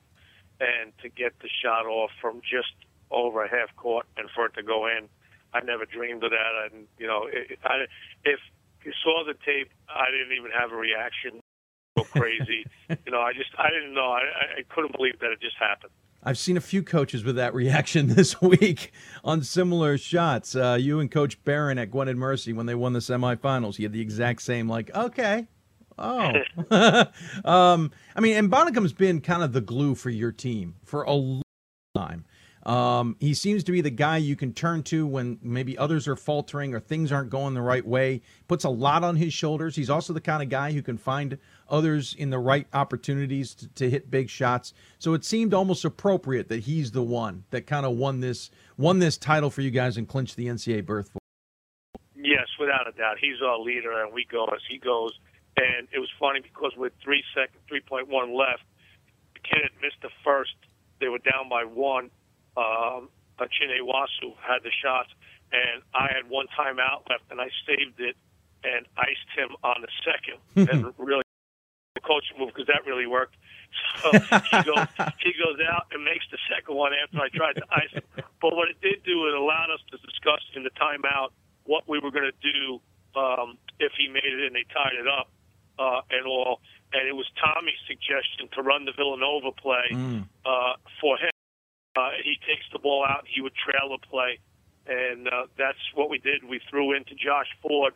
and 0.61 0.93
to 1.03 1.09
get 1.09 1.33
the 1.41 1.49
shot 1.63 1.87
off 1.87 2.11
from 2.21 2.41
just 2.43 2.73
over 3.11 3.47
half 3.47 3.75
court 3.77 4.07
and 4.17 4.29
for 4.35 4.47
it 4.47 4.55
to 4.55 4.63
go 4.63 4.87
in. 4.87 5.09
I 5.53 5.61
never 5.65 5.85
dreamed 5.85 6.23
of 6.23 6.31
that. 6.31 6.71
And, 6.73 6.87
you 6.99 7.07
know, 7.09 7.27
it, 7.33 7.59
I, 7.65 7.87
if 8.25 8.39
you 8.85 8.93
saw 9.03 9.25
the 9.27 9.35
tape, 9.45 9.71
I 9.89 10.11
didn't 10.11 10.37
even 10.39 10.51
have 10.57 10.71
a 10.71 10.77
reaction. 10.77 11.41
Go 11.97 12.05
crazy. 12.05 12.65
you 12.89 13.11
know, 13.13 13.21
I 13.21 13.33
just, 13.33 13.51
I 13.59 13.69
didn't 13.71 13.95
know. 13.95 14.13
I, 14.13 14.21
I- 14.59 14.63
couldn't 14.75 14.93
believe 14.97 15.19
that 15.21 15.33
it 15.33 15.41
just 15.41 15.57
happened. 15.59 15.91
I've 16.23 16.39
seen 16.39 16.57
a 16.57 16.61
few 16.61 16.83
coaches 16.83 17.25
with 17.25 17.37
that 17.37 17.55
reaction 17.63 18.09
this 18.09 18.41
week 18.41 18.93
on 19.25 19.43
similar 19.43 19.99
shots. 19.99 20.55
Uh, 20.55 20.77
you 20.79 21.01
and 21.01 21.11
Coach 21.11 21.43
Barron 21.45 21.79
at 21.79 21.91
Gwynedd 21.91 22.17
Mercy 22.17 22.53
when 22.53 22.67
they 22.67 22.75
won 22.75 22.93
the 22.93 22.99
semifinals, 23.01 23.77
he 23.77 23.83
had 23.83 23.93
the 23.93 24.01
exact 24.03 24.43
same 24.43 24.69
like, 24.69 24.95
okay, 24.95 25.49
oh. 26.01 27.05
um, 27.45 27.91
I 28.17 28.21
mean, 28.21 28.37
and 28.37 28.51
Bonnicum's 28.51 28.93
been 28.93 29.21
kind 29.21 29.43
of 29.43 29.53
the 29.53 29.61
glue 29.61 29.95
for 29.95 30.11
your 30.11 30.33
team 30.33 30.77
for 30.85 31.03
a 31.03 31.13
long 31.13 31.43
time. 31.95 32.25
Um, 32.65 33.17
he 33.21 33.33
seems 33.33 33.65
to 33.65 33.73
be 33.73 33.81
the 33.81 33.91
guy 33.91 34.19
you 34.19 34.37
can 34.37 34.53
turn 34.53 34.83
to 34.85 35.07
when 35.07 35.39
maybe 35.43 35.79
others 35.79 36.07
are 36.07 36.17
faltering 36.17 36.75
or 36.75 36.81
things 36.81 37.11
aren't 37.11 37.31
going 37.31 37.55
the 37.55 37.63
right 37.63 37.87
way. 37.87 38.21
Puts 38.49 38.65
a 38.65 38.69
lot 38.69 39.03
on 39.03 39.17
his 39.17 39.33
shoulders. 39.33 39.77
He's 39.77 39.89
also 39.89 40.13
the 40.13 40.21
kind 40.21 40.43
of 40.43 40.51
guy 40.51 40.73
who 40.73 40.83
can 40.83 40.99
find 40.99 41.39
others 41.71 42.15
in 42.19 42.29
the 42.29 42.39
right 42.39 42.67
opportunities 42.75 43.55
to, 43.55 43.69
to 43.69 43.89
hit 43.89 44.11
big 44.11 44.29
shots. 44.29 44.75
So 44.99 45.15
it 45.15 45.25
seemed 45.25 45.55
almost 45.55 45.85
appropriate 45.87 46.49
that 46.49 46.61
he's 46.61 46.91
the 46.91 47.03
one 47.03 47.45
that 47.51 47.67
kind 47.67 47.87
of 47.87 47.97
won 47.97 48.21
this 48.21 48.51
won 48.77 48.99
this 48.99 49.17
title 49.17 49.51
for 49.51 49.63
you 49.63 49.71
guys 49.71 49.97
and 49.97 50.07
clinched 50.07 50.37
the 50.37 50.47
NCAA 50.47 50.85
berth. 50.85 51.11
Yes, 52.15 52.47
without 52.59 52.87
a 52.87 52.93
doubt. 52.93 53.17
He's 53.19 53.41
our 53.43 53.59
leader, 53.59 54.03
and 54.03 54.13
we 54.13 54.27
go 54.31 54.45
as 54.45 54.61
he 54.69 54.79
goes. 54.79 55.19
And 55.61 55.89
it 55.93 55.99
was 55.99 56.09
funny 56.19 56.41
because 56.41 56.73
with 56.77 56.93
three 57.05 57.23
second, 57.37 57.61
three 57.69 57.81
point 57.85 58.09
one 58.09 58.33
left, 58.33 58.65
the 59.35 59.41
kid 59.41 59.61
had 59.61 59.77
missed 59.83 60.01
the 60.01 60.09
first. 60.25 60.57
They 61.01 61.09
were 61.09 61.21
down 61.21 61.49
by 61.49 61.65
one. 61.65 62.11
Um, 62.57 63.13
Achine 63.37 63.85
Wasu 63.85 64.37
had 64.41 64.65
the 64.65 64.73
shots, 64.73 65.11
and 65.53 65.83
I 65.93 66.09
had 66.13 66.29
one 66.29 66.47
timeout 66.57 67.09
left, 67.09 67.25
and 67.31 67.41
I 67.41 67.49
saved 67.67 68.01
it 68.01 68.17
and 68.65 68.87
iced 68.97 69.29
him 69.37 69.57
on 69.65 69.85
the 69.85 69.93
second, 70.05 70.41
and 70.69 70.93
really 70.97 71.25
the 71.95 72.01
coach 72.01 72.25
move 72.39 72.53
because 72.53 72.69
that 72.69 72.87
really 72.87 73.07
worked. 73.07 73.37
So 74.03 74.11
he 74.11 74.59
goes, 74.67 74.87
he 75.23 75.31
goes 75.39 75.63
out 75.63 75.87
and 75.93 76.03
makes 76.03 76.27
the 76.33 76.39
second 76.51 76.75
one 76.75 76.91
after 76.91 77.23
I 77.23 77.29
tried 77.31 77.55
to 77.55 77.67
ice 77.71 77.93
him. 77.95 78.03
But 78.43 78.57
what 78.57 78.67
it 78.69 78.81
did 78.83 79.05
do, 79.05 79.29
it 79.29 79.35
allowed 79.35 79.71
us 79.71 79.79
to 79.93 79.97
discuss 79.99 80.43
in 80.57 80.65
the 80.65 80.75
timeout 80.75 81.31
what 81.65 81.87
we 81.87 82.01
were 82.01 82.11
going 82.11 82.27
to 82.27 82.41
do 82.43 82.81
um, 83.15 83.59
if 83.79 83.93
he 83.97 84.09
made 84.09 84.27
it 84.27 84.43
and 84.43 84.57
they 84.57 84.67
tied 84.75 84.99
it 84.99 85.07
up 85.07 85.31
uh, 85.81 86.01
and 86.13 86.27
all. 86.27 86.61
And 86.93 87.09
it 87.09 87.17
was 87.17 87.27
Tommy's 87.41 87.81
suggestion 87.89 88.49
to 88.55 88.63
run 88.63 88.85
the 88.85 88.93
Villanova 88.93 89.53
play 89.53 89.89
uh, 90.45 90.75
for 91.01 91.17
him. 91.17 91.31
Uh, 91.97 92.11
he 92.23 92.37
takes 92.47 92.67
the 92.73 92.79
ball 92.79 93.05
out. 93.09 93.25
He 93.27 93.41
would 93.41 93.55
trail 93.55 93.91
the 93.91 93.99
play, 94.07 94.39
and 94.87 95.27
uh, 95.29 95.47
that's 95.59 95.81
what 95.95 96.11
we 96.11 96.19
did. 96.19 96.45
We 96.45 96.61
threw 96.71 96.93
into 96.95 97.15
Josh 97.15 97.49
Ford. 97.63 97.95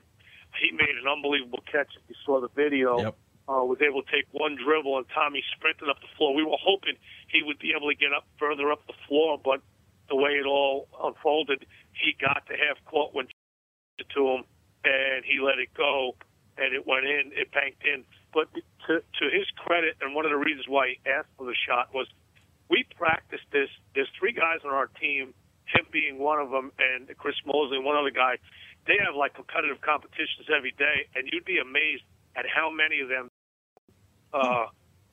He 0.61 0.71
made 0.73 0.95
an 1.01 1.07
unbelievable 1.11 1.61
catch. 1.71 1.91
If 1.97 2.03
you 2.09 2.15
saw 2.25 2.41
the 2.41 2.49
video, 2.55 2.99
Yep. 2.99 3.15
uh, 3.49 3.65
was 3.67 3.79
able 3.83 4.03
to 4.03 4.11
take 4.11 4.27
one 4.33 4.57
dribble, 4.57 4.97
and 4.99 5.07
Tommy 5.15 5.43
sprinted 5.57 5.89
up 5.89 6.01
the 6.01 6.09
floor. 6.17 6.35
We 6.35 6.45
were 6.45 6.59
hoping 6.59 6.95
he 7.29 7.43
would 7.43 7.59
be 7.59 7.73
able 7.77 7.89
to 7.91 7.95
get 7.97 8.13
up 8.13 8.27
further 8.39 8.71
up 8.73 8.87
the 8.87 8.95
floor, 9.07 9.39
but 9.43 9.61
the 10.09 10.17
way 10.17 10.33
it 10.33 10.47
all 10.47 10.87
unfolded, 11.03 11.67
he 11.93 12.15
got 12.21 12.47
to 12.47 12.55
half 12.55 12.79
court 12.87 13.15
when 13.15 13.27
to 14.15 14.23
him, 14.29 14.45
and 14.85 15.25
he 15.25 15.41
let 15.41 15.59
it 15.59 15.73
go, 15.75 16.15
and 16.58 16.74
it 16.74 16.86
went 16.86 17.07
in. 17.07 17.33
It 17.34 17.52
banked 17.52 17.83
in. 17.84 18.05
But 18.33 18.49
to 18.86 19.00
to 19.00 19.24
his 19.31 19.47
credit, 19.57 19.97
and 20.00 20.15
one 20.15 20.24
of 20.24 20.31
the 20.31 20.39
reasons 20.39 20.66
why 20.68 20.94
he 20.94 21.10
asked 21.10 21.31
for 21.36 21.47
the 21.47 21.57
shot 21.66 21.94
was 21.94 22.07
we 22.70 22.84
practiced 22.97 23.47
this. 23.52 23.68
There's 23.94 24.10
three 24.18 24.33
guys 24.33 24.60
on 24.65 24.73
our 24.73 24.89
team, 25.00 25.34
him 25.66 25.86
being 25.92 26.18
one 26.18 26.41
of 26.41 26.50
them, 26.50 26.73
and 26.78 27.08
Chris 27.18 27.36
Mosley, 27.47 27.78
one 27.78 27.97
other 27.97 28.10
guy. 28.10 28.39
They 28.86 28.99
have 29.05 29.15
like 29.16 29.34
competitive 29.34 29.81
competitions 29.81 30.49
every 30.55 30.74
day, 30.76 31.08
and 31.15 31.28
you'd 31.33 31.44
be 31.44 31.58
amazed 31.58 32.05
at 32.36 32.44
how 32.49 32.70
many 32.70 33.00
of 33.00 33.08
them 33.08 33.31
uh, 34.33 34.66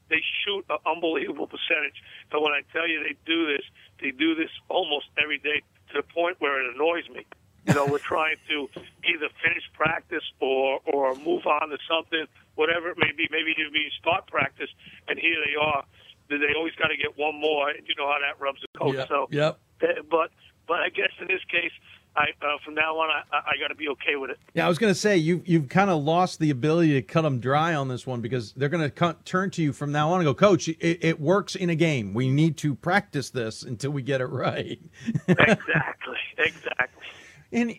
they 0.10 0.20
shoot 0.44 0.66
an 0.70 0.78
unbelievable 0.86 1.48
percentage. 1.48 1.96
But 2.32 2.42
when 2.42 2.52
I 2.52 2.62
tell 2.74 2.88
you 2.88 3.00
they 3.00 3.16
do 3.26 3.48
this, 3.48 3.64
they 4.02 4.12
do 4.12 4.36
this 4.36 4.52
almost 4.68 5.08
every 5.22 5.38
day 5.38 5.64
to 5.94 6.02
the 6.02 6.04
point 6.04 6.38
where 6.40 6.60
it 6.60 6.76
annoys 6.76 7.08
me. 7.10 7.26
You 7.68 7.74
know, 7.76 7.86
we're 7.86 8.00
trying 8.00 8.38
to 8.50 8.70
either 9.06 9.30
finish 9.44 9.64
practice 9.74 10.24
or 10.40 10.80
or 10.86 11.16
move 11.16 11.46
on 11.46 11.70
to 11.70 11.78
something, 11.90 12.26
whatever 12.56 12.90
it 12.90 12.98
may 12.98 13.12
be. 13.16 13.28
Maybe 13.32 13.52
even 13.60 13.74
start 14.00 14.28
practice, 14.28 14.70
and 15.08 15.20
here 15.20 15.36
they 15.46 15.56
are. 15.56 15.86
They 16.30 16.54
always 16.56 16.74
got 16.76 16.88
to 16.88 16.98
get 16.98 17.18
one 17.18 17.40
more. 17.40 17.70
and 17.70 17.80
You 17.88 17.96
know 17.98 18.08
how 18.08 18.20
that 18.20 18.42
rubs 18.42 18.62
the 18.62 18.80
coach. 18.80 18.96
Yep, 18.96 19.08
So, 19.10 19.28
yep. 19.32 19.60
uh, 19.84 20.02
but 20.10 20.32
but 20.68 20.80
I 20.80 20.90
guess 20.90 21.12
in 21.20 21.28
this 21.28 21.42
case, 21.52 21.72
I 22.16 22.28
uh, 22.42 22.58
from 22.66 22.76
now 22.76 22.98
on, 22.98 23.10
I, 23.10 23.38
I 23.38 23.52
got 23.60 23.68
to 23.70 23.76
be 23.76 23.88
okay 23.90 24.16
with 24.16 24.32
it. 24.32 24.40
Yeah, 24.54 24.66
I 24.66 24.70
was 24.70 24.78
going 24.78 24.94
to 24.94 25.00
say 25.00 25.18
you 25.18 25.42
you've 25.46 25.70
kind 25.70 25.90
of 25.90 26.04
lost 26.04 26.40
the 26.40 26.50
ability 26.50 26.94
to 26.94 27.02
cut 27.02 27.22
them 27.22 27.40
dry 27.40 27.74
on 27.76 27.88
this 27.88 28.06
one 28.06 28.22
because 28.22 28.54
they're 28.54 28.70
going 28.70 28.90
to 28.90 29.16
turn 29.24 29.50
to 29.52 29.62
you 29.62 29.72
from 29.72 29.92
now 29.92 30.10
on 30.12 30.20
and 30.20 30.26
go, 30.26 30.34
Coach, 30.34 30.68
it, 30.68 30.80
it 30.80 31.20
works 31.20 31.56
in 31.56 31.70
a 31.70 31.76
game. 31.76 32.14
We 32.14 32.30
need 32.30 32.58
to 32.58 32.76
practice 32.76 33.30
this 33.30 33.64
until 33.64 33.92
we 33.92 34.02
get 34.02 34.20
it 34.20 34.26
right. 34.32 34.80
exactly, 35.28 36.18
exactly. 36.38 37.01
And 37.52 37.76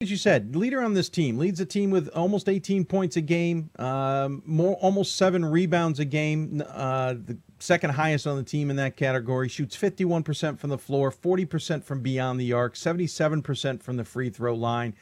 as 0.00 0.12
you 0.12 0.16
said, 0.16 0.54
leader 0.54 0.80
on 0.80 0.94
this 0.94 1.08
team 1.08 1.38
leads 1.38 1.58
a 1.58 1.66
team 1.66 1.90
with 1.90 2.08
almost 2.10 2.48
18 2.48 2.84
points 2.84 3.16
a 3.16 3.20
game, 3.20 3.70
um, 3.80 4.42
more 4.46 4.74
almost 4.76 5.16
seven 5.16 5.44
rebounds 5.44 5.98
a 5.98 6.04
game. 6.04 6.62
Uh, 6.68 7.14
the 7.14 7.36
second 7.58 7.90
highest 7.90 8.24
on 8.24 8.36
the 8.36 8.44
team 8.44 8.70
in 8.70 8.76
that 8.76 8.96
category. 8.96 9.48
Shoots 9.48 9.76
51% 9.76 10.58
from 10.58 10.70
the 10.70 10.78
floor, 10.78 11.10
40% 11.10 11.82
from 11.82 12.00
beyond 12.00 12.40
the 12.40 12.52
arc, 12.52 12.74
77% 12.74 13.82
from 13.82 13.96
the 13.96 14.04
free 14.04 14.30
throw 14.30 14.54
line. 14.54 14.94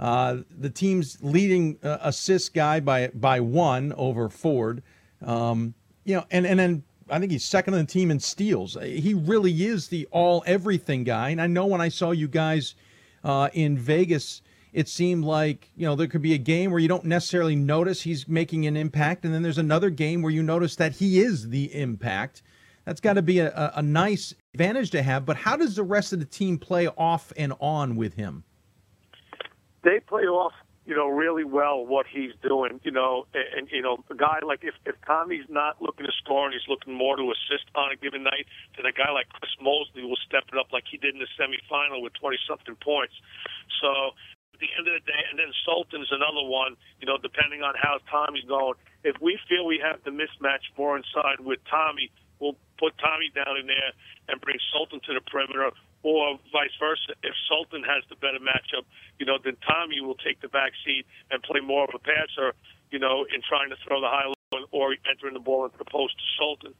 Uh, 0.00 0.38
the 0.50 0.70
team's 0.70 1.18
leading 1.20 1.78
uh, 1.84 1.98
assist 2.00 2.52
guy 2.52 2.80
by 2.80 3.08
by 3.08 3.38
one 3.38 3.92
over 3.92 4.28
Ford. 4.28 4.82
Um, 5.24 5.74
you 6.04 6.16
know, 6.16 6.24
and 6.30 6.44
and 6.46 6.58
then 6.58 6.82
I 7.10 7.18
think 7.18 7.30
he's 7.30 7.44
second 7.44 7.74
on 7.74 7.80
the 7.80 7.86
team 7.86 8.10
in 8.10 8.18
steals. 8.18 8.76
He 8.82 9.14
really 9.14 9.64
is 9.64 9.88
the 9.88 10.08
all 10.10 10.42
everything 10.46 11.04
guy. 11.04 11.28
And 11.28 11.40
I 11.40 11.46
know 11.46 11.66
when 11.66 11.80
I 11.80 11.88
saw 11.88 12.12
you 12.12 12.28
guys 12.28 12.74
uh, 13.24 13.48
in 13.52 13.76
Vegas, 13.76 14.42
it 14.72 14.88
seemed 14.88 15.24
like 15.24 15.70
you 15.76 15.86
know 15.86 15.94
there 15.94 16.06
could 16.06 16.22
be 16.22 16.34
a 16.34 16.38
game 16.38 16.70
where 16.70 16.80
you 16.80 16.88
don't 16.88 17.04
necessarily 17.04 17.56
notice 17.56 18.02
he's 18.02 18.28
making 18.28 18.66
an 18.66 18.76
impact, 18.76 19.24
and 19.24 19.34
then 19.34 19.42
there's 19.42 19.58
another 19.58 19.90
game 19.90 20.22
where 20.22 20.32
you 20.32 20.42
notice 20.42 20.76
that 20.76 20.92
he 20.92 21.20
is 21.20 21.48
the 21.48 21.74
impact. 21.74 22.42
that's 22.84 23.00
got 23.00 23.14
to 23.14 23.22
be 23.22 23.40
a, 23.40 23.72
a, 23.74 23.82
nice 23.82 24.34
advantage 24.54 24.90
to 24.90 25.02
have. 25.02 25.26
But 25.26 25.36
how 25.36 25.56
does 25.56 25.76
the 25.76 25.82
rest 25.82 26.12
of 26.12 26.18
the 26.18 26.24
team 26.24 26.58
play 26.58 26.88
off 26.88 27.32
and 27.36 27.52
on 27.60 27.96
with 27.96 28.14
him? 28.14 28.44
They 29.82 30.00
play 30.00 30.22
off 30.22 30.52
you 30.90 30.98
know, 30.98 31.06
really 31.06 31.46
well 31.46 31.86
what 31.86 32.10
he's 32.10 32.34
doing, 32.42 32.82
you 32.82 32.90
know, 32.90 33.22
and, 33.30 33.46
and 33.54 33.64
you 33.70 33.78
know, 33.78 34.02
a 34.10 34.18
guy 34.18 34.42
like 34.42 34.66
if, 34.66 34.74
if 34.82 34.98
Tommy's 35.06 35.46
not 35.46 35.78
looking 35.78 36.02
to 36.02 36.10
score 36.18 36.50
and 36.50 36.52
he's 36.52 36.66
looking 36.66 36.98
more 36.98 37.14
to 37.14 37.30
assist 37.30 37.70
on 37.78 37.94
a 37.94 37.96
given 37.96 38.26
night, 38.26 38.50
then 38.74 38.90
a 38.90 38.90
guy 38.90 39.06
like 39.14 39.30
Chris 39.30 39.54
Mosley 39.62 40.02
will 40.02 40.18
step 40.26 40.50
it 40.50 40.58
up 40.58 40.74
like 40.74 40.90
he 40.90 40.98
did 40.98 41.14
in 41.14 41.22
the 41.22 41.30
semifinal 41.38 42.02
with 42.02 42.10
20 42.18 42.34
something 42.42 42.74
points. 42.82 43.14
So 43.78 44.18
at 44.50 44.58
the 44.58 44.66
end 44.74 44.90
of 44.90 44.98
the 44.98 45.06
day, 45.06 45.22
and 45.30 45.38
then 45.38 45.54
Sultan's 45.62 46.10
another 46.10 46.42
one, 46.42 46.74
you 46.98 47.06
know, 47.06 47.22
depending 47.22 47.62
on 47.62 47.78
how 47.78 48.02
Tommy's 48.10 48.50
going. 48.50 48.74
If 49.06 49.14
we 49.22 49.38
feel 49.46 49.70
we 49.70 49.78
have 49.78 50.02
the 50.02 50.10
mismatch 50.10 50.74
more 50.74 50.98
inside 50.98 51.38
with 51.38 51.62
Tommy, 51.70 52.10
we'll 52.42 52.58
put 52.82 52.98
Tommy 52.98 53.30
down 53.30 53.62
in 53.62 53.70
there 53.70 53.94
and 54.26 54.42
bring 54.42 54.58
Sultan 54.74 54.98
to 55.06 55.14
the 55.14 55.22
perimeter 55.22 55.70
or 56.02 56.38
vice 56.52 56.74
versa. 56.78 57.12
If 57.22 57.34
Sultan 57.48 57.82
has 57.84 58.04
the 58.08 58.16
better 58.16 58.40
matchup, 58.40 58.88
you 59.18 59.26
know, 59.26 59.38
then 59.42 59.56
Tommy 59.66 60.00
will 60.00 60.16
take 60.16 60.40
the 60.40 60.48
back 60.48 60.72
seat 60.84 61.04
and 61.30 61.42
play 61.42 61.60
more 61.60 61.84
of 61.84 61.94
a 61.94 61.98
passer, 61.98 62.54
you 62.90 62.98
know, 62.98 63.26
in 63.28 63.42
trying 63.44 63.70
to 63.70 63.76
throw 63.86 64.00
the 64.00 64.08
high 64.08 64.26
low 64.26 64.64
or 64.70 64.96
entering 65.08 65.34
the 65.34 65.44
ball 65.44 65.64
into 65.64 65.78
the 65.78 65.88
post 65.88 66.16
to 66.16 66.26
Sultan. 66.38 66.74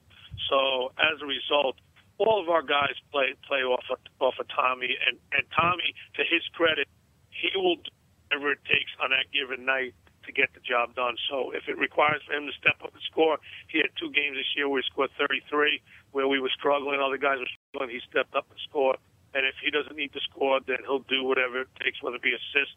So 0.49 0.93
as 0.99 1.21
a 1.23 1.27
result, 1.27 1.77
all 2.19 2.41
of 2.41 2.49
our 2.49 2.63
guys 2.63 2.97
play 3.13 3.33
play 3.47 3.65
off 3.65 3.85
of, 3.91 3.99
off 4.21 4.35
of 4.41 4.47
Tommy, 4.49 4.97
and 5.07 5.17
and 5.33 5.45
Tommy, 5.57 5.95
to 6.17 6.23
his 6.25 6.45
credit, 6.53 6.89
he 7.31 7.49
will 7.57 7.77
do 7.77 7.91
whatever 8.29 8.53
it 8.53 8.63
takes 8.65 8.93
on 9.03 9.11
that 9.11 9.29
given 9.33 9.65
night 9.65 9.95
to 10.27 10.33
get 10.33 10.53
the 10.53 10.61
job 10.61 10.95
done. 10.95 11.17
So 11.29 11.51
if 11.57 11.65
it 11.67 11.79
requires 11.79 12.21
for 12.27 12.37
him 12.37 12.47
to 12.47 12.53
step 12.53 12.77
up 12.85 12.93
and 12.93 13.03
score, 13.09 13.39
he 13.69 13.79
had 13.81 13.89
two 13.97 14.13
games 14.13 14.37
this 14.37 14.53
year 14.55 14.69
where 14.69 14.85
he 14.85 14.87
scored 14.87 15.11
33, 15.17 15.81
where 16.13 16.29
we 16.29 16.39
were 16.39 16.53
struggling, 16.53 17.01
other 17.01 17.17
guys 17.17 17.41
were 17.41 17.49
struggling. 17.73 17.97
He 17.97 18.05
stepped 18.05 18.37
up 18.37 18.45
and 18.51 18.61
scored 18.69 19.01
and 19.35 19.47
if 19.47 19.55
he 19.63 19.71
doesn't 19.71 19.97
need 19.97 20.13
to 20.13 20.21
score, 20.31 20.61
then 20.67 20.79
he'll 20.85 21.01
do 21.01 21.25
whatever 21.25 21.63
it 21.63 21.69
takes, 21.83 22.03
whether 22.03 22.17
it 22.17 22.23
be 22.23 22.31
assist, 22.31 22.77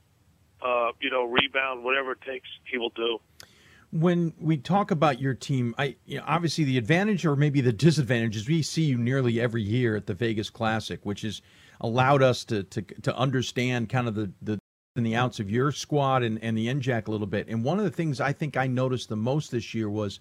uh, 0.62 0.92
you 1.02 1.10
know, 1.10 1.24
rebound, 1.26 1.84
whatever 1.84 2.14
it 2.14 2.22
takes, 2.22 2.48
he 2.70 2.78
will 2.78 2.92
do. 2.92 3.20
When 3.92 4.34
we 4.40 4.58
talk 4.58 4.92
about 4.92 5.20
your 5.20 5.36
team, 5.36 5.76
I 5.78 5.96
you 6.06 6.18
know, 6.18 6.24
obviously 6.26 6.64
the 6.64 6.78
advantage 6.78 7.26
or 7.26 7.36
maybe 7.36 7.62
the 7.62 7.74
disadvantage 7.74 8.36
is 8.36 8.48
we 8.48 8.64
see 8.64 8.84
you 8.84 8.98
nearly 8.98 9.40
every 9.40 9.62
year 9.62 9.96
at 9.96 10.08
the 10.08 10.16
Vegas 10.16 10.50
Classic, 10.50 11.00
which 11.04 11.22
has 11.22 11.42
allowed 11.82 12.24
us 12.24 12.44
to 12.46 12.64
to, 12.64 12.82
to 12.82 13.16
understand 13.16 13.90
kind 13.90 14.08
of 14.08 14.16
the 14.16 14.32
the 14.42 14.58
and 14.96 15.06
the 15.06 15.16
outs 15.16 15.40
of 15.40 15.50
your 15.50 15.72
squad 15.72 16.24
and, 16.24 16.42
and 16.44 16.58
the 16.58 16.68
NJAC 16.68 17.08
a 17.08 17.12
little 17.12 17.28
bit. 17.28 17.48
And 17.48 17.64
one 17.64 17.80
of 17.80 17.84
the 17.84 17.92
things 17.92 18.22
I 18.22 18.32
think 18.32 18.58
I 18.58 18.68
noticed 18.68 19.10
the 19.10 19.16
most 19.16 19.52
this 19.52 19.74
year 19.74 19.90
was 19.90 20.20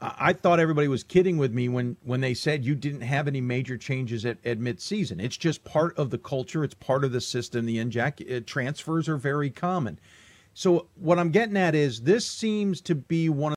I 0.00 0.32
thought 0.32 0.60
everybody 0.60 0.86
was 0.86 1.02
kidding 1.02 1.38
with 1.38 1.52
me 1.52 1.68
when 1.68 1.96
when 2.04 2.20
they 2.20 2.34
said 2.34 2.64
you 2.64 2.74
didn't 2.74 3.00
have 3.00 3.26
any 3.26 3.40
major 3.40 3.76
changes 3.76 4.24
at, 4.24 4.38
at 4.44 4.60
midseason. 4.60 5.20
It's 5.22 5.36
just 5.36 5.64
part 5.64 5.96
of 5.98 6.10
the 6.10 6.18
culture. 6.18 6.62
It's 6.62 6.74
part 6.74 7.04
of 7.04 7.12
the 7.12 7.20
system. 7.20 7.66
The 7.66 7.78
NJAC 7.78 8.36
uh, 8.36 8.40
transfers 8.46 9.08
are 9.08 9.16
very 9.16 9.50
common. 9.50 9.98
So 10.54 10.88
what 10.94 11.18
I'm 11.18 11.30
getting 11.30 11.56
at 11.56 11.74
is 11.74 12.02
this 12.02 12.26
seems 12.26 12.80
to 12.82 12.94
be 12.94 13.28
one 13.28 13.52
of 13.52 13.56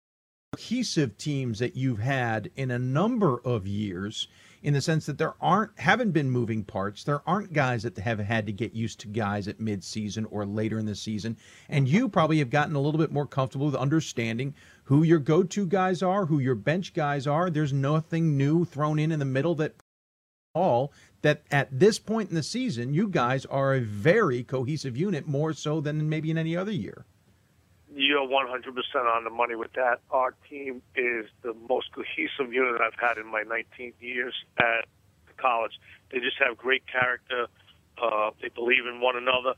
the 0.52 0.58
cohesive 0.58 1.18
teams 1.18 1.60
that 1.60 1.76
you've 1.76 2.00
had 2.00 2.52
in 2.56 2.72
a 2.72 2.80
number 2.80 3.40
of 3.45 3.68
years 3.68 4.28
in 4.64 4.74
the 4.74 4.82
sense 4.82 5.08
that 5.08 5.18
there 5.18 5.34
aren't 5.42 5.72
haven't 5.80 6.11
been 6.11 6.30
moving 6.30 6.64
parts. 6.64 7.03
There 7.03 7.28
aren't 7.28 7.53
guys 7.53 7.84
that 7.84 7.98
have 7.98 8.20
had 8.20 8.45
to 8.45 8.52
get 8.52 8.74
used 8.74 9.00
to 9.02 9.08
guys 9.08 9.48
at 9.48 9.60
midseason 9.60 10.26
or 10.30 10.45
later 10.45 10.78
in 10.78 10.86
the 10.86 10.95
season. 10.95 11.38
And 11.70 11.88
you 11.88 12.08
probably 12.08 12.40
have 12.40 12.50
gotten 12.50 12.76
a 12.76 12.82
little 12.82 13.00
bit 13.00 13.11
more 13.11 13.26
comfortable 13.26 13.66
with 13.66 13.76
understanding 13.76 14.53
who 14.92 15.03
your 15.03 15.20
go-to 15.20 15.66
guys 15.66 16.03
are, 16.03 16.26
who 16.26 16.38
your 16.38 16.53
bench 16.53 16.94
guys 16.94 17.26
are. 17.26 17.50
There's 17.50 17.72
nothing 17.72 18.36
new 18.36 18.66
thrown 18.66 19.00
in 19.00 19.14
in 19.14 19.20
the 19.20 19.26
middle 19.26 19.56
that 19.56 19.74
all 20.53 20.92
that 21.22 21.44
at 21.50 21.70
this 21.72 21.98
point 21.98 22.28
in 22.28 22.36
the 22.36 22.44
season, 22.44 22.94
you 22.94 23.08
guys 23.08 23.45
are 23.45 23.74
a 23.74 23.80
very 23.80 24.44
cohesive 24.44 24.98
unit, 24.98 25.26
more 25.26 25.53
so 25.53 25.80
than 25.80 26.10
maybe 26.10 26.30
in 26.30 26.38
any 26.38 26.58
other 26.58 26.74
year. 26.74 27.06
You're 27.95 28.28
100% 28.28 29.16
on 29.16 29.24
the 29.24 29.30
money 29.30 29.56
with 29.56 29.72
that. 29.76 30.02
Our 30.10 30.36
team 30.50 30.82
is 30.94 31.28
the 31.42 31.53
most 31.70 31.94
cohesive 31.94 32.52
unit 32.52 32.74
that 32.78 32.82
I've 32.82 33.00
had 33.00 33.18
in 33.18 33.32
my 33.32 33.44
19 33.44 33.94
years 34.02 34.34
at 34.60 34.88
the 35.26 35.34
college. 35.38 35.72
They 36.11 36.20
just 36.20 36.36
have 36.45 36.58
great 36.58 36.84
character. 36.86 37.48
Uh, 37.98 38.32
they 38.42 38.50
believe 38.50 38.86
in 38.94 39.00
one 39.00 39.16
another 39.16 39.56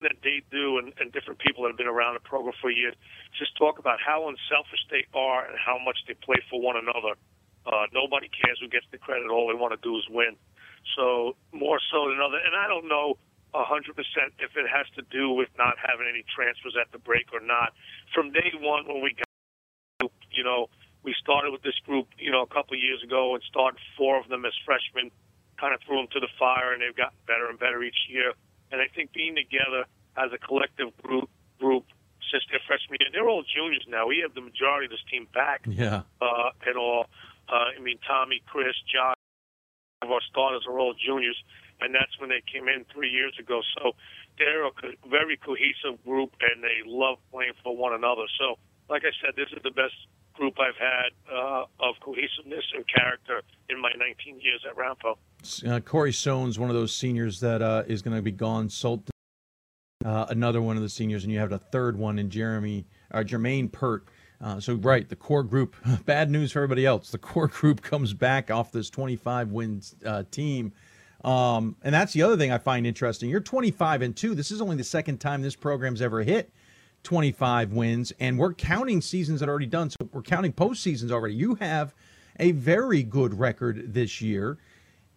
that 0.00 0.14
they 0.22 0.42
do 0.50 0.78
and, 0.78 0.94
and 0.98 1.10
different 1.10 1.38
people 1.42 1.64
that 1.64 1.74
have 1.74 1.80
been 1.80 1.90
around 1.90 2.14
the 2.14 2.22
program 2.22 2.54
for 2.62 2.70
years 2.70 2.94
just 3.38 3.56
talk 3.58 3.78
about 3.78 3.98
how 3.98 4.30
unselfish 4.30 4.82
they 4.90 5.02
are 5.14 5.46
and 5.46 5.58
how 5.58 5.78
much 5.78 5.98
they 6.06 6.14
play 6.14 6.38
for 6.50 6.60
one 6.62 6.78
another. 6.78 7.18
Uh, 7.66 7.84
nobody 7.92 8.30
cares 8.30 8.58
who 8.62 8.68
gets 8.70 8.86
the 8.94 8.98
credit. 8.98 9.28
All 9.28 9.50
they 9.50 9.58
want 9.58 9.74
to 9.74 9.82
do 9.82 9.98
is 9.98 10.06
win. 10.08 10.38
So 10.96 11.36
more 11.52 11.82
so 11.90 12.08
than 12.08 12.22
other, 12.22 12.38
and 12.38 12.54
I 12.54 12.70
don't 12.70 12.88
know 12.88 13.18
a 13.52 13.64
hundred 13.64 13.96
percent 13.96 14.32
if 14.38 14.56
it 14.56 14.68
has 14.70 14.86
to 14.96 15.02
do 15.10 15.32
with 15.32 15.48
not 15.58 15.74
having 15.80 16.06
any 16.08 16.24
transfers 16.28 16.76
at 16.80 16.92
the 16.92 17.00
break 17.00 17.32
or 17.32 17.40
not. 17.40 17.74
From 18.14 18.30
day 18.32 18.52
one, 18.60 18.86
when 18.86 19.02
we 19.02 19.16
got, 19.18 20.10
you 20.30 20.44
know, 20.44 20.68
we 21.02 21.14
started 21.20 21.50
with 21.50 21.62
this 21.62 21.76
group, 21.84 22.08
you 22.16 22.30
know, 22.30 22.42
a 22.42 22.50
couple 22.50 22.76
of 22.76 22.80
years 22.80 23.02
ago 23.02 23.34
and 23.34 23.42
started 23.44 23.80
four 23.96 24.20
of 24.20 24.28
them 24.28 24.44
as 24.44 24.52
freshmen, 24.64 25.10
kind 25.60 25.74
of 25.74 25.80
threw 25.84 25.96
them 25.96 26.08
to 26.12 26.20
the 26.20 26.28
fire, 26.38 26.72
and 26.72 26.80
they've 26.80 26.96
gotten 26.96 27.18
better 27.26 27.48
and 27.48 27.58
better 27.58 27.82
each 27.82 28.08
year. 28.08 28.32
And 28.70 28.80
I 28.80 28.86
think 28.94 29.12
being 29.12 29.36
together 29.36 29.84
as 30.16 30.30
a 30.32 30.38
collective 30.38 30.96
group 31.02 31.30
group 31.58 31.84
since 32.30 32.44
their 32.50 32.60
freshman 32.66 32.98
year, 33.00 33.08
they're 33.12 33.28
all 33.28 33.42
juniors 33.42 33.84
now. 33.88 34.06
We 34.06 34.20
have 34.22 34.34
the 34.34 34.42
majority 34.44 34.86
of 34.86 34.92
this 34.92 35.04
team 35.10 35.26
back. 35.32 35.64
Yeah. 35.66 36.02
Uh, 36.20 36.50
and 36.66 36.76
all. 36.76 37.06
Uh, 37.48 37.72
I 37.72 37.80
mean, 37.80 37.98
Tommy, 38.06 38.42
Chris, 38.44 38.76
John, 38.92 39.14
of 40.02 40.10
our 40.10 40.20
starters 40.30 40.64
are 40.68 40.78
all 40.78 40.94
juniors, 40.94 41.36
and 41.80 41.94
that's 41.94 42.12
when 42.20 42.28
they 42.28 42.42
came 42.44 42.68
in 42.68 42.84
three 42.92 43.10
years 43.10 43.34
ago. 43.40 43.62
So 43.78 43.92
they're 44.38 44.66
a 44.66 44.70
co- 44.70 45.00
very 45.08 45.36
cohesive 45.36 46.02
group, 46.04 46.36
and 46.40 46.62
they 46.62 46.84
love 46.86 47.18
playing 47.32 47.56
for 47.62 47.76
one 47.76 47.94
another. 47.94 48.28
So, 48.38 48.58
like 48.88 49.02
I 49.04 49.12
said, 49.24 49.34
this 49.34 49.48
is 49.50 49.62
the 49.64 49.70
best 49.70 49.96
group 50.38 50.54
I've 50.60 50.76
had 50.76 51.10
uh, 51.34 51.64
of 51.80 51.96
cohesiveness 52.00 52.64
and 52.74 52.84
character 52.88 53.42
in 53.68 53.80
my 53.80 53.90
19 53.98 54.40
years 54.40 54.64
at 54.68 54.76
Ramapo. 54.76 55.18
Uh, 55.66 55.80
Corey 55.80 56.12
Soane's 56.12 56.58
one 56.58 56.70
of 56.70 56.76
those 56.76 56.94
seniors 56.94 57.40
that 57.40 57.60
uh, 57.60 57.82
is 57.86 58.02
going 58.02 58.16
to 58.16 58.22
be 58.22 58.30
gone. 58.30 58.70
Sultan, 58.70 59.10
uh, 60.04 60.26
another 60.28 60.62
one 60.62 60.76
of 60.76 60.82
the 60.82 60.88
seniors, 60.88 61.24
and 61.24 61.32
you 61.32 61.40
have 61.40 61.52
a 61.52 61.58
third 61.58 61.98
one 61.98 62.18
in 62.18 62.30
Jeremy 62.30 62.86
uh, 63.10 63.18
Jermaine 63.18 63.70
Pert. 63.70 64.06
Uh, 64.40 64.60
so 64.60 64.74
right, 64.74 65.08
the 65.08 65.16
core 65.16 65.42
group. 65.42 65.74
Bad 66.06 66.30
news 66.30 66.52
for 66.52 66.60
everybody 66.60 66.86
else. 66.86 67.10
The 67.10 67.18
core 67.18 67.48
group 67.48 67.82
comes 67.82 68.14
back 68.14 68.50
off 68.50 68.70
this 68.70 68.88
25 68.90 69.50
wins 69.50 69.96
uh, 70.06 70.22
team, 70.30 70.72
um, 71.24 71.74
and 71.82 71.92
that's 71.92 72.12
the 72.12 72.22
other 72.22 72.36
thing 72.36 72.52
I 72.52 72.58
find 72.58 72.86
interesting. 72.86 73.28
You're 73.28 73.40
25 73.40 74.02
and 74.02 74.16
two. 74.16 74.36
This 74.36 74.52
is 74.52 74.60
only 74.60 74.76
the 74.76 74.84
second 74.84 75.18
time 75.18 75.42
this 75.42 75.56
program's 75.56 76.00
ever 76.00 76.22
hit 76.22 76.52
25 77.02 77.72
wins, 77.72 78.12
and 78.20 78.38
we're 78.38 78.54
counting 78.54 79.00
seasons 79.00 79.40
that 79.40 79.48
are 79.48 79.52
already 79.52 79.66
done. 79.66 79.90
So 79.90 79.96
we're 80.12 80.22
counting 80.22 80.52
postseasons 80.52 81.10
already. 81.10 81.34
You 81.34 81.54
have 81.56 81.94
a 82.38 82.52
very 82.52 83.02
good 83.02 83.38
record 83.38 83.94
this 83.94 84.20
year. 84.20 84.58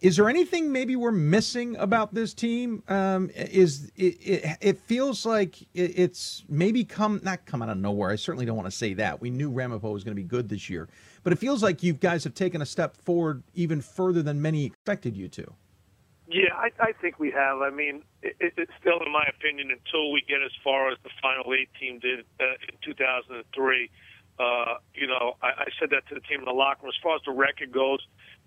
Is 0.00 0.16
there 0.16 0.28
anything 0.28 0.72
maybe 0.72 0.96
we're 0.96 1.12
missing 1.12 1.76
about 1.76 2.12
this 2.12 2.34
team? 2.34 2.82
Um, 2.88 3.30
is 3.36 3.92
it, 3.94 4.16
it, 4.20 4.58
it 4.60 4.78
feels 4.78 5.24
like 5.24 5.62
it, 5.62 5.96
it's 5.96 6.42
maybe 6.48 6.82
come 6.82 7.20
not 7.22 7.46
come 7.46 7.62
out 7.62 7.68
of 7.68 7.78
nowhere. 7.78 8.10
I 8.10 8.16
certainly 8.16 8.44
don't 8.44 8.56
want 8.56 8.66
to 8.66 8.76
say 8.76 8.94
that. 8.94 9.20
We 9.20 9.30
knew 9.30 9.48
Ramapo 9.48 9.92
was 9.92 10.02
going 10.02 10.16
to 10.16 10.20
be 10.20 10.26
good 10.26 10.48
this 10.48 10.68
year, 10.68 10.88
but 11.22 11.32
it 11.32 11.36
feels 11.36 11.62
like 11.62 11.84
you 11.84 11.92
guys 11.92 12.24
have 12.24 12.34
taken 12.34 12.62
a 12.62 12.66
step 12.66 12.96
forward 12.96 13.44
even 13.54 13.80
further 13.80 14.22
than 14.22 14.42
many 14.42 14.64
expected 14.64 15.16
you 15.16 15.28
to. 15.28 15.54
Yeah, 16.32 16.56
I, 16.56 16.72
I 16.80 16.92
think 16.96 17.20
we 17.20 17.30
have. 17.32 17.60
I 17.60 17.68
mean, 17.68 18.04
it, 18.22 18.36
it's 18.40 18.72
still, 18.80 19.04
in 19.04 19.12
my 19.12 19.28
opinion, 19.28 19.68
until 19.68 20.10
we 20.12 20.24
get 20.24 20.40
as 20.40 20.50
far 20.64 20.88
as 20.88 20.96
the 21.04 21.10
final 21.20 21.52
eight 21.52 21.68
team 21.78 21.98
did 22.00 22.24
uh, 22.40 22.56
in 22.72 22.80
2003. 22.80 23.36
Uh, 24.40 24.80
you 24.94 25.06
know, 25.06 25.36
I, 25.42 25.68
I 25.68 25.68
said 25.78 25.90
that 25.90 26.08
to 26.08 26.14
the 26.16 26.24
team 26.24 26.40
in 26.40 26.46
the 26.48 26.56
locker 26.56 26.88
room. 26.88 26.92
As 26.96 27.02
far 27.04 27.16
as 27.16 27.22
the 27.28 27.36
record 27.36 27.70
goes, 27.70 28.00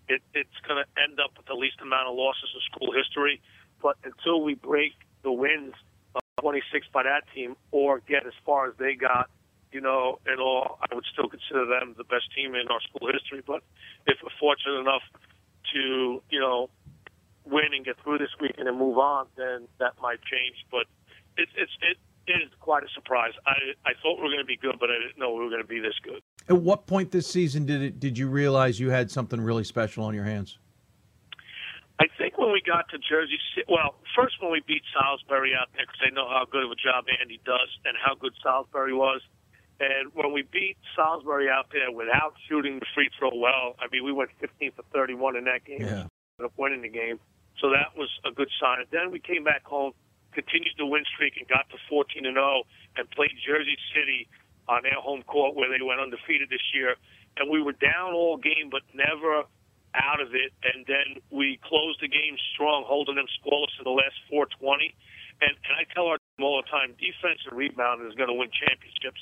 it, 0.09 0.25
it's 0.33 0.57
going 0.67 0.81
to 0.81 0.89
end 0.97 1.21
up 1.21 1.37
with 1.37 1.45
the 1.45 1.53
least 1.53 1.77
amount 1.77 2.09
of 2.09 2.17
losses 2.17 2.49
in 2.57 2.61
school 2.73 2.89
history. 2.89 3.39
But 3.85 4.01
until 4.01 4.41
we 4.41 4.55
break 4.55 4.97
the 5.21 5.31
wins 5.31 5.77
of 6.15 6.21
26 6.41 6.89
by 6.89 7.03
that 7.03 7.29
team 7.37 7.55
or 7.69 8.01
get 8.01 8.25
as 8.25 8.33
far 8.43 8.65
as 8.65 8.73
they 8.81 8.95
got, 8.95 9.29
you 9.71 9.79
know, 9.79 10.17
and 10.25 10.41
all, 10.41 10.81
I 10.81 10.95
would 10.95 11.05
still 11.13 11.29
consider 11.29 11.69
them 11.69 11.93
the 12.01 12.07
best 12.09 12.33
team 12.33 12.55
in 12.57 12.65
our 12.65 12.81
school 12.81 13.13
history. 13.13 13.45
But 13.45 13.61
if 14.09 14.17
we're 14.25 14.33
fortunate 14.41 14.81
enough 14.81 15.05
to, 15.73 16.23
you 16.33 16.39
know, 16.39 16.69
win 17.45 17.73
and 17.75 17.85
get 17.85 17.95
through 18.03 18.17
this 18.17 18.33
week 18.39 18.55
and 18.57 18.67
then 18.67 18.77
move 18.77 18.97
on, 18.97 19.27
then 19.37 19.67
that 19.79 19.93
might 20.01 20.19
change. 20.23 20.55
But 20.71 20.85
it's 21.37 21.51
it's 21.57 21.71
it 21.81 21.97
is 22.31 22.49
quite 22.59 22.83
a 22.83 22.89
surprise. 22.93 23.33
I 23.45 23.53
I 23.85 23.93
thought 24.01 24.17
we 24.17 24.23
were 24.23 24.29
going 24.29 24.39
to 24.39 24.45
be 24.45 24.57
good, 24.57 24.75
but 24.79 24.89
I 24.89 24.97
didn't 24.99 25.19
know 25.19 25.33
we 25.33 25.43
were 25.43 25.49
going 25.49 25.61
to 25.61 25.67
be 25.67 25.79
this 25.79 25.95
good. 26.03 26.21
At 26.49 26.57
what 26.57 26.87
point 26.87 27.11
this 27.11 27.27
season 27.27 27.65
did 27.65 27.81
it 27.81 27.99
did 27.99 28.17
you 28.17 28.27
realize 28.27 28.79
you 28.79 28.89
had 28.89 29.11
something 29.11 29.39
really 29.39 29.63
special 29.63 30.03
on 30.03 30.13
your 30.13 30.25
hands? 30.25 30.57
I 31.97 32.07
think 32.17 32.37
when 32.37 32.51
we 32.51 32.61
got 32.65 32.89
to 32.89 32.97
Jersey 32.97 33.39
City, 33.55 33.67
well, 33.71 33.95
first 34.17 34.35
when 34.41 34.51
we 34.51 34.61
beat 34.67 34.83
Salisbury 34.91 35.55
out 35.55 35.71
there, 35.73 35.85
because 35.87 36.01
I 36.03 36.11
know 36.11 36.27
how 36.27 36.43
good 36.43 36.65
of 36.65 36.71
a 36.71 36.75
job 36.75 37.05
Andy 37.07 37.39
does 37.45 37.71
and 37.85 37.95
how 37.95 38.15
good 38.15 38.33
Salisbury 38.43 38.93
was, 38.93 39.21
And 39.79 40.11
when 40.13 40.31
we 40.31 40.43
beat 40.51 40.77
Salisbury 40.95 41.49
out 41.49 41.67
there 41.71 41.91
without 41.91 42.33
shooting 42.47 42.79
the 42.79 42.85
free 42.93 43.09
throw 43.19 43.31
well, 43.35 43.75
I 43.79 43.87
mean, 43.91 44.05
we 44.05 44.13
went 44.13 44.29
15 44.39 44.71
for 44.75 44.83
31 44.93 45.35
in 45.35 45.45
that 45.45 45.65
game. 45.65 45.81
Yeah. 45.81 46.07
Ended 46.39 46.45
up 46.45 46.53
winning 46.57 46.81
the 46.81 46.89
game. 46.89 47.19
So 47.61 47.69
that 47.71 47.95
was 47.95 48.09
a 48.25 48.31
good 48.31 48.49
sign. 48.59 48.79
And 48.83 48.91
then 48.91 49.11
we 49.11 49.19
came 49.19 49.43
back 49.43 49.63
home, 49.63 49.93
continued 50.33 50.75
the 50.77 50.85
win 50.85 51.03
streak, 51.15 51.37
and 51.37 51.47
got 51.47 51.69
to 51.71 51.77
14 51.89 52.25
and 52.25 52.35
0, 52.35 52.63
and 52.97 53.09
played 53.11 53.31
Jersey 53.39 53.77
City 53.95 54.27
on 54.67 54.83
their 54.83 54.99
home 54.99 55.23
court 55.23 55.55
where 55.55 55.69
they 55.69 55.83
went 55.83 55.99
undefeated 55.99 56.49
this 56.49 56.63
year. 56.73 56.95
And 57.37 57.49
we 57.49 57.61
were 57.61 57.75
down 57.75 58.13
all 58.13 58.37
game, 58.37 58.69
but 58.71 58.81
never 58.93 59.43
out 59.95 60.19
of 60.19 60.35
it. 60.35 60.51
And 60.63 60.83
then 60.87 61.23
we 61.31 61.59
closed 61.63 62.01
the 62.01 62.11
game 62.11 62.35
strong, 62.53 62.83
holding 62.83 63.15
them 63.15 63.27
scoreless 63.39 63.71
in 63.79 63.85
the 63.87 63.95
last 63.95 64.15
420. 64.27 64.95
And, 65.41 65.51
and 65.51 65.73
I 65.75 65.83
tell 65.91 66.07
our 66.07 66.19
team 66.19 66.43
all 66.43 66.59
the 66.63 66.69
time, 66.71 66.95
defense 66.99 67.43
and 67.47 67.55
rebound 67.55 68.03
is 68.07 68.15
going 68.15 68.31
to 68.31 68.35
win 68.35 68.51
championships. 68.51 69.19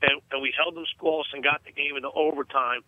And, 0.00 0.20
and 0.32 0.40
we 0.40 0.52
held 0.56 0.76
them 0.76 0.88
scoreless 0.96 1.28
and 1.32 1.44
got 1.44 1.64
the 1.64 1.72
game 1.72 1.96
into 1.96 2.08
overtime, 2.12 2.80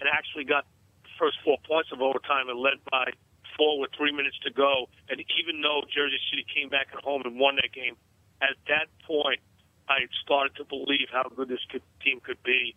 and 0.00 0.08
actually 0.08 0.44
got 0.44 0.64
the 1.04 1.12
first 1.20 1.36
four 1.44 1.60
points 1.68 1.92
of 1.92 2.00
overtime 2.00 2.48
and 2.48 2.56
led 2.56 2.80
by 2.88 3.12
four 3.56 3.80
with 3.80 3.90
three 3.96 4.12
minutes 4.12 4.36
to 4.44 4.50
go. 4.50 4.86
And 5.08 5.20
even 5.38 5.60
though 5.60 5.82
Jersey 5.94 6.18
City 6.30 6.44
came 6.54 6.68
back 6.68 6.88
at 6.96 7.02
home 7.02 7.22
and 7.24 7.38
won 7.38 7.56
that 7.56 7.72
game, 7.72 7.96
at 8.42 8.56
that 8.68 8.88
point, 9.06 9.40
I 9.88 10.06
started 10.22 10.56
to 10.56 10.64
believe 10.64 11.08
how 11.12 11.24
good 11.34 11.48
this 11.48 11.64
could, 11.70 11.82
team 12.02 12.20
could 12.20 12.42
be, 12.42 12.74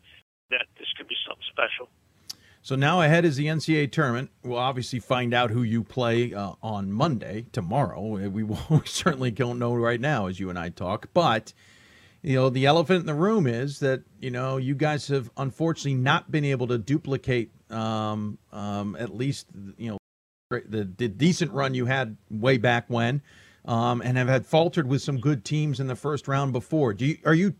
that 0.49 0.65
this 0.77 0.87
could 0.97 1.07
be 1.07 1.15
something 1.27 1.43
special. 1.51 1.89
So 2.61 2.75
now 2.75 3.01
ahead 3.01 3.23
is 3.23 3.37
the 3.37 3.45
NCAA 3.45 3.91
tournament. 3.91 4.29
We'll 4.43 4.57
obviously 4.57 4.99
find 4.99 5.33
out 5.33 5.51
who 5.51 5.63
you 5.63 5.83
play 5.83 6.33
uh, 6.33 6.53
on 6.61 6.91
Monday, 6.91 7.45
tomorrow. 7.51 8.01
We, 8.01 8.43
we 8.43 8.57
certainly 8.83 9.31
don't 9.31 9.59
know 9.59 9.73
right 9.73 10.01
now 10.01 10.27
as 10.27 10.39
you 10.39 10.49
and 10.49 10.59
I 10.59 10.69
talk. 10.69 11.07
But, 11.13 11.53
you 12.21 12.35
know, 12.35 12.49
the 12.49 12.65
elephant 12.65 13.01
in 13.01 13.05
the 13.05 13.13
room 13.13 13.47
is 13.47 13.79
that, 13.79 14.01
you 14.19 14.31
know, 14.31 14.57
you 14.57 14.75
guys 14.75 15.07
have 15.07 15.31
unfortunately 15.37 15.95
not 15.95 16.29
been 16.29 16.43
able 16.43 16.67
to 16.67 16.77
duplicate 16.77 17.51
um, 17.69 18.37
um, 18.51 18.97
at 18.99 19.15
least, 19.15 19.47
you 19.77 19.91
know, 19.91 19.97
the, 20.49 20.89
the 20.97 21.07
decent 21.07 21.51
run 21.51 21.73
you 21.73 21.85
had 21.85 22.15
way 22.29 22.57
back 22.57 22.85
when 22.87 23.21
um, 23.65 24.01
and 24.01 24.17
have 24.17 24.27
had 24.27 24.45
faltered 24.45 24.87
with 24.87 25.01
some 25.01 25.19
good 25.19 25.43
teams 25.43 25.79
in 25.79 25.87
the 25.87 25.95
first 25.95 26.27
round 26.27 26.53
before. 26.53 26.93
Do 26.93 27.05
you, 27.05 27.17
are 27.25 27.33
you, 27.33 27.51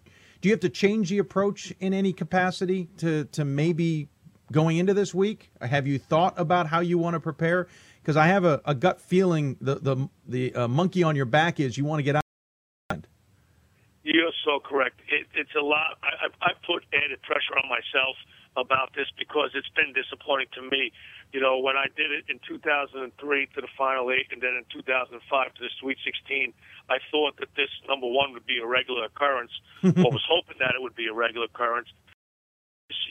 do 0.41 0.47
you 0.47 0.51
have 0.51 0.61
to 0.61 0.69
change 0.69 1.09
the 1.09 1.17
approach 1.17 1.73
in 1.79 1.93
any 1.93 2.13
capacity 2.13 2.87
to, 2.97 3.25
to 3.25 3.43
maybe 3.43 4.07
going 4.51 4.77
into 4.77 4.93
this 4.93 5.13
week? 5.13 5.51
Have 5.61 5.85
you 5.85 5.99
thought 5.99 6.33
about 6.37 6.67
how 6.67 6.79
you 6.79 6.97
want 6.97 7.15
to 7.15 7.19
prepare? 7.19 7.67
Because 8.01 8.15
I 8.15 8.27
have 8.27 8.45
a, 8.45 8.61
a, 8.63 8.73
gut 8.73 9.01
feeling 9.01 9.57
the 9.59 9.75
the 9.75 10.09
the 10.25 10.55
uh, 10.55 10.67
monkey 10.69 11.03
on 11.03 11.17
your 11.17 11.25
back 11.25 11.59
is 11.59 11.77
you 11.77 11.83
want 11.83 11.99
to 11.99 12.03
get 12.03 12.15
out. 12.15 12.23
You're 14.03 14.31
so 14.45 14.61
correct. 14.63 15.01
It, 15.11 15.27
it's 15.35 15.51
a 15.59 15.61
lot. 15.61 15.99
I, 16.01 16.27
I 16.41 16.51
put 16.65 16.85
added 16.93 17.21
pressure 17.23 17.59
on 17.61 17.67
myself 17.67 18.15
about 18.57 18.89
this 18.95 19.07
because 19.17 19.51
it's 19.53 19.69
been 19.75 19.93
disappointing 19.93 20.47
to 20.55 20.61
me. 20.61 20.91
You 21.33 21.41
know, 21.41 21.59
when 21.59 21.75
I 21.75 21.87
did 21.95 22.11
it 22.11 22.25
in 22.29 22.39
2003 22.47 23.03
to 23.03 23.61
the 23.61 23.67
Final 23.77 24.11
Eight 24.11 24.31
and 24.31 24.41
then 24.41 24.55
in 24.55 24.63
2005 24.71 25.11
to 25.19 25.61
the 25.61 25.69
Sweet 25.79 25.97
16, 26.03 26.53
I 26.89 26.97
thought 27.11 27.35
that 27.39 27.49
this, 27.55 27.69
number 27.87 28.07
one, 28.07 28.31
would 28.33 28.45
be 28.45 28.59
a 28.63 28.65
regular 28.65 29.05
occurrence, 29.05 29.51
or 29.83 30.11
was 30.11 30.23
hoping 30.27 30.57
that 30.59 30.71
it 30.75 30.81
would 30.81 30.95
be 30.95 31.07
a 31.07 31.13
regular 31.13 31.47
occurrence. 31.47 31.89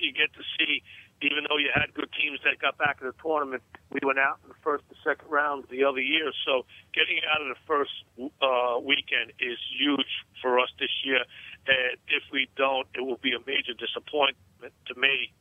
You 0.01 0.13
get 0.13 0.33
to 0.33 0.45
see 0.57 0.83
even 1.23 1.49
though 1.49 1.57
you 1.57 1.73
had 1.73 1.95
good 1.95 2.13
teams 2.13 2.41
that 2.45 2.61
got 2.61 2.77
back 2.77 3.01
in 3.01 3.07
the 3.07 3.17
tournament, 3.23 3.63
we 3.89 4.01
went 4.05 4.19
out 4.19 4.37
in 4.45 4.49
the 4.53 4.61
first 4.61 4.85
and 4.89 4.99
second 5.01 5.29
rounds 5.31 5.65
the 5.71 5.85
other 5.85 6.01
year. 6.01 6.29
So 6.45 6.69
getting 6.93 7.21
out 7.25 7.41
of 7.41 7.49
the 7.49 7.61
first 7.65 7.97
uh, 8.21 8.77
weekend 8.85 9.33
is 9.41 9.57
huge 9.81 10.13
for 10.43 10.61
us 10.61 10.69
this 10.79 10.93
year. 11.05 11.25
And 11.67 11.97
if 12.09 12.23
we 12.33 12.49
don't, 12.57 12.87
it 12.93 13.01
will 13.01 13.21
be 13.23 13.33
a 13.33 13.41
major 13.47 13.73
disappointment 13.73 14.77
to 14.93 14.95
me. 15.01 15.33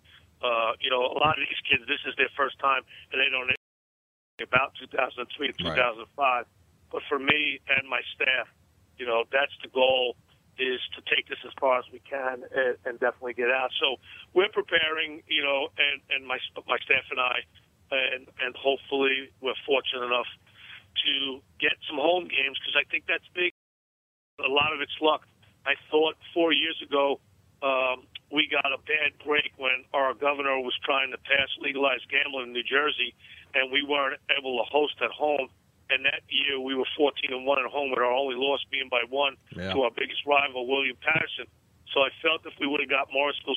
Uh, 0.45 0.77
you 0.77 0.93
know, 0.93 1.01
a 1.01 1.17
lot 1.17 1.33
of 1.33 1.41
these 1.41 1.61
kids, 1.65 1.81
this 1.89 2.05
is 2.05 2.13
their 2.21 2.29
first 2.37 2.59
time, 2.61 2.85
and 3.09 3.17
they 3.17 3.33
don't 3.33 3.49
know 3.49 3.57
about 4.45 4.77
2003 4.77 5.25
to 5.25 5.57
2005. 5.57 6.05
Right. 6.13 6.45
But 6.91 7.01
for 7.09 7.17
me 7.17 7.59
and 7.65 7.89
my 7.89 8.01
staff, 8.13 8.45
you 9.01 9.09
know, 9.09 9.25
that's 9.33 9.57
the 9.65 9.69
goal 9.73 10.15
is 10.61 10.79
to 10.95 11.01
take 11.09 11.27
this 11.27 11.39
as 11.43 11.51
far 11.59 11.79
as 11.79 11.85
we 11.91 11.99
can 11.99 12.45
and, 12.53 12.77
and 12.85 12.93
definitely 12.99 13.33
get 13.33 13.49
out. 13.49 13.71
So 13.81 13.97
we're 14.37 14.53
preparing, 14.53 15.23
you 15.27 15.43
know, 15.43 15.67
and, 15.81 15.99
and 16.13 16.21
my 16.27 16.37
my 16.69 16.77
staff 16.85 17.03
and 17.09 17.19
I, 17.19 17.41
and 17.91 18.27
and 18.39 18.55
hopefully 18.55 19.33
we're 19.41 19.57
fortunate 19.65 20.05
enough 20.05 20.29
to 21.03 21.41
get 21.59 21.75
some 21.89 21.97
home 21.97 22.29
games 22.29 22.55
because 22.61 22.77
I 22.77 22.85
think 22.87 23.03
that's 23.07 23.27
big. 23.33 23.51
A 24.39 24.51
lot 24.51 24.71
of 24.71 24.79
it's 24.79 24.95
luck. 25.01 25.27
I 25.65 25.73
thought 25.91 26.15
four 26.33 26.53
years 26.53 26.79
ago 26.85 27.19
um, 27.63 28.07
we 28.35 28.51
got 28.51 28.67
a 28.67 28.77
bad 28.83 29.15
break 29.23 29.55
when 29.55 29.87
our 29.95 30.13
governor 30.13 30.59
was 30.59 30.75
trying 30.83 31.11
to 31.11 31.17
pass 31.17 31.47
legalized 31.63 32.03
gambling 32.11 32.51
in 32.51 32.53
New 32.53 32.67
Jersey, 32.67 33.15
and 33.55 33.71
we 33.71 33.81
weren't 33.81 34.19
able 34.35 34.59
to 34.59 34.67
host 34.67 34.99
at 34.99 35.11
home 35.11 35.47
and 35.89 36.05
that 36.05 36.25
year 36.29 36.59
we 36.59 36.73
were 36.73 36.87
14 36.97 37.29
and 37.29 37.45
one 37.45 37.59
at 37.59 37.69
home, 37.69 37.91
with 37.91 37.99
our 37.99 38.11
only 38.11 38.35
loss 38.35 38.61
being 38.71 38.89
by 38.89 39.05
one 39.09 39.37
yeah. 39.53 39.73
to 39.73 39.85
our 39.85 39.91
biggest 39.93 40.25
rival, 40.25 40.65
William 40.65 40.97
Paterson. 40.97 41.45
So 41.93 42.01
I 42.01 42.09
felt 42.21 42.41
if 42.45 42.53
we 42.59 42.65
would 42.65 42.81
have 42.81 42.89
got 42.89 43.13
Morrisville 43.13 43.55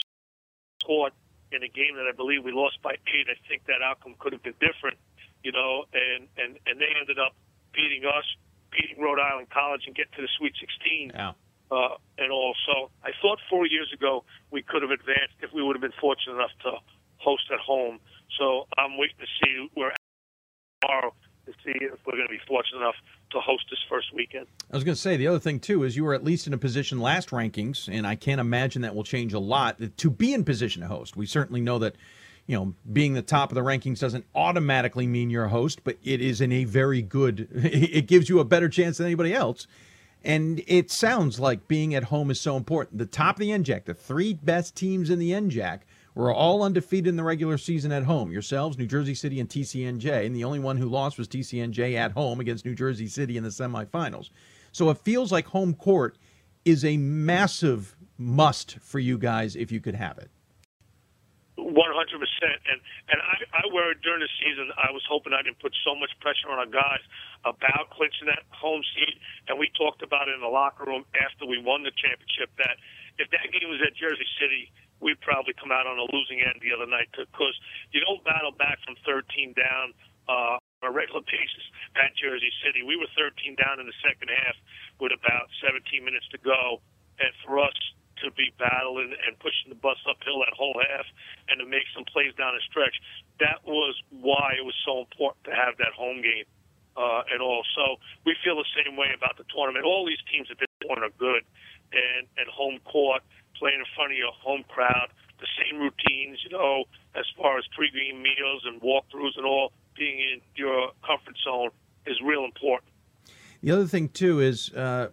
caught 0.84 1.12
in 1.52 1.62
a 1.62 1.68
game 1.68 1.96
that 1.96 2.04
I 2.04 2.12
believe 2.12 2.44
we 2.44 2.52
lost 2.52 2.80
by 2.82 3.00
eight, 3.08 3.26
I 3.32 3.36
think 3.48 3.64
that 3.66 3.80
outcome 3.80 4.14
could 4.18 4.32
have 4.32 4.42
been 4.42 4.58
different. 4.60 4.98
You 5.42 5.52
know, 5.52 5.84
and 5.94 6.28
and 6.36 6.58
and 6.66 6.76
they 6.80 6.92
ended 6.98 7.18
up 7.18 7.32
beating 7.72 8.04
us, 8.04 8.26
beating 8.70 9.00
Rhode 9.00 9.20
Island 9.20 9.48
College, 9.48 9.86
and 9.86 9.94
get 9.94 10.12
to 10.12 10.20
the 10.20 10.28
Sweet 10.36 10.52
16. 10.60 11.12
Yeah. 11.14 11.32
Uh, 11.70 12.00
and 12.16 12.32
all. 12.32 12.54
So 12.66 12.90
I 13.04 13.10
thought 13.20 13.38
four 13.50 13.66
years 13.66 13.92
ago 13.92 14.24
we 14.50 14.62
could 14.62 14.80
have 14.80 14.90
advanced 14.90 15.34
if 15.42 15.52
we 15.52 15.62
would 15.62 15.76
have 15.76 15.82
been 15.82 15.98
fortunate 16.00 16.36
enough 16.36 16.56
to 16.62 16.72
host 17.18 17.44
at 17.52 17.60
home. 17.60 17.98
So 18.38 18.66
I'm 18.78 18.96
waiting 18.96 19.16
to 19.20 19.26
see 19.44 19.68
where 19.74 19.92
tomorrow 20.80 21.12
to 21.48 21.52
see 21.64 21.78
if 21.80 21.98
we're 22.06 22.14
going 22.14 22.28
to 22.28 22.32
be 22.32 22.40
fortunate 22.46 22.78
enough 22.78 22.94
to 23.30 23.40
host 23.40 23.64
this 23.70 23.78
first 23.88 24.14
weekend. 24.14 24.46
I 24.70 24.76
was 24.76 24.84
going 24.84 24.94
to 24.94 25.00
say 25.00 25.16
the 25.16 25.26
other 25.26 25.38
thing 25.38 25.60
too 25.60 25.84
is 25.84 25.96
you 25.96 26.04
were 26.04 26.14
at 26.14 26.24
least 26.24 26.46
in 26.46 26.52
a 26.52 26.58
position 26.58 27.00
last 27.00 27.30
rankings, 27.30 27.88
and 27.90 28.06
I 28.06 28.14
can't 28.14 28.40
imagine 28.40 28.82
that 28.82 28.94
will 28.94 29.04
change 29.04 29.32
a 29.32 29.38
lot 29.38 29.78
to 29.96 30.10
be 30.10 30.34
in 30.34 30.44
position 30.44 30.82
to 30.82 30.88
host. 30.88 31.16
We 31.16 31.26
certainly 31.26 31.60
know 31.60 31.78
that. 31.78 31.96
You 32.46 32.56
know, 32.56 32.74
being 32.90 33.12
the 33.12 33.20
top 33.20 33.50
of 33.50 33.56
the 33.56 33.60
rankings 33.60 33.98
doesn't 33.98 34.24
automatically 34.34 35.06
mean 35.06 35.28
you're 35.28 35.44
a 35.44 35.50
host, 35.50 35.84
but 35.84 35.98
it 36.02 36.22
is 36.22 36.40
in 36.40 36.50
a 36.50 36.64
very 36.64 37.02
good. 37.02 37.46
It 37.54 38.06
gives 38.06 38.30
you 38.30 38.40
a 38.40 38.44
better 38.46 38.70
chance 38.70 38.96
than 38.96 39.04
anybody 39.04 39.34
else. 39.34 39.66
And 40.24 40.62
it 40.66 40.90
sounds 40.90 41.38
like 41.38 41.68
being 41.68 41.94
at 41.94 42.04
home 42.04 42.30
is 42.30 42.40
so 42.40 42.56
important. 42.56 42.98
The 42.98 43.06
top 43.06 43.36
of 43.36 43.40
the 43.40 43.50
NJAC, 43.50 43.84
the 43.84 43.94
three 43.94 44.34
best 44.34 44.74
teams 44.74 45.10
in 45.10 45.18
the 45.18 45.30
NJAC, 45.30 45.80
were 46.14 46.32
all 46.32 46.62
undefeated 46.62 47.06
in 47.06 47.16
the 47.16 47.22
regular 47.22 47.56
season 47.56 47.92
at 47.92 48.02
home. 48.02 48.32
Yourselves, 48.32 48.76
New 48.76 48.86
Jersey 48.86 49.14
City, 49.14 49.38
and 49.38 49.48
TCNJ. 49.48 50.26
And 50.26 50.34
the 50.34 50.42
only 50.42 50.58
one 50.58 50.76
who 50.76 50.88
lost 50.88 51.16
was 51.16 51.28
TCNJ 51.28 51.94
at 51.94 52.12
home 52.12 52.40
against 52.40 52.64
New 52.64 52.74
Jersey 52.74 53.06
City 53.06 53.36
in 53.36 53.44
the 53.44 53.50
semifinals. 53.50 54.30
So 54.72 54.90
it 54.90 54.98
feels 54.98 55.30
like 55.30 55.46
home 55.46 55.74
court 55.74 56.18
is 56.64 56.84
a 56.84 56.96
massive 56.96 57.96
must 58.18 58.78
for 58.80 58.98
you 58.98 59.16
guys 59.16 59.54
if 59.54 59.70
you 59.70 59.80
could 59.80 59.94
have 59.94 60.18
it. 60.18 60.30
One 61.58 61.90
hundred 61.90 62.22
percent, 62.22 62.62
and 62.70 62.78
and 63.10 63.18
I, 63.18 63.36
I 63.50 63.62
worried 63.74 63.98
during 64.06 64.22
the 64.22 64.30
season. 64.38 64.70
I 64.78 64.94
was 64.94 65.02
hoping 65.10 65.34
I 65.34 65.42
didn't 65.42 65.58
put 65.58 65.74
so 65.82 65.98
much 65.98 66.14
pressure 66.22 66.46
on 66.54 66.62
our 66.62 66.70
guys 66.70 67.02
about 67.42 67.90
clinching 67.90 68.30
that 68.30 68.46
home 68.54 68.86
seat, 68.94 69.18
and 69.50 69.58
we 69.58 69.66
talked 69.74 70.06
about 70.06 70.30
it 70.30 70.38
in 70.38 70.42
the 70.42 70.50
locker 70.50 70.86
room 70.86 71.02
after 71.18 71.50
we 71.50 71.58
won 71.58 71.82
the 71.82 71.90
championship. 71.98 72.54
That 72.62 72.78
if 73.18 73.26
that 73.34 73.50
game 73.50 73.66
was 73.66 73.82
at 73.82 73.90
Jersey 73.98 74.26
City, 74.38 74.70
we'd 75.02 75.18
probably 75.18 75.54
come 75.58 75.74
out 75.74 75.90
on 75.90 75.98
a 75.98 76.06
losing 76.14 76.46
end 76.46 76.62
the 76.62 76.70
other 76.70 76.86
night 76.86 77.10
because 77.10 77.54
you 77.90 77.98
don't 78.06 78.22
battle 78.22 78.54
back 78.54 78.78
from 78.86 78.94
13 79.02 79.54
down 79.58 79.94
uh, 80.30 80.62
on 80.62 80.84
a 80.86 80.92
regular 80.94 81.26
basis 81.26 81.66
at 81.98 82.14
Jersey 82.14 82.54
City. 82.62 82.86
We 82.86 82.94
were 82.94 83.10
13 83.18 83.58
down 83.58 83.82
in 83.82 83.86
the 83.90 83.98
second 83.98 84.30
half 84.30 84.54
with 85.02 85.10
about 85.10 85.50
17 85.66 85.82
minutes 86.06 86.26
to 86.30 86.38
go, 86.38 86.78
and 87.18 87.34
for 87.42 87.58
us 87.58 87.74
to 88.24 88.30
be 88.32 88.52
battling 88.58 89.14
and 89.14 89.38
pushing 89.38 89.70
the 89.70 89.78
bus 89.78 89.98
uphill 90.08 90.40
that 90.44 90.54
whole 90.56 90.74
half 90.76 91.06
and 91.48 91.60
to 91.60 91.66
make 91.66 91.86
some 91.94 92.04
plays 92.06 92.34
down 92.34 92.54
the 92.54 92.62
stretch, 92.66 92.96
that 93.40 93.62
was 93.64 93.94
why 94.10 94.54
it 94.58 94.64
was 94.64 94.74
so 94.84 95.00
important 95.00 95.44
to 95.46 95.54
have 95.54 95.76
that 95.78 95.94
home 95.96 96.22
game. 96.22 96.46
Uh, 96.98 97.22
and 97.30 97.38
all. 97.38 97.62
So 97.78 98.02
we 98.26 98.34
feel 98.42 98.58
the 98.58 98.66
same 98.74 98.98
way 98.98 99.14
about 99.14 99.38
the 99.38 99.46
tournament. 99.54 99.86
All 99.86 100.02
these 100.02 100.18
teams 100.34 100.50
at 100.50 100.58
this 100.58 100.66
point 100.82 100.98
are 100.98 101.14
good, 101.14 101.46
and 101.94 102.26
and 102.34 102.50
home 102.50 102.82
court 102.82 103.22
playing 103.54 103.78
in 103.78 103.86
front 103.94 104.10
of 104.10 104.18
your 104.18 104.34
home 104.34 104.64
crowd, 104.66 105.06
the 105.38 105.46
same 105.58 105.78
routines, 105.78 106.42
you 106.42 106.50
know, 106.50 106.90
as 107.14 107.26
far 107.36 107.58
as 107.58 107.64
pregame 107.70 108.22
meals 108.22 108.62
and 108.66 108.80
walkthroughs 108.80 109.36
and 109.36 109.46
all, 109.46 109.70
being 109.96 110.18
in 110.18 110.40
your 110.54 110.90
comfort 111.06 111.34
zone 111.42 111.70
is 112.06 112.16
real 112.22 112.44
important. 112.44 112.87
The 113.62 113.72
other 113.72 113.86
thing 113.86 114.08
too 114.10 114.40
is 114.40 114.72
uh, 114.72 115.08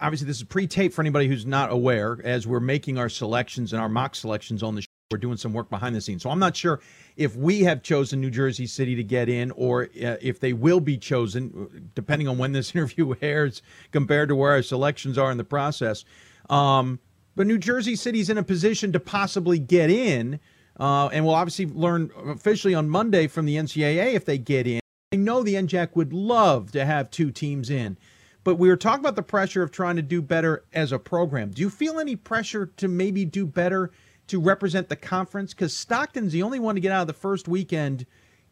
obviously 0.00 0.26
this 0.26 0.38
is 0.38 0.44
pre-tape 0.44 0.92
for 0.92 1.00
anybody 1.00 1.26
who's 1.26 1.46
not 1.46 1.72
aware. 1.72 2.18
As 2.22 2.46
we're 2.46 2.60
making 2.60 2.98
our 2.98 3.08
selections 3.08 3.72
and 3.72 3.80
our 3.80 3.88
mock 3.88 4.14
selections 4.14 4.62
on 4.62 4.74
the 4.74 4.82
show, 4.82 4.88
we're 5.10 5.18
doing 5.18 5.38
some 5.38 5.54
work 5.54 5.70
behind 5.70 5.96
the 5.96 6.00
scenes. 6.02 6.22
So 6.22 6.28
I'm 6.28 6.38
not 6.38 6.54
sure 6.54 6.80
if 7.16 7.34
we 7.34 7.62
have 7.62 7.82
chosen 7.82 8.20
New 8.20 8.30
Jersey 8.30 8.66
City 8.66 8.94
to 8.94 9.02
get 9.02 9.30
in, 9.30 9.50
or 9.52 9.84
uh, 9.84 10.16
if 10.20 10.38
they 10.38 10.52
will 10.52 10.80
be 10.80 10.98
chosen, 10.98 11.90
depending 11.94 12.28
on 12.28 12.36
when 12.36 12.52
this 12.52 12.70
interview 12.74 13.14
airs, 13.22 13.62
compared 13.90 14.28
to 14.28 14.36
where 14.36 14.52
our 14.52 14.62
selections 14.62 15.16
are 15.16 15.30
in 15.30 15.38
the 15.38 15.44
process. 15.44 16.04
Um, 16.50 16.98
but 17.36 17.46
New 17.46 17.56
Jersey 17.58 17.96
City's 17.96 18.28
in 18.28 18.36
a 18.36 18.42
position 18.42 18.92
to 18.92 19.00
possibly 19.00 19.58
get 19.58 19.90
in. 19.90 20.40
Uh, 20.78 21.08
and 21.08 21.24
we'll 21.24 21.34
obviously 21.34 21.66
learn 21.66 22.10
officially 22.26 22.74
on 22.74 22.88
Monday 22.88 23.26
from 23.26 23.46
the 23.46 23.56
NCAA 23.56 24.14
if 24.14 24.24
they 24.24 24.38
get 24.38 24.66
in. 24.66 24.80
I 25.10 25.16
know 25.16 25.42
the 25.42 25.54
NJAC 25.54 25.96
would 25.96 26.12
love 26.12 26.70
to 26.72 26.84
have 26.84 27.10
two 27.10 27.30
teams 27.30 27.70
in, 27.70 27.96
but 28.44 28.56
we 28.56 28.68
were 28.68 28.76
talking 28.76 29.00
about 29.00 29.16
the 29.16 29.22
pressure 29.22 29.62
of 29.62 29.70
trying 29.70 29.96
to 29.96 30.02
do 30.02 30.20
better 30.20 30.64
as 30.74 30.92
a 30.92 30.98
program. 30.98 31.50
Do 31.50 31.62
you 31.62 31.70
feel 31.70 31.98
any 31.98 32.14
pressure 32.14 32.66
to 32.76 32.88
maybe 32.88 33.24
do 33.24 33.46
better 33.46 33.90
to 34.26 34.38
represent 34.38 34.90
the 34.90 34.96
conference? 34.96 35.54
Because 35.54 35.74
Stockton's 35.74 36.32
the 36.32 36.42
only 36.42 36.58
one 36.58 36.74
to 36.74 36.82
get 36.82 36.92
out 36.92 37.00
of 37.00 37.06
the 37.06 37.14
first 37.14 37.48
weekend 37.48 38.04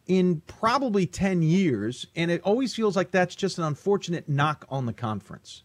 in 0.07 0.41
probably 0.47 1.05
10 1.05 1.43
years, 1.43 2.07
and 2.17 2.31
it 2.31 2.41
always 2.41 2.75
feels 2.75 2.97
like 2.97 3.11
that's 3.11 3.37
just 3.37 3.59
an 3.59 3.65
unfortunate 3.65 4.27
knock 4.27 4.65
on 4.71 4.87
the 4.87 4.95
conference. 4.95 5.63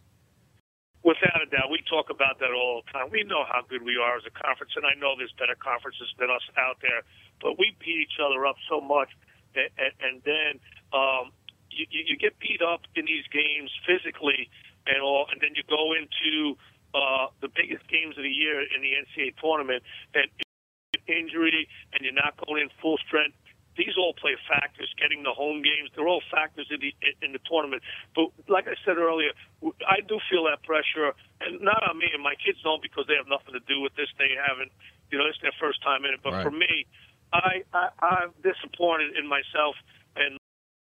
Without 1.03 1.42
a 1.42 1.50
doubt, 1.50 1.72
we 1.72 1.80
talk 1.90 2.10
about 2.10 2.38
that 2.40 2.52
all 2.52 2.84
the 2.86 2.92
time. 2.92 3.08
We 3.10 3.24
know 3.24 3.45
how 3.48 3.61
good 3.70 3.82
we 3.82 3.95
are 3.95 4.18
as 4.18 4.24
a 4.28 4.44
conference, 4.44 4.74
and 4.76 4.86
I 4.86 5.00
know 5.00 5.16
there's 5.18 5.34
better 5.40 5.56
conferences 5.56 6.10
than 6.20 6.30
us 6.30 6.44
out 6.58 6.80
there, 6.82 7.03
but 7.42 7.58
we 7.58 7.78
beat 7.80 7.95
each 7.95 8.20
other 8.20 8.45
up 8.45 8.58
so 8.68 8.82
much, 8.82 9.08
and, 9.56 9.70
and, 9.80 9.94
and 10.03 10.22
then 10.26 10.60
um, 10.94 11.32
you, 11.72 11.86
you 11.90 12.18
get 12.18 12.38
beat 12.40 12.61
up 12.61 12.82
in 12.95 13.06
these 13.06 13.26
games 13.32 13.72
physically 13.88 14.50
and 14.88 15.02
all, 15.02 15.28
and 15.32 15.40
then 15.42 15.56
you 15.56 15.64
go 15.70 15.94
into 15.94 16.58
uh, 16.94 17.28
the 17.40 17.48
biggest 17.48 17.88
games 17.88 18.18
of 18.18 18.24
the 18.24 18.32
year 18.34 18.61
in 18.61 18.82
the 18.82 18.92
NCAA 18.98 19.34
tournament, 19.40 19.84
and 20.14 20.28
injury, 21.08 21.68
and 21.94 22.03
you're 22.03 22.16
not 22.16 22.36
going 22.45 22.64
in 22.64 22.70
full 22.82 22.98
strength. 23.06 23.36
These 23.78 23.95
all 23.98 24.14
play 24.14 24.36
factors. 24.52 24.92
Getting 25.00 25.24
the 25.24 25.32
home 25.32 25.64
games, 25.64 25.90
they're 25.95 26.08
all 26.08 26.22
factors 26.28 26.68
in 26.70 26.84
the 26.84 26.92
in 27.24 27.32
the 27.32 27.40
tournament. 27.48 27.82
But 28.14 28.36
like 28.52 28.68
I 28.68 28.76
said 28.84 29.00
earlier, 29.00 29.32
I 29.88 30.03
do 30.03 30.20
feel 30.28 30.44
that 30.52 30.61
pressure, 30.68 31.16
and 31.40 31.61
not 31.64 31.80
on 31.88 31.98
me 31.98 32.11
and 32.14 32.22
my 32.22 32.36
kids 32.36 32.60
don't 32.64 32.84
because 32.84 33.08
they 33.08 33.16
have 33.16 33.32
nothing 33.32 33.56
to 33.56 33.64
do 33.64 33.80
with 33.80 33.95
this. 33.95 34.11
They 34.20 34.36
haven't, 34.36 34.76
you 35.10 35.18
know, 35.18 35.26
it's 35.26 35.40
their 35.40 35.56
first 35.56 35.82
time 35.82 36.03
in 36.03 36.11
it. 36.11 36.20
But 36.20 36.36
Right. 36.36 36.44
for 36.44 36.52
me, 36.52 36.86
I, 37.32 37.64
I 37.72 37.90
I'm 38.03 38.36
disappointed 38.44 39.16
in 39.16 39.24
myself 39.24 39.80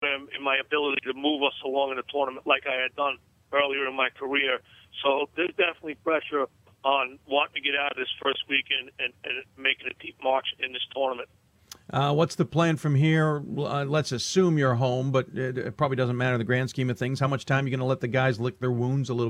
in 0.02 0.43
my 0.43 0.57
ability 0.59 0.99
to 1.05 1.15
move 1.15 1.43
us 1.43 1.55
along 1.65 1.91
in 1.91 1.97
the 1.97 2.02
tournament 2.12 2.47
like 2.47 2.65
I 2.67 2.81
had 2.81 2.94
done 2.94 3.18
earlier 3.52 3.86
in 3.89 3.97
my 3.97 4.10
career. 4.10 4.60
So 5.02 5.28
there's 5.36 5.51
definitely 5.51 5.97
pressure 5.97 6.47
on 6.85 7.18
wanting 7.27 7.55
to 7.55 7.60
get 7.60 7.78
out 7.78 7.93
of 7.93 7.97
this 7.97 8.09
first 8.23 8.44
weekend 8.49 8.91
and, 8.99 9.12
and 9.25 9.44
making 9.57 9.89
a 9.89 10.02
deep 10.02 10.17
march 10.23 10.47
in 10.60 10.73
this 10.73 10.83
tournament. 10.94 11.28
Uh, 11.91 12.12
what's 12.12 12.35
the 12.35 12.44
plan 12.44 12.77
from 12.77 12.94
here? 12.94 13.43
Uh, 13.57 13.85
let's 13.85 14.12
assume 14.12 14.59
you're 14.59 14.75
home, 14.75 15.10
but 15.10 15.28
it, 15.35 15.59
it 15.59 15.77
probably 15.77 15.97
doesn't 15.97 16.17
matter 16.17 16.35
in 16.35 16.39
the 16.39 16.44
grand 16.44 16.70
scheme 16.70 16.91
of 16.91 16.99
things. 16.99 17.18
How 17.18 17.28
much 17.28 17.44
time 17.44 17.65
are 17.65 17.68
you 17.68 17.70
going 17.70 17.81
to 17.81 17.86
let 17.86 18.01
the 18.01 18.09
guys 18.09 18.39
lick 18.39 18.60
their 18.60 18.70
wounds 18.70 19.09
a 19.09 19.15
little 19.15 19.28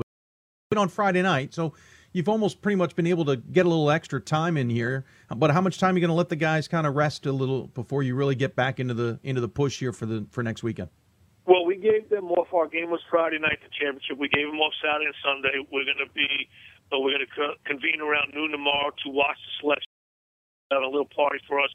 bit? 0.70 0.78
On 0.78 0.88
Friday 0.88 1.22
night, 1.22 1.54
so 1.54 1.72
you've 2.12 2.28
almost 2.28 2.62
pretty 2.62 2.76
much 2.76 2.96
been 2.96 3.06
able 3.06 3.24
to 3.26 3.36
get 3.36 3.66
a 3.66 3.68
little 3.68 3.90
extra 3.90 4.20
time 4.20 4.56
in 4.56 4.70
here. 4.70 5.04
But 5.34 5.50
how 5.50 5.60
much 5.60 5.78
time 5.78 5.94
are 5.94 5.98
you 5.98 6.00
going 6.00 6.14
to 6.14 6.16
let 6.16 6.28
the 6.28 6.36
guys 6.36 6.68
kind 6.68 6.86
of 6.86 6.96
rest 6.96 7.26
a 7.26 7.32
little 7.32 7.68
before 7.68 8.02
you 8.02 8.14
really 8.14 8.34
get 8.34 8.56
back 8.56 8.80
into 8.80 8.94
the 8.94 9.18
into 9.22 9.40
the 9.40 9.48
push 9.48 9.78
here 9.78 9.92
for 9.92 10.06
the 10.06 10.26
for 10.30 10.42
next 10.42 10.62
weekend? 10.62 10.88
Well, 11.46 11.64
we 11.64 11.76
gave 11.76 12.08
them 12.10 12.30
off. 12.32 12.52
Our 12.52 12.68
game 12.68 12.90
was 12.90 13.00
Friday 13.10 13.38
night, 13.38 13.58
the 13.62 13.72
championship. 13.72 14.18
We 14.18 14.28
gave 14.28 14.46
them 14.46 14.60
off 14.60 14.72
Saturday 14.84 15.06
and 15.06 15.16
Sunday. 15.24 15.64
We're 15.72 15.88
going 15.88 16.04
to 16.04 16.12
be, 16.12 16.28
uh, 16.92 17.00
we're 17.00 17.16
going 17.16 17.24
to 17.24 17.34
co- 17.34 17.56
convene 17.64 18.04
around 18.04 18.34
noon 18.34 18.52
tomorrow 18.52 18.92
to 19.04 19.08
watch 19.08 19.40
the 19.40 19.52
selection. 19.60 19.88
Have 20.70 20.84
a 20.84 20.92
little 20.92 21.08
party 21.08 21.40
for 21.48 21.60
us, 21.60 21.72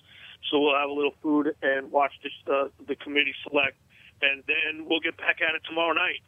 so 0.52 0.62
we'll 0.62 0.78
have 0.78 0.90
a 0.90 0.94
little 0.94 1.18
food 1.24 1.56
and 1.64 1.92
watch 1.92 2.14
the 2.22 2.30
uh, 2.46 2.70
the 2.86 2.94
committee 3.02 3.34
select, 3.42 3.74
and 4.22 4.44
then 4.46 4.86
we'll 4.86 5.02
get 5.02 5.18
back 5.18 5.42
at 5.42 5.58
it 5.58 5.66
tomorrow 5.66 5.94
night. 5.98 6.22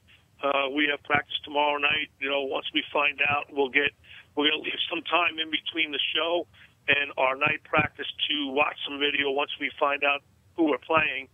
Uh, 0.43 0.69
we 0.75 0.87
have 0.91 1.01
practice 1.03 1.35
tomorrow 1.43 1.77
night. 1.77 2.11
You 2.19 2.29
know, 2.29 2.43
once 2.43 2.65
we 2.73 2.83
find 2.91 3.19
out, 3.29 3.47
we'll 3.51 3.69
get 3.69 3.91
we're 4.35 4.51
going 4.51 4.59
to 4.59 4.65
leave 4.65 4.83
some 4.89 5.01
time 5.03 5.39
in 5.39 5.49
between 5.49 5.91
the 5.91 5.99
show 6.13 6.45
and 6.87 7.11
our 7.17 7.35
night 7.35 7.63
practice 7.63 8.07
to 8.29 8.51
watch 8.51 8.75
some 8.87 8.99
video 8.99 9.31
once 9.31 9.51
we 9.59 9.71
find 9.79 10.03
out 10.03 10.21
who 10.55 10.69
we're 10.69 10.85
playing 10.85 11.29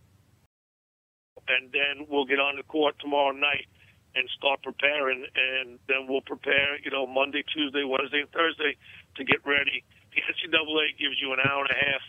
and 1.48 1.72
then 1.72 2.06
we'll 2.08 2.24
get 2.24 2.38
on 2.38 2.56
the 2.56 2.62
court 2.64 2.94
tomorrow 3.00 3.32
night 3.32 3.66
and 4.14 4.28
start 4.36 4.60
preparing, 4.62 5.24
and 5.34 5.78
then 5.88 6.04
we'll 6.06 6.24
prepare, 6.28 6.76
you 6.84 6.90
know, 6.90 7.06
Monday, 7.06 7.42
Tuesday, 7.48 7.82
Wednesday, 7.82 8.20
and 8.20 8.30
Thursday 8.30 8.76
to 9.16 9.24
get 9.24 9.40
ready. 9.46 9.82
The 10.12 10.20
NCAA 10.20 11.00
gives 11.00 11.16
you 11.16 11.32
an 11.32 11.40
hour 11.40 11.64
and 11.64 11.72
a 11.72 11.80
half 11.80 12.04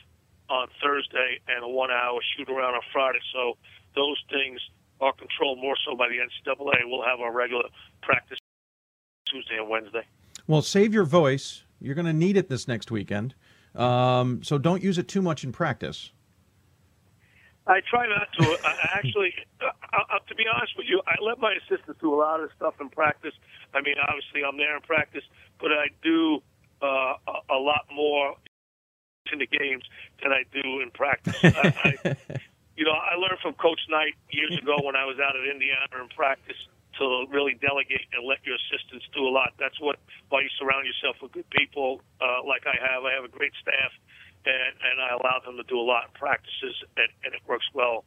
on 0.50 0.68
Thursday 0.84 1.40
and 1.48 1.64
a 1.64 1.68
one-hour 1.68 2.20
shoot 2.36 2.50
around 2.52 2.76
on 2.76 2.84
Friday, 2.92 3.24
so 3.32 3.56
those 3.96 4.20
things 4.30 4.60
are 5.04 5.14
controlled 5.14 5.60
more 5.60 5.76
so 5.86 5.96
by 5.96 6.08
the 6.08 6.16
NCAA. 6.16 6.82
We'll 6.86 7.04
have 7.04 7.20
our 7.20 7.32
regular 7.32 7.66
practice 8.02 8.40
Tuesday 9.28 9.58
and 9.58 9.70
Wednesday. 9.70 10.06
Well, 10.48 10.62
save 10.62 10.94
your 10.94 11.06
voice. 11.06 11.64
You're 11.80 11.96
going 11.96 12.08
to 12.08 12.14
need 12.14 12.38
it 12.38 12.50
this 12.50 12.68
next 12.68 12.92
weekend, 12.92 13.36
um, 13.76 14.42
so 14.44 14.58
don't 14.58 14.82
use 14.82 14.98
it 14.98 15.08
too 15.08 15.22
much 15.22 15.44
in 15.44 15.52
practice. 15.52 16.12
I 17.66 17.80
try 17.90 18.08
not 18.08 18.28
to. 18.40 18.58
I 18.66 18.72
I 18.72 18.98
actually, 18.98 19.34
uh, 19.62 19.68
uh, 19.94 20.20
to 20.28 20.36
be 20.36 20.44
honest 20.54 20.74
with 20.78 20.88
you, 20.90 21.02
I 21.08 21.16
let 21.22 21.40
my 21.40 21.54
assistants 21.54 22.00
do 22.02 22.14
a 22.14 22.18
lot 22.18 22.42
of 22.42 22.50
stuff 22.56 22.76
in 22.82 22.90
practice. 22.90 23.34
I 23.74 23.82
mean, 23.82 23.96
obviously, 24.06 24.44
I'm 24.44 24.58
there 24.58 24.76
in 24.76 24.82
practice, 24.82 25.24
but 25.60 25.72
I 25.72 25.88
do 26.04 26.42
uh, 26.82 27.14
a, 27.28 27.54
a 27.54 27.60
lot 27.60 27.86
more 27.94 28.36
in 29.32 29.40
the 29.40 29.48
games 29.48 29.84
than 30.22 30.32
I 30.34 30.44
do 30.52 30.82
in 30.82 30.92
practice. 30.92 31.38
I, 31.44 31.98
I, 32.04 32.18
you 32.76 32.86
know, 32.86 32.94
I 32.94 33.16
learned 33.16 33.40
from 33.42 33.54
Coach 33.54 33.80
Knight 33.90 34.16
years 34.32 34.58
ago 34.58 34.78
when 34.82 34.96
I 34.96 35.06
was 35.06 35.18
out 35.20 35.36
at 35.36 35.46
Indiana 35.46 35.86
in 36.02 36.10
practice 36.16 36.58
to 37.00 37.26
really 37.30 37.54
delegate 37.58 38.06
and 38.14 38.26
let 38.26 38.38
your 38.46 38.56
assistants 38.56 39.06
do 39.14 39.26
a 39.26 39.34
lot. 39.34 39.54
That's 39.60 39.80
what 39.80 39.98
why 40.30 40.42
you 40.42 40.50
surround 40.60 40.86
yourself 40.86 41.18
with 41.22 41.32
good 41.32 41.50
people 41.50 42.02
uh, 42.22 42.46
like 42.48 42.66
I 42.66 42.76
have. 42.78 43.04
I 43.04 43.14
have 43.14 43.24
a 43.24 43.34
great 43.34 43.54
staff, 43.62 43.92
and, 44.46 44.74
and 44.82 45.02
I 45.02 45.14
allow 45.14 45.42
them 45.46 45.58
to 45.58 45.64
do 45.64 45.80
a 45.80 45.86
lot 45.86 46.06
in 46.06 46.14
practices, 46.14 46.76
and, 46.98 47.10
and 47.26 47.34
it 47.34 47.42
works 47.48 47.66
well. 47.74 48.06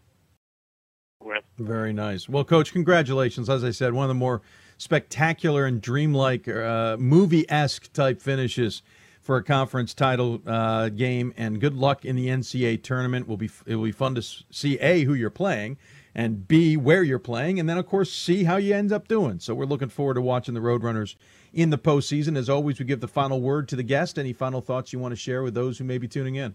Very 1.58 1.92
nice. 1.92 2.28
Well, 2.28 2.44
Coach, 2.44 2.72
congratulations. 2.72 3.48
As 3.48 3.64
I 3.64 3.70
said, 3.70 3.94
one 3.94 4.04
of 4.04 4.08
the 4.08 4.14
more 4.14 4.42
spectacular 4.78 5.64
and 5.64 5.80
dreamlike, 5.80 6.46
uh, 6.46 6.96
movie 6.98 7.48
esque 7.50 7.92
type 7.92 8.20
finishes 8.20 8.82
for 9.26 9.36
a 9.36 9.42
conference 9.42 9.92
title 9.92 10.40
uh, 10.46 10.88
game. 10.88 11.34
And 11.36 11.60
good 11.60 11.74
luck 11.74 12.04
in 12.04 12.14
the 12.14 12.28
NCAA 12.28 12.82
tournament. 12.82 13.26
Will 13.26 13.36
be 13.36 13.50
it 13.66 13.74
will 13.74 13.84
be 13.84 13.92
fun 13.92 14.14
to 14.14 14.22
see 14.22 14.78
a 14.78 15.02
who 15.02 15.14
you're 15.14 15.30
playing, 15.30 15.78
and 16.14 16.46
b 16.46 16.76
where 16.76 17.02
you're 17.02 17.18
playing, 17.18 17.58
and 17.58 17.68
then 17.68 17.76
of 17.76 17.86
course 17.86 18.12
see 18.12 18.44
how 18.44 18.56
you 18.56 18.72
end 18.74 18.92
up 18.92 19.08
doing. 19.08 19.40
So 19.40 19.52
we're 19.52 19.66
looking 19.66 19.88
forward 19.88 20.14
to 20.14 20.22
watching 20.22 20.54
the 20.54 20.60
Roadrunners 20.60 21.16
in 21.52 21.70
the 21.70 21.78
postseason. 21.78 22.38
As 22.38 22.48
always, 22.48 22.78
we 22.78 22.84
give 22.84 23.00
the 23.00 23.08
final 23.08 23.40
word 23.40 23.68
to 23.68 23.76
the 23.76 23.82
guest. 23.82 24.16
Any 24.16 24.32
final 24.32 24.60
thoughts 24.60 24.92
you 24.92 25.00
want 25.00 25.12
to 25.12 25.16
share 25.16 25.42
with 25.42 25.54
those 25.54 25.78
who 25.78 25.84
may 25.84 25.98
be 25.98 26.06
tuning 26.06 26.36
in? 26.36 26.54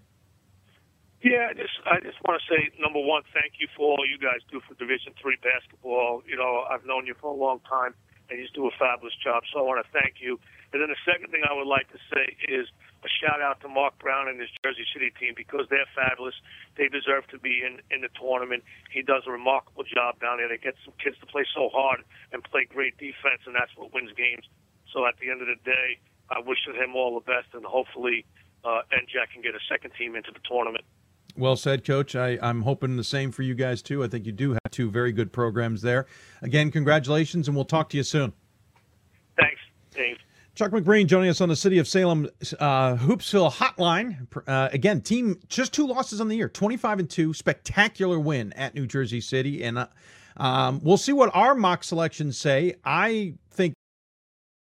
Yeah, 1.21 1.49
I 1.51 1.53
just 1.53 1.75
I 1.85 1.99
just 1.99 2.17
want 2.25 2.41
to 2.41 2.55
say 2.55 2.71
number 2.79 2.99
one, 2.99 3.23
thank 3.33 3.59
you 3.59 3.67
for 3.75 3.91
all 3.91 4.05
you 4.09 4.17
guys 4.17 4.39
do 4.49 4.61
for 4.65 4.75
Division 4.75 5.13
Three 5.21 5.37
basketball. 5.43 6.23
You 6.25 6.37
know, 6.37 6.63
I've 6.71 6.85
known 6.85 7.05
you 7.05 7.15
for 7.19 7.27
a 7.27 7.35
long 7.35 7.59
time, 7.67 7.93
and 8.29 8.39
you 8.39 8.45
just 8.45 8.55
do 8.55 8.65
a 8.65 8.71
fabulous 8.79 9.13
job. 9.21 9.43
So 9.51 9.59
I 9.59 9.63
want 9.63 9.85
to 9.85 9.91
thank 9.91 10.15
you. 10.21 10.39
And 10.71 10.81
then 10.81 10.89
the 10.89 11.03
second 11.03 11.31
thing 11.31 11.43
I 11.43 11.53
would 11.53 11.67
like 11.67 11.91
to 11.91 11.99
say 12.07 12.37
is 12.47 12.67
a 13.03 13.09
shout 13.09 13.41
out 13.41 13.59
to 13.61 13.67
Mark 13.67 13.99
Brown 13.99 14.29
and 14.29 14.39
his 14.39 14.49
Jersey 14.63 14.87
City 14.93 15.11
team 15.19 15.33
because 15.35 15.67
they're 15.69 15.89
fabulous. 15.95 16.35
They 16.77 16.87
deserve 16.87 17.27
to 17.35 17.39
be 17.39 17.59
in 17.59 17.83
in 17.91 18.01
the 18.01 18.09
tournament. 18.15 18.63
He 18.89 19.01
does 19.01 19.23
a 19.27 19.31
remarkable 19.31 19.83
job 19.83 20.21
down 20.21 20.37
there. 20.37 20.47
They 20.47 20.61
get 20.61 20.75
some 20.85 20.93
kids 21.01 21.19
to 21.19 21.27
play 21.27 21.43
so 21.53 21.67
hard 21.73 22.03
and 22.31 22.43
play 22.43 22.63
great 22.69 22.97
defense, 22.97 23.43
and 23.45 23.55
that's 23.55 23.75
what 23.75 23.93
wins 23.93 24.15
games. 24.15 24.47
So 24.93 25.05
at 25.07 25.19
the 25.19 25.29
end 25.29 25.41
of 25.41 25.47
the 25.47 25.59
day, 25.63 25.99
I 26.29 26.39
wish 26.39 26.59
him 26.67 26.95
all 26.95 27.15
the 27.15 27.25
best, 27.25 27.51
and 27.53 27.65
hopefully, 27.65 28.25
uh, 28.63 28.81
NJAC 28.93 29.33
can 29.33 29.41
get 29.41 29.55
a 29.55 29.63
second 29.69 29.91
team 29.97 30.15
into 30.15 30.31
the 30.31 30.39
tournament. 30.47 30.85
Well 31.35 31.55
said, 31.55 31.85
Coach. 31.85 32.15
I, 32.15 32.37
I'm 32.41 32.61
hoping 32.61 32.97
the 32.97 33.03
same 33.03 33.31
for 33.31 33.41
you 33.41 33.55
guys, 33.55 33.81
too. 33.81 34.03
I 34.03 34.07
think 34.07 34.25
you 34.25 34.31
do 34.31 34.51
have 34.51 34.71
two 34.71 34.89
very 34.89 35.11
good 35.11 35.31
programs 35.31 35.81
there. 35.81 36.05
Again, 36.41 36.71
congratulations, 36.71 37.47
and 37.47 37.55
we'll 37.55 37.65
talk 37.65 37.89
to 37.89 37.97
you 37.97 38.03
soon. 38.03 38.33
Chuck 40.53 40.71
McBreen 40.71 41.07
joining 41.07 41.29
us 41.29 41.39
on 41.39 41.47
the 41.47 41.55
City 41.55 41.77
of 41.77 41.87
Salem 41.87 42.27
uh, 42.59 42.97
Hoopsville 42.97 43.53
Hotline. 43.53 44.27
Uh, 44.45 44.67
again, 44.73 44.99
team 44.99 45.39
just 45.47 45.73
two 45.73 45.87
losses 45.87 46.19
on 46.19 46.27
the 46.27 46.35
year, 46.35 46.49
25 46.49 46.99
and 46.99 47.09
2, 47.09 47.33
spectacular 47.33 48.19
win 48.19 48.51
at 48.53 48.75
New 48.75 48.85
Jersey 48.85 49.21
City. 49.21 49.63
And 49.63 49.77
uh, 49.77 49.87
um, 50.35 50.81
we'll 50.83 50.97
see 50.97 51.13
what 51.13 51.33
our 51.33 51.55
mock 51.55 51.85
selections 51.85 52.37
say. 52.37 52.75
I 52.83 53.35
think 53.51 53.75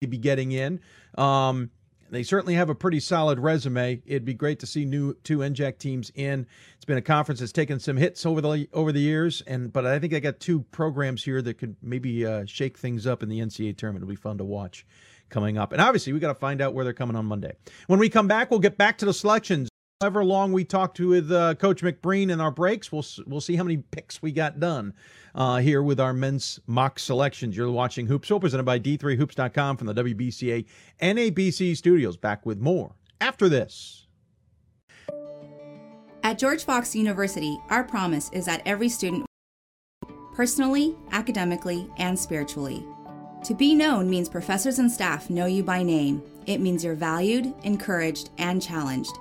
they'd 0.03 0.11
be 0.11 0.19
getting 0.19 0.53
in. 0.53 0.81
Um, 1.17 1.71
they 2.11 2.23
certainly 2.23 2.55
have 2.55 2.69
a 2.69 2.75
pretty 2.75 3.01
solid 3.01 3.39
resume. 3.39 4.03
It'd 4.05 4.27
be 4.27 4.35
great 4.35 4.59
to 4.61 4.67
see 4.67 4.85
new 4.85 5.15
two 5.25 5.39
NJAC 5.39 5.79
teams 5.79 6.11
in. 6.15 6.47
It's 6.77 6.85
been 6.85 6.99
a 6.99 7.03
conference 7.03 7.41
that's 7.41 7.53
taken 7.53 7.81
some 7.81 7.97
hits 7.97 8.27
over 8.27 8.41
the 8.41 8.69
over 8.73 8.93
the 8.93 9.01
years, 9.01 9.43
and 9.47 9.71
but 9.71 9.87
I 9.87 9.99
think 9.99 10.13
they 10.13 10.21
got 10.21 10.41
two 10.41 10.63
programs 10.71 11.23
here 11.23 11.43
that 11.43 11.55
could 11.59 11.77
maybe 11.83 12.25
uh, 12.25 12.45
shake 12.47 12.79
things 12.79 13.07
up 13.07 13.23
in 13.23 13.29
the 13.29 13.41
NCAA 13.41 13.77
tournament. 13.77 14.03
It'll 14.03 14.11
be 14.11 14.17
fun 14.17 14.39
to 14.39 14.45
watch 14.45 14.87
coming 15.29 15.59
up, 15.59 15.73
and 15.73 15.81
obviously 15.81 16.13
we 16.13 16.21
got 16.21 16.29
to 16.29 16.39
find 16.39 16.61
out 16.61 16.75
where 16.75 16.85
they're 16.85 16.93
coming 16.93 17.17
on 17.17 17.27
Monday. 17.27 17.53
When 17.87 17.99
we 17.99 18.09
come 18.09 18.29
back, 18.29 18.51
we'll 18.51 18.61
get 18.61 18.77
back 18.79 18.99
to 18.99 19.07
the 19.07 19.15
selections. 19.15 19.69
however 20.01 20.25
long 20.25 20.53
we 20.53 20.65
talked 20.65 21.01
with 21.01 21.31
uh, 21.33 21.55
Coach 21.57 21.83
McBreen 21.83 22.31
in 22.31 22.41
our 22.41 22.51
breaks, 22.51 22.93
we'll 22.93 23.05
we'll 23.27 23.41
see 23.41 23.57
how 23.57 23.65
many 23.65 23.79
picks 23.79 24.23
we 24.23 24.33
got 24.33 24.61
done 24.61 24.95
uh, 25.35 25.59
here 25.59 25.83
with 25.83 26.01
our 26.01 26.13
men's 26.13 26.61
mock 26.67 26.99
selections. 26.99 27.57
You're 27.57 27.71
watching 27.71 28.07
Hoopsville, 28.07 28.41
presented 28.41 28.65
by 28.65 28.79
D3Hoops.com 28.79 29.77
from 29.77 29.87
the 29.87 29.95
WBCA 29.95 30.67
NABC 31.01 31.77
studios. 31.77 32.17
Back 32.17 32.47
with 32.47 32.59
more 32.61 32.95
after 33.21 33.49
this. 33.49 34.07
At 36.23 36.39
George 36.39 36.65
Fox 36.65 36.95
University, 36.95 37.59
our 37.71 37.85
promise 37.85 38.29
is 38.33 38.45
that 38.47 38.61
every 38.67 38.89
student, 38.89 39.25
personally, 40.35 40.97
academically, 41.13 41.89
and 41.97 42.19
spiritually. 42.19 42.85
To 43.45 43.55
be 43.55 43.75
known 43.75 44.11
means 44.11 44.29
professors 44.29 44.79
and 44.79 44.91
staff 44.91 45.31
know 45.31 45.47
you 45.47 45.63
by 45.63 45.83
name. 45.83 46.23
It 46.47 46.61
means 46.61 46.85
you're 46.85 46.95
valued, 46.95 47.55
encouraged, 47.63 48.31
and 48.39 48.61
challenged. 48.61 49.17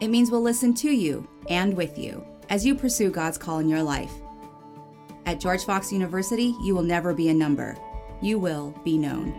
It 0.00 0.08
means 0.08 0.30
we'll 0.30 0.42
listen 0.42 0.74
to 0.74 0.90
you 0.90 1.26
and 1.48 1.74
with 1.76 1.98
you 1.98 2.24
as 2.50 2.66
you 2.66 2.74
pursue 2.74 3.10
God's 3.10 3.38
call 3.38 3.60
in 3.60 3.68
your 3.68 3.82
life. 3.82 4.12
At 5.26 5.40
George 5.40 5.64
Fox 5.64 5.92
University, 5.92 6.54
you 6.62 6.74
will 6.74 6.82
never 6.82 7.14
be 7.14 7.28
a 7.28 7.34
number. 7.34 7.76
You 8.20 8.38
will 8.38 8.74
be 8.84 8.98
known. 8.98 9.34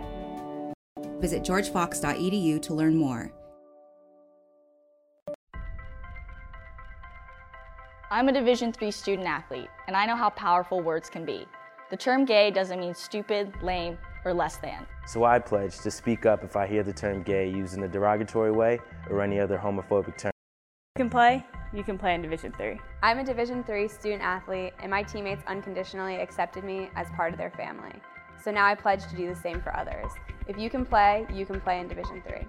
Visit 1.20 1.44
georgefox.edu 1.44 2.62
to 2.62 2.74
learn 2.74 2.96
more. 2.96 3.32
I'm 8.10 8.30
a 8.30 8.32
Division 8.32 8.74
III 8.82 8.92
student 8.92 9.28
athlete, 9.28 9.70
and 9.88 9.96
I 9.96 10.06
know 10.06 10.16
how 10.16 10.30
powerful 10.32 10.82
words 10.82 11.10
can 11.10 11.24
be. 11.24 11.46
The 11.90 11.98
term 11.98 12.26
gay 12.26 12.52
doesn't 12.52 12.80
mean 12.80 12.94
stupid, 12.94 13.54
lame, 13.62 13.98
or 14.26 14.34
less 14.34 14.58
than. 14.58 14.86
So 15.06 15.24
I 15.24 15.40
pledge 15.40 15.78
to 15.80 15.92
speak 15.92 16.26
up 16.26 16.44
if 16.44 16.56
I 16.56 16.68
hear 16.68 16.84
the 16.84 16.94
term 16.94 17.24
gay 17.24 17.50
used 17.50 17.78
in 17.78 17.84
a 17.84 17.88
derogatory 17.88 18.52
way 18.52 18.80
or 19.10 19.22
any 19.22 19.40
other 19.40 19.58
homophobic 19.58 20.18
term. 20.18 20.32
You 20.96 21.06
can 21.06 21.10
play, 21.10 21.46
you 21.74 21.84
can 21.84 21.98
play 21.98 22.14
in 22.14 22.22
Division 22.22 22.54
3. 22.56 22.80
I'm 23.02 23.20
a 23.20 23.24
Division 23.24 23.64
3 23.64 23.88
student 23.88 24.22
athlete, 24.22 24.74
and 24.80 24.92
my 24.92 25.02
teammates 25.02 25.44
unconditionally 25.48 26.18
accepted 26.18 26.64
me 26.64 26.90
as 26.96 27.08
part 27.16 27.34
of 27.34 27.40
their 27.40 27.50
family. 27.50 27.94
So 28.44 28.52
now 28.52 28.66
I 28.66 28.76
pledge 28.76 29.08
to 29.08 29.16
do 29.16 29.28
the 29.28 29.36
same 29.36 29.62
for 29.62 29.76
others. 29.76 30.12
If 30.48 30.58
you 30.58 30.70
can 30.70 30.86
play, 30.86 31.26
you 31.34 31.46
can 31.46 31.60
play 31.60 31.80
in 31.80 31.88
Division 31.88 32.22
3. 32.28 32.46